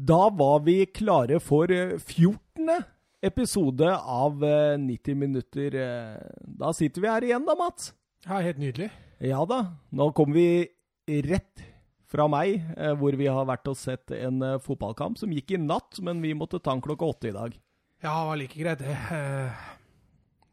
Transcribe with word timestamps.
Da 0.00 0.30
var 0.32 0.60
vi 0.64 0.78
klare 0.86 1.40
for 1.44 1.70
eh, 1.74 1.96
14. 1.98 2.68
episode 3.22 3.90
av 3.98 4.44
eh, 4.44 4.76
90 4.80 5.14
minutter. 5.20 5.74
eh. 5.76 6.20
Da 6.40 6.72
sitter 6.76 7.04
vi 7.04 7.10
her 7.10 7.26
igjen 7.26 7.44
da, 7.44 7.56
Mats. 7.58 7.90
Ja, 8.24 8.38
helt 8.40 8.60
nydelig. 8.60 8.88
Ja 9.20 9.42
da. 9.48 9.58
Nå 9.92 10.10
kommer 10.16 10.38
vi 10.40 11.20
rett 11.26 11.66
fra 12.10 12.24
meg, 12.32 12.62
eh, 12.76 12.94
hvor 12.96 13.12
vi 13.18 13.28
har 13.28 13.44
vært 13.48 13.68
og 13.70 13.76
sett 13.78 14.10
en 14.16 14.40
eh, 14.42 14.56
fotballkamp 14.64 15.18
som 15.20 15.32
gikk 15.36 15.52
i 15.52 15.60
natt, 15.60 16.00
men 16.02 16.22
vi 16.24 16.32
måtte 16.34 16.58
ta 16.62 16.72
den 16.72 16.82
klokka 16.84 17.10
åtte 17.12 17.28
i 17.30 17.36
dag. 17.36 17.58
Ja, 18.00 18.14
det 18.22 18.28
var 18.30 18.40
like 18.40 18.56
greit, 18.62 18.80
det. 18.80 18.96
Eh, 19.12 19.66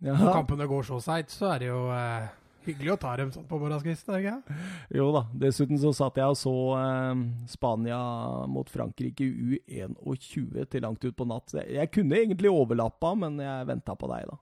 Når 0.03 0.33
kampene 0.35 0.67
går 0.69 0.83
så 0.85 0.99
seigt, 1.01 1.31
så 1.33 1.53
er 1.55 1.63
det 1.63 1.71
jo 1.71 1.79
eh, 1.95 2.27
hyggelig 2.71 2.91
å 2.93 2.99
ta 3.01 3.11
dem 3.19 3.31
sånn 3.33 3.47
på 3.49 3.59
morgenskvisten, 3.61 4.13
er 4.13 4.17
det 4.21 4.27
ikke? 4.27 4.39
Jo 4.99 5.05
da. 5.15 5.21
Dessuten 5.45 5.77
så 5.81 5.89
satt 5.95 6.15
jeg 6.19 6.27
og 6.33 6.37
så 6.39 6.55
eh, 6.77 7.15
Spania 7.51 8.01
mot 8.51 8.67
Frankrike 8.71 9.21
i 9.23 9.25
U21 9.57 10.65
til 10.71 10.81
langt 10.85 11.01
ut 11.07 11.17
på 11.17 11.25
natt. 11.29 11.47
Jeg, 11.57 11.65
jeg 11.79 11.87
kunne 11.95 12.19
egentlig 12.19 12.49
overlappa, 12.53 13.09
men 13.19 13.33
jeg 13.43 13.69
venta 13.71 13.93
på 13.97 14.05
deg, 14.13 14.21
da. 14.31 14.37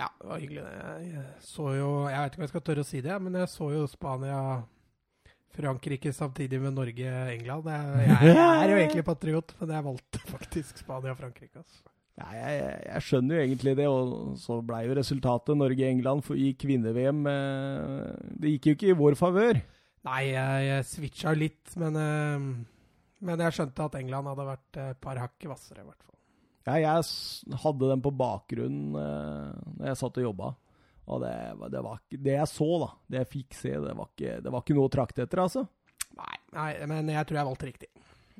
Ja, 0.00 0.08
det 0.20 0.26
var 0.30 0.38
hyggelig. 0.40 0.62
Jeg 1.02 1.24
så 1.44 1.64
jo 1.74 1.88
Jeg 2.08 2.20
vet 2.22 2.30
ikke 2.30 2.40
om 2.40 2.44
jeg 2.46 2.52
skal 2.52 2.66
tørre 2.68 2.84
å 2.84 2.88
si 2.88 2.98
det, 3.04 3.16
men 3.20 3.32
jeg 3.40 3.48
så 3.52 3.66
jo 3.74 3.82
Spania-Frankrike 3.90 6.10
samtidig 6.16 6.58
med 6.62 6.72
Norge-England. 6.78 7.64
Jeg, 7.74 7.84
jeg, 8.06 8.18
jeg 8.30 8.48
er 8.48 8.68
jo 8.70 8.78
egentlig 8.84 9.04
patriot, 9.10 9.48
men 9.60 9.68
jeg 9.76 9.86
valgte 9.90 10.18
faktisk 10.30 10.72
Spania-Frankrike. 10.84 11.56
Altså. 11.64 11.80
Ja, 12.20 12.26
jeg, 12.36 12.56
jeg- 12.84 13.02
skjønner 13.06 13.38
jo 13.38 13.44
egentlig 13.46 13.72
det, 13.78 13.86
og 13.88 14.34
så 14.40 14.58
blei 14.66 14.82
jo 14.86 14.96
resultatet 14.98 15.56
Norge-England 15.56 16.26
i 16.36 16.50
kvinne-VM 16.60 17.22
eh, 17.30 18.10
Det 18.42 18.52
gikk 18.54 18.66
jo 18.70 18.74
ikke 18.76 18.90
i 18.92 18.98
vår 18.98 19.16
favør. 19.16 19.60
Nei, 20.04 20.20
jeg, 20.30 20.66
jeg 20.68 20.84
switcha 20.88 21.32
litt, 21.36 21.72
men, 21.80 21.96
eh, 21.96 22.44
men 23.24 23.44
jeg 23.46 23.56
skjønte 23.56 23.86
at 23.88 23.96
England 24.00 24.30
hadde 24.32 24.46
vært 24.52 24.80
et 24.84 25.00
par 25.04 25.20
hakk 25.22 25.48
hvassere, 25.48 25.80
i 25.82 25.88
hvert 25.88 26.04
fall. 26.04 26.16
Ja, 26.68 26.76
jeg 26.76 27.56
hadde 27.64 27.88
den 27.94 28.02
på 28.04 28.12
bakgrunnen 28.14 28.92
da 28.94 29.88
jeg 29.90 29.96
satt 29.98 30.18
og 30.20 30.26
jobba. 30.28 30.50
Og 31.10 31.22
det, 31.24 31.32
det 31.72 31.80
var 31.82 31.98
Det 32.12 32.34
jeg 32.36 32.46
så, 32.52 32.66
da, 32.84 32.90
det 33.10 33.22
jeg 33.24 33.30
fikk 33.32 33.56
se, 33.58 33.72
det 33.82 33.94
var 33.96 34.10
ikke, 34.12 34.34
det 34.44 34.52
var 34.54 34.62
ikke 34.62 34.76
noe 34.76 34.90
å 34.90 34.92
trakte 34.92 35.24
etter, 35.24 35.40
altså. 35.42 35.64
Nei, 36.20 36.36
nei, 36.54 36.70
men 36.90 37.08
jeg 37.10 37.26
tror 37.26 37.40
jeg 37.40 37.48
valgte 37.48 37.70
riktig. 37.70 37.88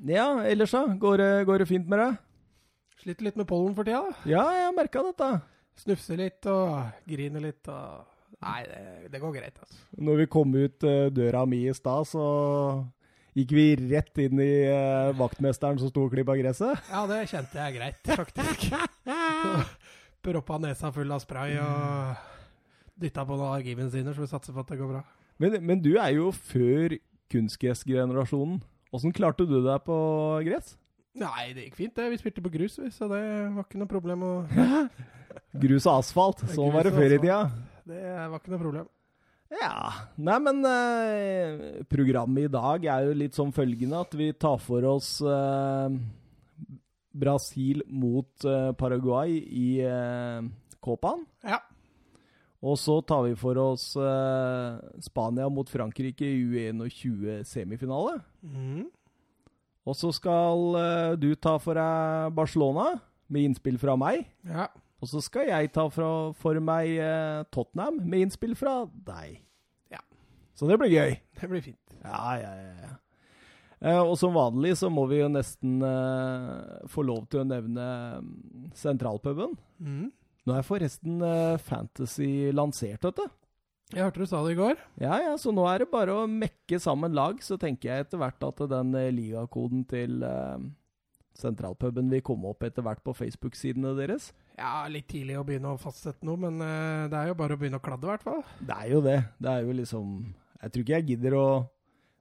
Ja, 0.07 0.27
ellers 0.47 0.71
da? 0.77 0.85
Går 1.01 1.23
går 1.49 1.63
det 1.65 1.67
fint 1.69 1.89
med 1.89 1.99
deg? 1.99 2.19
Sliter 3.01 3.25
litt 3.25 3.37
med 3.39 3.47
pollen 3.49 3.73
for 3.77 3.87
tida. 3.87 4.03
da. 4.05 4.29
Ja, 4.29 4.45
jeg 4.53 4.77
merka 4.77 5.01
dette. 5.07 5.29
Snufser 5.81 6.19
litt 6.19 6.45
og 6.51 7.05
griner 7.09 7.41
litt 7.49 7.69
og 7.71 8.07
Nei, 8.41 8.63
det, 8.65 9.09
det 9.13 9.19
går 9.21 9.35
greit, 9.35 9.57
altså. 9.61 9.75
Når 10.01 10.15
vi 10.23 10.25
kom 10.33 10.53
ut 10.55 10.85
eh, 10.89 11.11
døra 11.13 11.43
mi 11.45 11.59
i 11.69 11.73
stad, 11.77 12.07
så 12.09 12.23
gikk 13.37 13.53
vi 13.53 13.65
rett 13.91 14.17
inn 14.23 14.41
i 14.41 14.63
eh, 14.65 15.11
vaktmesteren 15.19 15.77
som 15.77 15.91
sto 15.91 16.07
og 16.07 16.15
klippa 16.15 16.33
gresset. 16.39 16.89
Ja, 16.89 17.03
det 17.11 17.19
kjente 17.29 17.59
jeg 17.61 17.75
greit, 17.77 18.01
faktisk. 18.09 18.65
Proppa 20.25 20.57
nesa 20.63 20.89
full 20.95 21.13
av 21.13 21.21
spray 21.21 21.53
og 21.61 22.25
dytta 23.01 23.27
på 23.29 23.37
noen 23.37 23.53
argivensiner 23.59 24.17
så 24.17 24.25
vi 24.25 24.31
satser 24.33 24.57
på 24.57 24.65
at 24.65 24.73
det 24.73 24.81
går 24.81 24.89
bra. 24.95 25.05
Men, 25.41 25.59
men 25.61 25.85
du 25.85 25.93
er 25.93 26.15
jo 26.17 26.33
før 26.33 26.97
kunstgressgenerasjonen. 27.33 28.57
Åssen 28.91 29.13
klarte 29.15 29.45
du 29.45 29.59
deg 29.61 29.85
på 29.85 29.97
gress? 30.49 30.75
Nei, 31.19 31.51
det 31.55 31.67
gikk 31.67 31.77
fint, 31.79 31.95
det. 31.97 32.07
Vi 32.13 32.21
spilte 32.21 32.43
på 32.43 32.53
grus, 32.53 32.77
så 32.95 33.09
det 33.11 33.19
var 33.51 33.65
ikke 33.65 33.81
noe 33.81 33.91
problem. 33.91 34.23
å... 34.23 34.33
Grus 35.63 35.85
og 35.87 35.97
asfalt. 35.97 36.45
Sånn 36.53 36.71
var 36.71 36.87
det 36.87 36.95
før 36.95 37.17
i 37.17 37.19
tida. 37.19 37.43
Det 37.87 38.01
var 38.31 38.39
ikke 38.39 38.53
noe 38.53 38.61
problem. 38.61 38.87
Ja. 39.51 39.91
Nei, 40.15 40.37
men 40.45 40.63
eh, 40.67 41.83
programmet 41.91 42.47
i 42.47 42.51
dag 42.51 42.87
er 42.87 43.09
jo 43.09 43.17
litt 43.19 43.35
som 43.35 43.51
følgende 43.55 43.99
at 44.05 44.15
vi 44.15 44.29
tar 44.39 44.61
for 44.63 44.87
oss 44.87 45.17
eh, 45.19 45.97
Brasil 47.11 47.83
mot 47.91 48.47
eh, 48.47 48.71
Paraguay 48.79 49.35
i 49.43 49.67
eh, 49.83 50.47
Copaen. 50.79 51.25
Ja. 51.43 51.59
Og 52.61 52.77
så 52.77 52.99
tar 53.03 53.25
vi 53.25 53.35
for 53.41 53.57
oss 53.57 53.91
eh, 53.97 54.79
Spania 55.03 55.49
mot 55.51 55.67
Frankrike 55.69 56.27
i 56.29 56.71
U21 56.71 57.43
semifinale. 57.49 58.21
Og 59.87 59.97
så 59.97 60.11
skal 60.13 60.77
eh, 60.77 61.15
du 61.17 61.31
ta 61.35 61.55
for 61.61 61.77
deg 61.77 62.35
Barcelona, 62.37 62.93
med 63.31 63.49
innspill 63.49 63.79
fra 63.81 63.97
meg. 63.99 64.27
ja. 64.47 64.69
Og 65.01 65.09
så 65.09 65.17
skal 65.25 65.49
jeg 65.49 65.71
ta 65.73 65.87
fra, 65.89 66.07
for 66.37 66.57
meg 66.61 66.91
eh, 67.01 67.41
Tottenham, 67.53 67.97
med 68.05 68.27
innspill 68.27 68.53
fra 68.57 68.83
deg. 69.07 69.39
Ja. 69.89 70.01
Så 70.53 70.69
det 70.69 70.77
blir 70.77 70.93
gøy. 70.93 71.15
Det 71.39 71.49
blir 71.49 71.63
fint. 71.65 71.95
Ja, 72.03 72.35
ja, 72.37 72.51
ja. 72.53 72.73
ja. 72.85 72.91
Eh, 73.81 73.97
og 73.97 74.13
som 74.21 74.37
vanlig 74.37 74.75
så 74.77 74.91
må 74.93 75.07
vi 75.09 75.23
jo 75.23 75.29
nesten 75.33 75.81
eh, 75.81 76.85
få 76.93 77.01
lov 77.07 77.25
til 77.33 77.41
å 77.41 77.47
nevne 77.49 77.87
mm, 78.21 78.67
sentralpuben. 78.77 79.57
Mm. 79.81 80.11
Nå 80.45 80.57
er 80.57 80.65
forresten 80.65 81.21
Fantasy 81.65 82.49
lansert, 82.53 83.01
vet 83.05 83.17
du. 83.17 83.40
Jeg 83.91 84.05
hørte 84.05 84.23
du 84.23 84.29
sa 84.29 84.39
det 84.45 84.53
i 84.55 84.59
går. 84.59 84.77
Ja, 85.03 85.17
ja, 85.19 85.31
så 85.39 85.51
nå 85.55 85.65
er 85.67 85.83
det 85.83 85.91
bare 85.91 86.13
å 86.15 86.27
mekke 86.29 86.79
sammen 86.79 87.15
lag, 87.15 87.41
så 87.43 87.57
tenker 87.59 87.91
jeg 87.91 88.05
etter 88.05 88.21
hvert 88.21 88.45
at 88.47 88.61
den 88.71 88.93
eh, 88.95 89.09
ligakoden 89.11 89.83
til 89.89 90.23
eh, 90.23 90.63
sentralpuben 91.37 92.11
vil 92.11 92.23
komme 92.25 92.51
opp 92.51 92.63
etter 92.67 92.85
hvert 92.85 93.03
på 93.03 93.15
Facebook-sidene 93.17 93.93
deres. 93.97 94.31
Ja, 94.59 94.85
litt 94.91 95.09
tidlig 95.11 95.39
å 95.39 95.45
begynne 95.47 95.73
å 95.73 95.81
fastsette 95.81 96.27
noe, 96.27 96.39
men 96.39 96.63
eh, 96.63 97.09
det 97.11 97.19
er 97.19 97.31
jo 97.31 97.37
bare 97.39 97.57
å 97.57 97.61
begynne 97.61 97.81
å 97.81 97.83
kladde, 97.83 98.07
i 98.07 98.13
hvert 98.13 98.25
fall. 98.25 98.41
Det 98.59 98.77
er 98.77 98.89
jo 98.93 99.03
det. 99.05 99.19
Det 99.41 99.51
er 99.51 99.67
jo 99.67 99.77
liksom 99.81 100.17
Jeg 100.61 100.71
tror 100.71 100.83
ikke 100.85 100.97
jeg 100.99 101.07
gidder 101.11 101.35
å 101.39 101.45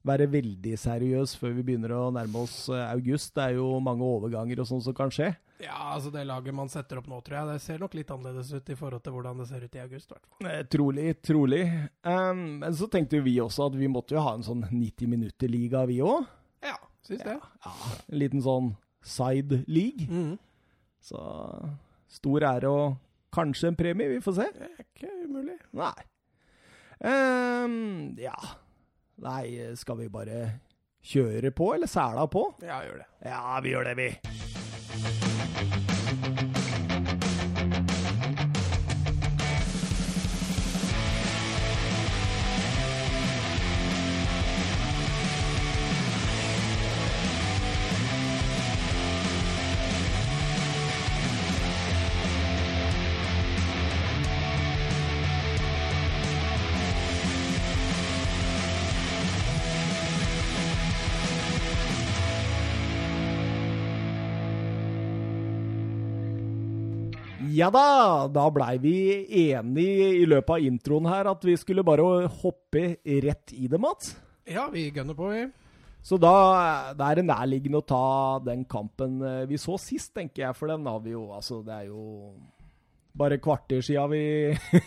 være 0.06 0.26
veldig 0.32 0.76
seriøs 0.80 1.34
før 1.40 1.54
vi 1.58 1.64
begynner 1.66 1.92
å 1.92 2.08
nærme 2.14 2.44
oss 2.44 2.64
eh, 2.72 2.86
august. 2.88 3.34
Det 3.36 3.44
er 3.50 3.58
jo 3.58 3.68
mange 3.84 4.06
overganger 4.06 4.62
og 4.62 4.68
sånn 4.70 4.82
som 4.84 4.96
kan 4.96 5.12
skje. 5.12 5.30
Ja, 5.60 5.76
altså 5.92 6.08
det 6.14 6.22
laget 6.24 6.56
man 6.56 6.70
setter 6.72 7.02
opp 7.02 7.08
nå, 7.10 7.18
tror 7.24 7.36
jeg, 7.36 7.48
det 7.50 7.64
ser 7.64 7.82
nok 7.82 7.96
litt 7.98 8.12
annerledes 8.14 8.52
ut 8.54 8.70
i 8.72 8.76
forhold 8.78 9.04
til 9.04 9.12
hvordan 9.16 9.42
det 9.42 9.48
ser 9.50 9.66
ut 9.66 9.76
i 9.76 9.82
august. 9.82 10.14
Eh, 10.40 10.62
trolig, 10.72 11.08
trolig. 11.26 11.64
Um, 12.06 12.44
men 12.62 12.76
så 12.76 12.88
tenkte 12.92 13.20
vi 13.24 13.36
også 13.44 13.68
at 13.68 13.76
vi 13.76 13.90
måtte 13.92 14.16
jo 14.16 14.24
ha 14.24 14.32
en 14.38 14.46
sånn 14.46 14.64
90 14.70 15.10
minutter-liga, 15.12 15.84
vi 15.90 16.00
òg. 16.04 16.24
Ja, 16.64 16.78
syns 17.04 17.26
det. 17.26 17.36
Ja, 17.36 17.74
en 18.06 18.22
liten 18.22 18.44
sånn 18.44 18.72
side 19.04 19.62
league. 19.68 20.08
Mm. 20.08 20.38
Så 21.04 21.20
stor 22.10 22.48
ære 22.54 22.72
og 22.72 22.96
kanskje 23.34 23.70
en 23.70 23.78
premie, 23.78 24.08
vi 24.16 24.24
får 24.24 24.40
se. 24.40 24.48
Det 24.56 24.72
er 24.72 24.88
ikke 24.88 25.12
umulig. 25.28 25.60
Nei. 25.76 25.94
Um, 27.00 28.16
ja. 28.20 28.36
Nei, 29.20 29.74
skal 29.76 29.98
vi 30.00 30.08
bare 30.08 30.40
kjøre 31.04 31.50
på, 31.52 31.74
eller 31.76 31.90
sæla 31.90 32.26
på? 32.32 32.46
Ja, 32.64 32.80
gjør 32.86 33.02
det. 33.02 33.08
Ja, 33.28 33.60
vi 33.60 33.74
gjør 33.74 33.90
det, 33.90 33.96
vi. 34.00 34.59
Ja 67.60 67.66
da, 67.74 68.28
da 68.32 68.46
blei 68.54 68.78
vi 68.80 68.96
enige 69.50 70.10
i 70.22 70.26
løpet 70.28 70.54
av 70.54 70.64
introen 70.64 71.08
her 71.10 71.28
at 71.28 71.42
vi 71.44 71.56
skulle 71.60 71.84
bare 71.84 72.04
hoppe 72.40 72.84
rett 73.26 73.52
i 73.52 73.66
det, 73.68 73.80
Mats. 73.82 74.14
Ja, 74.48 74.68
vi 74.72 74.86
gønner 74.94 75.16
på, 75.18 75.28
vi. 75.34 75.42
Så 76.00 76.16
da, 76.16 76.32
da 76.96 77.10
er 77.10 77.18
det 77.20 77.26
nærliggende 77.28 77.82
å 77.82 77.84
ta 77.84 78.04
den 78.46 78.62
kampen 78.64 79.18
eh, 79.20 79.42
vi 79.50 79.58
så 79.60 79.76
sist, 79.76 80.14
tenker 80.16 80.46
jeg. 80.46 80.56
For 80.56 80.72
den 80.72 80.86
har 80.88 81.02
vi 81.04 81.12
jo 81.12 81.26
Altså, 81.36 81.58
det 81.66 81.74
er 81.76 81.90
jo 81.90 82.32
bare 83.20 83.36
kvarter 83.42 83.82
sia 83.84 84.06
vi 84.08 84.22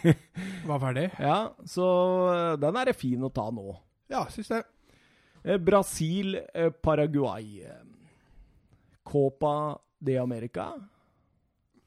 Var 0.69 0.81
ferdig? 0.81 1.03
Ja, 1.21 1.37
så 1.69 1.85
eh, 2.31 2.55
den 2.63 2.79
er 2.81 2.89
det 2.89 2.97
fin 2.97 3.21
å 3.27 3.29
ta 3.35 3.45
nå. 3.53 3.75
Ja, 4.09 4.23
syns 4.33 4.49
det. 4.55 4.63
Eh, 5.43 5.61
Brasil, 5.61 6.39
Paraguay. 6.81 7.61
eh, 7.61 7.83
Copa 9.05 9.75
de 10.01 10.17
America. 10.17 10.71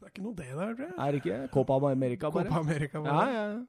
Det 0.07 0.13
er 0.13 0.15
ikke 0.15 0.23
noe 0.23 0.37
det 0.39 0.47
der, 0.55 0.75
tror 0.79 0.85
jeg. 0.87 0.93
Er 1.03 1.11
det 1.17 1.19
ikke? 1.25 1.39
Copa 1.51 1.77
America, 1.91 2.29
bare. 2.31 2.45
Copa 2.47 2.61
America. 2.63 3.01
Bare. 3.03 3.27
ja. 3.35 3.47
ja. 3.51 3.65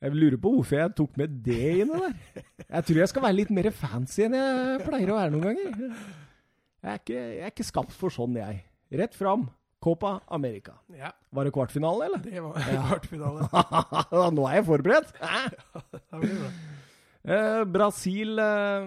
Jeg 0.00 0.14
lurer 0.16 0.38
på 0.40 0.50
hvorfor 0.56 0.78
jeg 0.80 0.92
tok 0.96 1.16
med 1.20 1.34
det 1.44 1.56
inne 1.84 1.98
der. 2.00 2.42
Jeg 2.70 2.84
tror 2.88 2.98
jeg 3.02 3.08
skal 3.12 3.22
være 3.26 3.36
litt 3.36 3.50
mer 3.52 3.66
fancy 3.70 4.22
enn 4.24 4.32
jeg 4.38 4.78
pleier 4.86 5.10
å 5.12 5.18
være 5.18 5.34
noen 5.34 5.44
ganger. 5.44 5.74
Jeg 6.80 6.88
er 6.94 7.02
ikke, 7.02 7.18
jeg 7.20 7.42
er 7.44 7.52
ikke 7.52 7.66
skapt 7.68 7.92
for 7.92 8.14
sånn, 8.14 8.38
jeg. 8.40 8.62
Rett 8.96 9.14
fram. 9.14 9.44
Copa 9.80 10.14
America. 10.32 10.72
Ja, 10.96 11.12
Var 11.32 11.44
det 11.46 11.52
kvartfinale, 11.56 12.08
eller? 12.08 12.24
det 12.24 12.40
var 12.42 12.56
Ja. 12.64 12.80
kvartfinale. 12.88 13.46
Nå 14.40 14.48
er 14.48 14.58
jeg 14.58 14.66
forberedt. 14.72 15.12
Eh, 17.20 17.64
Brasil 17.68 18.38
eh, 18.40 18.86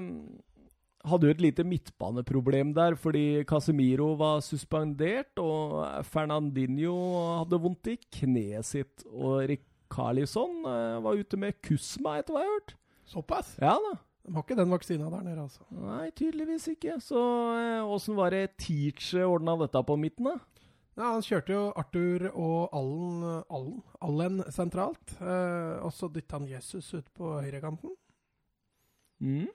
hadde 1.07 1.27
jo 1.27 1.33
et 1.35 1.43
lite 1.43 1.65
midtbaneproblem 1.67 2.71
der, 2.75 2.95
fordi 2.99 3.43
Casemiro 3.49 4.13
var 4.19 4.43
suspendert, 4.45 5.35
og 5.41 5.83
Fernandinho 6.07 6.95
hadde 7.41 7.59
vondt 7.63 7.91
i 7.91 7.97
kneet 8.19 8.67
sitt. 8.67 9.03
Og 9.11 9.43
Rikarlison 9.51 10.63
eh, 10.69 11.03
var 11.03 11.19
ute 11.19 11.39
med 11.39 11.59
kusma, 11.65 12.17
etter 12.19 12.35
hva 12.35 12.45
jeg 12.45 12.51
har 12.51 12.57
hørt. 12.59 12.75
Såpass? 13.13 13.55
Ja 13.61 13.75
da. 13.83 13.97
De 14.23 14.31
har 14.31 14.45
ikke 14.45 14.55
den 14.55 14.71
vaksina 14.71 15.09
der 15.11 15.23
nede, 15.25 15.43
altså. 15.43 15.65
Nei, 15.75 16.07
tydeligvis 16.15 16.69
ikke. 16.71 16.95
Så 17.03 17.19
åssen 17.91 18.15
var 18.15 18.31
det 18.31 18.53
Teach 18.55 19.09
ordna 19.19 19.57
dette 19.59 19.81
på 19.83 19.97
midten, 19.99 20.29
da? 20.31 20.37
Ja, 20.93 21.09
han 21.09 21.25
kjørte 21.25 21.55
jo 21.55 21.63
Arthur 21.79 22.27
og 22.29 22.75
Allen, 22.77 23.23
Allen, 23.49 23.81
Allen 24.05 24.39
sentralt. 24.53 25.15
Eh, 25.19 25.81
og 25.83 25.91
så 25.91 26.07
dytta 26.13 26.37
han 26.37 26.47
Jesus 26.47 26.91
ut 26.93 27.09
på 27.17 27.33
høyrekanten. 27.41 27.95
Mm. 29.23 29.49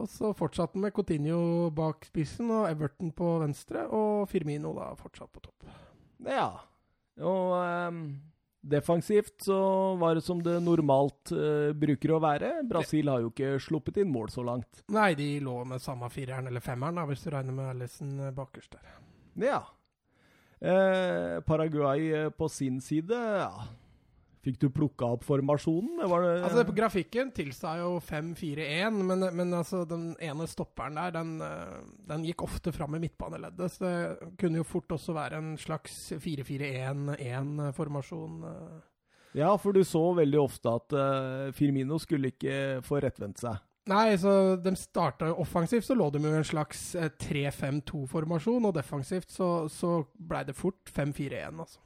Og 0.00 0.08
så 0.08 0.32
fortsatte 0.36 0.78
han 0.78 0.86
med 0.86 0.94
Coutinho 0.96 1.70
bak 1.76 2.06
spissen 2.08 2.50
og 2.52 2.68
Everton 2.70 3.12
på 3.16 3.36
venstre, 3.42 3.84
og 3.92 4.28
Firmino 4.30 4.72
da 4.76 4.92
fortsatt 4.96 5.32
på 5.34 5.42
topp. 5.44 5.66
Ja. 6.24 6.48
Og 7.20 7.52
um, 7.92 7.98
defensivt 8.62 9.44
så 9.44 9.58
var 10.00 10.16
det 10.16 10.24
som 10.24 10.40
det 10.42 10.56
normalt 10.64 11.34
uh, 11.36 11.74
bruker 11.76 12.14
å 12.16 12.22
være. 12.24 12.54
Brasil 12.68 13.10
har 13.12 13.20
jo 13.20 13.32
ikke 13.34 13.58
sluppet 13.60 14.00
inn 14.00 14.12
mål 14.14 14.32
så 14.32 14.46
langt. 14.46 14.84
Nei, 14.94 15.12
de 15.18 15.28
lå 15.44 15.58
med 15.68 15.84
samme 15.84 16.08
fireren 16.14 16.48
eller 16.48 16.64
femmeren, 16.64 16.96
da, 17.02 17.06
hvis 17.10 17.26
du 17.26 17.30
regner 17.34 17.56
med 17.56 17.74
Alison 17.74 18.16
eh, 18.22 18.34
bakerst 18.34 18.78
der. 18.78 18.98
Ja. 19.44 19.60
Uh, 20.62 21.42
Paraguay 21.44 22.30
på 22.38 22.48
sin 22.48 22.80
side, 22.80 23.18
ja. 23.44 23.52
Fikk 24.42 24.56
du 24.58 24.66
plukka 24.74 25.06
opp 25.14 25.22
formasjonen? 25.22 26.00
Det 26.00 26.06
var 26.10 26.24
det 26.26 26.30
Altså, 26.42 26.64
på 26.66 26.74
Grafikken 26.74 27.28
tilsa 27.34 27.76
jo 27.78 28.00
5-4-1, 28.02 28.90
men, 29.06 29.22
men 29.38 29.54
altså, 29.54 29.84
den 29.86 30.16
ene 30.18 30.48
stopperen 30.50 30.98
der, 30.98 31.14
den, 31.14 31.36
eh, 31.46 31.78
den 32.10 32.24
gikk 32.26 32.42
ofte 32.48 32.72
fram 32.74 32.96
i 32.98 33.02
midtbaneleddet. 33.04 33.70
Så 33.70 33.86
det 33.86 34.18
kunne 34.42 34.58
jo 34.58 34.66
fort 34.66 34.90
også 34.98 35.14
være 35.14 35.38
en 35.38 35.54
slags 35.62 36.10
4-4-1-1-formasjon. 36.18 38.42
eh. 38.50 38.82
Ja, 39.38 39.54
for 39.56 39.72
du 39.72 39.80
så 39.86 40.10
veldig 40.18 40.40
ofte 40.42 40.68
at 40.74 40.92
eh, 40.92 41.52
Firmino 41.56 41.96
skulle 42.02 42.28
ikke 42.34 42.82
få 42.84 42.98
rettvendt 43.00 43.38
seg. 43.40 43.56
Nei, 43.90 44.14
så 44.20 44.54
de 44.62 44.70
starta 44.78 45.26
jo 45.30 45.40
offensivt, 45.42 45.84
så 45.86 45.94
lå 45.98 46.06
de 46.14 46.20
jo 46.22 46.30
i 46.30 46.38
en 46.38 46.46
slags 46.46 46.92
eh, 46.94 47.08
3-5-2-formasjon, 47.18 48.68
og 48.68 48.76
defensivt 48.76 49.32
så, 49.34 49.48
så 49.72 50.04
blei 50.14 50.44
det 50.46 50.54
fort 50.58 50.92
5-4-1, 50.94 51.58
altså. 51.64 51.80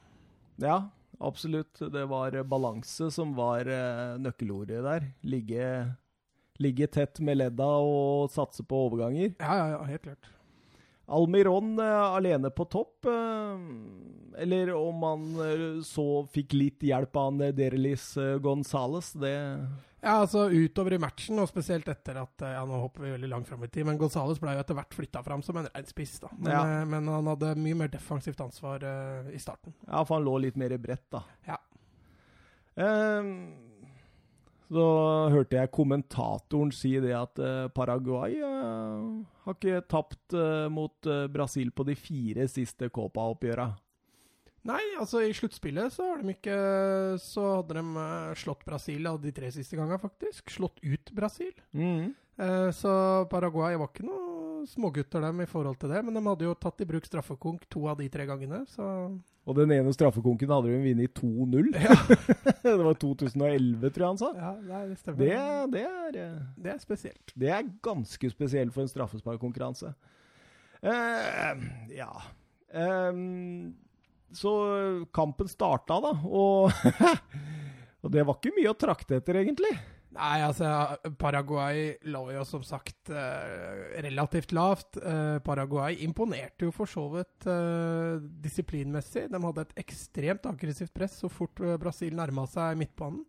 Ja, 0.60 0.76
absolutt. 1.18 1.78
Det 1.92 2.04
var 2.10 2.34
eh, 2.36 2.46
balanse 2.46 3.10
som 3.14 3.34
var 3.36 3.68
eh, 3.70 4.16
nøkkelordet 4.22 4.82
der. 4.84 5.10
Ligge, 5.26 5.68
ligge 6.62 6.88
tett 6.92 7.20
med 7.20 7.40
ledda 7.40 7.68
og 7.82 8.30
satse 8.34 8.64
på 8.66 8.86
overganger. 8.88 9.34
Ja, 9.40 9.58
ja, 9.60 9.68
ja, 9.76 9.82
helt 9.90 10.06
klart. 10.08 10.32
Almiron 11.06 11.78
eh, 11.78 12.02
alene 12.16 12.50
på 12.50 12.64
topp, 12.70 13.06
eh, 13.06 14.40
eller 14.42 14.72
om 14.74 15.02
han 15.06 15.26
eh, 15.44 15.66
så 15.86 16.26
fikk 16.32 16.56
litt 16.58 16.82
hjelp 16.82 17.16
av 17.16 17.38
Derelis 17.56 18.14
Gonzales, 18.42 19.12
det 19.12 19.34
Ja, 20.02 20.16
altså 20.20 20.48
utover 20.50 20.92
i 20.96 20.98
matchen, 21.02 21.38
og 21.42 21.48
spesielt 21.50 21.88
etter 21.88 22.18
at 22.20 22.42
Ja, 22.44 22.64
nå 22.68 22.80
hopper 22.82 23.06
vi 23.06 23.14
veldig 23.14 23.30
langt 23.30 23.48
fram 23.48 23.64
i 23.64 23.68
tid, 23.70 23.86
men 23.88 23.98
Gonzales 23.98 24.38
ble 24.42 24.52
jo 24.54 24.64
etter 24.64 24.76
hvert 24.78 24.94
flytta 24.98 25.22
fram 25.26 25.42
som 25.46 25.56
en 25.62 25.70
rein 25.72 25.86
spiss, 25.88 26.18
da. 26.22 26.28
Men, 26.36 26.52
Ja. 26.52 26.84
men 26.84 27.08
han 27.08 27.30
hadde 27.32 27.54
mye 27.58 27.78
mer 27.84 27.88
defensivt 27.90 28.42
ansvar 28.44 28.84
uh, 28.84 29.30
i 29.34 29.38
starten. 29.42 29.74
Ja, 29.86 30.04
for 30.04 30.18
han 30.18 30.26
lå 30.26 30.36
litt 30.44 30.56
mer 30.58 30.74
i 30.76 30.78
brett, 30.78 31.06
da. 31.10 31.22
Ja. 31.48 31.56
Eh, 32.76 33.22
så 34.66 34.84
hørte 35.30 35.60
jeg 35.60 35.70
kommentatoren 35.74 36.72
si 36.74 36.96
det 37.02 37.14
at 37.14 37.38
eh, 37.38 37.68
Paraguay 37.74 38.38
eh, 38.42 39.08
har 39.46 39.56
ikke 39.56 39.82
tapt 39.86 40.34
eh, 40.34 40.66
mot 40.72 41.10
Brasil 41.32 41.70
på 41.70 41.86
de 41.86 41.94
fire 41.98 42.48
siste 42.50 42.90
Copa-oppgjøra. 42.90 43.68
Nei, 44.66 44.82
altså 44.98 45.22
i 45.22 45.34
sluttspillet 45.36 45.94
så 45.94 46.08
har 46.08 46.22
de 46.24 46.32
ikke 46.32 46.54
Så 47.22 47.42
hadde 47.60 47.76
de 47.78 48.06
slått 48.34 48.64
Brasil 48.66 49.06
de 49.22 49.30
tre 49.30 49.52
siste 49.54 49.78
gangene, 49.78 50.00
faktisk. 50.02 50.50
Slått 50.50 50.82
ut 50.82 51.12
Brasil. 51.14 51.52
Mm. 51.70 52.10
Så 52.74 52.90
Paraguay 53.30 53.78
var 53.78 53.92
ikke 53.92 54.08
noe 54.08 54.64
smågutter, 54.66 55.22
dem, 55.22 55.44
i 55.44 55.46
forhold 55.46 55.78
til 55.78 55.94
det. 55.94 56.02
Men 56.02 56.18
de 56.18 56.24
hadde 56.26 56.48
jo 56.48 56.56
tatt 56.58 56.82
i 56.82 56.88
bruk 56.90 57.06
straffekonk 57.06 57.68
to 57.70 57.86
av 57.86 58.00
de 58.02 58.10
tre 58.10 58.26
gangene, 58.26 58.64
så 58.66 58.88
Og 59.46 59.54
den 59.54 59.70
ene 59.76 59.92
straffekonken 59.94 60.50
hadde 60.50 60.72
de 60.72 60.78
vunnet 60.82 61.20
2-0. 61.20 61.68
Ja, 61.78 61.96
det 62.66 62.74
var 62.82 62.98
2011, 62.98 63.90
tror 63.94 64.04
jeg 64.04 64.10
han 64.10 64.18
sa. 64.18 64.30
ja 64.66 64.80
det 64.90 64.98
stemmer. 64.98 65.20
Det, 65.22 65.36
det, 65.76 65.84
er, 65.86 66.20
eh, 66.24 66.40
det 66.64 66.72
er 66.72 66.80
spesielt. 66.82 67.34
det 67.38 67.52
er 67.54 67.68
ganske 67.86 68.30
spesielt 68.32 68.74
for 68.74 68.82
en 68.82 68.90
straffesparkkonkurranse. 68.90 69.92
Uh, 70.86 71.62
ja 71.88 72.10
um, 73.08 73.70
Så 74.34 74.50
kampen 75.14 75.48
starta, 75.48 75.96
da, 76.04 76.12
og 76.28 76.74
Og 78.06 78.12
det 78.14 78.22
var 78.22 78.36
ikke 78.38 78.54
mye 78.54 78.70
å 78.70 78.78
trakte 78.78 79.16
etter, 79.18 79.40
egentlig. 79.40 79.72
Nei, 80.16 80.36
altså 80.46 80.68
Paraguay 81.20 81.90
lå 82.08 82.22
jo 82.32 82.42
som 82.48 82.62
sagt 82.64 83.10
eh, 83.12 84.00
relativt 84.06 84.54
lavt. 84.56 84.96
Eh, 84.96 85.38
Paraguay 85.44 85.98
imponerte 86.06 86.64
jo 86.64 86.72
for 86.74 86.88
så 86.88 87.04
vidt 87.12 87.48
eh, 87.52 88.16
disiplinmessig. 88.44 89.26
De 89.32 89.40
hadde 89.44 89.66
et 89.66 89.82
ekstremt 89.84 90.48
aggressivt 90.48 90.94
press 90.96 91.18
så 91.20 91.28
fort 91.32 91.60
Brasil 91.82 92.16
nærma 92.16 92.46
seg 92.50 92.78
midtbanen. 92.80 93.24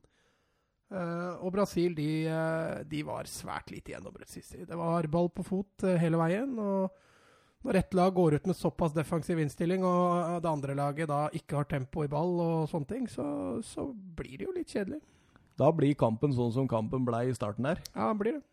Og 0.87 1.49
Brasil 1.51 1.91
de, 1.97 2.31
de 2.87 2.99
var 3.03 3.27
svært 3.27 3.73
lite 3.73 3.91
gjennombruddssissige. 3.91 4.69
Det 4.69 4.77
var 4.79 5.09
ball 5.11 5.27
på 5.35 5.43
fot 5.43 5.83
hele 5.99 6.15
veien. 6.21 6.53
og 6.63 6.95
når 7.67 7.75
ett 7.81 7.93
lag 7.97 8.13
går 8.15 8.37
ut 8.37 8.45
med 8.47 8.55
såpass 8.55 8.93
defensiv 8.95 9.41
innstilling, 9.43 9.83
og 9.83 10.39
det 10.39 10.47
andre 10.47 10.75
laget 10.77 11.09
da 11.11 11.25
ikke 11.35 11.57
har 11.57 11.67
tempo 11.67 12.05
i 12.05 12.07
ball, 12.07 12.37
og 12.39 12.69
sånne 12.71 12.87
ting, 12.87 13.09
så, 13.11 13.25
så 13.65 13.89
blir 13.91 14.37
det 14.37 14.47
jo 14.47 14.53
litt 14.55 14.71
kjedelig. 14.71 15.01
Da 15.57 15.71
blir 15.73 15.97
kampen 15.97 16.35
sånn 16.35 16.53
som 16.53 16.67
kampen 16.69 17.05
ble 17.07 17.25
i 17.29 17.35
starten 17.35 17.65
der. 17.65 17.81
Ja, 17.95 18.11
det 18.11 18.19
blir 18.21 18.37
det. 18.37 18.43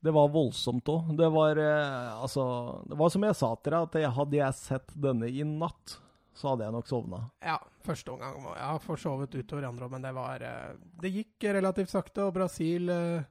Det 0.00 0.12
var 0.16 0.30
voldsomt 0.32 0.88
òg. 0.88 1.10
Det 1.16 1.28
var 1.28 1.58
eh, 1.60 2.12
altså 2.22 2.44
Det 2.88 2.96
var 2.96 3.10
som 3.12 3.26
jeg 3.26 3.36
sa 3.36 3.50
til 3.56 3.74
deg, 3.74 3.82
at 3.82 3.98
jeg, 4.00 4.12
hadde 4.16 4.38
jeg 4.38 4.56
sett 4.56 4.94
denne 4.96 5.28
i 5.28 5.44
natt, 5.44 5.98
så 6.32 6.52
hadde 6.52 6.64
jeg 6.64 6.76
nok 6.76 6.88
sovna. 6.88 7.18
Ja, 7.44 7.58
første 7.84 8.14
omgang 8.14 8.38
Jeg 8.46 8.62
ja, 8.62 8.70
forsovet 8.80 9.34
utover 9.36 9.66
andre 9.68 9.84
andre, 9.84 9.90
men 9.92 10.06
det 10.06 10.14
var 10.16 10.46
eh, 10.46 10.78
Det 11.02 11.12
gikk 11.12 11.50
relativt 11.58 11.92
sakte, 11.92 12.24
og 12.24 12.38
Brasil 12.38 12.88
eh, 12.94 13.28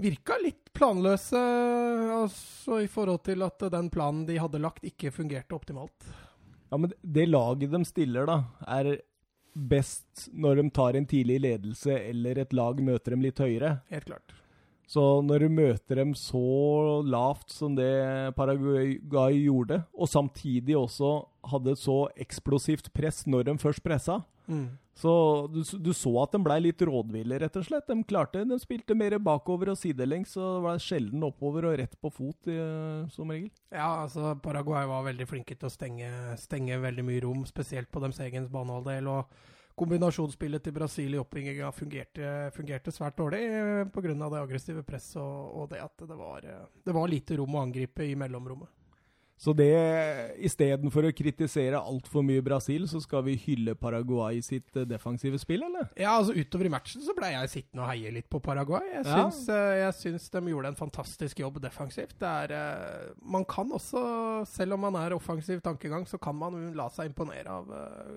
virka 0.00 0.38
litt 0.40 0.72
planløse, 0.76 1.40
altså 2.16 2.82
i 2.84 2.88
forhold 2.92 3.22
til 3.24 3.44
at 3.44 3.66
den 3.72 3.90
planen 3.92 4.24
de 4.28 4.38
hadde 4.40 4.60
lagt, 4.60 4.84
ikke 4.84 5.12
fungerte 5.12 5.56
optimalt. 5.56 6.08
Ja, 6.70 6.76
men 6.80 6.92
det 7.00 7.28
laget 7.28 7.72
de 7.72 7.80
stiller, 7.88 8.28
da, 8.28 8.42
er 8.66 8.98
best 9.56 10.26
når 10.36 10.60
de 10.60 10.70
tar 10.76 10.96
en 10.98 11.06
tidlig 11.08 11.40
ledelse, 11.44 11.94
eller 12.12 12.42
et 12.42 12.52
lag 12.56 12.80
møter 12.84 13.16
dem 13.16 13.24
litt 13.24 13.40
høyere. 13.40 13.78
Helt 13.92 14.08
klart. 14.08 14.36
Så 14.86 15.02
når 15.26 15.42
du 15.42 15.48
møter 15.50 15.98
dem 15.98 16.12
så 16.14 17.02
lavt 17.02 17.50
som 17.50 17.74
det 17.74 18.34
Paraguay 18.36 19.40
gjorde, 19.40 19.80
og 19.96 20.10
samtidig 20.10 20.76
også 20.78 21.16
hadde 21.50 21.74
et 21.74 21.82
så 21.82 21.98
eksplosivt 22.16 22.92
press 22.96 23.24
når 23.26 23.48
de 23.50 23.56
først 23.62 23.84
pressa, 23.84 24.22
så 24.96 25.12
du, 25.52 25.60
du 25.62 25.90
så 25.92 26.12
at 26.22 26.32
de 26.32 26.40
blei 26.40 26.56
litt 26.64 26.80
rådville, 26.88 27.40
rett 27.42 27.56
og 27.58 27.66
slett. 27.66 27.88
De 27.90 28.06
klarte, 28.08 28.44
de 28.48 28.56
spilte 28.62 28.96
mer 28.96 29.18
bakover 29.20 29.72
og 29.74 29.80
sidelengs, 29.80 30.36
og 30.38 30.46
det 30.46 30.62
var 30.64 30.80
sjelden 30.82 31.26
oppover 31.26 31.66
og 31.68 31.76
rett 31.82 31.98
på 32.00 32.12
fot, 32.14 32.48
eh, 32.48 33.02
som 33.12 33.32
regel. 33.34 33.50
Ja, 33.74 34.06
altså 34.06 34.32
Paraguay 34.42 34.88
var 34.88 35.04
veldig 35.08 35.26
flinke 35.28 35.58
til 35.58 35.68
å 35.68 35.74
stenge, 35.74 36.08
stenge 36.40 36.80
veldig 36.80 37.04
mye 37.04 37.26
rom, 37.26 37.44
spesielt 37.48 37.90
på 37.92 38.00
deres 38.04 38.22
egen 38.24 38.48
banehalvdel. 38.52 39.12
og 39.12 39.52
Kombinasjonsspillet 39.76 40.62
til 40.64 40.72
Brasil 40.72 41.12
i 41.12 41.18
oppbygginga 41.20 41.68
fungerte, 41.76 42.28
fungerte 42.56 42.94
svært 42.94 43.18
dårlig 43.18 43.42
eh, 43.44 43.82
pga. 43.92 44.14
det 44.16 44.40
aggressive 44.40 44.86
presset 44.88 45.20
og, 45.20 45.50
og 45.52 45.68
det 45.74 45.82
at 45.84 46.06
det 46.08 46.16
var, 46.16 46.46
eh, 46.48 46.64
det 46.86 46.96
var 46.96 47.12
lite 47.12 47.36
rom 47.36 47.58
å 47.58 47.66
angripe 47.66 48.06
i 48.06 48.16
mellomrommet. 48.16 48.72
Så 49.36 49.52
det, 49.52 49.68
istedenfor 50.48 51.10
å 51.10 51.12
kritisere 51.12 51.76
altfor 51.76 52.24
mye 52.24 52.44
Brasil, 52.44 52.86
så 52.88 53.02
skal 53.04 53.24
vi 53.26 53.34
hylle 53.42 53.74
Paraguay 53.76 54.40
sitt 54.44 54.78
eh, 54.80 54.86
defensive 54.88 55.36
spill, 55.42 55.66
eller? 55.66 55.90
Ja, 56.00 56.14
altså 56.16 56.32
Utover 56.32 56.70
i 56.70 56.72
matchen 56.72 57.04
så 57.04 57.12
ble 57.16 57.34
jeg 57.34 57.52
sittende 57.52 57.84
og 57.84 57.90
heie 57.92 58.14
litt 58.16 58.30
på 58.32 58.40
Paraguay. 58.40 58.88
Jeg 58.94 59.04
syns, 59.10 59.42
ja. 59.52 59.60
jeg 59.82 59.98
syns 60.00 60.30
de 60.32 60.42
gjorde 60.54 60.72
en 60.72 60.80
fantastisk 60.80 61.44
jobb 61.44 61.60
defensivt. 61.64 62.16
Det 62.22 62.32
er, 62.46 62.56
eh, 62.56 63.12
man 63.28 63.44
kan 63.48 63.72
også, 63.76 64.00
selv 64.48 64.78
om 64.78 64.86
man 64.88 64.96
er 65.02 65.18
offensiv 65.18 65.60
tankegang, 65.64 66.08
så 66.08 66.20
kan 66.22 66.38
man 66.40 66.70
la 66.78 66.88
seg 66.94 67.12
imponere 67.12 67.60
av 67.60 67.68
eh, 67.76 68.16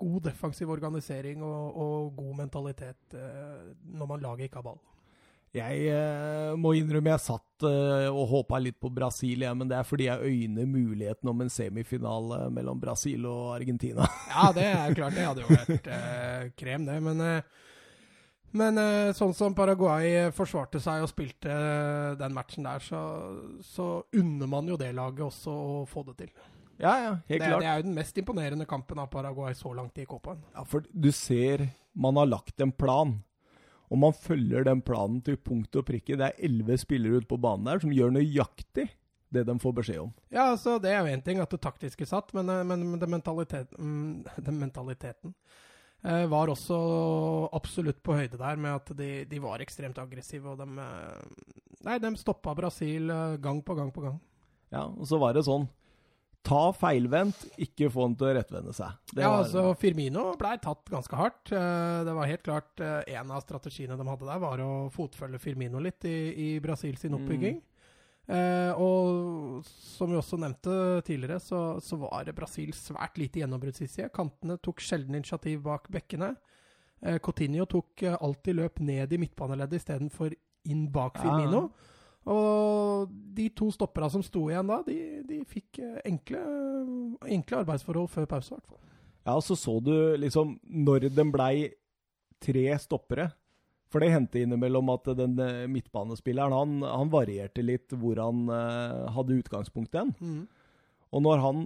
god 0.00 0.24
defensiv 0.30 0.72
organisering 0.72 1.44
og, 1.44 1.76
og 1.76 2.16
god 2.16 2.40
mentalitet 2.40 3.20
eh, 3.20 3.72
når 3.84 4.14
man 4.16 4.24
lager 4.24 4.48
ikke 4.48 4.62
har 4.62 4.68
ball. 4.72 4.80
Jeg 5.54 5.84
eh, 5.86 6.52
må 6.58 6.72
innrømme 6.74 7.12
jeg 7.12 7.22
satt 7.22 7.64
eh, 7.68 8.08
og 8.10 8.24
håpa 8.32 8.58
litt 8.58 8.80
på 8.82 8.90
Brasil, 8.90 9.44
ja, 9.46 9.52
men 9.54 9.68
det 9.70 9.76
er 9.78 9.86
fordi 9.86 10.08
jeg 10.08 10.32
øyner 10.32 10.66
muligheten 10.66 11.30
om 11.30 11.44
en 11.44 11.52
semifinale 11.52 12.48
mellom 12.50 12.80
Brasil 12.82 13.22
og 13.30 13.52
Argentina. 13.54 14.02
Ja, 14.34 14.48
det 14.56 14.64
er 14.66 14.96
klart. 14.98 15.14
Det 15.14 15.26
hadde 15.28 15.44
jo 15.44 15.52
vært 15.54 15.86
eh, 15.94 16.48
krem, 16.58 16.88
det. 16.88 16.96
Men, 17.06 17.22
eh, 17.22 17.60
Men 18.54 18.78
eh, 18.82 19.12
sånn 19.14 19.34
som 19.34 19.54
Paraguay 19.54 20.28
forsvarte 20.34 20.78
seg 20.82 21.02
og 21.06 21.10
spilte 21.10 21.50
eh, 21.50 22.16
den 22.18 22.34
matchen 22.34 22.66
der, 22.66 22.82
så, 22.82 23.00
så 23.66 23.86
unner 24.14 24.50
man 24.50 24.66
jo 24.70 24.76
det 24.78 24.90
laget 24.94 25.22
også 25.28 25.54
å 25.54 25.78
få 25.90 26.02
det 26.10 26.16
til. 26.24 26.32
Ja, 26.82 26.96
ja, 26.98 27.12
helt 27.28 27.38
Det, 27.38 27.46
klart. 27.46 27.62
det 27.62 27.68
er 27.70 27.78
jo 27.78 27.86
den 27.86 27.94
mest 27.94 28.18
imponerende 28.18 28.66
kampen 28.66 28.98
av 28.98 29.06
Paraguay 29.10 29.54
så 29.54 29.70
langt 29.74 29.98
i 30.02 30.06
Copaen. 30.10 30.42
Ja, 30.54 30.64
for 30.66 30.82
du 30.90 31.10
ser 31.14 31.68
man 31.94 32.18
har 32.18 32.26
lagt 32.26 32.58
en 32.62 32.72
plan. 32.74 33.14
Og 33.94 34.00
man 34.02 34.16
følger 34.16 34.66
den 34.66 34.82
planen 34.82 35.20
til 35.22 35.38
punkt 35.38 35.76
og 35.78 35.86
prikke. 35.86 36.16
Det 36.18 36.26
er 36.26 36.44
elleve 36.48 36.76
spillere 36.80 37.22
ute 37.22 37.30
på 37.30 37.38
banen 37.38 37.68
der 37.70 37.82
som 37.84 37.94
gjør 37.94 38.16
nøyaktig 38.16 38.88
det 39.34 39.44
de 39.46 39.54
får 39.58 39.74
beskjed 39.78 40.00
om. 40.02 40.10
Ja, 40.30 40.48
altså 40.52 40.76
Det 40.82 40.90
er 40.90 41.00
jo 41.02 41.14
én 41.14 41.22
ting 41.24 41.40
at 41.42 41.50
det 41.50 41.62
taktiske 41.62 42.06
satt, 42.06 42.32
men, 42.36 42.50
eh, 42.50 42.64
men, 42.66 42.84
men 42.90 43.00
den 43.02 43.14
mentalitet, 43.14 43.72
mm, 43.78 44.26
den 44.46 44.58
mentaliteten 44.60 45.34
eh, 46.04 46.26
var 46.30 46.52
også 46.52 46.78
absolutt 47.54 48.02
på 48.02 48.18
høyde 48.18 48.38
der, 48.38 48.60
med 48.60 48.76
at 48.78 48.92
de, 48.98 49.10
de 49.30 49.42
var 49.42 49.62
ekstremt 49.64 49.98
aggressive. 49.98 50.54
Og 50.54 50.58
de, 50.58 50.68
eh, 50.82 51.48
nei, 51.86 51.98
de 52.02 52.14
stoppa 52.20 52.54
Brasil 52.58 53.10
eh, 53.10 53.38
gang 53.42 53.62
på 53.64 53.78
gang 53.78 53.94
på 53.94 54.06
gang. 54.06 54.20
Ja, 54.74 54.86
Og 54.86 55.06
så 55.06 55.18
var 55.22 55.34
det 55.34 55.46
sånn 55.46 55.68
Ta 56.44 56.72
feilvendt, 56.76 57.46
ikke 57.56 57.88
få 57.88 58.02
han 58.04 58.14
til 58.20 58.26
å 58.28 58.34
rettvende 58.36 58.72
seg. 58.76 58.92
Det 59.14 59.22
ja, 59.22 59.30
var- 59.30 59.44
altså 59.46 59.62
Firmino 59.80 60.24
blei 60.36 60.58
tatt 60.60 60.84
ganske 60.92 61.16
hardt. 61.16 61.52
Eh, 61.56 62.04
Det 62.04 62.14
var 62.14 62.26
helt 62.28 62.42
klart 62.44 62.80
eh, 62.84 63.14
En 63.16 63.30
av 63.32 63.40
strategiene 63.46 63.96
de 63.96 64.04
hadde 64.06 64.26
der, 64.28 64.38
var 64.42 64.58
å 64.60 64.90
fotfølge 64.92 65.40
Firmino 65.40 65.80
litt 65.80 66.04
i, 66.04 66.34
i 66.54 66.60
Brasil 66.60 66.96
sin 67.00 67.14
oppbygging. 67.16 67.62
Eh, 68.28 68.72
og 68.80 69.64
som 69.68 70.08
vi 70.12 70.16
også 70.16 70.38
nevnte 70.40 70.76
tidligere, 71.04 71.40
så, 71.40 71.80
så 71.80 71.96
var 72.00 72.28
Brasil 72.36 72.72
svært 72.76 73.16
lite 73.20 73.40
gjennombruddshissige. 73.40 74.10
Kantene 74.12 74.56
tok 74.60 74.80
sjelden 74.80 75.14
initiativ 75.16 75.62
bak 75.64 75.88
bekkene. 75.92 76.34
Eh, 77.02 77.18
Coutinho 77.24 77.64
tok 77.68 78.02
alltid 78.20 78.56
løp 78.60 78.80
ned 78.80 79.12
i 79.12 79.18
midtbaneleddet 79.20 79.80
istedenfor 79.80 80.32
inn 80.68 80.86
bak 80.92 81.16
Ja. 81.20 81.68
Og 82.30 83.10
de 83.36 83.50
to 83.52 83.68
stoppera 83.74 84.08
som 84.12 84.22
sto 84.24 84.46
igjen 84.48 84.70
da, 84.70 84.80
de, 84.86 84.96
de 85.28 85.42
fikk 85.48 85.80
eh, 85.84 86.00
enkle, 86.08 86.40
enkle 87.28 87.60
arbeidsforhold 87.60 88.08
før 88.12 88.28
pause, 88.30 88.54
i 88.54 88.56
hvert 88.56 88.70
fall. 88.70 88.80
Ja, 89.24 89.34
og 89.36 89.44
så 89.44 89.56
så 89.56 89.78
du 89.80 89.94
liksom 90.20 90.58
når 90.64 91.08
den 91.12 91.32
blei 91.32 91.72
tre 92.44 92.66
stoppere 92.80 93.30
For 93.92 94.02
det 94.02 94.10
hendte 94.12 94.42
innimellom 94.42 94.90
at 94.92 95.08
den 95.16 95.38
eh, 95.40 95.64
midtbanespilleren 95.70 96.56
han, 96.56 96.74
han 96.82 97.12
varierte 97.12 97.62
litt 97.64 97.92
hvor 97.94 98.18
han 98.18 98.48
uh, 98.50 99.06
hadde 99.14 99.38
utgangspunktet 99.38 100.00
hen. 100.00 100.14
Mm. 100.18 100.40
Og 101.14 101.22
når 101.22 101.42
han 101.44 101.60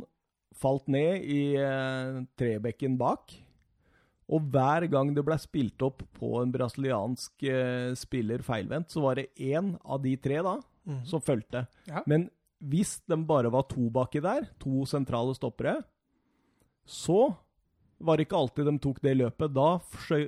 falt 0.59 0.91
ned 0.93 1.25
i 1.25 1.41
uh, 1.57 2.21
trebekken 2.37 2.99
bak, 3.01 3.33
og 4.29 4.49
hver 4.53 4.85
gang 4.93 5.15
det 5.17 5.25
ble 5.25 5.39
spilt 5.41 5.83
opp 5.85 6.03
på 6.19 6.35
en 6.43 6.53
brasiliansk 6.53 7.47
eh, 7.49 7.95
spiller 7.97 8.45
feilvendt, 8.45 8.93
så 8.93 9.03
var 9.07 9.17
det 9.17 9.31
én 9.41 9.73
av 9.85 10.03
de 10.05 10.15
tre 10.21 10.43
da 10.45 10.59
mm. 10.61 11.05
som 11.09 11.25
fulgte. 11.25 11.65
Ja. 11.89 12.05
Men 12.11 12.29
hvis 12.59 12.99
de 13.09 13.17
bare 13.29 13.53
var 13.55 13.69
to 13.71 13.89
baki 13.95 14.21
der, 14.25 14.51
to 14.61 14.85
sentrale 14.91 15.37
stoppere, 15.39 15.79
så 16.89 17.31
var 17.99 18.19
det 18.19 18.29
ikke 18.29 18.39
alltid 18.39 18.69
de 18.69 18.75
tok 18.83 19.01
det 19.03 19.15
løpet. 19.19 19.55
Da 19.55 19.69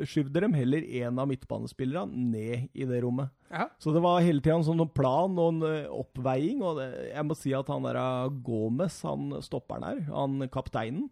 skyvde 0.09 0.43
de 0.43 0.49
heller 0.57 0.87
en 1.05 1.21
av 1.23 1.29
midtbanespillerne 1.31 2.25
ned 2.33 2.67
i 2.75 2.87
det 2.89 3.03
rommet. 3.05 3.31
Ja. 3.51 3.69
Så 3.83 3.95
det 3.95 4.03
var 4.03 4.25
hele 4.25 4.43
tida 4.43 4.57
en 4.59 4.67
sånn 4.67 4.83
plan 4.95 5.39
og 5.39 5.53
en 5.55 5.63
eh, 5.69 5.93
oppveiing. 5.93 6.65
Og 6.67 6.81
det, 6.81 6.89
jeg 7.13 7.27
må 7.29 7.37
si 7.39 7.55
at 7.57 7.71
han 7.71 7.87
der 7.87 8.01
eh, 8.01 8.35
Gomez, 8.47 9.01
han 9.07 9.37
stopperen 9.45 9.87
her, 9.87 10.03
han 10.11 10.51
kapteinen, 10.53 11.09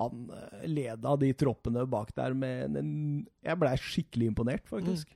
han 0.00 0.24
eh, 0.34 0.66
leda 0.70 1.14
de 1.20 1.30
troppene 1.38 1.84
bak 1.90 2.12
der 2.16 2.34
med 2.34 2.76
en 2.80 2.92
Jeg 3.44 3.58
blei 3.60 3.74
skikkelig 3.78 4.32
imponert, 4.32 4.66
faktisk. 4.70 5.10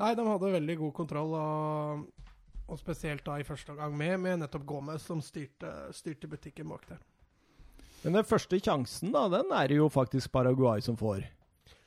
Nei, 0.00 0.14
de 0.18 0.24
hadde 0.26 0.52
veldig 0.56 0.76
god 0.80 0.92
kontroll, 0.96 1.34
og, 1.38 2.30
og 2.66 2.80
spesielt 2.80 3.24
da 3.26 3.36
i 3.38 3.46
første 3.46 3.74
omgang 3.74 3.94
med, 3.96 4.16
med 4.24 4.40
nettopp 4.42 4.64
Gomez, 4.66 5.04
som 5.06 5.20
styrte, 5.22 5.70
styrte 5.94 6.30
butikken 6.32 6.70
bak 6.72 6.88
der. 6.88 7.02
Men 8.02 8.16
den 8.18 8.26
første 8.26 8.58
sjansen, 8.58 9.12
da, 9.14 9.28
den 9.30 9.52
er 9.54 9.68
det 9.70 9.78
jo 9.78 9.86
faktisk 9.92 10.32
Paraguay 10.34 10.82
som 10.82 10.96
får. 10.98 11.28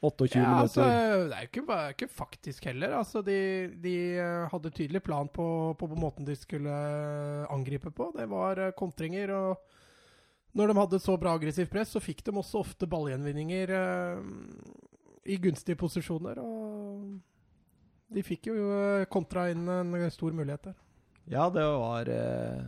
28 0.05 0.37
Ja, 0.37 0.59
altså, 0.61 0.83
minutter. 0.85 1.25
det 1.31 1.35
er 1.35 1.41
jo 1.41 1.47
ikke, 1.49 1.79
ikke 1.95 2.07
faktisk 2.13 2.65
heller. 2.69 2.93
Altså, 2.99 3.23
de, 3.25 3.37
de 3.81 3.95
eh, 4.21 4.45
hadde 4.51 4.71
tydelig 4.75 5.01
plan 5.03 5.27
på, 5.27 5.47
på, 5.79 5.89
på 5.89 5.97
måten 5.99 6.27
de 6.27 6.35
skulle 6.37 6.69
eh, 6.69 7.47
angripe 7.51 7.91
på. 7.91 8.11
Det 8.15 8.29
var 8.29 8.61
kontringer. 8.77 9.33
og 9.33 9.74
Når 10.55 10.71
de 10.71 10.77
hadde 10.79 10.99
så 11.03 11.17
bra 11.19 11.33
aggressivt 11.35 11.71
press, 11.73 11.91
så 11.91 11.99
fikk 12.03 12.23
de 12.23 12.31
også 12.39 12.61
ofte 12.63 12.87
ballgjenvinninger 12.87 13.73
eh, 13.75 14.19
i 15.27 15.35
gunstige 15.43 15.75
posisjoner. 15.81 16.39
og 16.39 17.17
De 18.15 18.23
fikk 18.23 18.47
jo 18.53 18.55
eh, 18.77 19.05
kontra 19.11 19.49
inn 19.51 19.67
en 19.67 19.95
stor 20.15 20.31
mulighet 20.37 20.69
der. 20.69 20.77
Ja, 21.27 21.49
det 21.49 21.65
var 21.65 22.07
eh, 22.13 22.61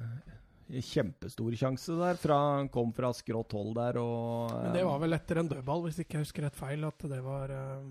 en 0.67 0.83
kjempestor 0.83 1.55
sjanse 1.55 1.95
der. 1.95 2.19
Fra, 2.19 2.41
han 2.57 2.67
kom 2.73 2.91
fra 2.97 3.13
skrått 3.15 3.55
hold 3.55 3.75
der 3.77 3.99
og 4.01 4.51
Men 4.65 4.75
det 4.75 4.85
var 4.89 4.99
vel 5.05 5.15
etter 5.15 5.39
en 5.43 5.51
dødball, 5.53 5.85
hvis 5.87 6.01
ikke 6.03 6.17
jeg 6.19 6.27
husker 6.27 6.47
rett 6.49 6.57
feil, 6.59 6.83
at 6.89 7.07
det 7.07 7.21
var 7.23 7.53
eh, 7.55 7.85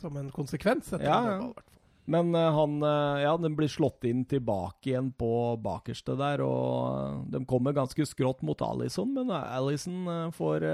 som 0.00 0.16
en 0.18 0.30
konsekvens 0.34 0.90
etter 0.96 1.06
Ja, 1.06 1.20
en 1.20 1.28
dødball. 1.36 1.52
i 1.52 1.60
hvert 1.60 1.70
fall. 1.70 1.79
Men 2.10 2.34
eh, 2.34 2.52
han 2.52 2.82
eh, 2.82 3.22
Ja, 3.22 3.36
den 3.38 3.54
blir 3.58 3.70
slått 3.70 4.04
inn 4.08 4.24
tilbake 4.28 4.90
igjen 4.90 5.12
på 5.14 5.30
bakerste 5.62 6.16
der, 6.18 6.42
og 6.42 7.30
de 7.30 7.44
kommer 7.48 7.76
ganske 7.76 8.06
skrått 8.08 8.42
mot 8.46 8.60
Alison, 8.66 9.12
men 9.14 9.30
Alison 9.30 10.10
eh, 10.10 10.26
får 10.34 10.66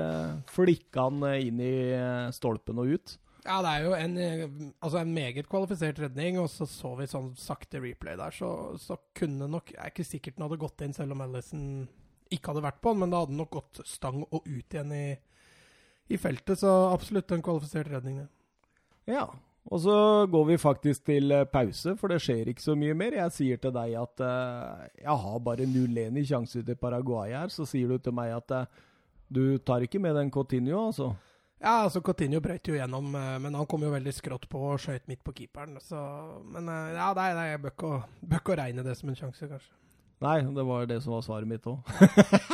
flikka 0.52 1.08
han 1.10 1.22
inn 1.36 1.60
i 1.60 1.76
stolpen 2.34 2.80
og 2.80 2.96
ut. 2.96 3.16
Ja, 3.46 3.60
det 3.62 3.72
er 3.76 3.84
jo 3.84 3.92
en, 3.94 4.16
altså 4.82 4.98
en 4.98 5.12
meget 5.14 5.46
kvalifisert 5.50 6.00
redning, 6.02 6.40
og 6.42 6.48
så 6.50 6.66
så 6.66 6.96
vi 6.98 7.06
sånn 7.10 7.30
sakte 7.38 7.78
replay 7.84 8.16
der, 8.18 8.34
så, 8.34 8.48
så 8.80 8.96
kunne 9.14 9.46
nok 9.50 9.70
Jeg 9.70 9.78
er 9.78 9.92
ikke 9.92 10.08
sikkert 10.08 10.38
den 10.38 10.46
hadde 10.48 10.58
gått 10.64 10.82
inn 10.82 10.96
selv 10.96 11.14
om 11.14 11.22
Alison 11.28 11.68
ikke 12.32 12.50
hadde 12.50 12.64
vært 12.64 12.80
på 12.82 12.94
den, 12.94 13.04
men 13.04 13.12
da 13.12 13.20
hadde 13.22 13.36
den 13.36 13.42
nok 13.44 13.52
gått 13.54 13.84
stang 13.86 14.24
og 14.24 14.40
ut 14.48 14.74
igjen 14.74 14.94
i, 14.96 15.06
i 16.10 16.18
feltet, 16.18 16.58
så 16.64 16.72
absolutt 16.88 17.30
en 17.36 17.44
kvalifisert 17.44 17.92
redning, 17.92 18.24
det. 18.24 19.12
Ja. 19.14 19.28
Og 19.66 19.80
så 19.82 19.96
går 20.30 20.44
vi 20.52 20.56
faktisk 20.62 21.06
til 21.08 21.32
eh, 21.34 21.46
pause, 21.50 21.96
for 21.98 22.12
det 22.12 22.20
skjer 22.22 22.52
ikke 22.52 22.62
så 22.62 22.76
mye 22.78 22.94
mer. 22.94 23.16
Jeg 23.18 23.34
sier 23.34 23.62
til 23.62 23.72
deg 23.74 23.96
at 23.98 24.22
uh, 24.22 24.84
jeg 24.94 25.22
har 25.22 25.38
bare 25.42 25.66
0-1 25.66 26.20
i 26.20 26.26
sjanse 26.28 26.62
til 26.62 26.78
Paraguay 26.78 27.34
her. 27.34 27.50
Så 27.50 27.66
sier 27.66 27.90
du 27.90 27.98
til 27.98 28.14
meg 28.14 28.30
at 28.36 28.54
uh, 28.54 28.84
du 29.26 29.58
tar 29.58 29.82
ikke 29.82 29.98
med 29.98 30.14
den 30.14 30.30
Coutinho, 30.30 30.86
altså. 30.86 31.10
Ja, 31.58 31.82
altså 31.82 32.02
Coutinho 32.04 32.38
brøt 32.44 32.68
jo 32.68 32.76
gjennom, 32.76 33.08
men 33.10 33.54
han 33.56 33.66
kom 33.66 33.82
jo 33.82 33.88
veldig 33.90 34.12
skrått 34.12 34.44
på 34.52 34.60
og 34.74 34.78
skøyt 34.78 35.08
midt 35.08 35.22
på 35.24 35.32
keeperen. 35.34 35.78
Så, 35.80 35.98
men 36.52 36.68
ja, 36.68 37.08
nei, 37.16 37.30
nei, 37.34 37.46
jeg 37.48 37.62
bør 37.64 37.72
ikke, 38.36 38.58
regne 38.60 38.84
det 38.84 38.94
som 38.98 39.08
en 39.08 39.16
sjanse, 39.18 39.48
kanskje. 39.48 39.72
Nei, 40.22 40.36
det 40.52 40.66
var 40.68 40.84
det 40.86 41.00
som 41.02 41.16
var 41.16 41.24
svaret 41.24 41.48
mitt 41.48 41.66
òg. 41.66 41.80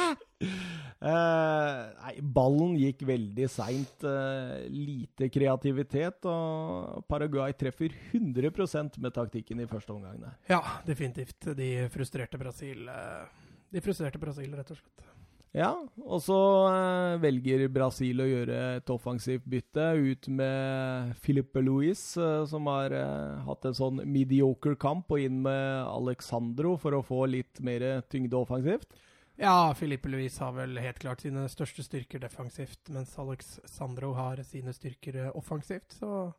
nei, 1.02 2.14
ballen 2.23 2.76
gikk 2.78 3.02
veldig 3.09 3.49
seint. 3.50 4.04
Eh, 4.06 4.66
lite 4.71 5.28
kreativitet. 5.35 6.25
Og 6.30 7.02
Paraguay 7.11 7.54
treffer 7.59 7.90
100% 8.12 8.99
med 9.02 9.14
taktikken 9.16 9.61
i 9.64 9.66
første 9.71 9.94
omgang. 9.94 10.21
der. 10.23 10.37
Ja, 10.49 10.61
definitivt. 10.87 11.50
De 11.59 11.88
frustrerte 11.90 12.38
Brasil. 12.38 12.87
eh, 12.88 13.25
De 13.73 13.80
frustrerte 13.80 14.18
Brasil, 14.21 14.52
rett 14.54 14.71
og 14.71 14.76
slett. 14.76 15.09
Ja, 15.52 15.75
og 16.00 16.21
så 16.25 16.37
eh, 16.73 17.18
velger 17.21 17.66
Brasil 17.68 18.21
å 18.21 18.28
gjøre 18.28 18.76
et 18.78 18.88
offensivt 18.88 19.44
bytte 19.44 19.85
ut 20.00 20.28
med 20.32 21.12
Filipe 21.21 21.61
Luis, 21.61 22.16
eh, 22.16 22.47
som 22.49 22.64
har 22.73 22.94
eh, 22.97 23.42
hatt 23.44 23.66
en 23.68 23.76
sånn 23.76 24.00
mediocre 24.09 24.76
kamp, 24.80 25.12
og 25.12 25.21
inn 25.21 25.42
med 25.44 25.85
Alexandro 25.92 26.78
for 26.80 26.97
å 26.97 27.02
få 27.04 27.26
litt 27.28 27.61
mer 27.61 28.00
tyngde 28.09 28.32
offensivt. 28.40 28.97
Ja, 29.42 29.75
Filippe 29.75 30.06
Luis 30.08 30.37
har 30.38 30.52
vel 30.54 30.78
helt 30.78 31.00
klart 31.02 31.25
sine 31.25 31.49
største 31.50 31.82
styrker 31.82 32.20
defensivt, 32.22 32.78
mens 32.94 33.16
Alex 33.18 33.56
Sandro 33.66 34.12
har 34.14 34.38
sine 34.46 34.70
styrker 34.76 35.18
eh, 35.18 35.32
offensivt. 35.34 35.96
Så 35.99 36.30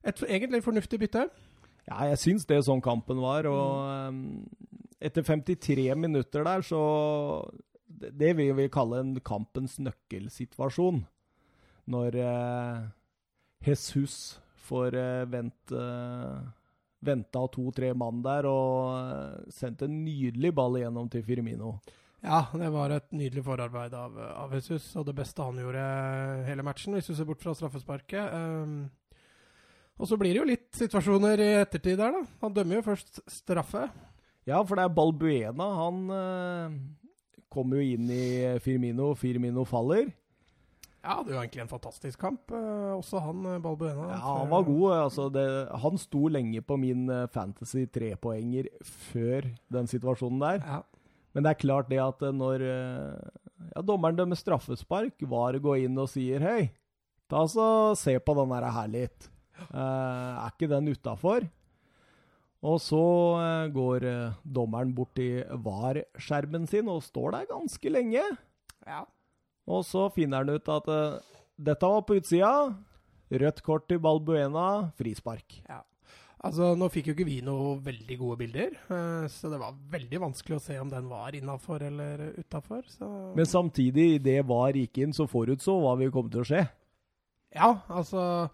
et 0.00 0.22
egentlig 0.24 0.62
fornuftig 0.64 1.00
bytte. 1.02 1.26
Ja, 1.86 2.06
jeg 2.08 2.18
syns 2.22 2.46
det 2.48 2.62
sånn 2.64 2.80
kampen 2.80 3.20
var, 3.20 3.46
og 3.50 4.14
mm. 4.16 4.22
etter 5.04 5.26
53 5.28 5.90
minutter 5.98 6.46
der, 6.46 6.64
så 6.64 6.82
Det, 7.86 8.10
det 8.18 8.32
vil 8.36 8.50
vi 8.58 8.66
kalle 8.68 8.98
en 8.98 9.12
kampens 9.20 9.76
nøkkelsituasjon. 9.78 11.04
Når 11.86 12.16
eh, 12.18 12.80
Jesus 13.68 14.40
får 14.66 14.96
eh, 14.98 15.28
vente 15.30 15.78
eh, 15.78 16.48
venta 17.06 17.44
to-tre 17.52 17.92
mann 17.94 18.22
der 18.24 18.48
og 18.50 19.52
sendte 19.52 19.86
en 19.86 20.00
nydelig 20.04 20.50
ball 20.56 20.80
igjennom 20.80 21.08
til 21.12 21.22
Firmino. 21.22 21.76
Ja, 22.24 22.46
det 22.56 22.68
var 22.72 22.92
et 22.94 23.10
nydelig 23.14 23.44
forarbeid 23.44 23.94
av, 23.94 24.16
av 24.16 24.54
Jesus, 24.56 24.88
og 24.96 25.06
det 25.08 25.14
beste 25.18 25.44
han 25.44 25.58
gjorde 25.60 25.82
hele 26.48 26.64
matchen, 26.66 26.96
hvis 26.96 27.10
du 27.10 27.14
ser 27.14 27.28
bort 27.28 27.42
fra 27.44 27.54
straffesparket. 27.54 28.32
Um, 28.32 28.88
og 29.96 30.08
så 30.08 30.18
blir 30.20 30.32
det 30.34 30.40
jo 30.40 30.48
litt 30.48 30.68
situasjoner 30.76 31.40
i 31.40 31.50
ettertid 31.62 32.00
der, 32.00 32.16
da. 32.16 32.24
Han 32.42 32.56
dømmer 32.56 32.80
jo 32.80 32.86
først 32.88 33.20
straffe. 33.30 33.86
Ja, 34.48 34.60
for 34.62 34.78
det 34.78 34.86
er 34.86 34.94
Balbuena. 34.96 35.68
Han 35.80 36.02
uh, 36.12 36.76
kommer 37.52 37.80
jo 37.80 37.96
inn 37.96 38.10
i 38.12 38.26
Firmino. 38.64 39.12
Firmino 39.18 39.64
faller. 39.68 40.10
Ja, 41.06 41.20
det 41.22 41.36
var 41.36 41.44
egentlig 41.44 41.62
en 41.62 41.70
fantastisk 41.70 42.18
kamp. 42.18 42.50
uh, 42.50 42.96
også 42.96 43.22
han 43.22 43.44
eh, 43.46 43.60
Balbuena. 43.62 44.10
Ja, 44.16 44.36
han 44.40 44.50
var 44.50 44.66
god. 44.66 44.86
Altså 45.04 45.28
det, 45.30 45.46
han 45.84 46.02
sto 46.02 46.26
lenge 46.32 46.64
på 46.66 46.80
min 46.82 47.06
fantasy 47.30 47.86
trepoenger 47.92 48.72
før 49.12 49.46
den 49.72 49.90
situasjonen 49.90 50.42
der. 50.42 50.64
Ja. 50.66 50.82
Men 51.36 51.44
det 51.44 51.52
er 51.52 51.60
klart 51.60 51.90
det 51.92 52.00
at 52.00 52.22
eh, 52.24 52.32
når 52.32 52.62
eh, 52.64 53.40
ja, 53.74 53.82
dommeren 53.84 54.16
dømmer 54.16 54.38
straffespark, 54.40 55.20
VAR 55.28 55.58
går 55.60 55.82
inn 55.84 55.98
og 56.00 56.08
sier 56.08 56.40
hei, 56.40 56.70
ta 57.28 57.42
så 57.52 57.92
se 58.00 58.14
på 58.24 58.36
den 58.38 58.54
der 58.54 58.70
her 58.72 58.88
litt. 58.88 59.28
Uh, 59.68 60.36
er 60.46 60.52
ikke 60.52 60.68
den 60.68 60.88
utafor? 60.92 61.44
Og 62.64 62.80
så 62.80 63.02
uh, 63.36 63.68
går 63.72 64.04
uh, 64.08 64.38
dommeren 64.44 64.94
bort 64.96 65.12
til 65.16 65.44
VAR-skjermen 65.64 66.64
sin 66.68 66.88
og 66.92 67.04
står 67.04 67.36
der 67.36 67.50
ganske 67.52 67.92
lenge. 67.92 68.24
ja. 68.88 69.04
Og 69.66 69.82
så 69.82 70.04
finner 70.14 70.44
han 70.44 70.60
ut 70.60 70.68
at 70.70 70.88
dette 71.58 71.88
var 71.90 72.04
på 72.06 72.20
utsida. 72.20 72.52
Rødt 73.34 73.64
kort 73.66 73.88
til 73.90 73.98
Balbuena, 73.98 74.92
frispark. 74.94 75.56
Altså, 76.44 76.74
Nå 76.76 76.88
fikk 76.92 77.08
jo 77.08 77.14
ikke 77.16 77.26
vi 77.26 77.38
noe 77.44 77.78
veldig 77.84 78.16
gode 78.20 78.36
bilder, 78.42 78.74
eh, 78.92 79.26
så 79.32 79.48
det 79.48 79.60
var 79.60 79.76
veldig 79.92 80.20
vanskelig 80.26 80.58
å 80.58 80.62
se 80.62 80.76
om 80.78 80.90
den 80.92 81.08
var 81.08 81.34
innafor 81.34 81.82
eller 81.86 82.26
utafor. 82.36 82.84
Men 83.36 83.48
samtidig, 83.48 84.18
idet 84.18 84.42
VAR 84.46 84.76
gikk 84.76 85.00
inn, 85.00 85.16
så 85.16 85.24
forutså 85.30 85.78
hva 85.80 85.96
vi 86.00 86.10
kom 86.12 86.28
til 86.32 86.44
å 86.44 86.48
skje. 86.48 86.66
Ja, 87.56 87.70
altså 87.88 88.50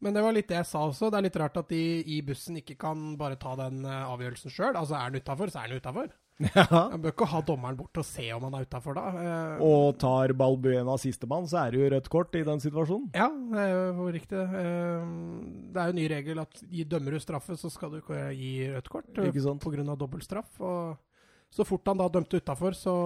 Men 0.00 0.12
det 0.12 0.22
var 0.24 0.34
litt 0.36 0.48
det 0.48 0.58
jeg 0.58 0.68
sa 0.68 0.82
også. 0.86 1.08
Det 1.10 1.16
er 1.18 1.24
litt 1.24 1.36
rart 1.40 1.56
at 1.56 1.70
de 1.72 1.82
i 2.04 2.18
bussen 2.24 2.58
ikke 2.60 2.76
kan 2.78 3.14
bare 3.16 3.38
ta 3.40 3.54
den 3.56 3.84
eh, 3.84 4.02
avgjørelsen 4.12 4.52
sjøl. 4.52 4.76
Altså, 4.76 4.96
er 4.96 5.12
den 5.12 5.24
utafor, 5.24 5.52
så 5.52 5.62
er 5.62 5.72
den 5.72 5.80
utafor. 5.80 6.10
Ja. 6.36 6.64
Jeg 6.92 7.00
bør 7.00 7.12
ikke 7.14 7.28
ha 7.32 7.40
dommeren 7.48 7.76
bort 7.78 7.96
og 7.96 8.04
se 8.04 8.26
om 8.36 8.42
han 8.44 8.56
er 8.58 8.66
utafor 8.66 8.96
da. 8.98 9.04
Eh, 9.16 9.62
Og 9.64 9.96
tar 10.00 10.34
Balbuena 10.36 10.96
sistemann, 11.00 11.46
så 11.48 11.62
er 11.64 11.72
det 11.72 11.80
jo 11.80 11.88
rødt 11.94 12.10
kort 12.12 12.36
i 12.36 12.42
den 12.44 12.60
situasjonen. 12.60 13.08
Ja, 13.16 13.28
det 13.32 13.62
er 13.62 13.72
jo 13.96 14.08
riktig. 14.12 14.42
Eh, 14.44 15.08
Det 15.72 15.80
er 15.80 15.90
jo 15.92 15.96
ny 15.96 16.06
regel 16.12 16.42
at 16.44 16.60
dømmer 16.92 17.16
du 17.16 17.20
straffe, 17.24 17.56
så 17.56 17.70
skal 17.72 17.94
du 17.94 18.00
ikke 18.02 18.20
gi 18.36 18.52
rødt 18.74 18.92
kort 18.92 19.08
eh, 19.16 19.32
pga. 19.32 19.96
dobbeltstraff. 19.96 20.60
Og 20.60 20.96
så 21.50 21.64
fort 21.64 21.88
han 21.88 21.96
da 22.02 22.08
dømte 22.12 22.36
utafor, 22.42 22.76
så, 22.76 22.96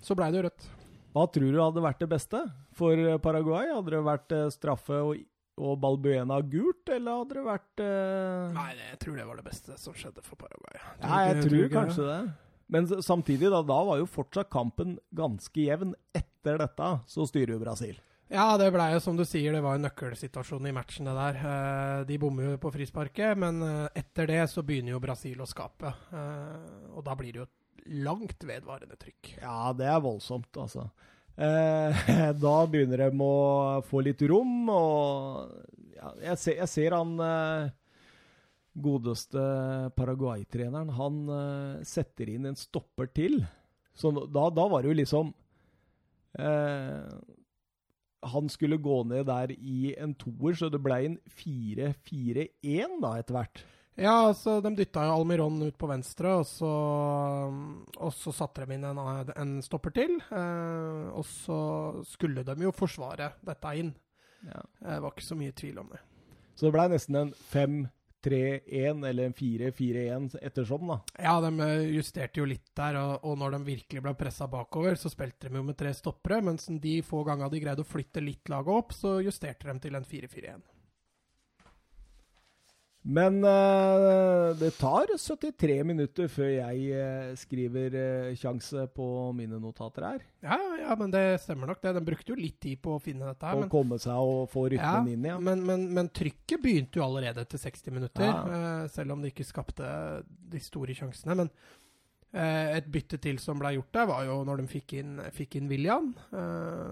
så 0.00 0.16
blei 0.16 0.30
det 0.32 0.40
jo 0.40 0.48
rødt. 0.48 0.68
Hva 1.12 1.26
tror 1.32 1.52
du 1.52 1.60
hadde 1.60 1.82
vært 1.84 2.00
det 2.04 2.08
beste 2.08 2.40
for 2.72 3.18
Paraguay? 3.20 3.68
Hadde 3.74 3.90
det 3.96 4.04
vært 4.06 4.34
straffe 4.54 4.96
og, 5.02 5.20
og 5.58 5.76
Balbuena 5.82 6.40
gult, 6.40 6.88
eller 6.88 7.20
hadde 7.20 7.36
det 7.36 7.44
vært 7.52 7.80
uh... 7.84 8.52
Nei, 8.56 8.68
jeg 8.94 9.00
tror 9.04 9.16
det 9.18 9.26
var 9.28 9.40
det 9.40 9.48
beste 9.48 9.76
som 9.80 9.96
skjedde 9.96 10.24
for 10.24 10.40
Paraguay. 10.40 10.78
Ja, 11.02 11.24
jeg 11.32 11.42
tror 11.44 11.58
ikke 11.64 11.74
kanskje 11.82 12.06
det. 12.08 12.20
Men 12.68 12.86
samtidig, 13.02 13.48
da, 13.52 13.62
da 13.64 13.78
var 13.88 13.98
jo 14.02 14.06
fortsatt 14.10 14.50
kampen 14.52 14.98
ganske 15.16 15.62
jevn. 15.64 15.94
Etter 16.16 16.58
dette 16.60 16.90
så 17.08 17.24
styrer 17.28 17.54
jo 17.56 17.62
Brasil. 17.62 17.96
Ja, 18.28 18.58
det 18.60 18.66
blei 18.74 18.90
jo 18.92 18.98
som 19.00 19.16
du 19.16 19.22
sier, 19.24 19.54
det 19.56 19.62
var 19.64 19.78
en 19.78 19.86
nøkkelsituasjon 19.86 20.66
i 20.68 20.72
matchen 20.76 21.08
det 21.08 21.14
der. 21.16 21.38
Eh, 21.48 22.02
De 22.10 22.18
bommer 22.20 22.50
jo 22.50 22.58
på 22.60 22.72
frisparket, 22.74 23.38
men 23.40 23.62
eh, 23.64 23.86
etter 24.02 24.28
det 24.28 24.42
så 24.52 24.60
begynner 24.68 24.92
jo 24.92 25.00
Brasil 25.00 25.40
å 25.40 25.48
skape. 25.48 25.94
Eh, 26.12 26.90
Og 26.92 27.00
da 27.06 27.16
blir 27.16 27.32
det 27.32 27.40
jo 27.40 27.46
et 27.48 27.86
langt 28.04 28.44
vedvarende 28.44 28.98
trykk. 29.00 29.38
Ja, 29.40 29.72
det 29.72 29.88
er 29.88 30.04
voldsomt, 30.04 30.50
altså. 30.60 30.90
Da 32.44 32.54
begynner 32.68 32.98
de 33.06 33.22
å 33.24 33.80
få 33.88 34.00
litt 34.04 34.20
rom, 34.28 34.68
og 34.74 35.52
ja, 35.96 36.12
jeg, 36.26 36.38
ser, 36.42 36.56
jeg 36.64 36.68
ser 36.72 36.96
han 36.98 37.12
godeste 38.82 39.42
Paraguay-treneren, 39.98 40.92
han 40.96 41.18
uh, 41.30 41.86
setter 41.86 42.30
inn 42.34 42.48
en 42.50 42.58
stopper 42.58 43.10
til. 43.14 43.40
Så 43.98 44.12
da, 44.14 44.48
da 44.54 44.66
var 44.70 44.84
det 44.84 44.92
jo 44.92 44.98
liksom 45.00 45.32
uh, 46.38 47.08
Han 48.30 48.50
skulle 48.52 48.78
gå 48.78 49.00
ned 49.10 49.26
der 49.26 49.54
i 49.56 49.94
en 49.98 50.14
toer, 50.18 50.54
så 50.58 50.70
det 50.70 50.82
ble 50.84 51.00
en 51.06 51.18
4-4-1 51.40 53.00
da, 53.02 53.16
etter 53.18 53.38
hvert. 53.38 53.64
Ja, 53.98 54.28
altså, 54.28 54.60
de 54.62 54.70
dytta 54.78 55.08
jo 55.08 55.14
Almiron 55.16 55.56
ut 55.66 55.74
på 55.78 55.88
venstre, 55.90 56.36
og 56.38 56.44
så, 56.46 56.70
og 57.98 58.12
så 58.14 58.30
satte 58.34 58.62
de 58.62 58.76
inn 58.76 58.86
en, 58.86 59.00
en 59.34 59.56
stopper 59.64 59.94
til. 59.96 60.14
Eh, 60.30 61.08
og 61.10 61.26
så 61.26 61.58
skulle 62.06 62.44
de 62.46 62.54
jo 62.62 62.70
forsvare 62.74 63.32
dette 63.42 63.72
inn. 63.80 63.90
Ja. 64.46 64.62
Det 64.84 65.00
var 65.02 65.16
ikke 65.16 65.26
så 65.26 65.38
mye 65.40 65.56
tvil 65.58 65.82
om 65.82 65.90
det. 65.90 65.98
Så 66.54 66.68
det 66.68 66.74
ble 66.76 66.84
nesten 66.92 67.18
en 67.18 67.34
5-3-1 68.24 69.08
eller 69.08 69.30
4-4-1 69.30 70.36
ettersom, 70.42 70.86
da. 70.88 71.00
Ja, 71.18 71.40
de 71.40 71.60
eh, 71.60 71.96
justerte 71.96 72.40
jo 72.40 72.46
litt 72.48 72.70
der, 72.76 72.98
og, 73.00 73.24
og 73.24 73.38
når 73.38 73.56
de 73.56 73.62
virkelig 73.72 74.02
ble 74.02 74.14
pressa 74.18 74.48
bakover, 74.50 74.96
så 74.96 75.10
spilte 75.12 75.48
de 75.48 75.56
jo 75.56 75.66
med 75.66 75.78
tre 75.78 75.92
stoppere, 75.94 76.40
mens 76.42 76.68
de 76.68 76.98
få 77.02 77.24
gangene 77.26 77.50
de 77.52 77.62
greide 77.62 77.84
å 77.84 77.88
flytte 77.88 78.24
litt 78.24 78.48
laget 78.48 78.74
opp, 78.74 78.96
så 78.96 79.18
justerte 79.24 79.70
de 79.70 79.78
til 79.86 79.98
en 79.98 80.08
4-4-1. 80.08 80.66
Men 83.08 83.38
uh, 83.40 84.52
det 84.60 84.74
tar 84.76 85.08
73 85.16 85.78
minutter 85.88 86.28
før 86.28 86.50
jeg 86.50 86.90
uh, 86.92 87.30
skriver 87.40 87.94
eh, 87.96 88.34
sjanse 88.36 88.82
på 88.92 89.06
mine 89.36 89.56
notater 89.62 90.04
her. 90.04 90.24
Ja, 90.44 90.58
ja, 90.82 90.96
men 90.98 91.12
det 91.14 91.22
stemmer 91.40 91.70
nok 91.70 91.80
det. 91.80 91.94
De 91.96 92.02
brukte 92.04 92.34
jo 92.34 92.36
litt 92.36 92.58
tid 92.60 92.82
på 92.84 92.98
å 92.98 93.00
finne 93.00 93.30
dette 93.30 93.48
her. 93.48 93.62
Å 93.64 93.70
komme 93.72 93.96
seg 94.02 94.12
og 94.20 94.50
få 94.52 94.66
rytmen 94.74 95.08
inn 95.14 95.24
igjen. 95.24 95.46
Men, 95.46 95.62
men, 95.64 95.86
men 95.96 96.10
trykket 96.12 96.60
begynte 96.60 97.00
jo 97.00 97.06
allerede 97.06 97.46
etter 97.46 97.60
60 97.62 97.96
minutter, 97.96 98.28
Ja. 98.28 98.64
selv 98.92 99.14
om 99.14 99.22
det 99.24 99.32
ikke 99.32 99.46
skapte 99.46 99.88
de 100.52 100.60
store 100.60 100.96
sjansene. 100.96 101.36
Men 101.38 101.52
et 102.36 102.90
bytte 102.92 103.16
til 103.24 103.38
som 103.40 103.56
ble 103.60 103.72
gjort 103.78 103.94
der, 103.96 104.08
var 104.10 104.26
jo 104.28 104.36
når 104.44 104.60
de 104.60 104.66
fikk 104.74 104.98
inn, 105.00 105.14
fikk 105.32 105.56
inn 105.56 105.70
William, 105.72 106.10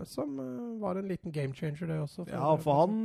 som 0.08 0.40
var 0.80 0.96
en 0.96 1.12
liten 1.12 1.34
game 1.34 1.52
changer, 1.56 1.92
det 1.92 2.00
også. 2.06 2.24
Ja, 2.32 2.54
for 2.62 2.86
han 2.86 3.04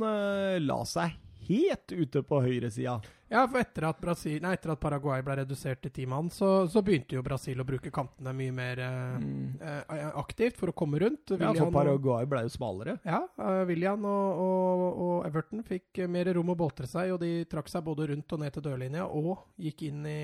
la 0.64 0.80
seg 0.88 1.12
helt 1.48 1.92
ute 1.92 2.22
på 2.26 2.38
høyresida. 2.44 2.94
Ja, 3.32 3.46
for 3.48 3.62
etter 3.62 3.86
at, 3.88 4.00
Brasil, 4.02 4.36
nei, 4.44 4.52
etter 4.58 4.74
at 4.74 4.80
Paraguay 4.82 5.22
ble 5.24 5.38
redusert 5.40 5.80
til 5.82 5.92
ti 5.96 6.04
mann, 6.06 6.28
så, 6.30 6.66
så 6.68 6.82
begynte 6.84 7.16
jo 7.16 7.22
Brasil 7.24 7.60
å 7.62 7.64
bruke 7.66 7.90
kantene 7.94 8.34
mye 8.36 8.52
mer 8.52 8.82
eh, 8.84 9.16
Mm. 9.22 9.58
eh, 9.62 10.08
aktivt 10.20 10.56
for 10.60 10.68
å 10.72 10.76
komme 10.76 11.00
rundt. 11.00 11.32
Ja, 11.40 11.52
for 11.56 11.72
Paraguay 11.72 12.26
ble 12.28 12.42
jo 12.46 12.52
smalere. 12.52 12.98
Ja, 13.08 13.22
uh, 13.40 13.62
William 13.68 14.04
og, 14.04 14.42
og, 14.46 14.84
og 15.06 15.26
Everton 15.30 15.62
fikk 15.64 16.02
mer 16.12 16.28
rom 16.36 16.52
å 16.52 16.58
boltre 16.58 16.86
seg, 16.90 17.12
og 17.16 17.20
de 17.24 17.44
trakk 17.48 17.68
seg 17.72 17.84
både 17.86 18.10
rundt 18.12 18.32
og 18.36 18.40
ned 18.44 18.52
til 18.56 18.66
dørlinja, 18.68 19.06
og 19.08 19.46
gikk 19.60 19.86
inn 19.88 20.04
i 20.06 20.20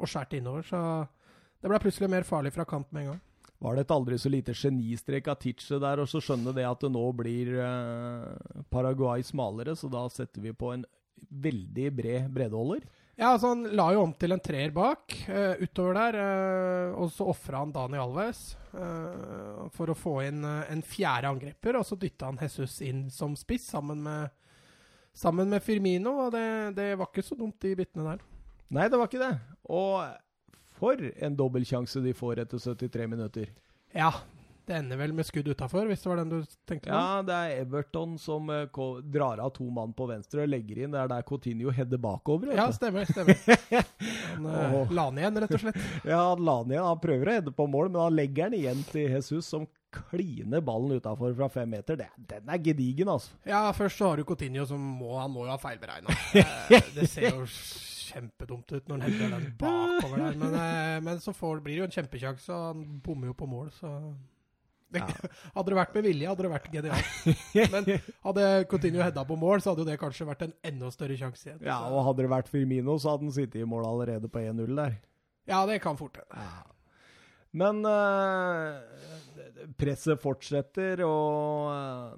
og 0.00 0.08
skjærte 0.08 0.38
innover. 0.40 0.64
Så 0.66 0.78
det 1.62 1.70
ble 1.70 1.78
plutselig 1.84 2.10
mer 2.10 2.26
farlig 2.26 2.50
fra 2.56 2.64
kant 2.66 2.88
med 2.90 3.04
en 3.04 3.10
gang. 3.12 3.20
Var 3.62 3.76
det 3.76 3.84
et 3.84 3.92
aldri 3.94 4.16
så 4.18 4.30
lite 4.32 4.54
genistrek 4.58 5.28
av 5.30 5.38
Titche 5.38 5.78
der, 5.82 6.00
og 6.02 6.08
så 6.10 6.18
skjønner 6.22 6.54
det 6.56 6.64
at 6.66 6.82
det 6.82 6.90
nå 6.90 7.04
blir 7.14 7.52
eh, 7.62 8.64
Paraguay 8.72 9.22
smalere, 9.22 9.76
så 9.78 9.90
da 9.92 10.02
setter 10.10 10.42
vi 10.42 10.54
på 10.56 10.72
en 10.74 10.82
veldig 11.30 11.92
bred 11.94 12.26
breddeholder. 12.34 12.82
Ja, 13.14 13.34
altså 13.34 13.52
Han 13.52 13.68
la 13.76 13.86
jo 13.94 14.02
om 14.02 14.14
til 14.18 14.34
en 14.34 14.42
treer 14.42 14.72
bak 14.74 15.14
uh, 15.28 15.60
utover 15.60 15.98
der, 15.98 16.16
uh, 16.18 16.96
og 16.98 17.12
så 17.12 17.28
ofra 17.30 17.60
han 17.60 17.74
Dani 17.74 18.00
Alves 18.00 18.40
uh, 18.72 19.68
for 19.76 19.92
å 19.92 19.98
få 19.98 20.16
inn 20.24 20.40
en 20.42 20.82
fjerde 20.82 21.30
angriper, 21.30 21.78
og 21.78 21.86
så 21.86 21.98
dytta 22.00 22.32
han 22.32 22.40
Jesus 22.42 22.80
inn 22.82 23.04
som 23.14 23.36
spiss 23.38 23.68
sammen 23.76 24.02
med, 24.02 24.32
sammen 25.14 25.52
med 25.52 25.62
Firmino, 25.62 26.16
og 26.24 26.34
det, 26.34 26.44
det 26.80 26.88
var 26.96 27.12
ikke 27.12 27.26
så 27.26 27.38
dumt, 27.38 27.60
de 27.62 27.76
byttene 27.78 28.08
der. 28.10 28.26
Nei, 28.72 28.88
det 28.88 28.98
var 28.98 29.10
ikke 29.10 29.22
det. 29.22 29.34
Og 29.70 30.00
for 30.82 30.98
en 30.98 31.38
dobbeltsjanse 31.38 32.02
de 32.02 32.14
får 32.16 32.42
etter 32.42 32.62
73 32.62 33.06
minutter. 33.10 33.50
Ja, 33.94 34.10
det 34.66 34.76
ender 34.78 34.98
vel 35.00 35.12
med 35.14 35.26
skudd 35.26 35.48
utafor, 35.50 35.88
hvis 35.90 36.04
det 36.04 36.08
var 36.08 36.20
den 36.20 36.30
du 36.30 36.36
tenkte 36.70 36.86
på? 36.86 36.94
Ja, 36.94 37.22
det 37.26 37.34
er 37.34 37.62
Everton 37.64 38.14
som 38.18 38.46
uh, 38.50 38.86
drar 39.10 39.42
av 39.42 39.50
to 39.56 39.66
mann 39.74 39.90
på 39.98 40.06
venstre 40.06 40.44
og 40.44 40.52
legger 40.52 40.84
inn. 40.84 40.94
Det 40.94 41.00
er 41.00 41.10
der 41.10 41.26
Coutinho 41.26 41.74
header 41.74 41.98
bakover. 42.02 42.54
Ja, 42.54 42.68
stemmer. 42.74 43.08
stemmer. 43.10 43.38
Han 43.42 44.46
uh, 44.50 44.76
oh. 44.82 44.94
la 44.94 45.08
den 45.10 45.22
igjen, 45.22 45.40
rett 45.42 45.54
og 45.58 45.64
slett. 45.64 45.80
Ja, 46.12 46.20
han 46.30 46.44
la 46.46 46.56
den 46.62 46.76
igjen. 46.76 46.88
Han 46.92 47.02
prøver 47.02 47.30
å 47.30 47.36
heade 47.36 47.54
på 47.58 47.68
mål, 47.74 47.90
men 47.90 48.04
han 48.04 48.18
legger 48.18 48.52
den 48.52 48.60
igjen 48.60 48.84
til 48.90 49.08
Jesus, 49.10 49.50
som 49.50 49.66
kliner 49.92 50.62
ballen 50.64 50.94
utafor 51.02 51.34
fra 51.36 51.50
fem 51.52 51.74
meter. 51.74 51.98
Det, 51.98 52.10
den 52.30 52.54
er 52.54 52.62
gedigen, 52.62 53.10
altså. 53.12 53.34
Ja, 53.44 53.66
først 53.76 53.98
så 53.98 54.12
har 54.12 54.22
du 54.22 54.28
Coutinho 54.30 54.66
som 54.70 54.78
må, 55.02 55.16
han 55.18 55.34
må 55.34 55.48
jo 55.48 55.52
ha 55.52 55.58
feilberegna. 55.60 56.14
Det 56.96 57.10
ser 57.10 57.32
jo 57.32 57.48
kjempedumt 58.12 58.74
ut 58.76 58.88
når 58.90 59.00
han 59.00 59.06
henter 59.08 59.32
den 59.36 59.48
bakover 59.60 60.22
der, 60.26 60.36
men, 60.40 60.54
eh, 60.58 60.98
men 61.08 61.20
så 61.24 61.34
får, 61.36 61.62
blir 61.64 61.76
det 61.78 61.82
jo 61.82 61.88
en 61.88 61.96
kjempesjanse, 61.96 62.52
og 62.52 62.68
han 62.70 62.84
bommer 63.04 63.32
jo 63.32 63.36
på 63.38 63.48
mål, 63.50 63.72
så 63.76 63.92
det, 64.92 65.02
Hadde 65.56 65.70
det 65.70 65.78
vært 65.78 65.94
med 65.96 66.04
vilje, 66.04 66.28
hadde 66.28 66.44
det 66.44 66.50
vært 66.52 66.66
genialt. 66.72 67.14
Men 67.72 67.86
hadde 68.26 68.42
Coutinho 68.68 69.00
hedda 69.00 69.24
på 69.24 69.38
mål, 69.40 69.62
så 69.64 69.72
hadde 69.72 69.86
jo 69.86 69.88
det 69.88 69.96
kanskje 70.02 70.26
vært 70.28 70.44
en 70.44 70.52
enda 70.68 70.90
større 70.92 71.16
sjanse 71.16 71.46
igjen. 71.48 71.62
Ja, 71.64 71.78
og 71.88 72.04
hadde 72.10 72.26
det 72.26 72.32
vært 72.32 72.50
Firmino, 72.52 72.98
så 73.00 73.14
hadde 73.14 73.28
han 73.28 73.32
sittet 73.36 73.62
i 73.62 73.68
mål 73.68 73.86
allerede 73.88 74.28
på 74.32 74.42
1-0 74.42 74.76
der. 74.76 74.98
ja, 75.48 75.62
det 75.68 75.80
kan 75.84 75.96
fort 75.96 76.20
hende. 76.20 76.44
Men 77.62 77.80
eh, 77.88 79.72
presset 79.80 80.20
fortsetter, 80.20 81.02
og 81.08 81.72
eh, 81.72 82.14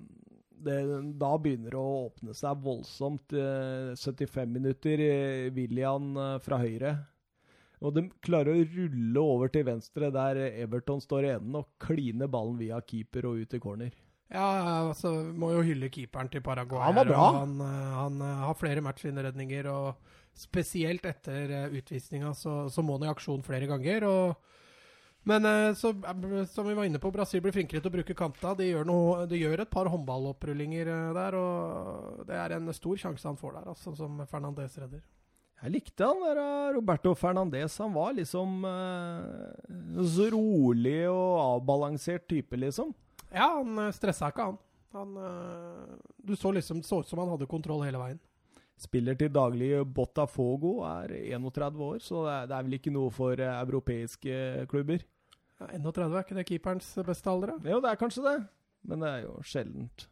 det, 0.65 0.79
da 1.21 1.33
begynner 1.41 1.75
det 1.75 1.81
å 1.81 2.07
åpne 2.09 2.35
seg 2.37 2.63
voldsomt. 2.65 3.33
eh, 3.33 3.93
75 3.97 4.53
minutter, 4.53 5.01
eh, 5.01 5.51
William 5.55 6.17
eh, 6.17 6.39
fra 6.45 6.59
høyre. 6.63 6.95
Og 7.85 7.93
de 7.97 8.07
klarer 8.25 8.55
å 8.55 8.65
rulle 8.65 9.21
over 9.21 9.53
til 9.53 9.67
venstre, 9.69 10.11
der 10.15 10.41
Everton 10.65 11.03
står 11.05 11.27
i 11.27 11.33
enden 11.35 11.59
og 11.61 11.69
kline 11.83 12.29
ballen 12.31 12.57
via 12.61 12.81
keeper 12.81 13.29
og 13.29 13.43
ut 13.45 13.55
i 13.55 13.61
corner. 13.61 13.93
Ja, 14.33 14.47
altså, 14.89 15.13
må 15.37 15.53
jo 15.53 15.63
hylle 15.67 15.91
keeperen 15.93 16.31
til 16.33 16.43
Paraguay. 16.43 16.81
Han 16.83 16.97
var 16.97 17.11
bra. 17.11 17.27
Han, 17.43 17.59
eh, 17.61 17.95
han 18.01 18.21
eh, 18.25 18.45
har 18.49 18.59
flere 18.59 18.85
matchvinnerredninger, 18.85 19.69
og 19.71 19.95
spesielt 20.35 21.05
etter 21.07 21.71
utvisninga 21.71 22.33
så, 22.35 22.65
så 22.73 22.83
må 22.83 22.97
han 22.97 23.07
i 23.07 23.13
aksjon 23.13 23.45
flere 23.47 23.69
ganger. 23.71 24.09
og 24.09 24.54
men 25.25 25.45
eh, 25.45 25.75
så, 25.75 25.89
eh, 25.89 26.45
som 26.45 26.69
vi 26.69 26.75
var 26.75 26.85
inne 26.85 27.01
på, 27.01 27.11
Brasil 27.11 27.41
blir 27.43 27.55
flinkere 27.57 27.81
til 27.81 27.89
å 27.89 27.95
bruke 27.97 28.17
kanta. 28.17 28.53
De 28.59 28.69
gjør, 28.69 28.85
noe, 28.89 29.25
de 29.29 29.41
gjør 29.41 29.63
et 29.65 29.73
par 29.73 29.89
håndballopprullinger 29.93 30.91
eh, 30.93 31.13
der, 31.17 31.37
og 31.41 32.25
det 32.29 32.37
er 32.37 32.57
en 32.59 32.73
stor 32.77 33.01
sjanse 33.01 33.29
han 33.29 33.41
får 33.41 33.57
der, 33.57 33.71
altså, 33.73 33.95
som 33.97 34.21
Fernandez 34.29 34.77
redder. 34.83 35.01
Jeg 35.65 35.73
likte 35.73 36.05
han 36.05 36.21
der 36.21 36.75
Roberto 36.77 37.15
Fernandez. 37.17 37.79
Han 37.81 37.95
var 37.95 38.13
liksom 38.19 38.67
så 40.11 40.27
rolig 40.35 41.07
og 41.09 41.39
avbalansert 41.41 42.27
type, 42.29 42.59
liksom. 42.59 42.91
Ja, 43.31 43.47
han 43.63 43.79
stressa 43.97 44.29
ikke, 44.29 44.51
han. 44.51 44.59
han 44.93 45.15
du 46.21 46.35
så 46.37 46.53
liksom 46.53 46.83
så 46.85 47.01
ut 47.01 47.09
som 47.09 47.23
han 47.23 47.33
hadde 47.33 47.49
kontroll 47.49 47.87
hele 47.87 48.03
veien. 48.03 48.21
Spiller 48.77 49.17
til 49.17 49.33
daglig 49.33 49.71
Botafogo, 49.95 50.83
er 50.85 51.17
31 51.33 51.81
år, 51.89 51.99
så 52.03 52.27
det 52.27 52.35
er, 52.35 52.47
det 52.51 52.59
er 52.59 52.69
vel 52.69 52.79
ikke 52.83 52.95
noe 52.99 53.15
for 53.15 53.41
europeiske 53.47 54.67
klubber. 54.69 55.07
Ja, 55.65 55.79
31, 55.81 56.15
er 56.15 56.27
ikke 56.27 56.39
det 56.39 56.49
keeperens 56.49 56.91
beste 57.07 57.31
alder? 57.31 57.55
Jo, 57.65 57.81
det 57.81 57.93
er 57.93 58.01
kanskje 58.01 58.27
det, 58.27 58.35
men 58.91 59.05
det 59.05 59.13
er 59.13 59.25
jo 59.25 59.39
sjeldent. 59.47 60.09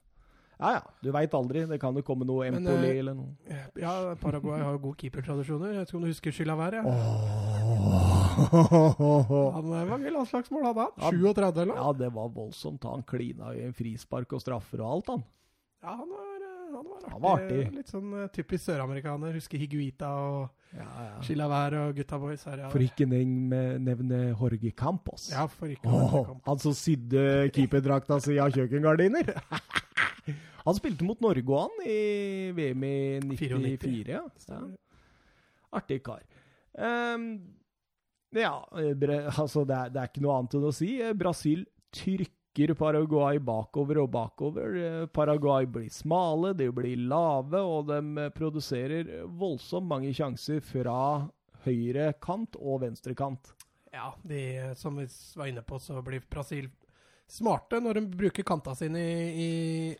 Ja 0.62 0.76
ja, 0.76 0.82
du 1.02 1.08
veit 1.10 1.32
aldri. 1.34 1.64
Det 1.66 1.78
kan 1.82 1.96
jo 1.98 2.04
komme 2.06 2.26
noe 2.28 2.46
Men, 2.46 2.62
Empoli 2.62 2.92
eh, 2.92 2.98
eller 3.00 3.16
noe. 3.18 3.32
Ja, 3.80 4.14
Paraguay 4.20 4.62
har 4.62 4.76
jo 4.76 4.82
gode 4.84 5.00
keepertradisjoner. 5.00 5.72
Jeg 5.72 5.82
vet 5.82 5.90
ikke 5.90 5.98
om 5.98 6.04
du 6.04 6.10
husker 6.12 6.36
Chilavert? 6.36 6.76
Ja. 6.78 6.82
Han 9.56 9.72
eh, 9.74 9.88
var 9.90 9.98
mye 9.98 10.14
landslagsmål, 10.14 10.68
hadde 10.68 10.86
han. 10.86 10.94
Ja. 11.02 11.10
37 11.10 11.62
eller 11.64 11.72
noe? 11.72 11.80
Ja, 11.80 11.92
det 12.04 12.10
var 12.14 12.30
voldsomt. 12.36 12.86
Han 12.86 13.02
klina 13.08 13.50
i 13.58 13.64
en 13.66 13.74
frispark 13.76 14.36
og 14.36 14.44
straffer 14.44 14.84
og 14.84 14.88
alt, 14.96 15.12
han. 15.16 15.26
Ja, 15.82 15.96
han 15.98 16.06
var, 16.06 16.22
eh, 16.28 16.31
han 16.76 16.86
var 16.88 16.96
artig. 16.98 17.12
Han 17.12 17.22
var 17.22 17.38
artig. 17.42 17.60
Litt 17.76 17.92
sånn 17.92 18.12
eh, 18.20 18.28
typisk 18.34 18.64
søramerikaner. 18.66 19.36
Husker 19.38 19.60
Higuita 19.62 20.10
og 20.22 20.74
Ja, 20.76 20.88
ja. 21.04 21.16
Chilavert 21.26 21.76
og 21.82 21.96
gutta 21.98 22.18
boys 22.22 22.44
her. 22.48 22.62
Ja. 22.64 22.70
For 22.72 22.80
ikke 22.84 23.06
nevne 23.08 24.20
Jorge 24.32 24.72
Campos. 24.72 25.28
Ja, 25.32 25.46
for 25.52 25.68
ikke 25.72 25.88
nevne 25.90 26.08
å 26.08 26.24
Campos. 26.30 26.46
han 26.48 26.62
som 26.64 26.76
sydde 26.78 27.24
keeperdrakta 27.52 28.20
si 28.24 28.38
av 28.40 28.52
kjøkkengardiner. 28.56 29.34
han 30.66 30.78
spilte 30.78 31.04
mot 31.04 31.20
Norge 31.20 31.44
og 31.48 31.66
han 31.66 31.84
i 31.88 31.98
VM 32.56 32.86
i 32.88 32.94
94. 33.34 33.58
94, 33.66 34.14
Ja. 34.14 34.22
ja. 34.48 34.62
Artig 35.72 36.02
kar. 36.04 36.20
Um, 36.76 37.26
ja, 38.32 38.54
eh, 38.80 39.28
altså 39.38 39.64
det 39.68 39.76
er, 39.76 39.92
det 39.92 40.00
er 40.02 40.08
ikke 40.10 40.22
noe 40.24 40.38
annet 40.40 40.56
enn 40.56 40.68
å 40.68 40.72
si. 40.76 40.94
Eh, 41.04 41.12
Brasil 42.52 42.74
Paraguay 42.76 43.38
bakover 43.38 44.02
og 44.02 44.10
bakover. 44.12 44.74
Eh, 44.76 45.06
Paraguay 45.06 45.66
blir 45.66 45.88
smale, 45.90 46.52
de 46.52 46.68
blir 46.70 46.98
lave, 47.08 47.60
og 47.60 47.86
de 47.88 48.00
eh, 48.20 48.28
produserer 48.30 49.24
voldsomt 49.26 49.88
mange 49.88 50.12
sjanser 50.12 50.60
fra 50.60 51.28
høyre 51.64 52.12
kant 52.20 52.56
og 52.60 52.82
venstre 52.82 53.14
kant. 53.14 53.54
Ja, 53.92 54.12
de, 54.22 54.74
som 54.76 54.96
vi 54.96 55.06
var 55.36 55.48
inne 55.48 55.62
på, 55.62 55.78
så 55.80 56.02
blir 56.04 56.24
Brasil 56.28 56.68
smarte 57.32 57.80
når 57.80 57.96
de 57.96 58.16
bruker 58.20 58.44
kanta 58.44 58.74
sine 58.76 59.00
i, 59.00 59.28
i 59.32 59.50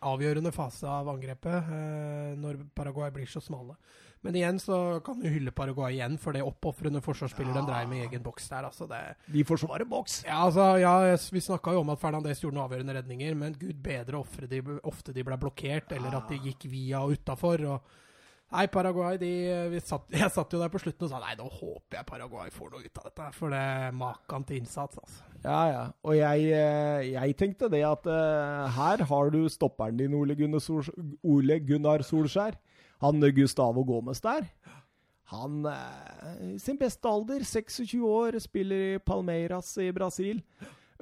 avgjørende 0.05 0.53
fase 0.53 0.89
av 0.89 1.09
angrepet, 1.09 1.73
eh, 1.73 2.33
når 2.37 2.67
Paraguay 2.77 3.13
blir 3.15 3.31
så 3.33 3.41
smale. 3.41 3.79
Men 4.23 4.37
igjen 4.39 4.59
så 4.63 4.77
kan 5.03 5.19
du 5.19 5.27
hylle 5.27 5.51
Paraguay 5.55 5.97
igjen 5.97 6.15
for 6.23 6.37
det 6.37 6.45
oppofrende 6.47 7.03
forsvarsspillet 7.03 7.57
de 7.59 7.65
dreier 7.67 7.89
med 7.91 8.05
i 8.05 8.05
egen 8.07 8.23
boks 8.23 8.47
der. 8.53 8.69
altså 8.69 8.87
det... 8.91 9.01
De 9.35 9.43
forsvarer 9.47 9.89
boks. 9.89 10.21
Ja, 10.29 10.45
altså, 10.45 10.77
ja, 10.79 10.95
Vi 11.35 11.43
snakka 11.43 11.75
jo 11.75 11.83
om 11.83 11.91
at 11.95 12.03
Fernandez 12.03 12.43
gjorde 12.43 12.59
noen 12.59 12.69
avgjørende 12.69 12.95
redninger, 13.01 13.35
men 13.39 13.59
gud 13.59 13.83
bedre 13.83 14.21
ofre 14.21 14.47
de, 14.47 14.63
ofte 14.87 15.15
de 15.17 15.27
ble 15.27 15.41
blokkert, 15.43 15.97
eller 15.97 16.15
at 16.21 16.31
de 16.31 16.39
gikk 16.47 16.69
via 16.71 17.03
og 17.03 17.19
utafor. 17.19 17.67
Nei, 18.53 18.67
Paraguay 18.69 19.17
de, 19.21 19.33
vi 19.73 19.81
satt, 19.81 20.11
Jeg 20.23 20.31
satt 20.35 20.53
jo 20.53 20.61
der 20.61 20.73
på 20.73 20.81
slutten 20.83 21.09
og 21.09 21.13
sa 21.13 21.21
nei, 21.23 21.35
nå 21.39 21.49
håper 21.49 21.99
jeg 21.99 22.09
Paraguay 22.09 22.53
får 22.53 22.73
noe 22.75 22.85
ut 22.85 23.01
av 23.01 23.09
dette. 23.09 23.29
For 23.39 23.55
det 23.55 23.61
er 23.63 24.43
til 24.49 24.59
innsats, 24.61 25.01
altså. 25.03 25.29
Ja, 25.43 25.63
ja. 25.67 25.85
Og 26.07 26.15
jeg, 26.15 26.51
eh, 26.55 27.07
jeg 27.17 27.37
tenkte 27.41 27.71
det 27.73 27.81
at 27.83 28.05
uh, 28.07 28.69
her 28.77 29.03
har 29.09 29.33
du 29.35 29.41
stopperen 29.51 29.97
din, 29.99 30.15
Ole 30.15 30.37
Gunnar, 30.39 30.63
Sols 30.63 30.93
Ole 31.27 31.59
Gunnar 31.67 32.05
Solskjær. 32.07 32.61
Han 33.03 33.23
eh, 33.23 33.35
Gustavo 33.35 33.85
Gomez 33.85 34.23
der. 34.23 34.47
Han 35.33 35.67
eh, 35.67 36.55
i 36.55 36.59
sin 36.61 36.79
beste 36.81 37.09
alder, 37.09 37.45
26 37.45 38.01
år, 38.05 38.39
spiller 38.43 38.97
i 38.97 38.99
Palmeiras 38.99 39.75
i 39.81 39.93
Brasil. 39.93 40.43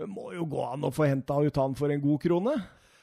Må 0.06 0.30
jo 0.32 0.46
gå 0.48 0.60
an 0.64 0.86
å 0.86 0.92
få 0.94 1.08
henta 1.10 1.40
ut 1.42 1.58
han 1.60 1.74
for 1.76 1.92
en 1.92 2.02
god 2.02 2.22
krone. 2.22 2.54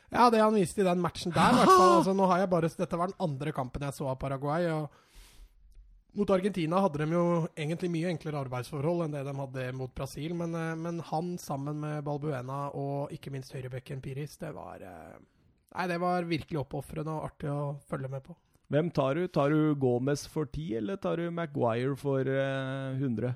Ja, 0.07 0.29
det 0.31 0.39
han 0.39 0.55
viste 0.55 0.81
i 0.81 0.87
den 0.87 1.03
matchen 1.03 1.35
der, 1.35 1.59
i. 1.59 1.65
Altså, 1.97 2.15
nå 2.15 2.29
har 2.31 2.41
jeg 2.41 2.51
bare, 2.53 2.71
dette 2.71 2.99
var 2.99 3.11
den 3.11 3.21
andre 3.27 3.53
kampen 3.53 3.83
jeg 3.83 3.97
så 3.97 4.07
av 4.13 4.17
Paraguay. 4.21 4.69
og 4.71 6.15
Mot 6.17 6.31
Argentina 6.33 6.79
hadde 6.81 7.03
de 7.03 7.13
jo 7.13 7.25
egentlig 7.51 7.91
mye 7.93 8.09
enklere 8.09 8.39
arbeidsforhold 8.47 9.03
enn 9.05 9.13
det 9.13 9.25
de 9.27 9.35
hadde 9.37 9.67
mot 9.77 9.93
Brasil. 9.93 10.33
Men, 10.39 10.55
eh, 10.55 10.73
men 10.79 11.03
han 11.11 11.35
sammen 11.43 11.83
med 11.83 12.05
Balbuena 12.07 12.69
og 12.71 13.13
ikke 13.13 13.35
minst 13.35 13.53
høyrebekken 13.53 14.01
Piris, 14.01 14.39
det 14.41 14.55
var 14.55 14.81
Nei, 15.77 15.83
det 15.91 15.97
var 15.99 16.25
virkelig 16.25 16.63
oppofrende 16.63 17.11
og 17.13 17.25
artig 17.27 17.49
å 17.51 17.75
følge 17.91 18.09
med 18.09 18.23
på. 18.25 18.33
Hvem 18.69 18.89
tar 18.91 19.15
du? 19.15 19.27
Tar 19.31 19.49
du 19.53 19.75
Gomez 19.79 20.25
for 20.27 20.45
10, 20.45 20.73
eller 20.81 20.97
tar 20.97 21.15
du 21.21 21.29
Maguire 21.31 21.95
for 21.95 22.19
eh, 22.27 22.97
100? 22.99 23.35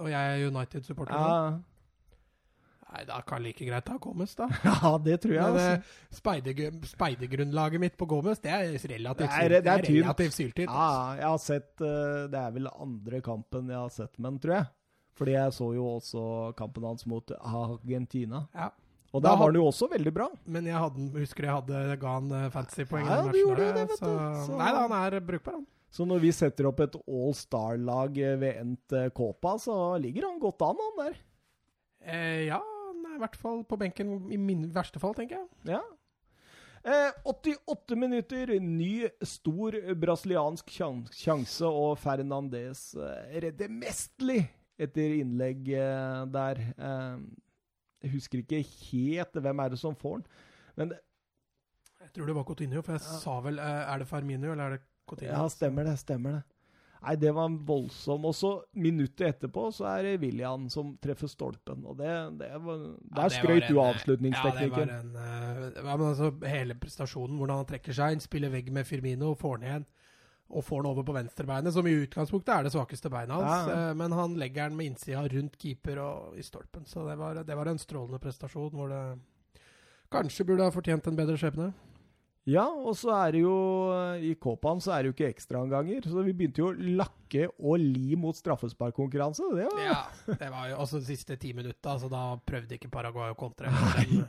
Og 0.00 0.08
jeg 0.08 0.40
er 0.40 0.48
United-supporter. 0.48 1.12
Ja, 1.18 1.58
Nei, 2.92 3.06
da 3.08 3.22
kan 3.24 3.40
like 3.40 3.64
greit 3.64 3.86
ta 3.88 3.94
Gomez, 3.96 4.34
da. 4.36 4.44
ja, 4.68 4.90
det 5.00 5.14
tror 5.22 5.32
jeg. 5.32 5.44
Altså. 5.44 5.68
eh, 5.78 6.16
speidergru- 6.18 6.84
speidergrunnlaget 6.90 7.80
mitt 7.80 7.94
på 7.96 8.04
Gomez, 8.10 8.38
det 8.44 8.50
er 8.52 8.66
relativt, 8.76 9.22
Det 9.22 9.28
er- 9.30 9.48
sylt-. 10.36 10.60
Ja, 10.68 11.14
jeg 11.16 11.24
har 11.30 11.38
sett 11.40 11.80
eh, 11.80 12.26
Det 12.28 12.38
er 12.42 12.50
vel 12.52 12.68
andre 12.68 13.20
kampen 13.24 13.68
jeg 13.72 13.80
har 13.80 13.88
sett 13.96 14.18
med 14.18 14.28
ham, 14.30 14.38
tror 14.44 14.54
jeg. 14.58 14.66
Fordi 15.16 15.32
jeg 15.38 15.52
så 15.56 15.70
jo 15.76 15.86
også 15.94 16.26
kampen 16.56 16.84
hans 16.84 17.06
mot 17.08 17.32
Argentina. 17.40 18.42
Ja. 18.54 18.68
Og 19.12 19.20
der 19.22 19.36
var 19.36 19.44
han 19.50 19.54
jo 19.58 19.66
også 19.68 19.90
veldig 19.92 20.12
bra. 20.16 20.26
Men 20.48 20.64
jeg 20.70 20.78
hadde, 20.80 21.10
husker 21.20 21.44
jeg 21.44 21.52
hadde 21.52 21.96
ga 22.00 22.12
han 22.16 22.30
fantasypoeng. 22.50 23.04
fantasy-poeng 23.04 23.06
Ja, 23.10 23.22
du 23.28 23.38
gjorde 23.38 23.66
det, 23.76 23.86
vet 23.90 23.98
så, 23.98 24.08
du. 24.08 24.44
Så- 24.46 24.56
Nei 24.56 24.70
da, 24.72 24.86
han 24.88 24.94
er 25.14 25.20
brukbar, 25.20 25.58
han. 25.60 25.66
Så 25.92 26.06
når 26.08 26.22
vi 26.22 26.30
setter 26.32 26.64
opp 26.70 26.80
et 26.80 26.94
all 26.96 27.34
star-lag 27.36 28.16
eh, 28.16 28.36
ved 28.40 28.56
endt 28.62 28.94
eh, 28.96 29.10
Kåpa, 29.12 29.58
så 29.60 29.74
ligger 30.00 30.24
han 30.30 30.38
godt 30.40 30.62
an, 30.64 30.78
han 30.80 31.02
der. 31.02 31.18
Eh, 32.08 32.46
ja, 32.48 32.56
han 32.62 33.04
er 33.10 33.18
i 33.18 33.20
hvert 33.20 33.36
fall 33.36 33.60
på 33.68 33.76
benken 33.78 34.14
i 34.32 34.38
min 34.40 34.70
verste 34.72 34.98
fall, 35.02 35.12
tenker 35.18 35.42
jeg. 35.42 35.76
Ja. 35.76 35.82
Eh, 36.82 37.12
88 37.28 37.94
minutter, 38.00 38.54
ny 38.58 39.04
stor 39.22 39.76
brasiliansk 40.00 40.72
sjanse, 40.72 41.68
og 41.68 41.98
Fernandez 42.00 42.94
eh, 42.96 43.36
redder 43.44 43.68
mestlig 43.70 44.40
etter 44.80 45.18
innlegg 45.20 45.68
eh, 45.76 46.24
der. 46.32 46.64
Eh, 46.80 47.16
jeg 48.02 48.12
husker 48.16 48.42
ikke 48.42 48.62
helt 48.92 49.32
hvem 49.44 49.60
er 49.64 49.68
det 49.74 49.78
som 49.78 49.94
får 49.98 50.18
den, 50.20 50.26
men 50.76 50.92
Jeg 52.02 52.10
tror 52.16 52.26
det 52.26 52.34
var 52.34 52.44
Coutinho, 52.44 52.82
for 52.82 52.92
jeg 52.92 53.00
Ja. 53.04 53.18
sa 53.22 53.40
vel 53.40 53.58
eh, 53.58 53.92
Er 53.94 53.98
det 54.02 54.06
Ferminio, 54.08 54.52
eller 54.52 54.64
er 54.64 54.70
det 54.76 54.82
Coutinho? 55.08 55.32
ja, 55.32 55.48
stemmer 55.48 55.84
det, 55.84 55.98
stemmer 55.98 56.32
det. 56.32 56.42
Nei, 57.02 57.14
det 57.16 57.32
var 57.34 57.48
en 57.48 57.56
voldsom. 57.66 58.24
Og 58.28 58.34
så 58.34 58.50
minuttet 58.78 59.24
etterpå 59.40 59.64
så 59.74 59.88
er 59.90 60.02
det 60.06 60.20
William 60.22 60.68
som 60.70 60.92
treffer 61.02 61.26
stolpen, 61.30 61.80
og 61.86 61.96
det, 61.98 62.12
det 62.38 62.50
var, 62.62 62.76
Der 63.16 63.22
ja, 63.22 63.28
skrøt 63.28 63.66
du 63.68 63.78
eh, 63.80 63.88
avslutningsteknikken. 63.88 64.88
Ja, 64.92 65.00
det 65.02 65.14
var 65.14 65.88
en 65.88 65.96
uh, 65.96 65.98
men 65.98 66.06
altså, 66.06 66.28
Hele 66.46 66.74
prestasjonen, 66.78 67.38
hvordan 67.40 67.56
han 67.62 67.66
trekker 67.66 67.92
seg 67.96 68.12
inn, 68.14 68.22
spiller 68.22 68.50
vegg 68.54 68.70
med 68.70 68.86
Firmino, 68.86 69.32
får 69.34 69.58
den 69.58 69.68
igjen. 69.68 69.86
Og 70.52 70.64
får 70.66 70.82
den 70.82 70.90
over 70.92 71.06
på 71.08 71.14
venstrebeinet, 71.16 71.72
som 71.72 71.86
i 71.88 71.94
utgangspunktet 72.04 72.52
er 72.52 72.66
det 72.66 72.72
svakeste 72.74 73.08
beinet 73.12 73.32
hans. 73.38 73.48
Ja, 73.48 73.60
ja. 73.72 73.76
eh, 73.90 73.94
Men 73.96 74.12
han 74.12 74.34
legger 74.36 74.68
den 74.68 74.76
med 74.76 74.90
innsida 74.92 75.22
rundt 75.32 75.56
keeper 75.62 76.00
og 76.04 76.36
i 76.36 76.44
stolpen. 76.44 76.84
Så 76.86 77.06
det 77.08 77.16
var, 77.16 77.40
det 77.40 77.56
var 77.56 77.70
en 77.72 77.80
strålende 77.80 78.20
prestasjon 78.20 78.74
hvor 78.76 78.92
det 78.92 79.00
kanskje 80.12 80.44
burde 80.44 80.66
ha 80.66 80.74
fortjent 80.74 81.08
en 81.08 81.16
bedre 81.16 81.38
skjebne. 81.40 81.70
Ja, 82.50 82.64
og 82.66 82.96
så 82.98 83.12
er 83.14 83.36
det 83.36 83.40
jo 83.44 83.52
I 84.18 84.32
Kåpan 84.42 84.80
så 84.82 84.90
er 84.96 85.04
det 85.04 85.12
jo 85.12 85.14
ikke 85.14 85.28
ekstraomganger, 85.30 86.08
så 86.10 86.24
vi 86.26 86.32
begynte 86.34 86.58
jo 86.58 86.72
å 86.72 86.96
lakke 86.98 87.44
og 87.62 87.78
li 87.78 88.16
mot 88.18 88.34
straffesparkkonkurranse. 88.34 89.46
Det 89.54 89.68
var 89.70 89.84
Ja, 89.86 90.00
det 90.26 90.48
var 90.50 90.66
jo 90.72 90.80
også 90.82 90.98
de 90.98 91.06
siste 91.12 91.36
ti 91.38 91.52
minutta, 91.54 91.94
så 92.02 92.10
da 92.10 92.24
prøvde 92.42 92.74
ikke 92.80 92.90
Paraguay 92.90 93.30
å 93.30 93.38
kontre. 93.38 93.70
De, 94.02 94.24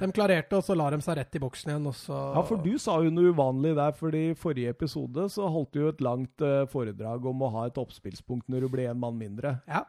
de 0.00 0.08
klarerte, 0.12 0.58
og 0.58 0.64
så 0.66 0.74
la 0.76 0.90
de 0.92 0.98
seg 1.04 1.16
rett 1.20 1.36
i 1.38 1.40
boksen 1.42 1.70
igjen, 1.72 1.86
og 1.88 1.94
så 1.96 2.16
Ja, 2.36 2.42
for 2.44 2.60
du 2.62 2.72
sa 2.82 2.98
jo 3.04 3.10
noe 3.14 3.32
uvanlig 3.32 3.74
der, 3.78 3.92
fordi 3.96 4.22
i 4.30 4.38
forrige 4.38 4.74
episode 4.74 5.28
så 5.32 5.48
holdt 5.52 5.72
du 5.72 5.80
jo 5.84 5.92
et 5.92 6.00
langt 6.04 6.42
eh, 6.44 6.64
foredrag 6.72 7.24
om 7.30 7.44
å 7.46 7.52
ha 7.54 7.66
et 7.70 7.78
oppspillspunkt 7.80 8.48
når 8.52 8.66
du 8.66 8.68
ble 8.74 8.88
en 8.90 8.98
mann 9.00 9.16
mindre. 9.20 9.60
Ja, 9.70 9.84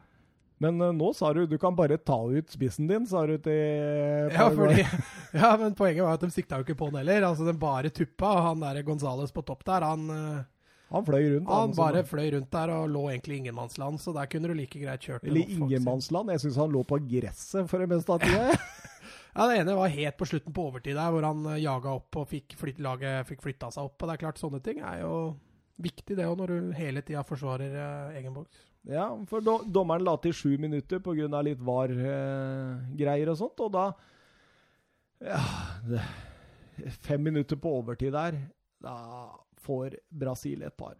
Men 0.64 0.80
eh, 0.82 0.94
nå 0.96 1.12
sa 1.14 1.34
du 1.34 1.44
du 1.46 1.58
kan 1.62 1.76
bare 1.78 1.98
ta 1.98 2.18
ut 2.30 2.50
spissen 2.50 2.88
din, 2.90 3.06
sa 3.06 3.26
du 3.30 3.36
til 3.38 4.32
ja, 4.34 4.48
fordi, 4.50 4.86
ja, 5.42 5.52
men 5.60 5.76
poenget 5.78 6.06
var 6.06 6.18
at 6.18 6.24
de 6.26 6.32
sikta 6.34 6.58
jo 6.62 6.66
ikke 6.66 6.78
på 6.80 6.90
den 6.92 7.02
heller. 7.04 7.28
Altså, 7.30 7.46
Den 7.46 7.60
bare 7.60 7.90
tuppa, 7.94 8.32
og 8.38 8.46
han 8.52 8.64
der 8.64 8.82
Gonzales 8.88 9.34
på 9.36 9.44
topp 9.46 9.66
der, 9.68 9.86
han, 9.86 10.08
eh, 10.10 10.40
Han 10.90 11.04
fløy 11.06 11.26
rundt. 11.36 11.50
han 11.52 11.68
han 11.68 11.76
bare 11.76 12.04
fløy 12.08 12.32
rundt 12.38 12.52
der 12.52 12.72
og 12.72 12.90
lå 12.90 13.10
egentlig 13.12 13.36
i 13.36 13.40
ingenmannsland, 13.44 14.00
så 14.00 14.14
der 14.16 14.26
kunne 14.32 14.48
du 14.48 14.54
like 14.56 14.80
greit 14.80 15.02
kjørt 15.04 15.26
Eller 15.28 15.44
ingenmannsland. 15.58 16.32
Jeg 16.32 16.46
syns 16.46 16.56
han 16.64 16.72
lå 16.72 16.84
på 16.88 17.02
gresset 17.10 17.68
for 17.70 17.84
det 17.84 17.90
meste 17.92 18.14
av 18.16 18.24
tida. 18.24 18.56
Ja, 19.34 19.48
Det 19.48 19.58
ene 19.62 19.76
var 19.78 19.94
helt 19.94 20.18
på 20.18 20.28
slutten 20.30 20.56
på 20.56 20.70
overtid 20.70 20.96
der, 20.96 21.12
hvor 21.14 21.26
han 21.28 21.44
uh, 21.46 21.58
jaga 21.62 21.94
opp 22.00 22.22
og 22.22 22.30
fikk 22.32 22.56
flyt, 22.60 22.80
laget 22.84 23.28
fikk 23.30 23.44
flytta 23.46 23.72
seg 23.74 23.90
opp. 23.90 23.98
Og 24.02 24.10
det 24.10 24.16
er 24.16 24.24
klart, 24.24 24.42
sånne 24.42 24.62
ting 24.66 24.82
er 24.82 25.04
jo 25.04 25.14
viktig, 25.84 26.18
det 26.18 26.26
òg, 26.26 26.38
når 26.40 26.54
du 26.54 26.72
hele 26.78 27.04
tida 27.06 27.22
forsvarer 27.26 27.76
eh, 27.78 28.18
egen 28.18 28.34
boks. 28.34 28.64
Ja, 28.88 29.10
for 29.30 29.44
do 29.44 29.60
dommeren 29.68 30.06
la 30.08 30.16
til 30.24 30.34
sju 30.34 30.56
minutter 30.62 31.02
pga. 31.04 31.42
litt 31.44 31.60
VAR-greier 31.62 33.34
og 33.34 33.38
sånt, 33.38 33.60
og 33.62 33.74
da 33.76 33.92
Ja 35.22 35.42
det, 35.86 36.02
Fem 37.02 37.24
minutter 37.24 37.58
på 37.58 37.72
overtid 37.80 38.14
der, 38.14 38.36
da 38.82 38.96
får 39.66 39.98
Brasil 40.10 40.62
et 40.64 40.78
par 40.78 40.96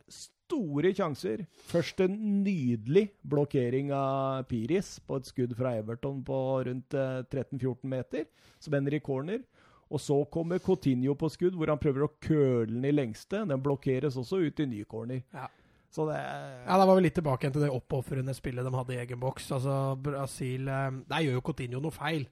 store 0.48 0.94
sjanser. 0.96 1.46
Først 1.68 2.02
en 2.06 2.16
nydelig 2.46 3.10
blokkering 3.28 3.92
av 3.96 4.48
Piris 4.50 4.96
på 5.04 5.20
et 5.20 5.30
skudd 5.30 5.54
fra 5.60 5.76
Everton 5.78 6.24
på 6.26 6.40
rundt 6.70 6.96
13-14 6.96 7.84
meter, 7.92 8.26
som 8.64 8.80
ender 8.80 8.98
i 8.98 9.04
corner. 9.04 9.44
Og 9.88 10.02
så 10.04 10.18
kommer 10.32 10.60
Coutinho 10.60 11.16
på 11.16 11.30
skudd, 11.32 11.56
hvor 11.56 11.72
han 11.72 11.80
prøver 11.80 12.04
å 12.04 12.12
køle 12.24 12.72
den 12.74 12.88
i 12.90 12.96
lengste. 12.96 13.46
Den 13.48 13.64
blokkeres 13.64 14.18
også 14.20 14.42
ut 14.44 14.60
i 14.60 14.68
ny 14.68 14.82
corner. 14.90 15.22
Ja. 15.36 15.48
Så 15.94 16.04
det 16.10 16.18
Ja, 16.20 16.76
da 16.76 16.86
var 16.86 16.98
vi 16.98 17.06
litt 17.06 17.16
tilbake 17.16 17.50
til 17.52 17.64
det 17.64 17.72
oppofrende 17.72 18.36
spillet 18.36 18.66
de 18.66 18.74
hadde 18.76 18.96
i 18.96 19.00
egen 19.04 19.22
boks. 19.22 19.48
Altså, 19.56 19.96
Brasil 20.04 20.68
eh, 20.68 21.00
Der 21.08 21.24
gjør 21.24 21.40
jo 21.40 21.46
Coutinho 21.50 21.82
noe 21.84 21.96
feil. 21.96 22.28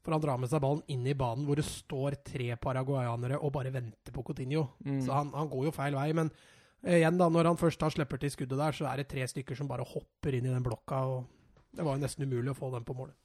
For 0.00 0.14
han 0.14 0.22
drar 0.22 0.38
med 0.40 0.48
seg 0.48 0.62
ballen 0.62 0.86
inn 0.88 1.02
i 1.10 1.16
banen 1.18 1.44
hvor 1.44 1.58
det 1.58 1.66
står 1.66 2.16
tre 2.24 2.54
paraguayanere 2.56 3.40
og 3.42 3.52
bare 3.52 3.72
venter 3.74 4.14
på 4.14 4.24
Coutinho. 4.24 4.68
Mm. 4.86 5.02
Så 5.04 5.12
han, 5.12 5.34
han, 5.34 5.50
går 5.50 5.68
jo 5.68 5.74
feil 5.76 5.98
vei. 5.98 6.06
Men 6.16 6.30
eh, 6.30 6.46
igjen, 6.86 7.18
da, 7.20 7.28
når 7.28 7.50
han 7.50 7.60
først 7.60 7.82
har 7.84 7.92
slipper 7.92 8.20
til 8.20 8.32
skuddet 8.32 8.60
der, 8.60 8.76
så 8.76 8.86
er 8.88 9.00
det 9.00 9.10
tre 9.10 9.26
stykker 9.28 9.58
som 9.58 9.68
bare 9.68 9.86
hopper 9.86 10.36
inn 10.36 10.46
i 10.48 10.52
den 10.52 10.64
blokka. 10.64 11.02
og 11.04 11.74
Det 11.76 11.84
var 11.84 11.96
jo 11.96 12.04
nesten 12.04 12.24
umulig 12.24 12.54
å 12.54 12.58
få 12.58 12.70
den 12.74 12.86
på 12.86 12.96
målet. 12.96 13.16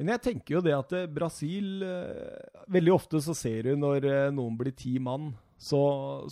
Men 0.00 0.10
jeg 0.16 0.24
tenker 0.24 0.56
jo 0.56 0.62
det 0.64 0.74
at 0.74 0.92
eh, 0.96 1.10
Brasil 1.10 1.84
eh, 1.86 2.64
Veldig 2.74 2.94
ofte 2.94 3.20
så 3.22 3.34
ser 3.38 3.68
du 3.68 3.76
når 3.78 4.08
eh, 4.08 4.32
noen 4.34 4.56
blir 4.58 4.74
ti 4.74 4.96
mann, 4.98 5.30
så, 5.60 5.80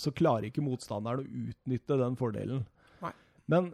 så 0.00 0.10
klarer 0.10 0.48
ikke 0.48 0.64
motstanderen 0.64 1.22
å 1.22 1.50
utnytte 1.52 1.98
den 2.00 2.18
fordelen. 2.18 2.64
Nei. 3.04 3.12
Men 3.52 3.70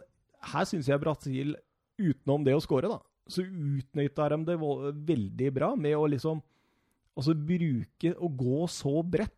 her 0.53 0.67
syns 0.69 0.91
jeg 0.91 1.01
Brasil, 1.01 1.55
utenom 1.99 2.45
det 2.45 2.53
å 2.55 2.61
skåre, 2.63 2.91
da, 2.91 2.99
så 3.29 3.43
utnytta 3.43 4.29
de 4.33 4.39
det 4.45 4.59
veldig 4.59 5.49
bra 5.55 5.73
med 5.77 5.97
å 5.97 6.07
liksom 6.09 6.43
Altså 7.19 7.33
bruke 7.35 8.13
Å 8.15 8.27
gå 8.31 8.59
så 8.71 9.01
bredt, 9.03 9.33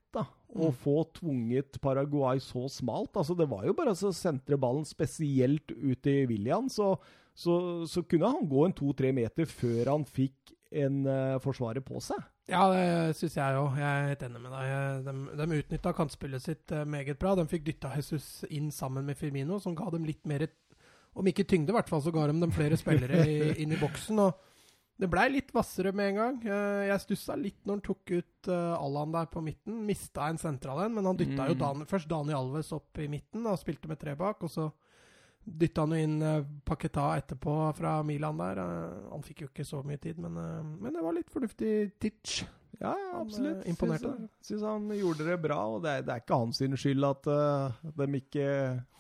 Mm. 0.52 0.74
få 0.76 0.98
tvunget 1.16 1.80
Paraguay 1.82 2.40
så 2.44 2.68
smalt. 2.70 3.16
Altså, 3.16 3.36
det 3.38 3.48
var 3.50 3.66
jo 3.66 3.76
bare 3.78 3.94
å 3.96 4.14
sentre 4.16 4.60
ballen 4.60 4.86
spesielt 4.88 5.72
ut 5.72 6.10
i 6.12 6.26
William, 6.28 6.68
så, 6.70 6.94
så, 7.34 7.86
så 7.88 8.04
kunne 8.04 8.34
han 8.34 8.50
gå 8.50 8.66
en 8.68 8.76
to-tre 8.76 9.14
meter 9.16 9.48
før 9.48 9.94
han 9.94 10.06
fikk 10.08 10.56
en 10.72 11.02
uh, 11.08 11.40
forsvarer 11.44 11.84
på 11.84 12.00
seg. 12.04 12.20
Ja, 12.52 12.66
det 12.72 13.16
syns 13.20 13.38
jeg 13.38 13.60
òg. 13.60 13.78
Jeg 13.80 13.88
er 13.88 14.10
helt 14.12 14.24
enig 14.28 14.42
med 14.44 14.54
deg. 14.56 15.08
De, 15.08 15.16
de 15.40 15.60
utnytta 15.62 15.94
kantspillet 15.96 16.44
sitt 16.44 16.74
eh, 16.76 16.88
meget 16.88 17.20
bra. 17.20 17.32
De 17.38 17.46
fikk 17.48 17.64
dytta 17.68 17.94
Jesus 17.96 18.44
inn 18.52 18.72
sammen 18.76 19.08
med 19.08 19.20
Firmino, 19.20 19.60
som 19.64 19.76
ga 19.78 19.88
dem 19.94 20.08
litt 20.08 20.26
mer 20.28 20.50
Om 21.16 21.28
ikke 21.28 21.44
tyngde, 21.44 21.72
i 21.72 21.76
hvert 21.76 21.90
fall, 21.92 22.02
så 22.04 22.12
ga 22.12 22.26
de 22.28 22.36
dem 22.40 22.52
flere 22.56 22.78
spillere 22.80 23.24
i, 23.28 23.38
inn 23.64 23.72
i 23.76 23.80
boksen. 23.80 24.20
og 24.24 24.51
det 25.02 25.10
blei 25.10 25.26
litt 25.34 25.50
hvassere 25.56 25.92
med 25.98 26.12
en 26.12 26.20
gang. 26.20 26.36
Eh, 26.46 26.84
Jeg 26.92 27.02
stussa 27.02 27.36
litt 27.40 27.64
når 27.66 27.80
han 27.80 27.84
tok 27.88 28.12
ut 28.14 28.50
uh, 28.54 28.78
Allan 28.78 29.16
der 29.16 29.26
på 29.34 29.42
midten. 29.42 29.80
Mista 29.88 30.28
en 30.30 30.38
sentral 30.42 30.84
en, 30.86 30.94
men 30.94 31.10
han 31.10 31.18
dytta 31.18 31.50
jo 31.50 31.56
Mm. 31.58 31.60
Dan, 31.64 31.86
først 31.90 32.10
Dani 32.12 32.38
Alves 32.38 32.72
opp 32.78 33.02
i 33.02 33.10
midten 33.10 33.48
og 33.50 33.58
spilte 33.60 33.90
med 33.90 34.00
tre 34.00 34.14
bak. 34.16 34.44
Og 34.46 34.54
så 34.54 34.70
dytta 35.42 35.82
han 35.88 35.96
jo 35.96 36.06
inn 36.06 36.22
uh, 36.22 36.46
Paketa 36.66 37.08
etterpå 37.18 37.56
fra 37.74 37.96
Milan 38.06 38.38
der. 38.38 38.62
Eh, 38.62 39.10
han 39.10 39.26
fikk 39.26 39.42
jo 39.42 39.50
ikke 39.50 39.66
så 39.66 39.82
mye 39.86 39.98
tid, 40.02 40.22
men, 40.22 40.38
eh, 40.38 40.64
men 40.86 40.94
det 40.94 41.02
var 41.02 41.18
litt 41.18 41.34
fornuftig 41.34 41.74
titch. 42.00 42.44
Ja, 42.80 42.94
Han, 43.12 43.22
absolutt. 43.28 43.66
eh, 43.66 43.70
imponerte. 43.70 44.14
Syns, 44.42 44.62
han 44.66 44.88
gjorde 44.96 45.26
det 45.28 45.36
bra, 45.44 45.58
og 45.76 45.82
det 45.84 45.92
er, 45.92 46.02
det 46.08 46.14
er 46.16 46.20
ikke 46.24 46.38
hans 46.40 46.58
skyld 46.82 47.04
at 47.06 47.28
uh, 47.28 47.72
de 48.00 48.08
ikke 48.22 48.46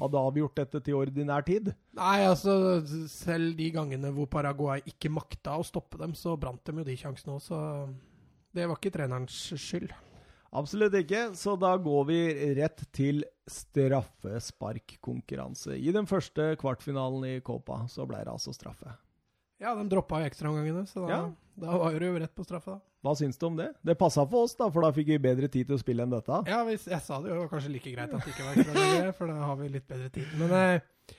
hadde 0.02 0.18
avgjort 0.28 0.56
dette 0.60 0.80
til 0.86 0.96
ordinær 1.00 1.42
tid. 1.48 1.72
Nei, 1.98 2.20
altså 2.28 2.52
selv 3.10 3.56
de 3.58 3.72
gangene 3.72 4.12
hvor 4.14 4.28
Paraguay 4.30 4.82
ikke 4.86 5.10
makta 5.10 5.56
å 5.58 5.64
stoppe 5.66 5.98
dem, 5.98 6.14
så 6.14 6.36
brant 6.38 6.64
de 6.68 6.72
jo 6.78 6.84
de 6.84 6.96
sjansene 7.00 7.34
òg, 7.38 7.42
så 7.42 7.58
det 8.54 8.68
var 8.68 8.76
ikke 8.78 8.92
trenerens 8.94 9.40
skyld. 9.56 9.90
Absolutt 10.52 10.92
ikke, 11.00 11.30
så 11.40 11.54
da 11.56 11.70
går 11.80 12.04
vi 12.10 12.18
rett 12.60 12.82
til 12.92 13.24
straffesparkkonkurranse. 13.48 15.78
I 15.80 15.92
den 15.96 16.04
første 16.10 16.50
kvartfinalen 16.60 17.24
i 17.30 17.38
Copa 17.46 17.86
så 17.92 18.06
ble 18.10 18.20
det 18.26 18.32
altså 18.34 18.52
straffe. 18.56 18.92
Ja, 19.62 19.76
de 19.78 19.86
droppa 19.90 20.20
jo 20.22 20.28
ekstraomgangene, 20.30 20.84
så 20.90 21.00
da, 21.08 21.14
Ja. 21.14 21.22
da 21.64 21.78
var 21.78 21.92
det 21.98 22.08
jo 22.10 22.20
rett 22.20 22.36
på 22.36 22.44
straffe, 22.44 22.72
da. 22.76 22.80
Hva 23.02 23.16
syns 23.18 23.40
du 23.42 23.48
om 23.48 23.56
det? 23.58 23.72
Det 23.82 23.96
passa 23.98 24.22
for 24.30 24.46
oss, 24.46 24.54
da, 24.60 24.68
for 24.70 24.86
da 24.86 24.92
fikk 24.94 25.08
vi 25.10 25.18
bedre 25.24 25.48
tid 25.50 25.66
til 25.70 25.74
å 25.78 25.82
spille 25.82 26.04
enn 26.06 26.12
dette. 26.14 26.42
Ja, 26.52 26.60
hvis, 26.68 26.84
jeg 26.92 27.02
sa 27.02 27.18
det 27.24 27.32
jo 27.34 27.48
kanskje 27.50 27.72
like 27.74 27.94
greit 27.96 28.12
at 28.14 28.22
det 28.28 28.34
ikke 28.36 28.46
var 28.46 28.60
ekstraomganger, 28.62 29.12
for 29.18 29.32
da 29.32 29.38
har 29.50 29.56
vi 29.58 29.70
litt 29.74 29.88
bedre 29.90 30.10
tid. 30.14 30.36
Men 30.38 30.54
eh, 30.54 31.16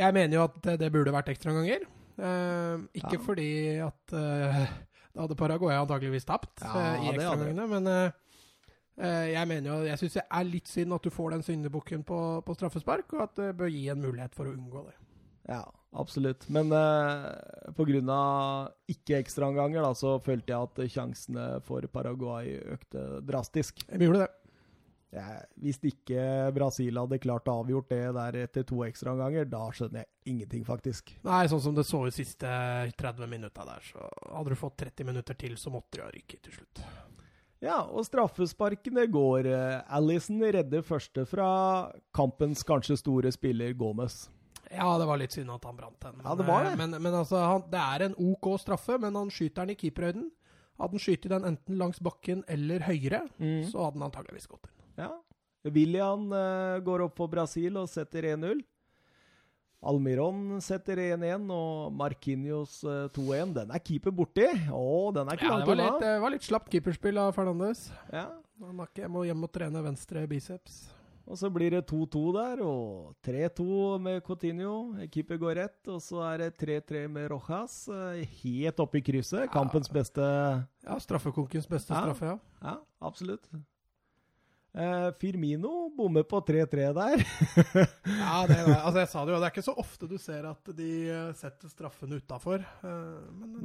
jeg 0.00 0.16
mener 0.16 0.38
jo 0.38 0.44
at 0.46 0.70
det 0.80 0.88
burde 0.94 1.12
vært 1.12 1.28
ekstraomganger. 1.34 1.84
Eh, 2.16 2.86
ikke 3.02 3.18
Ja. 3.18 3.24
fordi 3.26 3.48
at 3.84 4.14
eh, 4.16 4.62
da 5.12 5.26
hadde 5.26 5.36
Paraguay 5.36 5.76
antageligvis 5.76 6.24
tapt 6.24 6.62
Ja, 6.64 6.72
eh, 6.72 7.04
i 7.04 7.10
det 7.12 7.18
ekstraomgangene, 7.20 7.66
men 7.74 8.12
jeg 8.96 9.48
mener 9.50 9.68
jo, 9.68 9.76
jeg 9.90 9.98
syns 10.00 10.14
det 10.16 10.22
er 10.38 10.44
litt 10.48 10.70
synd 10.72 10.94
at 10.96 11.04
du 11.04 11.10
får 11.12 11.34
den 11.34 11.42
syndebukken 11.44 12.00
på, 12.08 12.18
på 12.46 12.54
straffespark, 12.56 13.12
og 13.12 13.26
at 13.26 13.34
det 13.42 13.50
bør 13.58 13.68
gi 13.68 13.82
en 13.92 14.00
mulighet 14.00 14.32
for 14.32 14.48
å 14.48 14.54
unngå 14.56 14.86
det. 14.86 14.94
Ja, 15.52 15.60
absolutt. 15.98 16.46
Men 16.52 16.72
eh, 16.74 17.72
pga. 17.76 18.18
ikke-ekstraomganger 18.92 19.84
da, 19.84 19.92
så 19.96 20.16
følte 20.22 20.52
jeg 20.52 20.70
at 20.70 20.92
sjansene 20.92 21.46
for 21.66 21.86
Paraguay 21.92 22.58
økte 22.76 23.22
drastisk. 23.26 23.84
Vi 23.88 24.08
gjorde 24.08 24.26
det. 24.26 24.32
Jeg, 25.16 25.44
hvis 25.62 25.78
ikke 25.86 26.22
Brasil 26.52 26.98
hadde 26.98 27.20
klart 27.22 27.46
å 27.48 27.60
avgjort 27.62 27.88
det 27.92 28.02
der 28.16 28.38
etter 28.42 28.66
to 28.68 28.82
ekstraomganger, 28.84 29.46
da 29.48 29.62
skjønner 29.72 30.02
jeg 30.02 30.34
ingenting, 30.34 30.64
faktisk. 30.66 31.14
Nei, 31.24 31.46
sånn 31.48 31.62
som 31.62 31.76
det 31.76 31.86
så 31.88 32.02
ut 32.04 32.16
siste 32.16 32.50
30 32.98 33.30
minutta 33.30 33.64
der, 33.68 33.84
så 33.86 34.10
hadde 34.34 34.52
du 34.52 34.60
fått 34.60 34.76
30 34.82 35.08
minutter 35.08 35.38
til, 35.38 35.56
så 35.56 35.72
måtte 35.72 36.00
de 36.00 36.04
ha 36.04 36.10
rykket 36.12 36.42
til 36.48 36.58
slutt. 36.58 36.82
Ja, 37.64 37.78
og 37.88 38.04
straffesparkene 38.04 39.06
går. 39.08 39.48
Allison 39.88 40.42
redder 40.42 40.84
første 40.84 41.24
fra 41.28 41.48
kampens 42.14 42.66
kanskje 42.66 42.98
store 43.00 43.32
spiller 43.32 43.72
Gomez. 43.78 44.26
Ja, 44.72 44.88
det 44.98 45.06
var 45.06 45.20
litt 45.20 45.34
synd 45.36 45.52
at 45.54 45.64
han 45.68 45.76
brant 45.78 46.00
den. 46.02 46.22
Ja, 46.24 46.34
det 46.38 46.46
var 46.48 46.64
det. 46.66 46.74
Men, 46.80 46.96
men 46.98 47.14
altså, 47.14 47.38
han, 47.38 47.66
det 47.70 47.82
er 47.82 48.06
en 48.08 48.16
OK 48.18 48.48
straffe, 48.60 48.98
men 49.02 49.14
han 49.14 49.30
skyter 49.30 49.62
den 49.66 49.76
i 49.76 49.78
keeperhøyden. 49.78 50.30
Hadde 50.76 50.98
han 50.98 51.00
skutt 51.00 51.28
den 51.32 51.46
enten 51.48 51.78
langs 51.80 52.00
bakken 52.04 52.42
eller 52.52 52.82
høyere, 52.84 53.22
så 53.70 53.86
hadde 53.86 53.96
han 53.96 54.08
antageligvis 54.10 54.48
gått 54.50 54.66
inn. 54.68 55.06
Ja. 55.06 55.12
William 55.72 56.26
uh, 56.30 56.76
går 56.84 57.06
opp 57.06 57.16
for 57.18 57.32
Brasil 57.32 57.78
og 57.80 57.88
setter 57.90 58.28
1-0. 58.36 58.60
Almiron 59.86 60.58
setter 60.64 60.98
1-1, 60.98 61.46
og 61.52 61.94
Marquinhos 61.96 62.78
uh, 62.84 63.06
2-1. 63.14 63.54
Den 63.56 63.72
er 63.74 63.82
keeper 63.84 64.14
borti. 64.14 64.46
Å, 64.72 64.84
den 65.14 65.30
er 65.30 65.38
ikke 65.38 65.48
Ja, 65.48 65.56
langt 65.60 65.72
unna. 65.74 65.88
det 66.02 66.12
var 66.22 66.34
litt 66.34 66.46
slapt 66.46 66.72
keeperspill 66.72 67.20
av 67.22 67.32
Fernandes. 67.36 67.86
Ja. 68.12 68.28
Han 68.64 68.80
ikke, 68.86 69.02
jeg 69.04 69.12
må 69.12 69.24
hjem 69.28 69.44
og 69.44 69.52
trene 69.52 69.82
venstre 69.84 70.22
biceps. 70.30 70.78
Og 71.26 71.34
så 71.40 71.48
blir 71.50 71.72
det 71.74 71.80
2-2 71.90 72.20
der, 72.36 72.60
og 72.62 73.16
3-2 73.26 73.98
med 73.98 74.20
Coutinho. 74.22 74.94
Keeper 75.10 75.40
går 75.42 75.56
rett, 75.58 75.80
og 75.90 75.98
så 76.04 76.20
er 76.32 76.44
det 76.44 76.52
3-3 76.60 77.08
med 77.10 77.28
Rojas. 77.32 77.88
eh, 77.90 78.22
Helt 78.44 78.78
oppe 78.78 78.98
i 79.00 79.02
krysset. 79.02 79.50
Kampens 79.50 79.88
beste 79.90 80.22
Ja, 80.22 80.98
straffekonkens 81.02 81.66
beste 81.66 81.90
straffe, 81.94 82.26
ja. 82.30 82.38
Ja, 82.62 82.76
absolutt. 83.02 83.48
Eh, 84.76 85.06
Firmino 85.16 85.88
bommer 85.96 86.26
på 86.28 86.40
3-3 86.44 86.92
der. 86.92 87.22
Ja, 88.20 88.42
det 88.48 88.58
altså 88.60 89.00
jeg 89.00 89.08
sa 89.08 89.22
det 89.24 89.32
jo, 89.32 89.38
det 89.40 89.46
er 89.48 89.54
ikke 89.54 89.64
så 89.64 89.74
ofte 89.80 90.08
du 90.10 90.16
ser 90.20 90.44
at 90.50 90.70
de 90.76 90.90
eh, 91.08 91.30
setter 91.38 91.72
straffene 91.72 92.18
utafor. 92.20 92.60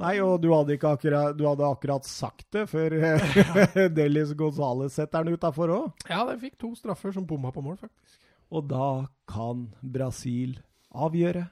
Nei, 0.00 0.14
og 0.24 0.38
du 0.40 0.48
hadde, 0.54 0.78
ikke 0.78 0.94
akkurat, 0.96 1.36
du 1.36 1.44
hadde 1.50 1.68
akkurat 1.68 2.08
sagt 2.08 2.48
det 2.56 2.64
før 2.72 2.96
eh, 2.96 3.36
Delis 3.96 4.32
Gonzales 4.38 4.96
setter 4.96 5.26
den 5.28 5.36
utafor 5.36 5.74
òg. 5.76 6.06
Ja, 6.08 6.24
de 6.30 6.38
fikk 6.40 6.56
to 6.62 6.72
straffer 6.78 7.12
som 7.12 7.28
bomma 7.28 7.52
på 7.52 7.64
mål, 7.64 7.76
faktisk. 7.82 8.18
Og 8.52 8.68
da 8.68 8.88
kan 9.28 9.68
Brasil 9.80 10.58
avgjøre, 10.92 11.46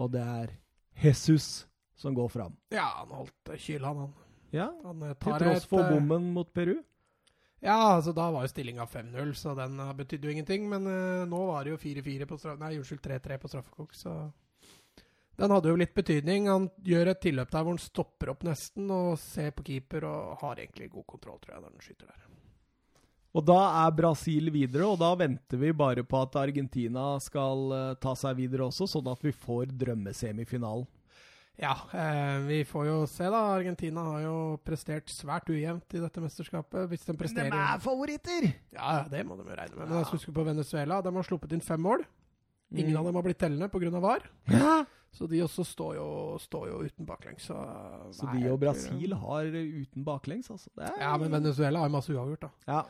og 0.00 0.12
det 0.12 0.24
er 0.24 0.56
Jesus 1.04 1.66
som 1.98 2.14
går 2.14 2.28
fram. 2.28 2.56
Ja, 2.72 2.86
han 3.00 3.12
holdt 3.16 3.52
eh, 3.52 3.58
kyla, 3.60 3.92
han. 3.94 4.12
Ja, 4.54 4.68
han 4.84 5.02
eh, 5.02 5.16
til 5.18 5.40
tross 5.42 5.66
for 5.68 5.84
eh, 5.84 5.92
bommen 5.94 6.30
mot 6.34 6.50
Peru. 6.54 6.76
Ja, 7.60 7.96
altså 7.96 8.12
da 8.14 8.28
var 8.30 8.44
jo 8.44 8.50
stillinga 8.52 8.86
5-0, 8.86 9.32
så 9.34 9.54
den 9.58 9.80
uh, 9.82 9.94
betydde 9.98 10.28
jo 10.28 10.34
ingenting. 10.34 10.68
Men 10.70 10.86
uh, 10.86 11.24
nå 11.28 11.40
var 11.50 11.66
det 11.66 11.74
jo 11.74 11.80
4-4 11.82 12.28
på 12.30 12.38
straff... 12.38 12.60
Nei, 12.60 12.76
unnskyld, 12.78 13.02
3-3 13.02 13.40
på 13.42 13.50
straffekok, 13.50 13.96
så 13.98 14.14
Den 15.38 15.54
hadde 15.54 15.70
jo 15.70 15.78
litt 15.78 15.94
betydning. 15.94 16.48
Han 16.50 16.70
gjør 16.86 17.12
et 17.12 17.22
tilløp 17.22 17.50
der 17.50 17.62
hvor 17.62 17.74
han 17.74 17.82
stopper 17.82 18.32
opp 18.34 18.46
nesten 18.46 18.90
og 18.90 19.18
ser 19.22 19.52
på 19.54 19.66
keeper 19.70 20.06
og 20.06 20.40
har 20.42 20.58
egentlig 20.58 20.90
god 20.94 21.06
kontroll, 21.06 21.38
tror 21.42 21.54
jeg, 21.56 21.62
når 21.62 21.74
han 21.74 21.86
skyter 21.86 22.10
der. 22.10 22.24
Og 23.36 23.44
da 23.44 23.58
er 23.84 23.94
Brasil 23.94 24.48
videre, 24.50 24.86
og 24.88 24.98
da 25.02 25.12
venter 25.18 25.60
vi 25.60 25.70
bare 25.76 26.02
på 26.06 26.20
at 26.24 26.38
Argentina 26.40 27.10
skal 27.22 27.74
eh, 27.76 27.96
ta 28.00 28.14
seg 28.16 28.38
videre 28.40 28.66
også, 28.66 28.88
sånn 28.88 29.10
at 29.12 29.20
vi 29.22 29.34
får 29.36 29.74
drømmesemifinalen. 29.78 30.88
Ja, 31.58 31.72
eh, 31.90 32.38
vi 32.46 32.60
får 32.64 32.84
jo 32.86 32.96
se, 33.10 33.24
da. 33.34 33.40
Argentina 33.56 34.04
har 34.12 34.20
jo 34.22 34.34
prestert 34.64 35.10
svært 35.10 35.48
ujevnt 35.50 35.96
i 35.98 36.02
dette 36.04 36.22
mesterskapet. 36.22 36.86
Hvis 36.92 37.02
de 37.08 37.16
Men 37.18 37.50
de 37.50 37.56
er 37.58 37.80
favoritter! 37.82 38.46
Ja, 38.72 39.00
ja, 39.00 39.08
det 39.10 39.24
må 39.26 39.36
de 39.36 39.42
jo 39.48 39.56
regne 39.58 39.74
med. 39.74 39.88
Men 39.88 39.96
Ja. 39.96 39.98
jeg 40.04 40.06
skal 40.06 40.18
huske 40.20 40.34
på 40.36 40.44
Venezuela. 40.46 41.00
De 41.02 41.12
har 41.12 41.22
sluppet 41.26 41.52
inn 41.52 41.60
fem 41.60 41.80
mål. 41.82 42.04
Ingen 42.70 42.92
Mm. 42.92 42.98
av 43.00 43.04
dem 43.06 43.14
har 43.14 43.22
blitt 43.22 43.38
tellende 43.38 43.68
pga. 43.68 44.00
VAR. 44.00 44.22
Ja. 44.46 44.84
Så 45.10 45.26
de 45.26 45.40
også 45.40 45.64
står 45.64 45.94
jo, 45.96 46.38
står 46.38 46.68
jo 46.68 46.82
uten 46.84 47.06
baklengs. 47.06 47.46
Så, 47.48 47.56
Så 48.12 48.30
de 48.32 48.50
og 48.52 48.60
Brasil 48.60 49.14
har 49.14 49.44
uten 49.46 50.04
baklengs, 50.04 50.50
altså. 50.50 50.68
Det 50.76 50.84
er... 50.84 51.00
Ja, 51.00 51.16
men 51.16 51.30
Venezuela 51.32 51.80
har 51.80 51.88
masse 51.88 52.10
uavgjort, 52.12 52.40
da. 52.40 52.50
Ja. 52.68 52.82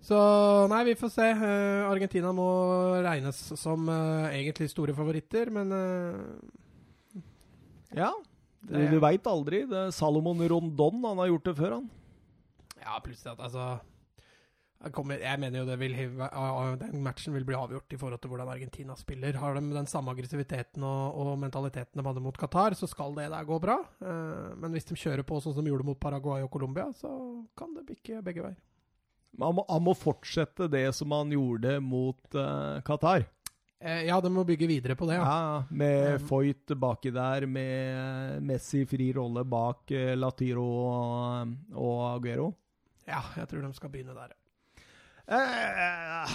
Så 0.00 0.68
nei, 0.68 0.84
vi 0.84 0.94
får 0.94 1.10
se. 1.10 1.26
Uh, 1.32 1.90
Argentina 1.90 2.30
må 2.32 3.02
regnes 3.02 3.36
som 3.58 3.88
uh, 3.88 4.28
egentlig 4.30 4.70
store 4.70 4.94
favoritter, 4.94 5.50
men 5.50 5.72
eh, 5.72 6.14
ja. 7.96 8.12
Det- 8.68 8.90
du 8.92 8.98
veit 9.00 9.24
aldri. 9.26 9.64
Det 9.68 9.86
er 9.86 9.94
Salomon 9.94 10.42
Rondon, 10.48 11.04
han 11.04 11.18
har 11.18 11.30
gjort 11.32 11.44
det 11.44 11.56
før, 11.56 11.78
han. 11.78 11.90
Ja, 12.80 12.98
plutselig 13.00 13.32
at 13.32 13.40
altså 13.40 13.80
jeg, 14.80 14.92
kommer, 14.96 15.20
jeg 15.20 15.40
mener 15.42 15.60
jo 15.60 15.66
det 15.68 15.76
vil, 15.76 15.92
den 16.80 17.02
matchen 17.04 17.34
vil 17.36 17.44
bli 17.44 17.56
avgjort 17.56 17.92
i 17.92 17.98
forhold 18.00 18.22
til 18.22 18.30
hvordan 18.32 18.48
Argentina 18.48 18.94
spiller. 18.96 19.36
Har 19.36 19.58
de 19.58 19.60
den 19.74 19.88
samme 19.90 20.14
aggressiviteten 20.14 20.84
og, 20.88 21.18
og 21.20 21.34
mentaliteten 21.42 22.00
de 22.00 22.06
hadde 22.06 22.22
mot 22.24 22.38
Qatar, 22.40 22.76
så 22.78 22.88
skal 22.88 23.12
det 23.18 23.28
der 23.28 23.44
gå 23.44 23.58
bra. 23.60 23.76
Eh, 24.00 24.54
men 24.56 24.72
hvis 24.72 24.88
de 24.88 24.96
kjører 24.96 25.26
på 25.28 25.36
sånn 25.44 25.58
som 25.58 25.66
de 25.66 25.72
gjorde 25.72 25.84
mot 25.84 26.00
Paraguay 26.00 26.46
og 26.46 26.52
Colombia, 26.54 26.88
så 26.96 27.12
kan 27.60 27.76
det 27.76 27.84
bikke 27.90 28.22
begge 28.24 28.46
veier. 28.46 28.56
Han 29.38 29.60
må, 29.60 29.66
han 29.68 29.84
må 29.84 29.92
fortsette 29.94 30.66
det 30.72 30.88
som 30.96 31.12
han 31.14 31.30
gjorde 31.30 31.76
mot 31.84 32.34
uh, 32.34 32.80
Qatar. 32.82 33.28
Eh, 33.80 34.02
ja, 34.10 34.18
de 34.20 34.28
må 34.32 34.44
bygge 34.44 34.68
videre 34.68 34.94
på 34.96 35.06
det, 35.08 35.16
ja. 35.16 35.24
Ja, 35.24 35.62
med 35.72 36.20
Foyt 36.28 36.74
baki 36.76 37.12
der, 37.16 37.46
med 37.48 38.42
Messi 38.44 38.82
fri 38.88 39.06
rolle 39.16 39.46
bak 39.48 39.88
eh, 39.96 40.12
Latiro 40.18 40.66
og, 40.82 41.54
og 41.72 42.02
Aguero. 42.10 42.50
Ja, 43.08 43.22
jeg 43.40 43.48
tror 43.48 43.64
de 43.64 43.72
skal 43.78 43.92
begynne 43.94 44.16
der. 44.18 44.36
Eh, 45.30 46.34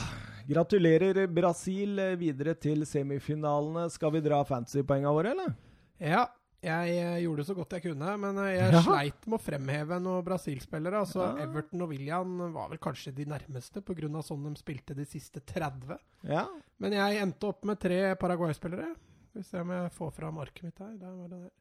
gratulerer 0.49 1.21
Brasil 1.29 1.99
eh, 2.01 2.15
videre 2.17 2.55
til 2.57 2.81
semifinalene. 2.89 3.85
Skal 3.93 4.15
vi 4.15 4.23
dra 4.25 4.41
fantasypoengene 4.47 5.13
våre, 5.13 5.35
eller? 5.37 5.53
Ja, 6.01 6.25
jeg 6.65 6.97
eh, 6.97 7.19
gjorde 7.23 7.45
så 7.47 7.53
godt 7.55 7.75
jeg 7.77 7.83
kunne, 7.85 8.11
men 8.21 8.37
eh, 8.41 8.51
jeg 8.57 8.73
Ja. 8.73 8.81
sleit 8.81 9.27
med 9.29 9.37
å 9.39 9.43
fremheve 9.45 9.99
noen 10.01 10.23
Brasil-spillere. 10.25 10.99
Altså, 11.05 11.21
Ja. 11.21 11.43
Everton 11.45 11.81
og 11.85 11.89
William 11.93 12.37
var 12.53 12.69
vel 12.69 12.79
kanskje 12.81 13.13
de 13.15 13.25
nærmeste, 13.25 13.81
pga. 13.85 14.21
sånn 14.25 14.43
de 14.49 14.55
spilte 14.59 14.95
de 14.95 15.05
siste 15.05 15.39
30. 15.45 15.97
Ja. 16.23 16.47
Men 16.79 16.91
jeg 16.97 17.21
endte 17.21 17.47
opp 17.47 17.63
med 17.65 17.79
tre 17.79 18.15
Paraguay-spillere. 18.15 18.95
Skal 19.29 19.41
vi 19.41 19.43
se 19.43 19.59
om 19.61 19.69
jeg 19.69 19.91
får 19.91 20.11
fram 20.13 20.37
arket 20.39 20.63
mitt 20.63 20.79
her. 20.79 20.97
Der 20.97 21.11
var 21.15 21.27
det 21.29 21.41
der. 21.43 21.51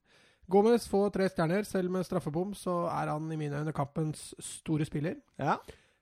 Gomez 0.50 0.86
får 0.88 1.10
tre 1.12 1.28
stjerner. 1.28 1.64
Selv 1.64 1.90
med 1.90 2.04
straffebom 2.04 2.52
så 2.54 2.84
er 2.92 3.08
han 3.08 3.30
i 3.32 3.36
mine 3.36 3.62
øyne 3.64 3.72
kampens 3.72 4.34
store 4.40 4.84
spiller. 4.84 5.16
Ja. 5.38 5.56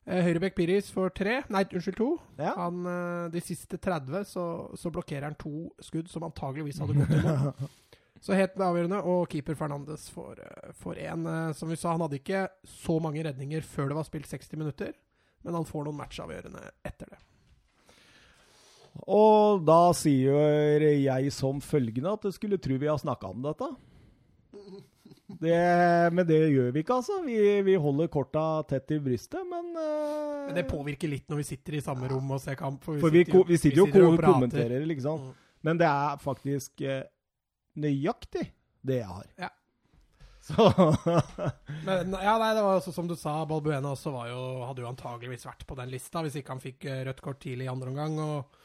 Eh, 0.06 0.22
Høyrebekk 0.24 0.56
Piris 0.56 0.90
får 0.90 1.12
tre. 1.14 1.42
Nei, 1.48 1.62
unnskyld, 1.64 1.96
to. 1.96 2.18
ja. 2.38 2.54
Han, 2.56 2.82
de 3.30 3.40
siste 3.40 3.78
30 3.78 4.24
så, 4.26 4.46
så 4.76 4.90
blokkerer 4.90 5.22
han 5.28 5.34
to 5.38 5.70
skudd 5.80 6.08
som 6.10 6.24
antageligvis 6.26 6.78
hadde 6.82 6.94
gått 6.98 7.10
i 7.10 7.22
mål. 7.22 7.54
Så 8.22 8.36
helt 8.38 8.54
avgjørende. 8.62 9.00
Og 9.10 9.24
keeper 9.32 9.56
Fernandes 9.58 10.04
får, 10.14 10.38
eh, 10.46 10.72
én. 11.10 11.26
eh, 11.26 11.52
Som 11.58 11.68
vi 11.72 11.76
sa, 11.76 11.90
han 11.90 12.00
hadde 12.04 12.20
ikke 12.20 12.44
så 12.64 13.00
mange 13.02 13.24
redninger 13.26 13.62
før 13.66 13.88
det 13.90 13.96
var 13.98 14.04
spilt 14.06 14.26
60 14.30 14.56
minutter, 14.60 14.92
men 15.44 15.54
han 15.58 15.64
får 15.66 15.84
noen 15.88 15.98
matchavgjørende 15.98 16.68
etter 16.86 17.06
det. 17.10 17.18
Og 19.08 19.64
da 19.64 19.92
sier 19.96 20.82
jeg 20.84 21.32
som 21.32 21.60
følgende 21.64 22.12
at 22.12 22.26
jeg 22.28 22.36
skulle 22.36 22.58
tro 22.60 22.76
vi 22.78 22.90
har 22.90 23.00
snakka 23.00 23.30
om 23.32 23.42
dette. 23.42 23.68
Det, 25.40 26.12
men 26.12 26.26
det 26.28 26.38
gjør 26.52 26.72
vi 26.74 26.82
ikke, 26.84 26.98
altså. 27.00 27.22
Vi, 27.24 27.36
vi 27.64 27.74
holder 27.80 28.10
korta 28.12 28.42
tett 28.68 28.90
i 28.92 28.98
brystet, 29.00 29.40
men, 29.48 29.70
uh, 29.78 30.46
Men 30.46 30.58
det 30.58 30.66
påvirker 30.68 31.08
litt 31.08 31.24
når 31.32 31.40
vi 31.40 31.46
sitter 31.54 31.78
i 31.78 31.80
samme 31.84 32.10
rom 32.10 32.34
og 32.36 32.42
ser 32.44 32.58
kamp. 32.60 32.84
For 32.84 33.10
vi, 33.10 33.24
ko- 33.24 33.46
vi 33.48 33.56
sitter 33.56 33.80
jo 33.80 33.86
og 33.88 34.18
og 34.18 34.20
kommenterer, 34.26 34.84
liksom. 34.86 35.24
Mm. 35.24 35.32
Men 35.64 35.78
det 35.78 35.86
er 35.88 36.18
faktisk 36.20 36.80
eh, 36.84 37.04
nøyaktig 37.78 38.46
det 38.82 39.00
jeg 39.00 39.08
har. 39.08 39.28
Ja. 39.38 39.50
Så 40.42 40.64
Men 41.86 42.16
ja, 42.18 42.34
nei, 42.40 42.50
det 42.56 42.64
var 42.64 42.80
også 42.80 42.92
som 42.94 43.06
du 43.06 43.14
sa, 43.18 43.36
Balbuena 43.46 43.94
også 43.94 44.12
var 44.14 44.32
jo, 44.32 44.42
hadde 44.66 44.82
jo 44.82 44.90
antageligvis 44.90 45.46
vært 45.46 45.64
på 45.68 45.78
den 45.78 45.92
lista 45.92 46.24
hvis 46.24 46.40
ikke 46.40 46.56
han 46.56 46.62
fikk 46.62 46.86
eh, 46.90 47.04
rødt 47.06 47.22
kort 47.22 47.40
tidlig 47.44 47.68
i 47.68 47.72
andre 47.72 47.92
omgang. 47.92 48.18
Og, 48.22 48.58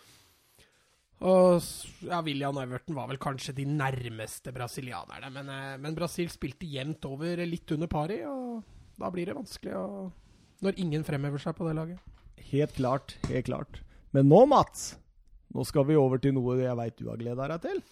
og 1.28 1.68
ja, 2.08 2.22
William 2.26 2.58
Everton 2.64 2.98
var 2.98 3.12
vel 3.12 3.22
kanskje 3.22 3.56
de 3.60 3.68
nærmeste 3.70 4.54
brasilianerne. 4.56 5.30
Men, 5.34 5.52
eh, 5.54 5.76
men 5.84 5.98
Brasil 5.98 6.32
spilte 6.34 6.70
jevnt 6.70 7.06
over 7.10 7.46
litt 7.46 7.76
under 7.78 7.92
pari, 7.92 8.24
og 8.26 8.64
da 8.98 9.14
blir 9.14 9.30
det 9.30 9.38
vanskelig 9.38 9.76
å 9.78 9.90
Når 10.66 10.80
ingen 10.82 11.04
fremhever 11.06 11.38
seg 11.38 11.54
på 11.54 11.68
det 11.68 11.76
laget. 11.78 12.00
Helt 12.50 12.72
klart. 12.74 13.14
Helt 13.30 13.46
klart. 13.46 13.84
Men 14.10 14.26
nå, 14.26 14.40
Mats, 14.50 14.96
nå 15.54 15.62
skal 15.70 15.86
vi 15.86 16.00
over 16.00 16.18
til 16.18 16.34
noe 16.34 16.56
jeg 16.58 16.74
veit 16.80 16.96
du 16.98 17.12
har 17.12 17.20
gleda 17.22 17.46
deg 17.52 17.68
til. 17.68 17.84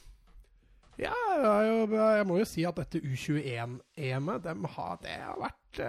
Ja, 1.02 1.12
jeg, 1.36 1.90
jeg 1.92 2.26
må 2.30 2.40
jo 2.40 2.48
si 2.48 2.64
at 2.68 2.78
dette 2.80 3.02
U21-EM-et, 3.04 4.46
de 4.46 4.74
har, 4.78 4.98
det 5.04 5.20
har 5.20 5.40
vært, 5.42 5.82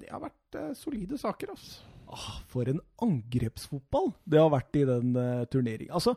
de 0.00 0.08
har 0.08 0.22
vært 0.24 0.56
eh, 0.56 0.74
solide 0.78 1.18
saker, 1.20 1.52
altså. 1.52 1.84
Ah, 2.08 2.40
for 2.48 2.68
en 2.70 2.80
angrepsfotball 3.04 4.14
det 4.24 4.40
har 4.40 4.52
vært 4.52 4.76
i 4.80 4.84
den 4.88 5.12
uh, 5.12 5.44
turneringen. 5.52 5.92
Altså, 5.92 6.14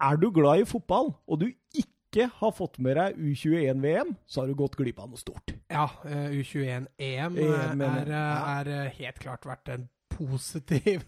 er 0.00 0.20
du 0.20 0.30
glad 0.32 0.62
i 0.62 0.68
fotball, 0.68 1.12
og 1.28 1.42
du 1.42 1.50
ikke 1.76 2.26
har 2.40 2.54
fått 2.56 2.80
med 2.82 2.96
deg 2.98 3.18
U21-VM, 3.20 4.14
så 4.26 4.42
har 4.42 4.50
du 4.50 4.56
gått 4.58 4.78
glipp 4.80 5.02
av 5.02 5.12
noe 5.12 5.20
stort. 5.20 5.52
Ja, 5.70 5.86
eh, 6.08 6.32
U21-EM 6.40 6.88
EM, 6.96 7.36
er, 7.44 7.84
er, 7.84 8.14
er 8.16 8.72
eh, 8.78 8.96
helt 8.96 9.20
klart 9.22 9.46
vært 9.46 9.70
en 9.76 9.86
positiv 10.10 11.04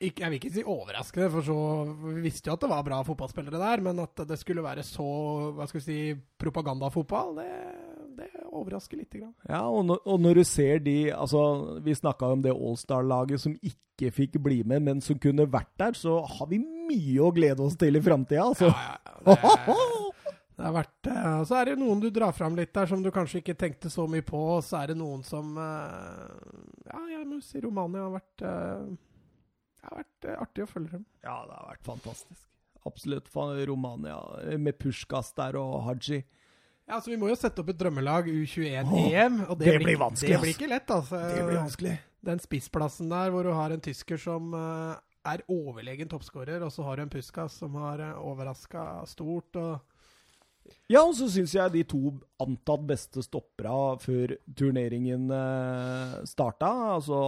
ikke, 0.00 0.22
Jeg 0.22 0.30
vil 0.30 0.38
ikke 0.40 0.52
si 0.52 0.64
overraskende, 0.66 1.30
for 1.32 1.46
så 1.46 1.58
vi 2.14 2.22
visste 2.26 2.50
jo 2.50 2.56
at 2.56 2.64
det 2.64 2.70
var 2.72 2.84
bra 2.86 3.00
fotballspillere 3.06 3.60
der, 3.62 3.82
men 3.86 4.02
at 4.02 4.24
det 4.28 4.38
skulle 4.40 4.64
være 4.64 4.84
så 4.86 5.06
hva 5.56 5.66
skal 5.68 5.80
vi 5.80 5.86
si, 5.86 5.98
propagandafotball, 6.40 7.36
det, 7.40 7.50
det 8.18 8.30
overrasker 8.50 9.00
lite 9.00 9.22
grann. 9.22 9.34
Ja, 9.48 9.62
og 9.68 9.86
når, 9.88 10.02
og 10.04 10.20
når 10.20 10.40
du 10.40 10.44
ser 10.48 10.80
de 10.84 10.96
altså, 11.12 11.78
Vi 11.84 11.94
snakka 11.96 12.32
om 12.32 12.42
det 12.44 12.54
Allstar-laget 12.54 13.42
som 13.42 13.56
ikke 13.60 14.12
fikk 14.12 14.40
bli 14.44 14.62
med, 14.68 14.84
men 14.84 15.00
som 15.04 15.18
kunne 15.20 15.48
vært 15.50 15.72
der, 15.80 15.96
så 15.96 16.18
har 16.24 16.50
vi 16.50 16.60
mye 16.60 17.22
å 17.24 17.32
glede 17.34 17.64
oss 17.64 17.78
til 17.80 17.96
i 17.98 18.02
framtida, 18.04 18.44
altså. 18.44 18.70
Ja, 18.70 18.98
ja, 19.02 19.16
det, 19.24 20.36
det 20.56 20.64
har 20.64 20.76
vært 20.76 21.08
eh, 21.12 21.40
Så 21.48 21.56
er 21.58 21.70
det 21.70 21.80
noen 21.80 22.00
du 22.00 22.08
drar 22.14 22.32
fram 22.36 22.56
litt 22.56 22.72
der 22.76 22.88
som 22.88 23.02
du 23.04 23.10
kanskje 23.14 23.42
ikke 23.42 23.56
tenkte 23.58 23.90
så 23.92 24.06
mye 24.10 24.24
på, 24.24 24.38
og 24.56 24.62
så 24.64 24.82
er 24.82 24.92
det 24.92 25.00
noen 25.00 25.24
som 25.26 25.56
eh, 25.60 26.30
Ja, 26.88 27.02
jeg 27.12 27.26
må 27.28 27.40
si 27.44 27.60
Romania 27.64 28.06
har 28.06 28.14
vært 28.16 28.46
eh, 28.48 28.86
Det 29.86 29.92
har 29.94 30.02
vært 30.02 30.26
eh, 30.26 30.40
artig 30.42 30.64
å 30.64 30.70
følge 30.70 30.92
dem. 30.96 31.04
Ja, 31.22 31.36
det 31.46 31.54
har 31.54 31.68
vært 31.70 31.86
fantastisk. 31.86 32.42
Absolutt. 32.86 33.30
Romania 33.70 34.18
med 34.58 34.78
Pushkas 34.78 35.32
der 35.34 35.58
og 35.58 35.80
Haji. 35.86 36.24
Ja, 36.86 37.00
så 37.00 37.10
Vi 37.10 37.18
må 37.18 37.30
jo 37.30 37.38
sette 37.38 37.62
opp 37.62 37.70
et 37.72 37.78
drømmelag 37.78 38.28
U21-EM. 38.30 39.40
og 39.48 39.58
det 39.58 39.78
blir 39.82 39.98
vanskelig, 39.98 40.36
Det 40.36 40.42
blir 40.42 40.54
ikke 40.54 40.70
lett, 40.70 40.90
altså. 40.90 41.18
vanskelig. 41.50 41.96
Den 42.26 42.42
spissplassen 42.42 43.10
der 43.10 43.30
hvor 43.30 43.46
du 43.46 43.52
har 43.54 43.74
en 43.74 43.82
tysker 43.82 44.18
som 44.18 44.54
eh, 44.54 44.94
er 45.26 45.42
overlegen 45.50 46.10
toppskårer, 46.10 46.62
og 46.62 46.72
så 46.74 46.86
har 46.86 46.98
du 46.98 47.06
en 47.06 47.10
Puskas 47.10 47.58
som 47.58 47.74
har 47.82 48.02
uh, 48.02 48.22
overraska 48.22 49.04
stort. 49.10 49.58
og 49.58 49.95
Ja, 50.92 51.02
og 51.02 51.14
så 51.18 51.28
syns 51.32 51.54
jeg 51.56 51.74
de 51.74 51.82
to 51.88 52.14
antatt 52.42 52.86
beste 52.88 53.24
stoppera 53.24 53.96
før 54.02 54.36
turneringen 54.58 55.30
eh, 55.34 56.16
starta, 56.28 56.72
altså 56.96 57.20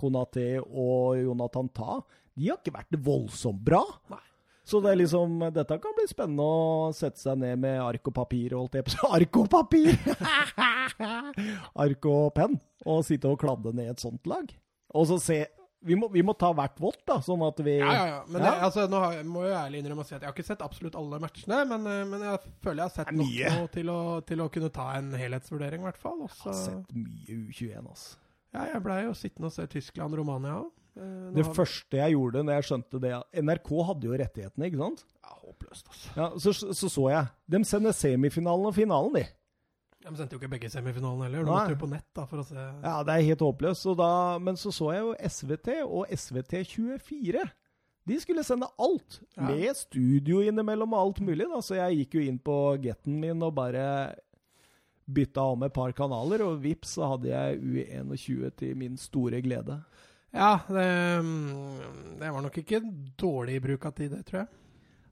Konaté 0.00 0.56
og 0.60 1.20
Jonathan 1.20 1.70
Ta, 1.74 2.00
de 2.36 2.50
har 2.50 2.60
ikke 2.60 2.76
vært 2.78 3.00
voldsomt 3.04 3.62
bra. 3.66 3.82
Nei. 4.12 4.22
Så 4.70 4.78
det 4.84 4.92
er 4.92 5.00
liksom, 5.00 5.40
dette 5.50 5.78
kan 5.82 5.94
bli 5.96 6.04
spennende 6.06 6.44
å 6.46 6.90
sette 6.94 7.18
seg 7.18 7.40
ned 7.42 7.58
med 7.58 7.80
ark 7.82 8.06
og 8.06 8.14
papir, 8.20 8.54
og 8.54 8.68
alt 8.68 8.76
det. 8.78 8.98
Ark 9.08 9.38
og 9.40 9.48
papir! 9.50 9.96
ark 11.84 12.06
og 12.06 12.28
penn, 12.36 12.54
og 12.86 13.02
sitte 13.08 13.32
og 13.32 13.40
kladde 13.42 13.72
ned 13.74 13.90
et 13.90 14.04
sånt 14.04 14.30
lag. 14.30 14.52
Og 14.94 15.08
så 15.10 15.18
se 15.22 15.40
Vi 15.82 15.96
må, 15.96 16.10
vi 16.12 16.20
må 16.26 16.34
ta 16.36 16.50
hvert 16.52 16.76
vårt, 16.82 16.98
da, 17.08 17.14
sånn 17.24 17.40
at 17.46 17.60
vi 17.64 17.78
Ja, 17.78 17.92
ja, 17.92 18.06
ja. 18.10 18.18
Men 18.28 18.42
Ja. 18.42 18.50
Det, 18.50 18.60
altså, 18.68 18.86
nå 18.92 18.98
har, 19.00 19.12
jeg- 19.16 19.26
må 19.26 19.44
jeg 19.46 19.56
ærlig 19.56 19.78
innrømme 19.82 20.02
å 20.04 20.06
si 20.06 20.14
at 20.14 20.20
jeg 20.20 20.28
har 20.28 20.34
ikke 20.34 20.44
sett 20.50 20.60
absolutt 20.66 20.94
alle 21.00 21.18
matchene, 21.22 21.60
men, 21.68 21.86
eh, 21.86 22.04
men 22.04 22.20
jeg 22.26 22.40
føler 22.62 22.82
jeg 22.82 22.88
har 22.90 22.96
sett 22.98 23.12
nok 23.16 23.60
nå 23.60 23.70
til 23.72 23.86
å, 23.94 24.00
til 24.26 24.38
å 24.44 24.50
kunne 24.52 24.70
ta 24.70 24.90
en 24.98 25.12
helhetsvurdering, 25.12 25.80
i 25.80 25.88
hvert 25.88 25.96
fall. 26.02 26.18
Også. 26.26 26.50
Jeg 26.50 26.52
har 26.52 26.66
sett 26.66 26.92
mye 26.92 27.38
U21, 27.48 27.86
altså. 27.88 28.16
ja, 28.54 28.66
jeg 28.74 28.82
blei 28.82 28.98
jo 29.06 29.14
sittende 29.14 29.46
og 29.46 29.52
se 29.52 29.66
Tyskland-Romania 29.66 30.58
òg. 30.60 30.70
Det 31.32 31.46
første 31.54 31.96
jeg 31.96 32.12
gjorde 32.12 32.42
når 32.44 32.56
jeg 32.58 32.64
skjønte 32.66 33.00
det 33.00 33.12
NRK 33.44 33.68
hadde 33.86 34.04
jo 34.04 34.16
rettighetene, 34.20 34.66
ikke 34.68 34.80
sant? 34.82 35.04
Ja, 35.22 35.36
håpløst, 35.46 35.86
altså. 35.88 36.10
Ja, 36.18 36.26
så, 36.36 36.52
så 36.74 36.88
så 36.90 37.04
jeg. 37.14 37.28
De 37.48 37.60
sender 37.64 37.92
semifinalen 37.96 38.66
og 38.66 38.74
finalen, 38.74 39.14
de. 39.14 39.22
De 40.00 40.16
sendte 40.16 40.32
jo 40.32 40.40
ikke 40.40 40.48
begge 40.54 40.70
semifinalene 40.72 41.26
heller. 41.28 41.44
Du 41.44 41.50
måtte 41.52 41.74
jo 41.74 41.80
på 41.82 41.88
nett 41.90 42.06
da 42.16 42.24
for 42.28 42.40
å 42.40 42.44
se. 42.48 42.56
Ja, 42.56 43.02
det 43.04 43.14
er 43.18 43.26
helt 43.26 43.42
håpløst. 43.44 43.90
Men 44.40 44.56
så 44.56 44.72
så 44.72 44.92
jeg 44.94 45.02
jo 45.04 45.14
SVT 45.28 45.68
og 45.84 46.06
SVT24. 46.16 47.42
De 48.08 48.16
skulle 48.20 48.42
sende 48.44 48.66
alt, 48.80 49.20
Ja. 49.36 49.42
med 49.50 49.76
studio 49.76 50.40
innimellom 50.40 50.94
og 50.94 50.98
alt 51.00 51.20
mulig. 51.20 51.46
da, 51.48 51.60
Så 51.60 51.76
jeg 51.76 51.98
gikk 52.08 52.14
jo 52.14 52.20
inn 52.30 52.38
på 52.38 52.80
getten 52.80 53.20
min 53.20 53.42
og 53.42 53.54
bare 53.54 54.14
bytta 55.10 55.42
om 55.52 55.62
et 55.64 55.72
par 55.74 55.92
kanaler, 55.92 56.40
og 56.46 56.62
vips, 56.62 56.94
så 56.96 57.06
hadde 57.10 57.28
jeg 57.28 57.60
U21 57.60 58.50
til 58.56 58.76
min 58.76 58.96
store 58.96 59.42
glede. 59.42 59.84
Ja, 60.32 60.60
det, 60.68 60.86
mm, 61.24 62.18
det 62.20 62.32
var 62.32 62.40
nok 62.42 62.56
ikke 62.62 62.80
dårlig 63.18 63.60
bruk 63.62 63.84
av 63.86 63.92
tid, 63.98 64.12
det, 64.12 64.24
tror 64.26 64.44
jeg. 64.44 64.48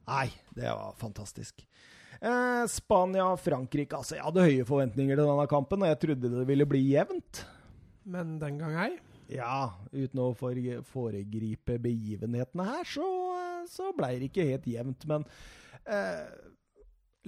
Nei, 0.07 0.29
det 0.55 0.63
var 0.71 0.93
fantastisk. 0.97 1.65
Eh, 2.19 2.63
Spania-Frankrike. 2.67 3.95
Altså, 3.95 4.17
jeg 4.17 4.25
hadde 4.25 4.43
høye 4.43 4.67
forventninger 4.67 5.15
til 5.15 5.29
denne 5.29 5.47
kampen, 5.51 5.85
og 5.85 5.91
jeg 5.91 6.01
trodde 6.01 6.33
det 6.33 6.47
ville 6.49 6.67
bli 6.67 6.83
jevnt. 6.91 7.45
Men 8.09 8.37
den 8.41 8.59
gang 8.59 8.75
ei. 8.87 8.91
Ja, 9.29 9.69
uten 9.93 10.21
å 10.23 10.31
foregripe 10.33 11.77
begivenhetene 11.81 12.65
her, 12.65 12.87
så, 12.89 13.07
så 13.69 13.91
blei 13.95 14.15
det 14.17 14.31
ikke 14.31 14.47
helt 14.49 14.65
jevnt. 14.67 15.05
Men 15.09 15.25
eh, 15.85 16.25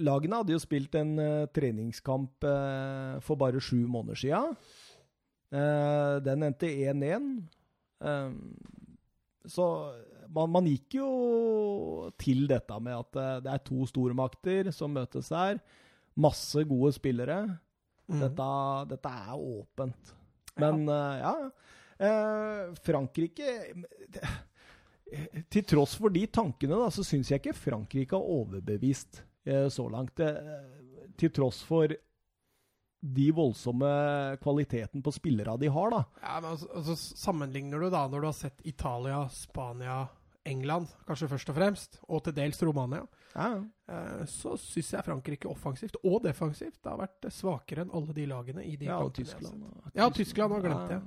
lagene 0.02 0.40
hadde 0.42 0.56
jo 0.56 0.62
spilt 0.62 0.98
en 0.98 1.14
eh, 1.22 1.48
treningskamp 1.54 2.48
eh, 2.48 3.20
for 3.22 3.38
bare 3.40 3.62
sju 3.62 3.84
måneder 3.86 4.18
sia. 4.18 4.42
Uh, 5.52 6.16
den 6.24 6.46
endte 6.46 6.64
1-1. 6.64 7.26
så 9.52 9.66
man, 10.34 10.50
man, 10.54 10.68
gikk 10.70 10.98
jo 10.98 11.08
til 12.20 12.46
dette 12.50 12.78
med 12.82 12.98
at 12.98 13.18
det 13.44 13.52
er 13.52 13.64
to 13.66 13.86
stormakter 13.88 14.70
som 14.74 14.94
møtes 14.94 15.32
her. 15.34 15.60
Masse 16.18 16.64
gode 16.68 16.92
spillere. 16.96 17.42
Mm. 18.10 18.20
Dette, 18.26 18.52
dette, 18.92 19.12
er 19.26 19.34
åpent. 19.36 20.14
Men 20.60 20.84
ja, 20.88 21.32
ja. 21.96 22.72
Frankrike 22.84 23.52
Til 25.52 25.64
tross 25.68 25.94
for 25.96 26.12
de 26.12 26.26
tankene, 26.28 26.76
da, 26.76 26.88
så 26.92 27.04
syns 27.06 27.30
jeg 27.30 27.40
ikke 27.40 27.56
Frankrike 27.56 28.18
har 28.18 28.32
overbevist 28.40 29.22
Eh, 29.44 29.68
så 29.68 29.88
langt. 29.88 30.20
Eh, 30.20 30.36
til 31.18 31.30
tross 31.34 31.62
for 31.66 31.92
de 33.02 33.30
voldsomme 33.34 33.88
kvaliteten 34.42 35.02
på 35.02 35.12
spillere 35.12 35.56
de 35.58 35.70
har, 35.74 35.90
da. 35.90 36.04
Ja, 36.22 36.40
men 36.40 36.50
altså, 36.52 36.68
altså, 36.74 36.96
Sammenligner 36.96 37.82
du 37.82 37.90
da 37.90 38.06
når 38.08 38.20
du 38.20 38.28
har 38.28 38.36
sett 38.38 38.62
Italia, 38.64 39.24
Spania, 39.28 40.04
England, 40.48 40.90
kanskje 41.06 41.28
først 41.30 41.50
og 41.52 41.56
fremst, 41.56 41.98
og 42.10 42.22
til 42.26 42.34
dels 42.34 42.62
Romania, 42.66 43.02
ja. 43.34 43.48
eh, 43.88 44.22
så 44.30 44.56
syns 44.58 44.92
jeg 44.96 45.06
Frankrike 45.06 45.50
offensivt 45.50 45.98
og 46.02 46.22
defensivt 46.24 46.88
har 46.88 46.98
vært 46.98 47.28
svakere 47.30 47.84
enn 47.84 47.92
alle 47.94 48.16
de 48.16 48.26
lagene 48.30 48.64
i 48.66 48.74
de 48.80 48.88
ja, 48.90 48.98
og 48.98 49.12
Tyskland. 49.14 49.62
Ja, 49.94 50.08
Tyskland 50.10 50.56
har 50.56 50.64
glemt 50.64 50.90
det. 50.90 51.02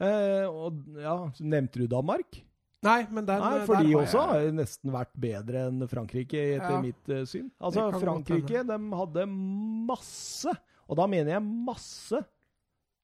Eh, 0.00 0.46
og 0.48 0.96
ja, 0.96 1.16
Nevnte 1.44 1.82
du 1.82 1.90
Danmark? 1.90 2.40
Nei, 2.80 3.02
men 3.12 3.26
den, 3.28 3.42
Nei, 3.44 3.64
for 3.68 3.84
de 3.84 3.96
også 3.98 4.20
har 4.30 4.46
nesten 4.56 4.92
vært 4.94 5.12
bedre 5.20 5.66
enn 5.68 5.84
Frankrike, 5.88 6.40
etter 6.56 6.78
ja, 6.78 6.80
mitt 6.80 7.10
uh, 7.12 7.26
syn. 7.28 7.50
Altså, 7.60 7.90
Frankrike 8.00 8.62
de 8.64 8.78
hadde 9.02 9.26
masse, 9.28 10.54
og 10.88 10.96
da 10.96 11.04
mener 11.12 11.34
jeg 11.34 11.44
masse, 11.44 12.22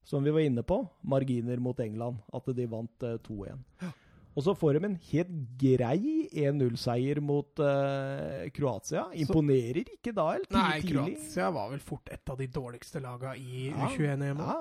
som 0.06 0.24
vi 0.24 0.32
var 0.32 0.46
inne 0.48 0.64
på, 0.64 0.80
marginer 1.04 1.60
mot 1.60 1.76
England. 1.84 2.22
At 2.32 2.48
de 2.56 2.68
vant 2.72 3.04
uh, 3.04 3.18
2-1. 3.28 3.60
Ja. 3.84 3.92
Og 4.36 4.44
så 4.44 4.52
får 4.54 4.76
de 4.76 4.88
en 4.90 4.96
helt 5.10 5.36
grei 5.56 6.00
1-0-seier 6.28 7.22
mot 7.24 7.62
uh, 7.64 8.44
Kroatia. 8.52 9.06
Imponerer 9.16 9.86
så, 9.86 9.96
ikke 9.96 10.12
da, 10.16 10.26
eller? 10.36 10.50
Nei, 10.52 10.80
Kroatia 10.84 11.52
var 11.56 11.70
vel 11.72 11.84
fort 11.84 12.12
et 12.12 12.32
av 12.32 12.36
de 12.40 12.50
dårligste 12.52 13.00
lagene 13.00 13.36
i 13.40 13.70
ja, 13.70 13.88
U21-EM. 13.88 14.42
Ja. 14.44 14.58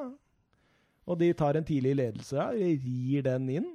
Og 1.06 1.20
de 1.20 1.34
tar 1.38 1.60
en 1.60 1.68
tidlig 1.68 1.98
ledelse, 2.00 2.48
rir 2.56 3.26
den 3.28 3.52
inn. 3.60 3.74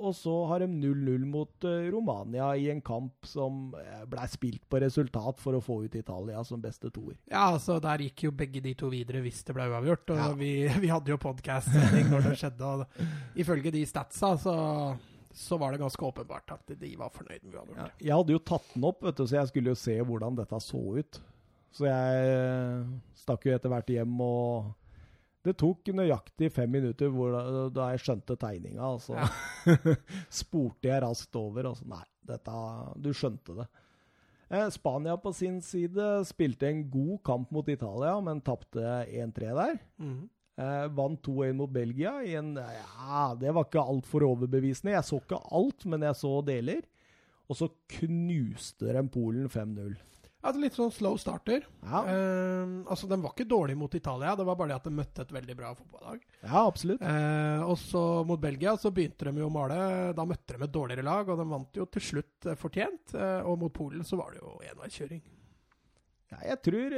Og 0.00 0.14
så 0.16 0.32
har 0.48 0.62
de 0.62 0.68
0-0 0.70 1.26
mot 1.28 1.66
uh, 1.66 1.90
Romania 1.92 2.54
i 2.56 2.70
en 2.72 2.80
kamp 2.80 3.26
som 3.28 3.66
blei 3.74 4.06
ble 4.08 4.30
spilt 4.32 4.62
på 4.70 4.80
resultat 4.80 5.42
for 5.42 5.58
å 5.58 5.60
få 5.60 5.82
ut 5.84 5.98
Italia 5.98 6.40
som 6.46 6.62
beste 6.62 6.88
toer. 6.94 7.18
Ja, 7.26 7.50
altså 7.50 7.76
der 7.82 8.06
gikk 8.06 8.28
jo 8.28 8.32
begge 8.32 8.62
de 8.64 8.72
to 8.78 8.88
videre 8.94 9.20
hvis 9.26 9.42
det 9.44 9.58
ble 9.58 9.66
uavgjort. 9.68 10.14
Og 10.14 10.22
ja. 10.22 10.32
vi, 10.38 10.52
vi, 10.86 10.94
hadde 10.94 11.12
jo 11.12 11.20
podkast-sending 11.20 12.08
når 12.14 12.30
det 12.30 12.38
skjedde. 12.40 12.70
Og 12.70 13.42
ifølge 13.42 13.74
de 13.74 13.84
statsa 13.90 14.36
så, 14.40 14.56
så 15.32 15.58
var 15.60 15.72
det 15.72 15.80
ganske 15.82 16.04
åpenbart 16.04 16.50
at 16.56 16.72
de 16.80 16.90
var 16.98 17.12
fornøyd 17.14 17.44
med 17.44 17.54
uavgjort. 17.54 17.78
Ja, 17.78 17.88
jeg 18.08 18.16
hadde 18.18 18.34
jo 18.34 18.42
tatt 18.50 18.72
den 18.74 18.86
opp, 18.88 19.04
vet 19.06 19.18
du, 19.20 19.26
så 19.26 19.38
jeg 19.38 19.50
skulle 19.52 19.74
jo 19.74 19.78
se 19.78 19.96
hvordan 20.02 20.38
dette 20.38 20.60
så 20.64 20.80
ut. 20.98 21.20
Så 21.70 21.86
jeg 21.86 22.30
uh, 22.34 22.94
stakk 23.14 23.46
jo 23.46 23.54
etter 23.54 23.70
hvert 23.70 23.92
hjem 23.94 24.16
og 24.26 24.72
det 25.46 25.54
tok 25.56 25.88
nøyaktig 25.96 26.50
fem 26.52 26.68
minutter 26.68 27.12
hvor, 27.14 27.32
da 27.72 27.92
jeg 27.94 28.02
skjønte 28.04 28.36
tegninga. 28.40 28.90
så 29.00 29.16
Ja. 29.16 29.28
spurte 30.40 30.90
jeg 30.90 31.02
raskt 31.04 31.36
over. 31.38 31.70
Altså, 31.70 31.86
nei, 31.88 32.02
dette, 32.28 32.56
du 33.00 33.08
skjønte 33.16 33.56
det. 33.62 33.68
Eh, 34.50 34.66
Spania 34.74 35.14
på 35.16 35.32
sin 35.32 35.60
side 35.62 36.10
spilte 36.28 36.68
en 36.68 36.82
god 36.90 37.22
kamp 37.24 37.54
mot 37.54 37.68
Italia, 37.70 38.18
men 38.20 38.42
tapte 38.44 38.82
1-3 39.06 39.54
der. 39.56 39.80
Mm. 40.02 40.28
Eh, 40.60 40.86
vant 40.92 41.22
2-1 41.24 41.56
mot 41.56 41.70
Belgia. 41.72 42.18
I 42.22 42.36
en, 42.40 42.54
ja, 42.56 43.24
det 43.40 43.52
var 43.56 43.68
ikke 43.68 43.86
altfor 43.94 44.26
overbevisende. 44.28 44.96
Jeg 44.96 45.08
så 45.08 45.20
ikke 45.22 45.40
alt, 45.56 45.88
men 45.88 46.04
jeg 46.04 46.20
så 46.20 46.36
deler. 46.44 46.84
Og 47.50 47.58
så 47.58 47.70
knuste 47.96 48.92
de 48.92 49.02
Polen 49.10 49.48
5-0. 49.50 49.96
Altså 50.40 50.60
Litt 50.62 50.76
sånn 50.76 50.92
slow 50.94 51.18
starter. 51.20 51.66
Ja. 51.84 52.00
Uh, 52.06 52.76
altså 52.88 53.08
De 53.10 53.18
var 53.20 53.34
ikke 53.34 53.48
dårlige 53.48 53.76
mot 53.76 53.92
Italia, 53.96 54.32
det 54.38 54.46
var 54.48 54.56
bare 54.56 54.70
det 54.70 54.78
at 54.78 54.86
de 54.88 54.92
møtte 54.96 55.24
et 55.26 55.34
veldig 55.36 55.56
bra 55.58 55.72
fotballag. 55.76 56.22
Ja, 56.40 56.62
absolutt. 56.62 57.02
Uh, 57.04 57.66
og 57.66 57.76
så 57.80 58.04
mot 58.28 58.40
Belgia 58.40 58.72
så 58.80 58.92
begynte 58.94 59.28
de 59.28 59.42
jo 59.42 59.50
å 59.50 59.52
male. 59.52 59.80
Da 60.16 60.24
møtte 60.28 60.56
de 60.56 60.64
et 60.64 60.72
dårligere 60.72 61.04
lag, 61.04 61.28
og 61.28 61.42
de 61.42 61.48
vant 61.50 61.82
jo 61.82 61.88
til 61.92 62.06
slutt 62.06 62.48
uh, 62.48 62.56
fortjent. 62.60 63.16
Og 63.44 63.60
mot 63.60 63.74
Polen 63.74 64.06
så 64.06 64.16
var 64.20 64.32
det 64.32 64.40
jo 64.40 64.56
enveiskjøring. 64.70 65.20
Ja, 66.30 66.40
jeg 66.52 66.60
tror 66.64 66.96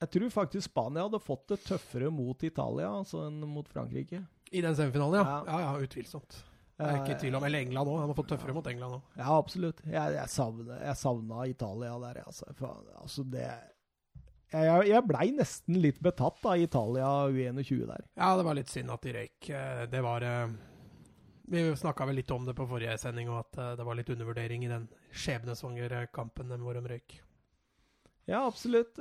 Jeg 0.00 0.12
tror 0.14 0.30
faktisk 0.32 0.70
Spania 0.70 1.04
hadde 1.04 1.20
fått 1.20 1.50
det 1.52 1.58
tøffere 1.66 2.08
mot 2.14 2.42
Italia 2.46 2.88
altså 3.02 3.26
enn 3.26 3.42
mot 3.44 3.68
Frankrike. 3.68 4.22
I 4.50 4.62
den 4.64 4.76
semifinalen, 4.76 5.20
ja. 5.20 5.40
Ja, 5.46 5.58
ja, 5.66 5.74
utvilsomt. 5.84 6.38
Jeg 6.80 6.88
er 6.88 7.02
ikke 7.04 7.18
tvil 7.20 7.36
om. 7.36 7.44
Eller 7.44 7.66
England 7.66 7.90
òg. 7.92 7.98
Han 8.00 8.08
har 8.10 8.16
fått 8.16 8.30
tøffere 8.32 8.54
mot 8.56 8.70
England 8.70 8.96
òg. 8.96 9.18
Ja, 9.20 9.34
absolutt. 9.36 9.82
Jeg, 9.84 10.14
jeg, 10.16 10.32
savna, 10.32 10.78
jeg 10.80 10.96
savna 10.96 11.44
Italia 11.50 11.92
der, 12.06 12.22
altså. 12.24 12.48
For, 12.56 12.80
altså 13.02 13.26
det 13.28 13.50
jeg, 14.50 14.86
jeg 14.90 15.06
blei 15.06 15.28
nesten 15.30 15.76
litt 15.78 16.00
betatt 16.02 16.42
av 16.48 16.58
Italia 16.58 17.10
U21 17.30 17.84
der. 17.86 18.02
Ja, 18.18 18.32
det 18.38 18.46
var 18.48 18.56
litt 18.58 18.72
synd 18.72 18.90
at 18.90 19.04
de 19.06 19.14
røyk. 19.14 19.50
Eh, 19.54 19.82
det 19.92 20.00
var 20.02 20.26
eh, 20.26 20.56
Vi 21.52 21.62
snakka 21.78 22.08
vel 22.08 22.18
litt 22.18 22.32
om 22.34 22.48
det 22.48 22.56
på 22.58 22.66
forrige 22.70 22.96
sending, 22.98 23.30
og 23.30 23.44
at 23.44 23.60
eh, 23.62 23.76
det 23.78 23.86
var 23.86 23.98
litt 23.98 24.10
undervurdering 24.10 24.66
i 24.66 24.72
den 24.72 24.88
skjebnesvangre 25.14 26.08
kampen 26.14 26.50
hvor 26.64 26.74
de 26.74 26.82
røyk. 26.96 27.20
Ja, 28.28 28.44
absolutt. 28.46 28.98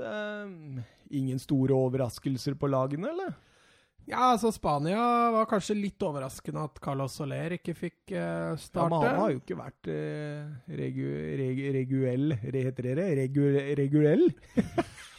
ingen 1.10 1.40
store 1.40 1.74
overraskelser 1.76 2.56
på 2.58 2.68
lagene, 2.72 3.12
eller? 3.12 3.34
Ja, 4.10 4.32
altså 4.32 4.50
Spania 4.52 4.98
var 5.36 5.46
kanskje 5.50 5.76
litt 5.78 6.02
overraskende 6.02 6.64
at 6.66 6.80
Carlos 6.82 7.14
Soler 7.20 7.54
ikke 7.60 7.76
fikk 7.78 8.14
uh, 8.16 8.56
starte. 8.58 8.88
Ja, 8.88 8.90
Men 8.90 9.06
han 9.06 9.20
har 9.22 9.34
jo 9.36 9.42
ikke 9.44 9.58
vært 9.60 9.90
uh, 9.94 10.74
regu, 10.80 11.04
regu, 11.38 11.62
reguell 11.76 12.34
Heter 12.42 12.88
det 12.88 12.96
det? 12.98 13.08
Regu, 13.20 13.44
regulell? 13.78 14.26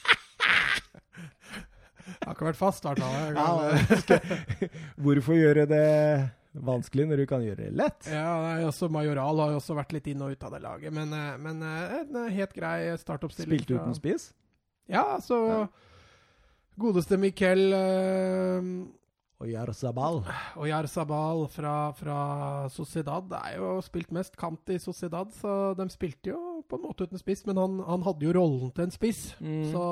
har 2.30 2.34
ikke 2.34 2.51
vært 2.51 2.59
fast 2.59 2.82
starta. 2.82 3.07
fall. 3.38 4.28
Hvorfor 5.05 5.38
gjøre 5.38 5.66
det 5.70 5.86
vanskelig 6.53 7.07
når 7.11 7.22
du 7.22 7.26
kan 7.30 7.44
gjøre 7.44 7.64
det 7.64 7.70
lett? 7.78 8.09
Ja, 8.11 8.30
nei, 8.42 8.64
også 8.66 8.88
Majoral 8.92 9.38
har 9.44 9.55
jo 9.55 9.61
også 9.61 9.76
vært 9.78 9.94
litt 9.94 10.09
inn 10.11 10.22
og 10.26 10.34
ut 10.34 10.46
av 10.46 10.57
det 10.57 10.62
laget, 10.64 10.94
men, 10.94 11.12
eh, 11.14 11.36
men 11.38 11.62
en 11.62 12.22
helt 12.34 12.57
grei 12.57 12.90
startoppstilling. 12.98 13.62
Spilte 13.62 13.78
uten 13.78 13.98
spiss? 13.98 14.30
Ja, 14.90 15.05
så 15.22 15.38
ja. 15.46 15.61
Godeste 16.80 17.18
Miquel 17.20 17.74
øh, 17.76 18.70
Oyar 19.40 19.72
Sabal. 19.72 20.22
Oyar 20.57 20.86
Sabal 20.86 21.46
fra, 21.48 21.92
fra 21.96 22.68
Sociedad 22.68 23.32
er 23.40 23.57
jo 23.57 23.76
spilt 23.84 24.11
mest 24.12 24.36
kant 24.40 24.68
i 24.72 24.78
Sociedad, 24.78 25.32
så 25.32 25.74
de 25.78 25.86
spilte 25.92 26.32
jo 26.32 26.40
på 26.68 26.76
en 26.76 26.84
måte 26.84 27.07
uten 27.09 27.20
spiss, 27.20 27.46
men 27.48 27.61
han, 27.61 27.78
han 27.86 28.05
hadde 28.07 28.26
jo 28.26 28.34
rollen 28.36 28.72
til 28.76 28.88
en 28.88 28.94
spiss. 28.94 29.22
Mm. 29.40 29.70
Så 29.72 29.84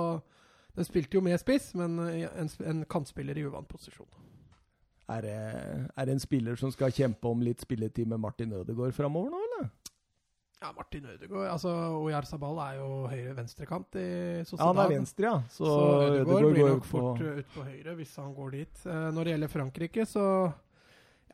de 0.76 0.86
spilte 0.86 1.18
jo 1.18 1.24
med 1.24 1.40
spiss, 1.40 1.72
men 1.78 1.96
en, 1.98 2.50
en 2.61 2.84
kantspiller 2.90 3.40
i 3.40 3.46
uvant 3.48 3.68
posisjon. 3.68 4.09
Er 5.09 5.24
det, 5.24 5.36
er 5.96 6.04
det 6.04 6.14
en 6.14 6.20
spiller 6.20 6.59
som 6.61 6.72
skal 6.72 6.92
kjempe 6.92 7.30
om 7.30 7.40
litt 7.40 7.62
spilletid 7.64 8.09
med 8.11 8.20
Martin 8.20 8.52
Ødegaard 8.52 8.92
framover 8.92 9.32
nå, 9.32 9.40
eller? 9.46 9.70
Ja, 10.59 10.72
Martin 10.74 11.06
Ødegaard 11.06 11.52
altså 11.52 11.72
Oyar 11.96 12.26
Sabal 12.28 12.59
er 12.64 12.78
jo 12.80 12.88
høyre-venstrekant 13.09 13.96
i 13.96 14.09
Sociedad. 14.42 14.61
Ja, 14.61 14.68
han 14.68 14.80
er 14.82 14.94
venstre, 14.96 15.26
ja. 15.30 15.36
Så, 15.54 15.64
så 15.64 15.82
Ødegaard 16.11 16.48
blir 16.52 16.70
nok 16.74 16.88
fort 16.88 17.22
på... 17.22 17.34
ut 17.38 17.52
på 17.54 17.66
høyre 17.70 17.94
hvis 18.00 18.14
han 18.20 18.32
går 18.36 18.56
dit. 18.56 18.80
Eh, 18.84 19.04
når 19.14 19.24
det 19.24 19.34
gjelder 19.34 19.52
Frankrike, 19.54 20.06
så 20.11 20.24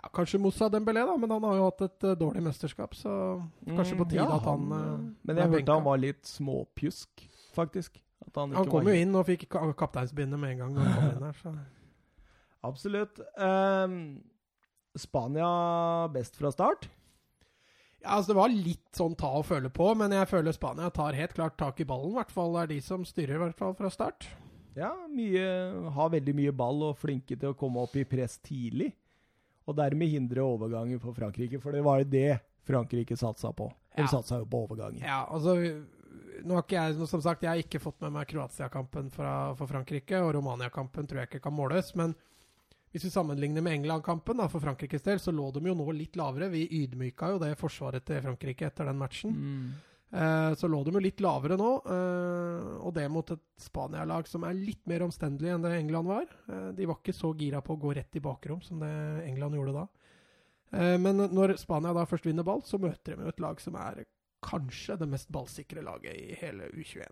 ja, 0.05 0.11
Kanskje 0.15 0.43
Moussa 0.45 0.69
Dembélé, 0.71 1.07
da, 1.09 1.17
men 1.19 1.35
han 1.35 1.47
har 1.49 1.59
jo 1.59 1.69
hatt 1.71 1.87
et 1.89 2.07
uh, 2.07 2.17
dårlig 2.21 2.43
mesterskap, 2.45 2.95
så 2.95 3.13
kanskje 3.65 3.97
på 3.99 4.07
tide 4.11 4.23
mm, 4.23 4.35
ja, 4.35 4.37
at 4.37 4.51
han, 4.53 4.67
han 4.71 5.07
Men 5.25 5.41
jeg 5.41 5.55
hørte 5.57 5.79
han 5.81 5.87
var 5.87 6.03
litt 6.03 6.27
småpjusk, 6.29 7.25
faktisk. 7.57 7.97
han, 8.37 8.53
han 8.55 8.69
kom 8.71 8.93
jo 8.93 8.99
inn 9.03 9.17
og 9.17 9.25
fikk 9.27 9.49
kapteinsbindet 9.51 10.39
med 10.39 10.55
en 10.55 10.63
gang. 10.67 10.85
han 10.85 10.95
kom 11.01 11.17
inn 11.17 11.27
her, 11.31 11.41
så. 11.41 11.55
Absolutt. 12.65 13.21
Um, 13.37 14.23
Spania 14.97 16.09
best 16.15 16.37
fra 16.39 16.51
start? 16.55 16.89
Ja, 18.05 18.17
altså 18.19 18.33
Det 18.33 18.39
var 18.39 18.53
litt 18.53 18.97
sånn 18.97 19.15
ta 19.19 19.31
og 19.39 19.47
føle 19.49 19.71
på, 19.73 19.91
men 19.99 20.13
jeg 20.13 20.29
føler 20.31 20.53
Spania 20.55 20.91
tar 20.93 21.17
helt 21.17 21.35
klart 21.37 21.57
tak 21.61 21.81
i 21.81 21.87
ballen. 21.89 22.13
I 22.13 22.19
hvert 22.21 22.35
fall 22.35 22.57
er 22.61 22.69
de 22.71 22.81
som 22.85 23.05
styrer, 23.09 23.37
i 23.39 23.43
hvert 23.47 23.59
fall 23.59 23.75
fra 23.79 23.91
start. 23.93 24.27
Ja, 24.77 24.91
mye, 25.09 25.47
har 25.95 26.11
veldig 26.13 26.35
mye 26.37 26.53
ball 26.57 26.83
og 26.91 26.99
flinke 27.01 27.37
til 27.39 27.53
å 27.53 27.57
komme 27.57 27.85
opp 27.85 27.95
i 27.97 28.05
press 28.09 28.37
tidlig. 28.45 28.91
Og 29.65 29.77
dermed 29.79 30.11
hindre 30.13 30.45
overganger 30.45 31.01
for 31.01 31.17
Frankrike, 31.17 31.61
for 31.63 31.73
det 31.73 31.85
var 31.87 32.03
jo 32.03 32.09
det 32.13 32.41
Frankrike 32.69 33.17
satsa 33.17 33.53
på. 33.57 33.71
De 33.97 34.03
Ja. 34.03 34.11
satsa 34.11 34.41
jo 34.43 34.45
på 34.51 34.67
overganger. 34.67 35.01
Ja, 35.07 35.25
altså 35.31 35.55
nå 36.45 36.55
har 36.59 36.63
ikke 36.67 36.77
jeg, 36.83 37.07
som 37.09 37.23
sagt, 37.23 37.43
jeg 37.43 37.49
har 37.49 37.57
ikke 37.63 37.81
fått 37.81 38.01
med 38.03 38.13
meg 38.13 38.27
Kroatia-kampen 38.29 39.11
for 39.11 39.67
Frankrike, 39.71 40.21
og 40.21 40.35
Romania-kampen 40.35 41.07
tror 41.07 41.21
jeg 41.23 41.29
ikke 41.31 41.43
kan 41.47 41.55
måles. 41.57 41.95
Men 41.97 42.15
hvis 42.95 43.09
vi 43.09 43.11
sammenligner 43.11 43.63
med 43.67 43.75
England-kampen 43.75 44.39
for 44.47 44.63
Frankrikes 44.63 45.03
del, 45.03 45.19
så 45.19 45.33
lå 45.35 45.49
de 45.51 45.65
jo 45.67 45.73
nå 45.75 45.87
litt 45.99 46.15
lavere. 46.15 46.47
Vi 46.53 46.63
ydmyka 46.85 47.33
jo 47.33 47.41
det 47.43 47.57
forsvaret 47.59 48.05
til 48.07 48.21
Frankrike 48.23 48.69
etter 48.69 48.87
den 48.87 49.01
matchen. 49.01 49.33
Mm. 49.35 49.65
Eh, 50.15 50.51
så 50.55 50.69
lå 50.71 50.79
de 50.87 50.93
jo 50.95 51.03
litt 51.03 51.19
lavere 51.25 51.57
nå, 51.59 51.71
eh, 51.91 52.69
og 52.87 52.95
det 52.95 53.09
mot 53.11 53.33
et 53.35 53.43
Spania-lag 53.59 54.31
som 54.31 54.47
er 54.47 54.55
litt 54.55 54.85
mer 54.87 55.03
omstendelig 55.09 55.51
enn 55.51 55.67
det 55.67 55.73
England 55.81 56.07
var. 56.07 56.29
Eh, 56.47 56.69
de 56.79 56.87
var 56.87 57.01
ikke 57.01 57.17
så 57.19 57.33
gira 57.35 57.65
på 57.67 57.75
å 57.75 57.81
gå 57.83 57.97
rett 57.99 58.15
i 58.15 58.23
bakrom 58.23 58.63
som 58.63 58.79
det 58.79 58.93
England 59.27 59.59
gjorde 59.59 59.75
da. 59.81 59.89
Eh, 60.71 60.95
men 61.03 61.25
når 61.35 61.57
Spania 61.59 61.97
da 61.99 62.07
først 62.07 62.29
vinner 62.31 62.47
ball, 62.47 62.63
så 62.63 62.79
møter 62.79 63.17
de 63.17 63.27
jo 63.27 63.35
et 63.35 63.43
lag 63.43 63.59
som 63.65 63.75
er 63.75 64.05
kanskje 64.45 65.01
det 65.01 65.11
mest 65.11 65.35
ballsikre 65.35 65.83
laget 65.83 66.15
i 66.15 66.39
hele 66.39 66.71
U21. 66.71 67.11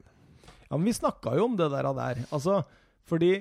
Ja, 0.69 0.77
men 0.77 0.87
vi 0.87 0.95
snakka 0.95 1.35
jo 1.35 1.49
om 1.51 1.59
det 1.59 1.73
der. 1.75 1.91
og 1.91 1.99
der. 1.99 2.23
Altså, 2.31 2.61
fordi 3.03 3.33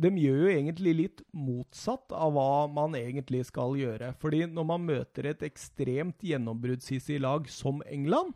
de 0.00 0.08
gjør 0.16 0.38
jo 0.46 0.50
egentlig 0.54 0.92
litt 0.96 1.22
motsatt 1.36 2.12
av 2.16 2.32
hva 2.32 2.66
man 2.72 2.94
egentlig 2.96 3.42
skal 3.48 3.74
gjøre. 3.76 4.14
Fordi 4.22 4.46
når 4.48 4.64
man 4.70 4.86
møter 4.88 5.28
et 5.28 5.42
ekstremt 5.44 6.22
gjennombruddshissig 6.24 7.18
lag 7.20 7.48
som 7.52 7.82
England, 7.86 8.32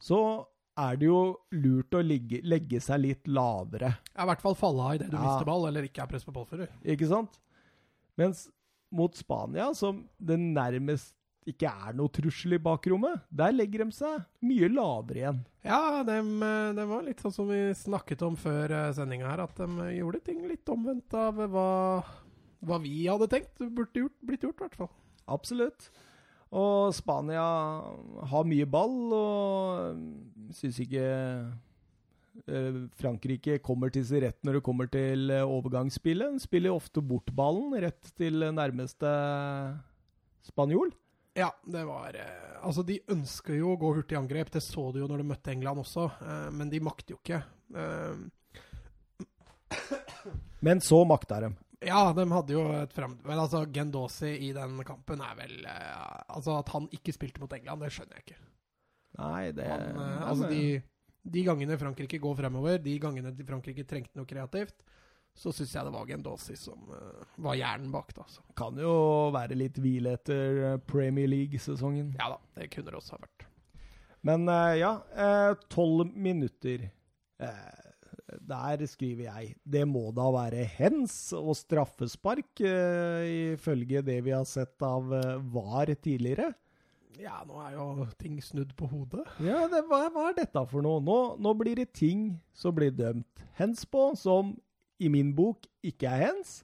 så 0.00 0.20
er 0.76 0.96
det 1.00 1.06
jo 1.08 1.20
lurt 1.56 1.94
å 1.96 2.02
ligge, 2.04 2.40
legge 2.44 2.80
seg 2.84 3.00
litt 3.04 3.28
lavere. 3.28 3.94
Ja, 4.14 4.24
I 4.24 4.28
hvert 4.30 4.42
fall 4.44 4.56
falle 4.56 4.82
av 4.88 4.94
idet 4.98 5.10
du 5.10 5.16
Ja. 5.16 5.22
mister 5.24 5.44
ball, 5.48 5.66
eller 5.68 5.82
ikke 5.88 6.02
er 6.04 6.06
press 6.10 6.24
på 6.24 6.32
ballfører. 6.36 6.68
Ikke 6.84 7.08
sant? 7.08 7.38
Mens 8.16 8.46
mot 8.92 9.14
Spania, 9.16 9.74
som 9.74 10.08
det 10.20 10.38
nærmest 10.40 11.14
ikke 11.46 11.70
er 11.70 11.96
noe 11.96 12.10
trussel 12.12 12.56
i 12.56 12.62
bakrommet, 12.62 13.22
der 13.30 13.54
legger 13.54 13.84
de 13.84 13.94
seg 13.94 14.24
mye 14.46 14.70
lavere 14.72 15.20
igjen. 15.22 15.40
Ja, 15.66 16.02
dem, 16.06 16.34
eh, 16.42 16.72
det 16.76 16.86
var 16.90 17.06
litt 17.06 17.22
sånn 17.22 17.34
som 17.34 17.50
vi 17.50 17.60
snakket 17.78 18.24
om 18.26 18.38
før 18.38 18.74
sendinga 18.96 19.30
her, 19.30 19.44
at 19.46 19.58
de 19.60 19.68
eh, 19.86 19.96
gjorde 20.00 20.24
ting 20.26 20.42
litt 20.46 20.68
omvendt 20.72 21.14
av 21.18 21.38
hva, 21.54 21.68
hva 22.66 22.80
vi 22.82 22.98
hadde 23.06 23.30
tenkt 23.32 23.62
burde 23.62 24.04
gjort, 24.04 24.18
blitt 24.26 24.46
gjort, 24.46 24.58
i 24.60 24.66
hvert 24.66 24.80
fall. 24.82 24.92
Absolutt. 25.26 25.88
Og 26.54 26.94
Spania 26.94 27.44
har 28.30 28.46
mye 28.46 28.66
ball, 28.70 28.98
og 29.14 30.52
syns 30.54 30.78
ikke 30.82 31.06
eh, 32.46 32.78
Frankrike 33.00 33.58
kommer 33.64 33.90
til 33.92 34.06
sin 34.06 34.22
rett 34.22 34.38
når 34.46 34.58
det 34.58 34.66
kommer 34.66 34.90
til 34.90 35.32
eh, 35.34 35.42
overgangsspillet. 35.42 36.36
De 36.36 36.44
spiller 36.46 36.74
ofte 36.74 37.02
bort 37.02 37.32
ballen 37.34 37.74
rett 37.82 38.14
til 38.18 38.46
nærmeste 38.54 39.10
spanjol. 40.46 40.94
Ja, 41.36 41.50
det 41.68 41.82
var 41.84 42.16
eh, 42.16 42.54
Altså, 42.64 42.82
de 42.88 42.96
ønsker 43.12 43.54
jo 43.58 43.74
å 43.74 43.78
gå 43.80 43.90
hurtig 43.98 44.16
i 44.16 44.18
angrep. 44.18 44.48
Det 44.54 44.62
så 44.64 44.88
du 44.94 45.02
jo 45.02 45.08
når 45.10 45.20
de 45.22 45.28
møtte 45.28 45.52
England 45.52 45.82
også, 45.82 46.06
eh, 46.24 46.48
men 46.56 46.70
de 46.72 46.80
makter 46.82 47.14
jo 47.14 47.20
ikke. 47.20 47.42
Eh, 47.76 48.16
Men 50.60 50.80
så 50.80 51.04
makta 51.04 51.40
de. 51.44 51.50
ja, 51.86 52.00
de 52.16 52.24
hadde 52.32 52.54
jo 52.54 52.62
et 52.80 52.92
frem... 52.96 53.18
Men 53.26 53.38
altså, 53.42 53.64
Gendosi 53.70 54.32
i 54.48 54.52
den 54.56 54.78
kampen 54.88 55.20
er 55.22 55.36
vel 55.38 55.54
Altså, 55.68 56.56
at 56.58 56.70
han 56.74 56.88
ikke 56.96 57.12
spilte 57.14 57.42
mot 57.42 57.52
England, 57.52 57.84
det 57.84 57.92
skjønner 57.94 58.18
jeg 58.18 58.24
ikke. 58.26 58.40
Nei, 59.20 59.42
det 59.56 59.66
Han, 59.68 60.00
altså, 60.26 60.48
de, 60.50 60.80
de 61.36 61.44
gangene 61.46 61.78
Frankrike 61.80 62.18
går 62.22 62.38
fremover, 62.40 62.80
de 62.82 62.96
gangene 63.02 63.34
Frankrike 63.46 63.84
trengte 63.88 64.18
noe 64.18 64.28
kreativt, 64.28 64.74
så 65.36 65.52
syns 65.52 65.74
jeg 65.76 65.84
det 65.84 65.92
var 65.92 66.08
Gendosi 66.08 66.56
som 66.56 66.88
uh, 66.88 67.24
var 67.44 67.58
hjernen 67.58 67.92
bak 67.92 68.14
det, 68.14 68.24
altså. 68.24 68.42
Kan 68.56 68.78
jo 68.80 68.94
være 69.36 69.58
litt 69.58 69.76
hvile 69.82 70.16
etter 70.16 70.60
eh, 70.70 70.76
Premier 70.88 71.28
League-sesongen. 71.28 72.14
Ja 72.16 72.30
da, 72.32 72.38
det 72.56 72.70
kunne 72.72 72.92
det 72.92 73.00
også 73.02 73.18
ha 73.18 73.24
vært. 73.26 73.44
Men 74.26 74.48
uh, 74.48 74.72
ja, 74.74 74.92
tolv 75.72 76.08
minutter. 76.16 76.88
Eh, 77.36 77.82
der 78.48 78.82
skriver 78.90 79.28
jeg 79.28 79.52
det 79.62 79.84
må 79.86 80.08
da 80.16 80.24
være 80.34 80.64
hens 80.78 81.14
og 81.36 81.52
straffespark, 81.54 82.58
ifølge 82.58 84.02
det 84.02 84.16
vi 84.26 84.32
har 84.34 84.46
sett 84.48 84.82
av 84.82 85.12
VAR 85.52 85.92
tidligere. 85.94 86.50
Ja, 87.20 87.38
nå 87.48 87.60
er 87.62 87.76
jo 87.76 88.06
ting 88.20 88.40
snudd 88.44 88.74
på 88.76 88.88
hodet. 88.90 89.24
Ja, 89.40 89.62
det, 89.72 89.84
hva, 89.88 90.02
hva 90.12 90.26
er 90.30 90.40
dette 90.40 90.64
for 90.68 90.84
noe? 90.84 91.00
Nå, 91.04 91.18
nå 91.40 91.52
blir 91.56 91.78
det 91.78 91.92
ting 91.96 92.28
som 92.56 92.74
blir 92.76 92.92
dømt 92.92 93.44
hens 93.60 93.86
på, 93.88 94.10
som 94.18 94.56
i 94.98 95.10
min 95.12 95.34
bok 95.36 95.66
ikke 95.84 96.08
er 96.10 96.28
hens. 96.30 96.60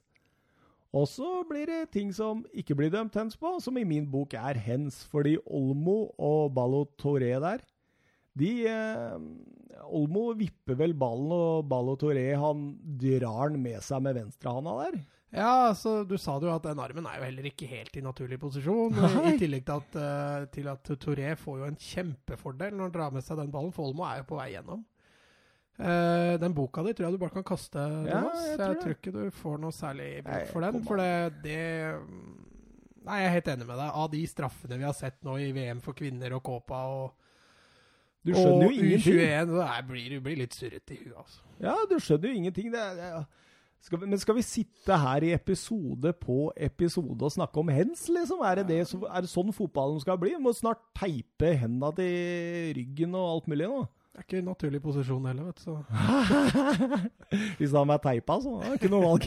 Og 0.93 1.07
så 1.09 1.41
blir 1.49 1.65
det 1.69 1.93
ting 1.95 2.11
som 2.13 2.43
ikke 2.53 2.75
blir 2.77 2.91
dømt 2.93 3.15
hens 3.17 3.37
på, 3.39 3.55
som 3.63 3.77
i 3.81 3.85
min 3.87 4.05
bok 4.09 4.35
er 4.37 4.59
hens. 4.61 5.01
Fordi 5.09 5.39
Olmo 5.49 6.13
og 6.21 6.53
Ballo 6.53 6.83
Toré 7.01 7.33
der, 7.41 7.63
de 8.37 8.51
eh, 8.69 9.17
Olmo 9.93 10.27
vipper 10.37 10.77
vel 10.77 10.93
ballen, 10.97 11.33
og 11.33 11.65
Ballo 11.69 11.97
Toré 11.97 12.31
han 12.37 12.71
drar 13.01 13.53
den 13.53 13.61
med 13.65 13.81
seg 13.85 14.05
med 14.05 14.17
venstrehanda 14.21 14.77
der. 14.83 15.01
Ja, 15.33 15.69
altså, 15.71 16.03
du 16.05 16.13
sa 16.21 16.35
det 16.37 16.45
jo 16.45 16.53
at 16.53 16.65
den 16.67 16.81
armen 16.81 17.07
er 17.09 17.17
jo 17.17 17.25
heller 17.25 17.45
ikke 17.49 17.65
helt 17.65 17.95
i 17.97 18.05
naturlig 18.05 18.37
posisjon. 18.41 18.93
Nei. 19.01 19.33
I 19.33 19.39
tillegg 19.41 19.65
til 19.65 19.79
at, 19.81 19.95
uh, 19.97 20.49
til 20.53 20.69
at 20.69 20.91
Toré 21.01 21.33
får 21.41 21.61
jo 21.61 21.69
en 21.71 21.79
kjempefordel 21.89 22.75
når 22.77 22.85
han 22.85 22.97
drar 22.99 23.15
med 23.15 23.25
seg 23.25 23.41
den 23.41 23.53
ballen, 23.53 23.73
for 23.73 23.89
Olmo 23.89 24.05
er 24.05 24.21
jo 24.21 24.29
på 24.29 24.37
vei 24.37 24.51
gjennom. 24.53 24.85
Eh, 25.79 26.35
den 26.37 26.53
boka 26.53 26.83
di 26.85 26.93
tror 26.93 27.07
jeg 27.07 27.15
du 27.15 27.21
bare 27.23 27.33
kan 27.33 27.43
kaste, 27.47 27.81
Ja, 28.05 28.19
Thomas. 28.21 28.43
jeg 28.43 28.49
Jeg, 28.51 28.59
tror 28.59 28.73
det. 28.73 28.81
tror 28.83 28.93
ikke 28.97 29.11
du 29.15 29.31
får 29.39 29.59
noe 29.63 29.71
særlig 29.73 30.09
bruk 30.23 30.47
for 30.51 30.61
den. 30.61 30.83
For 30.85 30.97
det, 31.01 31.43
det 31.43 31.59
Nei, 33.03 33.17
jeg 33.19 33.27
er 33.27 33.33
helt 33.35 33.47
enig 33.51 33.65
med 33.67 33.75
deg. 33.81 33.89
Av 33.99 34.11
de 34.13 34.21
straffene 34.31 34.77
vi 34.79 34.85
har 34.87 34.93
sett 34.95 35.17
nå 35.27 35.33
i 35.41 35.49
VM 35.51 35.81
for 35.83 35.93
kvinner 35.97 36.37
og 36.37 36.43
Kåpa 36.45 36.83
og, 36.87 37.11
Du 38.23 38.31
skjønner 38.31 38.69
og 38.69 38.71
jo 38.71 38.83
ingenting. 38.85 39.17
U21, 39.19 39.49
det 39.57 39.87
blir, 39.89 40.19
blir 40.23 40.37
litt 40.39 40.53
surrete 40.55 40.95
i 40.95 40.99
huet, 41.01 41.17
altså. 41.19 41.41
Ja, 41.59 41.73
du 41.89 41.97
skjønner 41.99 42.29
jo 42.31 42.37
ingenting. 42.39 42.69
Det 42.71 42.83
det 42.95 43.25
skal 43.83 43.99
vi, 43.99 44.07
men 44.07 44.19
skal 44.21 44.37
vi 44.37 44.41
sitte 44.47 44.95
her 44.95 45.25
i 45.27 45.33
episode 45.35 46.13
på 46.15 46.53
episode 46.55 47.19
og 47.27 47.33
snakke 47.35 47.59
om 47.59 47.67
hens, 47.67 48.05
liksom? 48.07 48.39
Er 48.47 48.61
det, 48.61 48.67
det, 48.69 48.77
er 48.87 49.25
det 49.25 49.31
sånn 49.33 49.51
fotballen 49.51 49.99
skal 49.99 50.15
bli? 50.21 50.31
Vi 50.37 50.39
må 50.45 50.53
snart 50.55 50.79
teipe 50.95 51.49
hendene 51.59 51.91
til 51.97 52.71
ryggen 52.79 53.17
og 53.19 53.27
alt 53.33 53.51
mulig 53.51 53.67
nå. 53.67 53.81
Det 54.13 54.21
er 54.21 54.25
ikke 54.27 54.41
en 54.43 54.51
naturlig 54.51 54.79
posisjon 54.83 55.23
heller, 55.25 55.47
vet 55.49 55.57
du. 55.57 55.63
Så. 55.65 55.77
Hvis 57.59 57.73
han 57.73 57.93
er 57.95 58.01
teipa, 58.03 58.37
så 58.43 58.59
er 58.59 58.67
det 58.67 58.77
ikke 58.77 58.91
noe 58.93 59.07
valg. 59.07 59.25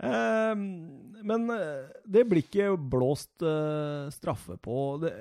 Ehm, 0.00 0.60
men 1.28 1.42
eh, 1.52 1.88
det 2.08 2.24
blir 2.28 2.42
ikke 2.44 2.72
blåst 2.92 3.44
eh, 3.44 4.08
straffe 4.14 4.56
på. 4.64 4.76
Det, 5.02 5.12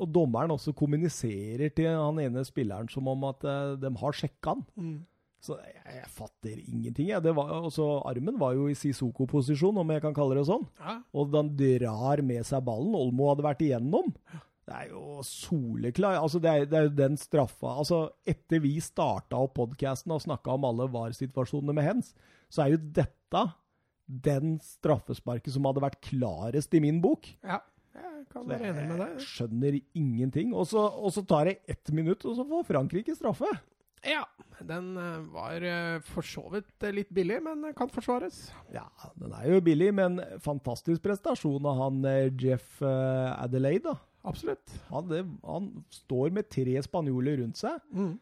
og 0.00 0.10
dommeren 0.10 0.54
også 0.54 0.74
kommuniserer 0.76 1.70
til 1.74 1.92
han 1.94 2.18
ene 2.22 2.42
spilleren 2.46 2.90
som 2.90 3.10
om 3.10 3.28
at 3.30 3.46
eh, 3.46 3.74
de 3.82 3.92
har 4.00 4.18
sjekka 4.18 4.56
han. 4.56 4.64
Mm. 4.74 4.96
Så 5.44 5.58
jeg, 5.60 5.76
jeg 6.00 6.10
fatter 6.16 6.56
ingenting. 6.56 7.10
Jeg. 7.12 7.22
Det 7.22 7.34
var, 7.36 7.52
også, 7.68 7.86
armen 8.08 8.40
var 8.40 8.56
jo 8.56 8.66
i 8.72 8.76
Sisoko-posisjon, 8.78 9.76
om 9.76 9.92
jeg 9.92 10.02
kan 10.02 10.16
kalle 10.16 10.38
det 10.38 10.46
sånn. 10.48 10.64
Ja, 10.80 10.98
Og 11.12 11.28
den 11.34 11.52
drar 11.58 12.22
med 12.24 12.48
seg 12.48 12.64
ballen. 12.64 12.96
Olmo 12.96 13.28
hadde 13.28 13.44
vært 13.44 13.64
igjennom. 13.66 14.08
Det 14.64 14.76
er 14.76 14.92
jo 14.94 15.18
soleklar. 15.28 16.16
Altså, 16.22 16.40
det 16.40 16.50
er, 16.52 16.64
det 16.68 16.78
er 16.78 16.86
jo 16.86 16.94
den 16.96 17.18
straffa 17.20 17.74
Altså, 17.82 17.98
etter 18.24 18.62
vi 18.64 18.78
starta 18.80 19.36
opp 19.44 19.58
podkasten 19.58 20.14
og 20.14 20.22
snakka 20.24 20.54
om 20.56 20.64
alle 20.70 20.88
VAR-situasjonene 20.92 21.76
med 21.76 21.84
hens, 21.84 22.14
så 22.48 22.64
er 22.64 22.74
jo 22.74 22.80
dette 22.96 23.44
den 24.04 24.58
straffesparket 24.64 25.52
som 25.54 25.68
hadde 25.68 25.84
vært 25.84 26.02
klarest 26.04 26.74
i 26.76 26.82
min 26.84 27.00
bok. 27.04 27.30
ja. 27.44 27.60
Jeg 27.94 28.24
kan 28.32 28.48
være 28.48 28.70
enig 28.72 28.84
med 28.88 28.98
deg. 28.98 29.18
skjønner 29.22 29.76
ingenting. 29.94 30.54
Og 30.56 30.64
så, 30.66 30.80
og 30.82 31.12
så 31.14 31.22
tar 31.28 31.46
det 31.46 31.58
ett 31.70 31.92
minutt, 31.94 32.24
og 32.26 32.34
så 32.34 32.46
får 32.48 32.64
Frankrike 32.66 33.14
straffe. 33.14 33.50
Ja, 34.04 34.24
den 34.60 34.96
eh, 35.00 35.20
var 35.32 35.64
eh, 35.64 36.00
for 36.04 36.26
så 36.26 36.42
vidt 36.52 36.84
eh, 36.84 36.92
litt 36.92 37.12
billig, 37.14 37.38
men 37.44 37.64
kan 37.76 37.92
forsvares. 37.92 38.46
Ja, 38.74 38.86
den 39.20 39.32
er 39.32 39.46
jo 39.54 39.62
billig, 39.64 39.92
men 39.96 40.18
fantastisk 40.44 41.04
prestasjon 41.04 41.68
av 41.70 41.80
han 41.80 42.02
Jeff 42.40 42.82
Adelaide. 42.82 43.94
da. 43.94 44.13
Absolutt. 44.24 44.76
Han, 44.90 45.08
det, 45.10 45.24
han 45.44 45.70
står 45.92 46.30
med 46.32 46.48
tre 46.52 46.78
spanjoler 46.86 47.42
rundt 47.42 47.60
seg, 47.60 47.80
Mm. 47.92 48.14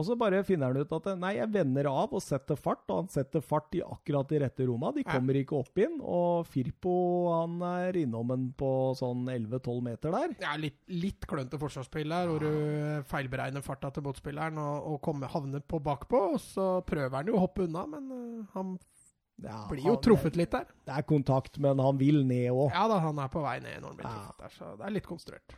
og 0.00 0.06
så 0.08 0.14
bare 0.16 0.40
finner 0.48 0.72
han 0.72 0.80
ut 0.80 0.92
at 0.96 1.06
nei, 1.20 1.34
jeg 1.36 1.50
vender 1.52 1.84
av 1.90 2.14
og 2.16 2.22
setter 2.24 2.56
fart, 2.56 2.86
og 2.88 3.02
han 3.02 3.08
setter 3.12 3.42
fart 3.44 3.74
i 3.76 3.82
akkurat 3.84 4.30
de 4.32 4.38
rette 4.40 4.64
romma. 4.66 4.90
De 4.96 5.04
kommer 5.04 5.36
ikke 5.36 5.58
opp 5.60 5.76
inn, 5.78 5.98
og 6.00 6.46
Firpo 6.48 6.94
han 7.34 7.58
er 7.68 7.98
innom 8.00 8.32
en 8.32 8.46
på 8.56 8.70
sånn 8.96 9.26
11-12 9.28 9.82
meter 9.90 10.16
der. 10.16 10.32
Ja, 10.40 10.54
litt, 10.56 10.78
litt 10.88 11.26
klønete 11.28 11.60
forsvarsspill 11.60 12.08
der, 12.16 12.32
hvor 12.32 12.40
du 12.40 13.02
feilberegner 13.12 13.62
farta 13.62 13.92
til 13.92 14.06
motspilleren 14.08 14.56
og, 14.58 14.88
og 14.94 15.02
kommer, 15.04 15.28
havner 15.28 15.60
på 15.60 15.78
bakpå. 15.84 16.24
Og 16.34 16.40
så 16.48 16.70
prøver 16.88 17.20
han 17.20 17.28
jo 17.28 17.36
å 17.36 17.44
hoppe 17.44 17.68
unna, 17.68 17.84
men 17.92 18.08
eh, 18.16 18.48
han 18.56 18.78
Ja, 19.42 19.62
Blir 19.70 19.84
jo 19.86 19.94
truffet 19.96 20.34
truffet 20.34 20.36
litt 20.36 20.52
der. 20.52 20.66
Det 20.84 20.94
er 20.98 21.02
kontakt, 21.08 21.58
men 21.58 21.78
han 21.80 21.96
vil 22.00 22.22
ned 22.28 22.50
òg. 22.52 22.70
Ja 22.74 22.86
da, 22.90 22.98
han 23.00 23.18
er 23.18 23.28
på 23.32 23.40
vei 23.44 23.58
ned 23.64 23.80
når 23.80 23.88
han 23.94 23.96
blir 23.96 24.08
Ja. 24.08 24.14
truffet 24.16 24.38
der, 24.44 24.54
så 24.58 24.76
det 24.76 24.86
er 24.86 24.96
litt 24.98 25.06
konstruert. 25.08 25.54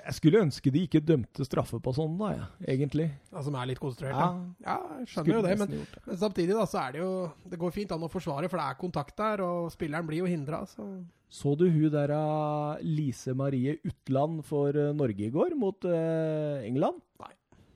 Jeg 0.00 0.14
skulle 0.16 0.40
ønske 0.40 0.70
de 0.72 0.82
ikke 0.86 1.00
dømte 1.04 1.44
straffe 1.44 1.78
på 1.82 1.92
sånn, 1.92 2.14
da, 2.20 2.28
ja, 2.32 2.46
egentlig. 2.72 3.10
Ja, 3.32 3.42
som 3.44 3.54
er 3.58 3.66
litt 3.68 3.80
konstruert, 3.82 4.14
Ja. 4.16 4.28
ja. 4.62 4.76
Ja, 4.78 4.98
jeg 5.00 5.08
skjønner 5.10 5.24
Skulle 5.24 5.36
jo 5.36 5.42
det, 5.42 5.58
men, 5.58 5.86
men 6.06 6.16
samtidig 6.16 6.54
da, 6.56 6.64
så 6.70 6.78
er 6.86 6.92
det 6.92 7.00
jo 7.02 7.10
Det 7.52 7.58
går 7.60 7.72
fint 7.74 7.92
an 7.92 8.06
å 8.06 8.10
forsvare, 8.12 8.48
for 8.48 8.60
det 8.60 8.66
er 8.66 8.78
kontakt 8.80 9.16
der, 9.20 9.42
og 9.44 9.70
spilleren 9.74 10.06
blir 10.08 10.22
jo 10.22 10.30
hindra, 10.30 10.62
så 10.66 10.86
Så 11.28 11.56
du 11.58 11.66
hun 11.70 11.90
der 11.92 12.10
av 12.16 12.80
Lise 12.82 13.34
Marie 13.34 13.76
Utland 13.84 14.44
for 14.44 14.70
eh, 14.74 14.92
Norge 14.96 15.26
i 15.28 15.30
går, 15.30 15.54
mot 15.56 15.84
uh, 15.84 16.58
England? 16.64 17.02
Nei. 17.20 17.32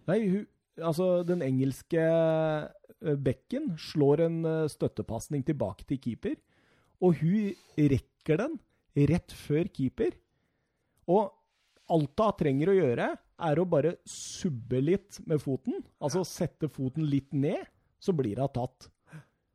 Nei, 0.09 0.19
hun, 0.29 0.47
altså 0.83 1.25
den 1.27 1.41
engelske 1.45 2.01
eh, 2.01 2.69
bekken 3.01 3.75
slår 3.81 4.25
en 4.27 4.39
uh, 4.47 4.71
støttepasning 4.71 5.45
tilbake 5.47 5.87
til 5.89 6.01
keeper, 6.01 6.37
og 7.05 7.19
hun 7.21 7.53
rekker 7.77 8.41
den 8.41 8.59
rett 9.11 9.35
før 9.35 9.69
keeper. 9.75 10.15
Og 11.11 11.33
alt 11.93 12.25
hun 12.25 12.37
trenger 12.39 12.71
å 12.71 12.77
gjøre, 12.79 13.09
er 13.45 13.61
å 13.61 13.67
bare 13.69 13.97
subbe 14.09 14.79
litt 14.81 15.19
med 15.29 15.43
foten, 15.43 15.83
altså 15.99 16.23
sette 16.29 16.71
foten 16.71 17.07
litt 17.11 17.33
ned, 17.35 17.67
så 18.01 18.15
blir 18.17 18.41
hun 18.41 18.53
tatt. 18.55 18.89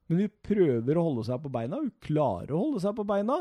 Men 0.10 0.26
hun 0.26 0.36
prøver 0.46 0.98
å 0.98 1.06
holde 1.06 1.24
seg 1.28 1.42
på 1.44 1.52
beina, 1.54 1.80
hun 1.80 1.94
klarer 2.04 2.56
å 2.56 2.64
holde 2.66 2.82
seg 2.84 2.96
på 2.98 3.06
beina. 3.08 3.40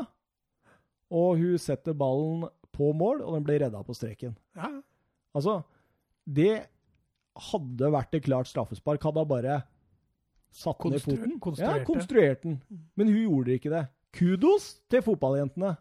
Og 1.09 1.41
hun 1.41 1.57
setter 1.61 1.97
ballen 1.97 2.45
på 2.75 2.91
mål, 2.93 3.23
og 3.25 3.35
den 3.35 3.45
blir 3.47 3.63
redda 3.65 3.81
på 3.85 3.97
streken. 3.97 4.37
ja. 4.57 4.77
Altså, 5.37 5.59
det 6.25 6.65
hadde 7.49 7.89
vært 7.93 8.15
et 8.17 8.25
klart 8.25 8.49
straffespark, 8.49 9.03
hadde 9.05 9.21
hun 9.21 9.29
bare 9.29 9.59
satt 10.51 10.77
Konstru- 10.81 11.13
ned 11.13 11.19
foten. 11.19 11.39
konstruert 11.39 11.79
ja, 11.79 11.85
konstruerte 11.85 12.43
den. 12.43 12.59
Men 12.97 13.07
hun 13.07 13.21
gjorde 13.27 13.55
ikke 13.59 13.69
det. 13.73 13.83
Kudos 14.13 14.79
til 14.89 15.01
fotballjentene. 15.05 15.75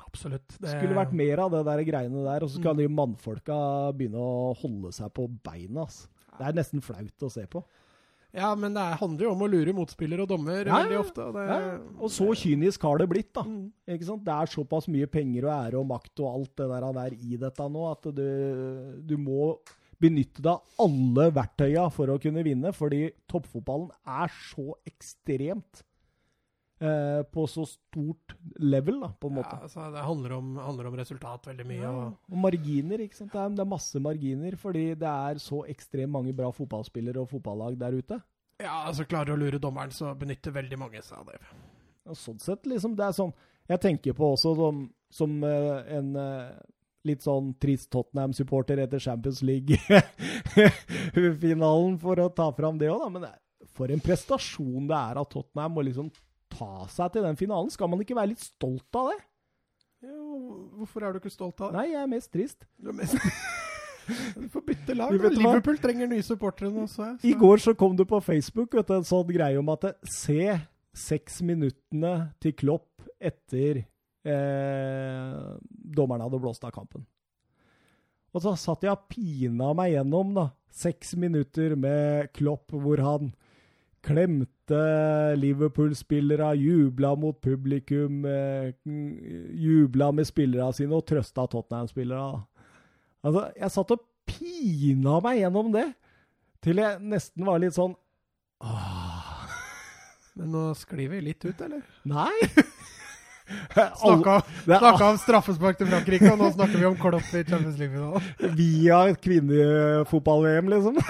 Absolutt. 0.00 0.56
Det, 0.58 0.70
Skulle 0.72 0.96
vært 0.96 1.12
mer 1.14 1.38
av 1.44 1.50
det 1.52 1.64
der 1.68 1.82
greiene 1.86 2.24
der, 2.24 2.42
og 2.42 2.50
så 2.50 2.58
skal 2.58 2.74
de 2.76 2.88
mannfolka 2.88 3.92
begynne 3.94 4.18
å 4.18 4.54
holde 4.58 4.90
seg 4.96 5.12
på 5.14 5.28
beina. 5.44 5.82
ass. 5.84 6.08
Det 6.38 6.46
er 6.48 6.56
nesten 6.56 6.80
flaut 6.82 7.20
å 7.26 7.30
se 7.30 7.44
på. 7.46 7.62
Ja, 8.32 8.54
men 8.54 8.72
det 8.74 8.80
er- 8.80 8.96
handler 8.96 9.24
jo 9.26 9.30
om 9.32 9.40
å 9.42 9.50
lure 9.50 9.72
motspiller 9.74 10.20
og 10.22 10.28
dommer 10.28 10.64
Ja, 10.64 10.84
veldig 10.84 10.98
ofte. 11.00 11.18
Og, 11.26 11.34
det, 11.34 11.46
Ja, 11.48 11.78
og 11.98 12.08
så 12.10 12.28
kynisk 12.34 12.80
har 12.82 12.98
det 12.98 13.08
blitt, 13.10 13.32
da. 13.34 13.42
Mm. 13.42 13.72
Ikke 13.88 14.04
sant? 14.06 14.24
Det 14.24 14.32
er 14.32 14.46
såpass 14.46 14.86
mye 14.88 15.06
penger 15.10 15.44
og 15.44 15.50
ære 15.66 15.74
og 15.80 15.86
makt 15.88 16.20
og 16.20 16.34
alt 16.38 16.56
det 16.56 16.68
der, 16.70 16.92
der 16.92 17.10
i 17.18 17.36
dette 17.36 17.68
nå, 17.70 17.90
at 17.90 18.02
du, 18.14 19.02
du 19.04 19.16
må 19.16 19.58
benytte 20.00 20.40
deg 20.42 20.50
av 20.54 20.82
alle 20.86 21.28
verktøya 21.36 21.86
for 21.92 22.10
å 22.14 22.18
kunne 22.22 22.42
vinne, 22.46 22.72
fordi 22.76 23.06
toppfotballen 23.30 23.90
er 24.08 24.32
så 24.50 24.72
ekstremt 24.88 25.82
eh, 26.80 27.20
på 27.28 27.44
så 27.52 27.66
stort 27.68 28.34
level, 28.64 29.00
da, 29.04 29.10
på 29.20 29.28
en 29.30 29.36
måte. 29.40 29.52
Ja, 29.58 29.66
altså, 29.68 29.86
det 29.92 30.04
handler 30.06 30.34
om, 30.38 30.50
handler 30.64 30.88
om 30.90 30.96
resultat 31.00 31.48
veldig 31.50 31.66
mye. 31.68 31.82
Ja, 31.82 31.92
Og, 31.92 32.14
og 32.32 32.42
marginer, 32.46 33.04
ikke 33.04 33.20
sant. 33.20 33.32
Det 33.34 33.42
er, 33.42 33.54
det 33.58 33.64
er 33.66 33.72
masse 33.74 34.00
marginer, 34.02 34.56
fordi 34.60 34.86
det 35.00 35.10
er 35.12 35.42
så 35.44 35.62
ekstremt 35.68 36.14
mange 36.16 36.32
bra 36.36 36.48
fotballspillere 36.56 37.20
og 37.20 37.28
fotballag 37.34 37.76
der 37.80 37.98
ute. 38.00 38.20
ja, 38.60 38.78
altså 38.86 39.04
Klarer 39.08 39.32
du 39.32 39.36
å 39.36 39.40
lure 39.44 39.60
dommeren, 39.62 39.92
så 39.92 40.14
benytter 40.16 40.56
veldig 40.56 40.80
mange 40.80 41.04
seg 41.04 41.20
av 41.20 41.28
det. 41.34 41.40
Ja, 42.08 42.16
sånn 42.16 42.40
sett, 42.40 42.64
liksom, 42.66 42.96
det 42.96 43.04
er 43.10 43.12
sånn 43.12 43.34
Jeg 43.68 43.80
tenker 43.84 44.14
på 44.16 44.32
også 44.32 44.54
som, 44.56 44.78
som 45.12 45.34
eh, 45.44 45.90
en 45.98 46.14
eh, 46.16 46.48
litt 47.08 47.22
sånn 47.24 47.46
trist 47.60 47.88
Tottenham-supporter 47.94 48.76
etter 48.84 49.00
Champions 49.02 49.40
League-finalen, 49.46 51.94
for 52.04 52.14
å 52.20 52.34
ta 52.34 52.46
fram 52.56 52.76
det 52.80 52.88
òg, 52.92 53.00
da. 53.04 53.08
Men 53.14 53.22
det, 53.26 53.34
for 53.76 53.86
en 53.92 54.04
prestasjon 54.04 54.84
det 54.90 54.98
er 54.98 55.14
av 55.20 55.26
Tottenham 55.30 55.78
å 55.80 55.86
liksom 55.86 56.08
ta 56.50 56.74
seg 56.90 57.06
til 57.14 57.22
den 57.26 57.38
finalen. 57.40 57.70
Skal 57.72 57.88
man 57.90 58.00
ikke 58.04 58.18
være 58.18 58.32
litt 58.34 58.44
stolt 58.44 58.92
av 58.98 59.04
det? 59.12 59.20
Jo, 60.00 60.20
hvorfor 60.80 61.00
er 61.04 61.08
du 61.12 61.18
ikke 61.20 61.32
stolt 61.32 61.58
av 61.60 61.66
det? 61.70 61.76
Nei, 61.78 61.88
jeg 61.92 62.02
er 62.02 62.10
mest 62.10 62.30
trist. 62.32 62.60
Du, 62.80 62.86
er 62.92 62.96
mest... 63.02 63.14
du 64.40 64.46
får 64.52 64.62
bytte 64.66 64.92
lag. 64.96 65.08
Du? 65.12 65.16
Liverpool 65.36 65.78
trenger 65.82 66.06
nye 66.10 66.24
supportere 66.26 66.70
nå, 66.72 66.82
så. 66.90 67.02
I 67.26 67.34
går 67.38 67.56
så 67.66 67.72
kom 67.78 67.92
det 67.98 68.06
på 68.10 68.18
Facebook 68.24 68.70
vet 68.76 68.88
du, 68.88 68.94
en 68.96 69.06
sånn 69.06 69.28
greie 69.30 69.58
om 69.60 69.68
at 69.74 69.80
det, 69.86 69.94
se 70.10 70.42
seks 70.96 71.34
minuttene 71.46 72.14
til 72.42 72.52
Klopp 72.58 72.90
etter 73.20 73.84
eh, 74.24 75.36
dommerne 75.96 76.26
hadde 76.26 76.40
blåst 76.42 76.64
av 76.66 76.74
kampen. 76.74 77.06
Og 78.30 78.44
så 78.44 78.54
satt 78.58 78.84
jeg 78.86 78.94
og 78.94 79.06
pina 79.10 79.72
meg 79.74 79.96
gjennom 79.96 80.34
da, 80.36 80.48
seks 80.70 81.16
minutter 81.18 81.74
med 81.78 82.30
Klopp, 82.36 82.70
hvor 82.70 83.02
han 83.02 83.32
klemte 84.06 84.78
Liverpool-spillere, 85.36 86.54
jubla 86.56 87.14
mot 87.20 87.40
publikum, 87.42 88.22
eh, 88.24 88.70
jubla 89.60 90.12
med 90.14 90.28
spillerne 90.28 90.72
sine 90.76 90.96
og 90.96 91.04
trøsta 91.10 91.44
Tottenham-spillere. 91.50 92.44
Altså, 93.26 93.48
jeg 93.58 93.74
satt 93.74 93.96
og 93.96 94.06
pina 94.30 95.18
meg 95.24 95.42
gjennom 95.42 95.74
det, 95.74 95.88
til 96.64 96.80
jeg 96.80 97.00
nesten 97.02 97.46
var 97.48 97.60
litt 97.60 97.72
sånn 97.76 97.94
Åh, 98.60 99.52
Men 100.36 100.50
nå 100.52 100.64
sklir 100.76 101.08
vi 101.08 101.22
litt 101.24 101.44
ut, 101.46 101.60
eller? 101.64 101.80
Nei! 102.08 102.34
Snakka, 103.74 104.36
snakka 104.64 105.08
om 105.08 105.18
straffespark 105.20 105.78
til 105.80 105.88
Frankrike, 105.90 106.30
og 106.32 106.40
nå 106.40 106.50
snakker 106.54 106.78
vi 106.78 106.86
om 106.88 106.96
Klopp 106.98 107.34
i 107.34 107.42
Champions 107.44 107.78
League-finalen. 107.80 108.30
Via 108.58 109.00
kvinnefotball-VM, 109.26 110.70
liksom. 110.72 111.00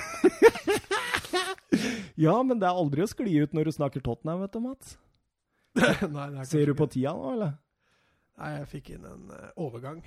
ja, 2.27 2.37
men 2.43 2.61
det 2.61 2.69
er 2.69 2.83
aldri 2.83 3.05
å 3.05 3.11
skli 3.11 3.41
ut 3.45 3.57
når 3.57 3.71
du 3.71 3.77
snakker 3.77 4.05
Tottenham, 4.05 4.45
vet 4.45 4.57
du, 4.57 4.63
Mats. 4.65 4.97
Nei, 6.17 6.29
er 6.35 6.49
Ser 6.49 6.73
du 6.73 6.77
på 6.79 6.89
tida 6.91 7.15
nå, 7.17 7.35
eller? 7.37 7.55
Nei, 8.41 8.55
jeg 8.57 8.71
fikk 8.73 8.95
inn 8.97 9.05
en 9.05 9.31
uh, 9.35 9.51
overgang. 9.61 10.01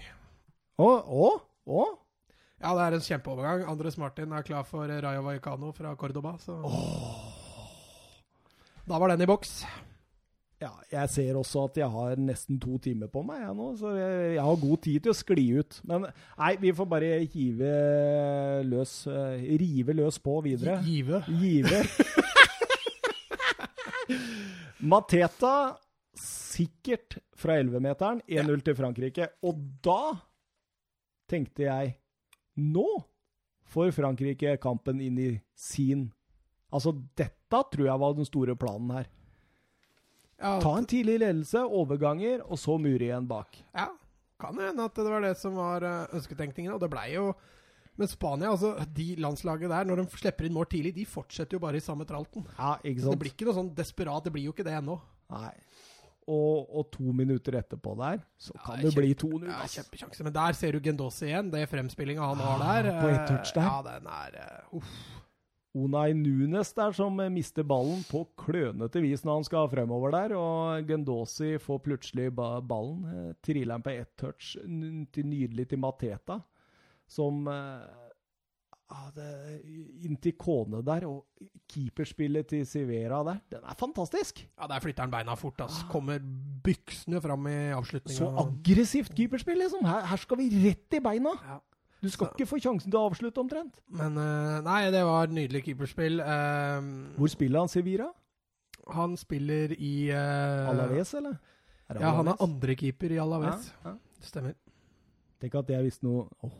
Å, 0.81 0.89
å, 0.89 1.29
å? 1.69 1.85
Ja, 2.63 2.73
det 2.73 2.83
er 2.83 2.97
en 2.97 3.03
kjempeovergang. 3.05 3.65
Andres 3.69 3.97
Martin 4.01 4.33
er 4.33 4.45
klar 4.47 4.65
for 4.67 4.89
Rayo 4.89 5.23
Vallecano 5.25 5.73
fra 5.75 5.93
Cordoba, 5.99 6.37
så 6.41 6.59
Da 8.87 8.99
var 8.99 9.13
den 9.13 9.23
i 9.23 9.27
boks. 9.29 9.61
Ja, 10.63 10.69
jeg 10.93 11.09
ser 11.11 11.35
også 11.35 11.65
at 11.67 11.77
jeg 11.81 11.89
har 11.91 12.19
nesten 12.21 12.59
to 12.61 12.77
timer 12.79 13.09
på 13.11 13.19
meg 13.25 13.41
jeg 13.41 13.55
nå, 13.57 13.65
så 13.75 13.89
jeg, 13.97 14.19
jeg 14.37 14.43
har 14.47 14.61
god 14.61 14.81
tid 14.85 15.03
til 15.03 15.11
å 15.11 15.17
skli 15.17 15.43
ut. 15.59 15.79
Men 15.89 16.05
nei, 16.07 16.51
vi 16.61 16.71
får 16.77 16.87
bare 16.93 17.09
hive 17.33 17.71
løs 18.69 18.93
eh, 19.11 19.43
Rive 19.59 19.97
løs 19.97 20.21
på 20.23 20.37
videre. 20.45 20.77
Give. 20.87 21.19
Give. 21.41 21.81
Mateta 24.93 25.53
sikkert 26.19 27.17
fra 27.39 27.57
11-meteren. 27.59 28.21
1-0 28.29 28.63
til 28.63 28.77
Frankrike. 28.77 29.27
Og 29.43 29.59
da 29.83 30.15
tenkte 31.31 31.67
jeg 31.67 31.95
Nå 32.59 32.85
får 33.73 33.95
Frankrike 33.95 34.57
kampen 34.61 34.99
inn 35.01 35.17
i 35.17 35.29
sin 35.57 36.11
Altså, 36.73 36.93
dette 37.17 37.59
tror 37.73 37.85
jeg 37.85 38.01
var 38.01 38.15
den 38.17 38.25
store 38.25 38.55
planen 38.57 38.89
her. 38.95 39.09
Ja, 40.43 40.57
Ta 40.59 40.75
en 40.77 40.85
tidlig 40.91 41.17
ledelse, 41.23 41.63
overganger, 41.63 42.41
og 42.43 42.59
så 42.59 42.75
mur 42.81 42.99
igjen 43.01 43.27
bak. 43.29 43.57
ja, 43.73 43.87
kan 44.43 44.57
hende 44.59 44.83
at 44.83 44.95
det 44.99 45.05
var 45.07 45.21
det 45.23 45.37
som 45.39 45.55
var 45.55 45.83
eh, 45.87 46.17
ønsketenkningen, 46.19 46.73
og 46.75 46.81
det 46.83 46.89
blei 46.91 47.13
jo 47.15 47.29
Men 47.95 48.07
Spania, 48.09 48.49
altså 48.49 48.73
de 48.89 49.15
landslaget 49.21 49.69
der, 49.69 49.85
når 49.85 49.99
de 50.01 50.17
slipper 50.17 50.47
inn 50.47 50.53
mål 50.55 50.65
tidlig, 50.65 50.95
de 50.95 51.05
fortsetter 51.05 51.53
jo 51.55 51.59
bare 51.61 51.77
i 51.77 51.83
samme 51.85 52.07
tralten. 52.09 52.41
Ja, 52.57 52.71
ikke 52.83 53.03
Så 53.05 53.11
det 53.13 53.19
blir 53.21 53.31
ikke 53.35 53.45
noe 53.45 53.53
sånn 53.53 53.69
desperat. 53.77 54.23
Det 54.25 54.33
blir 54.33 54.47
jo 54.47 54.51
ikke 54.55 54.65
det 54.65 54.73
ennå. 54.73 54.95
Nei. 55.29 55.51
Og, 56.25 56.69
og 56.73 56.87
to 56.89 57.13
minutter 57.13 57.53
etterpå 57.59 57.93
der, 57.99 58.23
så 58.39 58.55
kan 58.65 58.79
Ja, 58.81 58.87
det 58.89 58.95
bli 58.97 59.13
to 59.13 59.27
2-0. 59.35 59.45
Ja, 59.51 59.67
kjempesjanse. 59.75 60.23
Men 60.25 60.33
der 60.33 60.53
ser 60.57 60.71
du 60.73 60.79
Gendosi 60.81 61.27
igjen. 61.27 61.51
Det 61.53 61.67
fremspillinga 61.69 62.31
han 62.33 62.41
har 62.41 62.63
Ah, 62.65 62.81
der. 62.81 62.89
på 63.03 63.09
ett 63.13 63.27
touch 63.29 63.53
der. 63.53 63.67
Ja, 63.69 63.81
den 63.85 64.07
er 64.07 64.39
uh, 64.41 64.77
Uff. 64.79 64.93
Unai 65.73 66.13
Nunes 66.13 66.69
der 66.77 66.93
som 66.93 67.17
mister 67.33 67.65
ballen 67.65 68.03
på 68.05 68.27
klønete 68.37 69.01
vis 69.01 69.23
når 69.25 69.39
han 69.39 69.47
skal 69.47 69.71
fremover 69.71 70.13
der, 70.13 70.35
og 70.37 70.85
Gendosi 70.87 71.55
får 71.57 71.81
plutselig 71.87 72.27
ballen. 72.35 73.03
eh, 73.09 73.33
Triller 73.41 73.79
han 73.79 73.85
på 73.85 73.89
ett 73.97 74.13
touch 74.21 74.53
til 74.61 75.25
nydelig 75.25 75.65
til 75.71 75.81
Mateta, 75.81 76.37
som 77.09 77.47
eh, 77.49 77.89
ah, 78.93 79.09
det, 79.17 79.27
Inn 80.05 80.19
til 80.21 80.37
Kone 80.37 80.83
der, 80.85 81.07
og 81.09 81.25
keeperspillet 81.73 82.51
til 82.53 82.65
Sivera 82.69 83.23
der. 83.25 83.41
Den 83.57 83.65
er 83.65 83.75
fantastisk! 83.79 84.45
Ja, 84.59 84.69
der 84.69 84.79
flytter 84.83 85.07
han 85.07 85.11
beina 85.17 85.33
fort. 85.39 85.61
ass. 85.65 85.81
Kommer 85.89 86.21
byksende 86.63 87.21
fram 87.21 87.47
i 87.49 87.57
avslutninga. 87.73 88.19
Så 88.19 88.29
aggressivt 88.45 89.15
keeperspill, 89.17 89.57
liksom. 89.65 89.85
Her, 89.89 90.05
her 90.05 90.21
skal 90.21 90.37
vi 90.37 90.51
rett 90.69 91.01
i 91.01 91.01
beina! 91.01 91.33
Ja. 91.49 91.59
Du 92.03 92.09
skal 92.11 92.27
Så- 92.27 92.33
ikke 92.35 92.49
få 92.49 92.59
sjansen 92.59 92.91
til 92.91 92.99
å 92.99 93.05
avslutte, 93.07 93.39
omtrent. 93.39 93.79
Men 93.95 94.17
uh, 94.19 94.59
nei, 94.65 94.81
det 94.91 95.05
var 95.07 95.29
et 95.29 95.35
nydelig 95.37 95.63
keeperspill. 95.69 96.19
Uh, 96.19 97.15
Hvor 97.15 97.31
spiller 97.31 97.63
han 97.63 97.71
Sevira? 97.71 98.09
han 98.91 99.13
spiller 99.15 99.71
i 99.79 100.09
uh, 100.11 100.69
Alaves, 100.73 101.13
eller? 101.15 101.37
Er 101.87 102.01
Ja, 102.01 102.09
han 102.17 102.27
er 102.27 102.41
andrekeeper 102.43 103.13
i 103.15 103.19
Alaves. 103.23 103.69
Ja, 103.85 103.93
ja. 103.93 103.95
Stemmer. 104.19 104.57
Tenk 105.39 105.55
at 105.55 105.71
jeg 105.71 105.85
visste 105.85 106.03
noe 106.07 106.25
oh. 106.43 106.51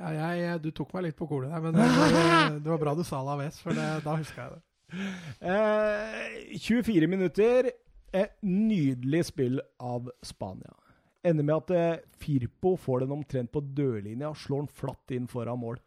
Ja, 0.00 0.10
jeg, 0.34 0.60
du 0.64 0.70
tok 0.74 0.92
meg 0.96 1.06
litt 1.06 1.16
på 1.16 1.28
kornet 1.30 1.52
der, 1.54 1.64
men 1.64 1.78
det 2.64 2.68
var 2.68 2.80
bra 2.82 2.94
du 2.98 3.04
sa 3.06 3.22
Alaves, 3.22 3.60
for 3.62 3.76
det, 3.76 3.88
da 4.04 4.16
huska 4.18 4.48
jeg 4.48 4.56
det. 4.58 4.62
Eh, 5.40 6.58
24 6.58 7.08
minutter. 7.08 7.70
Et 8.14 8.30
nydelig 8.46 9.24
spill 9.32 9.56
av 9.82 10.10
Spania. 10.22 10.70
Ender 11.24 11.44
med 11.48 11.56
at 11.56 11.70
eh, 11.70 12.02
Firpo 12.20 12.74
får 12.76 13.00
den 13.04 13.12
omtrent 13.16 13.50
på 13.54 13.62
dørlinja 13.74 14.28
og 14.28 14.36
slår 14.36 14.64
den 14.66 14.72
flatt 14.76 15.14
inn 15.16 15.26
foran 15.30 15.58
mål. 15.62 15.78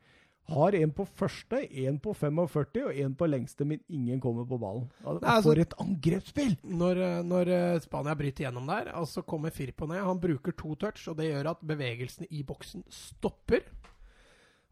Har 0.48 0.72
en 0.80 0.94
på 0.96 1.04
første, 1.20 1.60
en 1.84 1.98
på 2.00 2.14
45 2.16 2.86
og 2.88 2.96
en 3.04 3.16
på 3.20 3.28
lengste, 3.28 3.66
men 3.68 3.82
ingen 3.92 4.22
kommer 4.24 4.46
på 4.48 4.58
ballen. 4.62 4.86
Altså, 5.04 5.20
Nei, 5.22 5.34
altså- 5.36 5.50
For 5.52 5.60
et 5.60 5.74
angrepsspill! 5.84 6.54
Når, 6.64 6.98
eh, 7.04 7.22
når 7.28 7.48
eh, 7.52 7.80
Spania 7.84 8.16
bryter 8.16 8.46
gjennom 8.46 8.66
der, 8.66 8.94
og 8.96 9.06
så 9.12 9.26
kommer 9.28 9.52
Firpo 9.52 9.86
ned. 9.86 10.02
Han 10.04 10.20
bruker 10.24 10.56
to 10.56 10.74
touch, 10.76 11.08
og 11.10 11.18
det 11.18 11.34
gjør 11.34 11.52
at 11.52 11.62
bevegelsene 11.68 12.28
i 12.32 12.44
boksen 12.44 12.84
stopper. 12.90 13.62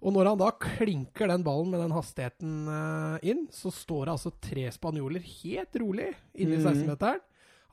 Og 0.01 0.13
når 0.13 0.27
han 0.31 0.37
da 0.37 0.49
klinker 0.51 1.27
den 1.27 1.43
ballen 1.43 1.71
med 1.71 1.79
den 1.81 1.91
hastigheten 1.95 2.67
inn, 3.23 3.47
så 3.51 3.71
står 3.73 4.05
det 4.05 4.13
altså 4.15 4.31
tre 4.43 4.65
spanjoler 4.71 5.19
helt 5.43 5.75
rolig 5.81 6.13
inne 6.35 6.55
i 6.55 6.57
Mhm. 6.57 6.65
16-meteren. 6.65 7.19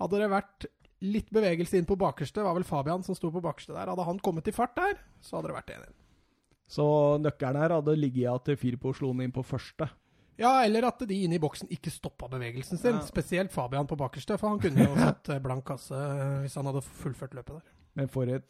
Hadde 0.01 0.19
det 0.19 0.31
vært 0.31 0.67
litt 1.03 1.31
bevegelse 1.35 1.79
inn 1.79 1.89
på 1.89 1.99
bakerste, 1.99 2.45
var 2.45 2.55
vel 2.57 2.67
Fabian 2.67 3.03
som 3.07 3.17
sto 3.19 3.31
på 3.35 3.43
bakerste 3.43 3.75
der. 3.75 3.91
Hadde 3.91 4.07
han 4.07 4.21
kommet 4.23 4.49
i 4.49 4.55
fart 4.55 4.77
der, 4.79 5.01
så 5.21 5.39
hadde 5.39 5.51
det 5.51 5.59
vært 5.59 5.75
1-1. 5.75 5.97
Så 6.73 6.85
nøkkelen 7.21 7.61
her 7.61 7.75
hadde 7.77 7.99
ligget 7.99 8.23
i 8.23 8.31
at 8.31 8.53
Firpo 8.61 8.95
slo 8.97 9.11
den 9.13 9.27
inn 9.27 9.35
på 9.35 9.45
første. 9.45 9.91
Ja, 10.41 10.55
eller 10.65 10.87
at 10.89 11.03
de 11.07 11.19
inne 11.27 11.37
i 11.37 11.43
boksen 11.43 11.69
ikke 11.75 11.93
stoppa 11.93 12.29
bevegelsen 12.33 12.81
sin. 12.81 12.97
Ja. 12.97 13.05
Spesielt 13.05 13.53
Fabian 13.53 13.89
på 13.91 13.99
bakerste, 14.01 14.39
for 14.41 14.55
han 14.55 14.63
kunne 14.63 14.87
jo 14.87 14.95
satt 14.97 15.29
eh, 15.35 15.43
blank 15.45 15.67
kasse 15.69 15.99
eh, 15.99 16.39
hvis 16.45 16.57
han 16.59 16.71
hadde 16.71 16.85
fullført 16.87 17.37
løpet 17.37 17.59
der. 17.59 17.75
Men 17.99 18.09
for 18.13 18.31
et 18.31 18.49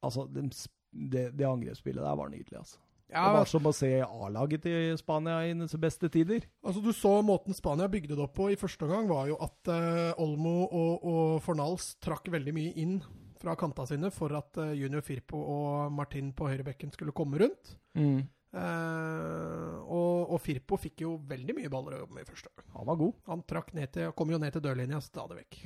Altså, 0.00 0.22
det, 0.32 1.26
det 1.36 1.44
angrepsspillet 1.44 2.00
der 2.00 2.14
var 2.16 2.30
nydelig, 2.32 2.56
altså. 2.56 2.78
Ja, 3.10 3.26
det 3.26 3.38
var 3.40 3.48
som 3.50 3.66
å 3.66 3.74
se 3.74 3.90
A-laget 4.06 4.64
til 4.66 4.98
Spania 5.00 5.40
i 5.46 5.54
sine 5.54 5.82
beste 5.82 6.10
tider. 6.12 6.44
Altså, 6.62 6.82
Du 6.84 6.92
så 6.96 7.16
måten 7.26 7.56
Spania 7.56 7.88
bygde 7.90 8.14
det 8.14 8.24
opp 8.24 8.36
på 8.38 8.50
i 8.52 8.58
første 8.60 8.86
omgang, 8.86 9.08
var 9.10 9.30
jo 9.30 9.38
at 9.42 9.72
uh, 9.72 10.22
Olmo 10.22 10.56
og, 10.66 11.06
og 11.06 11.40
Fornals 11.44 11.94
trakk 12.02 12.30
veldig 12.32 12.54
mye 12.56 12.74
inn 12.78 13.00
fra 13.40 13.56
kanta 13.56 13.86
sine 13.88 14.10
for 14.14 14.34
at 14.36 14.60
uh, 14.60 14.74
Junior 14.76 15.02
Firpo 15.02 15.40
og 15.40 15.94
Martin 15.96 16.30
på 16.36 16.50
høyrebekken 16.50 16.92
skulle 16.94 17.14
komme 17.16 17.40
rundt. 17.42 17.74
Eh, 18.50 19.74
og, 19.86 20.32
og 20.34 20.40
Firpo 20.42 20.74
fikk 20.80 21.04
jo 21.04 21.12
veldig 21.30 21.54
mye 21.54 21.70
baller 21.70 21.94
å 21.94 22.00
jobbe 22.02 22.16
med 22.16 22.24
i 22.26 22.30
første 22.30 22.50
omgang. 22.50 22.66
Han 22.74 22.88
var 22.88 22.96
god. 22.98 23.18
Han 23.30 23.44
trakk 23.52 23.72
ned 23.78 23.92
til, 23.94 24.08
kom 24.18 24.32
jo 24.34 24.40
ned 24.42 24.56
til 24.56 24.64
dørlinja 24.64 24.98
stadig 25.04 25.38
vekk. 25.44 25.60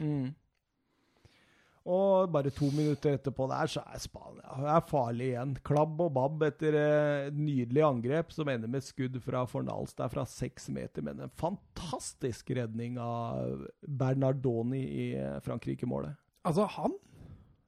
Og 1.84 2.30
bare 2.32 2.48
to 2.56 2.70
minutter 2.72 3.18
etterpå 3.18 3.44
der, 3.50 3.68
så 3.68 3.82
er 3.92 4.00
Spania 4.00 4.54
det 4.56 4.70
er 4.72 4.84
farlig 4.88 5.26
igjen. 5.32 5.50
Klabb 5.66 5.98
og 6.00 6.12
babb 6.16 6.44
etter 6.46 6.76
eh, 6.78 7.26
et 7.28 7.36
nydelig 7.36 7.82
angrep 7.84 8.30
som 8.32 8.48
ender 8.48 8.70
med 8.72 8.84
skudd 8.86 9.18
fra 9.24 9.42
Fornals 9.50 9.92
Det 9.98 10.04
er 10.06 10.12
fra 10.14 10.24
seks 10.30 10.70
meter. 10.72 11.04
Men 11.04 11.20
en 11.26 11.32
fantastisk 11.40 12.54
redning 12.56 12.96
av 13.02 13.66
Bernardoni 13.84 14.80
i 14.80 15.08
eh, 15.18 15.40
Frankrike-målet. 15.44 16.14
Altså, 16.48 16.64
han 16.78 16.96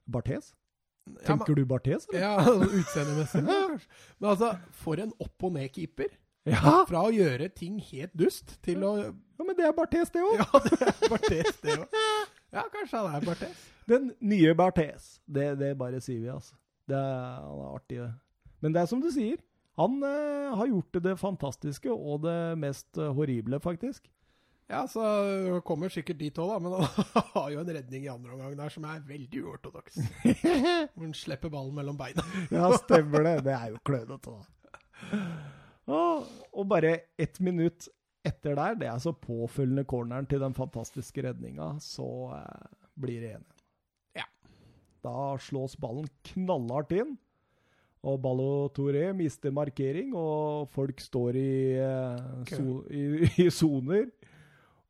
Barthes? 0.07 0.53
ja, 1.07 1.13
men- 1.13 1.25
Tenker 1.27 1.55
du 1.59 1.65
Barthes, 1.69 2.07
eller? 2.09 2.21
Ja, 2.23 2.55
utseendemessig. 2.81 3.43
Men 4.21 4.31
altså, 4.31 4.55
for 4.73 5.03
en 5.03 5.13
opp- 5.23 5.45
og 5.51 5.53
ned-keeper. 5.59 6.15
Ja. 6.47 6.85
Fra 6.87 7.03
å 7.03 7.11
gjøre 7.11 7.49
ting 7.51 7.81
helt 7.91 8.15
dust 8.15 8.57
til 8.63 8.85
å 8.87 8.93
ja, 9.03 9.11
men 9.45 9.57
det 9.59 9.65
er 9.67 9.73
Barthes, 9.75 10.13
det 10.15 10.23
òg. 10.23 10.39
Ja, 10.39 10.61
det 10.63 10.77
er 10.87 11.09
Barthes, 11.11 11.57
det 11.65 11.75
òg. 11.83 11.89
Ja, 12.57 12.65
kanskje 12.73 13.03
han 13.03 13.17
er 13.19 13.27
Barthes. 13.27 13.65
Den 13.87 14.11
nye 14.25 14.55
Barthes. 14.59 15.11
Det, 15.27 15.51
det 15.61 15.75
bare 15.79 16.01
sier 16.03 16.23
vi, 16.23 16.31
altså. 16.33 16.57
Det 16.89 16.97
er, 16.97 17.43
han 17.45 17.61
er 17.61 17.77
artig. 17.77 18.01
Men 18.65 18.75
det 18.75 18.83
er 18.83 18.91
som 18.91 19.03
du 19.03 19.11
sier. 19.13 19.39
Han 19.77 19.99
eh, 20.09 20.53
har 20.57 20.71
gjort 20.71 21.01
det 21.05 21.17
fantastiske 21.21 21.93
og 21.93 22.23
det 22.25 22.39
mest 22.63 22.97
eh, 22.97 23.13
horrible, 23.13 23.61
faktisk. 23.61 24.07
Ja, 24.67 24.81
så 24.91 25.61
kommer 25.67 25.93
sikkert 25.95 26.19
dit 26.19 26.39
òg, 26.43 26.55
da. 26.55 26.59
Men 26.63 26.73
han 26.81 27.29
har 27.37 27.51
jo 27.53 27.61
en 27.63 27.75
redning 27.77 28.07
i 28.07 28.11
andre 28.11 28.33
omgang 28.35 28.57
der 28.59 28.73
som 28.73 28.87
er 28.89 29.05
veldig 29.07 29.43
uortodoks. 29.45 30.01
Hvor 30.95 31.05
han 31.05 31.15
slipper 31.15 31.53
ballen 31.53 31.77
mellom 31.77 31.99
beina. 32.01 32.25
Ja, 32.55 32.73
stemmer 32.81 33.27
det. 33.29 33.37
Det 33.47 33.55
er 33.55 33.75
jo 33.75 33.83
klønete, 33.87 34.33
da. 34.33 35.21
Og, 35.87 36.25
og 36.51 36.67
bare 36.67 36.97
ett 37.21 37.39
minutt 37.39 37.87
etter 38.27 38.57
der, 38.59 38.79
det 38.81 38.89
er 38.91 39.03
så 39.03 39.13
påfølgende 39.15 39.87
corneren 39.89 40.27
til 40.29 40.43
den 40.43 40.57
fantastiske 40.57 41.23
redninga, 41.27 41.77
så 41.83 42.09
eh, 42.39 42.67
blir 42.99 43.23
det 43.23 43.37
1-1. 43.39 43.63
Ja. 44.21 44.27
Da 45.07 45.17
slås 45.43 45.77
ballen 45.81 46.09
knallhardt 46.33 46.95
inn, 46.97 47.17
og 48.07 48.21
Ballo 48.23 48.69
Touré 48.75 49.09
mister 49.17 49.55
markering, 49.55 50.13
og 50.15 50.71
folk 50.75 51.01
står 51.03 51.39
i 51.41 51.51
eh, 51.83 52.25
so, 52.53 52.81
i, 52.91 53.27
i 53.47 53.51
soner. 53.51 54.09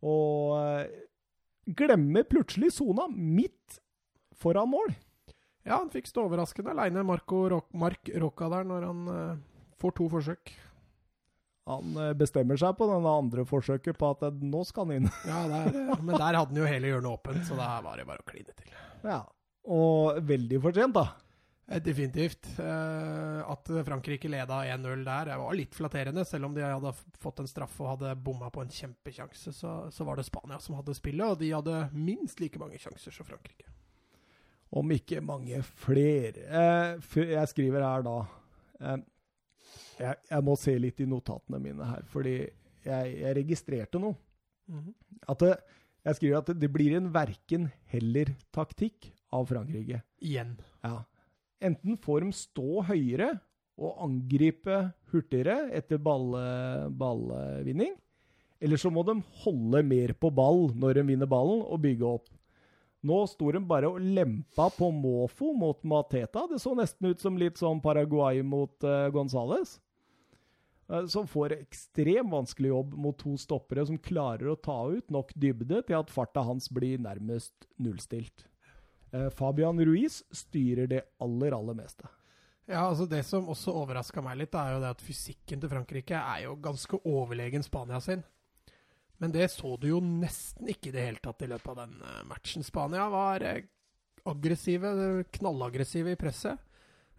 Og 0.05 0.57
eh, 0.61 1.03
glemmer 1.77 2.27
plutselig 2.29 2.75
sona 2.77 3.09
midt 3.09 3.81
foran 4.37 4.71
mål. 4.71 4.93
Ja, 5.67 5.81
han 5.81 5.91
fikk 5.91 6.07
stå 6.11 6.27
overraskende 6.29 6.71
aleine, 6.77 7.03
Mark 7.03 7.33
Rocca 7.33 8.51
der, 8.53 8.69
når 8.69 8.87
han 8.87 9.07
eh, 9.11 9.41
får 9.81 9.97
to 9.99 10.11
forsøk. 10.13 10.53
Han 11.67 11.97
eh, 11.99 12.13
bestemmer 12.15 12.59
seg 12.61 12.77
på 12.79 12.87
denne 12.87 13.13
andre 13.23 13.43
forsøket 13.49 13.99
på 13.99 14.11
at 14.15 14.25
eh, 14.29 14.43
nå 14.47 14.63
skal 14.69 14.87
han 14.87 15.01
inn. 15.01 15.13
Ja, 15.27 15.43
der, 15.51 15.71
eh, 15.75 15.95
Men 15.99 16.15
der 16.15 16.39
hadde 16.39 16.51
han 16.53 16.61
jo 16.61 16.69
hele 16.71 16.93
hjørnet 16.93 17.11
åpent, 17.11 17.47
så 17.49 17.59
da 17.59 17.73
var 17.83 17.99
det 17.99 18.07
bare 18.07 18.23
å 18.23 18.29
kline 18.29 18.55
til. 18.55 18.75
Ja. 19.03 19.25
Og 19.75 20.21
veldig 20.27 20.61
fortjent, 20.63 20.95
da. 20.95 21.09
Definitivt. 21.83 22.47
At 22.63 23.67
Frankrike 23.89 24.29
leda 24.31 24.61
1-0 24.71 25.01
der, 25.03 25.33
det 25.33 25.39
var 25.41 25.57
litt 25.59 25.75
flatterende. 25.75 26.23
Selv 26.23 26.47
om 26.47 26.55
de 26.55 26.63
hadde 26.63 26.93
fått 27.19 27.43
en 27.43 27.51
straff 27.51 27.75
og 27.83 27.89
hadde 27.97 28.13
bomma 28.23 28.53
på 28.55 28.63
en 28.63 28.71
kjempekjanse, 28.71 29.51
så, 29.51 29.73
så 29.91 30.07
var 30.07 30.21
det 30.21 30.29
Spania 30.29 30.61
som 30.63 30.79
hadde 30.79 30.95
spillet, 30.95 31.27
og 31.27 31.41
de 31.43 31.51
hadde 31.51 31.81
minst 31.99 32.39
like 32.39 32.63
mange 32.63 32.79
sjanser 32.79 33.11
som 33.11 33.27
Frankrike. 33.27 33.67
Om 34.79 34.95
ikke 34.95 35.19
mange 35.27 35.59
flere. 35.83 36.47
Jeg 37.03 37.51
skriver 37.51 37.83
her 37.83 38.07
da 38.07 38.17
jeg, 39.99 40.21
jeg 40.31 40.45
må 40.45 40.55
se 40.61 40.77
litt 40.81 41.01
i 41.03 41.09
notatene 41.09 41.61
mine 41.63 41.89
her, 41.89 42.07
fordi 42.13 42.37
jeg, 42.41 43.17
jeg 43.17 43.37
registrerte 43.41 44.01
noe. 44.03 44.17
At 45.31 45.43
det, 45.43 45.53
jeg 46.07 46.19
skriver 46.19 46.39
at 46.41 46.49
det, 46.51 46.57
det 46.63 46.71
blir 46.75 46.97
en 46.99 47.11
verken-heller-taktikk 47.15 49.11
av 49.35 49.47
Frankrike. 49.51 50.03
Igjen. 50.23 50.57
Ja. 50.85 51.03
Enten 51.65 51.97
får 51.99 52.27
de 52.27 52.33
stå 52.37 52.83
høyere 52.91 53.31
og 53.77 53.99
angripe 54.07 54.77
hurtigere 55.13 55.71
etter 55.77 56.01
ball, 56.01 56.33
ballvinning, 56.97 57.97
eller 58.61 58.81
så 58.81 58.91
må 58.93 59.03
de 59.05 59.19
holde 59.43 59.83
mer 59.85 60.15
på 60.17 60.31
ball 60.33 60.71
når 60.79 61.01
de 61.01 61.07
vinner 61.11 61.29
ballen, 61.29 61.61
og 61.65 61.83
bygge 61.85 62.09
opp. 62.09 62.31
Nå 63.07 63.19
sto 63.31 63.51
de 63.53 63.61
bare 63.63 63.91
og 63.93 64.01
lempa 64.01 64.71
på 64.73 64.89
måfo 64.95 65.53
mot 65.55 65.83
Mateta. 65.87 66.47
Det 66.51 66.59
så 66.63 66.73
nesten 66.75 67.13
ut 67.13 67.23
som 67.23 67.37
litt 67.39 67.61
sånn 67.61 67.83
Paraguay 67.85 68.41
mot 68.43 68.73
uh, 68.83 69.07
Gonzales. 69.15 69.77
Eh, 70.89 71.07
som 71.07 71.27
får 71.27 71.53
ekstremt 71.53 72.31
vanskelig 72.33 72.69
jobb 72.69 72.95
mot 72.95 73.19
to 73.19 73.37
stoppere 73.39 73.87
som 73.87 73.99
klarer 73.99 74.53
å 74.53 74.59
ta 74.61 74.79
ut 74.93 75.11
nok 75.11 75.33
dybde 75.35 75.83
til 75.87 75.99
at 75.99 76.13
farta 76.13 76.45
hans 76.47 76.71
blir 76.71 77.01
nærmest 77.03 77.67
nullstilt. 77.83 78.47
Eh, 79.13 79.29
Fabian 79.35 79.81
Ruiz 79.83 80.23
styrer 80.31 80.87
det 80.91 81.03
aller, 81.23 81.57
aller 81.57 81.79
meste. 81.79 82.09
Ja, 82.67 82.89
altså 82.89 83.07
Det 83.07 83.23
som 83.23 83.49
også 83.49 83.75
overraska 83.79 84.23
meg 84.23 84.41
litt, 84.41 84.55
er 84.55 84.75
jo 84.75 84.81
det 84.83 84.95
at 84.97 85.03
fysikken 85.03 85.61
til 85.63 85.71
Frankrike 85.71 86.19
er 86.19 86.47
jo 86.47 86.57
ganske 86.59 86.99
overlegen 87.07 87.63
Spania 87.63 88.01
sin. 88.01 88.25
Men 89.19 89.33
det 89.33 89.49
så 89.51 89.77
du 89.81 89.89
jo 89.89 90.01
nesten 90.03 90.69
ikke 90.69 90.91
i 90.91 90.93
det 90.93 91.05
hele 91.07 91.23
tatt 91.23 91.43
i 91.43 91.49
løpet 91.51 91.71
av 91.73 91.77
den 91.83 91.99
eh, 92.03 92.23
matchen. 92.31 92.67
Spania 92.67 93.09
var 93.11 93.43
aggressive, 94.27 95.25
knallaggressive 95.35 96.15
i 96.15 96.19
presset. 96.19 96.66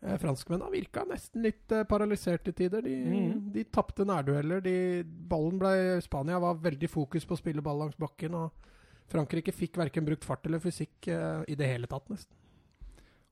Eh, 0.01 0.17
Franskmennene 0.21 0.71
virka 0.73 1.03
nesten 1.09 1.45
litt 1.45 1.71
eh, 1.73 1.85
paralysert 1.89 2.45
til 2.45 2.55
tider. 2.57 2.85
De, 2.85 2.95
mm. 2.95 3.35
de 3.55 3.65
tapte 3.73 4.05
nærdueller. 4.05 4.61
De, 4.65 4.77
ballen 5.03 5.59
ble, 5.61 5.75
Spania 6.05 6.41
var 6.43 6.59
veldig 6.63 6.89
fokus 6.91 7.25
på 7.25 7.37
å 7.37 7.41
spille 7.41 7.65
ball 7.65 7.85
langs 7.85 7.97
bakken. 7.99 8.37
og 8.37 8.67
Frankrike 9.07 9.53
fikk 9.55 9.79
verken 9.79 10.05
brukt 10.05 10.27
fart 10.27 10.45
eller 10.47 10.61
fysikk 10.63 11.07
eh, 11.07 11.41
i 11.47 11.55
det 11.55 11.69
hele 11.69 11.87
tatt, 11.89 12.09
nesten. 12.11 12.35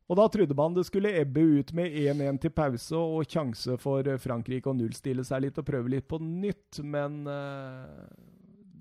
Og 0.05 0.19
da 0.19 0.27
trodde 0.29 0.53
man 0.57 0.75
det 0.75 0.85
skulle 0.85 1.15
ebbe 1.17 1.41
ut 1.57 1.71
med 1.73 1.95
1-1 1.97 2.37
til 2.43 2.53
pause 2.53 2.99
og 2.99 3.25
sjanse 3.29 3.77
for 3.81 4.05
eh, 4.07 4.21
Frankrike 4.21 4.69
å 4.69 4.77
nullstille 4.77 5.25
seg 5.25 5.47
litt 5.47 5.59
og 5.61 5.67
prøve 5.67 5.91
litt 5.95 6.07
på 6.07 6.21
nytt, 6.21 6.79
men 6.85 7.23
eh, 7.31 8.05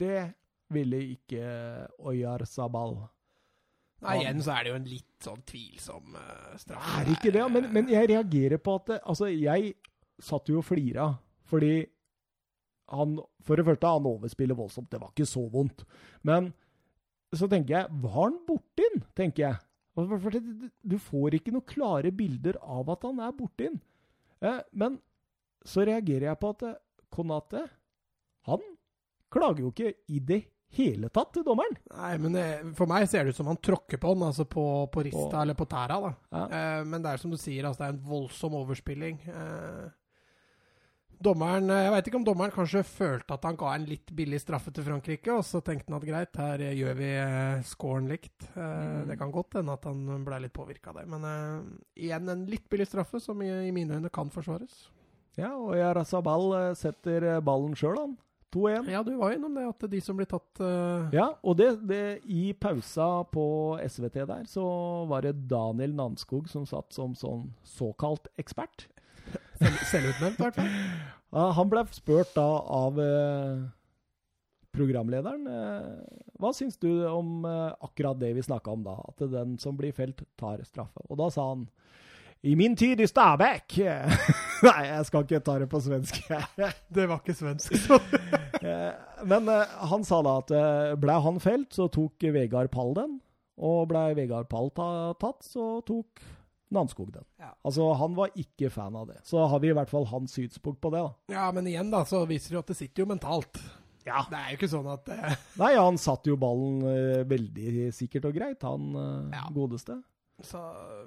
det 0.05 0.21
ville 0.75 1.01
ikke 1.15 1.49
Oyar 2.05 2.45
Sabal. 2.49 2.99
Nei, 4.05 4.19
igjen 4.23 4.43
så 4.45 4.53
er 4.55 4.65
det 4.67 4.71
jo 4.73 4.77
en 4.79 4.89
litt 4.91 5.25
sånn 5.25 5.43
tvilsom 5.49 6.15
uh, 6.19 6.55
straff. 6.61 6.91
Er 7.01 7.11
ikke 7.15 7.33
det? 7.35 7.45
Men, 7.55 7.69
men 7.73 7.89
jeg 7.93 8.09
reagerer 8.11 8.61
på 8.63 8.75
at 8.81 8.87
det, 8.93 8.99
Altså, 9.09 9.29
jeg 9.33 9.75
satt 10.23 10.49
jo 10.53 10.61
og 10.61 10.67
flira 10.69 11.09
fordi 11.51 11.87
han 12.95 13.17
For 13.45 13.57
det 13.57 13.65
første, 13.67 13.89
han 13.89 14.07
overspiller 14.09 14.57
voldsomt. 14.59 14.91
Det 14.93 15.01
var 15.01 15.11
ikke 15.15 15.27
så 15.29 15.43
vondt. 15.53 15.85
Men 16.23 16.51
så 17.35 17.49
tenker 17.51 17.79
jeg 17.79 18.03
Var 18.05 18.15
han 18.19 18.39
borti 18.47 18.85
den? 18.95 19.03
tenker 19.17 19.43
jeg. 19.49 19.57
For- 19.95 20.19
for 20.21 20.31
Du 20.83 20.97
får 20.99 21.35
ikke 21.39 21.53
noen 21.55 21.67
klare 21.71 22.11
bilder 22.13 22.59
av 22.61 22.91
at 22.91 23.03
han 23.09 23.21
er 23.21 23.33
borti 23.33 23.69
den. 23.71 23.81
Eh, 24.43 24.61
men 24.73 24.99
så 25.65 25.85
reagerer 25.87 26.29
jeg 26.29 26.41
på 26.43 26.51
at 26.53 26.63
eh, 26.69 26.75
Konate 27.15 27.63
Han 28.49 28.61
klager 29.33 29.65
jo 29.65 29.71
ikke 29.73 29.95
i 30.13 30.19
det 30.21 30.43
hele 30.77 31.09
tatt 31.15 31.33
til 31.37 31.45
dommeren. 31.47 31.77
Nei, 31.97 32.13
men 32.19 32.33
det, 32.39 32.45
for 32.79 32.87
meg 32.91 33.09
ser 33.09 33.25
det 33.25 33.35
ut 33.35 33.41
som 33.41 33.51
han 33.51 33.59
tråkker 33.63 34.01
på 34.03 34.15
den, 34.15 34.27
altså 34.29 34.45
på, 34.49 34.65
på 34.95 35.05
rista 35.09 35.31
På- 35.31 35.43
eller 35.43 35.55
på 35.59 35.67
tæra. 35.71 36.01
da. 36.05 36.15
Ja. 36.35 36.45
Eh, 36.47 36.85
men 36.85 37.03
det 37.05 37.13
er 37.15 37.23
som 37.23 37.31
du 37.31 37.37
sier, 37.41 37.65
altså 37.69 37.85
det 37.85 37.91
er 37.91 37.97
en 37.99 38.07
voldsom 38.09 38.55
overspilling. 38.61 39.21
Eh, 39.29 39.93
dommeren, 41.25 41.71
eh, 41.71 41.85
Jeg 41.85 41.93
veit 41.95 42.09
ikke 42.11 42.19
om 42.21 42.25
dommeren 42.27 42.53
kanskje 42.53 42.83
følte 42.85 43.37
at 43.39 43.45
han 43.47 43.57
ga 43.57 43.71
en 43.75 43.87
litt 43.89 44.11
billig 44.17 44.41
straffe 44.43 44.73
til 44.75 44.85
Frankrike, 44.85 45.31
og 45.33 45.45
så 45.47 45.63
tenkte 45.65 45.89
han 45.93 46.01
at 46.03 46.09
greit, 46.09 46.37
her 46.37 46.61
eh, 46.67 46.75
gjør 46.77 46.99
vi 46.99 47.11
eh, 47.17 47.63
scoren 47.65 48.09
likt. 48.11 48.51
Eh, 48.57 48.73
Mm. 48.85 49.07
Det 49.09 49.17
kan 49.19 49.31
godt 49.33 49.55
hende 49.59 49.73
at 49.73 49.85
han 49.85 50.25
ble 50.25 50.39
litt 50.43 50.53
påvirka 50.53 50.91
av 50.91 50.97
det. 51.01 51.07
Men 51.09 51.25
eh, 51.25 52.05
igjen 52.05 52.29
en 52.29 52.45
litt 52.51 52.69
billig 52.69 52.87
straffe, 52.89 53.21
som 53.23 53.41
i, 53.43 53.49
i 53.69 53.73
mine 53.73 53.97
øyne 53.99 54.11
kan 54.13 54.31
forsvares. 54.33 54.89
Ja, 55.39 55.51
og 55.57 55.75
Yarazabal 55.77 56.45
eh, 56.59 56.75
setter 56.79 57.25
eh, 57.37 57.41
ballen 57.45 57.75
sjøl, 57.79 57.97
han. 57.99 58.17
2-1. 58.55 58.89
Ja, 58.93 59.03
du 59.03 59.13
var 59.19 59.33
jo 59.33 59.39
innom 59.39 59.57
det, 59.59 59.67
at 59.69 59.87
de 59.91 60.01
som 60.05 60.19
blir 60.19 60.29
tatt 60.31 60.63
uh... 60.63 61.11
Ja, 61.15 61.29
og 61.43 61.59
det, 61.59 61.69
det, 61.91 62.03
i 62.31 62.53
pausa 62.57 63.25
på 63.33 63.45
SVT 63.83 64.21
der, 64.23 64.45
så 64.51 64.65
var 65.11 65.27
det 65.27 65.35
Daniel 65.51 65.97
Nanskog 65.99 66.49
som 66.51 66.67
satt 66.69 66.95
som 66.95 67.17
sånn 67.19 67.49
såkalt 67.67 68.31
ekspert. 68.41 68.87
selv, 69.59 69.81
selvutnevnt, 69.91 70.39
i 70.39 70.45
hvert 70.47 70.61
fall. 70.61 70.75
Ja, 71.35 71.49
han 71.59 71.73
ble 71.73 71.83
spurt 71.95 72.31
da 72.37 72.47
av 72.79 73.01
uh, 73.01 73.65
programlederen 74.75 75.49
uh, 75.51 76.05
Hva 76.39 76.53
syns 76.55 76.79
du 76.79 76.91
om 77.11 77.43
akkurat 77.47 78.21
det 78.21 78.35
vi 78.37 78.45
snakka 78.47 78.71
om 78.71 78.85
da? 78.87 78.95
At 79.11 79.23
den 79.33 79.59
som 79.63 79.79
blir 79.79 79.95
felt, 79.97 80.23
tar 80.39 80.63
straffe. 80.67 81.03
Og 81.09 81.19
da 81.19 81.31
sa 81.35 81.51
han 81.51 81.67
I 82.45 82.55
min 82.57 82.75
tid 82.77 83.01
i 83.01 83.07
Stabæk 83.09 83.79
Nei, 84.67 84.81
jeg 84.89 85.07
skal 85.09 85.25
ikke 85.25 85.41
ta 85.45 85.55
det 85.61 85.69
på 85.73 85.81
svensk. 85.81 86.19
Det 86.97 87.07
var 87.09 87.21
ikke 87.23 87.37
svensk. 87.37 87.75
Eh, 88.65 88.95
Men 89.29 89.49
eh, 89.53 89.73
han 89.91 90.05
sa 90.09 90.23
da 90.25 90.39
at 90.41 90.51
eh, 90.57 90.93
ble 90.97 91.13
han 91.21 91.37
felt, 91.43 91.75
så 91.77 91.85
tok 91.93 92.23
Vegard 92.33 92.71
Pall 92.73 92.95
den. 92.97 93.19
Og 93.61 93.91
ble 93.91 94.07
Vegard 94.17 94.47
Pall 94.49 94.71
ta, 94.73 94.87
tatt, 95.21 95.45
så 95.45 95.83
tok 95.85 96.23
Nanskog 96.73 97.11
den. 97.13 97.27
Ja. 97.43 97.51
Altså, 97.67 97.91
han 98.01 98.17
var 98.17 98.33
ikke 98.41 98.71
fan 98.73 98.97
av 98.97 99.11
det. 99.11 99.19
Så 99.29 99.43
har 99.53 99.61
vi 99.61 99.69
i 99.69 99.75
hvert 99.77 99.93
fall 99.93 100.07
hans 100.09 100.33
synspunkt 100.39 100.81
på 100.81 100.95
det, 100.95 101.03
da. 101.05 101.35
Ja, 101.37 101.51
men 101.53 101.69
igjen 101.69 101.93
da, 101.93 102.07
så 102.09 102.23
viser 102.31 102.55
det 102.55 102.57
jo 102.57 102.63
at 102.65 102.73
det 102.73 102.79
sitter 102.79 103.05
jo 103.05 103.11
mentalt. 103.13 103.61
Ja. 104.09 104.25
Det 104.31 104.41
er 104.41 104.49
jo 104.55 104.59
ikke 104.63 104.73
sånn 104.73 104.89
at 104.95 105.13
uh... 105.13 105.37
Nei, 105.61 105.75
han 105.77 106.01
satt 106.01 106.25
jo 106.31 106.39
ballen 106.41 106.81
uh, 106.89 107.21
veldig 107.29 107.91
sikkert 107.95 108.31
og 108.31 108.39
greit, 108.41 108.65
han 108.65 108.91
uh, 108.97 109.29
Ja. 109.37 109.45
godeste. 109.53 110.01
Så 110.43 110.59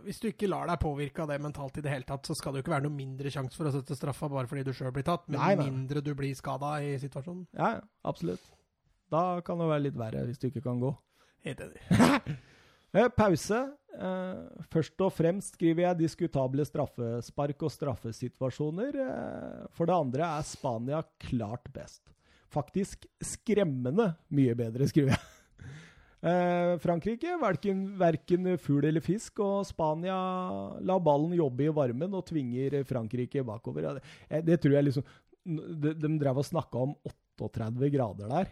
hvis 0.05 0.21
du 0.23 0.29
ikke 0.29 0.47
lar 0.47 0.69
deg 0.69 0.79
påvirke 0.79 1.25
av 1.25 1.27
det 1.33 1.39
mentalt 1.43 1.77
i 1.77 1.83
det 1.83 1.91
hele 1.91 2.07
tatt, 2.07 2.23
så 2.29 2.35
skal 2.37 2.53
det 2.55 2.61
jo 2.61 2.65
ikke 2.65 2.75
være 2.77 2.85
noe 2.87 2.95
mindre 2.95 3.31
sjanse 3.33 3.57
for 3.59 3.67
å 3.67 3.73
sette 3.75 3.97
straffa 3.97 4.29
bare 4.31 4.47
fordi 4.47 4.63
du 4.63 4.71
sjøl 4.77 4.93
blir 4.95 5.03
tatt, 5.07 5.25
men 5.27 5.41
Nei, 5.41 5.55
nei. 5.59 5.65
mindre 5.67 6.03
du 6.05 6.13
blir 6.15 6.31
skada 6.37 6.77
i 6.79 6.93
situasjonen. 7.01 7.43
Ja, 7.57 7.73
ja, 7.75 7.81
absolutt. 8.07 8.45
Da 9.11 9.41
kan 9.43 9.59
det 9.59 9.67
være 9.67 9.83
litt 9.87 9.99
verre 9.99 10.23
hvis 10.27 10.39
du 10.39 10.47
ikke 10.47 10.63
kan 10.63 10.79
gå. 10.83 10.93
Helt 11.47 11.65
enig. 11.67 11.83
Eh, 12.95 13.09
pause. 13.11 13.57
Eh, 13.99 14.61
først 14.71 15.01
og 15.03 15.11
fremst 15.13 15.57
skriver 15.57 15.83
jeg 15.83 15.97
diskutable 15.99 16.63
straffespark 16.65 17.65
og 17.67 17.73
straffesituasjoner. 17.75 18.95
Eh, 19.03 19.65
for 19.75 19.91
det 19.91 19.97
andre 19.97 20.29
er 20.37 20.45
Spania 20.47 21.01
klart 21.27 21.67
best. 21.75 21.99
Faktisk 22.55 23.03
skremmende 23.21 24.13
mye 24.33 24.55
bedre, 24.57 24.87
skriver 24.89 25.13
jeg. 25.13 25.26
Eh, 26.23 26.77
Frankrike 26.81 27.35
verken, 27.41 27.83
verken 27.99 28.47
fugl 28.57 28.87
eller 28.89 29.03
fisk, 29.05 29.37
og 29.45 29.65
Spania 29.69 30.17
lar 30.81 30.99
ballen 31.05 31.35
jobbe 31.37 31.67
i 31.67 31.73
varmen 31.73 32.15
og 32.17 32.25
tvinger 32.25 32.79
Frankrike 32.89 33.43
bakover. 33.45 33.83
Ja, 33.85 33.93
det, 33.99 34.03
eh, 34.29 34.41
det 34.41 34.61
tror 34.63 34.73
jeg 34.79 34.89
liksom 34.89 35.03
De, 35.47 35.93
de 35.95 36.09
drev 36.19 36.41
og 36.41 36.43
snakka 36.43 36.75
om 36.83 36.95
38 37.39 37.87
grader 37.93 38.27
der. 38.27 38.49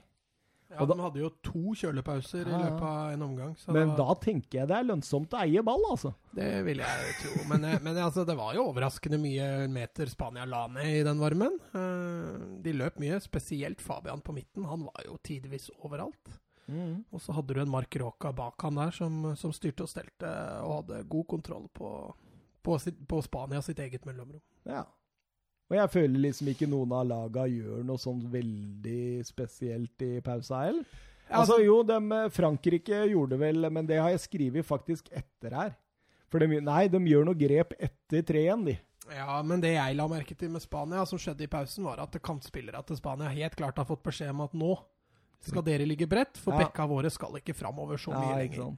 Ja, 0.72 0.86
da- 0.86 0.94
De 0.96 1.02
hadde 1.02 1.20
jo 1.20 1.30
to 1.44 1.74
kjølepauser 1.76 2.48
i 2.48 2.52
Ja, 2.54 2.58
i 2.58 2.64
løpet 2.70 2.86
av 2.88 3.12
en 3.14 3.22
omgang. 3.26 3.52
Så 3.60 3.74
Men 3.74 3.90
det, 3.90 3.98
da 3.98 4.06
var, 4.06 4.16
tenker 4.24 4.60
jeg 4.62 4.68
det 4.70 4.78
er 4.78 4.88
lønnsomt 4.88 5.34
å 5.36 5.42
eie 5.44 5.62
ball, 5.62 5.84
altså. 5.92 6.14
det 6.34 6.64
vil 6.66 6.78
jeg 6.80 7.12
tro. 7.20 7.44
Men, 7.50 7.66
eh, 7.66 7.80
men 7.84 7.98
altså, 7.98 8.24
det 8.26 8.38
var 8.40 8.54
jo 8.56 8.70
overraskende 8.72 9.20
mye 9.20 9.68
meter 9.68 10.06
Spania 10.08 10.46
la 10.46 10.68
ned 10.68 11.02
i 11.02 11.04
den 11.04 11.20
varmen. 11.20 11.60
Eh, 11.76 12.62
De 12.64 12.74
løp 12.74 12.98
mye, 13.04 13.20
spesielt 13.22 13.82
Fabian 13.82 14.22
på 14.22 14.34
midten. 14.34 14.64
Han 14.66 14.86
var 14.88 15.04
jo 15.06 15.18
tidvis 15.22 15.70
overalt. 15.84 16.40
Og 17.14 17.22
så 17.22 17.36
hadde 17.38 17.54
du 17.54 17.62
en 17.62 17.70
Mark 17.70 17.96
Råka 18.02 18.32
bak 18.34 18.62
han 18.66 18.80
der 18.80 18.94
som, 18.96 19.22
som 19.38 19.54
styrte 19.54 19.86
og 19.86 19.92
stelte 19.92 20.30
og 20.66 20.80
hadde 20.80 21.04
god 21.12 21.28
kontroll 21.36 21.68
på, 21.74 21.90
på, 22.66 22.78
sitt, 22.82 22.98
på 23.08 23.22
Spania 23.26 23.62
sitt 23.66 23.80
eget 23.84 24.06
mellomrom. 24.08 24.42
Ja. 24.66 24.86
Og 25.70 25.78
jeg 25.78 25.92
føler 25.94 26.22
liksom 26.28 26.50
ikke 26.52 26.70
noen 26.70 26.94
av 26.94 27.08
laga 27.10 27.48
gjør 27.50 27.86
noe 27.86 28.02
sånn 28.02 28.22
veldig 28.34 29.26
spesielt 29.26 30.06
i 30.06 30.18
pausa 30.26 30.66
heller. 30.68 31.04
Altså 31.26 31.58
jo, 31.64 31.80
dem, 31.82 32.12
eh, 32.14 32.30
Frankrike 32.30 33.00
gjorde 33.10 33.40
vel, 33.42 33.66
men 33.74 33.88
det 33.90 33.98
har 33.98 34.12
jeg 34.14 34.28
skrevet 34.28 34.66
faktisk 34.66 35.10
etter 35.10 35.56
her. 35.58 35.72
For 36.30 36.42
de, 36.42 36.60
nei, 36.62 36.84
de 36.92 37.00
gjør 37.10 37.26
noe 37.26 37.38
grep 37.40 37.74
etter 37.80 38.22
3-1, 38.26 38.66
de. 38.70 38.76
Ja, 39.14 39.38
men 39.46 39.62
det 39.62 39.76
jeg 39.76 39.98
la 39.98 40.06
merke 40.10 40.38
til 40.38 40.52
med 40.54 40.64
Spania, 40.64 41.04
som 41.06 41.22
skjedde 41.22 41.46
i 41.46 41.50
pausen, 41.50 41.86
var 41.86 42.02
at 42.02 42.18
kantspillere 42.26 42.82
til 42.86 42.98
Spania 42.98 43.30
helt 43.34 43.58
klart 43.58 43.78
har 43.82 43.90
fått 43.90 44.06
beskjed 44.06 44.34
om 44.34 44.46
at 44.46 44.54
nå 44.58 44.74
skal 45.42 45.64
dere 45.64 45.86
ligge 45.86 46.08
bredt, 46.08 46.38
for 46.38 46.54
Ja. 46.54 46.66
bekka 46.66 46.88
våre 46.88 47.10
skal 47.12 47.34
ikke 47.40 47.54
framover 47.56 47.98
så 47.98 48.12
mye 48.14 48.30
Ja, 48.30 48.38
lenger. 48.38 48.78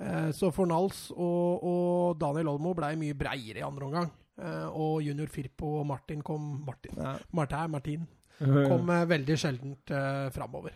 Eh, 0.00 0.30
Så 0.32 0.50
Fornals 0.52 1.10
og, 1.12 1.62
og 1.62 2.18
Daniel 2.18 2.48
Olmo 2.48 2.74
blei 2.74 2.94
mye 2.96 3.14
breiere 3.14 3.58
i 3.58 3.62
andre 3.66 3.84
omgang. 3.84 4.10
Eh, 4.40 4.66
Og 4.72 5.02
junior 5.02 5.26
Firpo 5.28 5.80
og 5.80 5.86
Martin 5.86 6.22
kom 6.22 6.64
Martin, 6.66 6.94
Ja. 6.96 7.18
Martin, 7.32 7.70
Martin 7.70 8.06
kom 8.68 8.88
eh, 8.90 9.04
veldig 9.06 9.36
sjeldent 9.36 9.90
eh, 9.90 10.30
framover. 10.30 10.72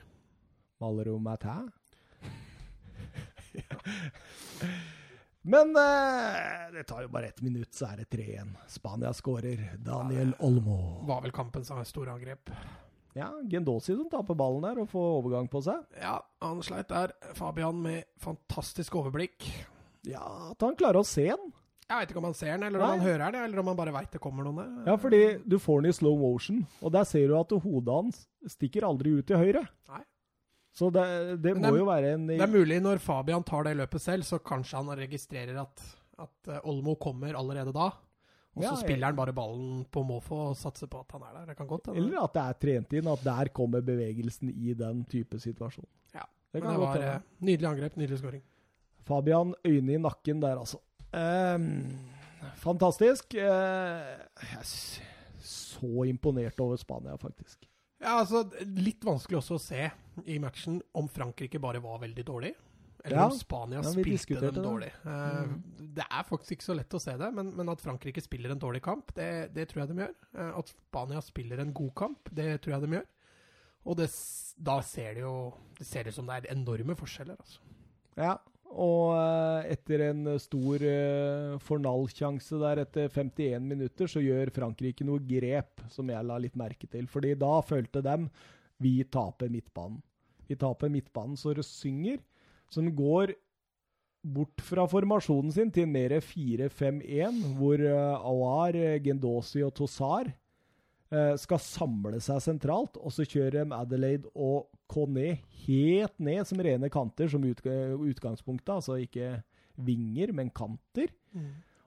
Malero 0.81 1.19
Matin. 1.19 1.73
Men 5.47 5.77
eh, 5.77 6.73
det 6.73 6.87
tar 6.89 7.03
jo 7.05 7.09
bare 7.13 7.27
ett 7.29 7.43
minutt, 7.45 7.73
så 7.77 7.91
er 7.93 7.97
det 8.03 8.09
3-1. 8.11 8.55
Spania 8.69 9.13
skårer. 9.13 9.77
Daniel 9.85 10.33
Olmo. 10.41 11.05
Var 11.07 11.21
vel 11.27 11.33
kampens 11.37 11.69
store 11.85 12.13
angrep. 12.15 12.49
Ja, 13.15 13.29
Gendosi 13.47 13.95
som 13.95 14.09
taper 14.11 14.35
ballen 14.35 14.65
der 14.67 14.81
og 14.83 14.89
får 14.91 15.11
overgang 15.21 15.47
på 15.53 15.61
seg. 15.63 15.85
Ja, 16.01 16.17
han 16.43 16.63
sleit 16.67 16.89
der. 16.91 17.13
Fabian 17.39 17.77
med 17.85 18.09
fantastisk 18.23 18.97
overblikk. 18.99 19.47
Ja, 20.09 20.25
at 20.51 20.65
han 20.67 20.75
klarer 20.77 20.99
å 21.01 21.07
se 21.07 21.29
den. 21.31 21.53
Jeg 21.85 22.01
veit 22.01 22.11
ikke 22.15 22.19
om 22.23 22.27
han 22.31 22.35
ser 22.35 22.55
den, 22.57 22.63
eller 22.67 22.81
om 22.81 22.89
Nei. 22.89 22.97
han 22.97 23.05
hører 23.07 23.33
den, 23.37 23.45
eller 23.45 23.61
om 23.61 23.67
han 23.71 23.77
bare 23.77 23.93
veit 23.93 24.11
det 24.17 24.21
kommer 24.25 24.47
noen 24.47 24.57
der. 24.63 24.71
Ja, 24.89 24.97
fordi 24.99 25.21
du 25.47 25.59
får 25.61 25.83
den 25.85 25.91
i 25.93 25.95
slow 25.95 26.17
motion, 26.19 26.63
og 26.81 26.93
der 26.97 27.05
ser 27.05 27.29
du 27.29 27.35
at 27.39 27.53
hodet 27.61 27.93
hans 27.93 28.23
stikker 28.57 28.87
aldri 28.89 29.13
ut 29.19 29.27
til 29.29 29.37
høyre. 29.37 29.63
Nei. 29.93 30.01
Så 30.75 30.89
det, 30.91 31.05
det 31.45 31.53
må 31.55 31.61
det 31.63 31.71
er- 31.71 31.79
jo 31.79 31.87
være 31.87 32.13
en 32.17 32.27
Det 32.27 32.41
er 32.41 32.51
mulig 32.51 32.81
når 32.83 32.99
Fabian 33.05 33.45
tar 33.47 33.63
det 33.69 33.77
løpet 33.79 34.01
selv, 34.03 34.25
så 34.27 34.41
kanskje 34.43 34.81
han 34.81 34.97
registrerer 34.99 35.61
at, 35.61 35.85
at 36.19 36.49
eh, 36.51 36.61
Olmo 36.65 36.97
kommer 36.97 37.37
allerede 37.39 37.71
da. 37.77 37.93
Og 38.55 38.63
så 38.63 38.69
Ja, 38.69 38.75
spiller 38.79 39.07
han 39.11 39.17
bare 39.19 39.33
ballen 39.35 39.85
på 39.91 40.05
måfå 40.07 40.37
og 40.51 40.57
satser 40.57 40.87
på 40.87 41.01
at 41.01 41.11
han 41.17 41.23
er 41.27 41.33
der. 41.41 41.47
Det 41.51 41.57
kan 41.59 41.67
godt 41.67 41.87
hende. 41.91 41.99
Eller 42.05 42.23
at 42.23 42.33
det 42.37 42.43
er 42.45 42.59
trent 42.63 42.93
inn, 43.01 43.09
at 43.11 43.25
der 43.25 43.49
kommer 43.57 43.81
bevegelsen 43.83 44.51
i 44.55 44.75
den 44.79 45.05
type 45.11 45.41
situasjon. 45.43 45.87
Ja, 46.15 46.23
Det 46.53 46.63
det 46.63 46.63
godt 46.63 46.79
var 46.79 46.93
hende. 46.95 47.15
eh, 47.15 47.21
nydelig 47.41 47.69
angrep, 47.73 47.97
nydelig 47.97 48.19
skåring. 48.23 48.43
Fabian, 49.05 49.55
øyne 49.67 49.93
i 49.95 49.99
nakken 49.99 50.41
der, 50.41 50.57
altså. 50.63 50.79
Ehm, 51.13 51.99
fantastisk. 52.63 53.35
Eh, 53.35 53.43
jeg 53.43 54.59
er 54.61 54.65
så 55.45 56.05
imponert 56.09 56.59
over 56.61 56.77
Spania, 56.81 57.17
faktisk. 57.21 57.67
Ja, 58.01 58.19
altså, 58.21 58.45
Litt 58.77 59.05
vanskelig 59.05 59.39
også 59.41 59.57
å 59.59 59.61
se 59.63 59.91
i 60.27 60.39
matchen 60.39 60.81
om 60.95 61.09
Frankrike 61.09 61.59
bare 61.61 61.81
var 61.83 61.99
veldig 62.03 62.25
dårlig. 62.25 62.55
Eller 63.05 63.19
Ja. 63.21 63.25
om 63.29 63.37
Spania 63.39 63.83
Ja, 63.83 63.91
spilte 63.93 64.41
dem 64.41 64.55
dårlig. 64.65 64.65
dårlig. 64.65 64.93
mm. 65.05 65.63
Det 65.95 66.05
er 66.11 66.23
faktisk 66.25 66.53
ikke 66.57 66.65
så 66.71 66.77
lett 66.79 66.95
å 66.97 67.01
se 67.03 67.17
det, 67.21 67.29
men, 67.37 67.51
men 67.55 67.69
at 67.69 67.83
Frankrike 67.85 68.23
spiller 68.25 68.51
en 68.55 68.59
dårlig 68.63 68.81
kamp, 68.83 69.13
det, 69.15 69.53
det 69.55 69.69
tror 69.69 69.85
jeg 69.85 69.93
de 69.93 70.03
gjør. 70.07 70.15
Uh, 70.35 70.59
At 70.59 70.73
Spania 70.73 71.21
spiller 71.21 71.61
en 71.61 71.75
god 71.77 71.93
kamp, 71.95 72.31
det 72.33 72.49
tror 72.65 72.79
jeg 72.79 72.87
de 72.87 72.97
gjør. 72.97 73.07
Og 73.85 73.97
det, 74.01 74.09
da 74.65 74.79
ser 74.81 75.15
det 75.19 75.21
jo 75.27 75.53
Det 75.77 75.85
ser 75.87 76.09
ut 76.09 76.15
som 76.17 76.27
det 76.27 76.39
er 76.39 76.53
enorme 76.55 76.97
forskjeller, 76.97 77.37
altså. 77.37 77.61
Ja, 78.17 78.39
og 78.75 79.13
eh, 79.15 79.73
etter 79.75 80.01
en 80.09 80.25
stor 80.43 80.83
uh, 80.83 81.59
Fornal-sjanse 81.63 82.59
der 82.59 82.81
etter 82.83 83.09
51 83.13 83.63
minutter, 83.71 84.09
så 84.11 84.23
gjør 84.25 84.51
Frankrike 84.55 85.05
noe 85.07 85.21
grep 85.23 85.85
som 85.93 86.09
jeg 86.11 86.27
la 86.27 86.39
litt 86.43 86.57
merke 86.59 86.89
til. 86.91 87.07
Fordi 87.07 87.35
da 87.39 87.61
følte 87.63 88.03
dem 88.03 88.29
vi 88.83 89.05
taper 89.05 89.51
midtbanen. 89.53 90.01
Vi 90.49 90.57
taper 90.59 90.91
midtbanen 90.91 91.37
så 91.39 91.55
det 91.55 91.65
synger, 91.69 92.19
som 92.75 92.91
går 92.97 93.35
bort 94.25 94.63
fra 94.65 94.87
formasjonen 94.89 95.53
sin 95.53 95.73
til 95.73 95.89
mer 95.91 96.17
4-5-1, 96.25 97.43
hvor 97.59 97.81
uh, 97.83 98.25
Awar, 98.25 98.77
eh, 98.79 98.97
Gendosi 99.05 99.61
og 99.67 99.75
Tosar 99.77 100.31
eh, 100.31 101.35
skal 101.41 101.61
samle 101.61 102.21
seg 102.25 102.41
sentralt, 102.43 102.97
og 102.97 103.13
så 103.13 103.27
kjører 103.29 103.61
de 103.61 103.77
Adelaide 103.77 104.31
og 104.33 104.71
Conné 104.91 105.37
helt 105.67 106.17
ned 106.23 106.49
som 106.49 106.63
rene 106.65 106.89
kanter, 106.93 107.29
som 107.29 107.45
utg 107.45 107.69
utgangspunktet. 107.69 108.73
Altså 108.79 108.99
ikke 109.03 109.37
vinger, 109.85 110.33
men 110.37 110.53
kanter. 110.55 111.13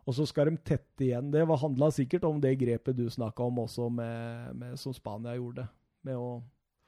Og 0.08 0.16
så 0.16 0.26
skal 0.28 0.50
de 0.50 0.62
tette 0.66 1.04
igjen. 1.04 1.30
Det 1.34 1.44
handla 1.46 1.90
sikkert 1.94 2.26
om 2.28 2.40
det 2.42 2.56
grepet 2.62 2.98
du 2.98 3.06
snakka 3.12 3.48
om 3.50 3.64
også, 3.66 3.90
med, 3.94 4.54
med, 4.56 4.78
som 4.80 4.96
Spania 4.96 5.36
gjorde. 5.36 5.68
Med 6.08 6.18
å 6.18 6.40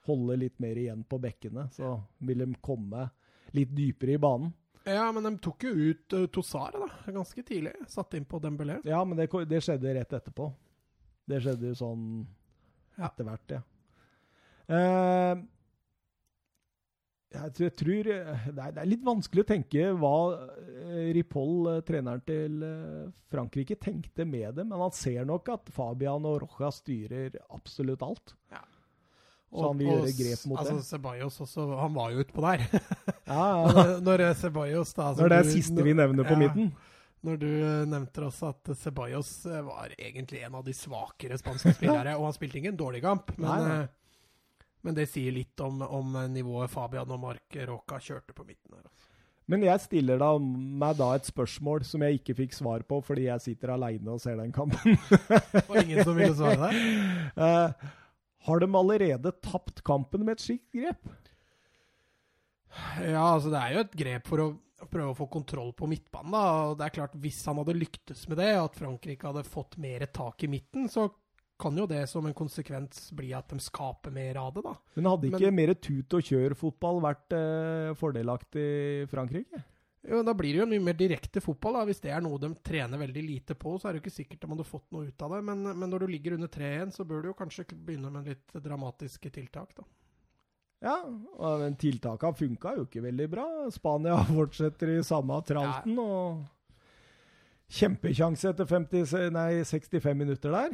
holde 0.08 0.38
litt 0.40 0.58
mer 0.62 0.78
igjen 0.80 1.04
på 1.04 1.20
bekkene. 1.22 1.68
Så 1.74 1.94
vil 2.26 2.42
de 2.42 2.50
komme 2.64 3.06
litt 3.56 3.70
dypere 3.76 4.14
i 4.16 4.20
banen. 4.22 4.52
Ja, 4.88 5.10
men 5.12 5.26
de 5.26 5.34
tok 5.44 5.64
jo 5.68 5.70
ut 5.92 6.14
uh, 6.16 6.24
Tosare 6.32 6.80
da, 6.80 6.86
ganske 7.12 7.42
tidlig. 7.44 7.74
Satt 7.92 8.14
inn 8.16 8.24
på 8.26 8.40
Dembélé. 8.40 8.78
Ja, 8.88 9.02
men 9.04 9.18
det, 9.20 9.26
det 9.50 9.60
skjedde 9.66 9.92
rett 9.98 10.12
etterpå. 10.16 10.48
Det 11.28 11.42
skjedde 11.44 11.68
jo 11.72 11.76
sånn 11.78 12.04
Ja. 12.96 13.06
etter 13.10 13.28
hvert, 13.28 13.52
ja. 13.58 13.60
Uh, 14.70 15.42
jeg, 17.30 17.52
tror- 17.54 17.66
jeg 17.68 17.76
tror 17.78 18.08
det 18.08 18.16
er, 18.64 18.72
det 18.74 18.80
er 18.82 18.88
litt 18.90 19.04
vanskelig 19.06 19.44
å 19.44 19.48
tenke 19.52 19.84
hva 20.00 20.14
eh, 20.34 21.10
Ripoll, 21.14 21.68
treneren 21.86 22.24
til 22.26 22.56
Frankrike, 23.30 23.76
tenkte 23.78 24.26
med 24.26 24.56
det, 24.58 24.64
men 24.66 24.80
han 24.82 24.90
ser 24.96 25.28
nok 25.28 25.52
at 25.54 25.70
Fabian 25.70 26.26
og 26.26 26.40
Roja 26.42 26.72
styrer 26.74 27.36
absolutt 27.54 28.02
alt. 28.02 28.34
Så 29.50 29.64
han 29.66 29.78
vil 29.80 29.88
gjøre 29.90 30.12
grep 30.14 30.42
mot 30.46 30.60
altså, 30.62 30.76
det. 30.78 30.84
Ceballos 30.86 31.40
også, 31.42 31.64
han 31.80 31.94
var 31.96 32.12
jo 32.14 32.22
utpå 32.22 32.44
der. 32.44 32.62
Ja, 33.26 33.46
ja. 33.66 33.84
når 34.06 34.22
Ceballos 34.38 34.94
da 34.94 35.08
altså, 35.10 35.24
Når 35.24 35.32
det 35.32 35.38
er 35.40 35.48
du- 35.48 35.52
siste 35.56 35.86
vi 35.86 35.94
nevner 35.98 36.28
på 36.28 36.36
ja, 36.36 36.42
midten. 36.44 36.70
Når 37.26 37.36
du 37.42 37.48
eh, 37.50 37.82
nevnte 37.90 38.22
også 38.28 38.52
at 38.54 38.70
Ceballos 38.80 39.32
eh, 39.50 39.58
var 39.66 39.90
egentlig 39.98 40.44
en 40.46 40.54
av 40.56 40.62
de 40.64 40.72
svakere 40.72 41.36
spanske 41.36 41.74
spillere, 41.80 42.14
og 42.16 42.28
han 42.30 42.36
spilte 42.38 42.62
ingen 42.62 42.78
dårlig 42.78 43.02
kamp, 43.04 43.34
men, 43.36 43.48
Nei, 43.50 43.58
nei. 43.66 43.80
eh, 43.82 44.68
men 44.86 44.96
det 44.96 45.10
sier 45.12 45.34
litt 45.36 45.60
om, 45.60 45.82
om 45.84 46.14
nivået 46.32 46.70
Fabian 46.72 47.10
og 47.12 47.20
Mark 47.20 47.58
Roca 47.68 47.98
kjørte 48.00 48.32
på 48.32 48.46
midten 48.48 48.72
her. 48.78 48.86
altså. 48.86 49.10
Men 49.50 49.64
jeg 49.66 49.82
stiller 49.82 50.20
da 50.22 50.30
meg 50.38 50.94
da 50.96 51.08
et 51.18 51.26
spørsmål 51.26 51.82
som 51.84 52.04
jeg 52.06 52.20
ikke 52.20 52.36
fikk 52.38 52.52
svar 52.54 52.84
på 52.86 53.00
fordi 53.02 53.24
jeg 53.26 53.42
sitter 53.42 53.72
aleine 53.74 54.14
og 54.14 54.22
ser 54.22 54.38
den 54.38 54.52
kampen. 54.54 54.94
Og 55.68 55.74
ingen 55.82 56.04
som 56.06 56.14
ville 56.14 56.36
svare 56.38 56.70
der. 56.70 56.78
Eh, 57.34 57.88
har 58.46 58.60
de 58.62 58.68
allerede 58.74 59.32
tapt 59.44 59.82
kampen 59.84 60.24
med 60.24 60.38
et 60.38 60.44
slikt 60.46 60.72
grep? 60.72 61.10
Ja, 63.02 63.24
altså 63.34 63.50
det 63.50 63.60
er 63.60 63.72
jo 63.74 63.80
et 63.84 63.96
grep 63.98 64.28
for 64.30 64.42
å 64.44 64.50
prøve 64.90 65.12
å 65.12 65.16
få 65.18 65.26
kontroll 65.30 65.72
på 65.76 65.88
midtbanen. 65.90 66.32
da, 66.32 66.44
og 66.70 66.76
det 66.78 66.86
er 66.86 66.94
klart 67.00 67.16
Hvis 67.20 67.40
han 67.50 67.58
hadde 67.60 67.74
lyktes 67.76 68.22
med 68.30 68.38
det, 68.40 68.52
at 68.56 68.78
Frankrike 68.78 69.26
hadde 69.26 69.42
fått 69.48 69.76
mer 69.82 70.06
tak 70.06 70.44
i 70.46 70.50
midten, 70.50 70.86
så 70.88 71.08
kan 71.60 71.76
jo 71.76 71.84
det 71.86 72.06
som 72.08 72.24
en 72.24 72.32
konsekvens 72.36 73.10
bli 73.12 73.34
at 73.36 73.50
de 73.52 73.58
skaper 73.60 74.10
mer 74.14 74.38
av 74.40 74.54
det. 74.54 74.62
da. 74.64 74.74
Men 74.96 75.10
hadde 75.10 75.28
ikke 75.28 75.50
Men- 75.50 75.54
mer 75.58 75.74
tut 75.74 76.14
og 76.14 76.22
kjør-fotball 76.24 77.02
vært 77.04 77.32
eh, 77.36 77.92
fordelaktig 78.00 78.64
i 79.02 79.06
Frankrike? 79.10 79.62
Jo, 80.08 80.22
Da 80.24 80.32
blir 80.32 80.54
det 80.54 80.62
jo 80.62 80.66
mye 80.70 80.80
mer 80.80 80.96
direkte 80.96 81.42
fotball. 81.44 81.74
da. 81.76 81.84
Hvis 81.84 82.00
det 82.00 82.12
er 82.14 82.22
noe 82.24 82.38
de 82.40 82.54
trener 82.64 82.98
veldig 82.98 83.24
lite 83.26 83.54
på, 83.54 83.74
så 83.78 83.88
er 83.88 83.92
det 83.92 84.00
jo 84.00 84.04
ikke 84.06 84.16
sikkert 84.16 84.40
de 84.40 84.52
hadde 84.54 84.68
fått 84.68 84.86
noe 84.94 85.08
ut 85.10 85.22
av 85.26 85.34
det. 85.36 85.40
Men, 85.44 85.62
men 85.62 85.90
når 85.90 86.04
du 86.04 86.06
ligger 86.14 86.36
under 86.38 86.48
3-1, 86.48 86.94
så 86.96 87.04
bør 87.04 87.22
du 87.22 87.28
jo 87.32 87.38
kanskje 87.38 87.66
begynne 87.74 88.12
med 88.12 88.30
litt 88.32 88.54
dramatiske 88.64 89.32
tiltak. 89.34 89.74
da. 89.76 89.84
Ja, 90.80 90.96
men 91.60 91.76
tiltakene 91.76 92.38
funka 92.38 92.72
jo 92.78 92.86
ikke 92.86 93.04
veldig 93.04 93.28
bra. 93.28 93.46
Spania 93.74 94.16
fortsetter 94.30 94.94
i 94.94 95.02
samme 95.04 95.36
tralten 95.44 95.98
og 96.00 96.46
Kjempekjanse 97.70 98.50
etter 98.50 98.66
50, 98.66 99.28
nei, 99.30 99.60
65 99.62 100.16
minutter 100.18 100.50
der. 100.50 100.72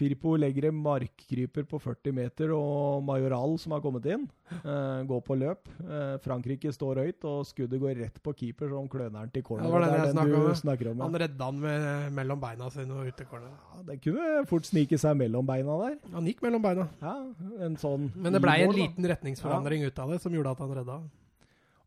Firpo 0.00 0.32
legger 0.40 0.70
en 0.70 0.78
markkryper 0.80 1.66
på 1.68 1.80
40 1.82 2.14
meter, 2.16 2.52
og 2.56 3.04
Majoral, 3.04 3.56
som 3.60 3.74
har 3.76 3.82
kommet 3.84 4.06
inn, 4.08 4.24
uh, 4.62 5.02
går 5.08 5.20
på 5.26 5.36
løp. 5.36 5.68
Uh, 5.82 6.16
Frankrike 6.24 6.72
står 6.72 7.02
høyt, 7.02 7.26
og 7.28 7.44
skuddet 7.48 7.82
går 7.82 8.00
rett 8.00 8.16
på 8.24 8.34
keeper, 8.38 8.72
som 8.72 8.88
kløner 8.90 9.18
den 9.18 9.34
til 9.34 9.44
corner. 9.44 9.66
Ja, 9.66 9.68
det 9.68 9.74
var 9.76 9.84
den 9.84 9.92
jeg 9.92 10.00
det 10.00 10.08
er 10.08 10.20
den 10.22 10.32
du 10.32 10.38
om. 10.40 10.58
snakker 10.62 10.92
om. 10.92 11.02
ja. 11.02 11.10
Han 11.10 11.20
redda 11.24 11.50
han 11.50 11.62
med, 11.66 11.88
mellom 12.16 12.40
beina 12.40 12.70
sine 12.72 12.96
og 12.96 13.12
ute 13.12 13.26
i 13.26 13.30
corneren. 13.30 13.56
Ja, 13.60 13.86
det 13.90 14.00
kunne 14.06 14.28
fort 14.48 14.68
snike 14.68 15.00
seg 15.00 15.20
mellom 15.20 15.48
beina 15.48 15.78
der. 15.84 15.96
Han 16.16 16.32
gikk 16.32 16.44
mellom 16.46 16.64
beina. 16.64 16.88
Ja, 17.04 17.16
en 17.66 17.76
sånn 17.80 18.08
Men 18.16 18.36
det 18.36 18.44
blei 18.44 18.60
en 18.64 18.76
liten 18.76 19.10
retningsforandring 19.12 19.84
ut 19.84 20.00
av 20.00 20.14
det, 20.14 20.22
som 20.24 20.32
gjorde 20.34 20.56
at 20.56 20.64
han 20.64 20.78
redda. 20.80 21.02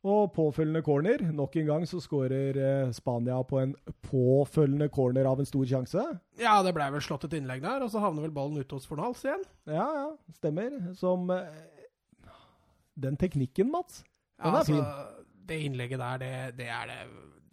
Og 0.03 0.33
påfølgende 0.35 0.81
corner. 0.83 1.21
Nok 1.31 1.55
en 1.61 1.69
gang 1.69 1.85
så 1.87 2.01
skårer 2.03 2.57
eh, 2.59 2.89
Spania 2.91 3.37
på 3.47 3.61
en 3.61 3.71
påfølgende 4.03 4.89
corner 4.91 5.29
av 5.29 5.39
en 5.39 5.47
stor 5.47 5.63
sjanse. 5.69 6.03
Ja, 6.41 6.57
det 6.65 6.73
blei 6.75 6.89
vel 6.91 7.03
slått 7.05 7.23
et 7.29 7.37
innlegg 7.39 7.63
der, 7.63 7.85
og 7.85 7.91
så 7.93 8.01
havner 8.03 8.25
vel 8.25 8.33
ballen 8.35 8.59
ute 8.59 8.75
hos 8.75 8.87
Fornals 8.89 9.23
igjen. 9.23 9.45
Ja, 9.71 9.87
ja, 10.01 10.09
stemmer. 10.35 10.75
Som 10.99 11.31
eh, 11.31 11.47
Den 12.99 13.15
teknikken, 13.17 13.71
Mats. 13.71 14.03
Ja, 14.41 14.51
er 14.51 14.59
altså, 14.59 14.83
det 15.47 15.61
innlegget 15.63 16.03
der, 16.03 16.19
det, 16.19 16.33
det 16.59 16.67
er 16.67 16.91
det 16.91 16.99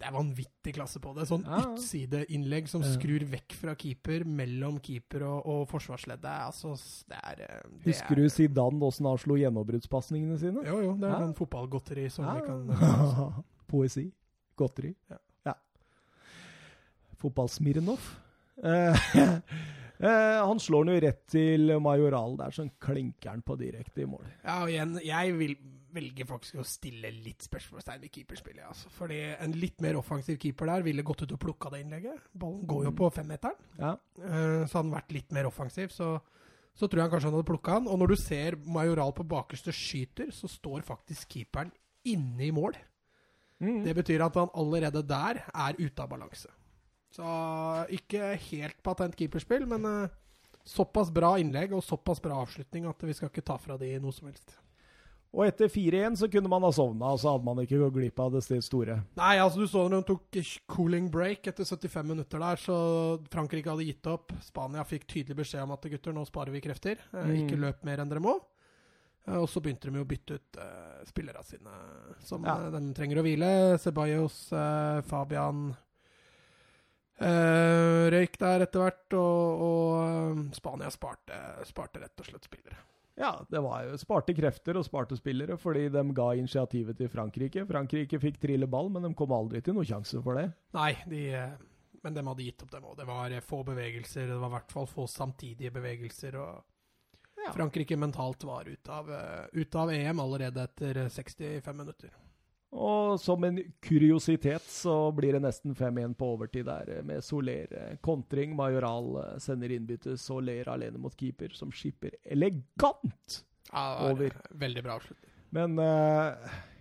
det 0.01 0.07
er 0.09 0.15
vanvittig 0.15 0.71
klasse 0.73 0.99
på 1.03 1.11
det. 1.13 1.27
Sånn 1.29 1.43
Ja. 1.45 1.59
utsideinnlegg 1.61 2.67
som 2.67 2.81
Ja. 2.81 2.89
skrur 2.95 3.21
vekk 3.29 3.53
fra 3.53 3.75
keeper, 3.77 4.23
mellom 4.25 4.79
keeper 4.81 5.23
og, 5.27 5.45
og 5.45 5.67
forsvarsleddet. 5.69 6.25
Altså, 6.25 6.73
det 7.07 7.19
er 7.21 7.43
eh, 7.45 7.61
det 7.69 7.85
Husker 7.91 8.11
er, 8.17 8.23
du 8.23 8.29
Zidane 8.33 8.81
åssen 8.89 9.05
han 9.05 9.17
slo 9.21 9.37
gjennombruddspasningene 9.37 10.39
sine? 10.41 10.63
Jo, 10.65 10.79
jo, 10.81 10.95
det 10.97 11.05
er 11.05 11.13
Ja. 11.13 11.19
sånn 11.21 11.35
fotballgodteri 11.37 12.09
som 12.11 12.25
vi 12.25 12.41
kan 12.47 12.65
Poesi. 13.71 14.07
Godteri. 14.57 14.95
Ja. 15.09 15.17
ja. 15.45 15.53
Fotballsmirnov. 17.21 17.99
Eh, 18.63 19.13
eh, 19.99 20.39
han 20.47 20.59
slår 20.59 20.85
den 20.85 20.95
jo 20.95 21.01
rett 21.05 21.21
til 21.31 21.71
Majoral 21.81 22.35
Det 22.37 22.45
er 22.47 22.57
sånn 22.57 22.71
klinker'n 22.83 23.41
på 23.45 23.55
direkte 23.59 24.03
i 24.03 24.09
mål. 24.09 24.25
Ja, 24.43 24.63
og 24.63 24.69
igjen, 24.73 24.97
jeg 25.05 25.37
vil 25.37 25.55
velger 25.95 26.27
faktisk 26.29 26.59
å 26.61 26.65
stille 26.67 27.11
litt 27.13 27.45
spørsmålstegn 27.47 28.03
ved 28.03 28.13
keeperspillet. 28.15 28.65
Altså. 28.67 28.91
Fordi 28.95 29.19
en 29.33 29.55
litt 29.59 29.81
mer 29.83 29.99
offensiv 29.99 30.39
keeper 30.41 30.69
der 30.71 30.85
ville 30.85 31.05
gått 31.07 31.23
ut 31.25 31.33
og 31.35 31.41
plukka 31.41 31.71
det 31.73 31.83
innlegget. 31.83 32.29
Ballen 32.33 32.67
går 32.69 32.85
jo 32.89 32.93
på 33.01 33.09
femmeteren. 33.15 33.57
Ja. 33.79 33.95
Eh, 34.21 34.61
så 34.65 34.77
hadde 34.77 34.85
han 34.85 34.95
vært 34.95 35.15
litt 35.15 35.35
mer 35.35 35.49
offensiv, 35.49 35.91
så, 35.95 36.13
så 36.73 36.87
tror 36.87 37.01
jeg 37.01 37.07
han 37.07 37.13
kanskje 37.15 37.31
han 37.31 37.37
hadde 37.39 37.49
plukka 37.51 37.75
han. 37.79 37.89
Og 37.91 38.01
når 38.01 38.13
du 38.13 38.21
ser 38.21 38.59
Majoral 38.77 39.13
på 39.17 39.27
bakerste 39.35 39.75
skyter, 39.75 40.31
så 40.35 40.49
står 40.51 40.87
faktisk 40.87 41.37
keeperen 41.37 41.73
inne 42.07 42.47
i 42.47 42.53
mål. 42.55 42.79
Mm. 43.61 43.83
Det 43.85 43.93
betyr 43.99 44.23
at 44.25 44.39
han 44.39 44.49
allerede 44.57 45.03
der 45.05 45.43
er 45.51 45.77
ute 45.77 46.01
av 46.01 46.09
balanse. 46.09 46.49
Så 47.11 47.27
ikke 47.91 48.33
helt 48.49 48.79
patent 48.83 49.17
keeperspill, 49.19 49.67
men 49.69 49.85
uh, 49.85 50.13
såpass 50.67 51.11
bra 51.13 51.35
innlegg 51.41 51.73
og 51.75 51.83
såpass 51.83 52.21
bra 52.23 52.39
avslutning 52.41 52.87
at 52.89 53.03
vi 53.03 53.15
skal 53.17 53.31
ikke 53.31 53.45
ta 53.45 53.57
fra 53.59 53.77
de 53.81 53.91
noe 54.01 54.15
som 54.15 54.29
helst. 54.29 54.55
Og 55.31 55.45
etter 55.47 55.69
4-1 55.71 56.17
så 56.19 56.27
kunne 56.27 56.49
man 56.51 56.63
ha 56.67 56.69
sovna, 56.75 57.13
og 57.15 57.19
så 57.21 57.31
hadde 57.31 57.45
man 57.47 57.59
ikke 57.63 57.77
gått 57.79 57.93
glipp 57.95 58.17
av 58.19 58.33
det 58.33 58.41
store. 58.65 58.97
Nei, 59.15 59.37
altså 59.39 59.61
du 59.63 59.67
så 59.71 59.85
når 59.87 60.01
de 60.03 60.07
tok 60.09 60.39
cooling 60.67 61.05
break 61.13 61.47
etter 61.47 61.63
75 61.63 62.03
minutter 62.09 62.41
der, 62.43 62.59
så 62.59 62.75
Frankrike 63.31 63.71
hadde 63.71 63.85
gitt 63.87 64.09
opp. 64.11 64.33
Spania 64.43 64.83
fikk 64.83 65.05
tydelig 65.07 65.37
beskjed 65.39 65.63
om 65.63 65.71
at 65.77 65.87
gutter, 65.87 66.11
nå 66.17 66.25
sparer 66.27 66.51
vi 66.51 66.59
krefter. 66.65 66.99
Eh, 67.13 67.23
Mm. 67.31 67.37
Ikke 67.45 67.61
løp 67.63 67.85
mer 67.87 68.03
enn 68.03 68.11
dere 68.11 68.19
må. 68.19 68.33
Eh, 69.27 69.37
og 69.39 69.47
så 69.47 69.61
begynte 69.63 69.87
de 69.87 70.01
å 70.03 70.09
bytte 70.09 70.35
ut 70.35 70.57
uh, 70.59 70.99
spillerne 71.07 71.43
sine 71.47 71.79
som 72.27 72.43
Ja. 72.43 72.57
eh, 72.67 72.71
de 72.75 72.93
trenger 72.97 73.21
å 73.21 73.23
hvile. 73.23 73.53
Ceballos, 73.79 74.51
eh, 74.51 74.99
Fabian 75.07 75.77
eh, 77.21 78.09
røyk 78.11 78.35
der 78.41 78.65
etter 78.67 78.83
hvert, 78.83 79.13
og, 79.15 79.63
og 79.63 79.91
eh, 80.03 80.45
Spania 80.57 80.91
sparte, 80.91 81.39
sparte 81.69 82.01
rett 82.03 82.19
og 82.19 82.25
slett 82.33 82.47
spillere. 82.51 82.79
Ja, 83.21 83.35
det 83.53 83.59
var 83.61 83.83
jo 83.85 83.97
sparte 84.01 84.33
krefter 84.33 84.79
og 84.79 84.85
sparte 84.87 85.17
spillere, 85.19 85.53
fordi 85.61 85.83
de 85.93 86.01
ga 86.17 86.31
initiativet 86.39 86.97
til 86.97 87.09
Frankrike. 87.13 87.67
Frankrike 87.69 88.17
fikk 88.21 88.39
trille 88.41 88.65
ball, 88.71 88.89
men 88.89 89.05
de 89.05 89.11
kom 89.17 89.35
aldri 89.35 89.61
til 89.61 89.77
noen 89.77 89.85
sjanse 89.85 90.23
for 90.25 90.39
det. 90.39 90.47
Nei, 90.73 90.95
de, 91.11 91.21
eh, 91.37 91.53
men 92.01 92.17
de 92.17 92.23
hadde 92.25 92.47
gitt 92.47 92.65
opp, 92.65 92.71
dem 92.73 92.87
òg. 92.89 92.97
Det 92.97 93.07
var 93.11 93.35
eh, 93.37 93.45
få 93.45 93.61
bevegelser. 93.67 94.25
Det 94.31 94.39
var 94.41 94.49
i 94.49 94.55
hvert 94.55 94.73
fall 94.73 94.89
få 94.89 95.05
samtidige 95.11 95.73
bevegelser. 95.77 96.39
og 96.41 96.65
Ja. 97.41 97.53
Frankrike 97.53 97.97
mentalt 97.97 98.43
var 98.45 98.65
ute 98.69 98.91
av, 98.91 99.07
ut 99.53 99.75
av 99.75 99.93
EM 99.93 100.19
allerede 100.19 100.65
etter 100.65 101.05
eh, 101.05 101.13
65 101.13 101.77
minutter. 101.77 102.17
Og 102.71 103.17
som 103.19 103.43
en 103.43 103.57
kuriositet 103.83 104.63
så 104.71 104.93
blir 105.11 105.35
det 105.35 105.41
nesten 105.43 105.73
5-1 105.75 106.13
på 106.15 106.29
overtid 106.37 106.65
der 106.69 106.87
eh, 106.97 107.03
med 107.03 107.19
Soler. 107.25 107.67
eh, 107.75 107.97
Kontring, 107.99 108.53
Majoral 108.55 109.09
eh, 109.19 109.37
sender 109.43 109.73
innbytte, 109.75 110.15
Soler 110.17 110.69
alene 110.71 110.97
mot 111.01 111.15
keeper, 111.19 111.51
som 111.57 111.71
skipper 111.75 112.15
elegant 112.23 113.41
Ja, 113.73 114.07
Over. 114.09 114.31
Veldig 114.55 114.83
bra 114.85 114.95
avslutning. 115.01 115.31
Men 115.51 115.75
uh, 115.83 116.31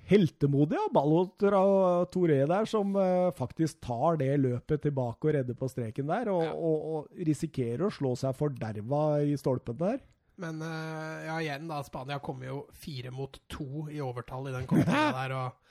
heltemodig 0.07 0.79
av 0.79 0.93
Ballotter 0.95 1.55
og 1.59 2.07
Toré 2.15 2.37
der, 2.47 2.69
som 2.71 2.95
uh, 2.95 3.33
faktisk 3.35 3.81
tar 3.83 4.21
det 4.21 4.31
løpet 4.39 4.85
tilbake 4.87 5.27
og 5.27 5.35
redder 5.35 5.59
på 5.59 5.69
streken 5.73 6.07
der, 6.07 6.31
og, 6.31 6.45
Ja. 6.47 6.53
og, 6.55 6.85
og 6.95 7.27
risikerer 7.27 7.89
å 7.89 7.91
slå 7.95 8.15
seg 8.19 8.39
forderva 8.39 9.03
i 9.27 9.35
stolpen 9.39 9.79
der. 9.83 9.99
Men 10.41 10.63
uh, 10.63 11.19
ja, 11.27 11.41
igjen, 11.43 11.67
da. 11.69 11.83
Spania 11.85 12.21
kommer 12.23 12.47
jo 12.47 12.61
fire 12.79 13.11
mot 13.11 13.41
to 13.51 13.89
i 13.91 13.99
overtall 14.01 14.47
i 14.49 14.55
den 14.55 14.71
kontringa 14.71 15.11
der. 15.25 15.35
og 15.35 15.67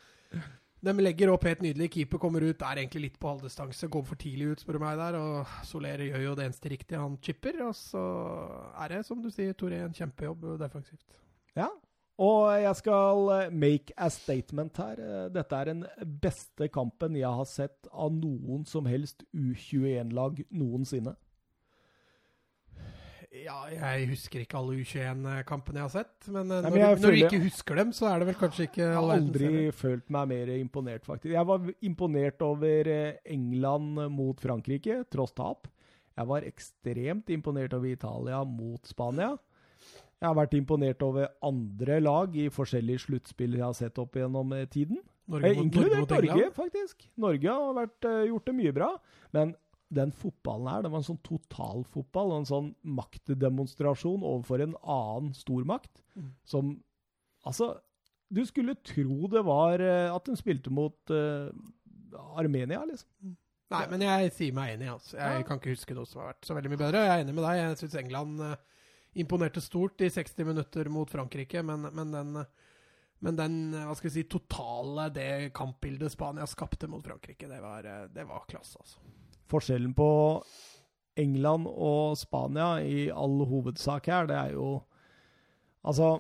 De 0.80 0.94
legger 0.96 1.28
opp 1.34 1.44
helt 1.44 1.60
nydelig. 1.64 1.90
Keeper 1.92 2.22
kommer 2.22 2.44
ut, 2.46 2.62
er 2.64 2.80
egentlig 2.80 3.02
litt 3.10 3.18
på 3.20 3.34
halvdistanse. 3.34 3.90
Går 3.92 4.06
for 4.08 4.20
tidlig 4.20 4.54
ut, 4.54 4.62
spør 4.64 4.78
du 4.78 4.84
meg 4.86 5.00
der. 5.02 5.18
Og 5.20 5.58
Soler 5.68 6.06
gjør 6.06 6.24
jo 6.24 6.36
det 6.40 6.46
eneste 6.48 6.72
riktige, 6.72 7.02
han 7.02 7.18
chipper. 7.24 7.60
Og 7.68 7.76
så 7.76 8.04
er 8.80 8.94
det, 8.94 9.04
som 9.08 9.20
du 9.24 9.28
sier, 9.34 9.58
Toré, 9.60 9.82
en 9.84 9.96
kjempejobb 9.96 10.48
defensivt. 10.62 11.04
Ja. 11.60 11.68
Og 12.20 12.50
jeg 12.60 12.76
skal 12.76 13.30
eh, 13.32 13.52
make 13.56 13.96
a 13.96 14.10
statement 14.12 14.80
her. 14.80 15.00
Eh, 15.04 15.28
Dette 15.36 15.56
er 15.56 15.70
den 15.72 15.86
beste 16.24 16.68
kampen 16.72 17.16
jeg 17.16 17.32
har 17.32 17.48
sett 17.48 17.88
av 17.92 18.12
noen 18.16 18.66
som 18.68 18.88
helst 18.92 19.24
U21-lag 19.32 20.42
noensinne. 20.52 21.16
Ja, 23.44 23.58
jeg 23.72 24.08
husker 24.12 24.44
ikke 24.44 24.60
alle 24.60 24.78
U21-kampene 24.82 25.80
jeg 25.80 25.86
har 25.86 25.92
sett. 25.94 26.28
Men, 26.28 26.50
eh, 26.52 26.62
Nei, 26.62 26.62
når, 26.66 26.74
men 26.74 26.82
jeg 26.82 26.96
du, 27.00 27.04
når 27.04 27.16
du 27.16 27.20
ikke 27.24 27.42
husker 27.46 27.80
dem, 27.80 27.92
så 27.96 28.08
er 28.10 28.22
det 28.22 28.30
vel 28.30 28.38
kanskje 28.40 28.66
ikke 28.68 28.82
Jeg 28.82 28.96
har 28.96 29.12
aldri 29.16 29.52
følt 29.76 30.08
meg 30.16 30.32
mer 30.32 30.52
imponert, 30.56 31.06
faktisk. 31.08 31.34
Jeg 31.36 31.50
var 31.50 31.70
imponert 31.92 32.46
over 32.46 32.90
eh, 32.94 33.20
England 33.36 34.02
mot 34.16 34.42
Frankrike, 34.44 35.04
tross 35.14 35.36
tap. 35.38 35.70
Jeg 36.20 36.28
var 36.32 36.48
ekstremt 36.48 37.32
imponert 37.32 37.76
over 37.78 37.92
Italia 37.94 38.42
mot 38.44 38.90
Spania. 38.90 39.32
Jeg 40.20 40.28
har 40.28 40.36
vært 40.36 40.58
imponert 40.58 41.06
over 41.06 41.30
andre 41.48 42.02
lag 42.04 42.36
i 42.36 42.50
forskjellige 42.52 43.06
sluttspill 43.06 43.56
jeg 43.56 43.64
har 43.64 43.78
sett 43.78 44.02
opp 44.02 44.20
gjennom 44.20 44.52
eh, 44.58 44.68
tiden. 44.68 45.00
Norge 45.30 45.54
mot, 45.54 45.62
Norge 45.62 45.66
Inkludert 45.68 46.04
mot 46.04 46.14
Norge, 46.18 46.52
faktisk. 46.58 47.10
Norge 47.22 47.58
har 47.62 47.74
vært, 47.78 48.14
gjort 48.32 48.48
det 48.50 48.56
mye 48.58 48.76
bra. 48.76 48.94
Men 49.38 49.54
den 49.92 50.12
fotballen 50.14 50.68
her, 50.70 50.84
det 50.86 50.92
var 50.94 51.02
en 51.02 51.08
sånn 51.08 51.22
totalfotball, 51.26 52.36
en 52.38 52.46
sånn 52.46 52.68
maktdemonstrasjon 52.86 54.22
overfor 54.24 54.62
en 54.66 54.76
annen 54.84 55.34
stormakt, 55.38 56.04
Mm. 56.16 56.32
som 56.46 56.84
Altså, 57.46 57.80
du 58.32 58.42
skulle 58.46 58.76
tro 58.84 59.28
det 59.32 59.42
var 59.48 59.80
eh, 59.80 60.14
at 60.14 60.26
de 60.26 60.36
spilte 60.36 60.70
mot 60.70 60.94
uh, 61.10 61.48
Armenia, 62.36 62.82
liksom. 62.86 63.38
Nei, 63.72 63.86
men 63.90 64.02
jeg 64.02 64.32
sier 64.36 64.54
meg 64.54 64.74
enig. 64.76 64.90
Altså. 64.92 65.16
Jeg 65.18 65.40
Ja. 65.40 65.44
kan 65.48 65.58
ikke 65.62 65.72
huske 65.72 65.96
noe 65.96 66.06
som 66.06 66.20
har 66.22 66.34
vært 66.34 66.46
så 66.46 66.54
veldig 66.58 66.70
mye 66.74 66.82
bedre. 66.82 67.06
Jeg 67.06 67.14
er 67.14 67.24
enig 67.24 67.34
med 67.38 67.44
deg. 67.46 67.56
Jeg 67.62 67.78
syns 67.80 67.96
England 67.96 68.42
uh, 68.42 68.56
imponerte 69.16 69.62
stort 69.64 70.02
i 70.02 70.10
60 70.10 70.46
minutter 70.46 70.90
mot 70.90 71.10
Frankrike, 71.10 71.64
men, 71.64 71.82
men 71.96 72.12
den 72.12 72.36
uh, 72.44 72.46
men 73.22 73.36
den 73.36 73.56
hva 73.74 73.96
skal 73.98 74.10
vi 74.10 74.14
si, 74.22 74.28
totale 74.32 75.10
det 75.12 75.54
kampbildet 75.54 76.12
Spania 76.12 76.46
skapte 76.48 76.88
mot 76.88 77.04
Frankrike, 77.04 77.48
det 77.52 77.58
var, 77.62 77.84
det 78.08 78.24
var 78.28 78.46
klasse, 78.48 78.78
altså. 78.80 79.00
Forskjellen 79.50 79.94
på 79.98 80.10
England 81.20 81.68
og 81.70 82.18
Spania 82.20 82.78
i 82.86 83.10
all 83.12 83.42
hovedsak 83.50 84.08
her, 84.12 84.30
det 84.30 84.38
er 84.38 84.56
jo 84.58 84.80
Altså 85.80 86.18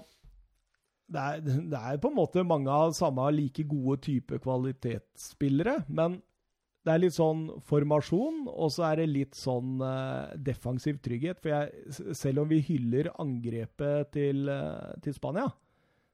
det 1.11 1.19
er, 1.19 1.41
det 1.41 1.80
er 1.80 1.97
på 1.99 2.11
en 2.11 2.15
måte 2.15 2.45
mange 2.47 2.71
av 2.71 2.93
samme 2.95 3.25
like 3.34 3.65
gode 3.67 3.97
type 4.05 4.38
kvalitetsspillere, 4.43 5.82
men 5.89 6.19
det 6.86 6.93
er 6.93 7.01
litt 7.03 7.15
sånn 7.15 7.41
formasjon, 7.67 8.45
og 8.49 8.71
så 8.71 8.86
er 8.88 9.01
det 9.01 9.09
litt 9.11 9.38
sånn 9.38 9.82
uh, 9.84 10.32
defensiv 10.39 11.01
trygghet. 11.03 11.41
For 11.43 11.51
jeg, 11.51 12.13
selv 12.15 12.45
om 12.45 12.49
vi 12.49 12.61
hyller 12.69 13.11
angrepet 13.19 14.13
til, 14.15 14.47
uh, 14.47 14.95
til 15.03 15.17
Spania, 15.17 15.49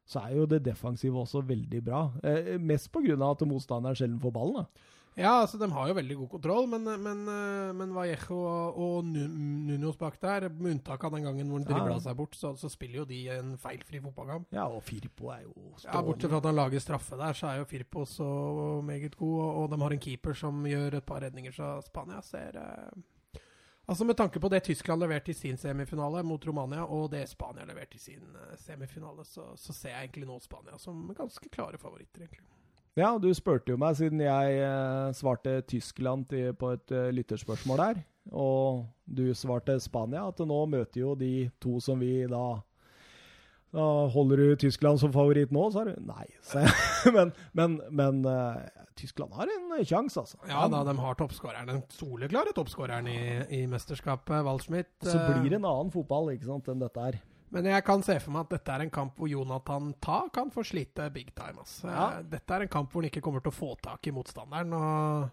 så 0.09 0.24
er 0.26 0.39
jo 0.39 0.47
det 0.49 0.63
defensive 0.66 1.22
også 1.22 1.43
veldig 1.45 1.84
bra. 1.86 2.01
Uh, 2.26 2.55
mest 2.57 2.89
av 2.97 3.28
at 3.30 3.45
motstanderen 3.47 3.99
sjelden 3.99 4.20
får 4.24 4.36
ballen. 4.36 4.66
da. 4.66 4.91
Ja, 5.16 5.32
altså 5.41 5.57
de 5.57 5.70
har 5.72 5.88
jo 5.88 5.95
veldig 5.95 6.16
god 6.20 6.30
kontroll, 6.34 6.66
men, 6.68 6.89
men, 6.99 7.22
eh, 7.32 7.70
men 7.80 7.93
Vallejo 7.95 8.36
og, 8.36 8.80
og 8.84 9.05
Nunos 9.07 9.95
bak 9.99 10.18
der, 10.20 10.49
med 10.51 10.74
unntak 10.74 11.05
av 11.07 11.16
den 11.16 11.24
gangen 11.24 11.47
hvor 11.47 11.61
han 11.61 11.68
dribla 11.70 11.99
seg 12.03 12.18
bort, 12.20 12.36
så, 12.36 12.51
så 12.59 12.68
spiller 12.72 13.01
jo 13.01 13.05
de 13.07 13.22
en 13.38 13.53
feilfri 13.61 14.01
fotballkamp. 14.03 14.51
Ja, 14.55 14.68
og 14.68 14.84
Firpo 14.84 15.32
er 15.32 15.45
jo 15.45 15.53
Ja, 15.86 16.01
Bortsett 16.03 16.34
fra 16.34 16.41
at 16.43 16.49
han 16.49 16.59
lager 16.59 16.84
straffe 16.84 17.20
der, 17.22 17.38
så 17.38 17.47
er 17.47 17.61
jo 17.61 17.70
Firpo 17.70 18.03
så 18.09 18.28
meget 18.84 19.16
god, 19.16 19.38
og, 19.39 19.61
og 19.61 19.70
de 19.72 19.82
har 19.86 19.95
en 19.95 20.03
keeper 20.07 20.36
som 20.36 20.66
gjør 20.68 20.99
et 20.99 21.07
par 21.07 21.24
redninger, 21.24 21.55
så 21.55 21.78
Spania 21.86 22.20
ser 22.26 22.59
eh, 22.59 23.03
Altså 23.86 24.05
Med 24.05 24.18
tanke 24.18 24.39
på 24.41 24.49
det 24.49 24.63
Tyskland 24.66 25.01
leverte 25.01 25.30
i 25.32 25.38
sin 25.38 25.57
semifinale 25.61 26.24
mot 26.26 26.45
Romania, 26.47 26.88
og 26.89 27.11
det 27.13 27.28
Spania 27.30 27.68
leverte 27.70 27.99
i 27.99 28.01
sin 28.01 28.36
eh, 28.36 28.57
semifinale, 28.57 29.24
så, 29.24 29.51
så 29.55 29.74
ser 29.74 29.93
jeg 29.93 30.07
egentlig 30.07 30.28
nå 30.28 30.39
Spania 30.41 30.80
som 30.82 31.05
ganske 31.18 31.49
klare 31.53 31.78
favoritter, 31.78 32.26
egentlig. 32.26 32.47
Ja, 32.96 33.18
du 33.20 33.28
spurte 33.36 33.74
jo 33.74 33.80
meg 33.80 33.98
siden 34.00 34.22
jeg 34.24 34.60
eh, 34.64 35.10
svarte 35.18 35.58
Tyskland 35.68 36.30
til, 36.32 36.54
på 36.56 36.72
et 36.78 36.93
eh, 36.96 37.10
lytterspørsmål 37.12 37.82
der, 37.82 38.00
og 38.32 38.86
du 39.04 39.26
svarte 39.36 39.76
Spania, 39.84 40.24
at 40.30 40.39
nå 40.39 40.62
møter 40.72 41.02
jo 41.02 41.12
de 41.20 41.50
to 41.60 41.82
som 41.84 42.00
vi 42.00 42.24
da 42.32 42.46
da 43.76 43.86
Holder 44.14 44.39
du 44.39 44.56
Tyskland 44.56 45.02
som 45.02 45.12
favoritt 45.12 45.52
nå, 45.52 45.66
sa 45.74 45.84
du? 45.84 45.91
Nei. 46.08 46.30
men 47.18 47.34
men, 47.52 47.74
men 47.91 48.22
eh, 48.32 48.84
Tyskland 48.96 49.36
har 49.36 49.52
en 49.52 49.74
sjanse, 49.84 50.22
altså. 50.22 50.39
Ja 50.48 50.64
da, 50.72 50.86
de 50.88 50.96
har 50.96 51.18
toppskåreren. 51.20 51.68
Den 51.68 51.82
soleklare 51.91 52.56
toppskåreren 52.56 53.10
i, 53.12 53.20
i 53.60 53.66
mesterskapet, 53.68 54.39
Waldschmidt. 54.48 54.93
Så 55.04 55.20
blir 55.20 55.50
det 55.52 55.60
en 55.60 55.68
annen 55.68 55.91
fotball 55.91 56.32
ikke 56.32 56.48
sant, 56.48 56.72
enn 56.72 56.80
dette 56.80 57.04
her. 57.04 57.20
Men 57.54 57.70
jeg 57.70 57.86
kan 57.86 58.04
se 58.04 58.18
for 58.24 58.34
meg 58.36 58.48
at 58.48 58.56
dette 58.58 58.74
er 58.74 58.84
en 58.86 58.93
kamp 58.93 59.18
hvor 59.20 59.30
Jonathan 59.30 59.91
Ta 60.04 60.20
kan 60.34 60.52
få 60.54 60.64
slite 60.66 61.10
big 61.14 61.34
time. 61.38 61.62
Eh, 61.62 61.89
Ja. 61.91 62.22
Dette 62.22 62.56
er 62.56 62.66
en 62.66 62.72
kamp 62.72 62.91
hvor 62.91 63.04
han 63.04 63.12
ikke 63.12 63.24
kommer 63.26 63.43
til 63.43 63.54
å 63.54 63.56
få 63.56 63.76
tak 63.82 64.08
i 64.08 64.14
motstanderen. 64.16 64.74
og 64.74 65.30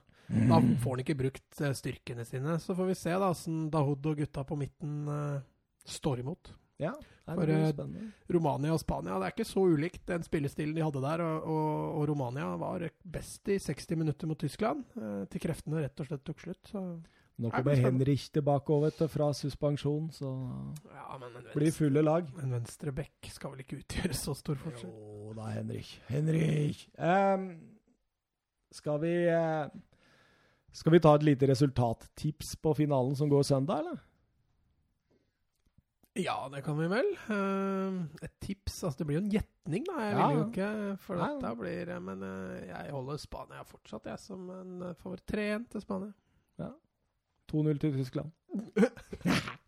Da 0.48 0.60
får 0.60 0.90
han 0.90 1.04
ikke 1.04 1.18
brukt 1.18 1.60
eh, 1.60 1.72
styrkene 1.76 2.26
sine. 2.28 2.58
Så 2.60 2.76
får 2.76 2.92
vi 2.92 2.98
se 2.98 3.14
da 3.16 3.32
hvordan 3.32 3.70
Dahoud 3.72 4.10
og 4.12 4.20
gutta 4.22 4.44
på 4.44 4.58
midten 4.60 5.08
uh, 5.08 5.40
står 5.84 6.20
imot. 6.22 6.52
Ja, 6.82 6.92
For, 7.26 7.46
det 7.46 7.54
eh, 7.54 7.70
spennende. 7.70 8.08
Romania 8.32 8.72
og 8.74 8.80
Spania 8.82 9.18
det 9.20 9.28
er 9.28 9.34
ikke 9.36 9.46
så 9.46 9.62
ulikt 9.70 10.06
den 10.08 10.24
spillestilen 10.26 10.74
de 10.74 10.82
hadde 10.82 11.02
der. 11.04 11.22
Og, 11.22 11.48
og, 11.54 11.82
og 12.00 12.06
Romania 12.10 12.48
var 12.58 12.86
best 13.04 13.48
i 13.52 13.58
60 13.62 13.98
minutter 14.00 14.30
mot 14.30 14.40
Tyskland, 14.40 14.84
uh, 14.98 15.24
til 15.30 15.42
kreftene 15.42 15.84
rett 15.84 16.02
og 16.02 16.08
slett 16.10 16.24
tok 16.26 16.42
slutt. 16.42 16.62
Så 16.70 16.82
Nå 17.42 17.50
kommer. 17.52 17.78
Henrich 17.82 18.28
tilbake 18.34 18.72
over 18.72 18.88
vet 18.90 19.02
du, 19.02 19.08
fra 19.10 19.28
suspensjon, 19.36 20.08
så 20.14 20.30
ja, 20.88 21.18
men 21.20 21.38
en 21.40 21.48
blir 21.54 21.74
fulle 21.74 22.02
lag. 22.04 22.28
Men 22.38 22.56
venstre 22.58 22.94
bekk 22.96 23.30
skal 23.34 23.54
vel 23.54 23.64
ikke 23.64 23.80
utgjøre 23.82 24.16
så 24.18 24.34
stor 24.38 24.60
forskjell. 24.62 24.92
Jo 24.92 25.34
da, 25.38 25.50
Henrik. 25.56 25.90
Henrik! 26.08 26.86
Um, 26.98 27.48
skal 28.72 29.02
vi 29.02 29.12
uh, 29.28 29.66
Skal 30.72 30.94
vi 30.94 31.02
ta 31.04 31.16
et 31.18 31.26
lite 31.28 31.50
resultattips 31.50 32.54
på 32.62 32.72
finalen 32.78 33.16
som 33.18 33.28
går 33.28 33.44
søndag, 33.44 33.82
eller? 33.84 34.00
Ja, 36.20 36.48
det 36.52 36.60
kan 36.64 36.76
vi 36.76 36.88
vel. 36.92 37.06
Uh, 37.28 38.02
et 38.20 38.32
tips 38.44 38.82
Altså, 38.84 38.98
det 39.00 39.06
blir 39.08 39.16
jo 39.16 39.22
en 39.24 39.30
gjetning, 39.32 39.86
da. 39.88 40.00
Jeg 40.04 40.12
Ja, 40.12 40.26
vil 40.28 40.36
jo 40.36 40.46
ikke 40.50 40.96
For 41.00 41.16
Nei, 41.16 41.28
dette 41.40 41.52
blir 41.56 41.92
eh, 41.94 42.00
Men 42.04 42.24
uh, 42.26 42.58
jeg 42.68 42.92
holder 42.92 43.20
Spania 43.22 43.62
fortsatt, 43.64 44.08
jeg, 44.10 44.20
som 44.20 44.50
en 44.52 44.74
favoritt. 45.00 45.24
3-1 45.32 45.70
til 45.72 45.84
Spania. 45.84 46.12
2-0 47.52 47.78
til 47.82 47.92
Tyskland. 48.00 48.30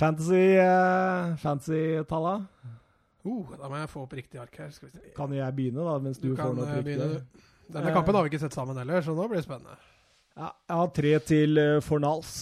Fantasy 0.00 0.44
uh, 0.58 1.36
Fantasy-talla. 1.42 2.34
Uh, 3.24 3.50
da 3.60 3.68
må 3.68 3.76
jeg 3.82 3.90
få 3.92 4.04
opp 4.06 4.14
riktig 4.16 4.40
ark 4.40 4.56
her. 4.62 4.70
Skal 4.74 4.88
vi 4.88 4.94
se. 4.96 5.12
Kan 5.16 5.34
jeg 5.36 5.56
begynne, 5.56 5.84
da, 5.86 5.98
mens 6.02 6.20
du, 6.22 6.30
Du 6.30 6.36
får 6.36 6.42
kan 6.42 6.56
noe 6.56 6.68
eh, 6.68 6.78
riktig? 6.80 6.96
begynne. 6.96 7.48
Denne 7.70 7.90
Eh. 7.90 7.94
kampen 7.94 8.16
har 8.16 8.24
vi 8.26 8.30
ikke 8.32 8.40
sett 8.42 8.56
sammen 8.56 8.78
heller, 8.80 9.02
så 9.04 9.12
nå 9.14 9.26
blir 9.30 9.38
det 9.42 9.46
spennende. 9.46 9.76
Ja, 10.40 10.48
jeg 10.70 10.78
har 10.80 10.90
tre 10.96 11.12
til 11.28 11.60
uh, 11.60 11.76
Fornals. 11.84 12.32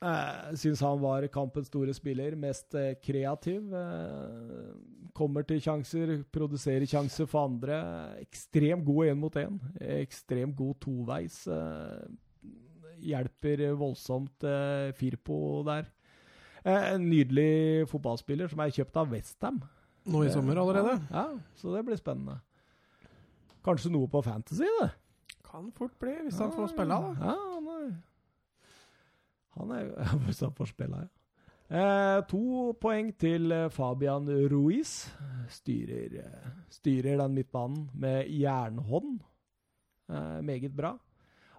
Uh, 0.00 0.54
syns 0.56 0.80
han 0.80 1.00
var 1.02 1.26
kampens 1.28 1.66
store 1.68 1.92
spiller. 1.92 2.36
Mest 2.40 2.72
uh, 2.78 2.94
kreativ. 3.04 3.66
Uh, 3.74 4.70
kommer 5.12 5.44
til 5.44 5.60
sjanser, 5.60 6.14
produserer 6.32 6.86
sjanser 6.88 7.26
for 7.28 7.50
andre. 7.50 7.82
Ekstremt 8.22 8.86
god 8.86 9.10
én 9.10 9.18
mot 9.20 9.34
én. 9.36 9.58
Ekstremt 9.98 10.54
god 10.56 10.78
toveis. 10.80 11.42
eh, 11.50 12.06
hjelper 13.02 13.62
voldsomt 13.78 14.44
eh, 14.46 14.90
Firpo 14.96 15.62
der. 15.66 15.88
Eh, 16.64 16.94
en 16.94 17.06
nydelig 17.08 17.88
fotballspiller 17.90 18.50
som 18.50 18.60
er 18.62 18.74
kjøpt 18.74 19.00
av 19.00 19.12
Westham. 19.12 19.60
Nå 20.10 20.24
i 20.24 20.32
sommer 20.32 20.58
allerede. 20.60 20.96
Ja, 21.10 21.26
så 21.60 21.74
det 21.74 21.84
blir 21.86 22.00
spennende. 22.00 22.40
Kanskje 23.64 23.92
noe 23.92 24.08
på 24.08 24.22
Fantasy, 24.24 24.68
det. 24.80 24.90
Kan 25.50 25.70
fort 25.76 25.96
bli, 26.00 26.14
hvis 26.24 26.38
han 26.40 26.52
får 26.54 26.70
spille, 26.72 26.96
da. 26.96 27.14
Ja, 27.20 27.38
han 27.56 27.72
er 27.74 27.88
Han 29.58 29.72
er 29.74 29.80
jo 29.82 30.20
Hvis 30.26 30.40
han 30.46 30.54
får 30.56 30.70
spille, 30.72 31.00
ja. 31.04 31.10
Eh, 31.70 32.20
to 32.26 32.72
poeng 32.82 33.12
til 33.14 33.52
eh, 33.54 33.68
Fabian 33.70 34.26
Ruiz. 34.50 35.04
Styrer, 35.54 36.16
eh, 36.18 36.48
styrer 36.72 37.20
den 37.20 37.36
midtbanen 37.36 37.84
med 37.94 38.26
jernhånd. 38.26 39.20
Eh, 40.10 40.40
meget 40.42 40.74
bra. 40.74 40.96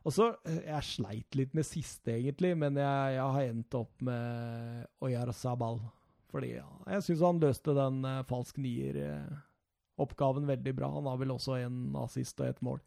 Og 0.01 0.13
så 0.15 0.31
eh, 0.49 0.61
Jeg 0.65 0.87
sleit 0.87 1.37
litt 1.37 1.53
med 1.57 1.67
siste, 1.67 2.15
egentlig, 2.15 2.55
men 2.57 2.77
jeg, 2.79 3.15
jeg 3.17 3.35
har 3.37 3.49
endt 3.51 3.77
opp 3.77 4.05
med 4.07 4.85
Oyar 5.05 5.31
Sabal. 5.37 5.79
Fordi 6.31 6.53
ja, 6.55 6.67
jeg 6.95 7.03
syns 7.09 7.25
han 7.27 7.41
løste 7.43 7.75
den 7.75 7.99
eh, 8.07 8.21
falsk 8.29 8.57
nier-oppgaven 8.63 10.47
veldig 10.49 10.73
bra. 10.77 10.89
Han 10.95 11.09
har 11.11 11.19
vel 11.21 11.33
også 11.35 11.57
en 11.61 11.81
assist 12.01 12.39
og 12.41 12.47
et 12.49 12.61
mål. 12.65 12.79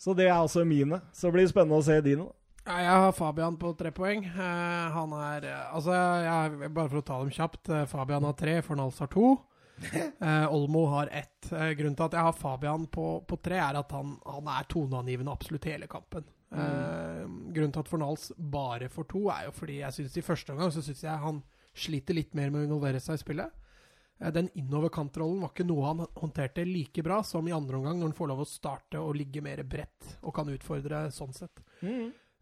Så 0.00 0.12
det 0.16 0.26
er 0.28 0.34
altså 0.36 0.64
mine. 0.68 0.98
Så 1.16 1.30
blir 1.32 1.46
det 1.46 1.52
spennende 1.52 1.78
å 1.80 1.84
se 1.86 2.00
dine. 2.04 2.26
Ja, 2.66 2.80
jeg 2.82 3.02
har 3.04 3.12
Fabian 3.14 3.54
på 3.60 3.70
tre 3.78 3.92
poeng. 3.94 4.24
Eh, 4.26 4.86
han 4.96 5.12
er 5.14 5.44
eh, 5.46 5.68
Altså, 5.76 5.94
jeg, 5.94 6.72
bare 6.74 6.90
for 6.90 6.98
å 6.98 7.06
ta 7.06 7.20
dem 7.22 7.30
kjapt. 7.30 7.70
eh, 7.70 7.84
Fabian 7.86 8.26
har 8.26 8.34
tre, 8.36 8.56
Fornals 8.66 8.98
har 8.98 9.12
to. 9.12 9.36
Eh, 10.26 10.52
Olmo 10.54 10.86
har 10.88 11.10
ett. 11.12 11.52
Uh, 11.52 11.70
grunnen 11.76 11.94
til 11.94 12.06
at 12.06 12.14
jeg 12.16 12.24
har 12.24 12.32
Fabian 12.34 12.86
på, 12.90 13.04
på 13.28 13.36
tre, 13.44 13.58
er 13.60 13.76
at 13.78 13.92
han, 13.92 14.14
han 14.24 14.48
er 14.48 14.68
toneangivende 14.72 15.34
absolutt 15.34 15.68
hele 15.68 15.88
kampen. 15.90 16.24
Eh, 16.56 17.22
grunnen 17.26 17.74
til 17.74 17.82
at 17.82 17.90
Fornals 17.90 18.30
bare 18.38 18.88
får 18.92 19.08
to, 19.10 19.26
er 19.34 19.48
jo 19.48 19.54
fordi 19.54 19.80
jeg 19.82 19.96
syns 19.96 20.16
i 20.16 20.24
første 20.24 20.54
omgang 20.54 20.72
så 20.72 20.82
synes 20.84 21.02
jeg 21.04 21.22
han 21.24 21.40
sliter 21.76 22.16
litt 22.16 22.36
mer 22.38 22.52
med 22.52 22.62
å 22.62 22.68
involvere 22.68 23.02
seg 23.02 23.18
i 23.18 23.22
spillet. 23.24 23.62
Den 24.32 24.48
innoverkantrollen 24.56 25.42
var 25.42 25.50
ikke 25.52 25.66
noe 25.68 25.88
han 25.90 26.04
håndterte 26.16 26.64
like 26.64 27.02
bra 27.04 27.18
som 27.26 27.48
i 27.48 27.52
andre 27.52 27.76
omgang, 27.76 27.98
når 28.00 28.08
han 28.08 28.16
får 28.16 28.30
lov 28.30 28.44
å 28.46 28.48
starte 28.48 29.02
og 29.02 29.18
ligge 29.18 29.42
mer 29.44 29.60
bredt 29.68 30.14
og 30.22 30.32
kan 30.38 30.48
utfordre 30.54 31.02
sånn 31.12 31.36
sett. 31.36 31.60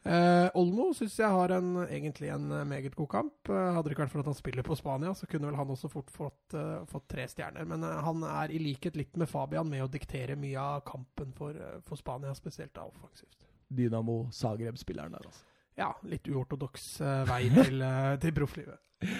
Eh, 0.05 0.51
Olmo 0.61 0.91
syns 0.93 1.15
jeg 1.17 1.33
har 1.33 1.53
en, 1.57 1.79
egentlig 1.87 2.29
en 2.29 2.51
eh, 2.53 2.67
meget 2.69 2.97
god 2.97 3.09
kamp. 3.09 3.49
Eh, 3.49 3.71
hadde 3.73 3.89
det 3.89 3.95
ikke 3.95 4.03
vært 4.05 4.13
for 4.13 4.21
at 4.21 4.29
han 4.29 4.37
spiller 4.37 4.67
på 4.67 4.77
Spania, 4.77 5.15
så 5.17 5.29
kunne 5.31 5.49
vel 5.49 5.57
han 5.57 5.71
også 5.73 5.89
fort 5.89 6.13
fått, 6.13 6.57
uh, 6.59 6.83
fått 6.91 7.07
tre 7.09 7.25
stjerner. 7.31 7.65
Men 7.69 7.87
uh, 7.87 8.03
han 8.05 8.21
er 8.29 8.53
i 8.53 8.61
likhet 8.61 8.99
litt 9.01 9.17
med 9.21 9.31
Fabian 9.31 9.71
med 9.71 9.87
å 9.87 9.89
diktere 9.89 10.37
mye 10.37 10.61
av 10.61 10.85
kampen 10.85 11.33
for, 11.37 11.57
uh, 11.57 11.79
for 11.89 12.01
Spania, 12.01 12.35
spesielt 12.37 12.75
da 12.77 12.85
offensivt. 12.85 13.49
Dynamo 13.73 14.27
Zagreb-spilleren 14.35 15.17
der, 15.17 15.25
altså. 15.25 15.49
Ja, 15.75 15.89
litt 16.07 16.29
uortodoks 16.31 16.85
vei 17.27 17.49
til, 17.51 17.83
til 18.23 18.37
profflivet. 18.37 18.79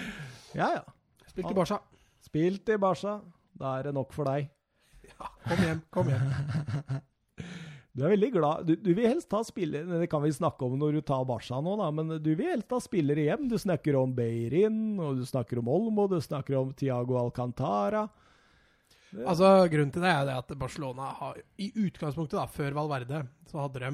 Ja, 0.55 0.69
ja. 0.71 0.85
Spilt 1.27 1.49
i 1.51 1.57
Barca. 1.57 1.81
Spilt 2.23 2.69
i 2.71 2.77
Barca. 2.79 3.17
Da 3.59 3.73
er 3.75 3.89
det 3.89 3.91
nok 3.97 4.13
for 4.15 4.29
deg. 4.29 4.47
Ja, 5.03 5.27
kom 5.49 5.65
hjem, 5.65 5.83
kom 5.91 6.13
hjem. 6.13 7.03
Du 7.95 8.03
er 8.03 8.11
veldig 8.11 8.29
glad. 8.33 8.65
Du, 8.67 8.73
du 8.75 8.89
vil 8.91 9.07
helst 9.07 9.31
ha 9.31 9.39
spillere 9.47 10.01
Det 10.01 10.09
kan 10.11 10.19
vi 10.25 10.33
snakke 10.35 10.67
om 10.67 10.73
når 10.79 10.97
du 10.97 11.01
tar 11.07 11.23
Barca 11.27 11.61
nå, 11.63 11.77
da, 11.79 11.87
men 11.95 12.17
du 12.19 12.33
vil 12.35 12.51
helst 12.51 12.73
ha 12.75 12.81
spillere 12.83 13.23
hjem. 13.29 13.45
Du 13.51 13.55
snakker 13.61 13.95
om 13.95 14.11
Beirin, 14.17 14.99
og 14.99 15.21
du 15.21 15.23
snakker 15.27 15.61
om 15.61 15.71
Olmo, 15.71 16.09
du 16.11 16.17
snakker 16.23 16.57
om 16.59 16.73
Tiago 16.75 17.15
Alcantara. 17.21 18.03
Altså, 19.23 19.47
Grunnen 19.71 19.93
til 19.95 20.03
det 20.03 20.11
er 20.11 20.25
det 20.27 20.35
at 20.41 20.51
Barcelona 20.59 21.13
har 21.21 21.39
i 21.61 21.69
utgangspunktet, 21.85 22.35
da, 22.35 22.49
før 22.51 22.75
Valverde, 22.75 23.21
så 23.47 23.61
hadde 23.63 23.83
de 23.85 23.93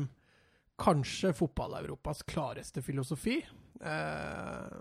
kanskje 0.81 1.35
fotball-Europas 1.37 2.23
klareste 2.25 2.81
filosofi. 2.81 3.37
Eh, 3.37 4.79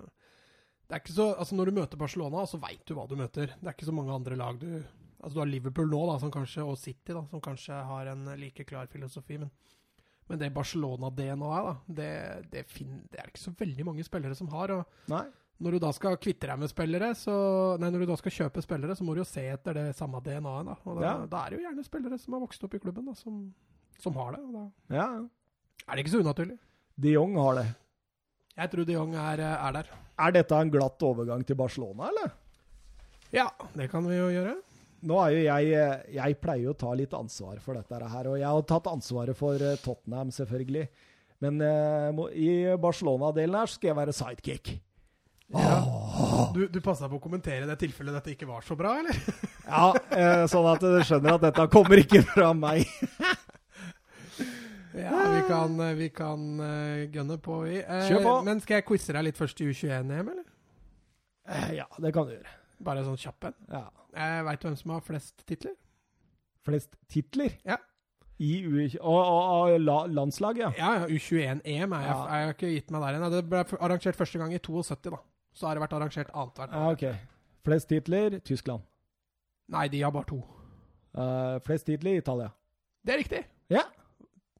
det 0.89 0.97
er 0.97 1.03
ikke 1.03 1.15
så, 1.15 1.29
altså 1.39 1.59
Når 1.59 1.69
du 1.69 1.77
møter 1.77 2.01
Barcelona, 2.01 2.47
så 2.49 2.59
veit 2.63 2.83
du 2.89 2.97
hva 2.97 3.05
du 3.07 3.19
møter. 3.21 3.53
Det 3.61 3.69
er 3.69 3.77
ikke 3.77 3.91
så 3.91 3.95
mange 3.95 4.17
andre 4.17 4.41
lag 4.41 4.57
du 4.63 4.81
Altså 5.23 5.35
Du 5.37 5.41
har 5.43 5.47
Liverpool 5.51 5.91
nå, 5.93 6.01
da, 6.13 6.19
som 6.23 6.31
kanskje, 6.33 6.65
og 6.65 6.79
City, 6.81 7.13
da, 7.13 7.23
som 7.29 7.41
kanskje 7.45 7.77
har 7.85 8.07
en 8.13 8.25
like 8.41 8.65
klar 8.65 8.87
filosofi. 8.89 9.37
Men, 9.39 9.51
men 10.31 10.39
det 10.41 10.53
Barcelona-DNA-et, 10.55 11.67
da, 11.67 11.75
det, 12.01 12.11
det, 12.53 12.63
fin- 12.71 13.03
det 13.11 13.19
er 13.21 13.27
det 13.29 13.35
ikke 13.35 13.43
så 13.49 13.53
veldig 13.61 13.85
mange 13.91 14.05
spillere 14.07 14.35
som 14.39 14.49
har. 14.55 14.71
og 14.71 14.85
Nei. 15.13 15.25
når 15.61 15.73
du 15.77 15.79
da 15.85 15.91
skal 15.93 16.17
kvitte 16.17 16.47
deg 16.49 16.59
med 16.63 16.71
spillere, 16.73 17.11
så 17.19 17.35
Nei, 17.83 17.91
når 17.93 18.05
du 18.07 18.07
da 18.13 18.17
skal 18.17 18.33
kjøpe 18.39 18.63
spillere, 18.65 18.97
så 18.97 19.05
må 19.05 19.13
du 19.15 19.21
jo 19.21 19.29
se 19.29 19.45
etter 19.53 19.77
det 19.77 19.97
samme 19.99 20.23
DNA-et. 20.25 20.71
Da. 20.71 20.77
Og 20.87 21.01
da, 21.01 21.05
Ja. 21.05 21.27
da 21.27 21.45
er 21.45 21.51
det 21.51 21.59
jo 21.61 21.67
gjerne 21.69 21.85
spillere 21.85 22.19
som 22.19 22.33
har 22.39 22.41
vokst 22.47 22.65
opp 22.65 22.75
i 22.75 22.81
klubben, 22.81 23.05
da, 23.11 23.15
som, 23.15 23.43
som 24.01 24.15
har 24.17 24.33
det. 24.39 24.43
Da 24.55 24.65
Ja. 24.97 25.09
er 25.89 25.97
det 25.97 26.05
ikke 26.07 26.17
så 26.17 26.23
unaturlig. 26.25 26.59
De 27.01 27.13
Jong 27.13 27.37
har 27.37 27.55
det. 27.61 27.67
Jeg 28.57 28.71
tror 28.73 28.85
de 28.87 28.93
Jong 28.97 29.15
er, 29.15 29.41
er 29.41 29.73
der. 29.73 29.87
Er 30.21 30.33
dette 30.33 30.53
en 30.57 30.71
glatt 30.73 31.01
overgang 31.03 31.45
til 31.47 31.57
Barcelona, 31.57 32.09
eller? 32.09 32.33
Ja, 33.33 33.47
det 33.77 33.91
kan 33.93 34.05
vi 34.09 34.17
jo 34.17 34.27
gjøre. 34.33 34.57
Nå 35.03 35.17
er 35.25 35.31
jo 35.33 35.41
jeg 35.47 35.71
Jeg 36.17 36.37
pleier 36.43 36.65
jo 36.67 36.75
å 36.75 36.79
ta 36.81 36.91
litt 36.99 37.15
ansvar 37.17 37.61
for 37.65 37.79
dette 37.79 38.01
her, 38.13 38.27
og 38.29 38.37
jeg 38.39 38.47
har 38.49 38.67
tatt 38.69 38.91
ansvaret 38.91 39.37
for 39.39 39.55
eh, 39.57 39.79
Tottenham, 39.81 40.31
selvfølgelig. 40.35 40.87
Men 41.41 41.61
eh, 41.65 42.11
må- 42.13 42.29
i 42.37 42.51
Barcelona-delen 42.77 43.57
her 43.57 43.67
skal 43.73 43.89
jeg 43.93 43.97
være 43.97 44.13
sidekick. 44.13 44.75
Ja. 45.51 45.79
Du, 46.55 46.67
du 46.71 46.81
passa 46.85 47.09
på 47.11 47.17
å 47.17 47.23
kommentere 47.25 47.67
det 47.67 47.79
tilfellet 47.81 48.15
dette 48.21 48.35
ikke 48.37 48.47
var 48.51 48.61
så 48.67 48.77
bra, 48.79 48.99
eller? 49.01 49.17
Ja, 49.71 49.93
eh, 50.19 50.45
sånn 50.51 50.67
at 50.67 50.83
du 50.83 50.99
skjønner 51.07 51.37
at 51.37 51.45
dette 51.49 51.65
kommer 51.71 52.01
ikke 52.03 52.25
fra 52.27 52.53
meg. 52.57 52.85
Ja, 54.95 55.21
vi 55.35 55.41
kan, 55.47 55.81
eh, 55.81 55.93
vi 55.95 56.09
kan 56.11 56.41
uh, 56.61 57.05
gønne 57.15 57.37
på, 57.39 57.61
vi. 57.63 57.77
Eh, 57.79 58.09
Kjør 58.09 58.25
på. 58.25 58.33
Men 58.49 58.59
skal 58.61 58.81
jeg 58.81 58.87
quize 58.89 59.15
deg 59.15 59.23
litt 59.29 59.39
først 59.39 59.61
i 59.63 59.69
U21-EM, 59.71 60.31
eller? 60.33 60.47
Eh, 61.47 61.69
Ja, 61.79 61.87
det 62.03 62.11
kan 62.17 62.27
du 62.27 62.33
gjøre. 62.35 62.55
Bare 62.83 63.05
sånn 63.07 63.21
kjapp 63.21 63.47
en. 63.53 63.55
Ja. 63.71 63.85
Eh, 64.15 64.41
Veit 64.47 64.63
du 64.63 64.69
hvem 64.69 64.77
som 64.77 64.91
har 64.97 65.01
flest 65.07 65.45
titler? 65.47 65.75
Flest 66.67 66.97
titler 67.09 67.55
Ja. 67.67 67.77
i 68.41 68.65
U... 68.67 68.75
Og, 69.01 69.19
og, 69.25 69.43
og 69.73 69.81
la, 69.81 69.99
landslaget, 70.07 70.59
ja. 70.59 70.71
Ja, 70.79 70.93
ja, 71.01 71.07
U21-EM 71.07 71.93
er 71.93 72.01
jeg, 72.01 72.15
Ja. 72.15 72.27
er 72.29 72.41
jeg 72.45 72.55
ikke 72.55 72.73
gitt 72.75 72.91
meg 72.91 73.03
der 73.03 73.19
ennå. 73.19 73.31
Det 73.35 73.43
ble 73.49 73.65
arrangert 73.81 74.17
første 74.17 74.39
gang 74.39 74.55
i 74.55 74.59
72, 74.59 75.11
da. 75.11 75.21
Så 75.55 75.67
har 75.67 75.75
det 75.75 75.83
vært 75.83 75.93
arrangert 75.99 76.31
annethvert 76.35 76.73
ja. 76.73 76.85
år. 76.87 76.93
Ok. 76.93 77.29
Flest 77.65 77.89
titler 77.89 78.39
Tyskland. 78.41 78.83
Nei, 79.71 79.89
de 79.89 80.01
har 80.03 80.11
bare 80.15 80.25
to. 80.31 80.41
Uh, 81.15 81.59
flest 81.67 81.87
titler 81.87 82.17
Italia. 82.21 82.49
Det 83.07 83.15
er 83.15 83.19
riktig. 83.19 83.43
Ja. 83.71 83.83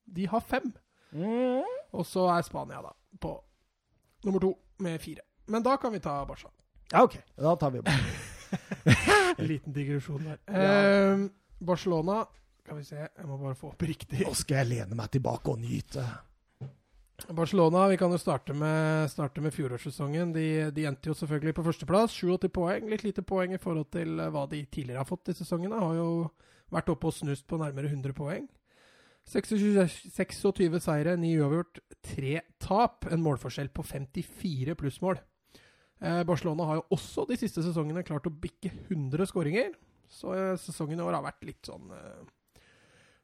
De 0.07 0.27
har 0.29 0.41
fem. 0.41 0.73
Mm. 1.13 1.63
Og 1.93 2.07
så 2.07 2.27
er 2.31 2.43
Spania 2.47 2.81
da 2.85 2.93
på 3.21 3.33
nummer 4.25 4.41
to 4.41 4.53
med 4.79 4.99
fire. 5.03 5.25
Men 5.51 5.63
da 5.67 5.77
kan 5.77 5.93
vi 5.93 5.99
ta 5.99 6.21
Barca. 6.25 6.49
Ja, 6.93 7.03
OK. 7.05 7.17
Da 7.39 7.55
tar 7.57 7.71
vi 7.75 7.81
bare. 7.83 7.97
En 9.39 9.47
liten 9.47 9.75
digresjon 9.75 10.25
der. 10.27 10.41
Ja. 10.47 10.73
Eh, 10.81 11.27
Barcelona 11.61 12.25
Skal 12.65 12.79
vi 12.79 12.85
se, 12.87 12.99
jeg 13.03 13.29
må 13.29 13.37
bare 13.41 13.57
få 13.59 13.73
opp 13.73 13.83
riktig. 13.83 14.21
Nå 14.25 14.35
skal 14.39 14.63
jeg 14.63 14.71
lene 14.75 14.99
meg 14.99 15.11
tilbake 15.13 15.53
og 15.53 15.63
nyte. 15.63 16.05
Barcelona, 17.29 17.87
vi 17.89 17.97
kan 18.01 18.13
jo 18.13 18.19
starte 18.19 18.55
med, 18.57 19.11
starte 19.11 19.43
med 19.45 19.53
fjorårssesongen. 19.55 20.33
De, 20.33 20.47
de 20.75 20.87
endte 20.89 21.11
jo 21.11 21.17
selvfølgelig 21.17 21.55
på 21.57 21.65
førsteplass. 21.67 22.15
87 22.17 22.49
poeng. 22.55 22.89
Litt 22.91 23.05
lite 23.05 23.25
poeng 23.27 23.55
i 23.55 23.61
forhold 23.61 23.91
til 23.93 24.21
eh, 24.21 24.31
hva 24.33 24.47
de 24.51 24.63
tidligere 24.67 25.03
har 25.03 25.09
fått 25.09 25.33
i 25.33 25.37
sesongene. 25.37 25.81
Har 25.83 25.99
jo 25.99 26.11
vært 26.73 26.93
oppe 26.93 27.11
og 27.11 27.17
snust 27.17 27.47
på 27.51 27.59
nærmere 27.61 27.91
100 27.91 28.17
poeng. 28.17 28.49
26, 29.31 30.13
26 30.17 30.81
seire, 30.83 31.17
9 31.21 31.35
uavgjort, 31.43 31.83
3 32.15 32.39
tap. 32.63 33.11
En 33.13 33.23
målforskjell 33.23 33.71
på 33.75 33.85
54 33.87 34.79
plussmål. 34.81 35.21
Eh, 36.01 36.23
Barcelona 36.25 36.65
har 36.65 36.81
jo 36.81 36.97
også 36.97 37.27
de 37.29 37.37
siste 37.41 37.63
sesongene 37.65 38.05
klart 38.07 38.29
å 38.29 38.33
bikke 38.33 38.73
100 38.89 39.29
skåringer. 39.29 39.75
Så 40.11 40.33
eh, 40.35 40.57
sesongen 40.61 41.01
i 41.01 41.05
år 41.05 41.19
har 41.19 41.27
vært 41.27 41.45
litt 41.47 41.69
sånn 41.69 41.93
eh, 41.93 42.23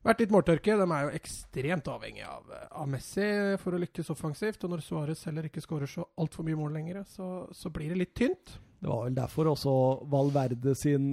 vært 0.06 0.20
litt 0.22 0.34
måltørke. 0.34 0.76
De 0.76 0.84
er 0.84 1.06
jo 1.06 1.16
ekstremt 1.16 1.88
avhengig 1.90 2.26
av, 2.28 2.52
av 2.68 2.86
Messi 2.92 3.26
for 3.62 3.74
å 3.74 3.80
lykkes 3.80 4.12
offensivt. 4.12 4.60
Og 4.62 4.74
når 4.74 4.84
Suárez 4.84 5.24
heller 5.26 5.48
ikke 5.48 5.64
skårer 5.64 5.90
så 5.90 6.04
altfor 6.20 6.46
mye 6.46 6.60
mål 6.60 6.76
lenger, 6.76 7.02
så, 7.10 7.48
så 7.56 7.72
blir 7.74 7.94
det 7.94 8.02
litt 8.04 8.14
tynt. 8.18 8.58
Det 8.76 8.92
var 8.92 9.06
vel 9.06 9.16
derfor 9.16 9.48
også 9.50 9.72
Valverde 10.12 10.74
sin, 10.76 11.08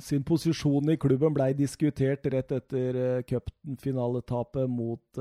sin 0.00 0.24
posisjon 0.26 0.90
i 0.90 0.96
klubben 0.98 1.36
blei 1.36 1.52
diskutert 1.54 2.24
rett 2.32 2.54
etter 2.56 3.20
cupfinaletapet 3.28 4.64
mot 4.72 5.20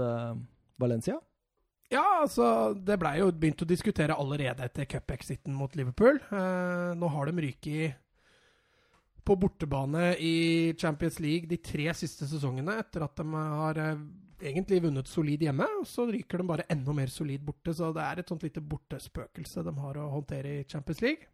Valencia. 0.79 1.19
Ja, 1.89 2.21
altså 2.21 2.75
Det 2.77 2.99
blei 3.01 3.15
jo 3.17 3.31
begynt 3.33 3.63
å 3.65 3.69
diskutere 3.69 4.17
allerede 4.17 4.67
etter 4.67 4.85
cup-exiten 4.89 5.55
mot 5.57 5.73
Liverpool. 5.77 6.19
Eh, 6.29 6.91
nå 6.97 7.09
har 7.15 7.29
de 7.29 7.45
ryket 7.47 8.05
på 9.25 9.35
bortebane 9.37 10.15
i 10.25 10.73
Champions 10.77 11.19
League 11.21 11.49
de 11.49 11.57
tre 11.61 11.89
siste 11.97 12.25
sesongene 12.29 12.77
etter 12.81 13.03
at 13.05 13.17
de 13.17 13.25
har 13.33 13.81
eh, 13.81 14.05
egentlig 14.51 14.83
vunnet 14.85 15.09
solid 15.09 15.41
hjemme. 15.43 15.65
og 15.81 15.89
Så 15.89 16.05
ryker 16.09 16.41
de 16.41 16.47
bare 16.53 16.67
enda 16.69 16.93
mer 16.93 17.09
solid 17.13 17.41
borte, 17.45 17.73
så 17.73 17.91
det 17.95 18.05
er 18.05 18.21
et 18.21 18.31
sånt 18.31 18.45
lite 18.45 18.61
bortespøkelse 18.61 19.65
de 19.65 19.75
har 19.81 19.99
å 19.99 20.07
håndtere 20.13 20.59
i 20.59 20.69
Champions 20.69 21.01
League. 21.05 21.25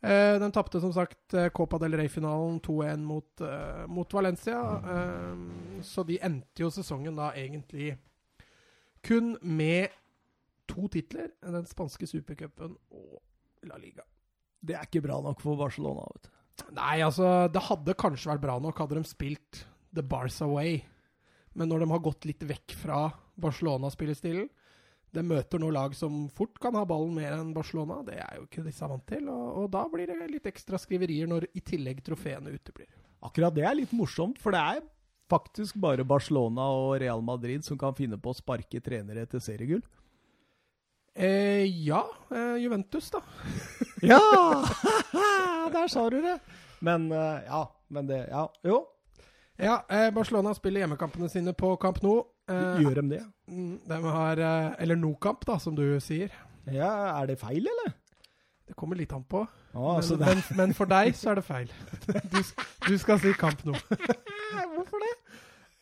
Eh, 0.00 0.36
de 0.40 0.50
tapte 0.54 0.80
som 0.80 0.92
sagt 0.94 1.34
eh, 1.34 1.50
Copa 1.52 1.80
del 1.82 1.96
Rey-finalen 1.98 2.60
2-1 2.64 3.04
mot, 3.04 3.40
eh, 3.44 3.86
mot 3.90 4.12
Valencia. 4.16 4.60
Eh, 4.96 5.80
så 5.84 6.08
de 6.08 6.20
endte 6.24 6.64
jo 6.64 6.72
sesongen 6.72 7.18
da 7.18 7.34
egentlig 7.36 7.96
kun 9.08 9.34
med 9.40 9.94
to 10.68 10.88
titler, 10.92 11.32
den 11.40 11.66
spanske 11.68 12.08
supercupen 12.08 12.76
og 12.92 13.68
La 13.68 13.78
Liga. 13.80 14.04
Det 14.60 14.76
er 14.76 14.84
ikke 14.84 15.04
bra 15.06 15.18
nok 15.24 15.40
for 15.42 15.58
Barcelona. 15.58 16.04
vet 16.12 16.28
du. 16.28 16.34
Nei, 16.76 16.98
altså, 17.06 17.48
det 17.52 17.62
hadde 17.68 17.96
kanskje 17.98 18.32
vært 18.32 18.44
bra 18.44 18.58
nok 18.60 18.80
hadde 18.82 18.98
de 18.98 19.08
spilt 19.08 19.62
The 19.94 20.04
Bars 20.04 20.40
Away. 20.44 20.82
Men 21.56 21.70
når 21.70 21.82
de 21.84 21.90
har 21.92 22.04
gått 22.04 22.28
litt 22.28 22.44
vekk 22.44 22.74
fra 22.78 23.08
Barcelona-spillestilen 23.40 24.48
De 25.14 25.22
møter 25.24 25.62
nå 25.62 25.70
lag 25.72 25.94
som 25.96 26.26
fort 26.34 26.58
kan 26.60 26.76
ha 26.76 26.82
ballen 26.86 27.14
mer 27.16 27.32
enn 27.38 27.54
Barcelona. 27.56 28.02
Det 28.04 28.18
er 28.20 28.34
jo 28.36 28.44
ikke 28.44 28.66
disse 28.66 28.84
vant 28.90 29.06
til. 29.08 29.30
Og, 29.32 29.62
og 29.62 29.70
da 29.72 29.86
blir 29.88 30.10
det 30.10 30.28
litt 30.28 30.48
ekstra 30.50 30.76
skriverier 30.78 31.30
når 31.30 31.48
i 31.56 31.62
tillegg 31.64 32.02
trofeene 32.04 32.52
uteblir. 32.52 32.90
Akkurat 33.24 33.56
det 33.56 33.64
er 33.64 33.78
litt 33.78 33.94
morsomt, 33.96 34.36
for 34.42 34.54
det 34.54 34.60
er 34.60 34.82
faktisk 35.30 35.76
bare 35.80 36.04
Barcelona 36.08 36.66
og 36.72 36.98
Real 37.02 37.22
Madrid 37.22 37.64
som 37.66 37.78
kan 37.78 37.94
finne 37.94 38.18
på 38.20 38.32
å 38.32 38.36
sparke 38.38 38.80
trenere 38.84 39.24
etter 39.26 39.42
seriegull. 39.44 39.82
Eh, 41.18 41.64
ja, 41.86 42.04
eh, 42.30 42.56
Juventus, 42.62 43.10
da. 43.10 43.20
Ja! 44.02 44.20
Der 45.74 45.88
sa 45.90 46.04
du 46.10 46.20
det! 46.22 46.36
Men 46.80 47.08
eh, 47.12 47.40
ja, 47.48 47.64
men 47.90 48.06
det 48.06 48.20
Ja, 48.30 48.44
jo. 48.62 48.84
Ja, 49.58 49.80
eh, 49.90 50.10
Barcelona 50.14 50.52
spiller 50.54 50.84
hjemmekampene 50.84 51.26
sine 51.32 51.50
på 51.58 51.72
Camp 51.82 51.98
Nou. 52.04 52.20
Eh, 52.48 52.78
Gjør 52.84 53.00
de 53.00 53.08
det? 53.16 53.22
mm, 53.50 53.72
de 53.90 53.98
har 54.04 54.38
eh, 54.38 54.68
Eller 54.84 54.96
Nou-kamp, 54.96 55.42
da, 55.48 55.58
som 55.58 55.74
du 55.74 55.82
sier. 56.00 56.30
Ja, 56.70 56.92
Er 57.18 57.26
det 57.32 57.40
feil, 57.40 57.66
eller? 57.66 57.96
Det 58.68 58.76
kommer 58.78 58.96
litt 59.00 59.12
an 59.16 59.24
på. 59.26 59.42
Altså, 59.74 60.16
men, 60.16 60.38
men, 60.38 60.56
men 60.56 60.74
for 60.76 60.90
deg 60.90 61.12
så 61.16 61.32
er 61.32 61.40
det 61.40 61.46
feil. 61.46 61.72
Du, 62.32 62.40
du 62.88 62.94
skal 63.00 63.20
si 63.22 63.34
Kamp 63.36 63.64
nå. 63.68 63.74
hvorfor 64.74 65.02
det? 65.04 65.14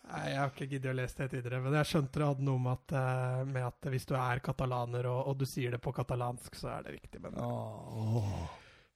Nei, 0.07 0.23
Jeg 0.31 0.39
har 0.39 0.53
ikke 0.53 0.69
giddet 0.71 0.93
å 0.93 0.97
lese 0.97 1.19
det 1.23 1.31
tidligere, 1.33 1.63
men 1.65 1.75
jeg 1.81 1.91
skjønte 1.91 2.21
det 2.21 2.29
hadde 2.29 2.47
noe 2.47 2.63
med 2.63 2.77
at, 2.77 2.95
eh, 3.01 3.41
med 3.49 3.65
at 3.67 3.89
hvis 3.91 4.07
du 4.07 4.15
er 4.19 4.43
katalaner 4.45 5.09
og, 5.11 5.33
og 5.33 5.41
du 5.41 5.47
sier 5.49 5.75
det 5.75 5.81
på 5.83 5.95
katalansk, 5.97 6.55
så 6.59 6.77
er 6.77 6.87
det 6.87 6.95
riktig. 6.99 7.23
Men 7.25 7.35
oh. 7.43 8.29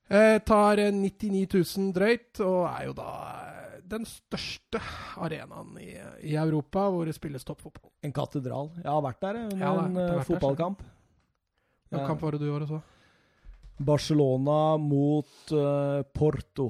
eh, 0.06 0.38
tar 0.46 0.82
eh, 0.84 0.92
99 0.94 1.48
000 1.56 1.90
drøyt, 1.96 2.42
og 2.46 2.60
er 2.70 2.86
jo 2.86 2.94
da 3.00 3.10
eh, 3.40 3.80
den 3.90 4.06
største 4.06 4.78
arenaen 5.18 5.74
i, 5.82 5.90
i 6.30 6.36
Europa 6.38 6.86
hvor 6.94 7.10
det 7.10 7.16
spilles 7.18 7.46
toppfotball. 7.46 7.90
En 8.06 8.14
katedral. 8.14 8.70
Jeg 8.78 8.90
har 8.92 9.04
vært 9.08 9.26
der 9.26 9.42
under 9.42 9.66
Ja, 9.66 9.74
en 9.82 10.00
eh, 10.04 10.24
fotballkamp. 10.30 10.86
Hvilken 11.90 12.06
kamp 12.06 12.22
var 12.22 12.36
det 12.36 12.44
du 12.44 12.46
gjorde 12.46 12.70
så? 12.70 12.78
Barcelona 13.80 14.76
mot 14.80 15.52
uh, 15.56 16.02
Porto 16.14 16.66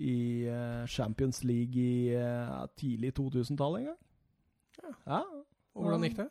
i 0.00 0.46
uh, 0.48 0.84
Champions 0.88 1.42
League 1.44 1.76
i 1.80 2.12
uh, 2.16 2.66
tidlig 2.76 3.14
2000-tallet 3.16 3.80
en 3.80 3.88
gang. 3.90 3.98
Ja. 4.82 4.92
Ja. 5.06 5.22
Og 5.74 5.86
hvordan 5.86 6.04
gikk 6.08 6.18
det? 6.20 6.28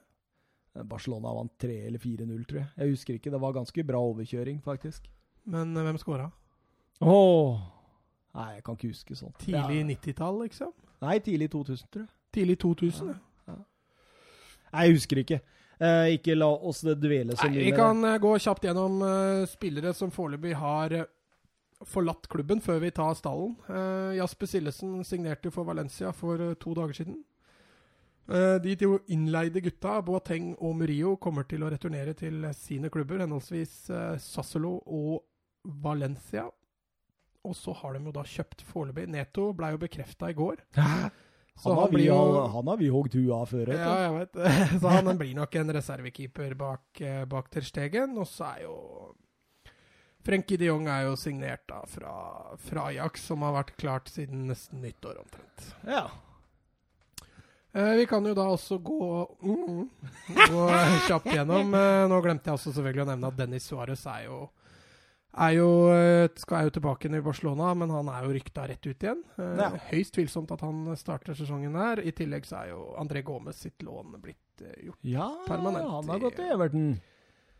Barcelona 0.89 1.31
vant 1.33 1.55
3 1.59 1.75
eller 1.87 1.99
4-0, 1.99 2.43
tror 2.47 2.59
jeg. 2.61 2.67
Jeg 2.77 2.93
husker 2.93 3.17
ikke. 3.17 3.31
Det 3.33 3.41
var 3.41 3.55
ganske 3.57 3.83
bra 3.83 3.99
overkjøring, 4.11 4.61
faktisk. 4.63 5.09
Men 5.49 5.73
hvem 5.73 5.97
scora? 5.97 6.29
Åh! 7.01 7.59
Nei, 8.37 8.49
jeg 8.53 8.63
kan 8.63 8.77
ikke 8.77 8.91
huske 8.93 9.15
sånt. 9.17 9.39
Tidlig 9.41 9.79
Ja. 9.81 9.87
90-tall, 9.89 10.43
liksom? 10.43 10.73
Nei, 11.01 11.17
tidlig 11.25 11.49
2000, 11.51 11.87
tror 11.91 12.03
jeg. 12.05 12.09
Tidlig 12.35 12.57
2000? 12.61 13.15
ja. 13.47 13.55
Nei, 14.73 14.83
jeg 14.85 14.93
husker 14.99 15.17
ikke. 15.23 15.39
Eh, 15.79 16.17
ikke 16.17 16.35
la 16.35 16.49
oss 16.51 16.81
dvele 16.83 17.37
så 17.39 17.47
mye 17.47 17.63
vi 17.63 17.71
kan 17.71 18.03
eh, 18.03 18.17
gå 18.19 18.33
kjapt 18.43 18.65
gjennom 18.67 18.97
uh, 18.99 19.45
spillere 19.47 19.93
som 19.95 20.11
foreløpig 20.11 20.51
har 20.59 20.91
eh, 20.91 21.05
forlatt 21.87 22.27
klubben, 22.27 22.59
før 22.59 22.81
vi 22.83 22.91
tar 22.91 23.15
stallen. 23.15 23.53
Uh, 23.69 24.11
Jasper 24.17 24.49
Sillesen 24.51 24.97
signerte 25.07 25.53
for 25.55 25.63
Valencia 25.69 26.11
for 26.11 26.43
to 26.59 26.75
dager 26.75 26.99
siden. 26.99 27.21
Eh, 28.29 28.57
de 28.61 28.75
to 28.77 28.99
innleide 29.09 29.63
gutta, 29.63 29.95
Boateng 30.05 30.51
og 30.59 30.75
Murillo, 30.81 31.15
kommer 31.17 31.47
til 31.49 31.63
å 31.63 31.71
returnere 31.71 32.11
til 32.13 32.43
sine 32.53 32.91
klubber, 32.93 33.23
henholdsvis 33.23 33.87
Sassolo 34.21 34.75
og 34.83 35.23
Valencia. 35.63 36.43
Og 37.47 37.55
så 37.57 37.73
har 37.79 37.95
de 37.95 38.03
jo 38.03 38.13
da 38.19 38.27
kjøpt 38.27 38.61
foreløpig 38.67 39.07
Neto 39.15 39.47
ble 39.57 39.71
jo 39.73 39.81
bekrefta 39.81 40.29
i 40.29 40.37
går. 40.37 40.61
Hæ? 40.77 41.09
Så 41.59 41.73
Han, 41.73 41.77
har 41.77 41.89
vi, 41.91 42.05
jo 42.07 42.17
han, 42.47 42.67
har 42.71 42.77
vi 42.79 42.87
hogd 42.93 43.15
huet 43.19 43.33
av 43.35 43.49
før. 43.51 43.71
ja, 43.75 43.95
jeg 44.05 44.13
vet. 44.15 44.37
Så 44.81 44.93
han 44.93 45.17
blir 45.19 45.33
nok 45.35 45.55
en 45.59 45.73
reservekeeper 45.75 46.53
bak, 46.59 47.01
eh, 47.03 47.25
bak 47.27 47.49
Ter 47.51 47.67
Stegen. 47.67 48.15
Og 48.17 48.27
så 48.31 48.53
er 48.53 48.63
jo 48.63 48.77
Frenkie 50.23 50.59
de 50.59 50.69
Jong 50.69 50.87
er 50.91 51.05
jo 51.07 51.17
signert 51.19 51.65
da 51.67 51.81
fra, 51.87 52.13
fra 52.63 52.87
Ajax, 52.91 53.27
som 53.27 53.43
har 53.43 53.55
vært 53.55 53.75
klart 53.79 54.09
siden 54.11 54.47
nesten 54.49 54.81
nyttår 54.83 55.19
omtrent. 55.21 55.69
Ja. 55.87 56.07
Eh, 57.71 57.93
vi 57.99 58.05
kan 58.09 58.25
jo 58.25 58.33
da 58.37 58.47
også 58.49 58.79
gå, 58.83 59.09
mm, 59.41 59.89
gå 60.49 60.63
kjapt 61.07 61.31
gjennom. 61.33 61.75
Eh, 61.75 62.05
nå 62.11 62.21
glemte 62.25 62.49
jeg 62.49 62.59
også 62.59 62.73
selvfølgelig 62.75 63.05
å 63.05 63.09
nevne 63.11 63.31
at 63.31 63.37
Dennis 63.39 63.67
Suárez 63.69 64.05
er 64.09 64.25
jo 64.25 64.39
er 65.39 65.53
jo, 65.55 65.67
eh, 65.93 66.27
skal 66.39 66.57
er 66.59 66.67
jo 66.69 66.73
tilbake 66.79 67.09
i 67.09 67.21
Barcelona, 67.23 67.73
men 67.77 67.89
han 67.93 68.09
er 68.11 68.25
jo 68.25 68.33
rykta 68.35 68.67
rett 68.69 68.85
ut 68.87 69.05
igjen. 69.05 69.23
Eh, 69.37 69.55
Ja. 69.59 69.69
Høyst 69.91 70.13
tvilsomt 70.15 70.51
at 70.51 70.61
han 70.61 70.95
starter 70.95 71.33
sesongen 71.33 71.75
her. 71.75 71.99
I 71.99 72.11
tillegg 72.11 72.45
så 72.45 72.63
er 72.63 72.69
jo 72.73 72.95
André 72.97 73.23
Gomez 73.23 73.55
sitt 73.55 73.79
lån 73.79 74.19
blitt 74.21 74.61
eh, 74.61 74.85
gjort 74.85 74.99
ja, 75.03 75.29
Permanent 75.47 75.89
han 75.89 76.09
har 76.09 76.19
gått 76.19 76.35
til 76.35 76.51
Everton. 76.51 76.99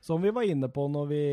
Som 0.02 0.22
vi 0.22 0.32
var 0.32 0.44
inne 0.48 0.70
på 0.72 0.88
når 0.88 1.08
vi 1.10 1.24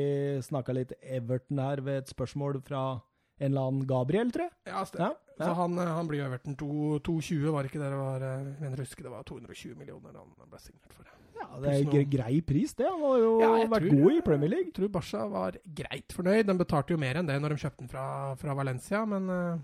snakka 0.43 0.74
litt 0.74 0.93
Everton 1.02 1.59
her 1.59 1.81
ved 1.81 2.02
et 2.02 2.09
spørsmål 2.10 2.60
fra 2.66 3.01
en 3.39 3.52
eller 3.52 3.68
annen 3.68 3.86
Gabriel, 3.86 4.31
tror 4.32 4.48
jeg. 4.48 4.56
Ja, 4.66 4.85
ja, 4.98 5.12
Ja, 5.39 5.44
Så 5.44 5.52
han, 5.55 5.77
han 5.77 6.09
blir 6.09 6.24
Everton 6.24 6.56
2 6.56 6.98
220, 7.05 7.51
var 7.52 7.62
det 7.62 7.70
ikke 7.70 7.82
det 7.82 7.90
det 7.93 7.98
var? 8.01 8.23
Jeg 8.24 8.55
mener 8.62 8.81
husker 8.81 9.02
det 9.05 9.12
var 9.12 9.23
220 9.28 9.77
millioner 9.77 10.16
han 10.16 10.32
ble 10.48 10.59
signert 10.59 10.94
for. 10.97 11.05
Ja, 11.47 11.60
det 11.62 11.73
er 11.73 11.85
gre- 11.93 12.10
grei 12.10 12.40
pris, 12.43 12.74
det. 12.74 12.86
Han 12.90 13.01
har 13.01 13.18
jo 13.23 13.31
Ja, 13.40 13.51
vært 13.70 13.86
tror- 13.89 14.02
god 14.02 14.12
i 14.16 14.20
Premier 14.27 14.48
League. 14.51 14.66
Jeg 14.66 14.74
tror 14.74 14.89
Barca 14.93 15.27
var 15.28 15.52
greit 15.74 16.09
fornøyd. 16.12 16.47
De 16.47 16.55
betalte 16.59 16.90
jo 16.90 16.97
mer 16.98 17.14
enn 17.16 17.27
det 17.27 17.40
når 17.40 17.48
de 17.55 17.56
kjøpte 17.62 17.78
den 17.85 17.89
fra, 17.89 18.35
fra 18.36 18.55
Valencia, 18.55 19.05
men 19.06 19.31
eh, 19.31 19.59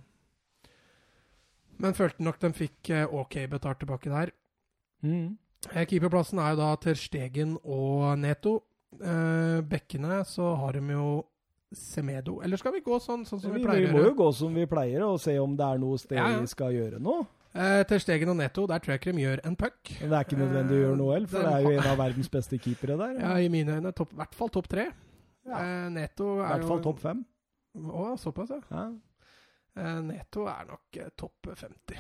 Men 1.83 1.95
følte 1.95 2.21
nok 2.23 2.39
de 2.39 2.53
fikk 2.53 2.91
eh, 2.91 3.07
OK 3.13 3.35
betalt 3.51 3.81
tilbake 3.81 4.09
der. 4.13 4.31
Mm. 5.03 5.37
Eh, 5.75 5.85
Keeperplassen 5.87 6.39
er 6.39 6.53
jo 6.55 6.57
da 6.61 6.77
Ter 6.77 6.95
Stegen 6.95 7.57
og 7.65 8.19
Neto. 8.19 8.63
Bekkene 8.93 10.21
så 10.29 10.55
har 10.61 10.73
de 10.77 10.81
jo 10.93 11.25
Semedo. 11.75 12.41
Eller 12.45 12.57
skal 12.61 12.73
vi 12.73 12.81
gå 12.85 12.99
sånn, 13.01 13.25
sånn 13.27 13.41
som 13.41 13.51
vi 13.55 13.61
Vi, 13.63 13.65
pleier 13.67 13.87
vi 13.89 13.93
må 13.97 14.05
jo 14.05 14.15
gå 14.15 14.27
som 14.37 14.53
vi 14.55 14.67
pleier, 14.67 15.03
og 15.07 15.19
se 15.19 15.39
om 15.41 15.57
det 15.57 15.65
er 15.65 15.79
noe 15.81 15.97
sted 15.99 16.19
Ja, 16.19 16.29
ja. 16.29 16.41
vi 16.41 16.47
skal 16.47 16.73
gjøre 16.77 17.01
noe. 17.01 17.25
Eh, 17.53 17.83
til 17.91 18.01
Stegen 18.01 18.33
og 18.33 18.37
Neto, 18.39 18.65
der 18.67 18.81
tror 18.81 18.95
jeg 18.95 19.01
ikke 19.03 19.13
de 19.13 19.25
gjør 19.27 19.43
en 19.45 19.57
puck. 19.61 19.93
Men 20.01 20.09
det 20.11 20.17
er 20.19 20.27
ikke 20.27 20.41
nødvendig 20.41 20.77
å 20.77 20.83
gjøre 20.87 20.99
noe 21.03 21.15
heller, 21.17 21.29
for 21.29 21.45
det 21.45 21.53
er 21.53 21.67
jo 21.67 21.73
en 21.77 21.89
av 21.93 21.99
verdens 22.07 22.33
beste 22.33 22.59
keepere 22.63 22.97
der. 23.01 23.17
Ja, 23.21 23.33
i 23.45 23.51
mine 23.53 23.77
øyne 23.77 23.93
i 23.93 24.07
hvert 24.23 24.37
fall 24.39 24.53
topp 24.55 24.71
tre. 24.73 24.89
Ja. 25.45 25.59
Eh, 25.59 25.89
jo 25.93 26.29
I 26.39 26.45
er 26.47 26.55
hvert 26.55 26.69
fall 26.71 26.85
topp 26.87 27.03
fem. 27.03 27.25
Å, 27.83 28.07
såpass, 28.21 28.53
ja. 28.53 28.61
Ja. 28.73 28.87
Eh, 29.83 30.01
Neto 30.05 30.47
er 30.53 30.67
nok 30.69 30.97
eh, 31.01 31.13
topp 31.17 31.49
50. 31.57 31.97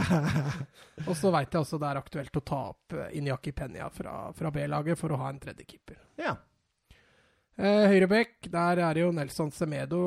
Og 1.08 1.16
så 1.16 1.32
veit 1.32 1.52
jeg 1.52 1.60
også 1.60 1.80
det 1.80 1.90
er 1.90 2.00
aktuelt 2.00 2.38
å 2.40 2.44
ta 2.52 2.60
opp 2.70 2.96
eh, 2.96 3.10
Inyaki 3.20 3.52
Penya 3.56 3.90
fra, 3.92 4.14
fra 4.36 4.52
B-laget 4.54 4.96
for 5.00 5.12
å 5.12 5.20
ha 5.20 5.32
en 5.32 5.40
tredje 5.42 5.66
keeper. 5.68 6.00
ja. 6.20 6.36
Eh, 7.60 7.84
Høyrebekk, 7.90 8.46
der 8.54 8.78
er 8.80 8.94
det 8.96 9.02
jo 9.02 9.10
Nelson 9.12 9.50
Semedo 9.52 9.98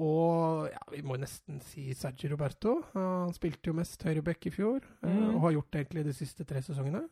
og 0.00 0.68
ja, 0.72 0.80
vi 0.94 1.02
må 1.04 1.18
nesten 1.20 1.58
si 1.66 1.90
Sergio 1.98 2.30
Roberto. 2.32 2.78
Han 2.94 3.34
spilte 3.36 3.68
jo 3.68 3.74
mest 3.76 4.00
høyrebekk 4.06 4.46
i 4.48 4.52
fjor, 4.54 4.80
eh, 5.02 5.10
Mm. 5.10 5.34
og 5.34 5.40
har 5.42 5.52
gjort 5.58 5.70
det 5.72 5.80
egentlig 5.82 6.04
de 6.06 6.14
siste 6.16 6.46
tre 6.48 6.62
sesongene. 6.64 7.02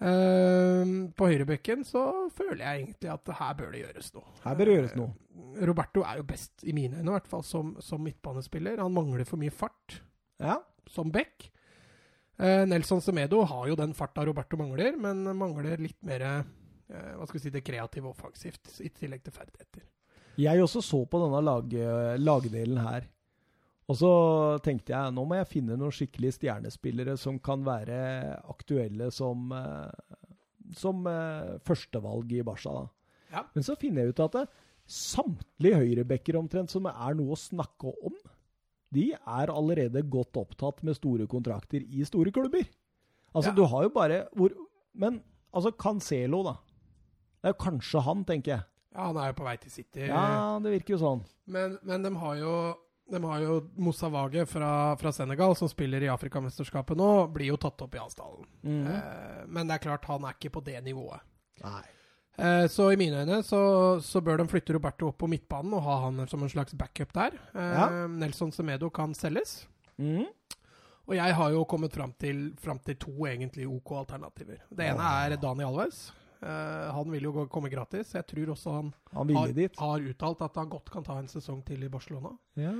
Eh, 0.00 0.84
på 1.18 1.26
høyrebekken 1.26 1.82
så 1.84 2.30
føler 2.30 2.62
jeg 2.62 2.84
egentlig 2.84 3.10
at 3.10 3.32
her 3.40 3.54
bør 3.58 3.72
det 3.74 3.80
gjøres 3.82 4.12
noe. 4.14 4.24
Her 4.44 4.54
bør 4.54 4.64
det 4.70 4.76
gjøres 4.76 4.94
noe. 5.00 5.66
Roberto 5.66 6.04
er 6.06 6.16
jo 6.20 6.22
best, 6.28 6.52
i 6.62 6.72
mine 6.72 7.00
øyne 7.00 7.08
i 7.10 7.16
hvert 7.18 7.26
fall, 7.26 7.42
som, 7.42 7.74
som 7.80 8.00
midtbanespiller. 8.06 8.78
Han 8.78 8.94
mangler 8.94 9.26
for 9.26 9.36
mye 9.42 9.50
fart 9.50 10.00
Ja. 10.38 10.60
som 10.88 11.10
back. 11.10 11.50
Nelson 12.38 13.00
Semedo 13.02 13.42
har 13.44 13.66
jo 13.66 13.74
den 13.74 13.92
farta 13.92 14.22
Roberto 14.24 14.56
mangler, 14.56 14.94
men 14.96 15.24
mangler 15.36 15.76
litt 15.82 15.98
mer 16.06 16.44
hva 16.88 17.26
skal 17.28 17.38
vi 17.38 17.42
si, 17.44 17.50
det 17.54 17.64
kreative 17.66 18.08
offensivt, 18.10 18.80
i 18.80 18.88
tillegg 18.88 19.22
til 19.26 19.34
ferdigheter. 19.34 19.82
Jeg 20.38 20.62
også 20.62 20.80
så 20.84 21.02
på 21.10 21.18
denne 21.20 21.40
lag, 21.42 21.72
lagdelen 22.22 22.78
her. 22.80 23.08
Og 23.88 23.96
så 23.96 24.10
tenkte 24.64 24.92
jeg 24.92 25.14
nå 25.16 25.24
må 25.24 25.38
jeg 25.38 25.48
finne 25.48 25.76
noen 25.80 25.94
skikkelige 25.94 26.36
stjernespillere 26.36 27.14
som 27.20 27.38
kan 27.40 27.62
være 27.64 27.98
aktuelle 28.52 29.08
som, 29.14 29.46
eh, 29.56 30.16
som 30.76 31.06
eh, 31.08 31.54
førstevalg 31.64 32.34
i 32.36 32.42
Barca. 32.44 32.74
Da. 32.76 32.84
Ja. 33.32 33.44
Men 33.54 33.64
så 33.64 33.76
finner 33.80 34.04
jeg 34.04 34.12
ut 34.14 34.20
at 34.26 34.52
samtlige 34.88 35.80
høyrebacker 35.80 36.36
omtrent 36.40 36.72
som 36.72 36.86
er 36.90 37.16
noe 37.16 37.32
å 37.32 37.40
snakke 37.40 37.92
om, 38.04 38.14
de 38.92 39.10
er 39.16 39.50
allerede 39.52 40.00
godt 40.08 40.36
opptatt 40.40 40.84
med 40.86 40.96
store 40.96 41.26
kontrakter 41.28 41.82
i 41.84 42.04
store 42.08 42.32
klubber. 42.32 42.64
Altså, 43.34 43.50
Ja. 43.50 43.56
du 43.56 43.64
har 43.68 43.82
jo 43.84 43.90
bare 43.92 44.28
hvor, 44.36 44.52
Men 44.94 45.22
altså, 45.52 45.70
Cancelo, 45.76 46.42
da. 46.42 46.56
Det 47.38 47.50
er 47.50 47.54
jo 47.54 47.62
kanskje 47.62 48.02
han, 48.02 48.24
tenker 48.28 48.54
jeg. 48.56 48.66
Ja, 48.94 49.06
han 49.10 49.16
er 49.22 49.30
jo 49.32 49.38
på 49.38 49.46
vei 49.46 49.56
til 49.62 49.70
City. 49.70 50.06
Ja, 50.08 50.58
det 50.62 50.72
virker 50.74 50.96
jo 50.96 51.00
sånn. 51.02 51.24
Men, 51.46 51.78
men 51.86 52.02
de 52.06 52.14
har 52.18 52.36
jo 52.40 52.52
de 53.08 53.20
har 53.24 53.40
jo 53.40 53.54
Moussa 53.80 54.08
Wage 54.12 54.42
fra, 54.46 54.96
fra 55.00 55.12
Senegal, 55.16 55.54
som 55.56 55.68
spiller 55.70 56.02
i 56.04 56.10
Afrikamesterskapet 56.12 56.98
nå, 56.98 57.06
blir 57.32 57.48
jo 57.54 57.56
tatt 57.56 57.80
opp 57.80 57.94
i 57.96 58.00
avstanden. 58.02 58.44
Mm. 58.60 58.82
Eh, 58.92 59.46
men 59.48 59.70
det 59.70 59.78
er 59.78 59.84
klart, 59.86 60.04
han 60.10 60.26
er 60.28 60.36
ikke 60.36 60.50
på 60.58 60.60
det 60.66 60.76
nivået. 60.84 61.24
Eh, 62.38 62.66
så 62.70 62.90
i 62.92 62.98
mine 63.00 63.22
øyne 63.24 63.40
så, 63.42 63.60
så 64.04 64.20
bør 64.20 64.42
de 64.42 64.48
flytte 64.52 64.76
Roberto 64.76 65.08
opp 65.08 65.18
på 65.22 65.30
midtbanen 65.30 65.72
og 65.78 65.82
ha 65.88 65.96
han 66.04 66.20
som 66.28 66.44
en 66.44 66.52
slags 66.52 66.76
backup 66.78 67.14
der. 67.16 67.38
Eh, 67.54 67.72
Ja. 67.80 67.88
Nelson 68.12 68.52
Semedo 68.52 68.90
kan 68.90 69.16
selges. 69.16 69.62
Mm. 69.96 70.26
Og 71.08 71.16
jeg 71.16 71.34
har 71.34 71.50
jo 71.56 71.64
kommet 71.64 71.94
fram 71.96 72.12
til, 72.20 72.50
fram 72.60 72.78
til 72.84 72.98
to 73.00 73.14
egentlig 73.26 73.64
OK 73.66 73.94
alternativer. 74.04 74.60
Det 74.68 74.84
ene 74.92 75.08
er 75.24 75.38
Dani 75.40 75.64
Alves. 75.64 76.10
Eh, 76.42 76.90
han 76.94 77.10
vil 77.10 77.24
jo 77.26 77.32
gå, 77.34 77.46
komme 77.50 77.70
gratis. 77.72 78.12
Jeg 78.14 78.26
tror 78.30 78.52
også 78.54 78.70
han 78.76 78.92
Han 79.12 79.32
har, 79.34 79.50
har 79.80 80.04
uttalt 80.12 80.42
at 80.46 80.54
han 80.60 80.68
godt 80.70 80.90
kan 80.94 81.02
ta 81.06 81.18
en 81.18 81.26
sesong 81.30 81.64
til 81.66 81.82
i 81.82 81.88
Barcelona. 81.90 82.30
Ja. 82.54 82.72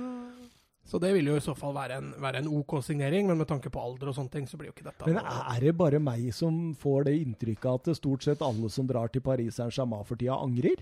Så 0.89 0.97
det 0.97 1.11
vil 1.13 1.27
jo 1.27 1.35
i 1.37 1.41
så 1.43 1.53
fall 1.57 1.75
være 1.75 1.97
en, 1.99 2.13
være 2.17 2.39
en 2.41 2.47
OK 2.49 2.79
signering, 2.81 3.27
men 3.27 3.37
med 3.37 3.47
tanke 3.49 3.69
på 3.69 3.81
alder 3.83 4.09
og 4.09 4.15
sånne 4.15 4.31
ting, 4.33 4.47
så 4.49 4.57
blir 4.57 4.71
jo 4.71 4.73
ikke 4.73 4.87
dette 4.87 5.05
Men 5.05 5.19
er 5.21 5.59
det 5.61 5.73
bare 5.77 5.99
meg 6.01 6.31
som 6.33 6.71
får 6.73 7.03
det 7.09 7.17
inntrykket 7.19 7.67
at 7.69 7.89
det 7.91 7.97
stort 7.99 8.23
sett 8.25 8.41
alle 8.41 8.71
som 8.73 8.87
drar 8.89 9.11
til 9.13 9.21
Paris 9.21 9.59
Saint-Germain 9.59 10.07
for 10.07 10.17
tida, 10.17 10.39
angrer? 10.39 10.81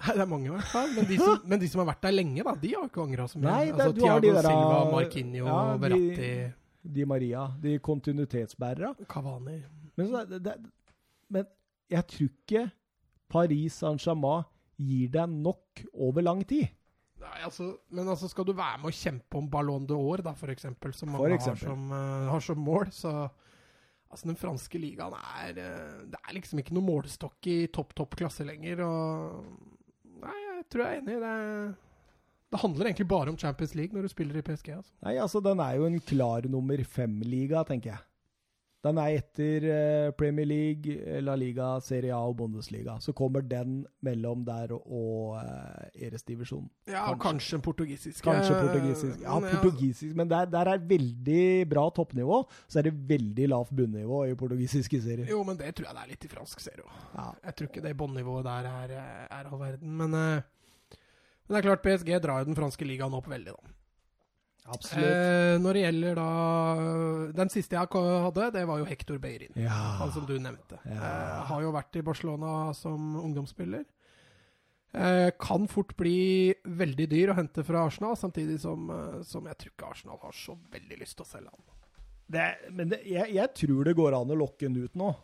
Nei, 0.00 0.14
Det 0.16 0.22
er 0.24 0.30
mange, 0.30 0.46
i 0.48 0.54
hvert 0.54 0.70
fall. 0.72 0.88
Men 0.96 1.04
de, 1.10 1.18
som, 1.20 1.42
men 1.52 1.60
de 1.60 1.68
som 1.68 1.82
har 1.82 1.90
vært 1.90 2.06
der 2.06 2.14
lenge, 2.16 2.46
da, 2.46 2.54
de 2.62 2.72
har 2.72 2.86
ikke 2.88 3.02
angra 3.04 3.26
så 3.28 3.36
mye. 3.42 3.50
Nei, 3.50 3.66
det- 3.66 3.84
altså, 3.90 4.06
har 4.08 4.20
de 4.24 4.32
der, 4.32 4.46
Silva, 4.48 4.80
Marquinho, 4.94 5.44
ja, 5.44 5.60
de- 5.74 5.82
Verratti, 5.84 6.32
Di 6.96 7.04
Maria, 7.04 7.42
de 7.60 7.74
kontinuitetsbærere. 7.78 8.94
Cavani 9.10 9.58
Men, 9.98 10.06
så, 10.08 10.24
det, 10.30 10.38
det, 10.46 10.54
men 11.28 11.44
jeg 11.90 12.06
tror 12.12 12.30
ikke 12.30 12.64
Paris 13.30 13.80
Saint-Germain 13.82 14.46
gir 14.80 15.10
deg 15.12 15.32
nok 15.32 15.82
over 15.92 16.24
lang 16.24 16.44
tid. 16.48 16.70
Nei, 17.20 17.36
altså, 17.44 17.74
men 17.92 18.08
altså, 18.08 18.30
skal 18.32 18.46
du 18.48 18.54
være 18.56 18.80
med 18.80 18.90
å 18.90 18.96
kjempe 18.96 19.38
om 19.38 19.48
Ballon 19.52 19.84
d'Or, 19.86 20.22
da, 20.24 20.32
for 20.38 20.52
eksempel, 20.52 20.94
som 20.96 21.12
man 21.12 21.20
mange. 21.20 21.36
Har, 21.44 21.58
som, 21.60 21.90
eh, 21.92 22.30
har 22.32 22.44
som 22.44 22.60
mål, 22.64 22.90
så 22.96 23.14
Altså, 24.10 24.26
den 24.26 24.38
franske 24.40 24.78
ligaen 24.82 25.14
er 25.14 25.58
eh, 25.62 25.98
Det 26.10 26.18
er 26.18 26.34
liksom 26.34 26.58
ikke 26.58 26.74
noe 26.74 26.82
målestokk 26.82 27.46
i 27.46 27.68
topp, 27.70 27.92
topp 27.94 28.16
klasse 28.18 28.42
lenger, 28.42 28.82
og 28.82 29.44
Nei, 30.20 30.34
jeg 30.34 30.64
tror 30.72 30.82
jeg 30.82 30.96
er 30.96 30.98
enig. 31.04 31.18
Det 31.22 31.28
er, 31.30 31.68
Det 32.50 32.60
handler 32.60 32.88
egentlig 32.90 33.06
bare 33.08 33.30
om 33.30 33.38
Champions 33.38 33.76
League 33.78 33.94
når 33.94 34.08
du 34.08 34.12
spiller 34.12 34.40
i 34.40 34.42
PSG. 34.42 34.72
altså. 34.74 34.92
Nei, 35.06 35.14
altså, 35.22 35.40
den 35.44 35.62
er 35.62 35.78
jo 35.78 35.86
en 35.86 36.00
klar 36.02 36.48
nummer 36.50 36.82
fem-liga, 36.84 37.62
tenker 37.68 37.94
jeg. 37.94 38.02
Den 38.80 38.96
er 38.96 39.18
etter 39.18 39.64
eh, 39.68 40.10
Premier 40.16 40.46
League, 40.48 40.94
La 41.20 41.34
Liga, 41.36 41.74
Serie 41.84 42.14
A 42.16 42.20
og 42.30 42.38
Bundesliga. 42.38 42.94
Så 43.04 43.12
kommer 43.12 43.42
den 43.44 43.82
mellom 44.06 44.40
der 44.46 44.72
og, 44.72 44.86
og 44.88 45.34
eh, 45.42 46.06
Eres-divisjonen. 46.06 46.70
Ja, 46.88 47.02
Kanskje. 47.10 47.18
kanskje 47.26 47.58
en 47.58 47.64
portugisisk. 47.66 48.22
Kanskje 48.24 48.54
eh, 48.56 48.62
portugisisk. 48.64 49.18
Ja, 49.26 49.34
portugisisk, 49.50 50.14
men 50.16 50.30
der, 50.32 50.48
der 50.48 50.70
er 50.72 50.86
veldig 50.94 51.44
bra 51.68 51.84
toppnivå. 51.98 52.40
Så 52.66 52.80
er 52.80 52.88
det 52.88 52.94
veldig 53.10 53.50
lavt 53.52 53.74
bunnivå 53.76 54.22
i 54.30 54.38
portugisiske 54.40 55.02
serier. 55.04 55.28
Jo, 55.28 55.42
men 55.44 55.60
det 55.60 55.74
tror 55.76 55.90
jeg 55.90 55.98
det 55.98 56.06
er 56.06 56.14
litt 56.14 56.24
i 56.24 56.32
fransk 56.32 56.64
serie 56.64 56.86
òg. 56.86 56.96
Ja. 57.18 57.26
Jeg 57.50 57.58
tror 57.58 57.68
ikke 57.72 57.84
det 57.84 57.92
båndnivået 58.00 58.48
der 58.48 58.70
er, 58.70 58.96
eh, 58.96 59.26
er 59.28 59.50
all 59.52 59.60
verden. 59.60 59.92
Men, 60.00 60.16
eh, 60.16 60.96
men 61.44 61.52
det 61.56 61.60
er 61.60 61.68
klart, 61.68 61.84
PSG 61.84 62.16
drar 62.24 62.40
jo 62.40 62.48
den 62.48 62.56
franske 62.56 62.88
ligaen 62.88 63.12
opp 63.20 63.28
veldig, 63.28 63.52
da. 63.60 63.76
Absolutt. 64.66 65.06
Eh, 65.06 65.54
når 65.58 65.74
det 65.76 65.80
gjelder 65.82 66.18
da 66.18 66.26
Den 67.34 67.48
siste 67.50 67.74
jeg 67.74 67.88
hadde, 68.26 68.50
det 68.54 68.66
var 68.68 68.78
jo 68.78 68.84
Hector 68.86 69.18
Beirin. 69.18 69.52
ja. 69.58 69.78
Han 70.00 70.12
som 70.12 70.26
du 70.26 70.36
nevnte. 70.38 70.78
Ja. 70.84 70.98
Eh, 70.98 71.40
har 71.50 71.62
jo 71.62 71.72
vært 71.74 71.96
i 71.96 72.02
Barcelona 72.06 72.74
som 72.74 73.16
ungdomsspiller. 73.22 73.84
Eh, 74.92 75.30
kan 75.38 75.68
fort 75.70 75.94
bli 75.96 76.52
veldig 76.66 77.06
dyr 77.10 77.30
å 77.30 77.36
hente 77.38 77.62
fra 77.62 77.84
Arsenal, 77.86 78.16
samtidig 78.18 78.58
som, 78.60 78.88
eh, 78.90 79.22
som 79.22 79.46
jeg 79.46 79.56
tror 79.58 79.72
ikke 79.72 79.90
Arsenal 79.90 80.18
har 80.22 80.32
så 80.34 80.56
veldig 80.72 80.98
lyst 80.98 81.16
til 81.16 81.24
å 81.24 81.30
selge 81.30 81.50
han. 81.50 81.66
Det, 82.30 82.46
men 82.70 82.88
det, 82.90 83.00
jeg, 83.06 83.32
jeg 83.34 83.54
tror 83.54 83.84
det 83.84 83.94
går 83.98 84.14
an 84.18 84.30
å 84.30 84.38
lokke 84.38 84.66
han 84.66 84.76
ut 84.76 84.94
nå. 84.98 85.14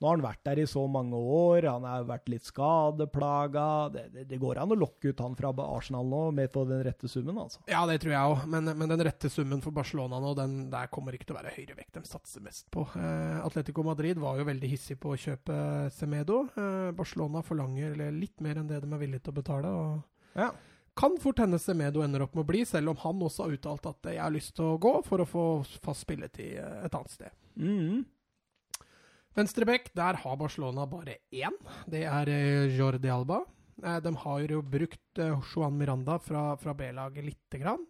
Nå 0.00 0.08
har 0.08 0.16
han 0.16 0.22
vært 0.24 0.40
der 0.48 0.58
i 0.62 0.66
så 0.68 0.80
mange 0.88 1.18
år, 1.18 1.66
han 1.68 1.84
har 1.84 2.06
vært 2.08 2.30
litt 2.32 2.46
skadeplaga. 2.48 3.64
Det, 3.92 4.04
det, 4.14 4.22
det 4.30 4.38
går 4.40 4.60
an 4.62 4.72
å 4.72 4.78
lokke 4.80 5.10
ut 5.12 5.20
han 5.20 5.34
fra 5.36 5.50
Arsenal 5.66 6.06
nå 6.08 6.20
med 6.32 6.48
på 6.54 6.62
den 6.68 6.80
rette 6.86 7.08
summen, 7.10 7.36
altså. 7.42 7.60
Ja, 7.68 7.82
det 7.88 7.98
tror 8.00 8.14
jeg 8.14 8.30
òg, 8.32 8.46
men, 8.48 8.70
men 8.80 8.88
den 8.94 9.04
rette 9.04 9.28
summen 9.32 9.60
for 9.60 9.76
Barcelona 9.76 10.20
nå, 10.22 10.32
den 10.38 10.54
der 10.72 10.88
kommer 10.92 11.16
ikke 11.16 11.28
til 11.28 11.36
å 11.36 11.40
være 11.42 11.52
høyere 11.52 11.76
vekt 11.76 11.98
de 11.98 12.04
satser 12.08 12.40
mest 12.44 12.70
på. 12.72 12.86
Eh, 12.96 13.36
Atletico 13.44 13.84
Madrid 13.84 14.20
var 14.22 14.40
jo 14.40 14.46
veldig 14.48 14.70
hissig 14.72 14.96
på 15.02 15.12
å 15.12 15.18
kjøpe 15.20 15.56
Semedo. 15.92 16.46
Eh, 16.56 16.90
Barcelona 16.96 17.42
forlanger 17.44 17.98
litt 18.16 18.40
mer 18.40 18.60
enn 18.62 18.70
det 18.70 18.80
de 18.80 18.88
er 18.88 19.02
villige 19.02 19.26
til 19.26 19.34
å 19.34 19.40
betale. 19.42 19.68
og 19.68 20.38
Ja. 20.40 20.48
Kan 20.96 21.18
fort 21.22 21.38
hende 21.38 21.60
Semedo 21.60 22.02
ender 22.02 22.24
opp 22.24 22.32
med 22.34 22.44
å 22.44 22.48
bli, 22.48 22.64
selv 22.66 22.90
om 22.92 22.98
han 23.04 23.20
også 23.24 23.44
har 23.46 23.52
uttalt 23.56 23.86
at 23.92 24.08
jeg 24.10 24.20
har 24.20 24.32
lyst 24.34 24.56
til 24.56 24.72
å 24.72 24.80
gå 24.80 24.94
for 25.06 25.22
å 25.22 25.28
få 25.28 25.44
fast 25.84 26.06
spilletid 26.08 26.56
eh, 26.56 26.80
et 26.88 26.96
annet 26.96 27.12
sted. 27.18 27.36
Mhm. 27.60 28.00
Venstrebekk, 29.36 29.92
der 29.94 30.14
har 30.24 30.36
Barcelona 30.36 30.86
bare 30.90 31.14
én. 31.30 31.54
Det 31.86 32.02
er 32.04 32.28
eh, 32.32 32.76
Jordi 32.76 33.08
Alba. 33.12 33.42
Eh, 33.82 34.00
De 34.02 34.12
har 34.24 34.40
jo 34.50 34.60
brukt 34.62 35.18
eh, 35.22 35.36
Juan 35.54 35.76
Miranda 35.78 36.18
fra, 36.18 36.56
fra 36.58 36.74
B-laget 36.74 37.24
lite 37.24 37.58
grann. 37.62 37.84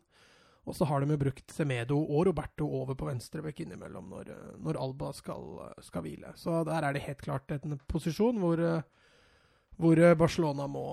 Og 0.69 0.77
så 0.77 0.85
har 0.87 1.01
de 1.01 1.09
jo 1.15 1.19
brukt 1.19 1.51
Semedo 1.51 1.97
og 2.05 2.27
Roberto 2.29 2.67
over 2.69 2.95
på 2.95 3.07
venstrebekk 3.09 3.63
innimellom 3.65 4.11
når, 4.13 4.29
når 4.61 4.77
Alba 4.79 5.09
skal, 5.17 5.47
skal 5.83 6.05
hvile. 6.05 6.35
Så 6.37 6.61
der 6.69 6.85
er 6.85 6.93
det 6.95 7.03
helt 7.07 7.23
klart 7.25 7.51
en 7.57 7.79
posisjon 7.89 8.37
hvor, 8.39 8.61
hvor 9.81 10.03
Barcelona 10.21 10.69
må, 10.71 10.85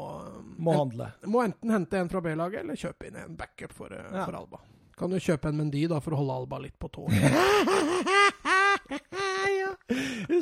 Må 0.57 0.71
en, 0.71 0.79
handle. 0.79 1.09
må 1.27 1.43
enten 1.43 1.75
hente 1.75 1.99
en 1.99 2.09
fra 2.09 2.23
B-laget 2.23 2.63
eller 2.63 2.79
kjøpe 2.79 3.11
inn 3.11 3.19
en 3.19 3.35
backup 3.37 3.75
for, 3.75 3.91
Ja. 3.91 4.23
for 4.23 4.39
Alba. 4.39 4.63
Kan 4.97 5.11
jo 5.13 5.19
kjøpe 5.21 5.51
en 5.51 5.59
Mendy 5.59 5.83
da 5.91 5.99
for 6.01 6.15
å 6.15 6.23
holde 6.23 6.39
Alba 6.39 6.63
litt 6.63 6.79
på 6.81 6.87
tå. 6.95 7.05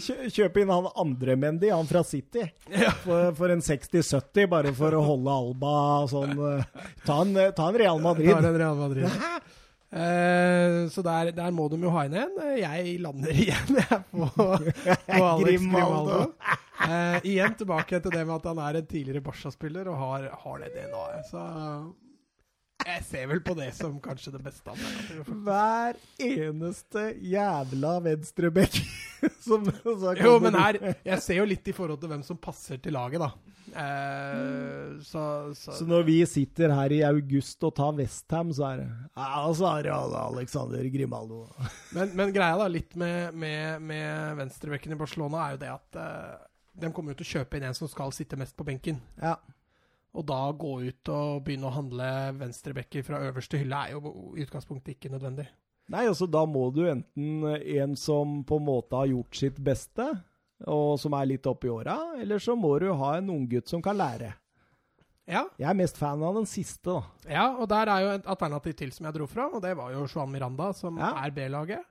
Kjø- 0.02 0.30
Kjøp 0.36 0.58
inn 0.62 0.72
han 0.74 0.88
andre 1.02 1.36
Mendy, 1.40 1.70
han 1.74 1.88
fra 1.90 2.02
City, 2.08 2.44
for, 3.04 3.32
for 3.38 3.54
en 3.54 3.62
60-70, 3.66 4.48
bare 4.52 4.74
for 4.78 4.96
å 4.98 5.04
holde 5.06 5.36
Alba 5.36 5.76
sånn 6.12 6.34
eh, 6.52 6.86
Ta 7.06 7.22
en, 7.24 7.36
eh, 7.40 7.52
ta 7.58 7.70
en 7.72 7.78
Real 7.82 8.02
Madrid. 8.04 8.32
Ta 8.36 8.42
en 8.52 8.58
Real 8.60 8.76
Madrid. 8.80 9.06
Eh, 9.96 10.90
så 10.92 11.02
der, 11.06 11.30
der 11.32 11.52
må 11.56 11.68
de 11.72 11.78
jo 11.86 11.92
ha 11.94 12.06
inn 12.08 12.16
en. 12.20 12.34
Jeg 12.60 12.96
lander 13.04 13.32
igjen 13.46 13.78
jeg, 13.80 14.00
på, 14.12 14.28
på 14.36 14.48
Alex 15.30 15.44
Grimaldo. 15.46 16.18
Eh, 16.86 17.20
igjen 17.32 17.56
tilbake 17.62 18.02
til 18.04 18.12
det 18.12 18.26
med 18.28 18.36
at 18.40 18.50
han 18.52 18.60
er 18.66 18.82
en 18.82 18.90
tidligere 18.90 19.24
Barca-spiller 19.24 19.88
og 19.94 20.02
har, 20.02 20.26
har 20.44 20.60
det 20.66 20.74
DNA-et. 20.76 21.30
Så 21.32 21.46
jeg 22.86 23.03
ser 23.07 23.26
vel 23.32 23.41
på 23.45 23.56
det 23.57 23.72
som 23.78 23.98
kanskje 24.03 24.36
det 24.36 24.44
beste 24.45 24.72
alternativet. 24.72 25.30
meg. 25.32 25.41
Hver 25.48 25.98
eneste 26.28 27.06
jævla 27.26 27.95
venstrebekk 28.06 28.80
som 29.48 29.66
så 29.82 30.14
Jo, 30.20 30.38
men 30.44 30.57
her 30.60 30.78
Jeg 31.06 31.22
ser 31.24 31.40
jo 31.41 31.49
litt 31.49 31.68
i 31.68 31.76
forhold 31.76 32.02
til 32.02 32.12
hvem 32.14 32.24
som 32.26 32.38
passer 32.41 32.82
til 32.84 32.94
laget, 32.95 33.24
da. 33.24 33.32
Eh, 33.76 35.02
så, 35.02 35.24
så, 35.57 35.74
Så 35.80 35.88
når 35.90 36.06
vi 36.07 36.20
sitter 36.30 36.74
her 36.76 36.94
i 36.94 37.02
august 37.07 37.64
og 37.66 37.74
tar 37.76 37.95
Westham, 37.98 38.53
så 38.53 38.68
er 38.70 38.84
det 38.84 38.90
Ja, 39.18 39.45
så 39.57 39.70
er 39.74 39.88
det 39.90 39.95
Alexander 40.22 40.90
Grimaldo. 40.94 41.45
Men, 41.95 42.14
men 42.16 42.34
greia 42.36 42.60
da, 42.62 42.70
litt 42.72 42.95
med, 42.99 43.34
med, 43.34 43.82
med 43.82 44.38
venstrebekken 44.44 44.94
i 44.94 44.99
Barcelona, 44.99 45.48
er 45.48 45.57
jo 45.57 45.64
det 45.66 45.74
at 45.74 45.99
eh, 46.02 46.36
de 46.86 46.91
kommer 46.94 47.14
jo 47.16 47.22
til 47.22 47.28
å 47.28 47.34
kjøpe 47.40 47.57
inn 47.57 47.68
en 47.70 47.78
som 47.78 47.90
skal 47.90 48.14
sitte 48.16 48.38
mest 48.40 48.56
på 48.57 48.68
benken. 48.68 49.02
Ja. 49.22 49.38
Og 50.16 50.24
da 50.30 50.40
gå 50.56 50.74
ut 50.88 51.10
og 51.12 51.42
begynne 51.44 51.68
å 51.68 51.74
handle 51.76 52.08
venstrebekker 52.40 53.04
fra 53.04 53.20
øverste 53.28 53.60
hylle 53.60 53.76
er 53.76 53.92
jo 53.98 54.14
i 54.38 54.46
utgangspunktet 54.46 54.96
ikke 54.96 55.12
nødvendig. 55.12 55.48
Nei, 55.92 56.06
altså 56.10 56.26
da 56.32 56.46
må 56.50 56.70
du 56.74 56.86
enten 56.90 57.44
en 57.52 57.96
som 58.00 58.40
på 58.48 58.58
en 58.58 58.66
måte 58.66 58.96
har 58.98 59.10
gjort 59.12 59.36
sitt 59.38 59.60
beste, 59.62 60.08
og 60.72 60.96
som 60.98 61.14
er 61.20 61.28
litt 61.34 61.46
oppi 61.52 61.68
åra, 61.70 61.98
eller 62.18 62.40
så 62.42 62.56
må 62.58 62.72
du 62.82 62.88
ha 62.96 63.18
en 63.20 63.30
unggutt 63.30 63.68
som 63.70 63.84
kan 63.86 63.98
lære. 64.00 64.32
Ja, 65.28 65.44
Jeg 65.58 65.68
er 65.72 65.78
mest 65.78 65.98
fan 65.98 66.22
av 66.24 66.36
den 66.38 66.46
siste, 66.46 66.86
da. 66.94 67.02
ja, 67.28 67.46
og 67.58 67.68
der 67.70 67.90
er 67.90 68.02
jo 68.06 68.10
et 68.20 68.28
alternativ 68.30 68.76
til 68.78 68.92
som 68.94 69.08
jeg 69.10 69.16
dro 69.18 69.26
fra, 69.28 69.48
og 69.54 69.62
det 69.62 69.76
var 69.78 69.92
jo 69.92 70.06
Juan 70.08 70.32
Miranda, 70.32 70.72
som 70.74 70.98
Ja. 70.98 71.12
er 71.26 71.32
B-laget. 71.34 71.82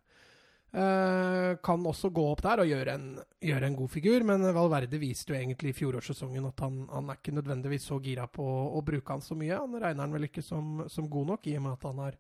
Eh, 0.75 1.55
kan 1.63 1.85
også 1.87 2.09
gå 2.11 2.23
opp 2.33 2.41
der 2.43 2.59
og 2.65 2.67
gjøre 2.67 2.95
en, 2.99 3.05
gjøre 3.47 3.69
en 3.69 3.77
god 3.79 3.91
figur, 3.93 4.25
men 4.27 4.43
Valverde 4.57 4.99
viste 4.99 5.31
jo 5.31 5.37
egentlig 5.39 5.71
i 5.71 5.77
fjorårssesongen 5.79 6.49
at 6.49 6.59
han, 6.65 6.81
han 6.91 7.13
er 7.13 7.21
ikke 7.21 7.35
nødvendigvis 7.37 7.85
så 7.93 8.01
gira 8.03 8.25
på 8.27 8.43
å, 8.43 8.65
å 8.75 8.83
bruke 8.83 9.15
han 9.15 9.23
så 9.23 9.37
mye. 9.39 9.55
Han 9.61 9.77
regner 9.79 10.03
han 10.03 10.17
vel 10.17 10.27
ikke 10.27 10.43
som, 10.43 10.81
som 10.91 11.07
god 11.13 11.29
nok, 11.31 11.47
i 11.47 11.55
og 11.61 11.63
med 11.69 11.77
at 11.77 11.87
han 11.87 12.01
har 12.03 12.17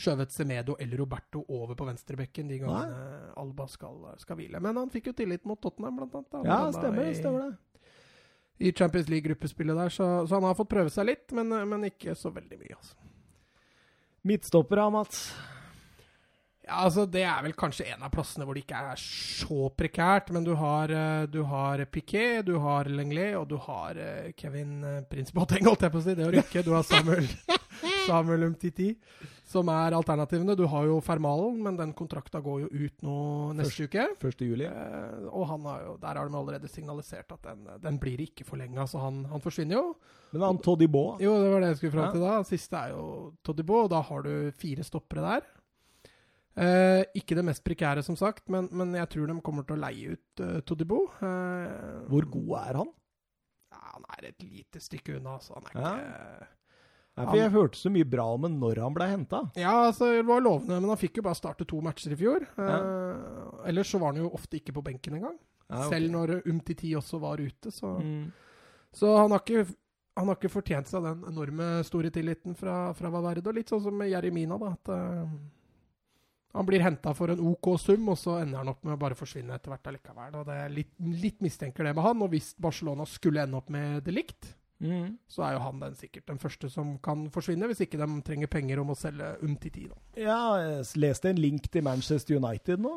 skjøvet 0.00 0.32
Semedo 0.32 0.78
eller 0.80 0.96
Roberto 1.02 1.42
over 1.52 1.76
på 1.76 1.84
venstrebekken 1.90 2.48
de 2.48 2.60
gangene 2.62 3.34
Alba 3.36 3.66
skal, 3.68 4.00
skal 4.22 4.38
hvile. 4.38 4.62
Men 4.64 4.80
han 4.80 4.88
fikk 4.94 5.10
jo 5.10 5.16
tillit 5.20 5.44
mot 5.44 5.60
Tottenham, 5.60 5.98
blant 6.00 6.14
annet. 6.16 6.32
da. 6.32 6.42
Ja, 6.48 6.56
Han 6.64 6.72
stemmer 6.78 7.04
i- 7.04 7.10
det. 7.12 7.18
stemmer 7.20 7.50
det. 7.50 7.84
I 8.60 8.72
Champions 8.76 9.08
League-gruppespillet 9.12 9.76
der, 9.76 9.88
så, 9.92 10.08
så 10.28 10.34
han 10.40 10.44
har 10.48 10.56
fått 10.56 10.68
prøve 10.72 10.88
seg 10.92 11.04
litt, 11.08 11.32
men, 11.36 11.48
men 11.68 11.84
ikke 11.92 12.16
så 12.16 12.32
veldig 12.32 12.58
mye, 12.64 12.76
altså. 12.80 12.96
Midtstopper, 14.24 14.76
da, 14.76 14.88
Mats. 14.92 15.22
Altså 16.70 17.06
Det 17.10 17.22
er 17.26 17.42
vel 17.44 17.54
kanskje 17.58 17.88
en 17.92 18.04
av 18.06 18.12
plassene 18.14 18.46
hvor 18.46 18.56
det 18.56 18.64
ikke 18.64 18.82
er 18.92 19.00
så 19.00 19.70
prekært. 19.74 20.30
Men 20.34 20.46
du 20.46 20.52
har, 20.58 20.92
eh, 20.92 21.26
du 21.30 21.42
har 21.48 21.84
Piquet, 21.90 22.44
du 22.46 22.56
har 22.62 22.88
Lenglet, 22.90 23.34
og 23.38 23.48
du 23.50 23.56
har 23.60 23.98
eh, 23.98 24.30
Kevin 24.38 24.78
eh, 24.84 25.02
Prins 25.10 25.34
Boateng, 25.34 25.66
holdt 25.68 25.86
jeg 25.86 25.94
på 25.94 26.00
å 26.00 26.06
si. 26.06 26.16
Det 26.18 26.28
å 26.28 26.32
rykke. 26.34 26.64
Du 26.66 26.72
har 26.76 26.86
Samuel, 26.86 27.28
Samuel 28.08 28.46
Umtiti, 28.50 28.92
som 29.50 29.68
er 29.72 29.96
alternativene. 29.98 30.56
Du 30.58 30.66
har 30.70 30.86
jo 30.88 31.00
Fermalen, 31.04 31.58
men 31.64 31.78
den 31.80 31.94
kontrakta 31.98 32.42
går 32.44 32.64
jo 32.64 32.70
ut 32.86 33.06
nå 33.06 33.18
neste 33.58 33.88
uke. 33.90 34.06
1. 34.20 34.46
juli. 34.46 34.70
Og 35.30 35.46
han 35.50 35.68
har 35.70 35.84
jo, 35.88 35.98
der 36.02 36.22
har 36.22 36.30
de 36.30 36.40
allerede 36.40 36.70
signalisert 36.70 37.34
at 37.36 37.50
den, 37.50 37.66
den 37.82 38.00
blir 38.02 38.22
ikke 38.28 38.46
forlenga, 38.48 38.86
så 38.90 39.02
han, 39.02 39.24
han 39.32 39.42
forsvinner 39.44 39.80
jo. 39.80 39.86
Men 40.30 40.44
han 40.46 40.60
Todibo 40.62 41.16
Jo, 41.18 41.32
det 41.42 41.48
var 41.50 41.64
det 41.64 41.72
jeg 41.72 41.80
skulle 41.80 41.96
fram 41.96 42.12
til 42.14 42.22
da. 42.22 42.36
Siste 42.46 42.84
er 42.84 42.92
jo 42.94 43.06
Todibo, 43.46 43.84
og 43.84 43.90
da 43.90 44.02
har 44.06 44.22
du 44.26 44.34
fire 44.54 44.86
stoppere 44.86 45.24
der. 45.26 45.48
Eh, 46.58 47.02
ikke 47.14 47.36
det 47.38 47.44
mest 47.46 47.62
prekære, 47.64 48.02
som 48.02 48.16
sagt, 48.18 48.48
men, 48.50 48.68
men 48.74 48.94
jeg 48.98 49.08
tror 49.12 49.30
de 49.30 49.36
kommer 49.44 49.66
til 49.66 49.76
å 49.76 49.82
leie 49.84 50.16
ut 50.16 50.42
uh, 50.42 50.56
Todibo. 50.66 51.04
Eh, 51.22 52.08
Hvor 52.10 52.26
god 52.32 52.54
er 52.60 52.80
han? 52.82 52.90
Ja, 53.70 53.82
han 53.94 54.08
er 54.16 54.32
et 54.32 54.42
lite 54.42 54.82
stykke 54.82 55.18
unna, 55.20 55.36
altså. 55.38 55.60
han 55.60 55.70
er 55.70 55.78
Ja. 55.78 55.92
ikke 55.98 56.56
Nei, 57.18 57.24
for 57.26 57.36
Jeg 57.36 57.50
hørte 57.52 57.76
så 57.76 57.90
mye 57.92 58.06
bra 58.06 58.24
om 58.32 58.44
ham 58.46 58.54
når 58.62 58.78
han 58.80 58.94
ble 58.96 59.06
henta. 59.10 59.40
Ja, 59.58 59.72
altså, 59.90 60.06
det 60.14 60.22
var 60.28 60.40
lovende, 60.40 60.78
men 60.78 60.92
han 60.92 61.00
fikk 61.00 61.18
jo 61.18 61.24
bare 61.26 61.36
starte 61.36 61.66
to 61.68 61.80
matcher 61.84 62.14
i 62.14 62.16
fjor. 62.16 62.46
Eh, 62.54 63.66
ellers 63.68 63.90
så 63.92 63.98
var 64.00 64.14
han 64.14 64.22
jo 64.22 64.30
ofte 64.32 64.60
ikke 64.60 64.76
på 64.78 64.84
benken 64.86 65.18
engang. 65.18 65.36
Selv 65.90 66.10
når 66.10 66.40
Umtiti 66.50 66.94
også 66.98 67.20
var 67.22 67.38
ute, 67.38 67.70
så 67.70 67.98
mm. 68.00 68.30
Så 68.96 69.10
han 69.14 69.30
har 69.30 69.42
ikke 69.44 69.68
han 70.18 70.26
har 70.26 70.36
ikke 70.36 70.50
fortjent 70.50 70.88
seg 70.90 71.04
den 71.06 71.20
enorme 71.30 71.66
store 71.86 72.10
tilliten 72.12 72.56
fra, 72.58 72.90
fra 72.98 73.10
Valverde. 73.12 73.46
Og 73.46 73.56
litt 73.56 73.70
sånn 73.70 73.82
som 73.84 74.02
Jeremina, 74.02 74.58
da. 74.60 74.72
At 74.74 74.90
eh, 74.92 75.34
han 76.52 76.66
blir 76.66 76.82
henta 76.82 77.12
for 77.14 77.30
en 77.30 77.40
OK 77.52 77.68
sum, 77.78 78.08
og 78.10 78.18
så 78.18 78.40
ender 78.42 78.58
han 78.58 78.68
opp 78.72 78.82
med 78.84 78.96
å 78.96 79.00
bare 79.00 79.14
forsvinne 79.18 79.54
etter 79.54 79.70
hvert 79.70 79.86
allikevel. 79.92 80.34
Og 80.40 80.46
det 80.48 80.56
er 80.64 80.72
litt, 80.74 80.94
litt 80.98 81.40
mistenker 81.44 81.84
det 81.86 81.94
med 81.94 82.02
han. 82.04 82.22
Og 82.26 82.32
hvis 82.32 82.54
Barcelona 82.58 83.06
skulle 83.06 83.44
ende 83.44 83.56
opp 83.60 83.70
med 83.70 84.02
det 84.04 84.14
likt, 84.16 84.56
Mm. 84.80 85.18
så 85.28 85.42
er 85.44 85.52
jo 85.52 85.58
han 85.60 85.78
den 85.78 85.94
sikkert 85.94 86.24
den 86.30 86.38
første 86.40 86.70
som 86.72 86.94
kan 87.04 87.26
forsvinne, 87.28 87.66
hvis 87.68 87.82
ikke 87.84 87.98
de 88.00 88.06
trenger 88.24 88.48
penger 88.48 88.80
om 88.80 88.88
å 88.88 88.96
selge 88.96 89.36
Umtiti, 89.44 89.82
da. 89.90 89.98
Ja, 90.16 90.56
jeg 90.56 90.86
leste 91.02 91.28
en 91.28 91.36
link 91.36 91.68
til 91.70 91.82
Manchester 91.84 92.38
United 92.40 92.80
nå. 92.80 92.94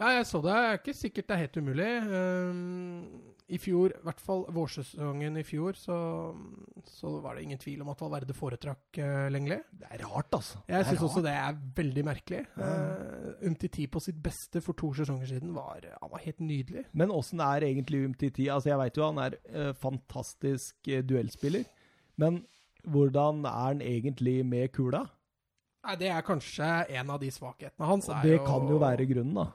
Ja, 0.00 0.10
jeg 0.16 0.26
så 0.26 0.40
det. 0.42 0.54
Det 0.54 0.66
er 0.66 0.80
ikke 0.80 0.96
sikkert 0.98 1.28
det 1.28 1.34
er 1.36 1.42
helt 1.44 1.56
umulig. 1.62 1.92
Um, 2.10 3.34
i 3.54 3.58
fjor, 3.60 3.92
i 3.92 4.06
hvert 4.06 4.22
fall 4.24 4.42
vårsesongen 4.56 5.36
i 5.36 5.44
fjor, 5.46 5.76
så, 5.76 5.96
så 6.88 7.12
var 7.22 7.36
det 7.36 7.44
ingen 7.44 7.60
tvil 7.60 7.82
om 7.84 7.90
at 7.92 8.00
Valverde 8.02 8.34
foretrakk 8.34 8.98
uh, 8.98 9.26
Lenglet. 9.30 9.66
Det 9.70 9.90
er 9.92 10.02
rart, 10.02 10.32
altså. 10.34 10.62
Jeg 10.70 10.88
syns 10.88 11.04
også 11.06 11.22
det 11.26 11.34
er 11.36 11.58
veldig 11.76 12.06
merkelig. 12.08 12.42
Uh, 12.56 13.34
Umtiti 13.46 13.86
på 13.86 14.02
sitt 14.02 14.18
beste 14.24 14.64
for 14.64 14.76
to 14.80 14.90
sesonger 14.96 15.30
siden 15.30 15.54
var, 15.54 15.84
han 16.00 16.12
var 16.12 16.24
helt 16.24 16.42
nydelig. 16.42 16.86
Men 16.96 17.12
åssen 17.14 17.42
er 17.44 17.68
egentlig 17.68 18.02
Umtiti? 18.08 18.48
Altså, 18.48 18.72
jeg 18.72 18.80
veit 18.80 18.98
jo 18.98 19.10
han 19.12 19.22
er 19.28 19.38
uh, 19.52 19.72
fantastisk 19.78 20.90
uh, 20.90 21.02
duellspiller, 21.06 21.68
men 22.18 22.42
hvordan 22.84 23.44
er 23.46 23.60
han 23.60 23.84
egentlig 23.84 24.40
med 24.46 24.72
kula? 24.74 25.04
Nei, 25.84 25.98
Det 26.00 26.08
er 26.08 26.24
kanskje 26.24 26.70
en 26.96 27.12
av 27.12 27.20
de 27.20 27.28
svakhetene 27.32 27.86
hans. 27.88 28.08
det 28.22 28.38
jo, 28.38 28.44
kan 28.46 28.68
jo 28.68 28.80
være 28.80 29.06
grunnen, 29.08 29.36
da. 29.36 29.52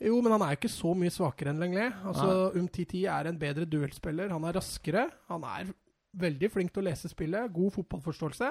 Jo, 0.00 0.16
men 0.24 0.32
han 0.32 0.42
er 0.46 0.54
jo 0.54 0.60
ikke 0.62 0.72
så 0.72 0.94
mye 0.96 1.12
svakere 1.12 1.52
enn 1.52 1.60
Lenglet. 1.60 2.00
Altså, 2.08 2.50
Umtiti 2.56 3.04
er 3.10 3.28
en 3.28 3.38
bedre 3.40 3.66
duellspiller. 3.68 4.32
Han 4.32 4.46
er 4.48 4.56
raskere. 4.56 5.04
Han 5.28 5.44
er 5.44 5.74
veldig 6.20 6.50
flink 6.52 6.72
til 6.72 6.82
å 6.82 6.88
lese 6.88 7.10
spillet. 7.12 7.52
God 7.52 7.74
fotballforståelse. 7.76 8.50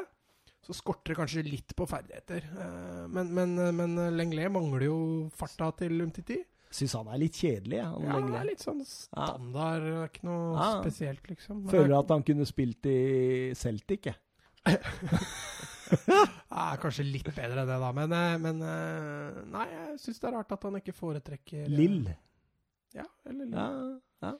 Så 0.67 0.75
skorter 0.75 1.13
det 1.13 1.17
kanskje 1.17 1.45
litt 1.47 1.73
på 1.77 1.87
ferdigheter. 1.89 2.45
Eh, 2.45 3.03
men, 3.09 3.33
men, 3.33 3.57
men 3.75 3.97
Lenglet 4.13 4.51
mangler 4.53 4.89
jo 4.89 4.99
farta 5.39 5.71
til 5.81 6.03
Umtiti. 6.05 6.37
Syns 6.69 6.93
han 6.99 7.09
er 7.09 7.23
litt 7.23 7.39
kjedelig. 7.39 7.81
Han 7.81 8.05
ja, 8.05 8.41
er 8.43 8.49
litt 8.51 8.61
sånn 8.61 8.83
standard. 8.85 9.87
Ikke 10.05 10.27
noe 10.29 10.53
ja. 10.53 10.69
spesielt, 10.83 11.25
liksom. 11.31 11.65
Føler 11.71 11.97
at 11.97 12.13
han 12.13 12.25
kunne 12.27 12.45
spilt 12.45 12.85
i 12.91 12.99
Celtic, 13.57 14.11
jeg. 14.11 14.19
ja, 15.89 16.65
kanskje 16.81 17.05
litt 17.07 17.29
bedre 17.31 17.63
enn 17.63 17.69
det, 17.69 17.77
da. 17.81 17.91
Men, 17.95 18.15
eh, 18.15 18.35
men 18.41 18.63
eh, 18.65 19.39
nei, 19.53 19.67
jeg 19.73 19.97
syns 20.03 20.21
det 20.21 20.29
er 20.29 20.35
rart 20.37 20.55
at 20.55 20.67
han 20.67 20.79
ikke 20.79 20.95
foretrekker 20.95 21.65
eh, 21.65 21.71
Lill. 21.73 22.03
Ja, 22.95 23.05
eller 23.29 23.45
Lill. 23.45 23.57
Ja, 23.57 24.27
ja. 24.27 24.35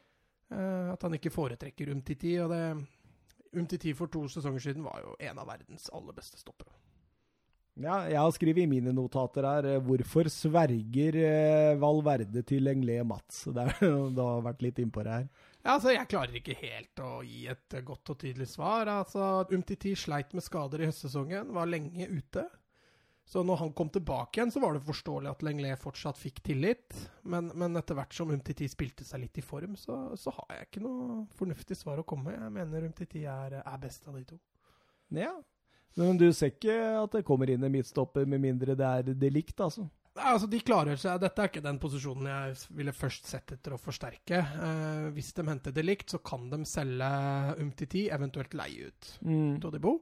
At 0.96 1.04
han 1.06 1.14
ikke 1.14 1.30
foretrekker 1.30 1.92
Umtiti. 1.94 2.34
Og 2.42 2.50
det 2.54 2.64
Umtiti 3.60 3.94
for 3.98 4.12
to 4.12 4.24
sesonger 4.30 4.64
siden 4.64 4.86
var 4.86 5.02
jo 5.04 5.16
en 5.30 5.42
av 5.42 5.50
verdens 5.50 5.90
aller 5.94 6.16
beste 6.18 6.42
stoppere. 6.42 6.74
Ja, 7.80 8.02
jeg 8.10 8.18
har 8.20 8.32
skrevet 8.36 8.66
i 8.66 8.70
mine 8.70 8.92
notater 8.92 9.46
her 9.48 9.68
hvorfor 9.86 10.28
sverger 10.34 11.16
Valverde 11.80 12.42
til 12.44 12.68
Englé 12.68 12.98
Mats? 13.08 13.46
Det, 13.56 13.64
er, 13.64 13.94
det 14.12 14.26
har 14.26 14.44
vært 14.50 14.66
litt 14.66 14.82
innpå 14.82 15.06
det 15.06 15.22
her. 15.22 15.30
Ja, 15.64 15.76
altså, 15.76 15.91
Jeg 15.91 16.07
klarer 16.07 16.40
ikke 16.40 16.56
helt 16.56 17.02
å 17.03 17.19
gi 17.26 17.44
et 17.52 17.76
godt 17.86 18.14
og 18.14 18.22
tydelig 18.22 18.48
svar. 18.53 18.88
Altså, 18.94 19.44
Umtiti 19.52 19.91
sleit 19.99 20.31
med 20.34 20.45
skader 20.45 20.84
i 20.84 20.90
høstsesongen, 20.90 21.52
var 21.56 21.69
lenge 21.69 22.07
ute. 22.07 22.45
Så 23.30 23.44
når 23.45 23.60
han 23.61 23.73
kom 23.77 23.91
tilbake 23.94 24.40
igjen, 24.40 24.49
så 24.49 24.61
var 24.64 24.73
det 24.73 24.88
forståelig 24.88 25.30
at 25.30 25.44
Lenglet 25.45 25.77
fortsatt 25.77 26.18
fikk 26.18 26.40
tillit. 26.48 26.95
Men, 27.30 27.52
men, 27.53 27.77
etter 27.77 27.94
hvert 27.99 28.15
som 28.18 28.31
Umtiti 28.34 28.65
spilte 28.72 29.06
seg 29.06 29.22
litt 29.22 29.38
i 29.38 29.44
form, 29.45 29.76
så, 29.77 29.99
så, 30.18 30.34
har 30.34 30.56
jeg 30.56 30.69
ikke 30.69 30.81
noe 30.81 31.19
fornuftig 31.38 31.77
svar 31.77 32.02
å 32.02 32.07
komme 32.10 32.31
med. 32.31 32.40
Jeg 32.41 32.56
mener 32.56 32.88
Umtiti 32.88 33.27
er, 33.30 33.60
er 33.60 33.84
best 33.84 34.10
av 34.10 34.18
de 34.18 34.23
to. 34.31 34.40
Ja, 35.14 35.36
men 35.99 36.18
du 36.18 36.26
ser 36.34 36.56
ikke 36.56 36.73
at 37.03 37.14
det 37.19 37.26
kommer 37.27 37.49
inn 37.53 37.64
en 37.65 37.73
midtstopper 37.73 38.26
med 38.30 38.41
mindre 38.41 38.76
det 38.77 38.90
er 38.90 39.14
delikt, 39.18 39.60
altså? 39.61 39.86
Altså, 40.20 40.48
de 40.52 40.60
klarer 40.66 41.00
seg. 41.00 41.20
Dette 41.24 41.44
er 41.44 41.52
ikke 41.52 41.64
den 41.66 41.80
posisjonen 41.82 42.30
jeg 42.30 42.56
ville 42.78 42.94
først 42.96 43.30
sett 43.30 43.54
etter 43.56 43.76
å 43.76 43.82
forsterke. 43.82 44.40
Eh, 44.40 45.10
hvis 45.16 45.32
de 45.38 45.46
henter 45.48 45.76
delikt, 45.76 46.14
så 46.14 46.22
kan 46.24 46.50
de 46.52 46.62
selge 46.68 47.10
Umtiti, 47.60 48.08
eventuelt 48.14 48.56
leie 48.58 48.90
ut 48.90 49.12
mm. 49.26 49.60
Todibo. 49.64 49.98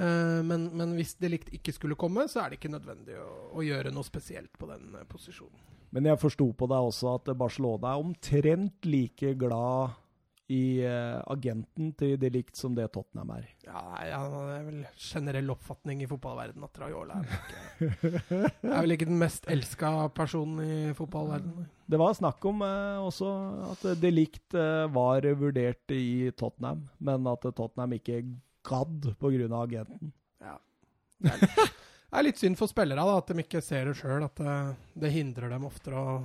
Eh, 0.00 0.40
men, 0.46 0.68
men, 0.76 0.94
hvis 0.98 1.16
delikt 1.20 1.52
ikke 1.56 1.74
skulle 1.76 1.98
komme, 1.98 2.26
så 2.30 2.44
er 2.44 2.50
det 2.50 2.60
ikke 2.60 2.72
nødvendig 2.72 3.18
å, 3.20 3.30
å 3.58 3.64
gjøre 3.66 3.92
noe 3.94 4.06
spesielt 4.06 4.52
på 4.58 4.70
den 4.70 4.94
eh, 4.94 5.06
posisjonen. 5.10 5.66
Men 5.90 6.06
jeg 6.06 6.22
forsto 6.22 6.46
på 6.54 6.68
deg 6.70 6.86
også 6.86 7.16
at 7.16 7.32
Barcelona 7.38 7.96
er 7.96 8.04
omtrent 8.04 8.86
like 8.86 9.34
glad 9.38 9.96
i 10.50 10.82
uh, 10.82 11.20
agenten 11.30 11.92
til 11.98 12.16
det 12.18 12.32
likt 12.34 12.58
som 12.58 12.74
det 12.74 12.88
Tottenham 12.94 13.30
er. 13.36 13.46
Ja, 13.62 13.82
ja, 14.08 14.20
det 14.26 14.54
er 14.56 14.64
vel 14.66 14.80
generell 14.98 15.52
oppfatning 15.54 16.02
i 16.02 16.08
fotballverdenen 16.10 16.66
at 16.66 16.80
Raiola 16.82 17.20
er, 17.20 17.36
ikke, 17.36 18.10
er 18.40 18.80
vel 18.80 18.96
ikke 18.96 19.08
den 19.12 19.20
mest 19.20 19.46
elska 19.50 19.92
personen 20.16 20.62
i 20.64 20.78
fotballverdenen. 20.98 21.68
Det 21.90 22.00
var 22.02 22.16
snakk 22.18 22.44
om 22.50 22.64
uh, 22.66 22.98
også 23.06 23.30
at 23.68 23.86
det 24.02 24.10
likt 24.14 24.58
uh, 24.58 24.90
var 24.90 25.28
vurdert 25.38 25.94
i 25.94 26.32
Tottenham, 26.34 26.88
men 26.98 27.30
at 27.30 27.46
Tottenham 27.46 27.94
ikke 28.00 28.24
gadd 28.66 29.12
pga. 29.22 29.46
agenten. 29.62 30.12
Ja. 30.42 30.58
Det 31.20 31.30
er, 31.30 31.46
litt, 31.46 31.78
det 32.10 32.18
er 32.18 32.26
litt 32.26 32.42
synd 32.42 32.58
for 32.58 32.70
spillere 32.70 33.06
at 33.14 33.30
de 33.30 33.46
ikke 33.46 33.62
ser 33.62 33.86
det 33.86 33.96
sjøl, 34.02 34.26
at 34.26 34.42
det, 34.42 34.58
det 35.06 35.14
hindrer 35.14 35.54
dem 35.54 35.70
oftere 35.70 36.02
å 36.02 36.20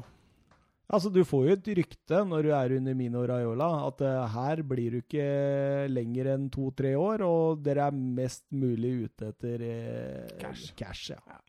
Altså, 0.86 1.10
Du 1.10 1.24
får 1.26 1.46
jo 1.48 1.56
et 1.56 1.70
rykte 1.80 2.20
når 2.30 2.46
du 2.46 2.52
er 2.54 2.76
under 2.78 2.98
Mino 2.98 3.24
Raiola, 3.26 3.70
at 3.88 4.04
uh, 4.06 4.26
her 4.36 4.62
blir 4.68 4.94
du 4.94 5.02
ikke 5.02 5.88
lenger 5.90 6.34
enn 6.36 6.50
to-tre 6.54 6.94
år, 7.00 7.24
og 7.26 7.64
dere 7.66 7.88
er 7.90 7.98
mest 8.20 8.46
mulig 8.54 9.08
ute 9.08 9.32
etter 9.34 9.66
uh, 9.66 10.36
cash. 10.42 10.70
cash, 10.78 11.10
ja. 11.16 11.22
ja. 11.26 11.42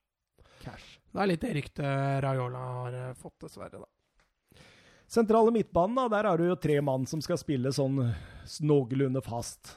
Cash. 0.63 0.97
Det 1.13 1.23
er 1.23 1.31
litt 1.31 1.45
det 1.45 1.53
ryktet 1.59 2.25
Raiola 2.25 2.65
har 2.81 2.99
uh, 3.11 3.13
fått, 3.21 3.37
dessverre. 3.45 3.83
da. 3.85 4.65
Sentrale 5.07 5.53
midtbanen, 5.55 5.99
da, 6.01 6.09
der 6.17 6.31
har 6.31 6.41
du 6.41 6.49
jo 6.49 6.57
tre 6.59 6.81
mann 6.83 7.05
som 7.07 7.21
skal 7.23 7.39
spille 7.39 7.71
sånn 7.77 8.01
noenlunde 8.67 9.21
fast. 9.23 9.77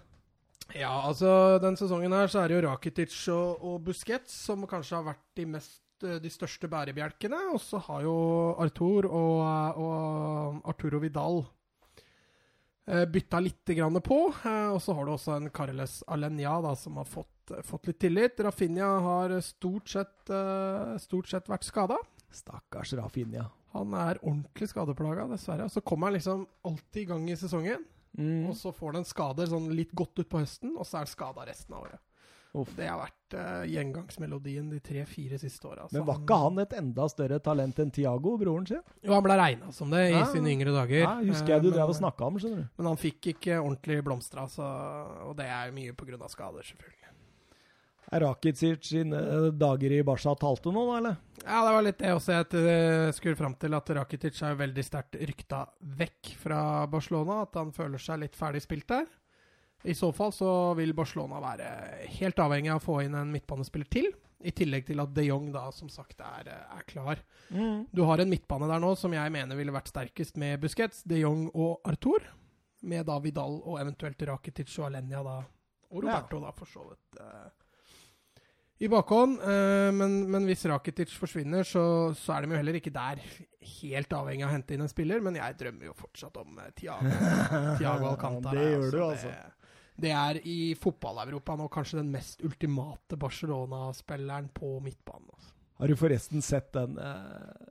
Ja, 0.77 0.93
altså 1.09 1.57
den 1.61 1.77
sesongen 1.77 2.13
her 2.13 2.29
så 2.29 2.43
er 2.43 2.49
det 2.49 2.59
jo 2.59 2.65
Rakitic 2.67 3.13
og, 3.33 3.61
og 3.65 3.79
Busquets 3.87 4.33
som 4.45 4.65
kanskje 4.69 4.99
har 4.99 5.07
vært 5.11 5.23
de 5.37 5.45
mest 5.57 5.81
de 6.01 6.31
største 6.31 6.69
bærebjelkene. 6.71 7.39
Og 7.53 7.61
så 7.63 7.81
har 7.87 8.03
jo 8.05 8.15
Arthur 8.61 9.07
og, 9.09 9.81
og 9.83 10.61
Arturo 10.69 11.01
Vidal 11.03 11.41
eh, 12.87 13.05
bytta 13.09 13.41
litt 13.43 13.73
grann 13.77 13.99
på. 14.05 14.21
Eh, 14.43 14.69
og 14.73 14.81
så 14.83 14.95
har 14.97 15.05
du 15.05 15.13
også 15.15 15.35
en 15.37 15.51
Carles 15.55 15.99
Alenia 16.07 16.57
da, 16.65 16.73
som 16.79 16.97
har 17.01 17.09
fått, 17.09 17.53
fått 17.67 17.91
litt 17.91 18.01
tillit. 18.05 18.41
Rafinha 18.45 18.89
har 19.05 19.37
stort 19.45 19.89
sett, 19.89 20.33
stort 21.03 21.31
sett 21.31 21.49
vært 21.51 21.67
skada. 21.67 21.99
Stakkars 22.29 22.93
Rafinha. 22.99 23.49
Han 23.73 23.93
er 23.93 24.17
ordentlig 24.23 24.69
skadeplaga, 24.71 25.27
dessverre. 25.29 25.69
Så 25.69 25.81
kommer 25.85 26.09
han 26.09 26.17
liksom 26.17 26.45
alltid 26.65 27.01
i 27.03 27.09
gang 27.09 27.29
i 27.29 27.37
sesongen. 27.37 27.85
Mm. 28.17 28.49
Og 28.49 28.57
så 28.57 28.71
får 28.73 28.93
han 28.93 29.03
en 29.03 29.07
skade 29.07 29.45
sånn 29.49 29.69
litt 29.77 29.91
godt 29.97 30.23
utpå 30.23 30.41
høsten, 30.41 30.73
og 30.77 30.87
så 30.87 30.97
er 30.97 31.05
han 31.05 31.11
skada 31.11 31.45
resten 31.47 31.75
av 31.75 31.85
året. 31.85 32.01
Uff. 32.57 32.71
Det 32.73 32.87
har 32.89 32.97
vært 32.97 33.35
uh, 33.37 33.65
gjengangsmelodien 33.69 34.71
de 34.71 34.79
tre-fire 34.81 35.37
siste 35.37 35.67
åra. 35.69 35.85
Men 35.93 36.05
var 36.07 36.21
ikke 36.23 36.37
han 36.43 36.61
et 36.63 36.71
enda 36.79 37.05
større 37.11 37.37
talent 37.45 37.81
enn 37.83 37.91
Tiago, 37.93 38.33
broren 38.41 38.65
sin? 38.65 38.81
Jo, 39.05 39.13
han 39.13 39.25
ble 39.25 39.37
regna 39.37 39.69
som 39.75 39.93
det 39.93 40.07
i 40.07 40.15
ja. 40.15 40.23
sine 40.31 40.49
yngre 40.55 40.73
dager. 40.73 41.03
Ja, 41.03 41.13
husker 41.29 41.55
jeg 41.55 41.67
du 41.67 41.69
uh, 41.69 41.75
drev 41.75 41.93
og 41.93 41.99
snakka 41.99 42.25
om, 42.25 42.39
skjønner 42.41 42.63
du. 42.65 42.71
Men 42.81 42.89
han 42.89 43.01
fikk 43.01 43.35
ikke 43.35 43.59
ordentlig 43.59 43.99
blomstra, 44.07 44.47
og 45.27 45.37
det 45.37 45.45
er 45.45 45.75
mye 45.75 45.93
pga. 45.93 46.17
skader, 46.31 46.65
selvfølgelig. 46.65 46.99
Er 48.09 48.23
Rakitic 48.25 48.87
sine 48.89 49.19
dager 49.53 49.93
i 49.93 50.01
Barca 50.01 50.33
talte 50.41 50.71
nå, 50.73 50.83
eller? 50.97 51.19
Ja, 51.43 51.61
det 51.61 51.73
var 51.75 51.83
litt 51.85 51.99
det 52.01 52.13
også 52.15 52.39
jeg 52.39 53.13
skulle 53.13 53.37
fram 53.37 53.53
til. 53.61 53.75
At 53.77 53.91
Rakitic 53.93 54.41
er 54.41 54.57
veldig 54.57 54.85
sterkt 54.85 55.19
rykta 55.29 55.61
vekk 55.99 56.31
fra 56.41 56.61
Barcelona. 56.89 57.43
At 57.45 57.59
han 57.61 57.69
føler 57.75 58.01
seg 58.01 58.23
litt 58.23 58.39
ferdig 58.39 58.63
spilt 58.65 58.89
der. 58.89 59.05
I 59.83 59.95
så 59.95 60.09
fall 60.11 60.33
så 60.35 60.49
vil 60.75 60.91
Barcelona 60.95 61.39
være 61.39 61.67
helt 62.19 62.39
avhengig 62.43 62.71
av 62.73 62.81
å 62.81 62.83
få 62.83 62.97
inn 63.05 63.15
en 63.15 63.31
midtbanespiller 63.31 63.87
til. 63.91 64.09
I 64.39 64.51
tillegg 64.55 64.85
til 64.87 64.99
at 65.03 65.11
de 65.11 65.25
Jong 65.27 65.49
da, 65.51 65.65
som 65.75 65.89
sagt 65.91 66.21
er, 66.23 66.47
er 66.47 66.83
klar. 66.87 67.19
Mm. 67.51 67.85
Du 67.91 68.05
har 68.07 68.21
en 68.23 68.31
midtbane 68.31 68.69
der 68.71 68.79
nå 68.79 68.93
som 68.99 69.15
jeg 69.15 69.35
mener 69.35 69.59
ville 69.59 69.75
vært 69.75 69.91
sterkest 69.91 70.39
med 70.39 70.61
Busquets, 70.63 71.03
de 71.07 71.21
Jong 71.23 71.49
og 71.51 71.79
Arthur. 71.87 72.23
Med 72.87 73.07
da 73.07 73.17
Vidal 73.19 73.59
og 73.59 73.79
eventuelt 73.81 74.21
Rakitic 74.29 74.71
og 74.79 74.87
Alenia 74.87 75.23
da. 75.25 75.39
Og 75.89 76.05
Roberto, 76.05 76.39
ja. 76.39 76.47
da, 76.47 76.53
for 76.55 76.71
så 76.71 76.85
vidt. 76.87 77.19
Uh, 77.19 78.45
I 78.79 78.91
bakhånd. 78.91 79.39
Uh, 79.43 79.89
men, 79.95 80.19
men, 80.31 80.47
hvis 80.47 80.63
Rakitic 80.71 81.15
forsvinner, 81.19 81.67
så, 81.67 81.83
så, 82.15 82.37
er 82.37 82.45
de 82.45 82.53
jo 82.53 82.61
heller 82.61 82.79
ikke 82.79 82.95
der 82.95 83.19
helt 83.81 84.15
avhengig 84.15 84.45
av 84.45 84.53
å 84.53 84.55
hente 84.55 84.75
inn 84.75 84.85
en 84.85 84.91
spiller. 84.91 85.23
Men 85.25 85.39
jeg 85.39 85.59
drømmer 85.59 85.89
jo 85.89 85.99
fortsatt 85.99 86.39
om 86.39 86.61
uh, 86.61 86.69
Tiago, 86.79 87.11
Tiago 87.81 88.13
Alcantara. 88.13 88.55
det 88.55 88.69
gjør 88.77 88.91
du, 88.93 89.01
altså. 89.09 89.33
Det, 89.33 89.58
det 90.01 90.11
er 90.15 90.39
i 90.47 90.73
fotball-Europa 90.79 91.55
nå 91.59 91.67
kanskje 91.71 91.99
den 92.01 92.11
mest 92.13 92.43
ultimate 92.45 93.17
Barcelona-spilleren 93.19 94.49
på 94.55 94.77
midtbanen. 94.83 95.27
Altså. 95.33 95.53
Har 95.79 95.91
du 95.91 95.95
forresten 95.99 96.43
sett 96.43 96.71
den 96.75 96.97
eh, 96.99 97.67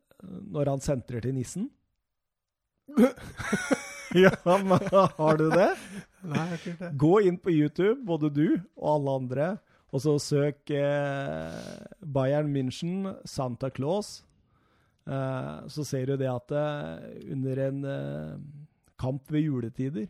når 0.53 0.73
han 0.75 0.85
sentrer 0.85 1.25
til 1.25 1.37
nissen? 1.37 1.69
ja, 4.17 4.33
men 4.65 4.79
har 5.19 5.41
du 5.41 5.49
det? 5.53 5.73
Nei, 6.25 6.39
jeg 6.39 6.47
har 6.53 6.55
ikke 6.57 6.77
det. 6.81 6.93
Gå 7.05 7.15
inn 7.29 7.41
på 7.41 7.53
YouTube, 7.53 7.99
både 8.09 8.31
du 8.33 8.47
og 8.79 8.87
alle 8.95 9.17
andre, 9.23 9.49
og 9.93 10.05
så 10.05 10.17
søk 10.21 10.73
eh, 10.75 11.59
Bayern 12.05 12.51
München 12.53 13.13
Santa 13.29 13.71
Claus. 13.73 14.23
Eh, 15.09 15.69
så 15.73 15.85
ser 15.89 16.09
du 16.09 16.17
det 16.21 16.29
at 16.29 16.49
det, 16.53 16.65
under 17.33 17.63
en 17.69 17.85
eh, 17.89 18.33
kamp 19.01 19.31
ved 19.33 19.47
juletider 19.47 20.09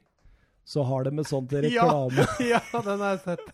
så 0.69 0.83
har 0.83 1.05
de 1.05 1.11
med 1.17 1.27
sånt 1.27 1.53
reklame. 1.53 2.27
Ja, 2.53 2.61
den 2.85 3.01
har 3.01 3.15
jeg 3.15 3.21
sett. 3.25 3.47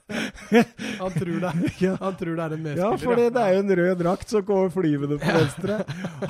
Han 0.98 1.12
tror 1.14 1.36
det, 1.44 1.52
Ja. 1.84 1.92
han 2.00 2.16
tror 2.18 2.36
det 2.40 2.46
er 2.48 2.54
en 2.56 2.66
Ja, 2.80 2.88
for 2.98 3.20
det 3.20 3.28
er 3.38 3.52
jo 3.54 3.60
en 3.62 3.70
rød 3.78 4.00
drakt 4.02 4.32
som 4.34 4.42
kommer 4.48 4.72
flyvende 4.74 5.20
på 5.22 5.36
venstre. 5.36 5.76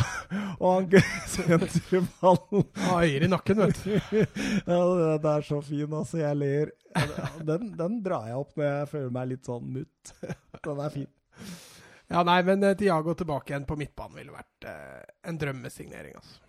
Og 0.61 0.69
han 0.93 1.09
sentrer 1.33 2.05
ballen. 2.21 2.67
Øyer 3.01 3.25
i 3.25 3.33
nakken, 3.33 3.65
vet 3.65 3.81
du. 3.81 4.21
Ja, 4.69 4.79
den 5.17 5.31
er 5.33 5.49
så 5.49 5.63
fin, 5.65 5.89
altså. 5.89 6.21
Jeg 6.21 6.41
ler. 6.43 6.75
Den, 7.41 7.73
den 7.81 7.99
drar 8.05 8.29
jeg 8.29 8.45
opp 8.45 8.53
når 8.61 8.69
jeg 8.69 8.93
føler 8.93 9.17
meg 9.17 9.33
litt 9.33 9.49
sånn 9.49 9.73
mutt. 9.81 10.15
Den 10.61 10.85
er 10.85 10.93
fin. 11.01 11.09
Ja, 12.13 12.21
nei, 12.29 12.43
men 12.45 12.61
Tiago 12.61 12.77
Thiago 12.77 13.17
tilbake 13.17 13.55
igjen 13.55 13.65
på 13.73 13.81
midtbanen 13.81 14.21
ville 14.21 14.37
vært 14.37 14.69
eh, 14.69 15.01
en 15.33 15.41
drømmesignering, 15.41 16.21
altså. 16.21 16.44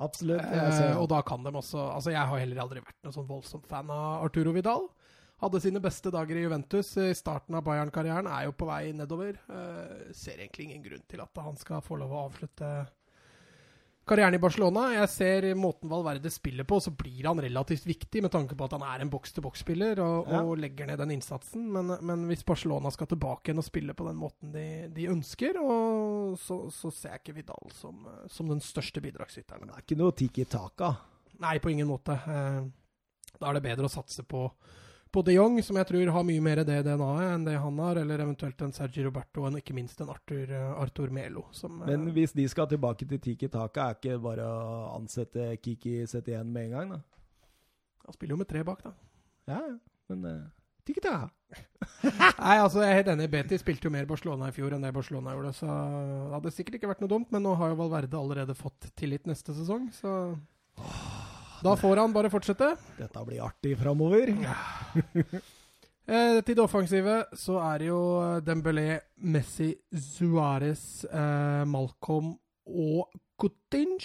Absolutt. 0.00 0.40
Eh, 0.42 0.96
og 0.96 1.08
da 1.12 1.20
kan 1.26 1.42
de 1.44 1.52
også 1.52 1.82
Altså, 1.92 2.12
jeg 2.14 2.24
har 2.28 2.40
heller 2.40 2.62
aldri 2.62 2.80
vært 2.80 2.98
noen 3.04 3.16
sånn 3.16 3.28
voldsomt 3.28 3.66
fan 3.68 3.90
av 3.92 4.24
Arturo 4.24 4.54
Vidal. 4.56 4.86
Hadde 5.42 5.60
sine 5.60 5.82
beste 5.82 6.12
dager 6.14 6.38
i 6.38 6.44
Juventus 6.44 6.92
i 7.02 7.10
starten 7.18 7.56
av 7.58 7.64
Bayern-karrieren, 7.66 8.28
er 8.30 8.46
jo 8.46 8.54
på 8.54 8.68
vei 8.68 8.92
nedover. 8.94 9.40
Eh, 9.50 10.12
ser 10.14 10.38
egentlig 10.38 10.68
ingen 10.68 10.84
grunn 10.84 11.04
til 11.10 11.22
at 11.24 11.42
han 11.42 11.58
skal 11.58 11.82
få 11.82 11.98
lov 11.98 12.14
å 12.14 12.24
avslutte 12.28 12.68
karrieren 14.08 14.34
i 14.34 14.40
Barcelona. 14.42 14.88
Jeg 14.96 15.08
ser 15.12 15.44
måten 15.58 15.90
Valverde 15.90 16.30
spiller 16.32 16.66
på, 16.68 16.80
så 16.82 16.90
blir 16.96 17.28
han 17.28 17.40
relativt 17.40 17.84
viktig 17.86 18.22
med 18.24 18.32
tanke 18.34 18.56
på 18.58 18.66
at 18.66 18.74
han 18.76 18.82
er 18.86 19.04
en 19.04 19.10
boks-til-boks-spiller 19.12 20.00
og, 20.02 20.28
Ja. 20.32 20.40
og 20.42 20.58
legger 20.58 20.86
ned 20.90 20.98
den 20.98 21.14
innsatsen. 21.16 21.68
Men, 21.72 21.94
men 22.02 22.26
hvis 22.30 22.42
Barcelona 22.44 22.90
skal 22.90 23.06
tilbake 23.12 23.48
igjen 23.50 23.62
og 23.62 23.68
spille 23.68 23.94
på 23.94 24.06
den 24.08 24.18
måten 24.18 24.52
de, 24.52 24.66
de 24.92 25.06
ønsker, 25.12 25.54
så, 26.42 26.58
så 26.74 26.90
ser 26.90 27.16
jeg 27.16 27.22
ikke 27.24 27.36
Vidal 27.40 27.72
som, 27.78 28.02
som 28.28 28.48
den 28.50 28.60
største 28.60 29.00
bidragsyteren. 29.04 29.68
Det 29.70 29.76
er 29.78 29.86
ikke 29.86 30.00
noe 30.02 30.12
tikki 30.18 30.44
taka. 30.50 30.94
Nei, 31.42 31.56
på 31.62 31.70
ingen 31.72 31.88
måte. 31.90 32.18
Eh, 32.18 32.62
Da 33.40 33.48
er 33.48 33.56
det 33.56 33.62
bedre 33.64 33.88
å 33.88 33.90
satse 33.90 34.22
på, 34.28 34.44
på 35.12 35.22
de 35.26 35.36
Jong, 35.36 35.58
som 35.64 35.76
jeg 35.76 35.88
tror 35.88 36.10
har 36.14 36.24
mye 36.26 36.42
mer 36.44 36.62
det 36.64 36.78
DNA-et 36.86 37.34
enn 37.34 37.44
det 37.46 37.58
han 37.60 37.80
har, 37.84 38.00
eller 38.00 38.22
eventuelt 38.24 38.64
en 38.64 38.72
Sergi 38.74 39.04
Roberto, 39.04 39.44
og 39.44 39.58
ikke 39.58 39.76
minst 39.76 40.00
en 40.00 40.10
Arthur, 40.12 40.48
eh, 40.48 40.70
Arthur 40.80 41.12
Melo. 41.12 41.44
Som, 41.52 41.82
eh, 41.82 41.92
Men 41.92 42.12
hvis 42.16 42.32
de 42.32 42.48
skal 42.48 42.68
tilbake 42.70 43.08
til 43.08 43.20
Tiki 43.20 43.48
taka, 43.48 43.90
er 43.90 43.98
ikke 44.00 44.18
bare 44.22 44.46
å 44.46 44.96
ansette 44.96 45.56
Kiki 45.62 46.06
71 46.06 46.52
med 46.52 46.64
en 46.64 46.76
gang, 46.78 46.90
da? 46.96 47.02
han 48.02 48.16
spiller 48.16 48.34
jo 48.34 48.40
med 48.42 48.48
tre 48.50 48.64
bak, 48.66 48.82
da. 48.82 48.92
Ja. 49.46 49.60
Men 50.10 50.24
uh, 50.26 50.48
tikki 50.86 51.02
taka. 51.04 51.30
Nei, 52.02 52.56
altså, 52.58 52.82
jeg 52.82 52.90
er 52.90 52.98
helt 52.98 53.12
enig. 53.12 53.28
Betis 53.30 53.62
spilte 53.62 53.86
jo 53.86 53.92
mer 53.94 54.08
Barcelona 54.10 54.48
i 54.48 54.56
fjor 54.56 54.74
enn 54.74 54.82
det 54.82 54.94
Barcelona 54.96 55.36
gjorde, 55.36 55.52
så 55.60 55.68
det 55.68 56.32
hadde 56.34 56.54
sikkert 56.56 56.78
ikke 56.78 56.90
vært 56.90 57.04
noe 57.04 57.12
dumt, 57.12 57.30
men 57.34 57.44
nå 57.46 57.54
har 57.60 57.72
jo 57.72 57.78
Valverde 57.78 58.18
allerede 58.18 58.58
fått 58.58 58.90
tillit 58.98 59.28
neste 59.30 59.54
sesong, 59.56 59.90
så 59.94 60.16
da 61.62 61.74
får 61.78 62.00
han 62.02 62.14
bare 62.14 62.30
fortsette. 62.32 62.72
Dette 62.98 63.24
blir 63.26 63.42
artig 63.44 63.76
framover. 63.80 64.34
Eh, 66.02 66.40
til 66.42 66.56
det 66.58 66.62
offensive 66.64 67.12
så 67.38 67.60
er 67.62 67.76
det 67.78 67.86
jo 67.86 68.00
Dembélé, 68.42 68.96
Messi, 69.22 69.68
Suárez, 69.94 71.04
eh, 71.06 71.62
Malcolm 71.62 72.32
og 72.66 73.14
Coutinho. 73.38 74.02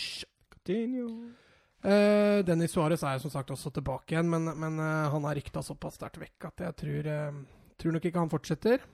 Coutinho. 0.53 1.07
Uh, 1.81 2.45
Dennis 2.45 2.73
Suárez 2.73 3.01
er 3.01 3.17
jo 3.17 3.25
som 3.25 3.33
sagt 3.33 3.51
også 3.53 3.69
tilbake 3.73 4.13
igjen, 4.13 4.29
men, 4.29 4.45
men 4.61 4.77
uh, 4.77 5.09
han 5.13 5.25
er 5.29 5.37
rykta 5.39 5.61
såpass 5.65 5.97
sterkt 5.97 6.21
vekk 6.21 6.47
at 6.49 6.63
jeg 6.65 6.77
tror, 6.83 7.09
uh, 7.09 7.73
tror 7.81 7.97
nok 7.97 8.07
ikke 8.09 8.23
han 8.23 8.31
fortsetter. 8.33 8.85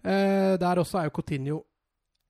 Der 0.00 0.80
også 0.80 0.96
er 0.96 1.10
jo 1.10 1.12
Coutinho 1.12 1.56
eh, 1.60 1.69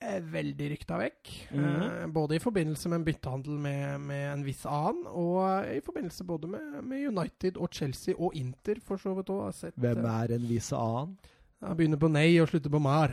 veldig 0.01 0.69
rykta 0.73 0.99
vekk. 1.01 1.33
Mhm. 1.53 1.83
eh, 1.83 2.07
både 2.07 2.37
i 2.37 2.43
forbindelse 2.43 2.89
med 2.89 3.01
en 3.01 3.05
byttehandel 3.05 3.59
med, 3.59 4.01
med 4.01 4.33
en 4.33 4.45
viss 4.45 4.65
annen, 4.67 5.05
og 5.07 5.67
eh, 5.67 5.77
i 5.79 5.83
forbindelse 5.85 6.25
både 6.25 6.49
med, 6.49 6.79
med 6.85 7.09
United 7.09 7.57
og 7.61 7.69
Chelsea 7.73 8.15
og 8.17 8.35
Inter, 8.35 8.81
for 8.81 8.97
så 8.97 9.15
vidt 9.15 9.29
òg. 9.31 9.53
Hvem 9.77 10.05
er 10.05 10.35
en 10.37 10.49
viss 10.49 10.73
annen? 10.73 11.19
Han 11.61 11.77
begynner 11.77 12.01
på 12.01 12.09
nei 12.09 12.41
og 12.41 12.49
slutter 12.49 12.73
på 12.73 12.81
mar. 12.81 13.13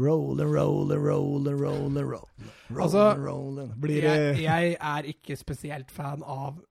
Roller, 0.00 0.48
roller, 0.48 0.96
roller, 0.96 1.52
roller, 1.52 2.02
roller, 2.02 2.80
Altså, 2.80 3.12
rollin'. 3.20 3.74
Blir 3.78 4.02
Jeg, 4.02 4.36
det 4.36 4.42
jeg 4.42 4.76
er 4.80 5.02
ikke 5.02 5.36
spesielt 5.36 5.90
fan 5.90 6.22
av 6.24 6.62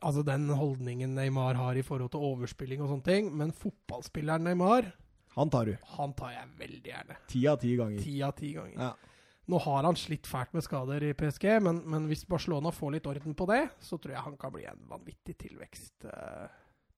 altså 0.00 0.22
den 0.22 0.48
holdningen 0.48 1.14
Neymar 1.16 1.54
har 1.58 1.76
i 1.76 1.82
forhold 1.82 2.10
til 2.10 2.20
overspilling 2.20 2.80
og 2.82 2.88
sånne 2.92 3.04
ting, 3.04 3.30
men 3.36 3.52
fotballspilleren 3.52 4.44
Neymar, 4.44 4.92
Han 5.36 5.50
tar 5.52 5.68
du. 5.68 5.76
han 5.98 6.12
tar 6.18 6.32
jeg 6.34 6.48
veldig 6.58 6.90
gjerne. 6.92 7.18
Ti 7.28 7.44
av 7.50 7.60
ti 7.62 7.74
ganger. 7.78 8.02
Ti 8.02 8.14
av 8.26 8.32
ti 8.38 8.52
ganger. 8.56 8.78
Ja. 8.80 8.94
Nå 9.48 9.58
har 9.64 9.84
han 9.86 9.96
slitt 9.96 10.26
fælt 10.28 10.52
med 10.52 10.64
skader 10.64 11.04
i 11.08 11.14
PSG, 11.16 11.46
men, 11.64 11.80
men 11.88 12.08
hvis 12.10 12.26
Barcelona 12.28 12.72
får 12.74 12.98
litt 12.98 13.06
orden 13.08 13.36
på 13.36 13.46
det, 13.48 13.62
så 13.80 13.96
tror 13.96 14.12
jeg 14.12 14.24
han 14.26 14.36
kan 14.40 14.52
bli 14.52 14.66
en 14.68 14.82
vanvittig 14.90 15.38
tilvekst. 15.40 16.04
Uh, 16.04 16.50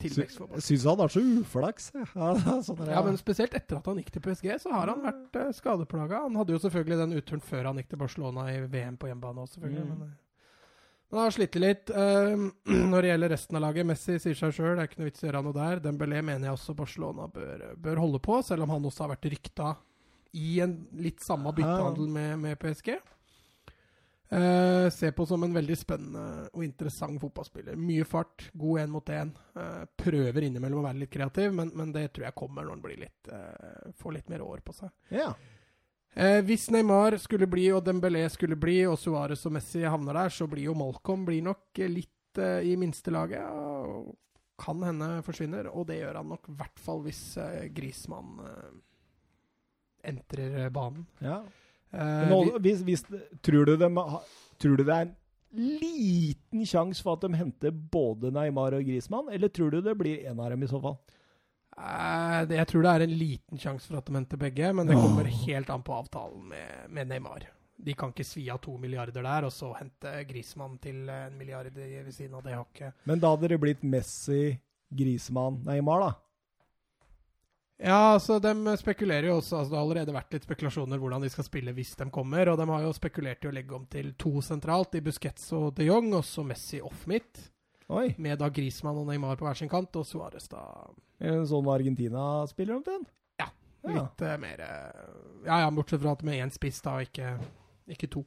tilvekst 0.02 0.40
for 0.40 0.51
Barcelona. 0.51 0.66
syns 0.66 0.86
han 0.90 1.02
har 1.05 1.15
så 1.15 1.23
uflaks. 1.23 1.86
Ja, 2.19 2.32
sånn 2.66 2.90
Ja, 2.90 3.05
men 3.07 3.20
spesielt 3.20 3.55
etter 3.55 3.78
at 3.78 3.86
han 3.86 4.01
gikk 4.02 4.11
til 4.16 4.24
PSG, 4.24 4.51
så 4.65 4.74
har 4.74 4.90
han 4.90 5.05
vært 5.05 5.39
uh, 5.39 5.52
skadeplaga. 5.55 6.24
Han 6.27 6.40
hadde 6.40 6.57
jo 6.57 6.62
selvfølgelig 6.65 6.98
den 7.05 7.15
utturen 7.20 7.44
før 7.52 7.70
han 7.70 7.78
gikk 7.78 7.93
til 7.93 8.02
Barcelona 8.02 8.48
i 8.51 8.59
VM 8.66 8.98
på 8.98 9.12
hjemmebane 9.12 9.47
også, 9.47 9.61
selvfølgelig. 9.61 9.86
Mm. 9.86 9.94
Men, 9.94 10.11
eh, 10.11 10.19
men 11.11 11.19
han 11.19 11.27
har 11.27 11.35
slitt 11.35 11.59
litt. 11.59 11.91
Eh, 11.91 12.49
når 12.93 13.03
det 13.03 13.12
gjelder 13.12 13.32
resten 13.35 13.59
av 13.59 13.65
laget, 13.66 13.89
Messi 13.91 14.19
sier 14.23 14.39
seg 14.39 14.55
sjøl, 14.55 14.74
det 14.77 14.85
er 14.85 14.91
ikke 14.91 15.03
noe 15.03 15.11
vits 15.11 15.23
i 15.23 15.27
å 15.27 15.31
gjøre 15.31 15.45
noe 15.47 15.59
der. 15.59 15.85
Dembélé 15.85 16.23
mener 16.23 16.49
jeg 16.49 16.59
også 16.59 16.77
Barcelona 16.78 17.27
bør, 17.35 17.65
bør 17.77 18.03
holde 18.05 18.23
på, 18.23 18.41
selv 18.47 18.66
om 18.66 18.74
han 18.77 18.91
også 18.91 19.07
har 19.07 19.15
vært 19.16 19.31
rykta 19.35 19.73
i 20.39 20.61
en 20.62 20.77
litt 21.03 21.24
samme 21.27 21.51
byttehandel 21.57 22.12
med, 22.15 22.37
med 22.45 22.61
PSG. 22.62 22.95
Eh, 24.31 24.91
ser 24.91 25.11
på 25.11 25.27
som 25.27 25.43
en 25.43 25.55
veldig 25.55 25.74
spennende 25.74 26.24
og 26.55 26.62
interessant 26.62 27.19
fotballspiller. 27.19 27.74
Mye 27.74 28.05
fart, 28.07 28.47
god 28.55 28.85
én 28.85 28.93
mot 28.95 29.09
én. 29.11 29.32
Eh, 29.59 29.81
prøver 29.99 30.47
innimellom 30.47 30.85
å 30.85 30.87
være 30.87 31.01
litt 31.03 31.11
kreativ, 31.11 31.51
men, 31.57 31.73
men 31.74 31.91
det 31.97 32.12
tror 32.15 32.28
jeg 32.28 32.39
kommer 32.39 32.62
når 32.62 32.77
han 32.77 32.85
blir 32.85 33.01
litt, 33.03 33.32
eh, 33.35 33.89
får 33.99 34.15
litt 34.15 34.31
mer 34.31 34.45
år 34.47 34.62
på 34.62 34.77
seg. 34.77 34.95
Ja. 35.11 35.32
Eh, 36.15 36.41
hvis 36.43 36.66
Neymar 36.74 37.15
skulle 37.23 37.47
bli, 37.47 37.69
og 37.70 37.85
Dembélé 37.87 38.24
skulle 38.32 38.59
bli, 38.59 38.81
og 38.91 38.99
Suárez 38.99 39.45
og 39.47 39.55
Messi 39.55 39.85
havner 39.87 40.19
der, 40.19 40.35
så 40.35 40.49
blir 40.51 40.66
jo 40.66 40.74
Malcolm 40.78 41.23
blir 41.28 41.45
nok 41.47 41.78
eh, 41.78 41.91
litt 41.91 42.41
eh, 42.41 42.66
i 42.66 42.74
minstelaget. 42.81 43.47
og 43.47 44.16
Kan 44.61 44.82
hende 44.82 45.20
forsvinner, 45.27 45.70
og 45.70 45.87
det 45.89 46.01
gjør 46.01 46.20
han 46.20 46.32
nok 46.35 46.51
i 46.51 46.57
hvert 46.59 46.82
fall 46.82 47.05
hvis 47.07 47.23
eh, 47.39 47.70
Grismann 47.74 48.43
eh, 48.47 48.70
entrer 50.11 50.70
banen. 50.74 51.07
ja. 51.23 51.43
Eh, 51.91 52.28
nå, 52.31 52.45
hvis, 52.62 52.85
hvis, 52.87 53.01
tror, 53.43 53.66
du 53.66 53.74
de, 53.74 53.89
tror 54.62 54.77
du 54.78 54.85
det 54.87 54.95
er 54.95 55.09
en 55.09 55.16
liten 55.81 56.62
sjanse 56.62 57.03
for 57.03 57.19
at 57.19 57.24
de 57.24 57.35
henter 57.35 57.73
både 57.74 58.31
Neymar 58.31 58.77
og 58.78 58.87
Grismann, 58.87 59.31
eller 59.35 59.51
tror 59.51 59.74
du 59.74 59.81
det 59.82 59.97
blir 59.99 60.23
en 60.31 60.39
av 60.39 60.53
dem 60.55 60.62
i 60.62 60.69
så 60.70 60.78
fall? 60.82 61.01
Eh, 61.81 62.57
jeg 62.59 62.69
tror 62.69 62.85
det 62.85 62.93
er 62.93 63.07
en 63.07 63.16
liten 63.16 63.61
sjanse 63.61 63.89
for 63.89 64.01
at 64.01 64.09
de 64.09 64.16
henter 64.19 64.40
begge, 64.40 64.73
men 64.77 64.90
det 64.90 64.98
kommer 64.98 65.28
helt 65.47 65.73
an 65.73 65.85
på 65.86 65.97
avtalen 65.97 66.44
med, 66.52 66.86
med 66.93 67.11
Neymar. 67.12 67.47
De 67.81 67.94
kan 67.97 68.12
ikke 68.12 68.27
svi 68.28 68.44
av 68.52 68.61
to 68.61 68.74
milliarder 68.77 69.24
der, 69.24 69.47
og 69.48 69.55
så 69.57 69.70
hente 69.78 70.12
Grismann 70.28 70.77
til 70.82 71.09
en 71.09 71.39
milliard 71.40 71.70
ved 71.73 72.11
siden 72.12 72.36
av 72.36 72.44
det 72.44 72.59
hakket. 72.59 73.07
Men 73.09 73.23
da 73.23 73.32
hadde 73.32 73.55
det 73.55 73.61
blitt 73.62 73.86
Messi, 73.86 74.59
Grismann, 74.93 75.62
Neymar, 75.65 76.05
da. 76.05 76.11
Ja, 77.81 78.01
altså 78.12 78.36
de 78.44 78.52
spekulerer 78.77 79.31
jo 79.31 79.39
også 79.39 79.57
altså 79.57 79.73
Det 79.73 79.78
har 79.78 79.86
allerede 79.86 80.12
vært 80.12 80.35
litt 80.35 80.44
spekulasjoner 80.44 81.01
hvordan 81.01 81.23
de 81.24 81.31
skal 81.32 81.47
spille 81.47 81.73
hvis 81.73 81.94
de 81.97 82.11
kommer, 82.12 82.51
og 82.52 82.61
de 82.61 82.66
har 82.69 82.82
jo 82.85 82.90
spekulert 82.93 83.47
i 83.47 83.48
å 83.48 83.55
legge 83.57 83.73
om 83.73 83.86
til 83.89 84.12
to 84.20 84.35
sentralt, 84.44 84.98
i 84.98 85.05
Busquets 85.07 85.48
og 85.57 85.70
de 85.78 85.89
Jong, 85.89 86.12
og 86.19 86.27
så 86.28 86.44
Messi 86.44 86.82
off 86.85 87.07
midt, 87.09 87.40
Oi. 87.91 88.11
med 88.23 88.39
da 88.39 88.49
Griezmann 88.55 88.99
og 89.01 89.09
Neymar 89.09 89.39
på 89.39 89.47
hver 89.49 89.59
sin 89.59 89.71
kant, 89.71 89.97
og 89.99 90.07
Suárez 90.07 90.47
da 90.51 90.62
En 91.21 91.47
sånn 91.49 91.69
Argentina-spiller 91.69 92.79
omtrent? 92.79 93.11
Ja, 93.41 93.49
litt 93.89 94.23
ja. 94.23 94.37
mer 94.41 94.62
eh, 94.65 95.01
Ja, 95.49 95.65
ja, 95.65 95.73
bortsett 95.75 96.03
fra 96.03 96.15
at 96.15 96.23
med 96.27 96.39
én 96.39 96.53
spiss, 96.55 96.79
da, 96.85 96.99
ikke, 97.03 97.35
ikke 97.91 98.09
to. 98.12 98.23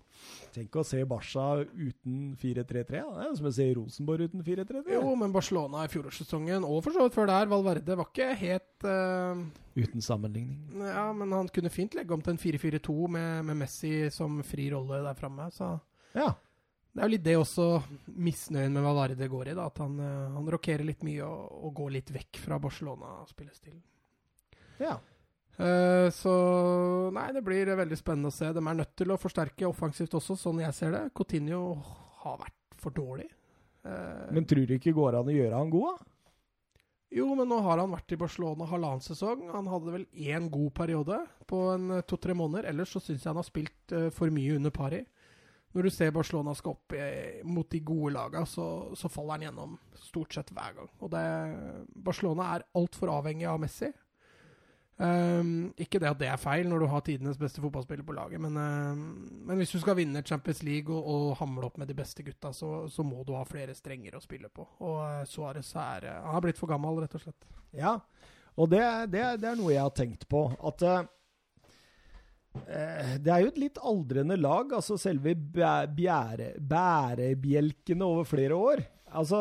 Tenk 0.54 0.76
å 0.76 0.84
se 0.86 1.00
Barca 1.08 1.64
uten 1.64 2.36
4-3-3. 2.42 2.86
Det 2.90 3.00
er 3.00 3.36
som 3.40 3.50
å 3.50 3.54
se 3.56 3.68
Rosenborg 3.78 4.28
uten 4.28 4.46
4-3-3. 4.46 4.96
Jo, 4.98 5.16
men 5.20 5.34
Barcelona 5.34 5.86
i 5.86 5.92
fjorårssesongen, 5.94 6.68
og 6.68 6.84
for 6.86 6.98
så 6.98 7.08
vidt 7.08 7.18
før 7.18 7.32
der, 7.32 7.50
Valverde 7.54 8.00
var 8.00 8.10
ikke 8.12 8.32
helt 8.44 8.88
uh... 8.90 9.44
Uten 9.80 10.04
sammenligning. 10.06 10.60
Ja, 10.84 11.08
men 11.16 11.32
han 11.34 11.50
kunne 11.54 11.72
fint 11.74 11.96
legge 11.98 12.14
om 12.14 12.22
til 12.26 12.36
en 12.36 12.42
4-4-2 12.42 12.98
med, 13.16 13.30
med 13.48 13.62
Messi 13.64 13.96
som 14.14 14.42
fri 14.46 14.68
rolle 14.76 15.02
der 15.08 15.18
framme, 15.18 15.48
så 15.56 15.78
Ja. 16.18 16.34
Det 16.94 17.02
er 17.02 17.08
jo 17.10 17.14
litt 17.16 17.26
det 17.26 17.34
også 17.40 17.64
misnøyen 18.22 18.76
med 18.76 18.86
Valverde 18.86 19.30
går 19.32 19.50
i, 19.50 19.56
da. 19.58 19.66
At 19.72 19.82
han, 19.82 19.96
eh, 19.98 20.36
han 20.36 20.52
rokerer 20.54 20.86
litt 20.86 21.02
mye 21.06 21.26
og, 21.26 21.48
og 21.66 21.74
går 21.80 21.96
litt 21.96 22.14
vekk 22.14 22.42
fra 22.44 22.62
Barcelona-spillestilen. 22.62 23.82
ja. 24.84 25.00
Uh, 25.54 26.10
så 26.10 26.32
nei, 27.14 27.28
det 27.30 27.44
blir 27.46 27.70
veldig 27.78 27.98
spennende 28.00 28.32
å 28.32 28.34
se. 28.34 28.48
De 28.56 28.62
er 28.62 28.78
nødt 28.80 28.96
til 28.98 29.14
å 29.14 29.20
forsterke 29.22 29.68
offensivt 29.68 30.16
også, 30.18 30.34
sånn 30.40 30.64
jeg 30.64 30.74
ser 30.74 30.96
det. 30.96 31.04
Coutinho 31.14 31.60
har 32.24 32.40
vært 32.42 32.78
for 32.82 32.96
dårlig. 32.96 33.28
Uh, 33.86 34.34
Men 34.34 34.48
tror 34.50 34.66
du 34.66 34.74
ikke 34.80 34.96
går 34.98 35.20
an 35.20 35.30
å 35.30 35.36
gjøre 35.36 35.60
han 35.60 35.70
god, 35.70 35.94
da? 35.94 36.10
jo, 37.14 37.28
men 37.38 37.46
nå 37.46 37.60
har 37.62 37.78
han 37.78 37.94
vært 37.94 38.16
i 38.16 38.18
Barcelona 38.18 38.66
halvannen 38.66 39.06
sesong. 39.06 39.46
Han 39.54 39.70
hadde 39.70 39.94
vel 39.94 40.08
én 40.18 40.50
god 40.50 40.74
periode 40.74 41.20
på 41.46 41.60
en 41.76 42.00
to-tre 42.10 42.34
måneder. 42.38 42.72
Ellers 42.72 42.96
så 42.96 43.04
syns 43.04 43.22
jeg 43.22 43.30
han 43.30 43.38
har 43.38 43.46
spilt 43.46 43.94
uh, 43.94 44.10
for 44.16 44.34
mye 44.34 44.58
under 44.58 44.74
pari. 44.74 45.04
Når 45.74 45.88
du 45.88 45.92
ser 45.94 46.14
Barcelona 46.14 46.54
skal 46.58 46.76
opp 46.76 46.96
mot 47.50 47.68
de 47.70 47.80
gode 47.82 48.14
lagene, 48.14 48.46
så, 48.50 48.68
så 48.98 49.10
faller 49.10 49.40
han 49.40 49.48
gjennom 49.48 49.78
stort 49.98 50.36
sett 50.36 50.52
hver 50.54 50.76
gang. 50.78 50.90
Og 51.02 51.10
det, 51.14 51.24
Barcelona 52.06 52.52
er 52.54 52.68
altfor 52.78 53.12
avhengig 53.16 53.48
av 53.50 53.62
Messi. 53.64 53.90
Um, 54.98 55.72
ikke 55.82 55.98
det 55.98 56.06
at 56.12 56.20
det 56.20 56.28
er 56.30 56.38
feil 56.38 56.68
når 56.70 56.84
du 56.84 56.86
har 56.92 57.02
tidenes 57.02 57.40
beste 57.42 57.60
fotballspiller 57.64 58.06
på 58.06 58.14
laget, 58.14 58.38
men, 58.44 58.54
uh, 58.54 58.94
men 59.48 59.58
hvis 59.58 59.74
du 59.74 59.80
skal 59.82 59.98
vinne 59.98 60.22
Champions 60.22 60.62
League 60.64 60.94
og, 60.94 61.08
og 61.10 61.38
hamle 61.40 61.66
opp 61.66 61.80
med 61.82 61.90
de 61.90 61.96
beste 61.98 62.22
gutta, 62.24 62.52
så, 62.54 62.86
så 62.94 63.04
må 63.04 63.24
du 63.26 63.34
ha 63.34 63.42
flere 63.50 63.74
strenger 63.74 64.16
å 64.16 64.22
spille 64.22 64.52
på. 64.54 64.68
Og 64.86 65.00
uh, 65.02 65.24
Suárez 65.28 65.74
er 65.74 66.08
uh, 66.12 66.20
Han 66.28 66.38
har 66.38 66.46
blitt 66.46 66.62
for 66.62 66.70
gammel, 66.70 67.02
rett 67.02 67.18
og 67.18 67.26
slett. 67.26 67.50
Ja, 67.74 67.98
og 68.54 68.70
det, 68.70 68.84
det, 69.10 69.26
det 69.42 69.50
er 69.50 69.58
noe 69.58 69.74
jeg 69.74 69.82
har 69.82 69.98
tenkt 69.98 70.28
på. 70.30 70.46
At 70.62 70.86
uh, 70.86 71.02
det 72.54 73.32
er 73.34 73.44
jo 73.44 73.50
et 73.50 73.62
litt 73.62 73.80
aldrende 73.82 74.38
lag. 74.38 74.74
altså 74.78 74.98
Selve 75.02 75.34
bjære, 75.36 76.54
bærebjelkene 76.62 78.06
over 78.06 78.28
flere 78.30 78.58
år. 78.58 78.84
Altså, 79.14 79.40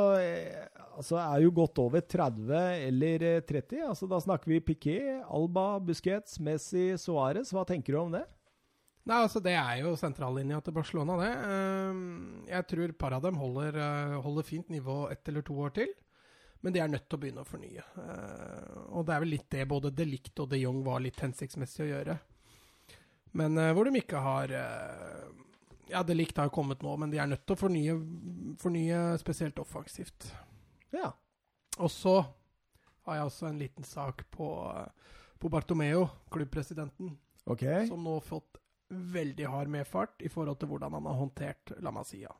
altså 0.97 1.19
er 1.21 1.45
jo 1.45 1.53
godt 1.57 1.81
over 1.83 2.01
30 2.01 2.61
eller 2.89 3.27
30. 3.49 3.83
altså 3.89 4.09
Da 4.09 4.21
snakker 4.21 4.53
vi 4.53 4.61
Piquet, 4.61 5.23
Alba, 5.29 5.79
Busquets, 5.81 6.41
Messi, 6.41 6.93
Suárez. 7.01 7.53
Hva 7.53 7.67
tenker 7.69 7.97
du 7.97 8.01
om 8.03 8.17
det? 8.17 8.25
Nei, 9.03 9.19
altså 9.19 9.41
Det 9.43 9.55
er 9.59 9.81
jo 9.83 9.97
sentrallinja 9.99 10.61
til 10.63 10.77
Barcelona, 10.77 11.17
det. 11.19 11.33
Ehm, 11.51 12.45
jeg 12.47 12.67
tror 12.71 12.93
par 12.95 13.17
av 13.17 13.25
dem 13.25 13.41
holder, 13.41 13.75
eh, 13.75 14.21
holder 14.23 14.47
fint 14.47 14.69
nivå 14.71 15.11
ett 15.11 15.27
eller 15.29 15.43
to 15.43 15.55
år 15.59 15.75
til. 15.75 15.91
Men 16.63 16.73
de 16.73 16.79
er 16.79 16.89
nødt 16.89 17.09
til 17.09 17.19
å 17.19 17.23
begynne 17.23 17.43
å 17.43 17.49
fornye. 17.49 17.83
Eh, 17.83 18.77
og 18.95 19.07
det 19.07 19.15
er 19.15 19.21
vel 19.25 19.33
litt 19.35 19.51
det 19.51 19.67
både 19.67 19.91
De 19.91 20.05
Ligt 20.07 20.39
og 20.39 20.49
De 20.51 20.61
Jong 20.61 20.85
var 20.85 21.01
litt 21.03 21.19
hensiktsmessig 21.19 21.83
å 21.83 21.91
gjøre. 21.91 22.19
Men 23.39 23.57
uh, 23.59 23.71
hvor 23.73 23.89
de 23.89 24.01
ikke 24.01 24.21
har 24.23 24.53
uh, 24.53 25.33
Ja, 25.91 26.03
det 26.07 26.17
likt 26.17 26.39
har 26.41 26.53
kommet 26.53 26.85
nå, 26.85 26.95
men 27.01 27.13
de 27.13 27.21
er 27.21 27.29
nødt 27.29 27.45
til 27.47 27.57
å 27.57 27.61
fornye, 27.61 27.97
fornye 28.61 29.01
spesielt 29.21 29.59
offensivt. 29.61 30.31
Ja. 30.95 31.11
Og 31.79 31.91
så 31.93 32.21
har 33.07 33.19
jeg 33.19 33.29
også 33.29 33.49
en 33.49 33.61
liten 33.61 33.85
sak 33.85 34.25
på, 34.33 34.49
på 35.43 35.51
Bartomeo, 35.53 36.07
klubbpresidenten, 36.33 37.17
okay. 37.45 37.87
som 37.89 38.05
nå 38.05 38.19
har 38.21 38.25
fått 38.25 38.61
veldig 38.93 39.49
hard 39.49 39.73
medfart 39.73 40.23
i 40.25 40.31
forhold 40.33 40.61
til 40.61 40.71
hvordan 40.73 40.97
han 40.99 41.09
har 41.09 41.19
håndtert 41.19 41.75
La 41.85 41.93
Masia. 41.95 42.33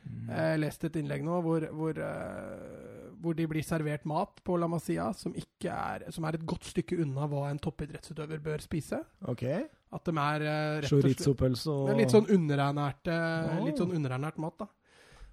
Mm. 0.00 0.30
Jeg 0.32 0.60
leste 0.62 0.88
et 0.88 0.96
innlegg 1.00 1.24
nå 1.26 1.40
hvor, 1.44 1.66
hvor, 1.76 1.98
uh, 2.00 3.10
hvor, 3.20 3.36
de 3.36 3.46
blir 3.50 3.64
servert 3.66 4.06
mat 4.08 4.40
på 4.44 4.56
La 4.60 4.68
Masia 4.70 5.10
som, 5.16 5.34
er, 5.36 6.06
som 6.12 6.24
er 6.24 6.38
et 6.38 6.46
godt 6.48 6.70
stykke 6.70 7.00
unna 7.04 7.28
hva 7.28 7.50
en 7.50 7.60
toppidrettsutøver 7.60 8.40
bør 8.44 8.64
spise. 8.64 9.02
Okay. 9.32 9.66
At 9.90 10.06
de 10.06 10.14
er 10.14 10.44
uh, 10.44 10.74
rett 10.82 10.92
og 10.94 11.06
slett 11.06 11.64
og... 11.72 11.88
Litt 11.98 12.12
sånn 12.14 12.28
underernært, 12.30 13.10
uh, 13.10 13.56
oh. 13.56 13.64
litt 13.66 13.80
sånn 13.80 13.96
underernært 13.96 14.38
mat. 14.42 14.62
da 14.62 14.70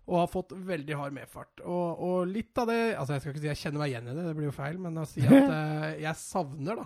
og 0.08 0.22
har 0.22 0.30
fått 0.32 0.54
veldig 0.64 0.96
hard 0.96 1.12
medfart. 1.18 1.60
Og, 1.68 2.00
og, 2.00 2.30
litt 2.32 2.56
av 2.62 2.70
det 2.70 2.94
Altså, 2.96 3.18
jeg 3.18 3.24
skal 3.26 3.34
ikke 3.34 3.42
si 3.44 3.50
jeg 3.50 3.60
kjenner 3.60 3.82
meg 3.82 3.90
igjen 3.92 4.06
i 4.08 4.14
det, 4.16 4.24
det 4.24 4.36
blir 4.38 4.48
jo 4.48 4.54
feil, 4.56 4.78
men 4.80 5.02
å 5.02 5.04
si 5.04 5.26
at 5.28 5.50
jeg 6.06 6.20
savner 6.22 6.80
da 6.80 6.86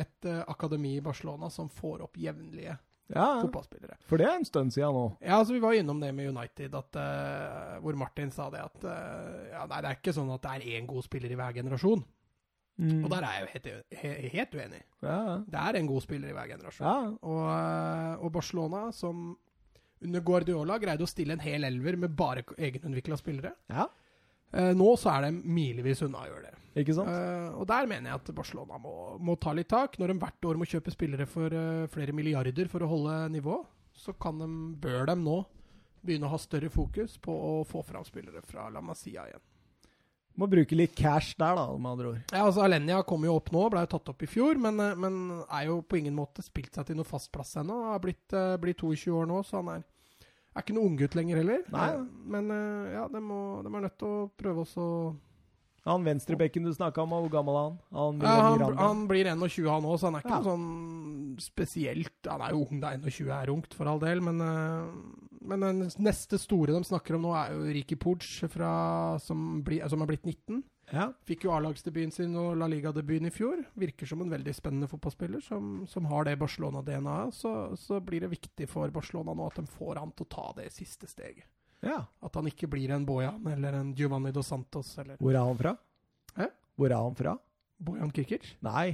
et 0.00 0.28
akademi 0.48 0.94
i 0.96 1.02
Barcelona 1.04 1.50
som 1.52 1.68
får 1.68 2.06
opp 2.06 2.16
jevnlige 2.16 2.78
ja, 3.12 3.40
fotballspillere. 3.42 3.98
For 4.08 4.20
det 4.20 4.26
er 4.28 4.38
en 4.38 4.46
stund 4.48 4.72
siden 4.74 4.96
nå. 4.96 5.04
Ja, 5.20 5.38
altså 5.38 5.56
Vi 5.56 5.62
var 5.62 5.76
innom 5.76 6.00
det 6.00 6.12
med 6.16 6.32
United, 6.32 6.74
at, 6.74 6.96
uh, 6.96 7.78
hvor 7.84 7.98
Martin 7.98 8.32
sa 8.32 8.48
det 8.52 8.62
at 8.64 8.86
uh, 8.86 9.52
ja, 9.52 9.66
nei, 9.68 9.80
det 9.82 9.90
er 9.90 10.00
ikke 10.00 10.16
sånn 10.16 10.32
at 10.32 10.44
det 10.44 10.54
er 10.56 10.78
én 10.78 10.88
god 10.88 11.06
spiller 11.06 11.32
i 11.32 11.38
hver 11.38 11.56
generasjon. 11.60 12.04
Mm. 12.82 13.04
Og 13.04 13.12
der 13.12 13.24
er 13.26 13.36
jeg 13.36 13.42
jo 13.42 13.50
helt, 13.52 13.66
helt, 14.00 14.28
helt 14.32 14.54
uenig. 14.58 14.82
Ja. 15.04 15.18
Det 15.46 15.62
er 15.62 15.78
en 15.78 15.88
god 15.90 16.02
spiller 16.02 16.32
i 16.32 16.36
hver 16.36 16.50
generasjon. 16.50 16.86
Ja. 16.88 17.12
Og, 17.22 17.42
uh, 17.46 18.24
og, 18.24 18.32
Barcelona, 18.34 18.84
som 18.96 19.32
under 20.02 20.24
Guardiola 20.26 20.78
greide 20.82 21.06
å 21.06 21.10
stille 21.10 21.36
en 21.36 21.44
hel 21.44 21.66
elver 21.68 21.98
med 22.00 22.16
bare 22.18 22.42
egenutvikla 22.58 23.18
spillere. 23.20 23.52
Ja. 23.70 23.86
eh, 24.50 24.72
nå 24.74 24.88
så 24.98 25.12
er 25.12 25.28
de 25.28 25.36
milevis 25.46 26.02
unna 26.02 26.24
å 26.24 26.26
gjøre 26.26 26.48
det. 26.48 26.56
Ikke 26.82 26.96
sant? 26.96 27.12
Eh, 27.12 27.52
og 27.54 27.68
der 27.70 27.86
mener 27.86 28.10
jeg 28.10 28.18
at 28.18 28.32
Barcelona 28.34 28.80
må, 28.82 28.94
må, 29.22 29.36
ta 29.38 29.54
litt 29.54 29.70
tak. 29.70 29.94
Når 30.00 30.10
de 30.10 30.18
hvert 30.24 30.50
år 30.50 30.58
må 30.58 30.66
kjøpe 30.66 30.94
spillere 30.94 31.28
for 31.30 31.54
uh, 31.54 31.86
flere 31.92 32.16
milliarder 32.16 32.70
for 32.72 32.82
å 32.82 32.90
holde 32.90 33.14
nivå, 33.36 33.60
så 33.94 34.16
de, 34.16 34.50
bør 34.82 35.06
de 35.12 35.16
nå 35.22 35.38
begynne 36.02 36.26
å 36.26 36.34
ha 36.34 36.42
større 36.42 36.72
fokus 36.72 37.14
på 37.22 37.30
å 37.32 37.54
få 37.68 37.84
fram 37.86 38.02
spillere 38.08 38.42
fra 38.42 38.66
La 38.74 38.82
Masia 38.82 39.28
igjen. 39.30 39.44
Må 40.40 40.48
bruke 40.48 40.76
litt 40.78 40.94
cash 40.96 41.36
der, 41.36 41.58
da, 41.58 41.66
med 41.76 41.90
andre 41.90 42.10
ord. 42.14 42.20
Ja, 42.32 42.46
altså 42.46 42.62
Alenia 42.64 43.02
kom 43.04 43.26
jo 43.28 43.34
opp 43.36 43.50
nå, 43.52 43.66
ble 43.72 43.82
jo 43.84 43.90
tatt 43.92 44.12
opp 44.14 44.22
i 44.24 44.30
fjor, 44.30 44.56
men, 44.60 44.80
men 45.00 45.18
er 45.44 45.66
jo 45.68 45.82
på 45.84 45.98
ingen 46.00 46.16
måte 46.16 46.44
spilt 46.44 46.72
seg 46.72 46.88
til 46.88 46.96
noe 46.96 47.08
fast 47.08 47.28
plass 47.34 47.52
ennå. 47.60 47.82
Har 47.90 48.00
blitt, 48.00 48.32
blitt 48.62 48.80
22 48.80 49.12
år 49.20 49.28
nå, 49.28 49.42
så 49.44 49.60
han 49.60 49.74
er 49.74 49.82
er 50.52 50.64
ikke 50.64 50.76
noen 50.76 50.92
unggutt 50.92 51.16
lenger 51.16 51.40
heller. 51.40 51.66
Nei. 51.72 51.90
Men 52.34 52.52
eh, 52.52 52.94
ja, 52.96 53.06
de, 53.10 53.20
må, 53.24 53.42
de, 53.64 53.72
er 53.72 53.86
nødt 53.86 53.98
til 54.00 54.08
å 54.08 54.24
prøve 54.38 54.64
også 54.66 54.86
Han 55.88 56.04
venstrebekken 56.06 56.66
du 56.66 56.72
snakka 56.74 57.02
om, 57.04 57.14
hvor 57.24 57.32
gammel 57.32 57.58
er 57.58 57.68
han? 57.68 57.78
Han, 57.96 58.20
ja, 58.22 58.36
han, 58.44 58.78
han 58.78 59.04
blir 59.10 59.30
21 59.32 59.70
han 59.70 59.88
òg, 59.88 59.98
så 59.98 60.10
han 60.10 60.18
er 60.18 60.26
ikke 60.26 60.34
ja. 60.34 60.40
noe 60.40 60.50
sånn 60.50 61.36
spesielt 61.42 62.30
Han 62.30 62.44
er 62.44 62.54
jo 62.54 62.64
ung, 62.66 62.82
da. 62.82 62.92
21 63.00 63.32
er 63.38 63.54
ungt, 63.54 63.76
for 63.78 63.90
all 63.90 64.02
del, 64.02 64.22
men, 64.24 64.42
eh, 64.44 65.31
men 65.48 65.64
den 65.64 65.82
neste 66.04 66.38
store 66.40 66.74
de 66.76 66.84
snakker 66.86 67.16
om 67.16 67.26
nå, 67.26 67.32
er 67.38 67.54
jo 67.56 67.72
Ricky 67.74 67.98
Puig, 68.00 68.24
som, 68.26 68.52
som 69.22 70.04
er 70.04 70.10
blitt 70.10 70.26
19. 70.28 70.62
Ja. 70.92 71.06
Fikk 71.24 71.46
jo 71.46 71.52
A-lagsdebuten 71.54 72.12
sin 72.12 72.34
og 72.36 72.56
La 72.60 72.66
Liga-debuten 72.68 73.30
i 73.30 73.32
fjor. 73.32 73.62
Virker 73.80 74.08
som 74.08 74.20
en 74.24 74.32
veldig 74.32 74.52
spennende 74.56 74.88
fotballspiller 74.90 75.40
som, 75.44 75.84
som 75.88 76.08
har 76.10 76.26
det 76.28 76.36
Barcelona-DNA-et. 76.40 77.36
Så, 77.36 77.52
så, 77.80 78.00
blir 78.04 78.24
det 78.24 78.32
viktig 78.34 78.68
for 78.68 78.92
Barcelona 78.92 79.34
nå 79.36 79.48
at 79.48 79.60
de 79.62 79.66
får 79.72 80.02
han 80.02 80.12
til 80.16 80.26
å 80.26 80.32
ta 80.36 80.46
det 80.58 80.68
siste 80.74 81.08
steget. 81.08 81.48
Ja. 81.82 82.02
At 82.22 82.36
han 82.38 82.50
ikke 82.50 82.68
blir 82.70 82.92
en 82.94 83.06
Bojan 83.08 83.46
eller 83.54 83.78
en 83.80 83.94
Giovanni 83.98 84.34
dos 84.34 84.52
Santos. 84.52 84.92
Eller. 85.00 85.16
Hvor 85.22 85.32
er 85.32 85.48
han 85.48 85.58
fra? 85.58 85.76
Hæ? 86.36 86.50
Hvor 86.78 86.92
er 86.92 87.06
han 87.08 87.16
fra? 87.18 87.36
Bojan 87.82 88.12
Kikic? 88.14 88.52
Nei, 88.62 88.92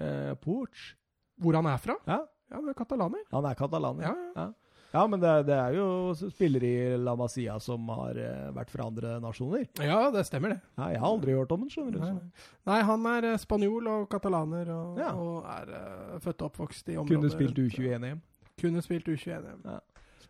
eh, 0.00 0.32
Pooch. 0.42 0.94
Hvor 1.36 1.58
han 1.58 1.68
er 1.68 1.78
fra? 1.82 1.98
Ja. 2.08 2.22
ja, 2.48 2.56
han 2.56 2.72
er 2.72 2.78
katalaner. 2.78 3.26
Han 3.34 3.46
er 3.46 3.58
katalaner, 3.58 4.08
ja. 4.08 4.14
ja. 4.34 4.48
Ja. 4.96 5.06
Men 5.10 5.22
det, 5.22 5.32
det, 5.48 5.56
er 5.56 5.76
jo 5.76 5.86
spillere 6.32 6.68
i 6.68 6.98
La 7.00 7.14
Masia 7.18 7.56
som 7.62 7.88
har 7.94 8.18
uh, 8.18 8.50
vært 8.56 8.72
fra 8.72 8.88
andre 8.90 9.16
nasjoner. 9.22 9.66
Ja, 9.84 10.06
det 10.14 10.26
stemmer 10.28 10.54
det. 10.54 10.58
Nei, 10.80 10.92
jeg 10.94 11.02
har 11.02 11.14
aldri 11.14 11.36
hørt 11.36 11.54
om 11.54 11.64
ham, 11.64 11.72
skjønner 11.72 11.96
du. 11.96 12.02
Nei, 12.02 12.44
Nei 12.70 12.78
han 12.90 13.08
er 13.12 13.28
uh, 13.32 13.38
spanjol 13.40 13.90
og 13.92 14.06
katalaner 14.12 14.72
og, 14.74 15.00
ja. 15.02 15.12
og 15.14 15.48
er 15.52 15.72
uh, 15.72 16.18
født 16.24 16.44
og 16.44 16.50
oppvokst 16.50 16.92
i 16.92 16.98
området. 17.02 17.16
Kunne 17.16 17.32
spilt 17.34 17.62
U21-EM. 17.62 18.22
Kunne 18.60 18.84
spilt 18.84 19.10
U21-EM. 19.12 19.66
Ja, 19.68 19.80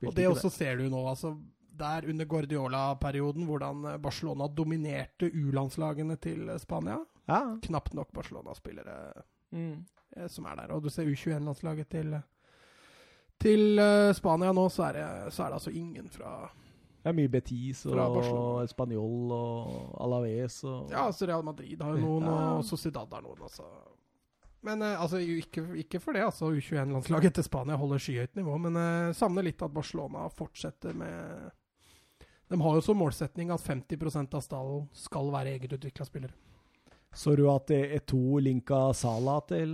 og 0.05 0.17
det 0.17 0.29
også 0.29 0.51
det. 0.51 0.57
ser 0.59 0.81
du 0.81 0.89
nå, 0.93 1.03
altså. 1.09 1.37
Der 1.77 2.07
under 2.09 2.25
Guardiola-perioden, 2.25 3.45
hvordan 3.45 3.83
Barcelona 4.01 4.47
dominerte 4.49 5.29
U-landslagene 5.29 6.17
til 6.17 6.49
Spania. 6.63 7.03
Ja. 7.29 7.43
Knapt 7.63 7.93
nok 7.95 8.15
Barcelona-spillere 8.17 8.95
mm. 9.53 10.29
som 10.33 10.49
er 10.49 10.63
der. 10.63 10.73
Og 10.73 10.87
du 10.87 10.89
ser 10.89 11.11
U21-landslaget 11.11 11.91
til 11.93 12.17
til 13.43 13.81
uh, 13.81 14.13
Spania 14.17 14.53
nå, 14.55 14.69
så 14.73 14.89
er, 14.89 15.01
det, 15.01 15.33
så 15.35 15.45
er, 15.45 15.51
det, 15.51 15.59
altså 15.61 15.73
ingen 15.75 16.09
fra 16.13 16.31
Det 17.03 17.11
er 17.11 17.17
mye 17.17 17.33
Betis 17.33 17.85
og 17.91 18.63
Spanjol 18.71 19.35
og 19.37 19.99
Alaves 20.03 20.63
og 20.65 20.93
Ja, 20.93 21.07
altså 21.07 21.29
Real 21.29 21.45
Madrid 21.47 21.83
har 21.83 21.97
jo 21.97 22.03
noen, 22.03 22.31
ja. 22.31 22.39
og 22.57 22.65
Sociedad 22.67 23.13
har 23.13 23.25
noen, 23.25 23.45
altså. 23.49 23.67
Men 24.67 24.83
uh, 24.83 24.95
altså, 25.03 25.21
ikke, 25.21 25.67
ikke, 25.85 26.01
for 26.03 26.17
det, 26.17 26.25
altså. 26.27 26.51
U21-landslaget 26.51 27.37
til 27.39 27.47
Spania 27.47 27.77
holder 27.79 28.03
skyhøyt 28.03 28.41
nivå, 28.41 28.57
men 28.65 28.81
uh, 28.81 29.13
savner 29.17 29.47
litt 29.47 29.63
at 29.63 29.75
Barcelona 29.75 30.27
fortsetter 30.33 30.97
med 30.97 31.53
De 32.51 32.59
har 32.63 32.79
jo 32.79 32.83
som 32.83 32.99
målsetning 32.99 33.53
at 33.55 33.63
50% 33.63 34.35
av 34.39 34.43
stallen 34.43 34.89
skal 34.97 35.31
være 35.35 35.57
egenutvikla 35.59 36.09
spillere. 36.09 36.35
Så 37.17 37.33
du 37.37 37.47
at 37.49 37.69
det 37.71 37.81
er 37.97 38.03
to 38.05 38.39
linka 38.45 38.91
Sala 38.95 39.39
til 39.49 39.73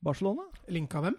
Barcelona? 0.00 0.46
Linka 0.72 1.02
hvem? 1.04 1.18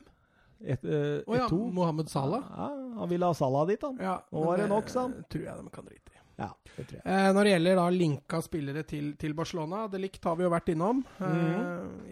Et, 0.59 0.83
uh, 0.83 1.21
oh, 1.25 1.35
ja. 1.37 1.47
Mohammed 1.49 2.09
Salah? 2.11 2.43
Ja, 2.51 2.69
han 2.99 3.09
ville 3.09 3.25
ha 3.25 3.33
Salah 3.33 3.67
dit, 3.69 3.81
han. 3.81 3.99
Ja, 4.01 4.17
Nå 4.31 4.43
var 4.43 4.59
det 4.59 4.67
nok, 4.71 4.89
sa 4.91 5.05
han. 5.07 5.19
tror 5.31 5.45
jeg 5.45 5.63
de 5.63 5.75
kan 5.75 5.87
drite 5.87 6.13
i. 6.13 6.19
Ja, 6.39 6.49
det 6.75 6.85
tror 6.87 6.97
jeg. 6.97 7.03
Eh, 7.03 7.29
når 7.35 7.43
det 7.47 7.51
gjelder 7.53 7.79
da 7.79 7.85
linka 7.91 8.39
spillere 8.43 8.83
til, 8.87 9.11
til 9.19 9.35
Barcelona, 9.35 9.83
det 9.91 9.99
likt 10.05 10.23
har 10.23 10.37
vi 10.39 10.45
jo 10.45 10.51
vært 10.53 10.71
innom. 10.71 11.01
Eh, 11.27 11.57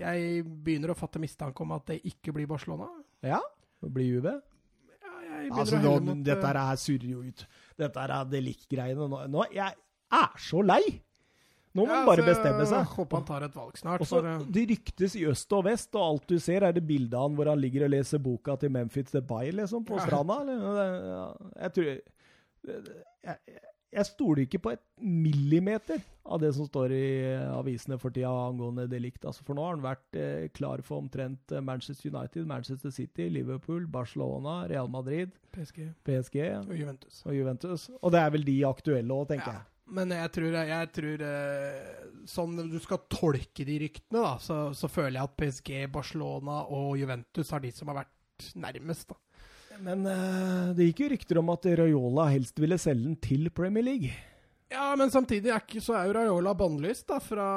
jeg 0.02 0.44
begynner 0.44 0.92
å 0.92 0.98
fatte 1.00 1.22
mistanke 1.24 1.64
om 1.64 1.72
at 1.78 1.94
det 1.94 2.02
ikke 2.12 2.36
blir 2.36 2.50
Barcelona. 2.50 2.90
Ja? 3.24 3.40
Det 3.84 3.92
blir 3.96 4.20
UB? 4.20 4.28
Ja, 4.28 5.14
jeg 5.24 5.48
begynner 5.48 5.64
altså, 5.64 5.80
å 5.80 5.84
nå, 5.86 5.96
mot, 6.10 6.24
Dette 6.28 6.54
her 6.60 6.82
surrer 6.84 7.12
jo 7.14 7.24
ut. 7.24 7.46
Dette 7.80 8.04
er 8.04 8.32
det 8.32 8.44
likt-greiene. 8.50 9.08
Nå, 9.12 9.24
nå, 9.32 9.48
jeg 9.56 9.80
er 10.20 10.42
så 10.44 10.64
lei! 10.66 10.84
Nå 11.78 11.86
må 11.86 11.92
ja, 11.94 12.00
han 12.02 12.10
bare 12.10 12.26
bestemme 12.26 12.66
seg. 12.70 12.90
Håper 12.98 13.20
han 13.20 13.28
tar 13.28 13.46
et 13.48 13.56
valg 13.58 13.78
snart. 13.78 14.02
Også, 14.02 14.20
for, 14.24 14.50
Det 14.58 14.66
ryktes 14.72 15.16
i 15.20 15.28
øst 15.30 15.54
og 15.54 15.64
vest, 15.70 15.94
og 15.96 16.08
alt 16.08 16.28
du 16.34 16.38
ser, 16.42 16.66
er 16.66 16.74
det 16.76 16.84
bildet 16.90 17.14
av 17.18 17.28
han 17.28 17.38
hvor 17.38 17.52
han 17.54 17.62
ligger 17.62 17.86
og 17.88 17.94
leser 17.94 18.24
boka 18.24 18.58
til 18.62 18.74
Memphis 18.74 19.14
Debay 19.14 19.54
liksom, 19.62 19.86
på 19.88 20.00
ja. 20.00 20.08
stranda. 20.10 20.42
Eller? 20.42 21.38
Jeg 21.62 21.76
tror 21.78 21.90
jeg, 21.94 23.38
jeg 23.98 24.06
stoler 24.10 24.44
ikke 24.44 24.60
på 24.60 24.72
et 24.76 24.82
millimeter 25.00 26.02
av 26.28 26.42
det 26.42 26.50
som 26.58 26.68
står 26.68 26.92
i 26.92 27.06
avisene 27.56 27.96
for 28.02 28.12
tida 28.14 28.30
angående 28.50 28.88
delikt. 28.92 29.24
Altså, 29.26 29.46
for 29.48 29.56
nå 29.58 29.64
har 29.64 29.78
han 29.78 29.86
vært 29.86 30.20
eh, 30.20 30.50
klar 30.58 30.84
for 30.86 31.00
omtrent 31.00 31.54
eh, 31.56 31.64
Manchester 31.64 32.12
United, 32.12 32.44
Manchester 32.50 32.92
City, 32.92 33.30
Liverpool, 33.32 33.88
Barcelona, 33.92 34.60
Real 34.68 34.92
Madrid, 34.92 35.32
PSG 35.56 35.86
PSG 36.08 36.42
og 36.66 36.76
Juventus. 36.76 37.24
og 37.26 37.38
Juventus. 37.38 37.88
Og 38.02 38.14
det 38.14 38.22
er 38.22 38.36
vel 38.36 38.46
de 38.48 38.58
aktuelle 38.68 39.22
òg, 39.22 39.30
tenker 39.32 39.54
Ja. 39.54 39.62
jeg. 39.62 39.74
Men 39.90 40.10
jeg 40.12 40.32
tror, 40.36 40.56
jeg 40.68 40.88
tror 40.92 41.22
eh, 41.24 41.92
Sånn 42.28 42.58
du 42.68 42.76
skal 42.84 43.00
tolke 43.08 43.64
de 43.64 43.78
ryktene, 43.86 44.20
da, 44.20 44.34
så, 44.44 44.58
så 44.76 44.90
føler 44.92 45.16
jeg 45.22 45.24
at 45.30 45.38
PSG, 45.40 45.70
Barcelona 45.94 46.58
og 46.76 46.98
Juventus 47.00 47.54
er 47.56 47.64
de 47.64 47.72
som 47.72 47.88
har 47.94 48.02
vært 48.02 48.50
nærmest. 48.60 49.08
da. 49.14 49.16
Men 49.80 50.04
eh, 50.12 50.74
det 50.76 50.90
gikk 50.90 51.06
jo 51.06 51.12
rykter 51.14 51.40
om 51.40 51.54
at 51.54 51.70
Raiola 51.80 52.26
helst 52.34 52.60
ville 52.60 52.76
selge 52.82 53.06
den 53.08 53.16
til 53.24 53.48
Premier 53.56 53.86
League. 53.88 54.12
Ja, 54.68 54.90
men 55.00 55.08
samtidig 55.14 55.48
er, 55.54 55.62
ikke, 55.64 55.80
så 55.80 55.96
er 55.96 56.10
jo 56.10 56.18
Raiola 56.18 56.52
bannlyst 56.60 57.08
da, 57.08 57.22
fra, 57.24 57.48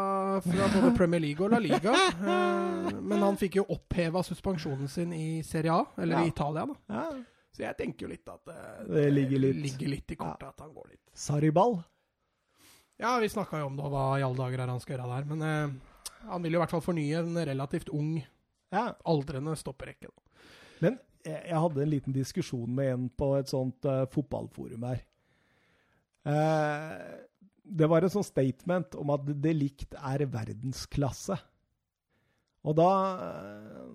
fra 0.44 0.68
både 0.76 0.92
Premier 0.94 1.18
League 1.24 1.42
og 1.42 1.50
La 1.50 1.58
Liga. 1.58 1.90
Eh, 2.14 2.92
men 3.00 3.24
han 3.26 3.38
fikk 3.40 3.58
jo 3.58 3.64
oppheva 3.74 4.22
suspensjonen 4.22 4.86
sin 4.92 5.10
i 5.16 5.40
Serie 5.42 5.74
A, 5.74 5.82
eller 5.98 6.20
Ja. 6.20 6.24
i 6.28 6.30
Italia. 6.30 6.68
da. 6.70 6.78
Ja. 6.94 7.08
Så 7.50 7.64
jeg 7.66 7.74
tenker 7.80 8.06
jo 8.06 8.12
litt 8.14 8.28
at 8.30 8.52
eh, 8.54 8.84
Det 8.86 9.08
ligger 9.16 9.42
litt- 9.48 9.64
ligger 9.66 9.90
litt 9.96 10.14
i 10.14 10.20
kortet 10.20 10.46
at 10.52 10.62
han 10.62 10.70
går 10.76 10.92
litt. 10.92 11.02
Sarriball. 11.18 11.80
Ja, 13.00 13.14
vi 13.22 13.30
snakka 13.32 13.62
jo 13.62 13.70
om 13.70 13.78
det, 13.78 13.84
og 13.86 13.94
hva 13.94 14.04
i 14.20 14.24
alle 14.26 14.36
dager 14.36 14.60
er 14.60 14.72
han 14.74 14.82
skal 14.82 14.96
gjøre 14.98 15.08
der. 15.14 15.28
Men 15.30 15.44
eh, 15.46 16.00
han 16.28 16.42
vil 16.44 16.56
jo 16.56 16.60
i 16.60 16.62
hvert 16.64 16.74
fall 16.74 16.84
fornye 16.84 17.22
en 17.22 17.44
relativt 17.52 17.92
ung, 17.96 18.18
Ja. 18.70 18.90
aldrende 19.08 19.56
stopperekke. 19.58 20.12
Men 20.84 20.98
jeg, 21.24 21.40
jeg 21.48 21.62
hadde 21.64 21.82
en 21.82 21.90
liten 21.94 22.16
diskusjon 22.16 22.68
med 22.76 22.92
en 22.92 23.08
på 23.08 23.32
et 23.38 23.50
sånt 23.50 23.88
uh, 23.88 24.04
fotballforum 24.12 24.84
her. 24.88 25.00
Uh, 26.28 27.24
det 27.64 27.88
var 27.88 28.04
en 28.04 28.12
sånn 28.12 28.26
statement 28.26 28.96
om 29.00 29.12
at 29.14 29.24
det 29.42 29.54
likt 29.56 29.96
er 29.96 30.26
verdensklasse. 30.28 31.38
Og 32.60 32.76
da, 32.76 32.88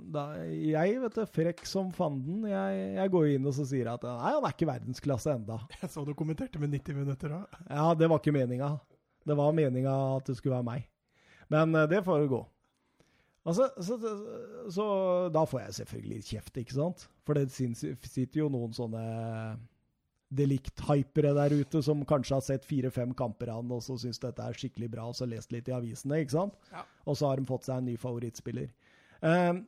da 0.09 0.21
Jeg, 0.49 0.95
vet 1.03 1.17
du, 1.19 1.21
frekk 1.29 1.59
som 1.69 1.91
fanden, 1.93 2.47
jeg, 2.49 2.79
jeg 2.97 3.11
går 3.13 3.27
inn 3.35 3.45
og 3.45 3.53
så 3.53 3.65
sier 3.69 3.91
at 3.91 4.05
nei, 4.07 4.31
han 4.33 4.47
er 4.47 4.55
ikke 4.55 4.69
verdensklasse 4.71 5.35
enda. 5.37 5.59
Jeg 5.83 5.91
så 5.93 6.01
du 6.07 6.15
kommenterte 6.17 6.57
med 6.61 6.73
90 6.73 6.97
minutter 6.97 7.35
òg. 7.37 7.59
Ja, 7.69 7.91
det 7.93 8.09
var 8.09 8.23
ikke 8.23 8.33
meninga. 8.33 8.71
Det 9.25 9.37
var 9.37 9.55
meninga 9.57 9.93
at 10.17 10.27
det 10.29 10.37
skulle 10.37 10.57
være 10.57 10.67
meg. 10.67 10.89
Men 11.53 11.75
eh, 11.75 11.87
det 11.91 12.03
får 12.05 12.27
gå. 12.31 12.41
Altså, 13.45 13.69
så, 13.77 13.97
så, 14.01 14.11
så 14.73 14.85
da 15.33 15.43
får 15.45 15.67
jeg 15.67 15.77
selvfølgelig 15.79 16.23
kjeft, 16.31 16.55
ikke 16.57 16.77
sant? 16.79 17.07
For 17.25 17.37
det 17.37 17.51
sitter 17.53 18.39
jo 18.39 18.49
noen 18.49 18.73
sånne 18.73 19.03
delikt-hypere 20.35 21.35
der 21.37 21.53
ute 21.53 21.81
som 21.85 22.01
kanskje 22.09 22.39
har 22.39 22.45
sett 22.45 22.65
fire-fem 22.65 23.13
kamper 23.17 23.51
av 23.53 23.61
han, 23.61 23.75
og 23.75 23.83
så 23.85 23.97
syns 24.01 24.19
dette 24.23 24.41
er 24.41 24.57
skikkelig 24.57 24.89
bra, 24.95 25.05
og 25.11 25.17
så 25.17 25.27
lest 25.29 25.53
litt 25.53 25.69
i 25.69 25.75
avisene, 25.77 26.23
ikke 26.23 26.33
sant? 26.33 26.57
Ja. 26.73 26.81
Og 27.05 27.19
så 27.19 27.29
har 27.29 27.37
de 27.37 27.45
fått 27.47 27.69
seg 27.69 27.79
en 27.79 27.89
ny 27.91 27.95
favorittspiller. 28.01 28.71
Um, 29.21 29.61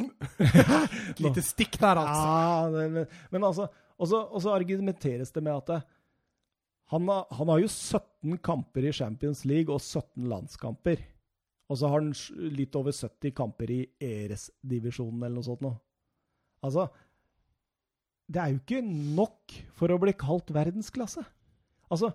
Et 0.00 1.20
lite 1.24 1.42
stikk 1.42 1.76
der, 1.80 1.98
altså. 1.98 2.26
ja, 2.30 2.88
men, 2.94 3.06
men 3.32 3.44
altså 3.44 3.64
Og 3.98 4.06
så 4.06 4.20
og 4.22 4.38
så 4.44 4.52
argumenteres 4.54 5.32
det 5.34 5.42
med 5.42 5.56
at 5.56 5.66
det, 5.66 5.78
han, 6.90 7.06
har, 7.08 7.26
han 7.30 7.50
har 7.52 7.60
jo 7.62 7.68
17 7.70 8.38
kamper 8.42 8.88
i 8.88 8.92
Champions 8.92 9.44
League 9.46 9.70
og 9.70 9.78
17 9.78 10.26
landskamper. 10.30 11.02
Og 11.70 11.78
så 11.78 11.86
har 11.86 12.02
han 12.02 12.10
litt 12.50 12.74
over 12.74 12.94
70 12.94 13.34
kamper 13.38 13.70
i 13.70 13.80
ERES-divisjonen 14.02 15.22
eller 15.22 15.36
noe 15.38 15.46
sånt 15.46 15.62
noe. 15.62 15.78
Altså 16.66 16.88
Det 18.26 18.40
er 18.42 18.50
jo 18.50 18.58
ikke 18.58 18.82
nok 18.82 19.54
for 19.78 19.94
å 19.94 20.00
bli 20.02 20.16
kalt 20.18 20.50
verdensklasse. 20.54 21.22
Altså, 21.90 22.10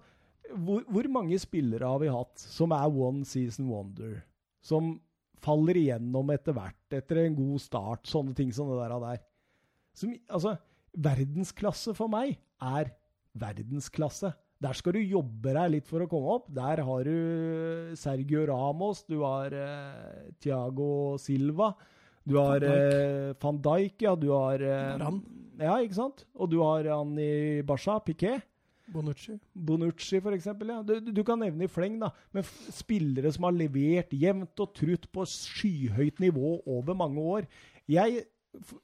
hvor, 0.52 0.84
hvor 0.92 1.08
mange 1.12 1.40
spillere 1.40 1.88
har 1.88 2.04
vi 2.04 2.12
hatt 2.12 2.40
som 2.40 2.76
er 2.76 2.92
one 2.92 3.24
season 3.28 3.72
wonder? 3.72 4.22
Som 4.64 4.98
faller 5.44 5.80
igjennom 5.80 6.32
etter 6.36 6.56
hvert, 6.56 6.84
etter 6.96 7.24
en 7.24 7.36
god 7.38 7.64
start, 7.64 8.08
sånne 8.10 8.36
ting 8.36 8.52
som 8.56 8.72
det 8.72 8.80
der. 8.82 8.96
der. 9.04 9.24
Som, 9.96 10.16
altså, 10.28 10.56
verdensklasse 10.96 11.96
for 11.96 12.12
meg 12.12 12.36
er 12.64 12.92
verdensklasse. 13.40 14.36
Der 14.66 14.78
skal 14.78 14.96
du 14.96 15.02
jobbe 15.04 15.54
deg 15.54 15.74
litt 15.76 15.90
for 15.90 16.02
å 16.02 16.10
komme 16.10 16.38
opp. 16.40 16.48
Der 16.54 16.82
har 16.88 17.06
du 17.06 17.94
Sergio 18.00 18.48
Ramos, 18.50 19.04
du 19.06 19.20
har 19.22 19.54
eh, 19.54 20.32
Thiago 20.42 21.20
Silva, 21.22 21.70
du 22.26 22.40
har 22.40 22.66
eh, 22.66 23.36
van 23.42 23.62
Dijk, 23.62 24.00
ja, 24.08 24.16
du 24.18 24.32
har 24.34 24.64
eh. 24.66 25.06
Ja, 25.62 25.78
ikke 25.80 26.00
sant? 26.00 26.26
Og 26.34 26.50
du 26.52 26.58
har 26.64 26.88
han 26.90 27.14
i 27.22 27.62
Basha, 27.68 28.00
Piquet. 28.04 28.44
Bonucci. 28.92 29.38
Bonucci, 29.54 30.20
for 30.22 30.36
eksempel. 30.36 30.74
Ja. 30.74 30.82
Du, 30.86 31.12
du 31.14 31.22
kan 31.26 31.40
nevne 31.42 31.66
i 31.66 31.72
fleng, 31.72 31.98
da. 32.02 32.12
Men 32.36 32.46
spillere 32.46 33.32
som 33.34 33.48
har 33.48 33.56
levert 33.56 34.14
jevnt 34.14 34.62
og 34.62 34.74
trutt 34.78 35.08
på 35.14 35.26
skyhøyt 35.30 36.22
nivå 36.24 36.58
over 36.66 36.98
mange 36.98 37.24
år. 37.38 37.48
Jeg, 37.90 38.26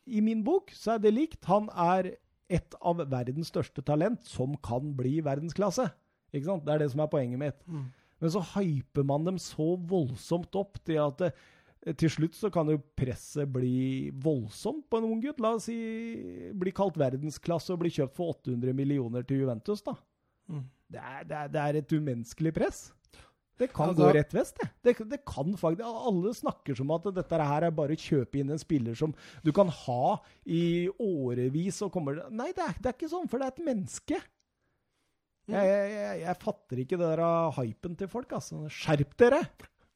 I 0.05 0.23
min 0.23 0.45
bok 0.45 0.73
så 0.77 0.95
er 0.95 1.03
det 1.03 1.13
likt. 1.17 1.41
Han 1.49 1.69
er 1.73 2.13
et 2.51 2.75
av 2.81 3.01
verdens 3.11 3.51
største 3.51 3.83
talent 3.85 4.21
som 4.27 4.57
kan 4.65 4.91
bli 4.97 5.19
verdensklasse. 5.23 5.87
Ikke 6.31 6.47
sant? 6.47 6.65
Det 6.67 6.75
er 6.75 6.83
det 6.83 6.91
som 6.93 7.03
er 7.03 7.11
poenget 7.11 7.41
mitt. 7.41 7.65
Mm. 7.67 7.87
Men 8.21 8.33
så 8.35 8.43
hyper 8.53 9.07
man 9.07 9.25
dem 9.25 9.39
så 9.41 9.73
voldsomt 9.89 10.55
opp 10.59 10.77
til 10.85 11.01
at 11.01 11.23
det, 11.23 11.31
til 11.97 12.11
slutt 12.13 12.35
så 12.37 12.51
kan 12.53 12.69
jo 12.69 12.77
presset 12.97 13.49
bli 13.49 14.11
voldsomt 14.21 14.85
på 14.91 14.99
en 14.99 15.07
ung 15.09 15.21
gutt. 15.23 15.41
La 15.41 15.55
oss 15.57 15.65
si 15.69 15.77
bli 16.53 16.73
kalt 16.77 16.99
verdensklasse 17.01 17.73
og 17.73 17.81
bli 17.81 17.89
kjøpt 17.95 18.17
for 18.19 18.35
800 18.35 18.75
millioner 18.77 19.25
til 19.25 19.41
Juventus, 19.41 19.81
da. 19.85 19.95
Mm. 20.51 20.67
Det 20.91 21.01
er, 21.01 21.23
det, 21.25 21.37
er, 21.37 21.53
det 21.55 21.63
er 21.63 21.79
et 21.79 21.95
umenneskelig 21.95 22.53
press. 22.53 22.83
Det 23.61 23.69
kan 23.71 23.91
Altså- 23.91 24.01
gå 24.07 24.11
rett 24.17 24.33
vest, 24.33 24.57
det. 24.57 24.69
det. 24.83 25.07
Det 25.11 25.19
kan 25.29 25.53
faktisk 25.59 25.85
Alle 25.85 26.33
snakker 26.33 26.75
som 26.81 26.91
at 26.97 27.07
dette 27.13 27.41
her 27.53 27.67
er 27.69 27.71
bare 27.77 27.93
å 27.95 28.01
kjøpe 28.01 28.41
inn 28.41 28.49
en 28.55 28.61
spiller 28.61 28.97
som 28.97 29.13
du 29.45 29.51
kan 29.53 29.69
ha 29.69 30.17
i 30.49 30.89
årevis 30.97 31.81
og 31.85 31.93
kommer 31.93 32.23
Nei, 32.33 32.49
det 32.57 32.65
er, 32.65 32.75
det 32.81 32.89
er 32.91 32.97
ikke 32.97 33.11
sånn, 33.13 33.29
for 33.29 33.37
det 33.41 33.47
er 33.51 33.55
et 33.55 33.65
menneske. 33.69 34.19
Mm. 35.49 35.55
Jeg, 35.55 35.69
jeg, 35.71 35.93
jeg, 35.95 36.19
jeg 36.25 36.37
fatter 36.41 36.81
ikke 36.83 36.97
det 37.01 37.07
der 37.13 37.23
av 37.25 37.55
hypen 37.57 37.95
til 37.99 38.09
folk, 38.11 38.33
altså. 38.37 38.65
Skjerp 38.71 39.15
dere! 39.19 39.41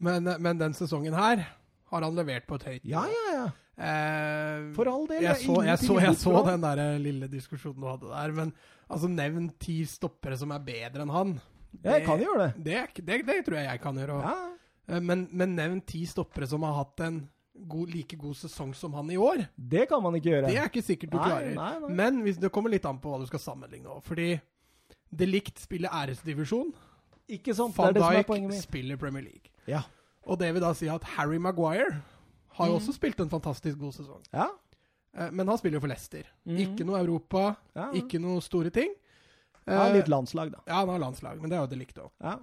Men, 0.04 0.28
men 0.44 0.58
den 0.60 0.74
sesongen 0.76 1.16
her 1.16 1.46
har 1.92 2.04
han 2.04 2.18
levert 2.18 2.46
på 2.50 2.58
et 2.60 2.66
høyt 2.68 2.88
Ja, 2.90 3.06
ja, 3.08 3.28
ja. 3.36 3.46
Eh, 3.76 4.70
For 4.76 4.88
all 4.88 5.06
del. 5.10 5.24
jeg 5.24 5.42
så, 5.44 5.58
jeg 5.68 5.80
så, 5.82 5.98
jeg 6.00 6.16
så 6.20 6.34
den 6.48 6.64
der 6.64 6.82
lille 7.02 7.28
diskusjonen 7.32 7.82
du 7.84 7.88
hadde 7.90 8.12
der, 8.12 8.32
men 8.36 8.54
altså, 8.90 9.10
nevn 9.12 9.50
ti 9.60 9.82
stoppere 9.90 10.38
som 10.40 10.54
er 10.56 10.64
bedre 10.68 11.04
enn 11.06 11.14
han. 11.14 11.34
Jeg 11.84 12.06
kan 12.06 12.20
gjøre 12.20 12.38
det. 12.46 12.64
Det, 12.64 13.06
det, 13.06 13.26
det 13.28 13.46
tror 13.46 13.58
jeg 13.58 13.66
jeg 13.70 13.82
kan 13.82 13.96
gjøre. 13.96 14.20
Ja, 14.88 15.00
Men, 15.00 15.28
men 15.32 15.56
nevn 15.56 15.82
ti 15.82 16.06
stoppere 16.06 16.48
som 16.48 16.62
har 16.64 16.74
hatt 16.74 17.00
en 17.02 17.30
god, 17.68 17.90
like 17.90 18.18
god 18.20 18.36
sesong 18.36 18.74
som 18.76 18.94
han 18.94 19.10
i 19.12 19.18
år. 19.18 19.48
det 19.58 19.88
kan 19.90 20.02
man 20.04 20.14
ikke 20.16 20.30
gjøre. 20.30 20.48
Det 20.48 20.58
er 20.60 20.68
ikke 20.70 20.84
sikkert 20.84 21.12
du 21.12 21.18
Nei, 21.18 21.26
klarer. 21.30 21.54
nei, 21.56 21.80
nei. 21.80 21.90
Men 21.96 22.22
hvis, 22.26 22.38
det 22.38 22.52
kommer 22.52 22.70
litt 22.70 22.86
an 22.86 23.00
på 23.00 23.10
hva 23.10 23.20
du 23.20 23.26
skal 23.30 23.40
sammenligne 23.40 23.88
òg. 23.88 24.04
Fordi 24.04 24.40
det 25.16 25.28
likt 25.30 25.60
spiller 25.64 25.90
æresdivisjon. 25.90 26.74
Ikke 27.32 27.56
sant? 27.56 27.74
Det 27.74 28.02
Van 28.04 28.20
det 28.20 28.26
Dijk 28.28 28.60
spiller 28.62 28.98
Premier 29.02 29.24
League. 29.24 29.50
Ja. 29.68 29.82
Og 30.28 30.38
det 30.42 30.52
vil 30.54 30.62
da 30.62 30.74
si 30.78 30.88
at 30.92 31.04
Harry 31.16 31.38
Maguire 31.42 32.02
har 32.60 32.68
jo 32.68 32.74
Mm. 32.76 32.80
også 32.82 32.94
spilt 32.94 33.20
en 33.20 33.30
fantastisk 33.30 33.78
god 33.80 33.94
sesong. 33.94 34.22
Ja. 34.34 34.48
Eh, 35.18 35.32
Men 35.32 35.48
han 35.48 35.58
spiller 35.58 35.78
jo 35.78 35.82
for 35.82 35.88
Leicester. 35.88 36.24
Mm. 36.46 36.58
Ikke 36.58 36.86
noe 36.86 37.00
Europa, 37.00 37.56
Ja, 37.76 37.90
ikke 37.94 38.20
noe 38.20 38.42
store 38.42 38.70
ting. 38.70 38.94
Ja, 39.68 39.88
Eh, 39.88 39.96
litt 39.98 40.10
landslag, 40.12 40.52
da. 40.54 40.62
Ja, 40.68 40.82
han 40.84 40.90
har 40.94 41.02
landslag, 41.02 41.42
men 41.42 41.50
det 41.50 41.58
er 41.58 41.64
jo 41.66 41.72
det 41.74 41.80
likt 41.80 42.00
òg. 42.02 42.12
Ja. 42.22 42.36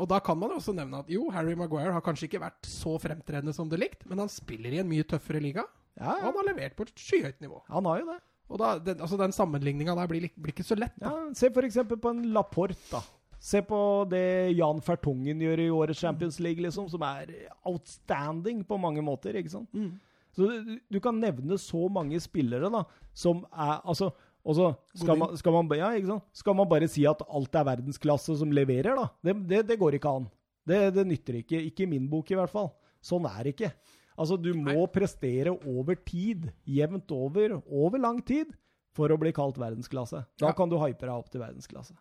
og 0.00 0.08
da 0.08 0.18
kan 0.24 0.38
man 0.40 0.50
jo 0.50 0.56
også 0.56 0.72
nevne 0.74 1.02
at 1.04 1.10
jo, 1.12 1.26
Harry 1.30 1.54
Maguire 1.54 1.92
har 1.92 2.00
kanskje 2.04 2.26
ikke 2.30 2.40
vært 2.40 2.66
så 2.66 2.94
fremtredende 3.02 3.52
som 3.54 3.68
det 3.68 3.78
likt, 3.82 4.06
men 4.08 4.22
han 4.24 4.32
spiller 4.32 4.72
i 4.72 4.80
en 4.80 4.88
mye 4.88 5.04
tøffere 5.04 5.42
liga, 5.44 5.66
Ja, 5.96 6.12
ja. 6.12 6.14
og 6.22 6.30
han 6.32 6.40
har 6.40 6.48
levert 6.54 6.76
på 6.76 6.86
et 6.86 6.94
skyhøyt 7.00 7.38
nivå. 7.40 7.62
Han 7.72 7.84
har 7.88 8.00
jo 8.00 8.08
det. 8.12 8.18
Og 8.48 8.58
da, 8.62 8.78
den, 8.78 9.00
altså 9.02 9.18
den 9.18 9.32
sammenligninga 9.34 9.94
der 9.98 10.08
blir, 10.10 10.28
blir 10.36 10.54
ikke 10.54 10.66
så 10.66 10.76
lett. 10.78 10.94
Da. 11.02 11.10
Ja, 11.10 11.34
se 11.34 11.48
eksempel 11.50 11.98
på 11.98 12.12
en 12.14 12.22
Laporte, 12.34 12.76
da. 12.92 13.00
Se 13.42 13.60
på 13.62 13.78
det 14.10 14.56
Jan 14.56 14.80
Fertungen 14.82 15.40
gjør 15.42 15.60
i 15.62 15.70
årets 15.70 16.00
Champions 16.00 16.38
League, 16.40 16.62
liksom, 16.62 16.88
som 16.90 17.02
er 17.06 17.32
outstanding 17.68 18.64
på 18.66 18.78
mange 18.80 19.02
måter, 19.04 19.36
ikke 19.36 19.52
sant? 19.52 19.68
Mm. 19.76 19.98
Så 20.36 20.46
du, 20.48 20.78
du 20.92 20.98
kan 21.00 21.16
nevne 21.20 21.56
så 21.60 21.86
mange 21.92 22.18
spillere, 22.20 22.70
da, 22.72 22.82
som 23.16 23.44
er 23.52 23.80
Altså, 23.84 24.10
og 24.46 24.54
så 24.54 24.66
skal 24.94 25.18
man, 25.18 25.32
skal, 25.40 25.52
man, 25.56 25.70
ja, 25.74 26.18
skal 26.38 26.54
man 26.54 26.68
bare 26.70 26.86
si 26.88 27.02
at 27.10 27.22
alt 27.26 27.56
er 27.58 27.64
verdensklasse 27.66 28.36
som 28.38 28.52
leverer, 28.54 28.94
da? 28.94 29.08
Det, 29.26 29.34
det, 29.50 29.62
det 29.72 29.78
går 29.80 29.96
ikke 29.98 30.12
an. 30.20 30.28
Det, 30.66 30.78
det 30.94 31.04
nytter 31.10 31.40
ikke. 31.42 31.60
Ikke 31.66 31.82
i 31.82 31.90
min 31.90 32.06
bok, 32.10 32.30
i 32.30 32.38
hvert 32.38 32.52
fall. 32.52 32.70
Sånn 33.02 33.26
er 33.26 33.42
det 33.42 33.56
ikke. 33.56 33.72
Altså, 34.16 34.38
du 34.40 34.52
må 34.56 34.86
prestere 34.94 35.50
over 35.68 35.98
tid, 36.06 36.46
jevnt 36.64 37.10
over, 37.12 37.58
over 37.66 38.00
lang 38.00 38.22
tid, 38.26 38.54
for 38.96 39.12
å 39.12 39.18
bli 39.20 39.34
kalt 39.36 39.58
verdensklasse. 39.60 40.22
Da 40.40 40.46
Ja. 40.48 40.54
kan 40.56 40.70
du 40.72 40.78
hype 40.80 41.02
deg 41.04 41.12
opp 41.12 41.28
til 41.28 41.42
verdensklasse. 41.42 41.92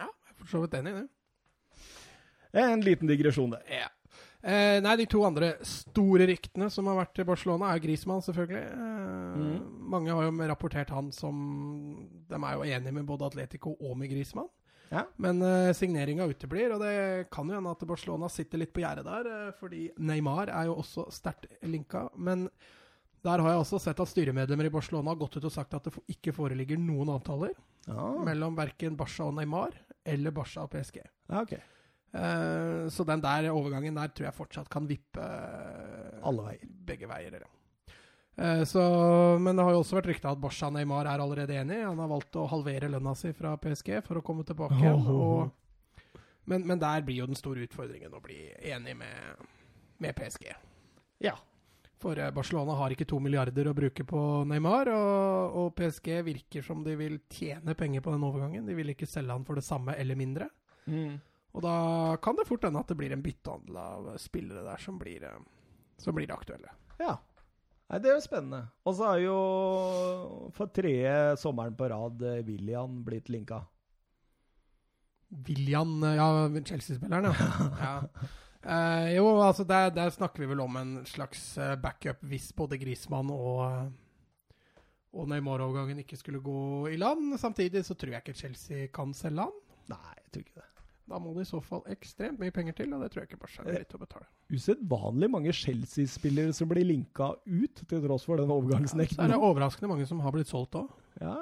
Ja, 0.00 0.08
jeg 0.08 0.32
er 0.32 0.38
for 0.40 0.50
så 0.50 0.64
vidt 0.64 0.74
enig 0.80 0.96
i 0.96 1.00
det. 1.02 1.08
En 2.64 2.80
liten 2.82 3.06
digresjon 3.06 3.52
der. 3.54 3.62
Ja. 3.70 3.88
Eh, 4.42 4.78
nei, 4.80 4.94
de 4.96 5.04
to 5.12 5.20
andre 5.26 5.50
store 5.68 6.24
ryktene 6.30 6.70
som 6.72 6.86
har 6.88 6.96
vært 7.02 7.12
til 7.18 7.26
Barcelona, 7.28 7.74
er 7.74 7.82
Griezmann, 7.84 8.22
selvfølgelig. 8.24 8.62
Eh, 8.72 9.60
Mange 9.90 10.14
har 10.14 10.24
jo 10.28 10.48
rapportert 10.48 10.90
han 10.94 11.10
som 11.12 11.36
De 12.30 12.38
er 12.38 12.54
jo 12.56 12.62
enige 12.64 12.92
med 12.94 13.04
både 13.08 13.26
Atletico 13.26 13.74
og 13.80 13.96
med 14.00 14.08
Griezmann. 14.12 14.48
Ja. 14.90 15.04
Men 15.22 15.42
eh, 15.44 15.72
signeringa 15.76 16.24
uteblir, 16.26 16.72
og 16.74 16.80
det 16.82 17.28
kan 17.30 17.46
jo 17.46 17.54
hende 17.58 17.70
at 17.70 17.84
Barcelona 17.86 18.28
sitter 18.32 18.58
litt 18.58 18.72
på 18.74 18.80
gjerdet 18.82 19.04
der. 19.06 19.28
eh, 19.30 19.52
fordi 19.60 19.90
Neymar 19.98 20.48
er 20.50 20.66
jo 20.70 20.78
også 20.82 21.04
sterkt 21.14 21.46
linka. 21.62 22.08
Men 22.16 22.48
der 23.22 23.38
har 23.44 23.52
jeg 23.52 23.60
også 23.60 23.78
sett 23.84 24.00
at 24.00 24.08
styremedlemmer 24.08 24.66
i 24.66 24.72
Barcelona 24.72 25.10
har 25.12 25.20
gått 25.20 25.36
ut 25.36 25.44
og 25.44 25.52
sagt 25.52 25.74
at 25.76 25.84
det 25.84 25.92
ikke 26.08 26.32
foreligger 26.32 26.78
noen 26.80 27.12
avtaler 27.12 27.52
Ja, 27.86 28.08
mellom 28.24 28.56
verken 28.56 28.96
Barca 28.96 29.26
og 29.28 29.34
Neymar 29.36 29.76
eller 30.08 30.32
Barca 30.32 30.64
og 30.64 30.70
PSG. 30.72 31.02
ja 31.28 31.42
ok. 31.44 31.54
Eh, 32.12 32.88
så 32.90 33.04
den 33.06 33.22
der 33.22 33.52
overgangen 33.52 33.94
der 33.94 34.10
tror 34.10 34.26
jeg 34.26 34.34
fortsatt 34.34 34.70
kan 34.72 34.88
vippe 34.90 35.22
eh, 35.22 36.18
Alle 36.26 36.46
veier. 36.48 36.70
begge 36.86 37.10
veier. 37.10 37.36
Ja. 37.44 37.50
Eh, 38.40 38.64
så, 38.64 38.82
men 39.38 39.56
det 39.56 39.66
har 39.66 39.76
jo 39.76 39.82
også 39.84 40.00
vært 40.00 40.10
rykta 40.10 40.32
at 40.34 40.40
Borsa 40.42 40.72
Neymar 40.74 41.06
er 41.06 41.22
allerede 41.22 41.54
enig. 41.60 41.82
Han 41.84 42.02
har 42.02 42.10
valgt 42.10 42.38
å 42.40 42.48
halvere 42.50 42.90
lønna 42.90 43.14
si 43.18 43.32
fra 43.36 43.54
PSG 43.62 44.00
for 44.06 44.18
å 44.18 44.24
komme 44.26 44.46
tilbake 44.48 44.80
igjen. 44.80 45.06
Og, 45.06 46.18
men, 46.50 46.66
men 46.66 46.82
der 46.82 47.06
blir 47.06 47.22
jo 47.22 47.30
den 47.30 47.38
store 47.38 47.62
utfordringen 47.68 48.16
å 48.16 48.24
bli 48.24 48.42
enig 48.72 48.96
med, 48.98 49.46
med 50.02 50.18
PSG. 50.18 50.50
Ja. 51.22 51.36
For 52.00 52.16
Barcelona 52.32 52.72
har 52.78 52.94
ikke 52.94 53.04
to 53.04 53.18
milliarder 53.20 53.68
å 53.68 53.74
bruke 53.76 54.06
på 54.08 54.20
Neymar, 54.48 54.88
og, 54.88 55.56
og 55.60 55.74
PSG 55.76 56.22
virker 56.24 56.64
som 56.64 56.80
de 56.80 56.94
vil 56.96 57.18
tjene 57.28 57.74
penger 57.76 58.00
på 58.00 58.14
den 58.14 58.24
overgangen. 58.24 58.64
De 58.64 58.76
vil 58.78 58.94
ikke 58.94 59.06
selge 59.06 59.36
han 59.36 59.44
for 59.44 59.60
det 59.60 59.66
samme 59.66 59.92
eller 60.00 60.16
mindre. 60.16 60.48
Mm. 60.88 61.18
Og 61.50 61.64
da 61.64 61.74
kan 62.22 62.36
det 62.38 62.46
fort 62.46 62.62
hende 62.66 62.82
at 62.82 62.90
det 62.90 62.98
blir 62.98 63.12
en 63.14 63.24
byttehandel 63.24 63.80
av 63.80 64.12
spillere 64.22 64.62
der 64.66 64.82
som 64.82 65.00
blir, 65.00 65.24
eh, 65.26 65.40
som 65.98 66.14
blir 66.14 66.30
aktuelle. 66.30 66.70
Ja. 67.00 67.16
Nei, 67.90 67.98
det 67.98 68.12
er 68.12 68.18
jo 68.20 68.22
spennende. 68.22 68.60
Og 68.86 68.94
så 68.94 69.06
er 69.10 69.22
jo 69.24 69.38
for 70.54 70.70
tredje 70.70 71.14
sommeren 71.42 71.74
på 71.74 71.88
rad 71.90 72.22
eh, 72.22 72.42
William 72.46 73.00
blitt 73.06 73.32
linka. 73.32 73.64
William, 75.48 75.96
eh, 76.06 76.14
ja, 76.20 76.28
Chelsea-spilleren, 76.70 77.26
ja. 77.26 77.48
ja. 77.82 78.28
Eh, 78.60 79.08
jo, 79.16 79.26
altså 79.42 79.66
der, 79.66 79.90
der 79.96 80.12
snakker 80.14 80.44
vi 80.44 80.50
vel 80.52 80.62
om 80.62 80.78
en 80.78 80.94
slags 81.08 81.42
backup 81.82 82.22
hvis 82.30 82.50
både 82.54 82.78
Grismann 82.78 83.32
og, 83.34 83.90
og 85.10 85.30
Neymar-overgangen 85.32 86.04
ikke 86.04 86.20
skulle 86.20 86.42
gå 86.44 86.60
i 86.92 87.00
land. 87.00 87.34
Samtidig 87.42 87.82
så 87.88 87.98
tror 87.98 88.14
jeg 88.14 88.22
ikke 88.22 88.38
Chelsea 88.38 88.86
kan 88.94 89.16
selge 89.18 89.48
han. 89.48 89.62
Nei, 89.90 90.14
jeg 90.20 90.28
tror 90.30 90.46
ikke 90.46 90.60
det. 90.60 90.68
Da 91.10 91.18
må 91.18 91.32
det 91.34 91.42
i 91.42 91.48
så 91.50 91.58
fall 91.64 91.80
ekstremt 91.90 92.38
mye 92.38 92.52
penger 92.54 92.76
til, 92.78 92.92
og 92.94 93.00
det 93.02 93.08
tror 93.10 93.24
jeg 93.24 93.30
ikke 93.32 93.40
Barca 93.42 93.62
er 93.64 93.66
villig 93.72 93.88
til 93.90 93.98
å 93.98 94.02
betale. 94.04 94.26
Usedvanlig 94.54 95.28
mange 95.34 95.54
Chelsea-spillere 95.58 96.54
som 96.54 96.70
blir 96.70 96.86
linka 96.86 97.32
ut, 97.50 97.82
til 97.90 98.04
tross 98.04 98.28
for 98.28 98.38
den 98.38 98.46
Så 98.46 98.54
er 98.54 98.60
overgangsnekten. 98.62 99.32
det 99.32 99.38
overraskende 99.40 99.90
mange 99.90 100.06
som 100.06 100.20
har 100.22 100.34
blitt 100.36 100.50
solgt 100.52 100.78
òg. 100.78 100.92
Ja. 101.18 101.34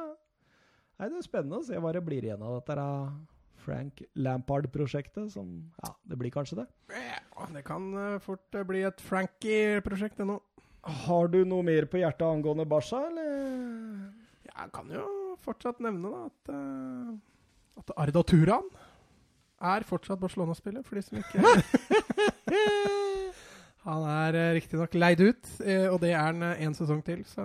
Nei, 0.98 1.10
det 1.12 1.20
er 1.20 1.26
spennende 1.28 1.60
å 1.60 1.66
se 1.68 1.76
hva 1.78 1.92
det 1.92 2.02
blir 2.06 2.24
igjen 2.24 2.42
av 2.42 2.56
dette 2.62 2.86
Frank 3.68 4.00
Lampard-prosjektet. 4.16 5.28
Som 5.36 5.70
Ja, 5.84 5.92
det 6.08 6.16
blir 6.18 6.32
kanskje 6.32 6.62
det. 6.62 6.66
Det 7.52 7.64
kan 7.68 7.92
eh, 7.94 8.18
fort 8.24 8.54
eh, 8.56 8.64
bli 8.66 8.82
et 8.88 9.00
Frankie-prosjekt, 9.04 10.18
ennå. 10.24 10.38
nå. 10.40 10.64
Har 11.04 11.28
du 11.28 11.42
noe 11.44 11.62
mer 11.66 11.84
på 11.90 12.00
hjertet 12.00 12.24
angående 12.24 12.64
Barca, 12.66 13.04
eller? 13.10 14.12
Jeg 14.48 14.72
kan 14.72 14.88
jo 14.90 15.04
fortsatt 15.44 15.80
nevne 15.84 16.08
da 16.10 16.24
at, 16.26 16.52
eh, 16.56 17.82
at 17.82 17.92
Arda 18.06 18.24
Turan 18.24 18.66
er 19.58 19.86
fortsatt 19.88 20.20
Barcelona-spiller, 20.22 20.84
for 20.86 20.98
de 20.98 21.02
som 21.06 21.18
ikke 21.18 21.42
Han 23.88 24.04
er 24.10 24.36
uh, 24.36 24.54
riktignok 24.56 24.96
leid 24.98 25.20
ut, 25.22 25.52
eh, 25.64 25.86
og 25.88 26.00
det 26.02 26.12
er 26.12 26.24
han 26.26 26.42
én 26.58 26.74
sesong 26.76 27.00
til, 27.06 27.22
så 27.28 27.44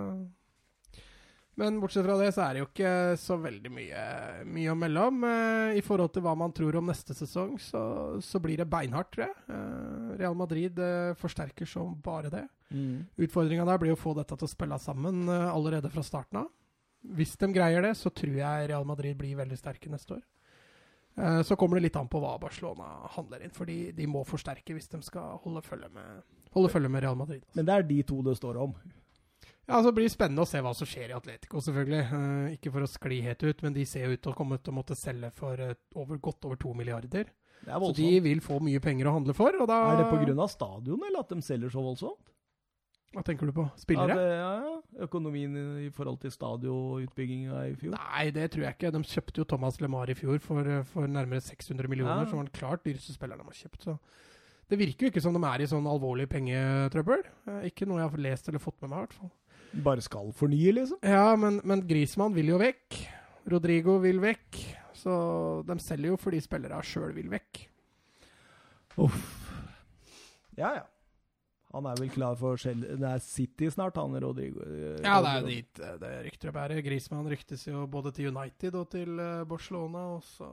Men 1.56 1.78
bortsett 1.80 2.04
fra 2.04 2.16
det, 2.18 2.32
så 2.34 2.42
er 2.44 2.56
det 2.56 2.64
jo 2.64 2.66
ikke 2.66 2.92
så 3.22 3.36
veldig 3.38 3.70
mye, 3.70 4.00
mye 4.56 4.72
å 4.72 4.74
melde 4.76 5.04
om. 5.06 5.20
Eh, 5.28 5.76
I 5.78 5.84
forhold 5.86 6.10
til 6.16 6.24
hva 6.26 6.32
man 6.36 6.52
tror 6.52 6.80
om 6.80 6.90
neste 6.90 7.14
sesong, 7.14 7.54
så, 7.62 7.82
så 8.18 8.40
blir 8.42 8.58
det 8.58 8.66
beinhardt, 8.66 9.12
tror 9.14 9.28
jeg. 9.28 9.36
Eh, 9.54 10.08
Real 10.18 10.34
Madrid 10.34 10.82
eh, 10.82 11.14
forsterker 11.20 11.70
som 11.70 11.94
bare 12.02 12.32
det. 12.34 12.42
Mm. 12.74 13.06
Utfordringa 13.22 13.68
der 13.70 13.78
blir 13.78 13.94
å 13.94 14.00
få 14.00 14.16
dette 14.18 14.34
til 14.34 14.48
å 14.48 14.50
spille 14.50 14.80
sammen 14.82 15.28
eh, 15.30 15.46
allerede 15.46 15.94
fra 15.94 16.02
starten 16.02 16.42
av. 16.42 16.50
Hvis 17.14 17.38
de 17.38 17.52
greier 17.54 17.86
det, 17.86 17.94
så 18.00 18.10
tror 18.10 18.34
jeg 18.40 18.68
Real 18.72 18.86
Madrid 18.88 19.16
blir 19.16 19.38
veldig 19.38 19.60
sterke 19.60 19.92
neste 19.92 20.18
år. 20.18 20.24
Eh, 21.16 21.42
Så 21.42 21.56
kommer 21.56 21.76
det 21.78 21.82
litt 21.88 21.96
an 21.96 22.08
på 22.08 22.20
hva 22.20 22.38
Barcelona 22.40 23.06
handler 23.14 23.42
inn, 23.44 23.50
for 23.54 23.64
de 23.66 24.06
må 24.10 24.24
forsterke 24.26 24.74
hvis 24.74 24.88
de 24.90 25.00
skal 25.02 25.38
holde 25.44 25.62
følge 25.62 25.88
med, 25.94 26.22
holde 26.54 26.70
følge 26.72 26.90
med 26.90 27.02
Real 27.02 27.16
Madrid. 27.16 27.44
Men 27.54 27.64
det 27.66 27.74
er 27.74 27.82
de 27.82 28.02
to 28.02 28.22
det 28.22 28.36
står 28.36 28.56
om. 28.60 28.74
Ja, 29.66 29.78
altså 29.78 29.92
Det 29.92 29.96
blir 29.96 30.10
spennende 30.12 30.42
å 30.44 30.48
se 30.48 30.60
hva 30.60 30.74
som 30.76 30.86
skjer 30.86 31.08
i 31.08 31.16
Atletico, 31.16 31.60
selvfølgelig. 31.64 32.02
Eh, 32.12 32.56
Ikke 32.58 32.72
for 32.74 32.84
å 32.84 32.90
skli 32.90 33.22
helt 33.22 33.42
ut, 33.42 33.62
men 33.62 33.72
de 33.72 33.84
ser 33.86 34.10
ut 34.12 34.20
til 34.20 34.32
å 34.32 34.36
komme 34.36 34.58
til 34.58 34.72
å 34.74 34.76
måtte 34.82 34.96
selge 34.98 35.30
for 35.32 35.54
eh, 35.60 35.74
over, 35.96 36.18
godt 36.18 36.44
over 36.44 36.56
to 36.56 36.74
milliarder. 36.74 37.30
Er 37.64 37.80
Så 37.80 37.94
de 37.96 38.20
vil 38.20 38.40
få 38.44 38.58
mye 38.60 38.80
penger 38.80 39.06
å 39.08 39.14
handle 39.14 39.32
for, 39.32 39.54
og 39.56 39.66
da 39.70 39.78
Er 39.94 40.02
det 40.02 40.10
pga. 40.36 40.48
stadion, 40.48 41.00
eller 41.06 41.20
at 41.20 41.28
de 41.30 41.40
selger 41.40 41.70
så 41.70 41.80
voldsomt? 41.80 42.33
Hva 43.14 43.22
tenker 43.26 43.46
du 43.46 43.52
på? 43.54 43.64
Spillere? 43.78 44.10
Ja, 44.10 44.16
det, 44.18 44.36
ja, 44.38 44.52
ja. 44.64 45.04
Økonomien 45.06 45.54
i, 45.56 45.86
i 45.86 45.90
forhold 45.94 46.18
til 46.22 46.30
stadionutbygginga 46.34 47.60
i 47.70 47.74
fjor? 47.78 47.94
Nei, 47.96 48.24
det 48.34 48.48
tror 48.54 48.64
jeg 48.66 48.76
ikke. 48.76 48.90
De 48.94 49.02
kjøpte 49.10 49.40
jo 49.42 49.46
Thomas 49.54 49.78
LeMar 49.82 50.10
i 50.10 50.16
fjor 50.18 50.38
for, 50.42 50.66
eh, 50.66 50.82
for 50.90 51.06
nærmere 51.10 51.40
600 51.42 51.88
millioner, 51.90 52.24
Ja. 52.24 52.28
som 52.30 52.38
var 52.40 52.48
den 52.48 52.54
klart 52.58 52.84
dyreste 52.86 53.14
spilleren 53.16 53.38
de 53.42 53.48
har 53.50 53.58
kjøpt. 53.60 53.82
Så 53.86 53.98
det 54.70 54.78
virker 54.80 55.06
jo 55.06 55.10
ikke 55.12 55.22
som 55.22 55.34
de 55.38 55.42
er 55.46 55.62
i 55.62 55.66
sånn 55.70 55.86
alvorlig 55.86 56.26
pengetrøbbel. 56.30 57.22
Eh, 57.48 57.68
Ikke 57.70 57.86
noe 57.86 58.00
jeg 58.02 58.10
har 58.10 58.18
lest 58.28 58.48
eller 58.48 58.58
fått 58.62 58.80
med 58.82 58.90
meg, 58.90 58.98
i 58.98 59.06
hvert 59.06 59.18
fall. 59.20 59.30
Bare 59.84 60.00
skal 60.06 60.32
fornye, 60.32 60.72
liksom? 60.74 60.98
Ja, 61.02 61.34
men, 61.36 61.60
men 61.64 61.82
Grismann 61.86 62.34
vil 62.34 62.46
jo 62.52 62.58
vekk. 62.58 63.00
Rodrigo 63.50 63.98
vil 64.00 64.20
vekk. 64.22 64.60
Så 64.94 65.64
de 65.66 65.74
selger 65.82 66.12
jo 66.14 66.16
fordi 66.16 66.38
spillere 66.40 66.78
sjøl 66.86 67.12
vil 67.12 67.28
vekk. 67.28 67.66
Uff. 69.02 69.40
Ja, 70.56 70.70
ja. 70.78 70.84
Han 71.74 71.86
er 71.90 71.98
vel 71.98 72.10
klar 72.14 72.36
for 72.38 72.56
Shell 72.60 72.84
Det 72.86 73.08
er 73.08 73.18
City 73.24 73.66
snart, 73.74 73.96
han 73.98 74.14
Rodrigo. 74.22 74.62
eh, 74.62 75.00
Ja, 75.02 75.16
det 75.24 75.32
er 75.34 75.46
dit 75.48 75.80
eh, 75.82 75.96
det 75.98 76.12
rykter 76.28 76.52
å 76.52 76.54
bære. 76.54 76.78
Griezmann 76.86 77.26
ryktes 77.32 77.66
jo 77.66 77.84
både 77.90 78.12
til 78.14 78.30
United 78.30 78.74
og 78.78 78.88
til 78.94 79.18
eh, 79.18 79.44
Barcelona. 79.50 80.04
Og 80.14 80.22
så 80.28 80.48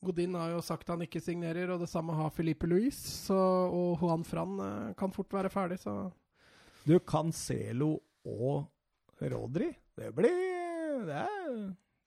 Godin 0.00 0.34
har 0.38 0.54
jo 0.54 0.60
sagt 0.64 0.88
han 0.88 1.02
ikke 1.04 1.20
signerer, 1.20 1.68
og 1.74 1.82
det 1.82 1.90
samme 1.92 2.14
har 2.16 2.30
Felipe 2.32 2.64
Luis. 2.70 2.96
Så, 3.26 3.36
og 3.36 4.00
Juan 4.00 4.22
Fran 4.24 4.54
kan 4.96 5.12
fort 5.12 5.28
være 5.34 5.50
ferdig, 5.52 5.76
så 5.82 5.96
Du, 6.86 6.94
Cancelo 7.04 7.98
og 8.24 8.64
Rodri 9.20 9.68
Det 9.98 10.08
blir 10.16 11.04
Det 11.04 11.18
er, 11.20 11.58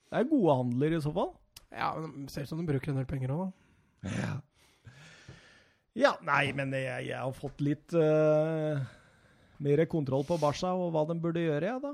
det 0.10 0.18
er 0.24 0.26
gode 0.32 0.56
handler, 0.58 0.96
i 0.98 1.02
så 1.04 1.12
fall. 1.14 1.36
Ja, 1.74 1.92
men 2.00 2.26
det 2.26 2.34
ser 2.34 2.46
ut 2.48 2.50
som 2.50 2.60
de 2.62 2.66
bruker 2.72 2.92
en 2.94 2.98
del 3.02 3.06
penger 3.10 3.32
òg, 3.36 3.44
da. 3.46 4.10
Ja. 4.14 4.34
Ja, 5.96 6.16
nei, 6.26 6.48
men 6.58 6.74
jeg, 6.74 7.10
jeg 7.12 7.20
har 7.20 7.36
fått 7.38 7.62
litt 7.62 7.94
uh, 7.98 8.82
mer 9.64 9.84
kontroll 9.92 10.26
på 10.28 10.40
Barca 10.42 10.74
og 10.74 10.92
hva 10.96 11.06
de 11.10 11.20
burde 11.22 11.44
gjøre, 11.44 11.70
jeg, 11.70 11.84
da. 11.84 11.94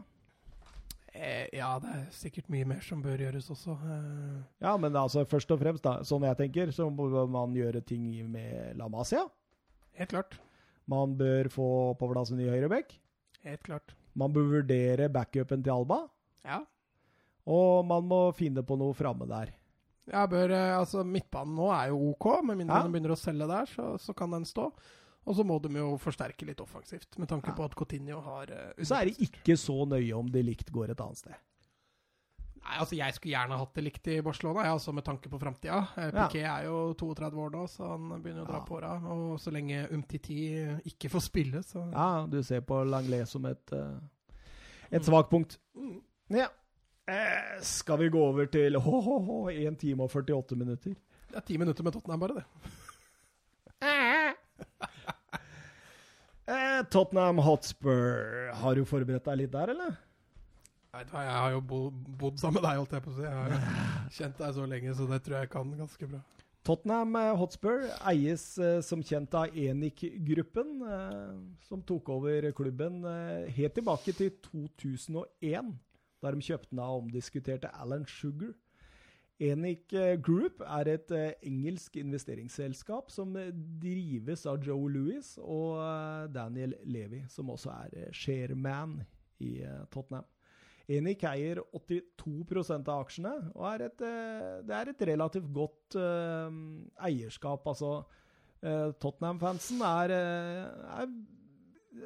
Eh, 1.09 1.47
ja, 1.57 1.71
det 1.81 1.89
er 1.89 2.03
sikkert 2.13 2.51
mye 2.53 2.67
mer 2.69 2.83
som 2.85 3.01
bør 3.03 3.19
gjøres 3.25 3.49
også. 3.51 3.73
Eh, 3.75 4.35
Ja, 4.61 4.75
men 4.77 4.95
altså, 4.95 5.25
først 5.27 5.51
og 5.51 5.59
fremst, 5.59 5.83
da, 5.83 5.97
sånn 6.05 6.23
jeg 6.27 6.37
tenker, 6.39 6.71
så 6.75 6.85
må 6.93 7.09
man 7.27 7.55
gjøre 7.57 7.81
ting 7.83 8.05
med 8.29 8.77
La 8.79 8.87
Masia. 8.91 9.25
helt 9.99 10.13
klart. 10.13 10.37
Man 10.89 11.17
bør 11.19 11.49
få 11.53 11.69
på 11.99 12.07
plass 12.13 12.31
en 12.31 12.39
ny 12.39 12.47
høyreback. 12.49 12.93
Helt 13.43 13.63
klart. 13.65 13.93
Man 14.17 14.31
bør 14.33 14.47
vurdere 14.55 15.09
backupen 15.11 15.61
til 15.63 15.73
Alba. 15.73 15.99
Ja. 16.45 16.63
Og 17.45 17.85
man 17.85 18.07
må 18.09 18.21
finne 18.37 18.63
på 18.65 18.77
noe 18.79 18.95
framme 18.97 19.27
der. 19.29 19.51
Jeg 20.09 20.29
bør, 20.29 20.51
eh, 20.51 20.77
altså 20.79 21.03
Midtbanen 21.05 21.55
nå 21.55 21.67
er 21.75 21.89
jo 21.89 21.99
OK, 22.13 22.41
med 22.43 22.57
mindre 22.57 22.77
Ja. 22.79 22.83
de 22.87 22.93
begynner 22.93 23.11
å 23.15 23.19
selge 23.19 23.47
der, 23.47 23.65
så, 23.65 23.97
så 23.99 24.13
kan 24.15 24.31
den 24.31 24.45
stå. 24.45 24.71
Og 25.27 25.35
så 25.35 25.43
må 25.45 25.59
de 25.61 25.69
jo 25.77 25.97
forsterke 26.01 26.45
litt 26.47 26.61
offensivt, 26.63 27.17
med 27.19 27.27
tanke 27.29 27.49
Ja. 27.51 27.53
på 27.55 27.65
at 27.65 27.75
Coutinho 27.75 28.21
har 28.21 28.49
uh, 28.49 28.83
Så 28.83 28.95
er 29.01 29.05
det 29.11 29.19
ikke 29.19 29.55
så 29.59 29.85
nøye 29.85 30.13
om 30.17 30.25
det 30.31 30.43
likt 30.45 30.71
går 30.71 30.89
et 30.91 30.99
annet 31.01 31.17
sted. 31.17 31.35
Nei, 32.59 32.75
altså 32.81 32.95
Jeg 32.97 33.13
skulle 33.15 33.31
gjerne 33.35 33.57
hatt 33.57 33.73
det 33.73 33.83
likt 33.85 34.07
i 34.11 34.17
Barcelona, 34.21 34.63
jeg, 34.65 34.73
altså 34.75 34.93
med 34.93 35.05
tanke 35.05 35.29
på 35.31 35.39
framtida. 35.39 35.79
Eh, 35.97 36.09
Ja. 36.13 36.27
Er 36.59 36.65
jo 36.65 36.93
32 36.93 37.39
år 37.45 37.51
nå, 37.51 37.63
så 37.69 37.87
han 37.93 38.21
begynner 38.21 38.43
å 38.43 38.47
dra 38.49 38.59
Ja. 38.59 38.65
på 38.65 38.75
åra. 38.79 38.91
Og 39.13 39.39
så 39.39 39.51
lenge 39.51 39.87
Umtiti 39.91 40.39
ikke 40.85 41.09
får 41.09 41.21
spille, 41.29 41.61
så 41.63 41.85
Ja, 41.93 42.25
du 42.27 42.41
ser 42.43 42.61
på 42.61 42.81
Langlais 42.89 43.29
som 43.29 43.45
et, 43.45 43.71
uh, 43.71 43.99
et 44.91 45.01
svakt 45.03 45.29
punkt. 45.29 45.57
Mm. 45.77 46.01
Ja. 46.29 46.47
Eh, 47.09 47.61
skal 47.61 47.97
vi 47.97 48.09
gå 48.13 48.21
over 48.21 48.45
til 48.53 48.77
ho-ho-ho, 48.85 49.47
1 49.49 49.79
time 49.81 50.05
og 50.05 50.13
48 50.13 50.57
minutter? 50.59 50.93
Det 51.29 51.39
er 51.39 51.45
ti 51.45 51.57
minutter 51.61 51.85
med 51.85 51.95
Tottenham, 51.95 52.19
bare 52.25 52.41
det. 52.41 52.45
Eh, 56.49 56.79
Tottenham 56.89 57.37
Hotspur. 57.45 58.47
Har 58.57 58.73
du 58.73 58.81
forberedt 58.89 59.27
deg 59.27 59.35
litt 59.37 59.51
der, 59.53 59.69
eller? 59.69 59.91
Nei, 60.97 61.03
jeg 61.05 61.35
har 61.35 61.51
jo 61.53 61.59
bo, 61.61 61.81
bodd 61.93 62.39
sammen 62.41 62.57
med 62.57 62.65
deg, 62.65 62.79
holdt 62.79 62.95
jeg 62.95 63.03
på 63.05 63.11
å 63.11 63.17
si. 63.19 63.25
Jeg 63.27 63.35
har 63.35 63.53
jo 63.53 63.59
kjent 64.15 64.41
deg 64.41 64.55
så 64.55 64.65
lenge, 64.71 64.95
så 64.97 65.05
det 65.11 65.19
tror 65.27 65.37
jeg 65.37 65.51
kan 65.53 65.75
ganske 65.77 66.09
bra. 66.09 66.23
Tottenham 66.65 67.19
eh, 67.21 67.35
Hotspur 67.37 67.85
eies 68.09 68.47
som 68.87 69.05
kjent 69.05 69.37
av 69.37 69.53
Enik-gruppen, 69.53 70.73
som 71.69 71.85
tok 71.85 72.09
over 72.17 72.49
klubben 72.57 73.05
helt 73.53 73.77
tilbake 73.77 74.17
til 74.17 74.33
2001, 74.49 75.69
da 76.21 76.31
de 76.33 76.43
kjøpte 76.43 76.73
den 76.73 76.83
av 76.83 76.99
omdiskuterte 77.01 77.71
Alan 77.79 78.05
Sugar. 78.07 78.55
Enic 79.39 79.93
eh, 79.95 80.17
Group 80.19 80.59
er 80.65 80.89
et 80.91 81.11
eh, 81.15 81.37
engelsk 81.47 81.95
investeringsselskap 82.01 83.11
som 83.13 83.37
eh, 83.39 83.53
drives 83.53 84.43
av 84.49 84.59
Joe 84.65 84.89
Louis 84.91 85.29
og 85.39 85.79
Daniel 86.35 86.75
Levy, 86.83 87.23
som 87.31 87.53
også 87.53 87.71
er 87.71 88.11
shareman 88.11 88.97
i 89.39 89.61
Tottenham. 89.93 90.27
Enic 90.89 91.23
eier 91.29 91.61
82% 91.71 92.89
av 92.89 93.05
aksjene, 93.05 93.33
og 93.53 93.65
er 93.69 93.85
et, 93.85 94.03
det 94.65 94.75
er 94.75 94.89
et 94.89 95.03
relativt 95.05 95.51
godt 95.53 95.95
eierskap. 97.05 97.67
Altså, 97.69 97.91
Tottenham-fansen 98.99 99.83
er, 99.85 100.15
er 100.97 101.11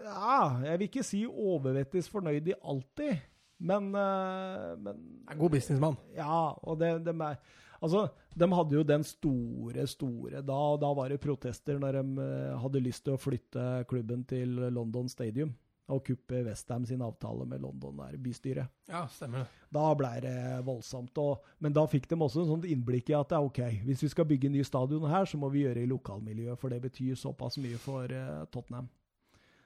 ja, 0.04 0.42
Jeg 0.68 0.82
vil 0.82 0.90
ikke 0.92 1.06
si 1.08 1.24
overvettes 1.26 2.12
fornøyd 2.12 2.52
i 2.52 2.58
alltid, 2.60 3.24
men, 3.64 3.90
eh, 3.96 4.70
men 4.84 5.04
god 5.40 5.58
businessmann. 5.58 6.00
ja, 6.18 6.40
og 6.62 6.80
det, 6.82 6.98
de 7.08 7.36
Altså, 7.84 8.06
de 8.40 8.48
hadde 8.48 8.76
jo 8.78 8.84
den 8.88 9.04
store, 9.04 9.84
store 9.92 10.40
Da, 10.40 10.60
da 10.80 10.92
var 10.96 11.12
det 11.12 11.20
protester 11.20 11.76
når 11.82 11.98
de 11.98 12.24
eh, 12.24 12.54
hadde 12.64 12.84
lyst 12.86 13.04
til 13.04 13.18
å 13.18 13.20
flytte 13.20 13.84
klubben 13.90 14.24
til 14.30 14.56
London 14.72 15.12
Stadium 15.12 15.52
og 15.92 16.00
kuppe 16.08 16.40
Westham 16.46 16.86
sin 16.88 17.02
avtale 17.04 17.46
med 17.46 17.60
London 17.62 17.98
der 18.00 18.16
bystyret. 18.18 18.72
Ja, 18.88 19.04
stemmer 19.12 19.44
det. 19.44 19.64
Da 19.74 19.90
ble 20.00 20.12
det 20.24 20.38
voldsomt. 20.64 21.18
Og, 21.20 21.44
men 21.60 21.76
da 21.76 21.84
fikk 21.92 22.08
de 22.10 22.18
også 22.24 22.44
en 22.44 22.52
sånt 22.54 22.68
innblikk 22.70 23.12
i 23.12 23.18
at 23.18 23.34
det 23.34 23.38
er 23.38 23.48
OK, 23.50 23.62
hvis 23.90 24.06
vi 24.06 24.12
skal 24.14 24.28
bygge 24.30 24.52
ny 24.54 24.64
stadion 24.64 25.10
her, 25.12 25.28
så 25.28 25.40
må 25.42 25.52
vi 25.52 25.66
gjøre 25.66 25.82
det 25.82 25.88
i 25.88 25.92
lokalmiljøet, 25.92 26.60
for 26.62 26.72
det 26.72 26.80
betyr 26.86 27.20
såpass 27.20 27.60
mye 27.60 27.82
for 27.84 28.08
uh, 28.08 28.46
Tottenham. 28.54 28.88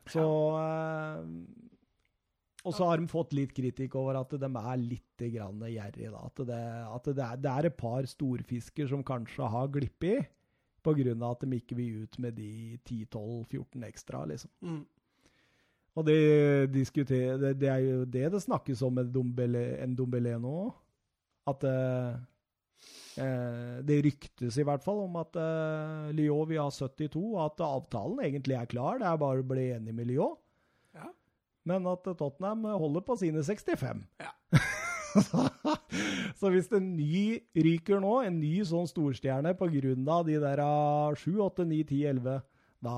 Så 0.08 0.24
eh, 0.58 1.24
Og 2.68 2.76
så 2.76 2.88
har 2.90 3.00
de 3.00 3.08
fått 3.08 3.36
litt 3.38 3.54
kritikk 3.56 3.96
over 3.96 4.20
at 4.20 4.34
de 4.36 4.48
er 4.48 4.82
litt 4.82 5.24
gjerrige. 5.24 6.12
At, 6.20 6.42
det, 6.50 6.64
at 6.98 7.08
det, 7.08 7.24
er, 7.24 7.40
det 7.40 7.54
er 7.54 7.70
et 7.70 7.78
par 7.80 8.08
storfisker 8.10 8.90
som 8.92 9.06
kanskje 9.08 9.48
har 9.54 9.72
glippet 9.72 10.28
pga. 10.84 11.16
at 11.32 11.44
de 11.44 11.58
ikke 11.58 11.76
vil 11.76 12.04
ut 12.04 12.20
med 12.20 12.38
de 12.38 12.78
10-12-14 12.88 13.88
ekstra, 13.88 14.26
liksom. 14.26 14.52
Mm. 14.62 14.86
Og 15.98 16.06
det, 16.06 16.18
det, 16.74 17.54
det 17.58 17.70
er 17.70 17.82
jo 17.82 18.06
det 18.06 18.32
det 18.32 18.42
snakkes 18.44 18.84
om 18.86 19.00
med 19.00 19.14
Dombele, 19.14 19.82
en 19.82 19.96
dombelé 19.98 20.36
nå. 20.38 20.70
At 21.48 21.64
eh, 21.66 22.20
eh, 23.24 23.78
Det 23.88 24.02
ryktes 24.06 24.60
i 24.60 24.66
hvert 24.68 24.84
fall 24.84 25.02
om 25.08 25.16
at 25.18 25.40
eh, 25.42 26.12
Lyon 26.14 26.50
vil 26.52 26.62
ha 26.62 26.70
72, 26.70 27.18
og 27.34 27.40
at 27.48 27.66
avtalen 27.66 28.22
egentlig 28.28 28.60
er 28.60 28.70
klar. 28.70 29.00
Det 29.02 29.10
er 29.10 29.24
bare 29.24 29.42
å 29.42 29.48
bli 29.48 29.72
enig 29.74 29.96
med 29.96 30.12
Lyon. 30.12 30.38
Ja. 31.68 31.74
Men 31.74 31.88
at 31.92 32.08
Tottenham 32.08 32.64
holder 32.80 33.04
på 33.06 33.18
sine 33.20 33.44
65. 33.44 34.06
Ja. 34.24 34.32
så 36.40 36.52
hvis 36.54 36.70
en 36.76 36.94
ny 36.96 37.40
ryker 37.56 38.02
nå, 38.04 38.14
en 38.24 38.40
ny 38.40 38.54
sånn 38.68 38.88
storstjerne 38.90 39.56
pga. 39.58 40.22
de 40.28 40.38
der 40.44 40.64
ah, 40.64 41.12
7, 41.16 41.40
8, 41.50 41.66
9, 41.68 41.84
10, 41.92 42.06
11, 42.14 42.40
da, 42.88 42.96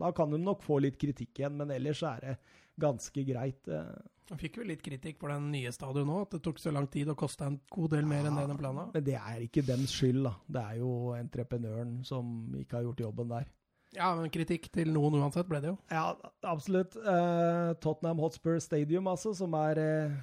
da 0.00 0.10
kan 0.16 0.32
de 0.32 0.40
nok 0.40 0.64
få 0.64 0.80
litt 0.82 0.98
kritikk 1.00 1.38
igjen. 1.38 1.56
Men 1.60 1.70
ellers 1.74 2.02
er 2.02 2.20
det 2.24 2.36
ganske 2.80 3.24
greit. 3.24 3.62
eh. 3.68 3.94
Han 4.30 4.40
fikk 4.40 4.56
jo 4.56 4.64
litt 4.64 4.80
kritikk 4.82 5.18
for 5.20 5.28
den 5.28 5.50
nye 5.52 5.72
stadion 5.74 6.08
nå, 6.08 6.22
at 6.24 6.32
det 6.32 6.40
tok 6.46 6.58
så 6.62 6.72
lang 6.72 6.86
tid 6.88 7.10
og 7.12 7.18
kosta 7.20 7.50
en 7.50 7.58
god 7.70 7.92
del 7.92 8.06
mer 8.08 8.24
enn 8.24 8.38
det 8.40 8.46
den 8.48 8.60
planla. 8.60 8.86
Men 8.94 9.04
det 9.04 9.18
er 9.20 9.42
ikke 9.44 9.66
dems 9.66 9.92
skyld, 9.92 10.22
da. 10.24 10.32
Det 10.48 10.62
er 10.62 10.80
jo 10.80 10.94
entreprenøren 11.18 11.98
som 12.08 12.56
ikke 12.56 12.78
har 12.78 12.88
gjort 12.88 13.04
jobben 13.04 13.34
der. 13.34 13.50
Ja, 13.94 14.08
men 14.18 14.30
kritikk 14.34 14.66
til 14.74 14.88
noen 14.94 15.14
uansett 15.20 15.46
ble 15.48 15.60
det 15.62 15.68
jo. 15.72 15.76
Ja, 15.92 16.16
absolutt. 16.50 16.96
Eh, 16.98 17.74
Tottenham 17.84 18.18
Hotspur 18.24 18.58
Stadium, 18.60 19.06
altså, 19.06 19.34
som 19.38 19.54
er 19.54 19.78
eh, 19.78 20.16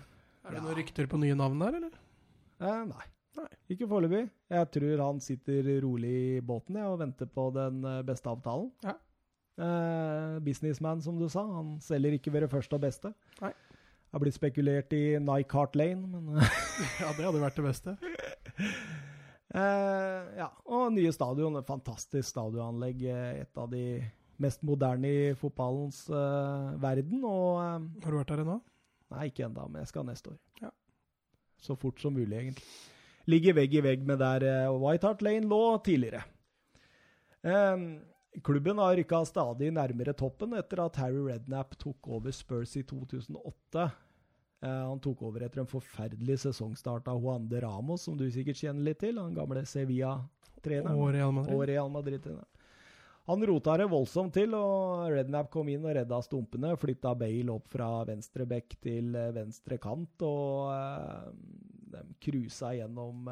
Er 0.44 0.50
det 0.52 0.58
Ja. 0.58 0.64
noen 0.66 0.76
rykter 0.82 1.08
på 1.08 1.20
nye 1.22 1.36
navn 1.40 1.60
der, 1.62 1.78
eller? 1.80 1.94
eh, 2.60 2.84
Nei. 2.92 3.08
Nei. 3.38 3.48
Ikke 3.72 3.88
foreløpig. 3.88 4.26
Jeg 4.52 4.72
tror 4.76 5.02
han 5.06 5.20
sitter 5.24 5.70
rolig 5.86 6.12
i 6.38 6.42
båten 6.44 6.76
jeg, 6.76 6.84
og 6.92 7.00
venter 7.00 7.26
på 7.32 7.46
den 7.56 7.78
eh, 7.88 8.02
beste 8.04 8.28
avtalen. 8.28 8.72
Ja. 8.84 8.98
Eh, 9.62 10.40
businessman, 10.44 11.02
som 11.02 11.18
du 11.20 11.30
sa. 11.30 11.46
Han 11.48 11.78
selger 11.80 12.18
ikke 12.18 12.32
ved 12.34 12.42
det 12.44 12.52
første 12.52 12.76
og 12.76 12.82
beste. 12.84 13.14
Nei. 13.42 13.54
Det 13.54 14.18
har 14.18 14.20
blitt 14.26 14.36
spekulert 14.36 14.92
i 14.98 15.18
Nike 15.24 15.56
Heart 15.56 15.76
Lane, 15.80 16.08
men 16.12 16.42
Ja, 17.00 17.14
det 17.16 17.24
hadde 17.24 17.40
vært 17.46 17.56
det 17.56 17.64
beste. 17.70 17.96
Eh, 19.52 20.28
ja, 20.40 20.48
og 20.72 20.92
nye 20.96 21.12
stadion. 21.12 21.58
Et 21.60 21.68
fantastisk 21.68 22.30
stadionanlegg. 22.32 23.04
eh, 23.04 23.42
Et 23.42 23.58
av 23.58 23.70
de 23.70 24.02
mest 24.42 24.62
moderne 24.64 25.08
i 25.08 25.34
fotballens 25.38 26.06
eh, 26.10 26.70
verden. 26.82 27.24
Og 27.24 27.60
eh, 27.60 28.04
Har 28.06 28.12
du 28.12 28.18
vært 28.22 28.32
der 28.36 28.44
ennå? 28.46 28.60
Nei, 29.12 29.28
ikke 29.28 29.46
ennå, 29.50 29.68
men 29.68 29.82
jeg 29.84 29.92
skal 29.92 30.06
neste 30.08 30.32
år. 30.32 30.38
Ja. 30.62 30.70
Så 31.62 31.76
fort 31.78 32.00
som 32.00 32.14
mulig, 32.16 32.32
egentlig. 32.38 32.64
Ligger 33.30 33.54
vegg 33.60 33.76
i 33.76 33.82
vegg 33.86 34.06
med 34.08 34.18
der 34.24 34.72
White 34.82 35.06
Hart 35.06 35.22
Lane 35.22 35.46
lå 35.52 35.60
tidligere. 35.86 36.24
Eh, 37.44 37.84
klubben 38.42 38.80
har 38.80 38.96
rykka 38.98 39.20
stadig 39.28 39.72
nærmere 39.76 40.16
toppen 40.18 40.56
etter 40.58 40.86
at 40.86 40.96
Harry 41.02 41.20
Redknapp 41.28 41.76
tok 41.78 42.08
over 42.08 42.32
Spurs 42.34 42.78
i 42.80 42.84
2008. 42.88 43.90
Eh, 44.62 44.70
han 44.70 45.00
tok 45.02 45.24
over 45.26 45.42
etter 45.46 45.64
en 45.64 45.70
forferdelig 45.70 46.38
sesongstart 46.44 47.08
av 47.10 47.22
Juan 47.22 47.48
de 47.50 47.62
Ramos, 47.64 48.06
som 48.06 48.18
du 48.18 48.28
sikkert 48.30 48.60
kjenner 48.60 48.92
litt 48.92 49.00
til. 49.02 49.18
Han 49.18 49.34
gamle 49.34 49.64
Sevilla-treneren. 49.66 50.98
Og 50.98 51.14
Real 51.16 51.34
Madrid? 51.34 51.94
Madrid-treneren. 51.96 52.50
Han 53.30 53.46
rota 53.46 53.76
det 53.78 53.86
voldsomt 53.90 54.34
til, 54.34 54.54
og 54.58 55.08
Rednap 55.14 55.52
kom 55.54 55.70
inn 55.70 55.84
og 55.86 55.94
redda 55.96 56.18
stumpene. 56.26 56.74
Flytta 56.78 57.14
Bale 57.18 57.54
opp 57.54 57.70
fra 57.74 57.90
venstre 58.10 58.48
bekk 58.50 58.78
til 58.82 59.16
eh, 59.18 59.34
venstre 59.34 59.78
kant, 59.82 60.26
og 60.26 60.72
eh, 60.76 61.28
de 61.92 62.06
cruisa 62.22 62.74
gjennom 62.78 63.30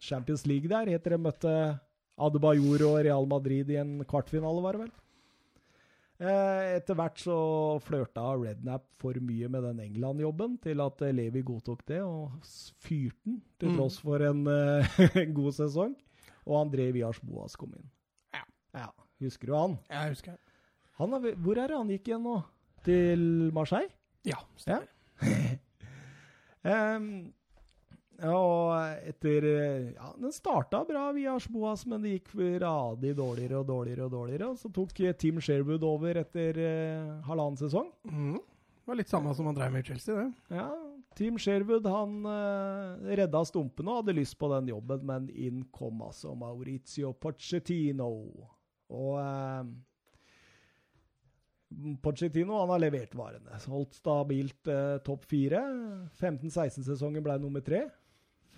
Champions 0.00 0.44
League 0.46 0.68
der, 0.70 0.92
etter 0.92 1.16
de 1.16 1.22
møtte 1.24 1.52
Adebayor 2.16 2.84
og 2.86 3.00
Real 3.04 3.26
Madrid 3.28 3.72
i 3.72 3.80
en 3.80 3.98
kvartfinale, 4.08 4.62
var 4.64 4.76
det 4.76 4.86
vel. 4.86 4.94
Eh, 6.16 6.76
etter 6.78 6.96
hvert 6.96 7.18
så 7.20 7.34
flørta 7.84 8.22
Rednap 8.40 8.86
for 8.96 9.12
mye 9.20 9.50
med 9.52 9.66
den 9.68 9.80
England-jobben 9.84 10.54
til 10.64 10.80
at 10.80 11.02
eh, 11.04 11.12
Levi 11.12 11.42
godtok 11.44 11.82
det, 11.90 11.98
og 12.00 12.38
fyrte 12.80 13.20
den, 13.28 13.42
til 13.60 13.68
Mm. 13.68 13.76
tross 13.76 13.98
for 14.00 14.24
en 14.24 14.46
eh, 14.48 15.26
god 15.38 15.52
sesong. 15.58 15.92
Og 16.46 16.56
André 16.62 16.88
Viars 16.94 17.20
Boas 17.20 17.56
kom 17.60 17.74
inn. 17.76 17.90
Ja. 18.32 18.44
ja. 18.78 18.88
Husker 19.20 19.46
du 19.50 19.54
han? 19.56 19.78
Ja, 19.90 20.06
Jeg 20.06 20.16
husker 20.16 20.36
han 20.96 21.12
er, 21.12 21.34
hvor 21.44 21.58
er 21.60 21.68
det 21.68 21.76
han 21.76 21.88
gikk 21.92 22.08
igjen 22.08 22.22
nå? 22.24 22.38
Til 22.86 23.50
Marseille? 23.52 23.92
Ja, 24.24 24.38
stemmer. 24.56 24.88
Em, 26.66 27.32
ja, 28.16 28.32
og 28.32 29.06
etter 29.10 29.44
eh, 29.50 29.88
Ja, 29.92 30.10
den 30.16 30.32
starta 30.32 30.82
bra 30.88 31.10
via 31.16 31.34
Ashboas, 31.36 31.84
men 31.88 32.04
det 32.04 32.16
gikk 32.16 32.34
radig 32.62 33.12
dårligere 33.18 33.60
og 33.60 33.68
dårligere. 33.68 34.06
Og 34.06 34.12
dårligere, 34.14 34.50
og 34.54 34.60
så 34.60 34.70
tok 34.72 35.00
eh, 35.04 35.16
Tim 35.20 35.40
Sherwood 35.42 35.84
over 35.84 36.22
etter 36.22 36.60
eh, 36.62 37.16
halvannen 37.28 37.60
sesong. 37.60 37.90
Mm. 38.08 38.36
Det 38.38 38.92
var 38.92 39.00
litt 39.00 39.10
samme 39.12 39.34
som 39.34 39.48
han 39.50 39.56
drev 39.56 39.72
med 39.74 39.84
i 39.84 39.90
Chelsea, 39.90 40.14
det. 40.14 40.56
Ja, 40.56 40.70
Tim 41.16 41.38
Sherwood 41.40 41.88
han 41.88 42.28
eh, 42.28 43.16
redda 43.20 43.42
stumpene 43.48 43.92
og 43.92 44.02
hadde 44.02 44.16
lyst 44.18 44.36
på 44.40 44.48
den 44.52 44.68
jobben, 44.72 45.04
men 45.08 45.28
inn 45.32 45.64
kom 45.72 46.02
altså 46.06 46.34
Maurizio 46.36 47.12
Pochettino. 47.20 48.10
Og 48.92 49.12
eh, 49.20 49.62
Pochettino 52.04 52.60
han 52.60 52.72
har 52.72 52.82
levert 52.84 53.16
varene. 53.18 53.60
Holdt 53.72 53.96
stabilt 53.98 54.68
eh, 54.72 54.98
topp 55.04 55.24
fire. 55.28 55.62
15-16-sesongen 56.20 57.24
ble 57.24 57.38
nummer 57.42 57.64
tre. 57.64 57.86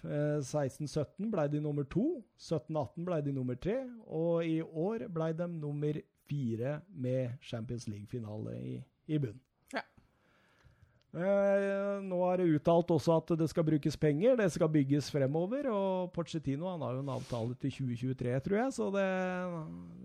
Eh, 0.05 0.39
16-17 0.45 1.31
ble 1.33 1.49
de 1.51 1.61
nummer 1.62 1.87
to. 1.91 2.23
17-18 2.39 3.07
ble 3.09 3.19
de 3.25 3.35
nummer 3.35 3.59
tre. 3.59 3.81
Og 4.07 4.47
i 4.47 4.61
år 4.62 5.09
ble 5.12 5.33
de 5.37 5.49
nummer 5.51 6.01
fire 6.29 6.79
med 6.93 7.39
Champions 7.43 7.89
League-finale 7.89 8.57
i, 8.61 8.79
i 9.09 9.19
bunn. 9.23 9.39
Ja. 9.75 9.83
Eh, 11.19 11.99
nå 12.05 12.20
er 12.29 12.41
det 12.43 12.51
uttalt 12.59 12.93
også 12.95 13.16
at 13.16 13.33
det 13.41 13.49
skal 13.51 13.66
brukes 13.66 13.97
penger, 13.97 14.37
det 14.37 14.51
skal 14.53 14.70
bygges 14.73 15.11
fremover. 15.15 15.70
Og 15.73 16.12
Pochettino 16.15 16.69
han 16.70 16.85
har 16.85 16.97
jo 16.97 17.05
en 17.05 17.15
avtale 17.16 17.59
til 17.59 17.75
2023, 17.81 18.39
tror 18.47 18.61
jeg, 18.62 18.75
så 18.77 18.91
det, 18.95 19.09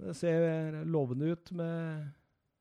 det 0.03 0.17
ser 0.19 0.83
lovende 0.87 1.33
ut 1.35 1.51
med 1.59 2.05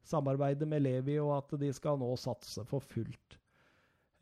samarbeidet 0.05 0.67
med 0.69 0.83
Levi, 0.83 1.21
og 1.23 1.37
at 1.39 1.55
de 1.61 1.71
skal 1.75 2.01
nå 2.01 2.11
satse 2.19 2.65
for 2.67 2.83
fullt 2.83 3.37
eh, 3.37 3.42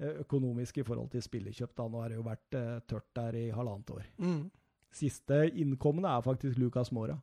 økonomisk 0.00 0.80
i 0.80 0.84
forhold 0.86 1.10
til 1.12 1.24
spillekjøp. 1.24 1.74
Da. 1.76 1.88
Nå 1.88 2.02
har 2.02 2.12
det 2.12 2.18
jo 2.18 2.26
vært 2.26 2.58
eh, 2.58 2.76
tørt 2.88 3.08
der 3.16 3.38
i 3.38 3.46
halvannet 3.54 3.94
år. 3.94 4.06
Mm. 4.18 4.44
Siste 4.90 5.42
innkommende 5.54 6.10
er 6.10 6.24
faktisk 6.26 6.58
Lucas 6.58 6.92
Mora. 6.92 7.18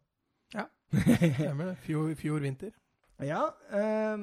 Stemmer 0.88 1.74
det. 1.74 1.78
Fjor, 1.86 2.14
fjor 2.16 2.44
vinter. 2.44 2.76
Ja, 3.20 3.50
Eh, 3.76 4.18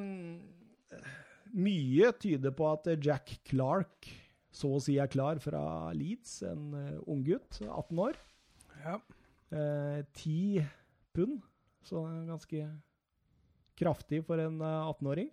mye 1.55 2.13
tyder 2.19 2.55
på 2.57 2.67
at 2.73 2.89
Jack 3.05 3.37
Clark 3.47 4.09
så 4.55 4.71
å 4.77 4.81
si 4.83 4.97
er 5.03 5.11
klar 5.11 5.41
fra 5.43 5.91
Leeds, 5.97 6.39
en 6.47 6.75
uh, 6.79 6.99
unggutt, 7.11 7.59
18 7.65 8.03
år. 8.07 8.19
Ja. 8.85 8.99
Eh, 9.55 10.01
10 10.15 10.67
pund, 11.15 11.41
så 11.87 12.05
ganske 12.29 12.69
kraftig 13.79 14.23
for 14.27 14.39
en 14.39 14.61
eh, 14.63 14.93
18-åring. 14.93 15.33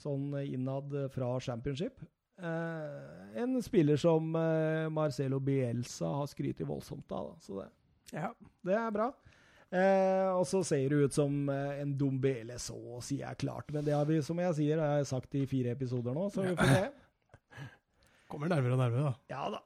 Sånn 0.00 0.32
innad 0.42 0.92
fra 1.14 1.28
championship. 1.40 2.00
Eh, 2.42 3.40
en 3.42 3.60
spiller 3.62 3.96
som 4.00 4.34
eh, 4.36 4.88
Marcelo 4.90 5.38
Bielsa 5.40 6.08
har 6.20 6.26
skrytt 6.26 6.60
voldsomt 6.66 7.12
av. 7.14 7.36
Så 7.40 7.60
det, 7.60 7.68
Ja. 8.16 8.32
det 8.66 8.74
er 8.74 8.90
bra. 8.94 9.12
Eh, 9.74 10.28
og 10.34 10.44
så 10.46 10.60
ser 10.66 10.88
det 10.92 11.04
ut 11.08 11.14
som 11.16 11.48
eh, 11.50 11.80
en 11.82 11.94
Dombele 11.98 12.58
så 12.62 12.74
å 12.98 13.00
si 13.02 13.20
er 13.22 13.34
klart. 13.38 13.70
Men 13.74 13.84
det 13.86 13.94
har 13.94 14.04
vi, 14.06 14.20
som 14.22 14.38
jeg 14.42 14.54
sier, 14.58 14.78
har 14.82 14.98
jeg 15.00 15.06
sagt 15.10 15.34
i 15.38 15.46
fire 15.50 15.72
episoder 15.74 16.14
nå, 16.14 16.28
så 16.34 16.42
vi 16.46 16.56
får 16.58 16.74
se. 16.74 16.84
Kommer 18.30 18.50
nærmere 18.50 18.74
og 18.76 18.82
nærmere, 18.82 19.08
da. 19.08 19.14
Ja 19.30 19.44
da. 19.54 19.62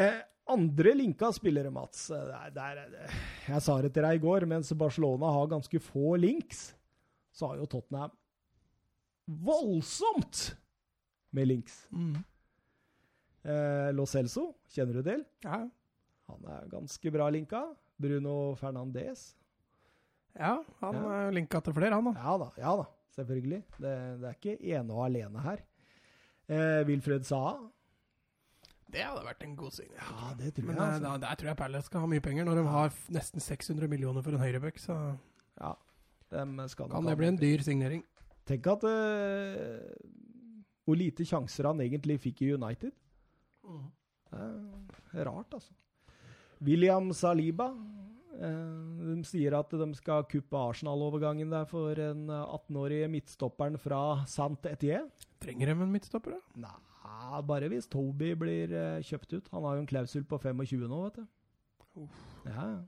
Eh, 0.00 0.20
andre 0.50 0.94
linka 0.96 1.28
spillere, 1.36 1.70
Mats. 1.72 2.08
eh, 2.10 2.24
Der, 2.30 2.50
der, 2.56 2.84
er 2.84 3.18
jeg 3.48 3.62
sa 3.64 3.80
det 3.82 3.92
til 3.96 4.04
deg 4.06 4.20
i 4.20 4.22
går, 4.24 4.46
mens 4.50 4.72
Barcelona 4.76 5.32
har 5.34 5.48
ganske 5.50 5.80
få 5.82 6.14
links, 6.20 6.70
så 7.32 7.48
har 7.52 7.60
jo 7.62 7.68
Tottenham 7.70 8.12
voldsomt 9.46 10.56
med 11.32 11.48
links. 11.48 11.86
Mm. 11.94 12.16
Eh, 13.44 13.90
Lo 13.96 14.04
Celso, 14.06 14.50
kjenner 14.74 14.98
du 15.00 15.02
til? 15.06 15.24
Ja. 15.46 15.62
Han 16.30 16.44
er 16.46 16.66
ganske 16.72 17.12
bra 17.14 17.28
linka. 17.32 17.64
Bruno 18.00 18.54
Fernandes. 18.56 19.34
ja, 20.38 20.62
han 20.80 20.94
Ja. 20.94 21.26
er 21.26 21.32
linka 21.32 21.60
til 21.60 21.72
flere, 21.74 21.92
han 21.94 22.04
da. 22.04 22.12
Ja 22.16 22.36
da, 22.38 22.50
ja 22.56 22.76
da, 22.76 22.84
selvfølgelig. 23.16 23.62
Det, 23.78 24.20
det 24.20 24.28
er 24.28 24.34
ikke 24.38 24.54
ene 24.62 24.92
og 24.94 25.04
alene 25.06 25.40
her. 25.42 25.58
Eh, 26.48 26.84
Wilfred 26.86 27.24
Saa. 27.24 27.58
Det 28.90 29.04
hadde 29.04 29.22
vært 29.24 29.44
en 29.46 29.54
god 29.56 29.70
signering. 29.70 30.00
Ja, 30.02 30.34
det 30.34 30.54
tror 30.54 30.64
jeg. 30.64 30.74
Men 30.74 30.78
Altså. 30.78 31.02
da, 31.02 31.16
der 31.26 31.34
tror 31.36 31.46
jeg 31.52 31.56
Palace 31.56 31.86
skal 31.86 32.00
ha 32.00 32.06
mye 32.06 32.20
penger, 32.20 32.44
når 32.44 32.54
de 32.56 32.64
har 32.66 32.88
nesten 33.10 33.40
600 33.40 33.88
millioner 33.88 34.22
for 34.22 34.32
en 34.32 34.38
høyrebekk. 34.42 34.78
Så 34.82 34.96
Ja, 35.60 35.74
dem 36.30 36.56
skal 36.68 36.88
kan 36.90 37.04
det 37.06 37.16
bli 37.18 37.26
en 37.28 37.36
dyr 37.38 37.62
signering. 37.62 38.02
Tenk 38.50 38.66
at 38.66 38.82
uh, 38.82 39.90
Hvor 40.82 40.98
lite 40.98 41.26
sjanser 41.28 41.70
han 41.70 41.82
egentlig 41.84 42.18
fikk 42.22 42.42
i 42.42 42.52
United. 42.56 42.94
Det 44.30 45.20
er 45.20 45.26
rart, 45.26 45.54
altså. 45.54 45.74
William 46.60 47.12
Saliba. 47.16 47.70
Eh, 48.40 49.08
de 49.10 49.16
sier 49.26 49.54
at 49.58 49.72
de 49.74 49.88
skal 49.98 50.24
kuppe 50.30 50.60
Arsenal-overgangen 50.70 51.50
der 51.52 51.66
for 51.68 51.98
en 52.00 52.28
18-årig 52.30 53.02
midtstopperen 53.12 53.76
fra 53.80 54.22
Saint 54.30 54.68
Etienne. 54.70 55.10
Trenger 55.42 55.72
de 55.72 55.74
en 55.76 55.92
midtstopper, 55.92 56.36
da? 56.36 56.62
Nei, 56.68 57.42
bare 57.48 57.68
hvis 57.72 57.88
Toby 57.90 58.32
blir 58.38 58.72
eh, 58.76 59.02
kjøpt 59.04 59.36
ut. 59.36 59.52
Han 59.52 59.66
har 59.66 59.76
jo 59.76 59.84
en 59.84 59.90
klausul 59.90 60.24
på 60.28 60.40
25 60.40 60.86
nå, 60.88 61.02
vet 61.08 61.20
du. 61.20 61.26
Uff. 62.04 62.18
Ja, 62.46 62.66
ja. 62.70 62.80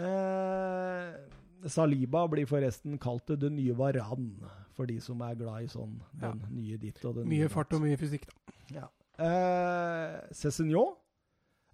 Eh, 0.00 1.39
Saliba 1.68 2.24
blir 2.30 2.46
forresten 2.48 2.98
kalt 3.02 3.26
det 3.40 3.50
nye 3.52 3.74
Varan, 3.76 4.30
for 4.76 4.86
de 4.86 4.98
som 5.00 5.20
er 5.26 5.34
glad 5.36 5.66
i 5.66 5.68
sånn 5.68 5.98
den 6.20 6.40
nye 6.54 6.78
ditt 6.80 7.02
og 7.04 7.18
den 7.18 7.28
nye 7.28 7.44
Mye 7.44 7.48
fart 7.52 7.74
og 7.76 7.82
mye 7.84 7.98
fysikk, 8.00 8.24
da. 8.30 8.54
Ja. 8.80 8.86
Eh, 9.20 10.14
Cézinho, 10.32 10.84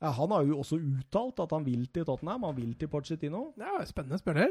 eh, 0.00 0.10
han 0.10 0.32
har 0.34 0.44
jo 0.48 0.58
også 0.62 0.80
uttalt 0.82 1.38
at 1.44 1.52
han 1.54 1.64
vil 1.66 1.86
til 1.94 2.04
Tottenham. 2.08 2.42
Han 2.48 2.56
vil 2.56 2.72
til 2.74 2.88
Pochettino. 2.90 3.52
Ja, 3.60 3.76
spennende 3.86 4.18
spiller. 4.18 4.50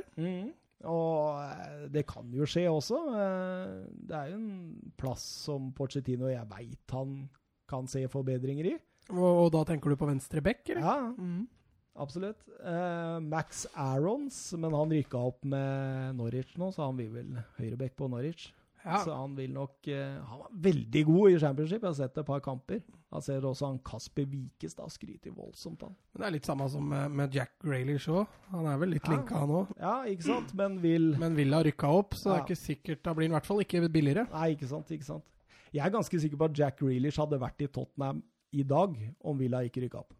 Og 0.86 1.42
eh, 1.42 1.88
det 1.92 2.06
kan 2.08 2.32
jo 2.36 2.46
skje 2.48 2.68
også. 2.72 3.02
Eh, 3.20 3.74
det 4.08 4.16
er 4.16 4.32
jo 4.32 4.38
en 4.40 4.94
plass 5.00 5.26
som 5.48 5.72
Pochettino 5.76 6.30
jeg 6.32 6.48
veit 6.52 6.96
han 6.96 7.26
kan 7.68 7.88
se 7.90 8.06
forbedringer 8.08 8.72
i. 8.72 8.78
Og, 9.12 9.26
og 9.46 9.52
da 9.54 9.64
tenker 9.68 9.92
du 9.92 10.00
på 10.00 10.08
venstre 10.10 10.42
bekk, 10.46 10.70
eller? 10.76 10.82
Ja, 10.86 11.14
Mm. 11.18 11.48
Absolutt. 11.96 12.44
Uh, 12.60 13.18
Max 13.24 13.66
Arons, 13.74 14.38
men 14.60 14.74
han 14.76 14.94
rykka 14.94 15.22
opp 15.32 15.44
med 15.48 16.16
Norwich 16.20 16.56
nå, 16.62 16.72
så 16.76 16.88
han 16.90 16.98
vil 17.00 17.12
vel 17.14 17.34
høyreback 17.60 17.96
på 18.00 18.10
Norwich. 18.12 18.52
Ja. 18.86 19.00
Så 19.02 19.16
han 19.18 19.32
vil 19.34 19.50
nok 19.50 19.88
uh, 19.90 20.20
Han 20.30 20.42
var 20.44 20.50
veldig 20.62 21.02
god 21.08 21.32
i 21.32 21.38
championship. 21.42 21.80
Jeg 21.82 21.88
har 21.90 21.96
sett 21.98 22.20
et 22.22 22.28
par 22.28 22.44
kamper. 22.46 22.84
Jeg 23.16 23.24
ser 23.26 23.48
også 23.50 23.66
han 23.72 23.80
Kasper 23.82 24.28
Wikestad 24.30 24.94
skryter 24.94 25.34
voldsomt, 25.34 25.82
han. 25.88 25.96
Men 26.14 26.22
det 26.22 26.28
er 26.28 26.36
litt 26.36 26.50
samme 26.52 26.68
som 26.70 26.86
med, 26.92 27.16
med 27.18 27.34
Jack 27.34 27.56
Grealish 27.64 28.12
òg. 28.14 28.30
Han 28.52 28.68
er 28.70 28.78
vel 28.84 28.94
litt 28.94 29.08
Ja. 29.10 29.16
linka, 29.16 29.42
han 29.42 29.56
òg. 29.64 29.72
Ja, 29.82 29.96
ikke 30.12 30.28
sant? 30.28 30.54
Men 30.54 30.78
vil 30.84 31.16
Men 31.18 31.34
vil 31.40 31.58
ha 31.58 31.64
rykka 31.66 31.90
opp, 31.98 32.14
så 32.14 32.30
det 32.30 32.38
er 32.38 32.46
ikke 32.46 32.60
sikkert 32.62 33.04
Da 33.08 33.16
blir 33.18 33.26
han 33.26 33.34
i 33.34 33.38
hvert 33.40 33.50
fall 33.50 33.64
ikke 33.66 33.82
billigere. 33.90 34.28
Nei, 34.36 34.52
ikke 34.54 34.70
sant, 34.70 34.92
ikke 34.94 35.10
sant. 35.10 35.26
Jeg 35.74 35.82
er 35.82 35.92
ganske 35.98 36.22
sikker 36.22 36.38
på 36.38 36.52
at 36.52 36.60
Jack 36.62 36.78
Grealish 36.80 37.18
hadde 37.20 37.42
vært 37.42 37.66
i 37.66 37.68
Tottenham 37.68 38.22
i 38.54 38.64
dag 38.64 38.94
om 39.26 39.42
Villa 39.42 39.66
ikke 39.66 39.82
rykka 39.88 40.04
opp. 40.06 40.14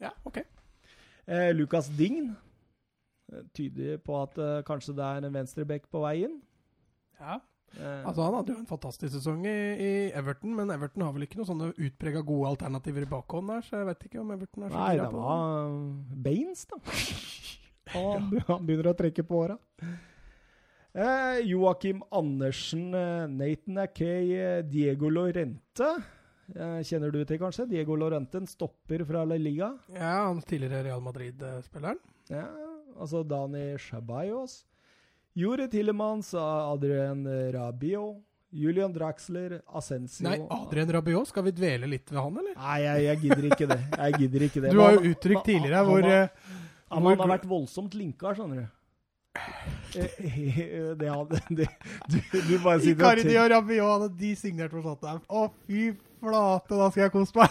Ja, 0.00 0.14
ok. 0.24 0.44
Eh, 1.28 1.52
Lukas 1.54 1.88
Dign 1.98 2.32
eh, 3.32 3.44
tyder 3.54 3.98
på 4.02 4.16
at 4.22 4.38
eh, 4.42 4.60
kanskje 4.66 4.94
det 4.98 5.06
er 5.06 5.26
en 5.28 5.34
venstreback 5.36 5.88
på 5.92 6.02
vei 6.02 6.16
inn. 6.26 6.38
Ja. 7.20 7.38
Eh, 7.78 8.02
Altså, 8.04 8.20
han 8.26 8.34
hadde 8.36 8.52
jo 8.52 8.60
en 8.60 8.68
fantastisk 8.68 9.14
sesong 9.14 9.46
i, 9.48 9.56
i 9.80 9.92
Everton, 10.18 10.54
men 10.58 10.72
Everton 10.74 11.06
har 11.06 11.14
vel 11.14 11.24
ikke 11.24 11.38
noen 11.40 11.48
sånne 11.48 11.70
utprega 11.72 12.20
gode 12.26 12.50
alternativer 12.50 13.06
i 13.06 13.10
bakhånd 13.12 13.48
der, 13.52 13.62
så 13.64 13.80
jeg 13.80 13.88
vet 13.92 14.08
ikke 14.08 14.20
om 14.20 14.32
Everton 14.34 14.66
er 14.66 14.74
så 14.74 14.80
nei, 14.82 14.94
det 14.98 15.10
på 15.12 15.22
var 15.22 15.76
Baines, 16.26 16.66
da. 16.68 16.82
Han, 17.92 18.28
han 18.46 18.62
begynner 18.64 18.92
å 18.92 18.96
trekke 18.96 19.24
på 19.26 19.40
åra. 19.42 19.56
Eh, 20.94 21.40
Joakim 21.48 22.02
Andersen, 22.14 22.86
eh, 22.94 23.24
Nathan 23.28 23.80
Akey, 23.82 24.30
eh, 24.38 24.60
Diego 24.64 25.10
Lorente. 25.12 25.88
Eh, 26.52 26.80
kjenner 26.84 27.12
du 27.14 27.22
til, 27.24 27.38
kanskje? 27.40 27.68
Diego 27.70 27.94
Lorenten, 27.96 28.46
stopper 28.50 29.04
fra 29.08 29.22
La 29.24 29.36
Liga. 29.40 29.70
Ja, 29.94 30.26
han 30.28 30.42
tidligere 30.42 30.82
Real 30.88 31.00
Madrid-spilleren. 31.00 32.00
Ja, 32.28 32.46
altså 32.98 33.22
Dani 33.26 33.76
Ceballos. 33.80 34.64
Jure 35.38 35.64
Tillemans, 35.72 36.34
Adrian 36.36 37.22
Rabio, 37.54 38.18
Julian 38.52 38.92
Draxler, 38.92 39.62
Ascencio 39.72 40.26
Nei, 40.28 40.34
Adrian 40.52 40.90
Rabiot, 40.92 41.30
skal 41.30 41.46
vi 41.46 41.54
dvele 41.56 41.88
litt 41.88 42.10
ved 42.12 42.20
han, 42.20 42.36
eller? 42.36 42.52
Nei, 42.58 42.74
jeg, 42.84 43.06
jeg 43.06 43.20
gidder 43.22 43.46
ikke 43.48 43.68
det. 43.70 43.78
Jeg 43.96 44.18
gidder 44.20 44.44
ikke 44.50 44.60
det. 44.66 44.72
Du 44.76 44.82
har 44.82 44.92
jo 44.98 45.06
uttrykt 45.14 45.46
tidligere 45.48 45.78
han, 45.80 45.88
hvor 45.88 46.02
har- 46.04 46.18
eh, 46.26 46.28
han, 46.92 47.00
hvor- 47.06 47.16
han 47.16 47.22
har 47.24 47.32
vært 47.38 47.48
voldsomt 47.48 47.94
linka, 47.96 48.34
skjønner 48.36 48.60
du. 48.60 48.66
Eh, 49.96 50.94
Det, 51.00 51.08
hadde 51.08 51.40
det, 51.62 51.68
du, 52.12 52.18
du 52.50 52.58
bare 52.60 52.80
sitter 52.84 53.00
Icardi 53.00 53.36
og 53.40 53.50
Rabiot 53.54 53.88
hadde 53.94 54.10
de 54.20 54.34
signert 54.36 54.70
for 54.76 54.84
Tottenham. 54.84 55.22
Å, 55.32 55.46
fy 55.64 55.92
flate, 56.22 56.74
da 56.78 56.86
skal 56.90 57.02
jeg 57.06 57.12
kose 57.14 57.32
meg! 57.38 57.50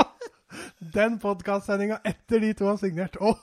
Den 0.92 1.18
podkastsendinga 1.22 1.96
etter 2.04 2.38
de 2.42 2.50
to 2.58 2.64
har 2.68 2.76
signert. 2.80 3.16
Oh. 3.22 3.38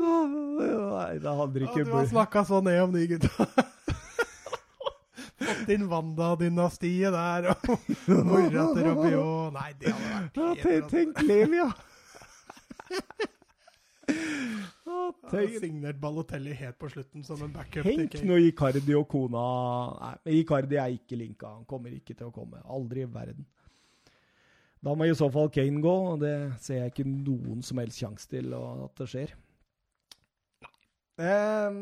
Nei, 0.00 1.14
det 1.20 1.32
hadde 1.38 1.60
ikke 1.64 1.84
du 1.84 1.90
har 1.90 1.96
blitt 2.00 2.12
snakka 2.12 2.40
så 2.48 2.56
ned 2.64 2.78
om 2.82 2.90
de 2.94 3.00
gutta. 3.14 3.32
Fått 5.40 5.68
inn 5.72 5.86
Wanda-dynastiet 5.88 7.12
der, 7.14 7.42
og 7.54 7.58
mora 8.28 8.64
til 8.74 8.82
Rabiot 8.84 9.52
Nei, 9.56 9.70
det 9.80 9.88
hadde 9.96 10.36
vært 10.36 10.64
helt 10.68 10.88
tenk 10.92 11.14
Levi, 11.24 11.56
ja. 11.62 11.70
Tenk, 15.30 15.56
signert 15.62 15.98
Balotelli 16.00 16.52
helt 16.58 16.78
på 16.80 16.88
slutten 16.90 17.24
som 17.26 17.40
en 17.44 17.52
backup. 17.54 17.86
Tenk 17.86 18.16
når 18.26 18.46
Icardi 18.48 18.94
og 18.98 19.06
kona 19.10 19.42
Nei, 20.00 20.40
Icardi 20.40 20.78
er 20.80 20.94
ikke 20.94 21.18
linka. 21.18 21.50
Han 21.58 21.66
kommer 21.68 21.94
ikke 21.94 22.14
til 22.14 22.30
å 22.30 22.34
komme. 22.34 22.62
Aldri 22.64 23.04
i 23.04 23.10
verden. 23.10 23.46
Da 24.80 24.94
må 24.96 25.04
i 25.04 25.16
så 25.16 25.28
fall 25.32 25.50
Kane 25.52 25.82
gå, 25.84 25.94
og 26.14 26.22
det 26.22 26.34
ser 26.64 26.80
jeg 26.80 26.94
ikke 26.94 27.10
noen 27.10 27.60
som 27.66 27.80
helst 27.82 28.00
sjanse 28.00 28.30
til 28.30 28.54
at 28.56 29.02
det 29.02 29.08
skjer. 29.12 29.34
Eh, 31.20 31.78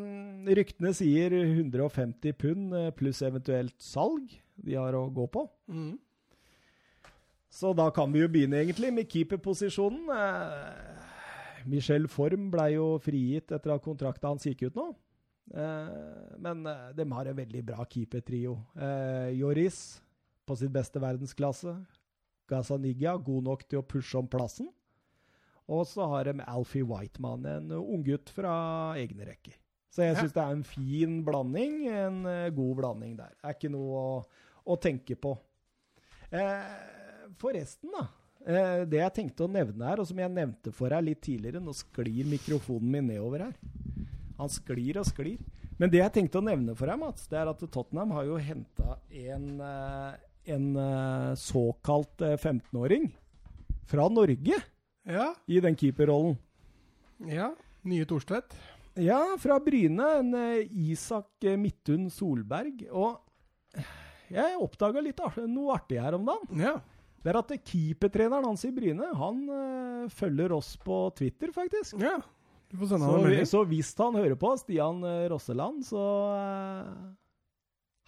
ryktene 0.59 0.91
sier 0.97 1.37
150 1.39 2.35
pund 2.41 2.75
eh, 2.75 2.91
pluss 2.97 3.23
eventuelt 3.23 3.77
salg 3.79 4.33
de 4.67 4.75
har 4.75 4.97
å 4.99 5.05
gå 5.15 5.29
på. 5.31 5.45
Mm. 5.71 5.93
Så 7.55 7.71
da 7.77 7.87
kan 7.95 8.11
vi 8.13 8.25
jo 8.25 8.31
begynne 8.33 8.59
egentlig 8.65 8.91
med 8.97 9.07
keeperposisjonen. 9.13 10.11
Eh, 10.11 11.08
Michel 11.67 12.09
Form 12.11 12.49
ble 12.53 12.71
jo 12.77 12.89
frigitt 13.03 13.53
etter 13.55 13.75
at 13.75 13.85
kontrakten 13.85 14.31
hans 14.31 14.47
gikk 14.47 14.69
ut 14.69 14.79
nå. 14.79 14.89
Eh, 15.55 16.35
men 16.45 16.67
eh, 16.69 16.91
de 16.97 17.07
har 17.13 17.31
en 17.31 17.39
veldig 17.39 17.63
bra 17.71 17.87
keepertrio. 17.89 18.59
Eh, 18.77 19.35
Joris 19.41 20.01
på 20.49 20.57
sitt 20.57 20.73
beste 20.73 21.01
verdensklasse. 21.03 21.75
Gazaniga 22.49 23.17
god 23.21 23.49
nok 23.51 23.65
til 23.69 23.83
å 23.83 23.87
pushe 23.87 24.19
om 24.21 24.29
plassen. 24.31 24.71
Og 25.69 25.85
så 25.85 26.07
har 26.09 26.31
de 26.31 26.45
Alfie 26.49 26.87
Whiteman, 26.87 27.45
en 27.45 27.73
unggutt 27.77 28.31
fra 28.33 28.53
egne 28.97 29.27
rekker. 29.29 29.59
Så 29.93 30.07
jeg 30.07 30.17
syns 30.17 30.35
det 30.37 30.41
er 30.45 30.55
en 30.55 30.65
fin 30.65 31.19
blanding. 31.25 31.83
En 31.93 32.23
eh, 32.29 32.49
god 32.55 32.77
blanding 32.81 33.17
der. 33.19 33.35
Det 33.37 33.51
er 33.51 33.57
ikke 33.57 33.73
noe 33.73 34.01
å, 34.01 34.15
å 34.69 34.79
tenke 34.81 35.17
på. 35.21 35.35
Eh, 36.33 36.73
forresten, 37.41 37.93
da. 37.93 38.07
Eh, 38.49 38.83
det 38.89 39.01
jeg 39.03 39.15
tenkte 39.19 39.45
å 39.45 39.51
nevne 39.53 39.85
her, 39.91 40.01
og 40.01 40.09
som 40.09 40.19
jeg 40.23 40.33
nevnte 40.33 40.73
for 40.73 40.89
deg 40.95 41.05
litt 41.05 41.21
tidligere 41.27 41.61
Nå 41.61 41.75
sklir 41.77 42.25
mikrofonen 42.31 42.89
min 42.95 43.11
nedover 43.13 43.45
her. 43.49 43.57
Han 44.39 44.49
sklir 44.53 45.01
og 45.03 45.09
sklir. 45.11 45.37
Men 45.79 45.93
det 45.93 46.01
jeg 46.01 46.15
tenkte 46.17 46.41
å 46.41 46.47
nevne 46.47 46.75
for 46.79 46.91
deg, 46.91 46.99
Mats, 46.99 47.29
det 47.31 47.39
er 47.39 47.51
at 47.53 47.61
Tottenham 47.71 48.15
har 48.17 48.25
jo 48.27 48.39
henta 48.43 48.97
en, 49.15 49.47
eh, 49.61 50.17
en 50.57 50.67
eh, 50.81 51.35
såkalt 51.39 52.25
eh, 52.25 52.35
15-åring 52.41 53.11
fra 53.89 54.09
Norge 54.13 54.59
Ja, 55.09 55.29
i 55.47 55.61
den 55.65 55.77
keeperrollen. 55.79 56.39
ja. 57.29 57.53
Nye 57.89 58.05
Thorstvedt. 58.05 58.57
Ja, 58.99 59.37
fra 59.39 59.61
Bryne. 59.63 60.09
En 60.19 60.35
eh, 60.35 60.67
Isak 60.91 61.45
eh, 61.47 61.55
Midthun 61.57 62.09
Solberg. 62.11 62.83
Og 62.91 63.21
Jeg 64.35 64.59
oppdaga 64.61 65.01
litt 65.01 65.21
noe 65.47 65.77
artig 65.77 66.01
her 66.03 66.17
om 66.19 66.27
dagen. 66.27 66.59
Ja. 66.59 66.75
Det 67.29 67.35
er 67.35 67.39
at 67.43 67.51
keepertreneren 67.69 68.47
hans 68.49 68.63
i 68.65 68.71
Bryne, 68.73 69.05
han 69.21 69.41
uh, 69.53 70.07
følger 70.09 70.53
oss 70.57 70.71
på 70.81 70.97
Twitter, 71.19 71.51
faktisk. 71.53 71.99
ja. 72.01 72.17
Du 72.71 72.77
får 72.77 72.89
sende 72.95 73.05
Så, 73.05 73.11
han 73.13 73.21
en 73.21 73.25
melding. 73.29 73.47
så 73.49 73.61
hvis 73.69 73.91
han 73.97 74.17
hører 74.17 74.37
på, 74.37 74.49
Stian 74.61 74.99
eh, 75.05 75.27
Rosseland, 75.33 75.85
så 75.89 76.03
uh, 76.33 77.13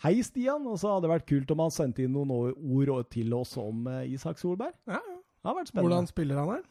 Hei, 0.04 0.14
Stian. 0.24 0.64
Og 0.68 0.76
så 0.80 0.90
hadde 0.94 1.04
det 1.06 1.12
vært 1.14 1.26
kult 1.28 1.52
om 1.54 1.62
han 1.66 1.72
sendte 1.72 2.04
inn 2.04 2.12
noen 2.16 2.32
ord 2.32 3.08
til 3.12 3.32
oss 3.36 3.54
om 3.60 3.86
uh, 3.88 4.02
Isak 4.08 4.40
Solberg. 4.40 4.72
Ja, 4.88 5.00
ja. 5.00 5.16
Det 5.40 5.48
har 5.48 5.56
vært 5.56 5.70
spennende. 5.72 5.88
Hvordan 5.88 6.08
spiller 6.10 6.40
han 6.42 6.52
her? 6.54 6.62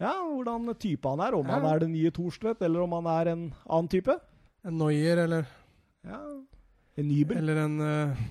Ja, 0.00 0.12
hvordan 0.28 0.72
type 0.80 1.08
han 1.12 1.20
er. 1.24 1.36
Om 1.36 1.46
Ja. 1.48 1.58
han 1.58 1.68
er 1.74 1.78
den 1.84 1.92
nye 1.96 2.10
Thorstvedt, 2.12 2.60
eller 2.64 2.84
om 2.84 2.92
han 2.96 3.08
er 3.18 3.32
en 3.32 3.46
annen 3.68 3.88
type. 3.92 4.16
En 4.64 4.76
Noyer, 4.80 5.24
eller, 5.24 5.44
Ja, 6.04 6.20
En 6.96 7.08
Nybel. 7.08 7.36
eller 7.36 7.56
en 7.66 7.80
eh, 7.80 8.26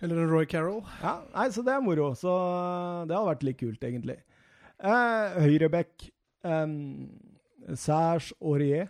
Eller 0.00 0.20
en 0.22 0.30
Roy 0.30 0.46
Carroll? 0.46 0.82
Ja, 1.02 1.16
nei, 1.34 1.48
så 1.50 1.62
det 1.66 1.72
er 1.74 1.82
moro. 1.82 2.12
Så 2.18 2.30
eh, 2.30 3.06
det 3.10 3.16
hadde 3.16 3.30
vært 3.32 3.46
litt 3.48 3.58
kult, 3.58 3.82
egentlig. 3.82 4.18
Eh, 4.78 5.38
Høyrebekk. 5.42 6.08
Um, 6.46 7.08
Serge 7.74 8.30
Aurier, 8.40 8.86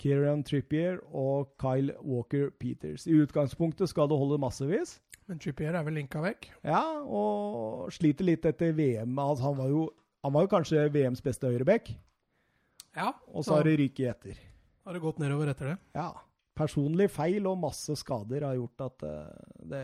Kieran 0.00 0.40
Trippier 0.48 0.96
og 1.12 1.50
Kyle 1.60 1.92
Walker 2.00 2.48
Peters. 2.58 3.04
I 3.06 3.18
utgangspunktet 3.20 3.90
skal 3.92 4.08
det 4.08 4.16
holde 4.18 4.38
massevis. 4.40 4.96
Men 5.28 5.38
Trippier 5.38 5.76
er 5.76 5.84
vel 5.86 5.94
linka 6.00 6.22
vekk? 6.24 6.48
Ja, 6.66 6.80
og 7.04 7.92
sliter 7.94 8.26
litt 8.26 8.48
etter 8.48 8.72
VM. 8.74 9.12
Altså, 9.20 9.44
han, 9.50 9.58
var 9.60 9.68
jo, 9.70 9.84
han 10.24 10.34
var 10.34 10.46
jo 10.48 10.50
kanskje 10.56 10.88
VMs 10.96 11.20
beste 11.22 11.52
høyrebekk, 11.52 11.92
Ja. 12.96 13.12
og 13.30 13.44
så 13.46 13.60
har 13.60 13.68
det 13.68 13.76
ryket 13.78 14.08
etter. 14.16 14.40
har 14.88 14.96
det 14.96 15.04
gått 15.04 15.20
nedover 15.22 15.52
etter 15.52 15.68
det. 15.74 15.76
Ja. 15.94 16.08
Personlig 16.58 17.06
feil 17.14 17.46
og 17.48 17.56
masse 17.62 17.94
skader 17.96 18.44
har 18.44 18.56
gjort 18.58 18.82
at 18.84 19.04
eh, 19.06 19.54
det, 19.70 19.82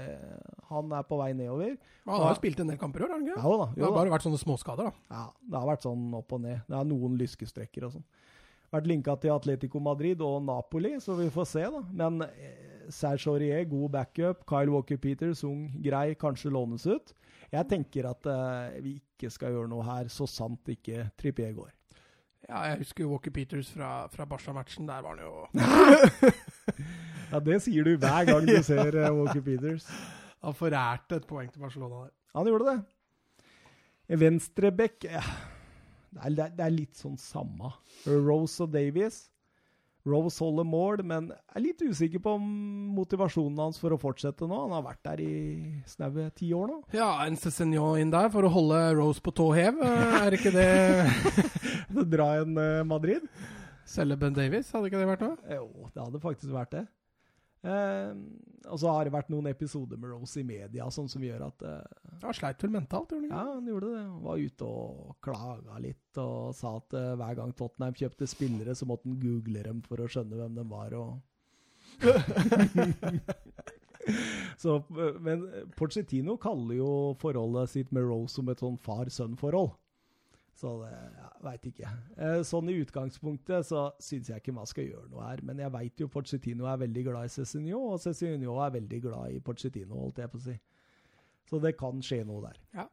han 0.68 0.92
er 0.92 1.06
på 1.08 1.18
vei 1.20 1.30
nedover. 1.38 1.76
Men 2.04 2.12
han 2.12 2.24
har 2.26 2.34
jo 2.34 2.40
spilt 2.40 2.60
en 2.60 2.72
del 2.72 2.80
kamper 2.80 3.00
i 3.00 3.06
år, 3.06 3.14
har 3.14 3.20
han 3.20 3.26
ikke? 3.26 3.38
Ja 3.38 3.56
da. 3.62 3.68
Det 3.76 3.86
har 3.86 3.94
bare 3.96 4.12
vært 4.12 4.26
sånne 4.26 4.40
småskader, 4.42 4.90
da. 4.90 5.06
Ja, 5.14 5.24
det 5.46 5.60
har 5.62 5.70
vært 5.70 5.86
sånn 5.86 6.06
opp 6.18 6.36
og 6.36 6.42
ned. 6.44 6.62
Det 6.68 6.78
er 6.78 6.88
noen 6.90 7.16
lyskestrekker 7.20 7.88
og 7.88 7.96
sånn. 7.96 8.06
Vært 8.74 8.88
linka 8.90 9.14
til 9.22 9.32
Atletico 9.32 9.80
Madrid 9.80 10.20
og 10.26 10.40
Napoli, 10.44 10.96
så 11.00 11.14
vi 11.16 11.30
får 11.32 11.48
se, 11.52 11.64
da. 11.76 11.84
Men 12.02 12.26
eh, 12.26 12.90
Serge 12.92 13.30
Aurier, 13.30 13.64
god 13.70 13.94
backup. 13.94 14.44
Kyle 14.50 14.74
Walker 14.74 14.98
Peters, 15.00 15.44
ung, 15.46 15.68
grei, 15.82 16.10
kanskje 16.18 16.52
lånes 16.52 16.86
ut. 16.90 17.14
Jeg 17.52 17.70
tenker 17.70 18.10
at 18.10 18.26
eh, 18.30 18.78
vi 18.82 18.98
ikke 19.00 19.30
skal 19.32 19.54
gjøre 19.54 19.70
noe 19.70 19.86
her, 19.86 20.10
så 20.12 20.26
sant 20.30 20.66
ikke 20.74 21.08
Trippier 21.18 21.54
går. 21.56 21.72
Ja, 22.48 22.60
jeg 22.70 22.78
husker 22.84 23.02
jo 23.04 23.10
Walker 23.10 23.30
Peters 23.34 23.70
fra, 23.74 24.06
fra 24.12 24.24
Barca-matchen. 24.24 24.86
Der 24.88 25.00
var 25.02 25.16
han 25.16 25.24
jo 25.24 25.46
Ja, 27.32 27.40
det 27.42 27.56
sier 27.64 27.82
du 27.88 27.96
hver 27.98 28.24
gang 28.28 28.46
du 28.46 28.54
ser 28.68 28.94
eh, 28.94 29.10
Walker 29.16 29.42
Peters. 29.42 29.88
Han 30.44 30.54
forærte 30.54 31.18
et 31.18 31.26
poeng 31.26 31.50
til 31.50 31.60
Barcelona 31.64 32.04
der. 32.04 32.12
Han 32.38 32.46
gjorde 32.46 32.68
det. 32.70 32.78
Venstrebekk 34.20 35.08
ja, 35.08 35.22
det, 36.14 36.36
det 36.36 36.44
er- 36.44 36.52
det 36.60 36.64
er 36.68 36.74
litt 36.76 36.94
sånn 37.00 37.16
samme. 37.18 37.72
Rose 38.06 38.62
og 38.62 38.70
Davies. 38.76 39.24
Rose 40.06 40.38
holder 40.44 40.64
mål, 40.68 41.00
men 41.06 41.32
er 41.34 41.62
litt 41.64 41.82
usikker 41.82 42.22
på 42.22 42.36
motivasjonen 42.38 43.58
hans 43.58 43.80
for 43.82 43.90
å 43.94 43.98
fortsette 44.00 44.46
nå. 44.46 44.60
Han 44.66 44.74
har 44.76 44.84
vært 44.86 45.02
der 45.08 45.22
i 45.24 45.32
snaue 45.90 46.28
ti 46.38 46.52
år 46.54 46.70
nå. 46.70 46.78
Ja, 46.94 47.08
en 47.26 47.38
Cézinho 47.40 47.94
inn 48.00 48.12
der 48.14 48.30
for 48.30 48.46
å 48.46 48.52
holde 48.54 48.80
Rose 48.98 49.22
på 49.24 49.34
tå 49.34 49.48
hev. 49.56 49.80
Eh, 49.82 50.18
Er 50.26 50.38
ikke 50.38 50.54
det 50.54 50.68
Dra 52.14 52.28
en 52.42 52.56
eh, 52.60 52.84
Madrid? 52.86 53.26
Selge 53.86 54.16
Ben 54.18 54.34
Davies? 54.34 54.70
Hadde 54.74 54.88
ikke 54.90 54.98
det 55.02 55.10
vært 55.10 55.26
noe? 55.26 55.36
Jo, 55.58 55.66
det 55.94 56.02
hadde 56.02 56.22
faktisk 56.22 56.54
vært 56.54 56.72
det. 56.74 56.84
Eh, 57.66 58.12
og 58.66 58.80
så 58.80 58.90
har 58.90 59.06
det 59.06 59.12
vært 59.14 59.28
noen 59.32 59.46
episoder 59.50 59.98
med 60.00 60.10
Rose 60.12 60.40
i 60.40 60.46
media 60.46 60.86
sånn 60.92 61.08
som 61.10 61.22
gjør 61.24 61.46
at 61.48 61.62
eh, 61.66 61.86
Han 62.22 62.36
sleit 62.36 62.62
vel 62.62 62.74
mentalt, 62.74 63.12
gjorde 63.14 63.28
han 63.30 63.34
Ja, 63.34 63.54
han 63.54 63.70
gjorde 63.70 63.92
det. 63.92 64.02
Han 64.02 64.26
var 64.26 64.42
ute 64.42 64.62
og 64.70 65.14
klaga 65.24 65.74
litt 65.82 66.20
og 66.22 66.36
sa 66.56 66.68
at 66.80 66.98
eh, 66.98 67.16
hver 67.20 67.34
gang 67.40 67.50
Tottenham 67.56 67.98
kjøpte 67.98 68.26
spillere, 68.30 68.72
så 68.74 68.88
måtte 68.88 69.08
han 69.10 69.20
google 69.22 69.60
dem 69.66 69.78
for 69.86 69.96
å 70.02 70.10
skjønne 70.10 70.38
hvem 70.40 70.54
de 70.58 70.64
var. 70.70 70.90
Og 70.98 71.10
så, 74.62 74.72
eh, 74.76 75.16
men 75.22 75.38
Porcetino 75.78 76.32
kaller 76.42 76.74
jo 76.80 76.90
forholdet 77.22 77.74
sitt 77.74 77.90
med 77.94 78.02
Rose 78.08 78.34
som 78.38 78.46
et 78.52 78.62
sånn 78.62 78.78
far-sønn-forhold. 78.82 79.72
Så 80.56 80.70
det 80.80 80.92
ja, 80.94 81.26
veit 81.44 81.66
ikke. 81.68 81.90
Eh, 82.16 82.38
sånn 82.48 82.70
i 82.72 82.78
utgangspunktet 82.80 83.66
så 83.68 83.90
syns 84.00 84.30
jeg 84.30 84.40
ikke 84.40 84.54
man 84.56 84.68
skal 84.68 84.86
gjøre 84.88 85.10
noe 85.12 85.26
her. 85.26 85.42
Men 85.44 85.60
jeg 85.60 85.72
veit 85.74 86.00
jo 86.00 86.08
Pochettino 86.12 86.68
er 86.70 86.80
veldig 86.80 87.04
glad 87.10 87.28
i 87.28 87.34
Cezinio, 87.34 87.82
og 87.90 88.00
Cezinio 88.00 88.56
er 88.64 88.72
veldig 88.78 89.02
glad 89.04 89.36
i 89.36 89.42
Pochettino, 89.44 89.98
holdt 90.00 90.22
jeg 90.24 90.32
på 90.32 90.40
å 90.40 90.46
si. 90.46 90.56
Så 91.46 91.60
det 91.62 91.76
kan 91.78 92.00
skje 92.02 92.22
noe 92.26 92.48
der. 92.48 92.58
Ja. 92.80 92.88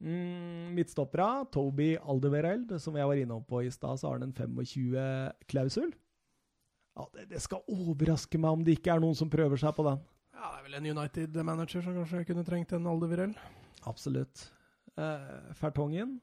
Mm, 0.00 0.76
midtstoppera, 0.76 1.46
Toby 1.52 1.94
Aldevereld, 1.98 2.76
som 2.80 2.96
jeg 2.96 3.08
var 3.08 3.20
innom 3.20 3.42
på 3.48 3.64
i 3.64 3.72
stad, 3.72 4.00
så 4.00 4.10
har 4.10 4.20
han 4.20 4.28
en 4.28 4.36
25-klausul. 4.36 5.90
Ja, 7.00 7.08
det, 7.16 7.30
det 7.32 7.40
skal 7.40 7.64
overraske 7.70 8.40
meg 8.40 8.60
om 8.60 8.64
det 8.66 8.76
ikke 8.76 8.92
er 8.92 9.02
noen 9.02 9.16
som 9.16 9.32
prøver 9.32 9.60
seg 9.60 9.72
på 9.76 9.88
den. 9.88 10.00
Ja, 10.36 10.52
det 10.52 10.60
er 10.60 10.64
vel 10.68 10.78
en 10.78 10.90
United-manager 10.98 11.84
som 11.84 11.96
kanskje 11.96 12.26
kunne 12.28 12.44
trengt 12.44 12.72
en 12.76 12.88
Aldevereld. 12.88 13.40
Absolutt. 13.88 14.50
Eh, 15.00 15.54
Fertongen, 15.56 16.18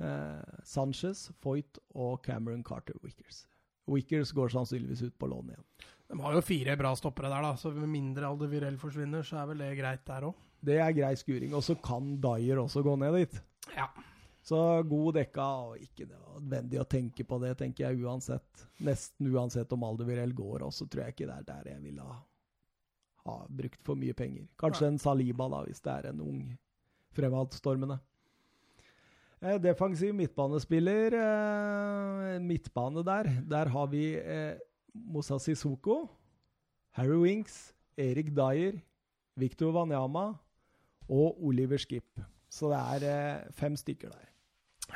eh, 0.00 0.58
Sanchez, 0.64 1.28
Foyt 1.42 1.80
og 1.94 2.22
Cameron 2.24 2.64
Carter 2.64 2.98
Wickers. 3.02 3.44
Wickers 3.88 4.32
går 4.36 4.52
sannsynligvis 4.52 5.02
ut 5.02 5.18
på 5.18 5.30
lån 5.30 5.54
igjen. 5.54 5.64
De 6.08 6.20
har 6.20 6.36
jo 6.36 6.44
fire 6.44 6.76
bra 6.80 6.92
stoppere 6.96 7.30
der, 7.32 7.44
da, 7.44 7.56
så 7.56 7.72
med 7.72 7.88
mindre 7.92 8.28
Aldevirell 8.28 8.78
forsvinner, 8.80 9.24
så 9.24 9.42
er 9.42 9.50
vel 9.50 9.64
det 9.64 9.74
greit 9.80 10.04
der 10.08 10.28
òg. 10.28 10.44
Det 10.64 10.78
er 10.82 10.94
grei 10.96 11.12
skuring. 11.16 11.52
Og 11.54 11.64
så 11.64 11.76
kan 11.82 12.16
Dyer 12.22 12.60
også 12.60 12.82
gå 12.82 12.96
ned 13.00 13.14
dit. 13.20 13.36
Ja. 13.76 13.88
Så 14.48 14.58
god 14.88 15.18
dekka, 15.18 15.46
og 15.68 15.82
ikke 15.84 16.08
nødvendig 16.08 16.80
å 16.80 16.88
tenke 16.88 17.26
på 17.28 17.38
det, 17.42 17.52
tenker 17.60 17.88
jeg 17.88 18.00
uansett. 18.00 18.64
Nesten 18.84 19.28
uansett 19.34 19.72
om 19.76 19.84
Aldevirell 19.84 20.32
går 20.36 20.64
også, 20.66 20.88
tror 20.88 21.04
jeg 21.04 21.16
ikke 21.16 21.28
det 21.28 21.36
er 21.36 21.48
der 21.50 21.70
jeg 21.74 21.82
ville 21.84 22.06
ha, 22.06 22.16
ha 23.26 23.36
brukt 23.60 23.82
for 23.84 24.00
mye 24.00 24.16
penger. 24.16 24.48
Kanskje 24.60 24.88
en 24.88 25.00
Saliba, 25.02 25.50
da, 25.52 25.60
hvis 25.68 25.84
det 25.84 25.94
er 25.94 26.10
en 26.12 26.24
ung 26.24 26.40
fremadstormende. 27.16 27.98
Eh, 29.38 29.54
defensiv 29.62 30.14
midtbanespiller, 30.18 31.14
eh, 31.14 32.40
midtbane 32.42 33.04
der. 33.06 33.28
Der 33.50 33.68
har 33.68 33.86
vi 33.86 34.16
eh, 34.16 34.58
Moussa 34.94 35.38
Sissoko, 35.38 36.08
Harry 36.90 37.20
Winks, 37.22 37.74
Erik 37.96 38.34
Dyer, 38.34 38.80
Victor 39.36 39.72
Wanyama 39.72 40.34
og 41.08 41.44
Oliver 41.44 41.76
Skip. 41.76 42.20
Så 42.50 42.70
det 43.00 43.08
er 43.08 43.50
fem 43.52 43.76
stykker 43.76 44.08
der. 44.08 44.26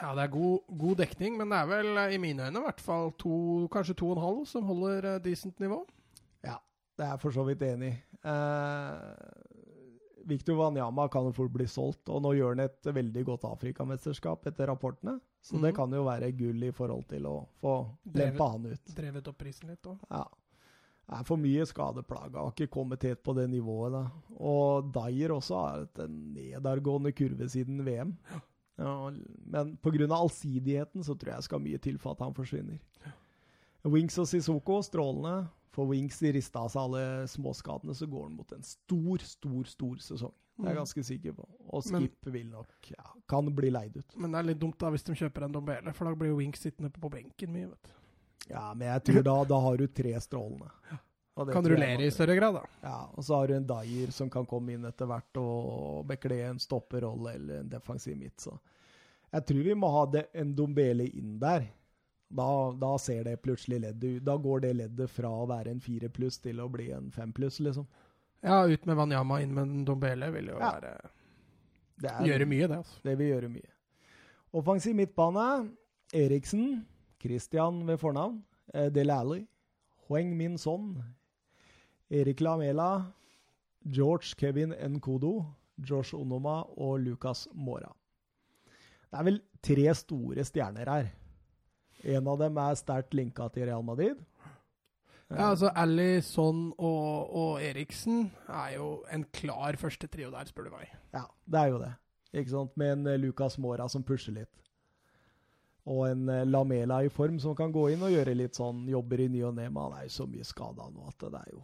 Ja, 0.03 0.15
det 0.15 0.23
er 0.23 0.27
god, 0.27 0.79
god 0.79 0.97
dekning, 0.97 1.37
men 1.37 1.51
det 1.51 1.59
er 1.59 1.67
vel 1.67 2.15
i 2.15 2.19
mine 2.19 2.47
øyne 2.47 2.59
i 2.59 2.63
hvert 2.63 2.81
fall 2.81 3.13
to, 3.19 3.69
kanskje 3.69 3.95
to 3.95 4.09
og 4.11 4.17
en 4.17 4.23
halv 4.23 4.47
som 4.47 4.65
holder 4.65 5.19
decent 5.19 5.61
nivå. 5.61 5.87
Ja, 6.43 6.57
det 6.99 7.05
er 7.05 7.11
jeg 7.11 7.21
for 7.21 7.31
så 7.31 7.45
vidt 7.45 7.63
enig 7.63 7.93
i. 7.93 7.97
Eh, 8.27 9.52
Victor 10.27 10.55
Wanyama 10.59 11.09
kan 11.11 11.25
jo 11.25 11.33
fort 11.33 11.53
bli 11.53 11.65
solgt, 11.67 12.09
og 12.09 12.23
nå 12.23 12.35
gjør 12.37 12.55
han 12.57 12.61
et 12.67 12.83
veldig 12.95 13.25
godt 13.25 13.45
Afrikamesterskap 13.49 14.47
etter 14.47 14.67
rapportene. 14.71 15.21
Så 15.43 15.61
det 15.61 15.73
Mhm. 15.73 15.77
kan 15.77 15.91
jo 15.93 16.05
være 16.05 16.33
gull 16.37 16.63
i 16.65 16.71
forhold 16.71 17.09
til 17.09 17.23
å 17.27 17.47
få 17.61 17.89
lempa 18.15 18.51
han 18.53 18.67
ut. 18.67 18.95
Drevet 18.95 19.29
opp 19.29 19.39
prisen 19.39 19.69
litt 19.69 19.83
òg. 19.83 19.99
Ja. 20.11 20.25
Det 21.09 21.19
er 21.21 21.25
for 21.25 21.37
mye 21.37 21.65
skadeplaga. 21.67 22.35
Har 22.39 22.53
ikke 22.53 22.71
kommet 22.71 23.03
helt 23.03 23.23
på 23.23 23.35
det 23.35 23.49
nivået. 23.51 23.93
da. 23.93 24.11
Og 24.39 24.93
Dyer 24.93 25.29
også 25.31 25.55
har 25.57 25.79
hatt 25.81 25.99
en 25.99 26.33
nedadgående 26.35 27.13
kurve 27.13 27.49
siden 27.51 27.85
VM. 27.85 28.17
Ja, 28.79 29.11
men 29.45 29.77
pga. 29.83 30.07
allsidigheten 30.17 31.03
så 31.05 31.15
tror 31.19 31.35
jeg 31.35 31.43
skal 31.43 31.59
mye 31.61 31.79
til 31.79 31.99
for 31.99 32.13
at 32.13 32.21
han 32.21 32.33
forsvinner. 32.33 32.79
Wings 33.85 34.17
og 34.19 34.27
Sissoko 34.27 34.81
strålende. 34.83 35.49
For 35.73 35.87
Wings 35.89 36.19
de 36.21 36.33
rista 36.37 36.61
av 36.61 36.69
seg 36.71 36.83
alle 36.83 37.05
småskadene, 37.33 37.95
så 37.97 38.07
går 38.11 38.23
han 38.29 38.37
mot 38.37 38.53
en 38.53 38.63
stor, 38.63 39.19
stor, 39.25 39.65
stor 39.65 39.97
sesong. 40.05 40.33
Det 40.59 40.67
er 40.67 40.69
jeg 40.69 40.77
Mhm. 40.77 40.81
ganske 40.85 41.05
sikker 41.05 41.33
på. 41.33 41.47
Og 41.73 41.87
Men- 41.91 42.03
Skip 42.03 42.27
vil 42.33 42.47
nok 42.51 42.69
ja, 42.91 43.05
kan 43.27 43.47
bli 43.55 43.71
leid 43.71 43.97
ut. 43.97 44.17
Men 44.19 44.33
det 44.33 44.39
er 44.39 44.43
litt 44.53 44.59
dumt 44.59 44.79
da 44.79 44.91
hvis 44.91 45.03
de 45.05 45.13
kjøper 45.15 45.45
en 45.45 45.53
Dombele, 45.53 45.95
for 45.95 46.05
da 46.05 46.15
blir 46.15 46.29
jo 46.29 46.37
Wings 46.37 46.61
sittende 46.61 46.91
på 46.93 47.09
benken 47.11 47.49
mye. 47.53 47.69
vet 47.71 47.83
du. 47.83 47.91
Ja, 48.51 48.75
men 48.75 48.89
jeg 48.89 49.05
tror 49.05 49.23
da, 49.23 49.45
da 49.45 49.61
har 49.61 49.77
du 49.79 49.87
tre 49.87 50.13
strålende. 50.21 50.71
Kan 51.35 51.65
rullere 51.65 52.01
i 52.05 52.11
større 52.11 52.37
grad, 52.37 52.53
da. 52.55 52.63
Ja, 52.83 53.07
og 53.17 53.25
så 53.25 53.37
har 53.37 53.47
du 53.47 53.55
en 53.55 53.67
Dyer 53.67 54.11
som 54.13 54.29
kan 54.29 54.45
komme 54.45 54.69
inn 54.75 54.85
etter 54.85 55.07
hvert 55.07 55.35
og 55.41 56.07
bekle 56.07 56.51
en 56.51 56.59
stopperrolle 56.59 57.35
eller 57.35 57.61
en 57.61 57.69
defensiv 57.71 58.15
midt. 58.19 58.37
Så 58.37 58.59
jeg 59.33 59.47
tror 59.47 59.63
vi 59.65 59.73
må 59.75 59.91
ha 59.91 60.05
det, 60.13 60.27
en 60.35 60.55
Dombele 60.55 61.09
inn 61.15 61.39
der. 61.39 61.67
Da, 62.33 62.47
da 62.81 62.95
ser 62.99 63.25
det 63.25 63.37
plutselig 63.45 63.81
leddet 63.83 64.05
ut. 64.17 64.25
Da 64.25 64.37
går 64.41 64.61
det 64.65 64.71
leddet 64.79 65.11
fra 65.13 65.29
å 65.29 65.47
være 65.51 65.71
en 65.75 65.81
fire 65.85 66.09
pluss 66.09 66.39
til 66.41 66.61
å 66.65 66.69
bli 66.73 66.87
en 66.97 67.11
fem 67.13 67.33
pluss, 67.37 67.59
liksom. 67.61 67.85
Ja, 68.43 68.63
ut 68.67 68.87
med 68.89 68.97
Wanyama, 68.97 69.41
inn 69.45 69.53
med 69.55 69.75
Dombele 69.87 70.31
vil 70.35 70.49
jo 70.49 70.57
Ja. 70.59 70.73
være 70.73 70.95
Det, 72.03 72.11
er, 72.11 72.25
Gjøre 72.27 72.47
mye, 72.49 72.67
det. 72.69 72.77
altså. 72.79 72.97
det 73.05 73.19
vil 73.19 73.29
gjøre 73.35 73.49
mye. 73.53 73.71
Offensiv 74.55 74.95
midtbane. 74.97 75.71
Eriksen. 76.15 76.87
Christian 77.23 77.87
ved 77.87 77.99
fornavn. 78.01 78.43
eh, 78.75 78.89
Del 78.91 79.11
Alli. 79.11 79.47
Hueng 80.09 80.33
Min 80.37 80.59
Son. 80.59 81.03
Erik 82.11 82.41
Lamela. 82.41 83.13
George 83.87 84.35
Kevin 84.39 84.73
Nkodo, 84.73 85.45
Josh 85.79 86.15
Onoma 86.15 86.63
og 86.79 87.01
Lucas 87.01 87.49
Mora. 87.55 87.93
Det 89.11 89.19
er 89.19 89.25
vel 89.25 89.41
tre 89.63 89.95
store 89.95 90.45
stjerner 90.45 90.89
her. 90.89 91.09
En 92.05 92.29
av 92.29 92.39
dem 92.41 92.59
er 92.59 92.79
sterkt 92.79 93.15
linka 93.15 93.49
til 93.55 93.69
Real 93.69 93.85
Madrid. 93.87 94.21
Ja, 95.33 95.51
altså 95.51 95.71
Ali, 95.75 96.21
Son 96.21 96.73
og, 96.77 97.31
og 97.33 97.63
Eriksen 97.65 98.27
er 98.49 98.75
jo 98.77 98.89
en 99.13 99.25
klar 99.33 99.79
første 99.81 100.09
trio 100.13 100.31
der, 100.33 100.49
spør 100.51 100.69
du 100.69 100.75
meg. 100.75 100.91
Ja, 101.15 101.25
det 101.49 101.61
er 101.61 101.71
jo 101.73 101.79
det. 101.81 101.93
Ikke 102.33 102.53
sant? 102.53 102.77
Med 102.77 102.93
en 102.93 103.07
eh, 103.07 103.21
Lucas 103.21 103.57
Mora 103.59 103.89
som 103.89 104.05
pusher 104.05 104.37
litt. 104.37 104.53
Og 105.89 106.05
en 106.11 106.29
eh, 106.29 106.45
Lamela 106.49 107.01
i 107.05 107.11
form 107.13 107.39
som 107.41 107.57
kan 107.57 107.73
gå 107.73 107.89
inn 107.95 108.05
og 108.05 108.13
gjøre 108.13 108.37
litt 108.37 108.59
sånn 108.61 108.85
jobber 108.93 109.25
i 109.25 109.29
ny 109.33 109.45
og 109.49 109.57
ne. 109.57 109.69
Men 109.71 109.89
han 109.89 110.01
er 110.01 110.09
jo 110.09 110.17
så 110.19 110.29
mye 110.29 110.47
skada 110.47 110.89
nå 110.93 111.09
at 111.09 111.25
det 111.25 111.41
er 111.41 111.55
jo 111.55 111.63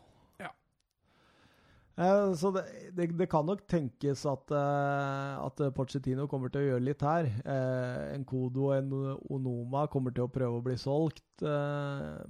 så 2.39 2.51
det, 2.55 2.63
det, 2.95 3.07
det 3.19 3.27
kan 3.31 3.47
nok 3.47 3.65
tenkes 3.67 4.21
at, 4.31 4.53
eh, 4.55 5.33
at 5.43 5.63
Pochettino 5.75 6.29
kommer 6.31 6.53
til 6.55 6.63
å 6.63 6.69
gjøre 6.69 6.85
litt 6.87 7.03
her. 7.03 7.27
Eh, 7.43 8.03
en 8.15 8.27
Kodo 8.29 8.69
og 8.69 8.77
en 8.77 8.93
Onoma 9.35 9.89
kommer 9.91 10.15
til 10.15 10.29
å 10.29 10.31
prøve 10.31 10.61
å 10.61 10.63
bli 10.63 10.77
solgt. 10.79 11.27
Eh, 11.43 12.23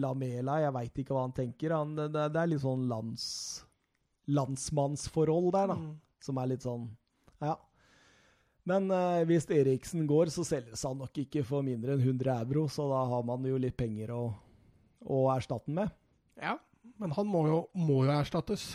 Lamela, 0.00 0.58
jeg 0.64 0.74
veit 0.74 0.98
ikke 0.98 1.14
hva 1.14 1.28
han 1.28 1.36
tenker. 1.36 1.76
Han, 1.76 1.94
det, 1.94 2.10
det 2.10 2.40
er 2.40 2.50
litt 2.50 2.64
sånn 2.64 2.88
lands, 2.90 3.28
landsmannsforhold 4.26 5.52
der, 5.54 5.70
da. 5.70 5.78
Mm. 5.78 5.94
Som 6.24 6.40
er 6.40 6.50
litt 6.54 6.66
sånn 6.66 6.90
Ja. 7.44 7.54
Men 8.66 8.88
eh, 8.96 9.22
hvis 9.28 9.46
Eriksen 9.52 10.08
går, 10.10 10.34
så 10.34 10.42
selges 10.48 10.82
han 10.88 10.98
nok 10.98 11.22
ikke 11.22 11.44
for 11.46 11.62
mindre 11.62 11.94
enn 11.94 12.02
100 12.02 12.34
euro, 12.48 12.66
så 12.66 12.88
da 12.90 13.06
har 13.14 13.26
man 13.28 13.44
jo 13.46 13.60
litt 13.60 13.76
penger 13.76 14.14
å, 14.16 14.22
å 15.04 15.26
erstatte 15.36 15.68
den 15.68 15.84
med. 15.84 15.98
Ja, 16.40 16.56
men 17.00 17.14
han 17.16 17.26
må 17.28 17.46
jo, 17.48 17.60
må 17.74 18.04
jo 18.06 18.12
erstattes. 18.14 18.74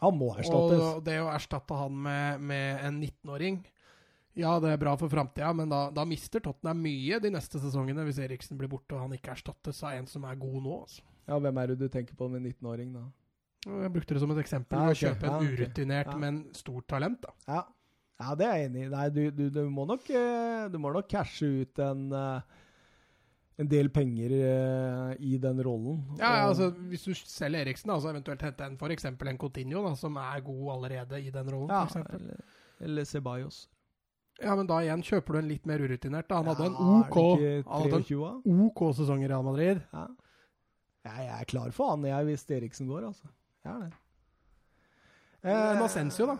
Han 0.00 0.16
må 0.16 0.30
erstattes. 0.38 0.80
Og 0.80 1.04
det 1.04 1.18
å 1.20 1.28
erstatte 1.32 1.76
han 1.76 1.96
med, 2.06 2.40
med 2.40 2.84
en 2.86 3.00
19-åring 3.02 3.60
Ja, 4.38 4.54
det 4.62 4.70
er 4.70 4.78
bra 4.80 4.92
for 4.96 5.10
framtida, 5.12 5.50
men 5.56 5.68
da, 5.72 5.88
da 5.92 6.04
mister 6.08 6.40
Tottenham 6.40 6.78
mye 6.84 7.18
de 7.20 7.32
neste 7.34 7.58
sesongene 7.60 8.04
hvis 8.06 8.20
Eriksen 8.22 8.56
blir 8.60 8.70
borte 8.70 8.94
og 8.94 9.02
han 9.02 9.16
ikke 9.16 9.34
erstattes 9.34 9.82
av 9.82 9.96
en 9.98 10.06
som 10.08 10.24
er 10.30 10.38
god 10.40 10.60
nå. 10.62 10.76
Altså. 10.86 11.02
Ja, 11.26 11.38
Hvem 11.42 11.58
er 11.62 11.72
det 11.72 11.78
du 11.82 11.88
tenker 11.92 12.16
på 12.16 12.28
med 12.30 12.46
19-åring, 12.46 12.94
da? 12.94 13.02
Jeg 13.66 13.92
brukte 13.92 14.16
det 14.16 14.22
som 14.22 14.30
et 14.32 14.40
eksempel. 14.40 14.78
Ja, 14.78 14.94
okay. 14.94 14.94
Å 14.94 15.10
kjøpe 15.10 15.28
en 15.28 15.34
Ja, 15.34 15.50
urutinert, 15.50 16.14
Ja. 16.14 16.16
men 16.22 16.40
stort 16.56 16.86
talent. 16.88 17.20
da. 17.26 17.34
Ja, 17.50 17.64
ja 18.22 18.34
det 18.38 18.46
er 18.46 18.56
jeg 18.56 18.70
enig 18.70 18.86
i. 18.86 18.88
Nei, 18.94 19.08
du, 19.12 19.20
du, 19.30 19.44
du, 19.52 19.60
må 19.68 19.84
nok, 19.90 20.08
eh, 20.08 20.68
du 20.72 20.78
må 20.80 20.94
nok 20.94 21.10
cashe 21.10 21.50
ut 21.60 21.82
en, 21.84 22.06
eh, 22.16 22.59
en 23.60 23.68
del 23.68 23.90
penger 23.92 24.32
eh, 24.36 25.16
i 25.20 25.36
den 25.40 25.60
rollen. 25.64 25.98
Ja, 26.18 26.30
ja, 26.38 26.46
altså 26.48 26.70
Hvis 26.88 27.04
du 27.04 27.12
selger 27.14 27.60
Eriksen, 27.66 27.90
da, 27.92 27.98
så 28.00 28.12
eventuelt 28.12 28.44
hente 28.46 28.64
en 28.64 28.78
f.eks. 28.80 29.04
en 29.10 29.38
Coutinho, 29.40 29.82
da, 29.84 29.92
som 30.00 30.16
er 30.20 30.40
god 30.46 30.72
allerede 30.76 31.20
i 31.20 31.30
den 31.34 31.50
rollen. 31.52 31.68
ja, 31.68 32.04
eller, 32.16 32.40
eller 32.80 33.04
Ceballos. 33.04 33.66
ja, 34.40 34.54
men 34.56 34.68
da 34.70 34.80
igjen 34.80 35.04
kjøper 35.04 35.36
du 35.36 35.42
en 35.42 35.50
litt 35.50 35.66
mer 35.68 35.84
urutinert. 35.84 36.28
da. 36.30 36.40
Han 36.40 36.48
hadde 36.52 36.70
en 36.70 36.78
OK, 36.80 37.18
det 37.40 37.50
ikke 37.60 37.70
han 37.70 37.82
hadde 37.84 38.00
en 38.00 38.06
23. 38.08 38.60
OK 38.68 38.84
sesong 39.02 39.24
i 39.24 39.28
Real 39.28 39.44
Madrid. 39.44 39.82
Ja. 39.92 40.06
Ja, 41.04 41.12
jeg 41.16 41.34
er 41.40 41.48
klar 41.48 41.70
for 41.72 41.94
han 41.94 42.04
jeg, 42.04 42.24
hvis 42.28 42.44
Eriksen 42.52 42.88
går, 42.88 43.06
altså. 43.08 43.28
Jeg 43.64 43.74
er 43.74 43.84
det. 43.88 43.92
En 45.50 45.82
Asensio, 45.84 46.26
da? 46.28 46.34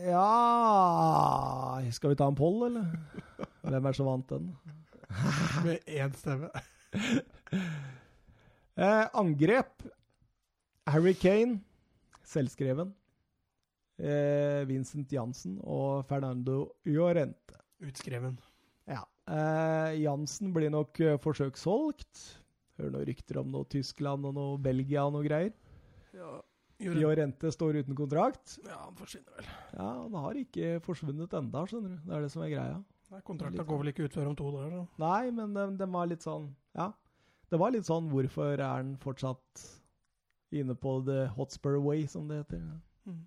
Ja 0.00 1.80
Skal 1.92 2.14
vi 2.14 2.16
ta 2.16 2.28
en 2.30 2.36
poll, 2.38 2.62
eller? 2.70 2.86
Hvem 3.68 3.88
er 3.90 3.96
så 3.96 4.06
vant 4.06 4.30
vant 4.32 4.46
den? 4.64 4.78
Med 5.66 5.86
én 5.86 6.16
stemme. 6.18 6.50
Eh, 8.80 9.06
angrep. 9.18 9.82
Harry 10.88 11.12
Kane, 11.18 11.58
selvskreven. 12.24 12.94
Eh, 14.00 14.62
Vincent 14.70 15.10
Jansen 15.12 15.58
og 15.60 16.06
Fernando 16.08 16.62
Llorente. 16.88 17.58
Utskreven. 17.84 18.38
Ja. 18.88 19.02
Eh, 19.28 19.98
Jansen 20.00 20.54
blir 20.56 20.72
nok 20.72 21.00
eh, 21.04 21.18
forsøkssolgt. 21.20 22.22
Hører 22.78 22.94
noen 22.94 23.08
rykter 23.10 23.42
om 23.42 23.50
noe 23.52 23.68
Tyskland 23.68 24.24
og 24.30 24.38
noe 24.38 24.56
Belgia 24.62 25.04
og 25.04 25.18
noe 25.18 25.26
greier. 25.26 25.52
Ja, 26.16 26.38
Llorente 26.80 27.52
står 27.52 27.82
uten 27.82 27.98
kontrakt. 27.98 28.56
ja, 28.64 28.78
han 28.86 28.96
forsvinner 28.96 29.36
vel. 29.36 29.50
Ja, 29.74 29.90
han 30.06 30.16
har 30.24 30.40
ikke 30.40 30.78
forsvunnet 30.86 31.36
enda, 31.36 31.66
skjønner 31.68 31.98
du. 31.98 32.00
Det 32.06 32.16
er 32.16 32.24
det 32.24 32.32
som 32.32 32.46
er 32.46 32.54
greia. 32.54 32.80
Nei, 33.10 33.20
Kontrakta 33.26 33.64
går 33.66 33.80
vel 33.82 33.90
ikke 33.90 34.06
ut 34.06 34.14
før 34.14 34.30
om 34.30 34.36
to 34.38 34.50
dager. 34.54 34.74
Så. 34.76 35.02
Nei, 35.02 35.30
men 35.34 35.54
den, 35.56 35.76
den 35.80 35.94
var 35.94 36.10
litt 36.10 36.26
sånn 36.26 36.52
Ja. 36.78 36.92
Det 37.50 37.58
var 37.58 37.72
litt 37.74 37.88
sånn 37.88 38.06
Hvorfor 38.12 38.52
er 38.54 38.62
han 38.62 38.94
fortsatt 39.02 39.64
inne 40.54 40.74
på 40.78 41.00
the 41.06 41.24
Hotspur 41.34 41.78
Way, 41.82 42.06
som 42.10 42.30
det 42.30 42.40
heter? 42.42 42.62
Mm. 43.06 43.20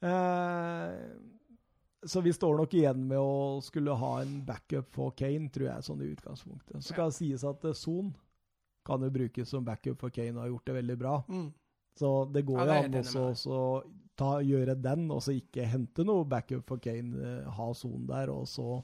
Eh, 0.00 0.92
så 2.08 2.22
vi 2.24 2.32
står 2.32 2.56
nok 2.56 2.74
igjen 2.74 3.02
med 3.08 3.18
å 3.20 3.60
skulle 3.64 3.96
ha 4.00 4.12
en 4.22 4.38
backup 4.46 4.88
for 4.94 5.12
Kane, 5.16 5.50
tror 5.52 5.68
jeg, 5.68 5.84
sånn 5.88 6.04
i 6.04 6.08
utgangspunktet. 6.14 6.78
Så 6.80 6.94
skal 6.94 7.12
det 7.12 7.18
sies 7.18 7.44
at 7.44 7.64
eh, 7.68 7.76
Son 7.76 8.12
kan 8.86 9.02
jo 9.02 9.10
brukes 9.12 9.50
som 9.50 9.64
backup 9.66 10.00
for 10.00 10.14
Kane 10.14 10.36
og 10.36 10.44
har 10.44 10.52
gjort 10.54 10.68
det 10.70 10.76
veldig 10.78 10.98
bra. 11.00 11.14
Mm. 11.28 11.48
Så 11.96 12.10
det 12.32 12.44
går 12.46 12.60
jo 12.60 12.66
er 12.68 12.84
an 12.84 12.98
også, 13.00 13.24
også 13.32 13.60
ta, 14.16 14.38
gjøre 14.42 14.74
den, 14.82 15.10
og 15.12 15.20
så 15.22 15.34
ikke 15.36 15.66
hente 15.68 16.04
noe 16.04 16.24
backup 16.24 16.66
for 16.68 16.78
Kane. 16.78 17.14
eh, 17.16 17.50
ha 17.50 17.66
sonen 17.74 18.06
der, 18.08 18.30
og 18.32 18.46
så 18.48 18.82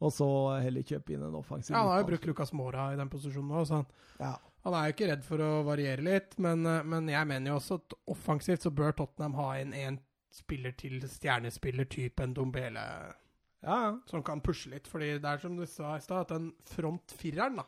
Og 0.00 0.08
så 0.16 0.26
heller 0.64 0.80
kjøpe 0.80 1.12
inn 1.12 1.22
en 1.26 1.34
offensiv. 1.36 1.74
Ja, 1.74 1.82
han 1.82 1.90
har 1.92 1.98
jo 2.00 2.06
brukt 2.08 2.24
Lucas 2.24 2.52
Mora 2.56 2.86
i 2.94 2.96
den 2.96 3.10
posisjonen 3.12 3.50
òg, 3.52 3.66
så 3.68 3.74
han, 3.82 3.86
Ja. 4.18 4.38
han 4.64 4.72
er 4.74 4.86
jo 4.86 4.92
ikke 4.94 5.08
redd 5.10 5.24
for 5.26 5.36
å 5.44 5.64
variere 5.66 6.00
litt. 6.02 6.38
Men, 6.38 6.64
eh, 6.64 6.82
men 6.82 7.06
jeg 7.08 7.26
mener 7.28 7.50
jo 7.50 7.56
også 7.58 7.74
at 7.82 7.92
offensivt 8.08 8.62
så 8.64 8.70
bør 8.72 8.96
Tottenham 8.96 9.34
ha 9.34 9.50
inn 9.60 9.74
en 9.74 9.98
spiller 10.32 10.72
til 10.72 11.00
stjernespiller 11.02 11.84
type 11.90 12.18
en 12.24 12.32
Dombele 12.32 12.80
ja, 12.80 13.76
ja. 13.90 13.98
som 14.06 14.22
kan 14.22 14.40
pushe 14.40 14.70
litt. 14.70 14.86
Fordi 14.88 15.18
det 15.20 15.24
er 15.24 15.36
som 15.38 15.54
du 15.58 15.66
sa 15.66 15.96
i 15.96 16.00
stad, 16.00 16.20
at 16.22 16.28
den 16.28 16.52
frontfireren, 16.64 17.56
da 17.56 17.64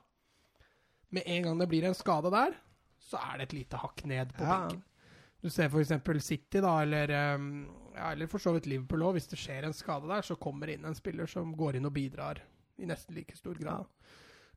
Med 1.11 1.25
en 1.27 1.43
gang 1.43 1.59
det 1.59 1.69
blir 1.69 1.85
en 1.85 1.93
skade 1.95 2.31
der, 2.33 2.55
så 2.99 3.19
er 3.21 3.37
det 3.39 3.43
et 3.51 3.59
lite 3.59 3.77
hakk 3.77 4.07
ned 4.07 4.33
på 4.33 4.41
Ja. 4.41 4.61
benken. 4.69 4.83
Du 5.43 5.51
ser 5.51 5.67
f.eks. 5.69 6.25
City, 6.25 6.61
da, 6.63 6.77
eller, 6.85 7.11
um, 7.35 7.49
ja, 7.97 8.13
eller 8.13 8.29
for 8.31 8.39
så 8.43 8.53
vidt 8.55 8.67
Liverpool 8.71 9.03
òg. 9.09 9.17
Hvis 9.17 9.27
det 9.33 9.39
skjer 9.43 9.67
en 9.67 9.75
skade 9.75 10.07
der, 10.07 10.23
så 10.23 10.37
kommer 10.39 10.71
det 10.71 10.79
inn 10.79 10.87
en 10.87 10.95
spiller 10.95 11.27
som 11.31 11.51
går 11.59 11.77
inn 11.81 11.89
og 11.89 11.95
bidrar 11.97 12.39
i 12.79 12.87
nesten 12.87 13.17
like 13.19 13.35
stor 13.37 13.59
grad. 13.59 13.89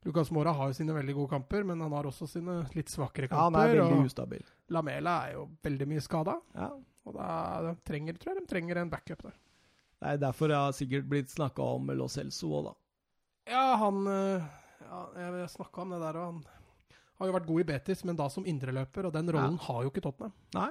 Lucas 0.06 0.30
Mora 0.30 0.52
har 0.54 0.70
jo 0.70 0.76
sine 0.78 0.94
veldig 0.94 1.14
gode 1.16 1.32
kamper, 1.32 1.64
men 1.66 1.80
han 1.82 1.90
har 1.96 2.06
også 2.06 2.28
sine 2.30 2.60
litt 2.76 2.92
svakere 2.92 3.26
kamper. 3.26 3.42
ja, 3.42 3.48
han 3.50 3.56
er 3.58 3.80
veldig 3.82 4.06
ustabil. 4.12 4.44
Lamela 4.70 5.16
er 5.26 5.32
jo 5.34 5.48
veldig 5.66 5.88
mye 5.90 6.04
skada, 6.04 6.36
Ja. 6.54 6.68
og 7.06 7.14
da 7.18 7.26
de 7.66 7.72
trenger, 7.86 8.14
tror 8.22 8.34
jeg 8.36 8.44
de 8.44 8.50
trenger 8.54 8.78
en 8.84 8.90
backup 8.92 9.22
der. 9.26 9.34
Det 9.96 10.12
er 10.12 10.18
derfor 10.22 10.52
jeg 10.52 10.62
har 10.68 10.72
sikkert 10.76 11.08
blitt 11.10 11.30
snakka 11.34 11.66
om 11.74 11.90
Lo 11.98 12.06
Celso 12.12 12.52
òg, 12.60 12.68
da. 12.70 12.74
Ja, 13.50 13.76
han 13.82 14.06
øh, 14.06 14.42
ja, 14.86 15.02
Jeg 15.40 15.50
snakka 15.50 15.82
om 15.82 15.90
det 15.96 16.00
der, 16.04 16.16
og 16.22 16.32
han 16.32 16.40
har 17.18 17.30
jo 17.30 17.34
vært 17.36 17.46
god 17.48 17.60
i 17.62 17.68
Betis, 17.72 18.04
men 18.04 18.16
da 18.18 18.26
som 18.32 18.44
indreløper, 18.48 19.06
og 19.08 19.12
den 19.14 19.30
rollen 19.32 19.56
har 19.66 19.82
jo 19.86 19.90
ikke 19.92 20.02
Tottenham. 20.04 20.32
Nei. 20.56 20.70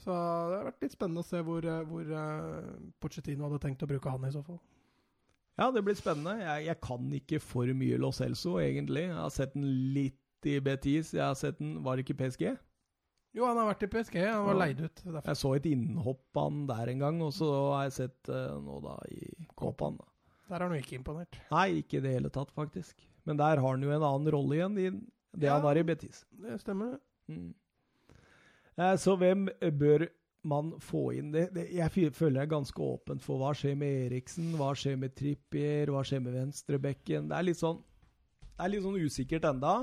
Så 0.00 0.08
det 0.10 0.56
har 0.56 0.64
vært 0.70 0.82
litt 0.86 0.94
spennende 0.96 1.20
å 1.22 1.28
se 1.28 1.42
hvor, 1.44 1.64
øh, 1.68 1.82
hvor 1.90 2.12
øh, 2.16 2.70
Pochettino 3.04 3.44
hadde 3.46 3.58
tenkt 3.66 3.82
å 3.84 3.88
bruke 3.90 4.10
han 4.14 4.24
i 4.24 4.32
så 4.32 4.40
fall. 4.46 4.58
Ja, 5.60 5.66
det 5.74 5.82
blir 5.84 5.94
spennende. 5.98 6.38
Jeg, 6.40 6.64
jeg 6.70 6.80
kan 6.80 7.10
ikke 7.18 7.40
for 7.44 7.68
mye 7.76 7.98
Lo 8.00 8.08
Celso, 8.16 8.54
egentlig. 8.62 9.02
Jeg 9.10 9.18
har 9.18 9.34
sett 9.34 9.52
den 9.54 9.66
litt 9.92 10.48
i 10.48 10.56
Betis. 10.64 11.12
Jeg 11.12 11.20
har 11.26 11.36
sett 11.36 11.58
den 11.60 11.82
Var 11.84 11.98
det 12.00 12.06
ikke 12.06 12.16
PSG? 12.22 12.46
Jo, 13.36 13.44
han 13.46 13.60
har 13.60 13.68
vært 13.68 13.84
i 13.84 13.90
PSG, 13.92 14.16
han 14.24 14.46
var 14.48 14.56
Ja. 14.56 14.60
leid 14.64 14.80
ut. 14.80 15.02
Derfor. 15.04 15.28
Jeg 15.28 15.38
så 15.38 15.50
et 15.58 15.66
innhopp 15.70 16.40
han 16.40 16.64
der 16.66 16.88
en 16.94 16.98
gang, 17.04 17.20
og 17.22 17.30
så 17.36 17.50
har 17.76 17.84
jeg 17.86 17.92
sett 17.98 18.30
uh, 18.32 18.56
nå 18.58 18.80
da 18.82 18.96
i 19.12 19.28
Kåpan. 19.60 20.00
Der 20.48 20.56
er 20.56 20.64
han 20.66 20.74
jo 20.74 20.80
ikke 20.82 20.96
imponert. 20.96 21.36
Nei, 21.52 21.66
ikke 21.84 22.00
i 22.00 22.04
det 22.08 22.14
hele 22.16 22.32
tatt, 22.34 22.50
faktisk. 22.56 23.04
Men 23.28 23.36
der 23.38 23.60
har 23.60 23.68
han 23.76 23.84
jo 23.84 23.92
en 23.94 24.02
annen 24.02 24.32
rolle 24.34 24.56
igjen, 24.56 24.80
i 24.80 24.88
det 25.36 25.46
Ja. 25.46 25.54
han 25.54 25.62
har 25.62 25.76
i 25.78 25.82
Betis. 25.84 26.24
Det 26.30 26.60
stemmer, 26.60 26.96
det. 26.96 27.34
Mm. 27.34 27.54
Eh, 28.76 28.96
Så 28.96 29.16
hvem 29.18 29.46
bør 29.78 30.08
man 30.42 30.72
få 30.80 31.12
inn? 31.14 31.30
Det, 31.32 31.50
det, 31.54 31.66
jeg 31.72 32.12
føler 32.14 32.40
jeg 32.40 32.46
er 32.48 32.54
ganske 32.56 32.80
åpent 32.82 33.22
for 33.22 33.38
hva 33.38 33.52
skjer 33.54 33.76
med 33.76 34.06
Eriksen, 34.10 34.52
hva 34.56 34.72
skjer 34.74 34.96
med 34.96 35.14
Trippier, 35.14 35.86
hva 35.92 36.02
skjer 36.02 36.20
med 36.24 36.32
venstrebekken. 36.34 37.28
Det 37.28 37.36
er 37.36 37.42
litt 37.46 37.60
sånn, 37.60 37.82
det 38.40 38.64
er 38.64 38.72
litt 38.72 38.82
sånn 38.86 39.00
usikkert 39.04 39.44
enda 39.44 39.74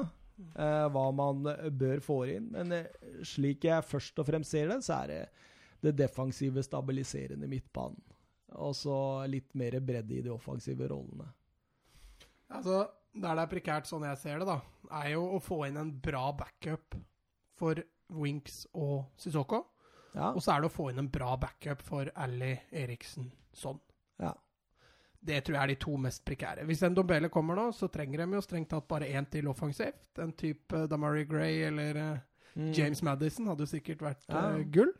eh, 0.57 0.88
hva 0.90 1.06
man 1.15 1.44
bør 1.78 2.02
få 2.02 2.19
inn. 2.34 2.49
Men 2.52 2.72
eh, 2.72 2.88
slik 3.24 3.64
jeg 3.69 3.86
først 3.86 4.19
og 4.19 4.26
fremst 4.26 4.52
ser 4.52 4.68
det, 4.74 4.82
så 4.84 5.03
er 5.03 5.07
det 5.14 5.22
det 5.86 5.95
defensive, 5.99 6.64
stabiliserende 6.65 7.48
midtbanen. 7.48 8.02
Og 8.57 8.74
så 8.74 8.95
litt 9.30 9.53
mer 9.60 9.76
bredde 9.84 10.15
i 10.18 10.22
de 10.26 10.32
offensive 10.34 10.88
rollene. 10.90 11.28
Altså, 12.49 12.88
Der 13.14 13.36
det 13.36 13.44
er 13.44 13.52
prekært, 13.60 13.88
sånn 13.90 14.04
jeg 14.06 14.18
ser 14.18 14.40
det, 14.40 14.48
da, 14.48 14.60
er 15.04 15.10
jo 15.14 15.24
å 15.38 15.40
få 15.42 15.68
inn 15.68 15.78
en 15.78 15.92
bra 15.92 16.32
backup 16.38 16.96
for 17.58 17.76
Winks 18.10 18.68
og 18.74 19.06
Sissoko. 19.18 19.64
Ja, 20.16 20.32
Og 20.34 20.42
så 20.42 20.56
er 20.56 20.62
det 20.62 20.70
å 20.70 20.74
få 20.76 20.90
inn 20.92 21.00
en 21.00 21.10
bra 21.10 21.36
backup 21.38 21.82
for 21.82 22.10
Ally 22.16 22.56
Eriksen 22.72 23.32
sånn. 23.54 23.80
ja. 24.20 24.34
Det 25.28 25.44
tror 25.44 25.56
jeg 25.58 25.64
er 25.64 25.68
de 25.68 25.76
to 25.82 25.98
mest 25.98 26.24
prekære. 26.24 26.64
Hvis 26.66 26.84
en 26.84 26.94
Dombele 26.94 27.28
kommer 27.30 27.56
nå, 27.58 27.72
så 27.74 27.90
trenger 27.92 28.18
de 28.22 28.36
jo 28.38 28.42
strengt 28.42 28.70
tatt 28.70 28.88
bare 28.88 29.10
én 29.10 29.26
til 29.30 29.48
offensivt. 29.50 30.06
En 30.20 30.32
type 30.32 30.88
Damari 30.88 31.26
Gray 31.26 31.64
eller, 31.64 31.96
eh, 31.98 32.20
Mm. 32.56 32.72
James 32.74 33.02
Madison 33.04 33.46
hadde 33.46 33.60
jo 33.60 33.66
sikkert 33.66 34.00
vært 34.00 34.24
Ja. 34.30 34.56
uh, 34.58 34.64
gull. 34.64 34.94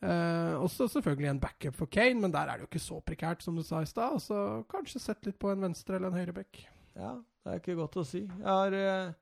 Eh, 0.00 0.54
også 0.62 0.86
selvfølgelig 0.88 1.28
en 1.30 1.40
backup 1.40 1.74
for 1.74 1.86
Kane, 1.86 2.20
men 2.20 2.30
der 2.30 2.46
er 2.48 2.56
det 2.58 2.60
jo 2.60 2.66
ikke 2.68 2.80
så 2.80 3.02
prekært 3.04 3.42
som 3.42 3.56
du 3.56 3.62
sa 3.62 3.80
i 3.80 3.84
stad. 3.84 4.12
Og 4.12 4.20
så 4.20 4.64
kanskje 4.68 5.00
sett 5.00 5.26
litt 5.26 5.38
på 5.38 5.50
en 5.50 5.60
venstre- 5.60 5.96
eller 5.96 6.06
en 6.08 6.14
høyreback. 6.14 6.66
Ja, 6.98 7.14
det 7.44 7.52
er 7.54 7.60
ikke 7.62 7.76
godt 7.78 7.96
å 8.00 8.04
si. 8.06 8.24
Jeg 8.26 8.44
har 8.48 8.74
uh, 8.74 9.12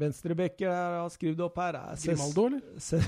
venstrebekker 0.00 0.66
jeg 0.66 0.98
har 1.02 1.12
skrevet 1.14 1.44
opp 1.44 1.58
her. 1.60 1.78
er 1.78 1.96
Ces- 2.00 2.08
Grimaldo, 2.08 2.46
eller? 2.48 2.62
Ce- 2.80 3.02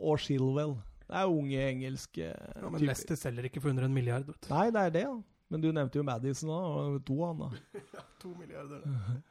og 0.00 0.18
Shilwell. 0.22 0.76
Det 1.04 1.20
er 1.20 1.28
unge 1.28 1.60
engelske 1.68 2.30
Ja, 2.30 2.68
men. 2.70 2.80
Leicester 2.80 3.18
selger 3.20 3.44
ikke 3.50 3.60
for 3.60 3.74
under 3.74 3.84
en 3.88 3.94
milliard. 3.94 4.24
Vet. 4.30 4.48
Nei, 4.50 4.68
det 4.72 4.80
er 4.86 4.94
det, 4.94 5.02
ja. 5.04 5.14
Men 5.52 5.60
du 5.60 5.68
nevnte 5.74 6.00
jo 6.00 6.06
Madison 6.06 6.50
òg, 6.54 6.64
og 6.96 7.04
to 7.06 7.18
han 7.26 7.42
da. 7.44 7.50
To 8.24 8.34
milliarder. 8.38 8.82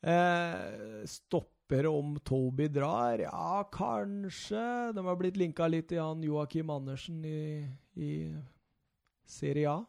Eh, 0.00 1.02
stopper 1.04 1.84
om 1.90 2.14
Toby 2.24 2.70
drar? 2.72 3.20
Ja, 3.20 3.58
kanskje. 3.68 4.62
De 4.96 5.02
har 5.04 5.18
blitt 5.20 5.36
linka 5.36 5.66
litt 5.68 5.90
til 5.90 6.00
han 6.00 6.22
Joakim 6.24 6.70
Andersen 6.72 7.18
i, 7.28 7.66
i 8.00 8.12
Serie 9.28 9.68
A. 9.68 9.82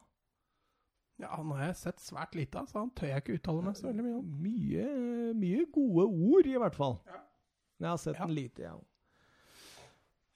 Ja, 1.22 1.28
Han 1.38 1.52
har 1.54 1.68
jeg 1.68 1.76
sett 1.78 2.00
svært 2.02 2.34
lite 2.36 2.58
av, 2.62 2.66
så 2.72 2.80
han 2.82 2.90
tør 2.98 3.12
jeg 3.12 3.22
ikke 3.24 3.36
uttale 3.40 3.66
meg 3.68 3.76
så 3.78 3.88
veldig 3.92 4.06
mye 4.08 4.20
om. 4.20 4.30
Mye, 4.42 4.86
mye 5.38 5.66
gode 5.76 6.06
ord, 6.10 6.48
i 6.50 6.58
hvert 6.64 6.78
fall. 6.78 6.96
Ja. 7.08 7.20
Jeg 7.82 7.90
har 7.94 8.00
sett 8.02 8.18
Ja. 8.18 8.26
den 8.26 8.36
lite, 8.36 8.64
jeg 8.66 8.72
òg. 8.74 8.86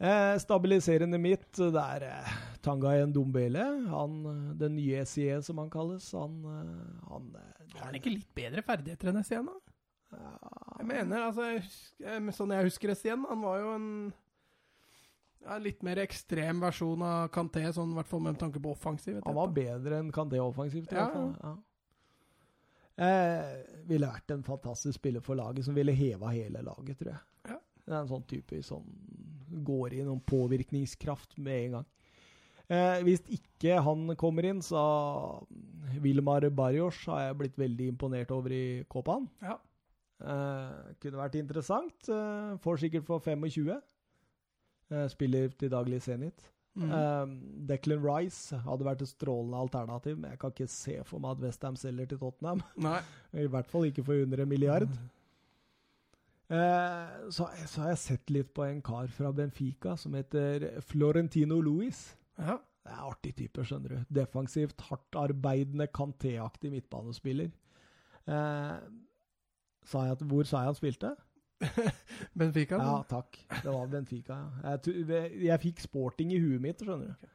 Eh, 0.05 0.35
stabiliserende 0.43 1.17
mitt, 1.23 1.47
det 1.55 1.79
er 1.79 2.03
eh, 2.09 2.31
Tanga 2.61 2.91
Dombele. 3.07 3.63
Han, 3.87 4.17
eh, 4.27 4.53
den 4.59 4.75
nye 4.75 5.05
SIE, 5.07 5.37
som 5.41 5.57
han 5.61 5.69
kalles. 5.71 6.09
Han, 6.11 6.41
eh, 6.51 7.07
han 7.09 7.29
eh, 7.39 7.77
Har 7.79 7.85
han 7.87 7.95
ikke 8.01 8.11
litt 8.11 8.33
bedre 8.35 8.61
ferdigheter 8.65 9.13
enn 9.13 9.23
SIE, 9.23 9.39
da? 9.45 9.55
Ja, 10.15 10.33
Jeg 10.79 10.85
mener, 10.89 11.23
altså 11.29 11.47
jeg 11.47 11.63
eh, 12.03 12.27
Sånn 12.35 12.51
jeg 12.53 12.67
husker 12.67 12.93
SIE, 12.95 13.15
han 13.15 13.41
var 13.41 13.61
jo 13.63 13.71
en 13.77 13.89
ja, 15.45 15.57
litt 15.61 15.83
mer 15.85 15.99
ekstrem 16.01 16.59
versjon 16.63 17.01
av 17.05 17.29
Kanté, 17.35 17.63
sånn, 17.75 17.91
i 17.93 17.99
hvert 17.99 18.09
fall 18.09 18.23
med 18.25 18.39
tanke 18.41 18.59
på 18.61 18.71
offensiv. 18.73 19.21
Han 19.25 19.35
var 19.37 19.53
bedre 19.53 19.99
enn 20.01 20.11
Kanté 20.15 20.39
offensivt. 20.41 20.91
i 20.91 20.95
Ja, 20.97 21.05
hvert 21.05 21.13
fall. 21.13 21.35
Ja. 21.43 21.55
Eh, 22.95 23.63
ville 23.89 24.07
vært 24.07 24.31
en 24.31 24.43
fantastisk 24.47 24.95
spiller 25.01 25.21
for 25.23 25.35
laget, 25.35 25.65
som 25.67 25.75
ville 25.75 25.91
heva 25.95 26.29
hele 26.31 26.61
laget, 26.63 26.97
tror 27.01 27.11
jeg. 27.11 27.21
Ja. 27.51 27.57
Det 27.85 27.93
er 27.93 27.99
en 28.01 28.07
sånn 28.13 28.27
type 28.29 28.61
som 28.63 28.85
går 29.65 29.93
inn 29.99 30.07
om 30.11 30.21
påvirkningskraft 30.21 31.37
med 31.37 31.65
en 31.65 31.71
gang. 31.79 31.85
Eh, 32.67 33.01
hvis 33.05 33.21
ikke 33.29 33.75
han 33.85 34.15
kommer 34.17 34.47
inn, 34.49 34.61
så 34.65 35.45
Vilmar 36.01 36.47
Barrios 36.49 37.03
har 37.05 37.27
jeg 37.27 37.37
blitt 37.37 37.59
veldig 37.61 37.91
imponert 37.93 38.31
over 38.33 38.49
i 38.55 38.83
Kåpan. 38.89 39.27
Ja. 39.43 39.59
Eh, 40.23 40.93
kunne 41.03 41.19
vært 41.19 41.35
interessant. 41.37 42.07
Eh, 42.09 42.55
får 42.63 42.79
sikkert 42.81 43.05
for 43.05 43.19
25. 43.19 43.81
Eh, 44.93 45.07
spiller 45.09 45.49
til 45.59 45.71
daglig 45.71 46.01
Zenit. 46.05 46.51
Mm. 46.75 46.91
Um, 46.91 47.35
Declan 47.69 48.01
Rice 48.03 48.57
hadde 48.65 48.83
vært 48.83 49.01
et 49.05 49.09
strålende 49.09 49.61
alternativ, 49.63 50.17
men 50.19 50.33
jeg 50.33 50.39
kan 50.41 50.51
ikke 50.51 50.67
se 50.67 50.97
for 51.07 51.23
meg 51.23 51.37
at 51.37 51.43
Westham 51.45 51.77
selger 51.79 52.09
til 52.11 52.19
Tottenham. 52.19 52.61
I 53.45 53.47
hvert 53.47 53.71
fall 53.71 53.87
ikke 53.87 54.03
for 54.03 54.25
under 54.25 54.43
en 54.43 54.51
milliard. 54.51 54.89
Uh, 56.51 57.31
så, 57.31 57.47
så 57.65 57.81
har 57.81 57.93
jeg 57.93 58.01
sett 58.03 58.29
litt 58.35 58.51
på 58.53 58.67
en 58.67 58.83
kar 58.85 59.07
fra 59.09 59.31
Benfica 59.33 59.95
som 59.97 60.13
heter 60.19 60.67
Florentino 60.85 61.61
Louis. 61.63 62.03
Ja. 62.37 62.59
Det 62.85 62.93
er 62.93 63.05
artig 63.07 63.31
type, 63.39 63.63
skjønner 63.65 63.95
du. 63.95 64.01
Defensivt, 64.13 64.83
hardtarbeidende, 64.91 65.87
kantéaktig 65.95 66.69
midtbanespiller. 66.75 67.49
Eh, 68.29 68.75
sa 69.89 70.03
jeg 70.05 70.17
at, 70.19 70.21
hvor 70.29 70.45
sa 70.45 70.61
jeg 70.61 70.69
han 70.69 70.77
spilte? 70.77 71.15
Benfica? 72.39 72.79
Ja, 72.81 72.97
takk. 73.09 73.39
Det 73.61 73.69
var 73.69 73.87
Benfica, 73.91 74.41
ja. 74.41 74.75
Jeg, 74.75 75.31
jeg 75.45 75.61
fikk 75.63 75.81
sporting 75.85 76.33
i 76.35 76.41
huet 76.41 76.63
mitt, 76.63 76.83
skjønner 76.83 77.13
du. 77.13 77.31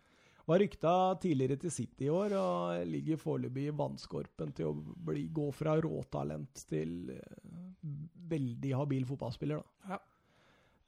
Var 0.51 0.59
rykta 0.65 0.93
tidligere 1.23 1.61
til 1.63 1.71
City 1.71 2.09
i 2.09 2.11
år, 2.11 2.35
og 2.35 2.87
ligger 2.91 3.21
foreløpig 3.21 3.69
i 3.71 3.75
vannskorpen 3.77 4.55
til 4.57 4.71
å 4.71 4.77
bli, 5.07 5.29
gå 5.31 5.47
fra 5.55 5.77
råtalent 5.79 6.65
til 6.71 7.13
eh, 7.15 7.91
veldig 8.33 8.73
habil 8.81 9.07
fotballspiller, 9.07 9.61
da. 9.61 9.93
Ja. 9.93 10.01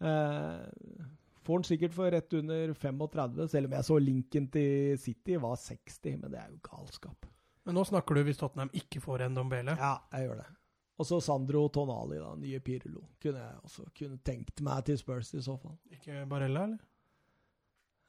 Eh, 0.03 1.05
får 1.47 1.61
han 1.61 1.69
sikkert 1.69 1.95
for 1.95 2.11
rett 2.11 2.35
under 2.41 2.73
35, 2.75 3.45
selv 3.53 3.71
om 3.71 3.77
jeg 3.79 3.89
så 3.91 4.01
linken 4.03 4.49
til 4.51 4.99
City 4.99 5.39
var 5.43 5.55
60, 5.61 6.19
men 6.25 6.33
det 6.33 6.43
er 6.43 6.51
jo 6.51 6.59
galskap. 6.67 7.31
Men 7.63 7.79
nå 7.79 7.87
snakker 7.87 8.19
du 8.19 8.27
hvis 8.27 8.41
Tottenham 8.41 8.73
ikke 8.75 9.03
får 9.05 9.29
en 9.29 9.39
Dombele. 9.39 9.77
Ja, 9.79 9.95
jeg 10.17 10.27
gjør 10.27 10.43
det. 10.43 10.49
Og 11.03 11.07
så 11.09 11.19
Sandro 11.25 11.65
Tonali, 11.75 12.21
da, 12.23 12.33
nye 12.39 12.61
Pirlo. 12.63 13.01
Kunne 13.23 13.41
jeg 13.43 13.61
også 13.67 13.89
kunne 13.99 14.21
tenkt 14.23 14.61
meg 14.63 14.85
til 14.87 14.99
Spurs 15.01 15.33
i 15.35 15.43
så 15.43 15.57
fall. 15.59 15.75
Ikke 15.91 16.21
Barella, 16.31 16.63
eller? 16.69 16.85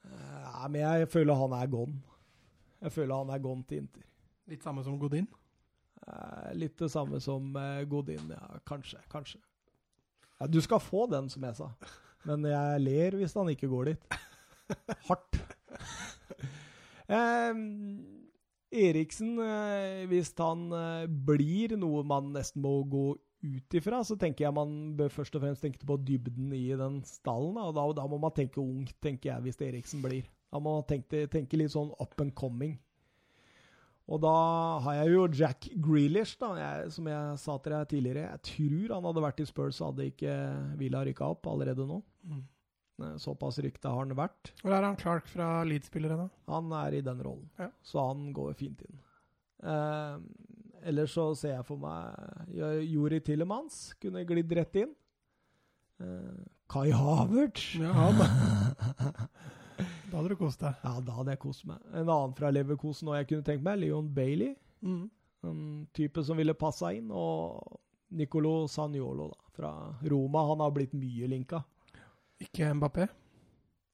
Eh, 0.05 0.65
men 0.67 0.81
jeg 0.83 1.07
føler 1.09 1.39
han 1.39 1.55
er 1.57 1.71
gone. 1.71 1.97
Jeg 2.83 2.93
føler 2.93 3.23
han 3.23 3.31
er 3.33 3.41
gone 3.41 3.65
til 3.65 3.81
Inter. 3.81 4.05
Litt 4.51 4.65
samme 4.67 4.83
som 4.85 4.99
Godin? 5.01 5.25
Eh, 6.05 6.51
Litt 6.59 6.77
det 6.83 6.91
samme 6.93 7.17
som 7.23 7.49
eh, 7.57 7.81
Godin, 7.89 8.29
ja. 8.35 8.61
Kanskje, 8.69 9.01
kanskje. 9.09 9.41
Ja, 10.37 10.49
du 10.51 10.59
skal 10.61 10.83
få 10.83 11.07
den, 11.09 11.31
som 11.33 11.45
jeg 11.47 11.57
sa. 11.57 11.71
Men 12.27 12.45
jeg 12.45 12.83
ler 12.83 13.17
hvis 13.17 13.33
han 13.39 13.49
ikke 13.55 13.71
går 13.73 13.93
dit. 13.93 14.19
Hardt. 15.09 15.41
Eh, 17.13 17.49
Eriksen, 18.73 19.35
eh, 19.43 20.03
hvis 20.09 20.33
han 20.39 20.65
eh, 20.73 21.05
blir 21.07 21.75
noe 21.79 22.01
man 22.07 22.31
nesten 22.33 22.63
må 22.63 22.79
gå 22.89 23.11
ut 23.43 23.75
ifra, 23.77 23.99
så 24.07 24.15
tenker 24.19 24.47
jeg 24.47 24.55
man 24.55 24.93
bør 24.97 25.11
først 25.11 25.35
og 25.35 25.43
fremst 25.43 25.63
tenke 25.65 25.83
på 25.85 25.97
dybden 26.07 26.53
i 26.55 26.65
den 26.79 27.01
stallen. 27.07 27.59
Og 27.59 27.75
da, 27.75 27.85
da 27.99 28.07
må 28.09 28.19
man 28.21 28.33
tenke 28.35 28.61
ungt, 28.63 28.95
tenker 29.03 29.33
jeg, 29.33 29.45
hvis 29.45 29.61
Eriksen 29.61 30.03
blir. 30.03 30.25
Da 30.53 30.61
må 30.61 30.77
man 30.79 30.87
tenke, 30.89 31.25
tenke 31.31 31.59
litt 31.59 31.73
sånn 31.73 31.93
up 32.01 32.19
and 32.23 32.35
coming. 32.37 32.77
Og 34.11 34.19
da 34.19 34.33
har 34.83 34.97
jeg 34.99 35.13
jo 35.13 35.27
Jack 35.31 35.67
Grealish, 35.79 36.35
da, 36.41 36.51
jeg, 36.59 36.89
som 36.91 37.05
jeg 37.07 37.37
sa 37.39 37.55
til 37.63 37.75
deg 37.75 37.91
tidligere. 37.91 38.25
Jeg 38.33 38.43
tror 38.49 38.95
han 38.97 39.07
hadde 39.07 39.23
vært 39.23 39.43
i 39.43 39.47
Spurs, 39.47 39.79
hadde 39.83 40.09
ikke 40.11 40.33
Villa 40.79 41.05
rykka 41.07 41.29
opp 41.35 41.47
allerede 41.51 41.87
nå. 41.87 42.01
Mm. 42.27 42.41
Eh, 43.01 43.15
Såpass 43.17 43.57
rykte 43.63 43.89
har 43.89 44.03
han 44.05 44.13
vært. 44.17 44.51
Hvor 44.61 44.73
er 44.77 44.83
han 44.85 44.95
Clark 44.99 45.27
fra 45.31 45.63
Leeds-spillere 45.65 46.17
nå? 46.19 46.29
Han 46.51 46.71
er 46.83 46.99
i 46.99 47.01
den 47.01 47.21
rollen, 47.25 47.49
Ja. 47.59 47.69
så 47.81 48.07
han 48.07 48.31
går 48.33 48.53
fint 48.55 48.81
inn. 48.85 48.99
Eh, 49.63 50.17
ellers 50.89 51.13
så 51.15 51.29
ser 51.37 51.55
jeg 51.55 51.65
for 51.65 51.77
meg 51.77 52.83
Jori 52.91 53.19
Tillemans 53.23 53.93
kunne 54.01 54.25
glidd 54.27 54.51
rett 54.51 54.75
inn. 54.75 54.91
Eh, 56.01 56.43
Kai 56.69 56.89
Havertz. 56.91 57.75
Ja, 57.79 57.93
han, 57.93 58.17
da. 58.17 58.27
Da 60.13 60.19
hadde 60.19 60.29
du 60.29 60.35
kost 60.37 60.59
deg. 60.61 60.75
Ja, 60.83 60.99
da 61.01 61.11
hadde 61.17 61.33
jeg 61.33 61.39
kost 61.41 61.65
meg. 61.65 61.79
En 61.97 62.05
annen 62.05 62.35
fra 62.37 62.51
Leverkosen 62.53 63.07
òg 63.09 63.15
jeg 63.17 63.27
kunne 63.31 63.45
tenkt 63.47 63.63
meg, 63.65 63.79
Leon 63.81 64.11
Bailey. 64.13 64.51
Mm. 64.85 65.07
En 65.49 65.87
type 65.97 66.21
som 66.23 66.37
ville 66.37 66.53
passa 66.53 66.91
inn. 66.93 67.07
Og 67.09 67.79
Nicolo 68.13 68.67
Sagnolo 68.69 69.31
da, 69.31 69.39
fra 69.57 69.71
Roma. 70.13 70.43
Han 70.51 70.61
har 70.61 70.71
blitt 70.75 70.93
mye 70.93 71.27
linka. 71.31 71.63
Ikke 72.43 72.73
Mbappé? 72.75 73.05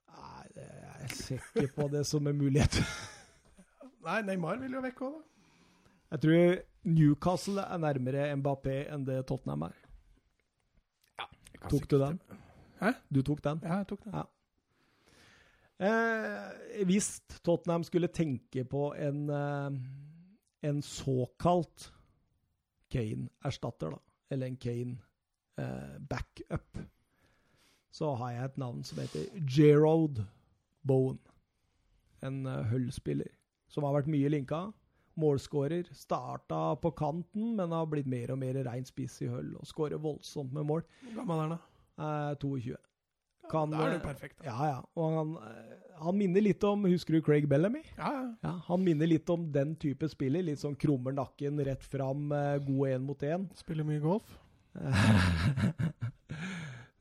Nei, 0.10 0.46
det, 0.56 0.66
jeg 1.02 1.10
ser 1.18 1.40
ikke 1.64 1.74
på 1.76 1.86
det 1.94 2.04
som 2.10 2.28
en 2.30 2.38
mulighet. 2.40 2.80
Nei, 4.08 4.20
Neymar 4.26 4.58
vil 4.62 4.74
jo 4.78 4.82
vekk 4.86 5.00
òg, 5.06 5.14
da. 5.20 5.26
Jeg 6.10 6.20
tror 6.24 6.42
Newcastle 6.90 7.62
er 7.62 7.78
nærmere 7.84 8.36
Mbappé 8.40 8.76
enn 8.90 9.04
det 9.06 9.20
Tottenham 9.30 9.62
er. 9.68 9.76
Ja, 11.20 11.26
Tok 11.70 11.86
du 11.92 11.98
den? 12.02 12.18
Hæ? 12.80 12.90
Du 13.14 13.20
tok 13.28 13.44
den? 13.46 13.58
Ja, 13.64 13.74
jeg 13.84 13.88
tok 13.92 14.02
den. 14.08 14.14
Ja. 14.16 14.24
Eh, 15.80 16.84
hvis 16.88 17.22
Tottenham 17.46 17.84
skulle 17.88 18.10
tenke 18.12 18.66
på 18.68 18.90
en, 18.98 19.30
eh, 19.30 19.72
en 20.70 20.82
såkalt 20.84 21.92
Kane-erstatter, 22.92 23.90
da, 23.94 23.98
eller 24.32 24.48
en 24.48 24.58
Kane-backup, 24.58 26.78
så 27.92 28.14
har 28.20 28.32
jeg 28.36 28.46
et 28.50 28.58
navn 28.62 28.84
som 28.86 29.00
heter 29.02 29.30
Gerald 29.50 30.24
Bone. 30.86 31.20
En 32.22 32.44
hullspiller 32.70 33.32
som 33.70 33.86
har 33.88 33.96
vært 34.00 34.12
mye 34.12 34.30
linka. 34.30 34.68
Målskårer. 35.20 35.90
Starta 35.96 36.76
på 36.82 36.92
kanten, 36.96 37.56
men 37.58 37.74
har 37.76 37.88
blitt 37.92 38.08
mer 38.10 38.32
og 38.34 38.40
mer 38.42 38.60
rein 38.68 38.86
spiss 38.88 39.20
i 39.26 39.30
Hull 39.32 39.56
og 39.60 39.68
skårer 39.68 40.00
voldsomt 40.02 40.54
med 40.56 40.68
mål. 40.70 40.86
Hvor 41.04 41.18
gammel 41.20 41.36
er 41.36 41.42
han, 41.44 41.58
da? 41.58 41.60
Eh, 42.00 42.38
22. 42.40 42.72
Ja, 42.76 43.50
Kan, 43.50 43.72
da 43.74 43.82
er 43.84 43.96
eh, 43.96 43.98
du 43.98 44.06
perfekt. 44.06 44.38
Da. 44.40 44.46
Ja, 44.48 44.70
ja. 44.70 44.80
Og 44.96 45.18
han, 45.18 45.34
eh, 45.50 45.96
han 46.00 46.16
minner 46.20 46.46
litt 46.46 46.64
om 46.64 46.86
Husker 46.88 47.18
du 47.18 47.22
Craig 47.26 47.50
Bellamy? 47.52 47.82
Ja, 47.98 48.12
ja. 48.14 48.28
Ja, 48.46 48.54
Han 48.70 48.86
minner 48.86 49.10
litt 49.10 49.30
om 49.34 49.50
den 49.52 49.76
type 49.82 50.08
spiller. 50.12 50.46
Litt 50.46 50.62
sånn 50.62 50.78
krummer 50.80 51.16
nakken, 51.18 51.60
rett 51.66 51.84
fram, 51.84 52.30
eh, 52.32 52.58
god 52.64 52.94
én 52.94 53.04
mot 53.10 53.26
én. 53.26 53.50
Spiller 53.60 53.88
mye 53.88 54.00
golf. 54.06 54.38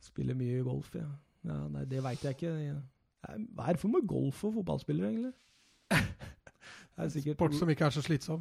Spiller 0.09 0.39
mye 0.39 0.63
golf, 0.67 0.95
ja. 0.97 1.09
ja 1.49 1.59
nei, 1.73 1.85
det 1.91 2.03
veit 2.05 2.25
jeg 2.25 2.39
ikke. 2.39 2.53
Hva 3.23 3.69
er 3.69 3.77
det 3.77 3.83
for 3.83 3.93
med 3.93 4.07
golf 4.09 4.45
og 4.49 4.57
fotballspillere, 4.61 5.13
egentlig? 5.13 5.35
Det 6.99 7.05
er 7.05 7.11
sikkert 7.15 7.37
Sport 7.37 7.55
som 7.55 7.69
ikke 7.71 7.87
er 7.87 7.95
så 7.95 8.03
slitsom. 8.03 8.41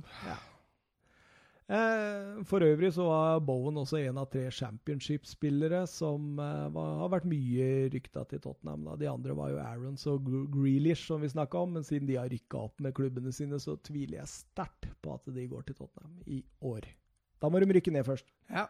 Eh, 1.68 2.44
for 2.48 2.64
øvrig 2.64 2.94
så 2.96 3.04
var 3.04 3.42
Bowen 3.44 3.78
også 3.78 4.00
en 4.00 4.18
av 4.22 4.30
tre 4.32 4.46
championship-spillere 4.56 5.82
som 5.92 6.40
eh, 6.40 6.70
var, 6.72 6.94
har 7.02 7.12
vært 7.12 7.28
mye 7.28 7.68
rykta 7.92 8.24
til 8.32 8.40
Tottenham. 8.42 8.86
Da. 8.88 8.96
De 9.02 9.10
andre 9.12 9.36
var 9.36 9.52
jo 9.52 9.60
Aarons 9.60 10.08
og 10.08 10.32
Grealish, 10.54 11.04
som 11.10 11.22
vi 11.22 11.30
snakka 11.34 11.66
om, 11.68 11.76
men 11.76 11.86
siden 11.86 12.08
de 12.08 12.16
har 12.18 12.32
rykka 12.32 12.64
opp 12.70 12.80
med 12.82 12.96
klubbene 12.96 13.36
sine, 13.36 13.60
så 13.60 13.76
tviler 13.84 14.22
jeg 14.22 14.32
sterkt 14.32 14.96
på 15.04 15.18
at 15.20 15.28
de 15.36 15.48
går 15.52 15.68
til 15.68 15.78
Tottenham 15.82 16.16
i 16.26 16.40
år. 16.66 16.88
Da 17.44 17.52
må 17.52 17.60
de 17.60 17.70
rykke 17.76 17.94
ned 17.94 18.08
først. 18.08 18.32
Ja. 18.50 18.66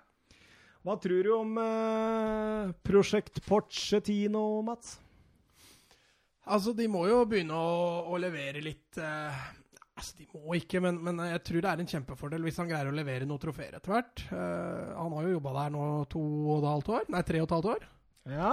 Hva 0.86 0.96
tror 1.02 1.26
du 1.26 1.34
om 1.36 1.58
eh, 1.62 2.74
prosjekt 2.86 3.42
Porcetino, 3.48 4.62
Mats? 4.66 4.98
Altså, 6.48 6.74
de 6.78 6.88
må 6.92 7.04
jo 7.10 7.24
begynne 7.28 7.56
å, 7.56 7.78
å 8.08 8.20
levere 8.22 8.64
litt 8.64 9.00
eh, 9.02 9.48
Altså, 9.98 10.14
De 10.20 10.28
må 10.30 10.54
ikke, 10.60 10.80
men, 10.84 11.00
men, 11.02 11.20
jeg 11.32 11.42
tror 11.48 11.64
det 11.64 11.70
er 11.72 11.82
en 11.82 11.90
kjempefordel 11.90 12.44
hvis 12.46 12.60
han 12.62 12.70
greier 12.70 12.90
å 12.92 12.94
levere 12.94 13.26
noen 13.26 13.42
trofeer 13.42 13.80
etter 13.80 13.96
hvert. 13.96 14.22
Eh, 14.30 14.92
han 14.94 15.16
har 15.18 15.26
jo 15.26 15.32
jobba 15.38 15.54
der 15.56 15.74
nå 15.74 15.86
to 16.14 16.22
og 16.22 16.60
et 16.60 16.68
halvt 16.70 16.92
år. 17.00 17.08
Nei, 17.16 17.22
tre 17.26 17.42
og 17.42 17.48
et 17.48 17.56
halvt 17.56 17.70
år. 17.74 17.88
Ja. 18.30 18.52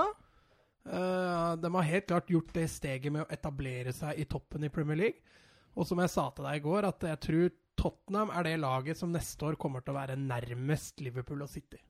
Uh, 0.84 1.56
de 1.56 1.70
har 1.72 1.86
helt 1.88 2.08
klart 2.10 2.32
gjort 2.32 2.50
det 2.56 2.66
steget 2.68 3.12
med 3.12 3.24
å 3.24 3.30
etablere 3.32 3.92
seg 3.96 4.18
i 4.20 4.26
toppen 4.28 4.64
i 4.64 4.72
Premier 4.72 5.00
League. 5.00 5.36
Og 5.76 5.88
som 5.88 6.00
jeg 6.00 6.12
sa 6.12 6.26
til 6.32 6.48
deg 6.48 6.60
i 6.60 6.64
går, 6.64 6.88
at 6.88 7.06
jeg 7.08 7.20
tror 7.24 7.54
Tottenham 7.80 8.32
er 8.32 8.46
det 8.46 8.58
laget 8.62 9.00
som 9.00 9.12
neste 9.12 9.48
år 9.48 9.56
kommer 9.60 9.84
til 9.84 9.94
å 9.94 9.98
være 9.98 10.16
nærmest 10.20 11.00
Liverpool 11.04 11.42
og 11.44 11.50
City. 11.50 11.80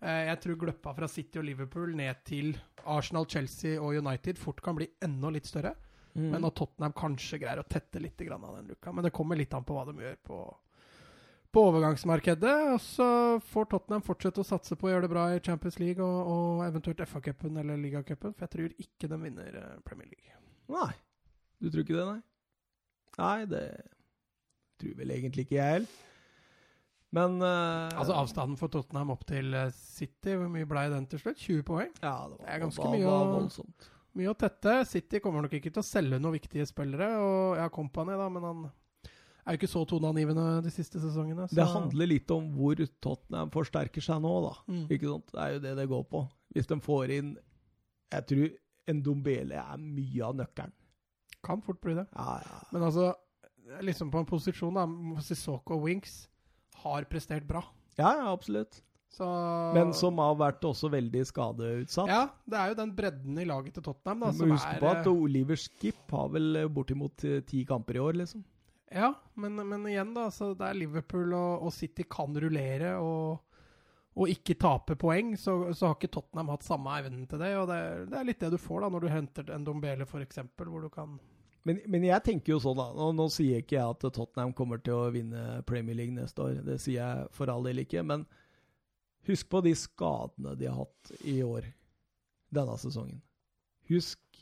Uh, 0.00 0.22
jeg 0.30 0.40
tror 0.44 0.58
gløppa 0.62 0.94
fra 0.96 1.08
City 1.10 1.40
og 1.40 1.46
Liverpool 1.48 1.92
ned 1.96 2.24
til 2.24 2.54
Arsenal, 2.88 3.28
Chelsea 3.28 3.76
og 3.80 3.98
United 3.98 4.40
fort 4.40 4.62
kan 4.64 4.78
bli 4.78 4.88
enda 5.04 5.32
litt 5.34 5.48
større. 5.48 5.74
Mm. 6.14 6.30
Men 6.32 6.46
at 6.48 6.56
Tottenham 6.58 6.94
kanskje 6.96 7.38
greier 7.42 7.60
å 7.62 7.68
tette 7.68 8.00
litt 8.02 8.20
av 8.26 8.56
den 8.56 8.72
luka. 8.72 8.92
Men 8.92 9.06
det 9.06 9.14
kommer 9.14 9.38
litt 9.38 9.54
an 9.54 9.66
på 9.66 9.76
hva 9.76 9.84
de 9.86 9.94
gjør 10.02 10.16
på, 10.26 10.38
på 11.54 11.64
overgangsmarkedet. 11.68 12.56
Og 12.74 12.80
så 12.82 13.06
får 13.52 13.70
Tottenham 13.70 14.04
fortsette 14.06 14.42
å 14.42 14.48
satse 14.48 14.76
på 14.76 14.88
å 14.88 14.94
gjøre 14.94 15.06
det 15.06 15.12
bra 15.12 15.28
i 15.34 15.44
Champions 15.44 15.78
League 15.82 16.02
og, 16.02 16.32
og 16.32 16.64
eventuelt 16.66 17.04
FA-cupen 17.06 17.62
eller 17.62 17.78
ligacupen, 17.78 18.34
for 18.34 18.46
jeg 18.46 18.56
tror 18.56 18.74
ikke 18.86 19.12
de 19.12 19.20
vinner 19.22 19.62
eh, 19.62 19.78
Premier 19.86 20.10
League. 20.10 20.36
Nei. 20.74 20.90
Du 21.60 21.68
tror 21.68 21.84
ikke 21.84 21.98
det, 21.98 22.08
nei? 22.08 22.20
Nei, 23.20 23.40
det 23.50 23.64
tror 24.80 24.94
vel 24.96 25.12
egentlig 25.12 25.44
ikke 25.46 25.58
jeg 25.58 25.74
heller. 25.80 25.98
Men 27.16 27.40
uh, 27.42 27.90
Altså 27.98 28.14
Avstanden 28.14 28.58
for 28.60 28.70
Tottenham 28.70 29.10
opp 29.10 29.24
til 29.26 29.54
eh, 29.58 29.72
City, 29.74 30.36
hvor 30.38 30.46
mye 30.52 30.68
ble 30.68 30.84
den 30.92 31.08
til 31.10 31.18
slutt? 31.18 31.40
20 31.42 31.64
poeng? 31.66 31.90
Ja, 32.04 32.28
det, 32.30 32.36
var, 32.36 32.44
det 32.44 32.52
er 32.54 32.62
ganske 32.62 32.92
mye. 32.92 33.16
Voldsomt 33.34 33.90
mye 34.18 34.30
å 34.32 34.36
tette. 34.38 34.80
City 34.90 35.20
kommer 35.22 35.44
nok 35.44 35.54
ikke 35.58 35.72
til 35.72 35.82
å 35.82 35.86
selge 35.86 36.18
noen 36.20 36.36
viktige 36.36 36.66
spillere. 36.68 37.10
Og 37.22 37.60
ja, 37.60 37.68
Company, 37.72 38.16
da, 38.18 38.28
men 38.32 38.46
han 38.46 38.64
er 38.66 39.54
jo 39.54 39.60
ikke 39.60 39.70
så 39.70 39.84
toneangivende 39.88 40.46
de 40.64 40.72
siste 40.74 41.02
sesongene. 41.02 41.46
Så. 41.48 41.58
Det 41.58 41.68
handler 41.72 42.10
litt 42.10 42.34
om 42.34 42.50
hvor 42.56 42.80
Tottenham 43.02 43.52
forsterker 43.54 44.04
seg 44.04 44.22
nå, 44.24 44.34
da. 44.48 44.54
Mm. 44.70 44.84
Ikke 44.88 45.12
sant? 45.12 45.30
Det 45.32 45.44
er 45.44 45.54
jo 45.54 45.62
det 45.66 45.76
det 45.78 45.88
går 45.94 46.04
på. 46.10 46.24
Hvis 46.54 46.66
de 46.66 46.80
får 46.82 47.14
inn 47.14 47.34
Jeg 48.10 48.24
tror 48.26 48.46
en 48.90 49.02
Dombele 49.06 49.58
er 49.62 49.78
mye 49.78 50.22
av 50.26 50.38
nøkkelen. 50.40 50.74
Kan 51.46 51.60
fort 51.62 51.78
bli 51.80 51.94
det. 51.94 52.08
Ja, 52.16 52.40
ja. 52.42 52.56
Men 52.74 52.82
altså, 52.88 53.12
liksom 53.86 54.10
på 54.12 54.20
en 54.20 54.26
posisjon 54.28 54.74
da, 54.76 54.82
Sissoko 55.24 55.78
og 55.78 55.86
Winks 55.86 56.24
har 56.84 57.08
prestert 57.10 57.46
bra. 57.48 57.64
Ja, 57.98 58.14
ja, 58.16 58.30
absolutt. 58.32 58.80
Så, 59.10 59.26
Men 59.74 59.90
som 59.96 60.20
har 60.22 60.36
vært 60.38 60.62
også 60.64 60.88
veldig 60.92 61.24
skadeutsatt. 61.26 62.10
Ja, 62.10 62.22
det 62.46 62.58
er 62.60 62.70
jo 62.70 62.78
den 62.78 62.92
bredden 62.94 63.40
i 63.42 63.46
laget 63.48 63.74
til 63.74 63.84
Tottenham. 63.88 64.22
da, 64.22 64.30
som 64.38 64.52
husk 64.54 64.68
er, 64.70 64.78
på 64.78 64.90
at 64.92 65.02
eh, 65.02 65.10
Oliver 65.26 65.58
Skip 65.58 66.14
har 66.14 66.30
vel 66.30 66.60
bortimot 66.70 67.24
eh, 67.26 67.40
ti 67.46 67.64
kamper 67.66 67.98
i 67.98 68.04
år, 68.04 68.20
liksom. 68.22 68.44
Ja, 68.90 69.12
men, 69.34 69.58
men 69.66 69.86
igjen, 69.90 70.14
da. 70.14 70.28
Så 70.34 70.52
der 70.58 70.78
Liverpool 70.78 71.34
og, 71.34 71.66
og 71.66 71.74
City 71.74 72.06
kan 72.10 72.38
rullere 72.38 72.94
og, 73.02 73.58
og 74.14 74.30
ikke 74.30 74.54
tape 74.62 74.94
poeng, 74.98 75.34
så, 75.38 75.58
så, 75.74 75.90
har 75.90 75.98
ikke 75.98 76.14
Tottenham 76.14 76.54
hatt 76.54 76.66
samme 76.66 76.94
evnen 77.02 77.26
til 77.30 77.42
det. 77.42 77.50
Og 77.58 77.66
det, 77.70 77.82
det, 78.12 78.18
er 78.20 78.30
litt 78.30 78.46
det 78.46 78.54
du 78.54 78.60
får 78.62 78.86
da 78.86 78.94
når 78.94 79.04
du 79.06 79.10
henter 79.10 79.52
en 79.56 79.66
Dombele, 79.66 80.06
f.eks., 80.06 80.42
hvor 80.54 80.86
du 80.86 80.90
kan 80.94 81.18
men, 81.68 81.80
men, 81.92 82.04
jeg 82.08 82.24
tenker 82.24 82.54
jo 82.54 82.60
sånn, 82.62 82.78
da. 82.78 82.90
Nå, 82.96 83.10
nå, 83.16 83.26
sier 83.32 83.60
ikke 83.60 83.76
jeg 83.76 83.96
at 83.96 84.04
Tottenham 84.16 84.54
kommer 84.56 84.80
til 84.80 84.96
å 84.96 85.10
vinne 85.12 85.60
Premier 85.68 85.98
League 85.98 86.16
neste 86.16 86.40
år. 86.44 86.62
Det 86.64 86.78
sier 86.80 87.00
jeg 87.02 87.34
for 87.36 87.52
all 87.52 87.66
del 87.68 87.82
ikke. 87.82 88.04
Men 88.06 88.24
Husk 89.28 89.50
på 89.52 89.60
de 89.64 89.74
skadene 89.76 90.54
de 90.56 90.68
har 90.68 90.78
hatt 90.80 91.12
i 91.28 91.40
år, 91.44 91.66
denne 92.54 92.76
sesongen. 92.80 93.20
Husk 93.90 94.40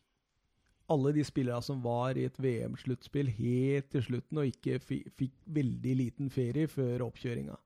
alle 0.88 1.12
de 1.16 1.24
spillerne 1.26 1.64
som 1.64 1.82
var 1.84 2.16
i 2.16 2.24
et 2.28 2.38
VM-sluttspill 2.40 3.28
helt 3.36 3.90
til 3.92 4.04
slutten 4.06 4.40
og 4.40 4.48
ikke 4.48 4.78
fikk 4.80 5.34
veldig 5.58 5.96
liten 5.98 6.30
ferie 6.32 6.70
før 6.70 7.08
oppkjøringa. 7.08 7.58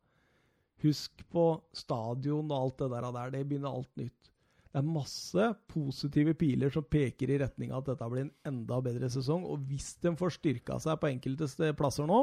Husk 0.83 1.23
på 1.31 1.47
stadion 1.77 2.49
og 2.51 2.57
alt 2.57 2.81
det 2.81 2.91
der. 2.91 3.35
Det 3.37 3.45
begynner 3.47 3.77
alt 3.77 3.93
nytt. 4.01 4.32
Det 4.73 4.81
er 4.81 4.89
masse 4.89 5.47
positive 5.69 6.33
piler 6.41 6.73
som 6.73 6.85
peker 6.89 7.29
i 7.35 7.41
retning 7.43 7.75
av 7.75 7.83
at 7.83 7.91
dette 7.93 8.07
blir 8.09 8.25
en 8.25 8.37
enda 8.49 8.79
bedre 8.85 9.11
sesong. 9.13 9.45
Og 9.45 9.67
hvis 9.69 9.91
de 10.01 10.15
får 10.17 10.39
styrka 10.39 10.79
seg 10.81 10.97
på 11.01 11.11
enkelte 11.11 11.75
plasser 11.77 12.09
nå, 12.09 12.23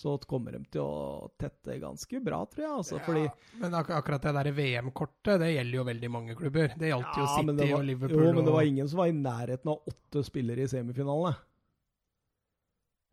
så 0.00 0.14
kommer 0.28 0.54
de 0.56 0.60
til 0.72 0.80
å 0.80 1.28
tette 1.40 1.76
ganske 1.80 2.20
bra, 2.24 2.42
tror 2.48 2.64
jeg. 2.64 2.72
Altså, 2.82 2.96
ja, 2.96 3.04
fordi, 3.04 3.24
men 3.60 3.74
ak 3.76 3.90
akkurat 3.98 4.24
det 4.24 4.32
der 4.36 4.50
VM-kortet, 4.56 5.34
det 5.42 5.50
gjelder 5.52 5.76
jo 5.76 5.84
veldig 5.88 6.10
mange 6.12 6.36
klubber. 6.36 6.72
Det 6.80 6.92
gjaldt 6.92 7.08
ja, 7.08 7.24
jo 7.24 7.30
City 7.34 7.56
var, 7.58 7.74
og 7.76 7.88
Liverpool. 7.88 8.24
Jo, 8.24 8.34
men 8.36 8.48
det 8.48 8.54
var 8.54 8.68
ingen 8.68 8.88
som 8.88 9.02
var 9.02 9.12
i 9.12 9.16
nærheten 9.16 9.72
av 9.72 9.92
åtte 9.92 10.24
spillere 10.24 10.64
i 10.64 10.70
semifinalene. 10.72 11.34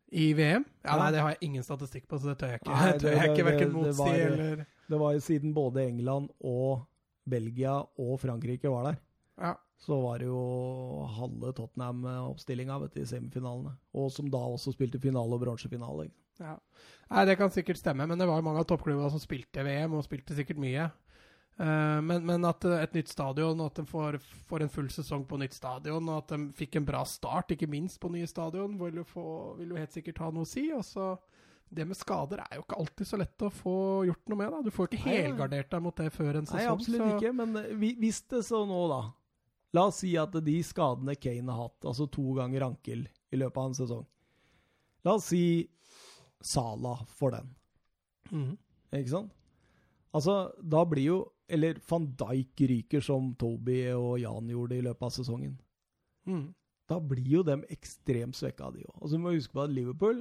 I 0.08 0.30
VM? 0.32 0.64
Ja, 0.84 0.94
Nei, 0.96 1.10
det 1.12 1.20
har 1.20 1.34
jeg 1.34 1.42
ingen 1.50 1.64
statistikk 1.64 2.06
på, 2.08 2.16
så 2.20 2.30
det 2.30 2.38
tør 2.40 2.54
jeg 2.54 2.62
ikke. 2.62 2.72
Nei, 2.72 2.86
det, 2.92 3.00
tør 3.04 3.18
jeg 3.18 3.34
ikke 3.34 3.48
verken 3.50 3.74
motsi 3.76 4.12
eller 4.12 4.62
Det 4.88 5.02
var 5.04 5.16
jo 5.16 5.24
siden 5.28 5.52
både 5.56 5.84
England 5.84 6.32
og 6.40 6.86
Belgia 7.30 7.78
og 8.00 8.18
Frankrike 8.22 8.70
var 8.72 8.90
der. 8.90 9.00
Ja. 9.38 9.54
Så 9.78 10.00
var 10.02 10.18
det 10.18 10.26
jo 10.26 10.38
halve 11.14 11.52
Tottenham-oppstillinga 11.54 12.80
i 12.98 13.06
semifinalene. 13.06 13.76
Og 13.94 14.10
som 14.12 14.30
da 14.30 14.40
også 14.42 14.74
spilte 14.74 15.00
finale 15.02 15.36
og 15.36 15.44
bronsefinale. 15.44 16.08
Ja. 16.42 16.56
Nei, 17.10 17.24
Det 17.26 17.36
kan 17.38 17.50
sikkert 17.50 17.78
stemme, 17.78 18.06
men 18.06 18.18
det 18.18 18.26
var 18.26 18.42
mange 18.42 18.62
av 18.62 18.66
toppklubbene 18.66 19.10
som 19.10 19.22
spilte 19.22 19.64
VM, 19.64 19.94
og 19.94 20.04
spilte 20.06 20.34
sikkert 20.34 20.58
mye. 20.62 20.88
Uh, 21.58 21.98
men, 22.04 22.22
men, 22.22 22.44
at 22.46 22.62
et 22.70 22.94
nytt 22.94 23.10
stadion, 23.10 23.60
at 23.64 23.78
de 23.80 23.86
får, 23.86 24.20
får, 24.46 24.62
en 24.62 24.70
full 24.70 24.90
sesong 24.94 25.24
på 25.26 25.40
nytt 25.40 25.56
stadion, 25.56 26.06
og 26.06 26.20
at 26.22 26.34
de 26.34 26.52
fikk 26.58 26.78
en 26.78 26.86
bra 26.86 27.02
start, 27.06 27.50
ikke 27.54 27.70
minst 27.70 27.98
på 28.02 28.10
nye 28.14 28.28
stadion, 28.30 28.76
vil 28.78 29.00
jo, 29.00 29.06
få, 29.06 29.26
vil 29.58 29.74
jo 29.74 29.80
helt 29.80 29.94
sikkert 29.94 30.22
ha 30.22 30.30
noe 30.34 30.46
å 30.46 30.50
si. 30.50 30.68
Og 30.74 30.84
så 30.86 31.14
det 31.70 31.84
med 31.88 31.98
skader 31.98 32.42
er 32.42 32.58
jo 32.58 32.64
ikke 32.64 32.78
alltid 32.80 33.08
så 33.10 33.18
lett 33.20 33.44
å 33.44 33.50
få 33.52 33.76
gjort 34.08 34.30
noe 34.30 34.40
med. 34.40 34.52
da. 34.54 34.60
Du 34.64 34.72
får 34.74 34.88
ikke 34.88 35.04
helgardert 35.04 35.70
deg 35.72 35.84
mot 35.84 35.96
det 36.00 36.08
før 36.14 36.40
en 36.40 36.48
sesong. 36.48 36.60
Nei, 36.62 36.72
absolutt 36.72 37.04
så. 37.04 37.08
ikke, 37.16 37.32
men 37.36 37.56
eh, 37.60 37.88
hvis 38.00 38.20
det 38.32 38.42
så 38.48 38.64
nå, 38.68 38.82
da 38.92 39.02
La 39.76 39.82
oss 39.90 39.98
si 40.00 40.14
at 40.16 40.32
de 40.32 40.54
skadene 40.64 41.12
Kane 41.20 41.52
har 41.52 41.66
hatt, 41.66 41.84
altså 41.90 42.06
to 42.08 42.24
ganger 42.38 42.64
ankel 42.70 43.02
i 43.04 43.40
løpet 43.40 43.60
av 43.60 43.66
en 43.68 43.76
sesong 43.76 44.06
La 45.04 45.18
oss 45.18 45.28
si 45.28 45.42
Sala 46.40 46.94
for 47.18 47.34
den. 47.34 47.50
Mm. 48.30 48.52
Ikke 48.94 49.10
sant? 49.10 49.32
Altså, 50.14 50.52
da 50.62 50.84
blir 50.86 51.02
jo 51.02 51.18
Eller 51.50 51.80
van 51.88 52.06
Dijk 52.20 52.62
ryker, 52.70 53.02
som 53.02 53.32
Toby 53.40 53.80
og 53.96 54.18
Jan 54.20 54.50
gjorde 54.52 54.76
i 54.76 54.84
løpet 54.84 55.06
av 55.06 55.12
sesongen. 55.14 55.54
Mm. 56.28 56.50
Da 56.88 56.98
blir 57.00 57.30
jo 57.38 57.42
dem 57.44 57.62
ekstremt 57.72 58.36
svekka, 58.36 58.68
de 58.74 58.84
òg. 58.84 58.94
Altså, 58.98 59.14
så 59.14 59.20
må 59.22 59.32
huske 59.32 59.56
på 59.56 59.62
at 59.64 59.72
Liverpool 59.72 60.20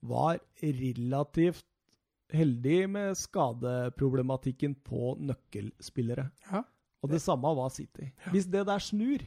var 0.00 0.38
relativt 0.62 1.66
heldig 2.34 2.82
med 2.92 3.16
skadeproblematikken 3.16 4.76
på 4.84 5.14
nøkkelspillere. 5.20 6.28
Ja. 6.50 6.62
Og 7.02 7.12
det 7.12 7.22
samme 7.22 7.50
var 7.56 7.70
City. 7.72 8.10
Hvis 8.32 8.48
det 8.50 8.66
der 8.68 8.82
snur, 8.82 9.22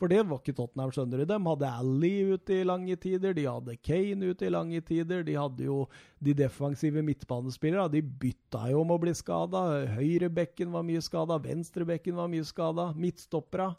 for 0.00 0.08
det 0.08 0.22
var 0.24 0.38
ikke 0.40 0.54
Tottenham, 0.56 0.92
skjønner 0.94 1.20
du. 1.20 1.26
De 1.28 1.36
hadde 1.44 1.70
Ally 1.82 2.12
ute 2.32 2.54
i 2.56 2.64
lange 2.64 2.94
tider, 2.96 3.34
de 3.36 3.44
hadde 3.44 3.74
Kane 3.84 4.30
ute 4.32 4.46
i 4.46 4.52
lange 4.52 4.80
tider. 4.80 5.24
De 5.26 5.34
hadde 5.36 5.66
jo 5.66 5.82
de 6.24 6.32
defensive 6.38 7.02
midtbanespillerne. 7.04 7.90
De 7.92 8.00
bytta 8.00 8.70
jo 8.72 8.80
om 8.80 8.94
å 8.94 9.00
bli 9.02 9.12
skada. 9.18 9.66
Høyrebekken 9.98 10.72
var 10.72 10.86
mye 10.88 11.02
skada, 11.04 11.36
venstrebekken 11.44 12.16
var 12.16 12.30
mye 12.32 12.46
skada. 12.48 12.88
Midtstoppera. 12.96 13.74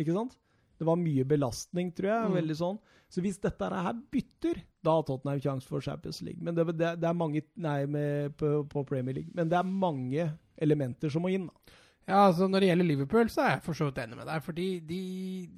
Ikke 0.00 0.16
sant? 0.16 0.38
Det 0.80 0.86
var 0.88 0.96
mye 0.96 1.26
belastning, 1.28 1.90
tror 1.92 2.08
jeg. 2.08 2.28
Mm. 2.30 2.36
veldig 2.38 2.56
sånn. 2.56 2.78
Så 3.10 3.20
hvis 3.20 3.40
dette 3.42 3.68
her 3.68 3.98
bytter, 4.14 4.62
da 4.80 4.94
har 4.96 5.04
Tottenham 5.04 5.42
sjanse 5.44 5.68
for 5.68 5.84
Champions 5.84 6.22
League. 6.24 6.40
Men 6.40 6.56
det, 6.56 6.64
det, 6.72 6.94
det 7.02 7.08
er 7.10 7.18
mange 7.18 7.42
Nei, 7.60 7.82
med, 7.90 8.36
på, 8.40 8.62
på, 8.70 8.84
Premier 8.88 9.18
League. 9.18 9.34
Men 9.36 9.50
det 9.50 9.58
er 9.58 9.68
mange 9.68 10.30
elementer 10.56 11.12
som 11.12 11.26
må 11.26 11.34
inn. 11.34 11.50
da. 11.50 11.76
Ja, 12.08 12.22
altså 12.30 12.48
Når 12.48 12.64
det 12.64 12.70
gjelder 12.70 12.88
Liverpool, 12.88 13.28
så 13.30 13.44
er 13.44 13.52
jeg 13.52 13.64
for 13.66 13.76
så 13.76 13.90
vidt 13.90 14.00
enig 14.02 14.18
med 14.18 14.30
deg. 14.30 14.46
fordi 14.46 14.68
de, 14.88 15.02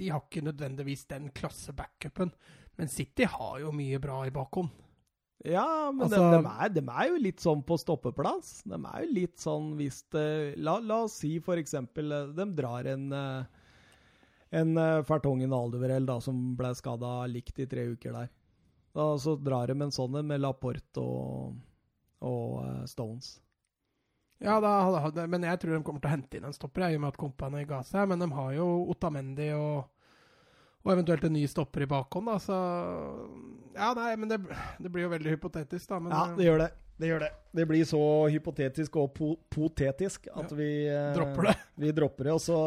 de 0.01 0.11
har 0.11 0.25
ikke 0.25 0.45
nødvendigvis 0.49 1.07
den 1.13 1.31
klasse 1.37 1.77
backupen. 1.77 2.33
Men 2.81 2.91
City 2.91 3.29
har 3.29 3.61
jo 3.63 3.71
mye 3.77 4.01
bra 4.03 4.25
i 4.27 4.35
bakhånd. 4.35 4.73
Ja, 5.45 5.91
men 5.91 6.07
altså, 6.07 6.21
de, 6.23 6.39
de, 6.39 6.51
er, 6.51 6.71
de, 6.71 6.83
er, 6.87 7.07
jo 7.11 7.23
litt 7.23 7.43
sånn 7.43 7.65
på 7.67 7.79
stoppeplass. 7.81 8.61
De 8.69 8.79
er 8.79 9.07
jo 9.07 9.15
litt 9.17 9.41
sånn 9.43 9.73
hvis 9.79 10.05
det 10.15 10.27
La, 10.63 10.77
la 10.79 11.03
oss 11.09 11.19
si 11.23 11.35
for 11.43 11.59
eksempel 11.59 12.15
eh, 12.15 12.31
de 12.37 12.47
drar 12.59 12.87
en 12.93 13.09
eh, 13.17 13.62
en 14.53 14.77
uh, 14.77 15.03
Fertongen 15.09 15.53
Aldeverell 15.57 16.07
da, 16.09 16.19
som 16.21 16.53
ble 16.59 16.75
skada 16.77 17.23
likt 17.31 17.59
i 17.63 17.67
tre 17.69 17.87
uker 17.95 18.13
der. 18.17 18.31
Da, 18.93 19.07
så 19.19 19.37
drar 19.41 19.73
de 19.73 19.79
en 19.81 19.95
sånn 19.95 20.19
med 20.21 20.43
Laporte 20.45 21.01
og 21.01 21.55
og 22.23 22.61
uh, 22.63 22.85
Stones. 22.87 23.41
Ja, 24.43 24.61
da, 24.63 25.27
men 25.31 25.45
jeg 25.47 25.59
tror 25.63 25.77
de 25.77 25.83
kommer 25.87 26.03
til 26.03 26.11
å 26.11 26.15
hente 26.17 26.39
inn 26.39 26.47
en 26.49 26.55
stopper, 26.55 26.89
i 26.89 26.97
og 26.99 27.03
med 27.05 27.13
at 27.13 27.19
Kompani 27.21 27.65
ga 27.67 27.81
seg. 27.87 28.09
Men 28.11 28.23
de 28.23 28.29
har 28.35 28.55
jo 28.57 28.67
Otamendi 28.91 29.49
og, 29.55 29.85
og 30.83 30.93
eventuelt 30.97 31.27
en 31.29 31.37
ny 31.37 31.45
stopper 31.51 31.85
i 31.85 31.91
bakhånd, 31.91 32.31
da, 32.31 32.39
så 32.43 32.57
Ja, 33.77 33.93
nei, 33.99 34.15
men 34.19 34.33
det, 34.33 34.41
det 34.83 34.91
blir 34.91 35.07
jo 35.07 35.13
veldig 35.15 35.37
hypotetisk, 35.37 35.87
da. 35.93 36.01
Men 36.03 36.15
Ja, 36.15 36.25
eh, 36.27 36.35
det 36.41 36.49
gjør 36.49 36.65
det. 36.65 36.71
Det 37.03 37.11
gjør 37.11 37.23
det. 37.25 37.31
Det 37.59 37.67
blir 37.71 37.87
så 37.89 38.03
hypotetisk 38.31 38.99
og 39.03 39.15
po 39.17 39.31
potetisk 39.51 40.27
at 40.35 40.51
Ja. 40.51 40.59
vi 40.59 40.71
eh, 40.91 41.13
dropper 41.17 41.49
det. 41.49 41.57
Vi 41.87 41.95
dropper 41.97 42.29
det, 42.31 42.35
og 42.35 42.43
så 42.43 42.59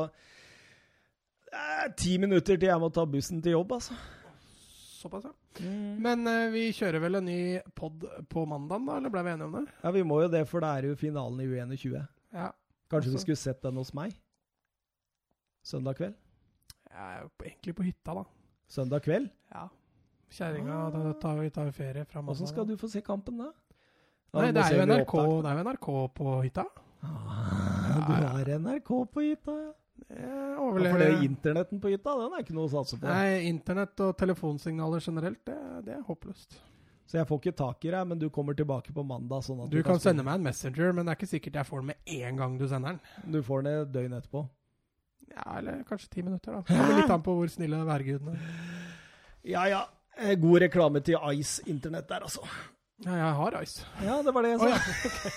Er 1.56 1.90
ti 1.98 2.18
minutter 2.22 2.58
til 2.60 2.68
jeg 2.70 2.82
må 2.82 2.90
ta 2.94 3.06
bussen 3.08 3.42
til 3.46 3.56
jobb, 3.56 3.72
altså. 3.78 3.96
Såpass, 5.00 5.28
ja. 5.30 5.34
Men 6.02 6.26
eh, 6.28 6.50
vi 6.52 6.64
kjører 6.76 7.00
vel 7.04 7.20
en 7.22 7.28
ny 7.30 7.40
pod 7.78 8.04
på 8.32 8.44
mandag, 8.50 8.82
da? 8.88 8.98
Eller 9.00 9.14
ble 9.14 9.22
vi 9.24 9.34
enige 9.36 9.48
om 9.48 9.58
det? 9.60 9.66
Ja, 9.84 9.92
vi 9.96 10.04
må 10.04 10.18
jo 10.24 10.30
det, 10.34 10.42
for 10.50 10.66
det 10.66 10.72
er 10.80 10.88
jo 10.90 10.96
finalen 11.00 11.40
i 11.44 11.48
U21. 11.48 12.00
Ja. 12.36 12.50
Kanskje 12.92 13.10
vi 13.12 13.16
Altså- 13.16 13.24
skulle 13.24 13.42
sett 13.44 13.62
den 13.64 13.78
hos 13.80 13.94
meg? 13.98 14.16
Søndag 15.66 15.96
kveld? 15.98 16.16
Jeg 16.90 17.16
er 17.16 17.22
jo 17.24 17.30
egentlig 17.44 17.76
på 17.76 17.84
hytta, 17.86 18.14
da. 18.20 18.24
Søndag 18.70 19.02
kveld? 19.06 19.30
Ja. 19.54 19.68
Kjerringa, 20.36 20.78
da 20.92 21.14
tar 21.22 21.40
vi 21.40 21.50
tar 21.54 21.72
ferie 21.72 22.06
fra 22.06 22.22
mandag. 22.22 22.36
Åssen 22.36 22.48
skal 22.52 22.66
du 22.68 22.76
få 22.78 22.90
se 22.92 23.02
kampen 23.06 23.38
da? 23.38 23.52
Nei, 24.36 24.52
det 24.52 24.64
er, 24.66 24.74
jo 24.76 24.86
NRK, 24.90 25.14
det 25.46 25.52
er 25.52 25.58
jo 25.60 25.64
NRK 25.70 25.88
på 26.18 26.32
hytta. 26.44 26.66
Ah, 27.06 27.94
du 27.96 28.02
har 28.12 28.50
NRK 28.60 28.90
på 29.14 29.22
hytta, 29.24 29.54
ja. 29.62 29.74
Jeg 30.06 30.22
Ja, 30.22 30.56
For 30.56 30.70
overlever 30.70 31.02
det 31.02 31.26
internetten 31.26 31.80
på 31.82 31.90
hytta, 31.92 32.14
den 32.20 32.34
er 32.36 32.44
ikke 32.44 32.56
noe 32.56 32.68
å 32.68 32.72
satse 32.72 32.98
på. 33.00 33.08
Nei, 33.10 33.48
internett 33.50 34.00
og 34.06 34.16
telefonsignaler 34.20 35.04
generelt, 35.04 35.42
det, 35.48 35.58
det 35.88 35.96
er 35.98 36.04
håpløst. 36.08 36.58
Så 37.06 37.20
jeg 37.20 37.28
får 37.30 37.42
ikke 37.42 37.56
tak 37.58 37.86
i 37.86 37.92
deg, 37.94 38.08
men 38.10 38.20
du 38.22 38.28
kommer 38.34 38.58
tilbake 38.58 38.94
på 38.94 39.04
mandag. 39.06 39.44
Sånn 39.46 39.62
at 39.64 39.70
Du 39.74 39.78
kan 39.84 39.96
kan 39.96 40.02
sende 40.02 40.26
meg 40.26 40.40
en 40.40 40.46
Messenger, 40.48 40.94
men 40.96 41.06
det 41.06 41.14
er 41.14 41.20
ikke 41.20 41.30
sikkert 41.36 41.60
jeg 41.62 41.70
får 41.70 41.84
den 41.84 41.92
med 41.92 42.14
en 42.20 42.40
gang 42.42 42.56
du 42.58 42.66
sender 42.68 42.96
den. 42.96 43.34
Du 43.36 43.42
får 43.46 43.66
den 43.66 43.82
et 43.84 43.92
døgn 43.94 44.16
etterpå. 44.18 44.46
Ja, 45.36 45.44
eller 45.58 45.84
kanskje 45.90 46.10
ti 46.16 46.24
minutter, 46.26 46.58
da. 46.58 46.64
Det 46.66 46.78
kommer 46.80 46.98
litt 47.02 47.14
an 47.14 47.26
på 47.26 47.36
hvor 47.38 47.52
snille 47.52 47.82
værgudene 47.86 48.34
er. 48.34 48.56
Ja 49.46 49.68
ja. 49.70 49.84
Eh, 50.18 50.34
God 50.40 50.64
reklame 50.64 51.02
til 51.06 51.20
Ice 51.36 51.62
Internett 51.70 52.10
der, 52.10 52.26
altså. 52.26 52.42
Ja, 53.06 53.16
jeg 53.20 53.34
har 53.38 53.58
Ice. 53.62 53.86
Ja, 54.02 54.22
det 54.24 54.34
var 54.34 54.46
det 54.46 54.56
jeg 54.56 54.60
sa. 54.60 54.68
sa. 54.78 55.30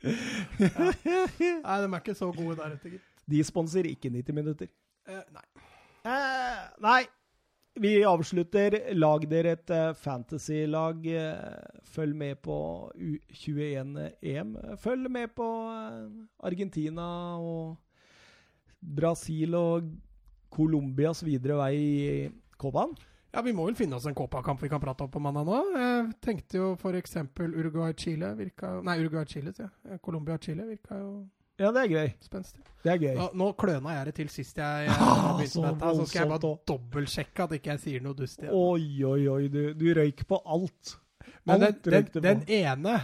ja. 1.10 1.26
Nei, 1.64 1.78
de 1.80 1.88
er 1.88 1.98
ikke 1.98 2.14
så 2.18 2.30
gode 2.36 2.56
der 2.60 2.76
ute, 2.76 2.92
gitt. 2.94 3.09
De 3.30 3.40
sponser 3.46 3.88
ikke 3.90 4.10
90 4.12 4.36
minutter. 4.36 4.70
Eh, 5.08 5.24
nei. 5.34 5.48
Eh, 6.04 6.60
nei. 6.82 7.00
Vi 7.80 7.92
avslutter. 8.04 8.74
Lag 8.98 9.24
dere 9.30 9.54
et 9.54 9.70
uh, 9.72 9.92
fantasy-lag. 9.94 11.06
Eh, 11.06 11.82
følg 11.94 12.16
med 12.18 12.40
på 12.42 12.56
U21-EM. 12.96 14.56
Følg 14.82 15.10
med 15.10 15.30
på 15.36 15.46
eh, 15.70 16.10
Argentina 16.50 17.06
og 17.38 17.78
Brasil 18.80 19.54
og 19.54 19.86
Colombias 20.50 21.22
videre 21.24 21.60
vei 21.60 21.72
i 21.78 22.28
Copaen. 22.58 22.96
Ja, 23.30 23.44
vi 23.46 23.54
må 23.54 23.68
vel 23.68 23.78
finne 23.78 23.94
oss 23.94 24.08
en 24.10 24.16
Copa-kamp 24.18 24.62
vi 24.64 24.68
kan 24.68 24.82
prate 24.82 25.06
om 25.06 25.10
på 25.12 25.22
mandag 25.22 25.46
nå. 25.46 25.58
Jeg 25.78 26.06
tenkte 26.24 26.58
jo 26.58 26.72
f.eks. 26.74 27.20
Uruguay-Chile 27.38 28.32
virka 28.40 28.74
jo 28.74 28.80
Nei, 28.82 28.98
Uruguay-Chile, 29.04 29.54
sier 29.54 29.70
jeg. 29.70 30.00
Colombia-Chile 30.02 30.66
virka 30.72 30.98
jo 30.98 31.12
Ja, 31.60 31.70
det 31.76 31.84
er 31.84 31.92
gøy. 31.92 32.10
spenstig. 32.24 32.62
Det 32.80 32.92
er 32.94 32.98
gøy. 33.02 33.14
Nå, 33.18 33.28
nå 33.36 33.50
kløna 33.60 33.92
jeg 33.98 34.08
det 34.08 34.14
til 34.16 34.32
sist 34.32 34.58
jeg 34.58 34.88
Ah, 34.94 35.36
begynte 35.36 35.60
med 35.60 35.74
dette. 35.76 35.94
Så 35.98 36.08
skal 36.08 36.22
jeg 36.22 36.32
bare 36.32 36.52
dobbeltsjekke 36.70 37.46
at 37.46 37.56
ikke 37.58 37.74
jeg 37.74 37.82
sier 37.84 38.04
noe 38.04 38.16
dust 38.16 38.40
igjen. 38.40 38.56
Oi, 38.56 39.04
oi, 39.04 39.22
oi. 39.28 39.40
Du, 39.52 39.62
du 39.76 39.88
røyk 39.98 40.24
på 40.30 40.40
alt. 40.40 40.94
Men 41.44 41.60
den, 41.60 41.74
alt 41.74 41.82
den, 41.84 41.92
den, 41.92 42.12
på. 42.14 42.22
den 42.24 42.44
ene 42.60 43.00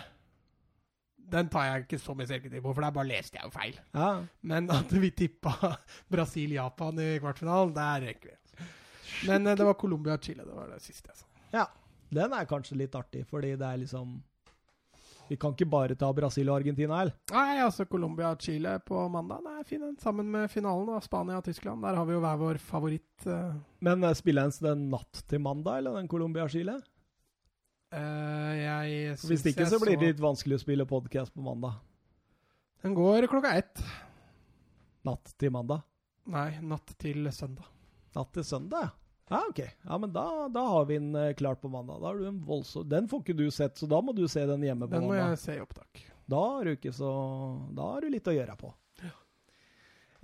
den 1.26 1.48
tar 1.50 1.66
jeg 1.66 1.84
ikke 1.84 1.98
så 1.98 2.14
mye 2.14 2.28
selvkritikk 2.30 2.62
på, 2.62 2.72
for 2.72 2.86
der 2.86 2.94
bare 2.94 3.08
leste 3.08 3.38
jeg 3.38 3.48
jo 3.48 3.52
feil. 3.54 3.78
Ja. 3.96 4.10
Men 4.46 4.70
at 4.70 4.92
vi 4.94 5.10
tippa 5.10 5.72
Brasil-Japan 6.14 7.00
i 7.02 7.08
kvartfinalen, 7.22 7.74
der 7.76 8.06
røyker 8.06 8.30
vi. 8.30 8.68
Men 9.26 9.46
eh, 9.46 9.56
det 9.58 9.66
var 9.66 9.74
Colombia-Chile. 9.80 10.46
Det 10.46 10.54
var 10.54 10.70
det 10.70 10.80
siste 10.84 11.10
jeg 11.10 11.18
sa. 11.18 11.26
Ja. 11.54 11.66
Den 12.14 12.34
er 12.36 12.46
kanskje 12.48 12.78
litt 12.78 12.94
artig, 12.94 13.24
fordi 13.26 13.56
det 13.58 13.66
er 13.66 13.82
liksom 13.82 14.20
Vi 15.28 15.36
kan 15.40 15.54
ikke 15.56 15.68
bare 15.68 15.96
ta 15.98 16.08
Brasil 16.14 16.48
og 16.50 16.60
Argentina, 16.60 17.00
eller? 17.02 17.14
Nei, 17.34 17.58
altså 17.64 17.86
Colombia 17.90 18.30
og 18.34 18.42
Chile 18.42 18.76
på 18.86 19.06
mandag. 19.12 19.42
det 19.42 19.54
er 19.58 19.68
fin, 19.68 19.82
den. 19.82 19.96
Sammen 20.02 20.28
med 20.30 20.50
finalen 20.52 20.92
av 20.94 21.02
Spania 21.04 21.40
og 21.40 21.46
Tyskland. 21.48 21.82
Der 21.82 21.98
har 21.98 22.06
vi 22.06 22.14
jo 22.14 22.20
hver 22.22 22.38
vår 22.42 22.60
favoritt. 22.62 23.26
Uh... 23.26 23.56
Men 23.84 24.04
uh, 24.06 24.12
spiller 24.14 24.52
den 24.62 24.86
natt 24.92 25.24
til 25.26 25.42
mandag, 25.42 25.80
eller 25.80 25.98
den 25.98 26.10
Colombia-Chile? 26.12 26.78
Uh, 27.94 28.52
jeg 28.58 29.16
syns 29.16 29.30
Hvis 29.30 29.46
ikke, 29.52 29.66
så 29.70 29.80
blir 29.82 29.98
det 29.98 30.12
litt 30.14 30.22
vanskelig 30.22 30.58
å 30.58 30.62
spille 30.62 30.86
podkast 30.88 31.34
på 31.34 31.42
mandag. 31.42 31.80
Den 32.84 32.94
går 32.94 33.26
klokka 33.30 33.56
ett. 33.58 33.82
Natt 35.06 35.34
til 35.38 35.54
mandag. 35.54 35.82
Nei, 36.30 36.50
natt 36.66 36.94
til 36.98 37.26
søndag. 37.34 37.66
Natt 38.16 38.32
til 38.34 38.46
søndag, 38.46 38.88
ja. 38.88 39.05
Ja, 39.28 39.40
ok. 39.50 39.58
Ja, 39.82 39.98
men 39.98 40.12
da, 40.14 40.26
da 40.54 40.62
har 40.70 40.84
vi 40.86 40.98
den 41.00 41.14
eh, 41.18 41.32
klart 41.34 41.60
på 41.60 41.68
mandag. 41.72 41.98
Da 42.00 42.06
har 42.12 42.18
du 42.20 42.26
en 42.28 42.40
voldsom 42.46 42.84
Den 42.88 43.08
får 43.10 43.24
ikke 43.24 43.36
du 43.40 43.48
sett, 43.50 43.74
så 43.80 43.88
da 43.90 43.98
må 44.00 44.14
du 44.14 44.24
se 44.30 44.44
den 44.46 44.62
hjemme 44.62 44.86
på 44.86 44.90
mandag. 44.92 45.00
Den 45.00 45.08
må 45.08 45.14
mandag. 45.16 45.30
jeg 45.34 45.38
se 45.42 45.56
i 45.56 45.62
opptak. 45.64 46.02
Da 46.30 46.40
har 46.52 46.64
du 46.64 46.70
ikke 46.76 46.92
så 46.94 47.10
Da 47.74 47.82
har 47.92 48.00
du 48.02 48.08
litt 48.10 48.26
å 48.30 48.34
gjøre 48.36 48.56
på. 48.60 48.72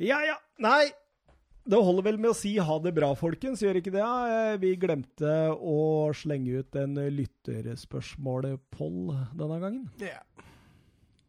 Ja 0.02 0.20
ja. 0.24 0.36
Nei. 0.62 0.90
Det 1.64 1.78
holder 1.78 2.02
vel 2.02 2.16
med 2.18 2.30
å 2.32 2.34
si 2.34 2.56
ha 2.58 2.78
det 2.82 2.90
bra, 2.96 3.12
folkens. 3.14 3.60
Gjør 3.62 3.76
ikke 3.78 3.92
det? 3.94 4.00
Ja? 4.02 4.52
Eh, 4.52 4.56
Vi 4.62 4.72
glemte 4.82 5.34
å 5.54 5.76
slenge 6.14 6.58
ut 6.62 6.74
en 6.80 6.94
lytterspørsmål-poll 7.18 9.12
denne 9.38 9.60
gangen. 9.62 9.84
Ja. 10.02 10.22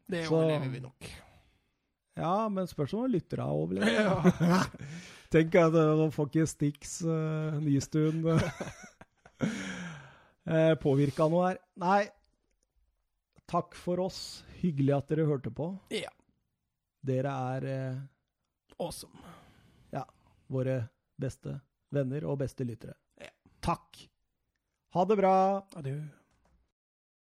Det 0.09 0.25
Så- 0.27 0.35
overlever 0.39 0.69
vi 0.73 0.79
nok. 0.79 1.09
Ja, 2.15 2.49
men 2.49 2.67
spørsmålet 2.67 3.05
om 3.05 3.11
lyttere 3.11 3.45
overlever. 3.49 3.93
Ja. 4.41 4.63
Tenk 5.33 5.55
at 5.57 5.73
uh, 5.73 6.11
får 6.13 6.27
ikke 6.29 6.43
Stix 6.45 7.01
uh, 7.01 7.57
Nystuen 7.57 8.21
uh, 8.29 8.37
påvirka 10.83 11.25
noe 11.31 11.47
her. 11.47 11.57
Nei, 11.81 12.03
takk 13.49 13.73
for 13.73 13.97
oss. 14.03 14.43
Hyggelig 14.61 14.93
at 14.99 15.09
dere 15.09 15.25
hørte 15.25 15.49
på. 15.49 15.73
Ja. 15.89 16.13
Dere 17.01 17.33
er 17.57 17.65
uh, 17.65 17.97
Awesome. 18.77 19.17
våre 20.53 20.85
beste 21.17 21.57
venner 21.93 22.25
og 22.29 22.37
beste 22.43 22.63
lyttere. 22.67 22.93
Ja. 23.17 23.29
Takk. 23.65 24.09
Ha 24.93 25.05
det 25.09 25.17
bra. 25.17 25.65
Adjø. 25.81 25.97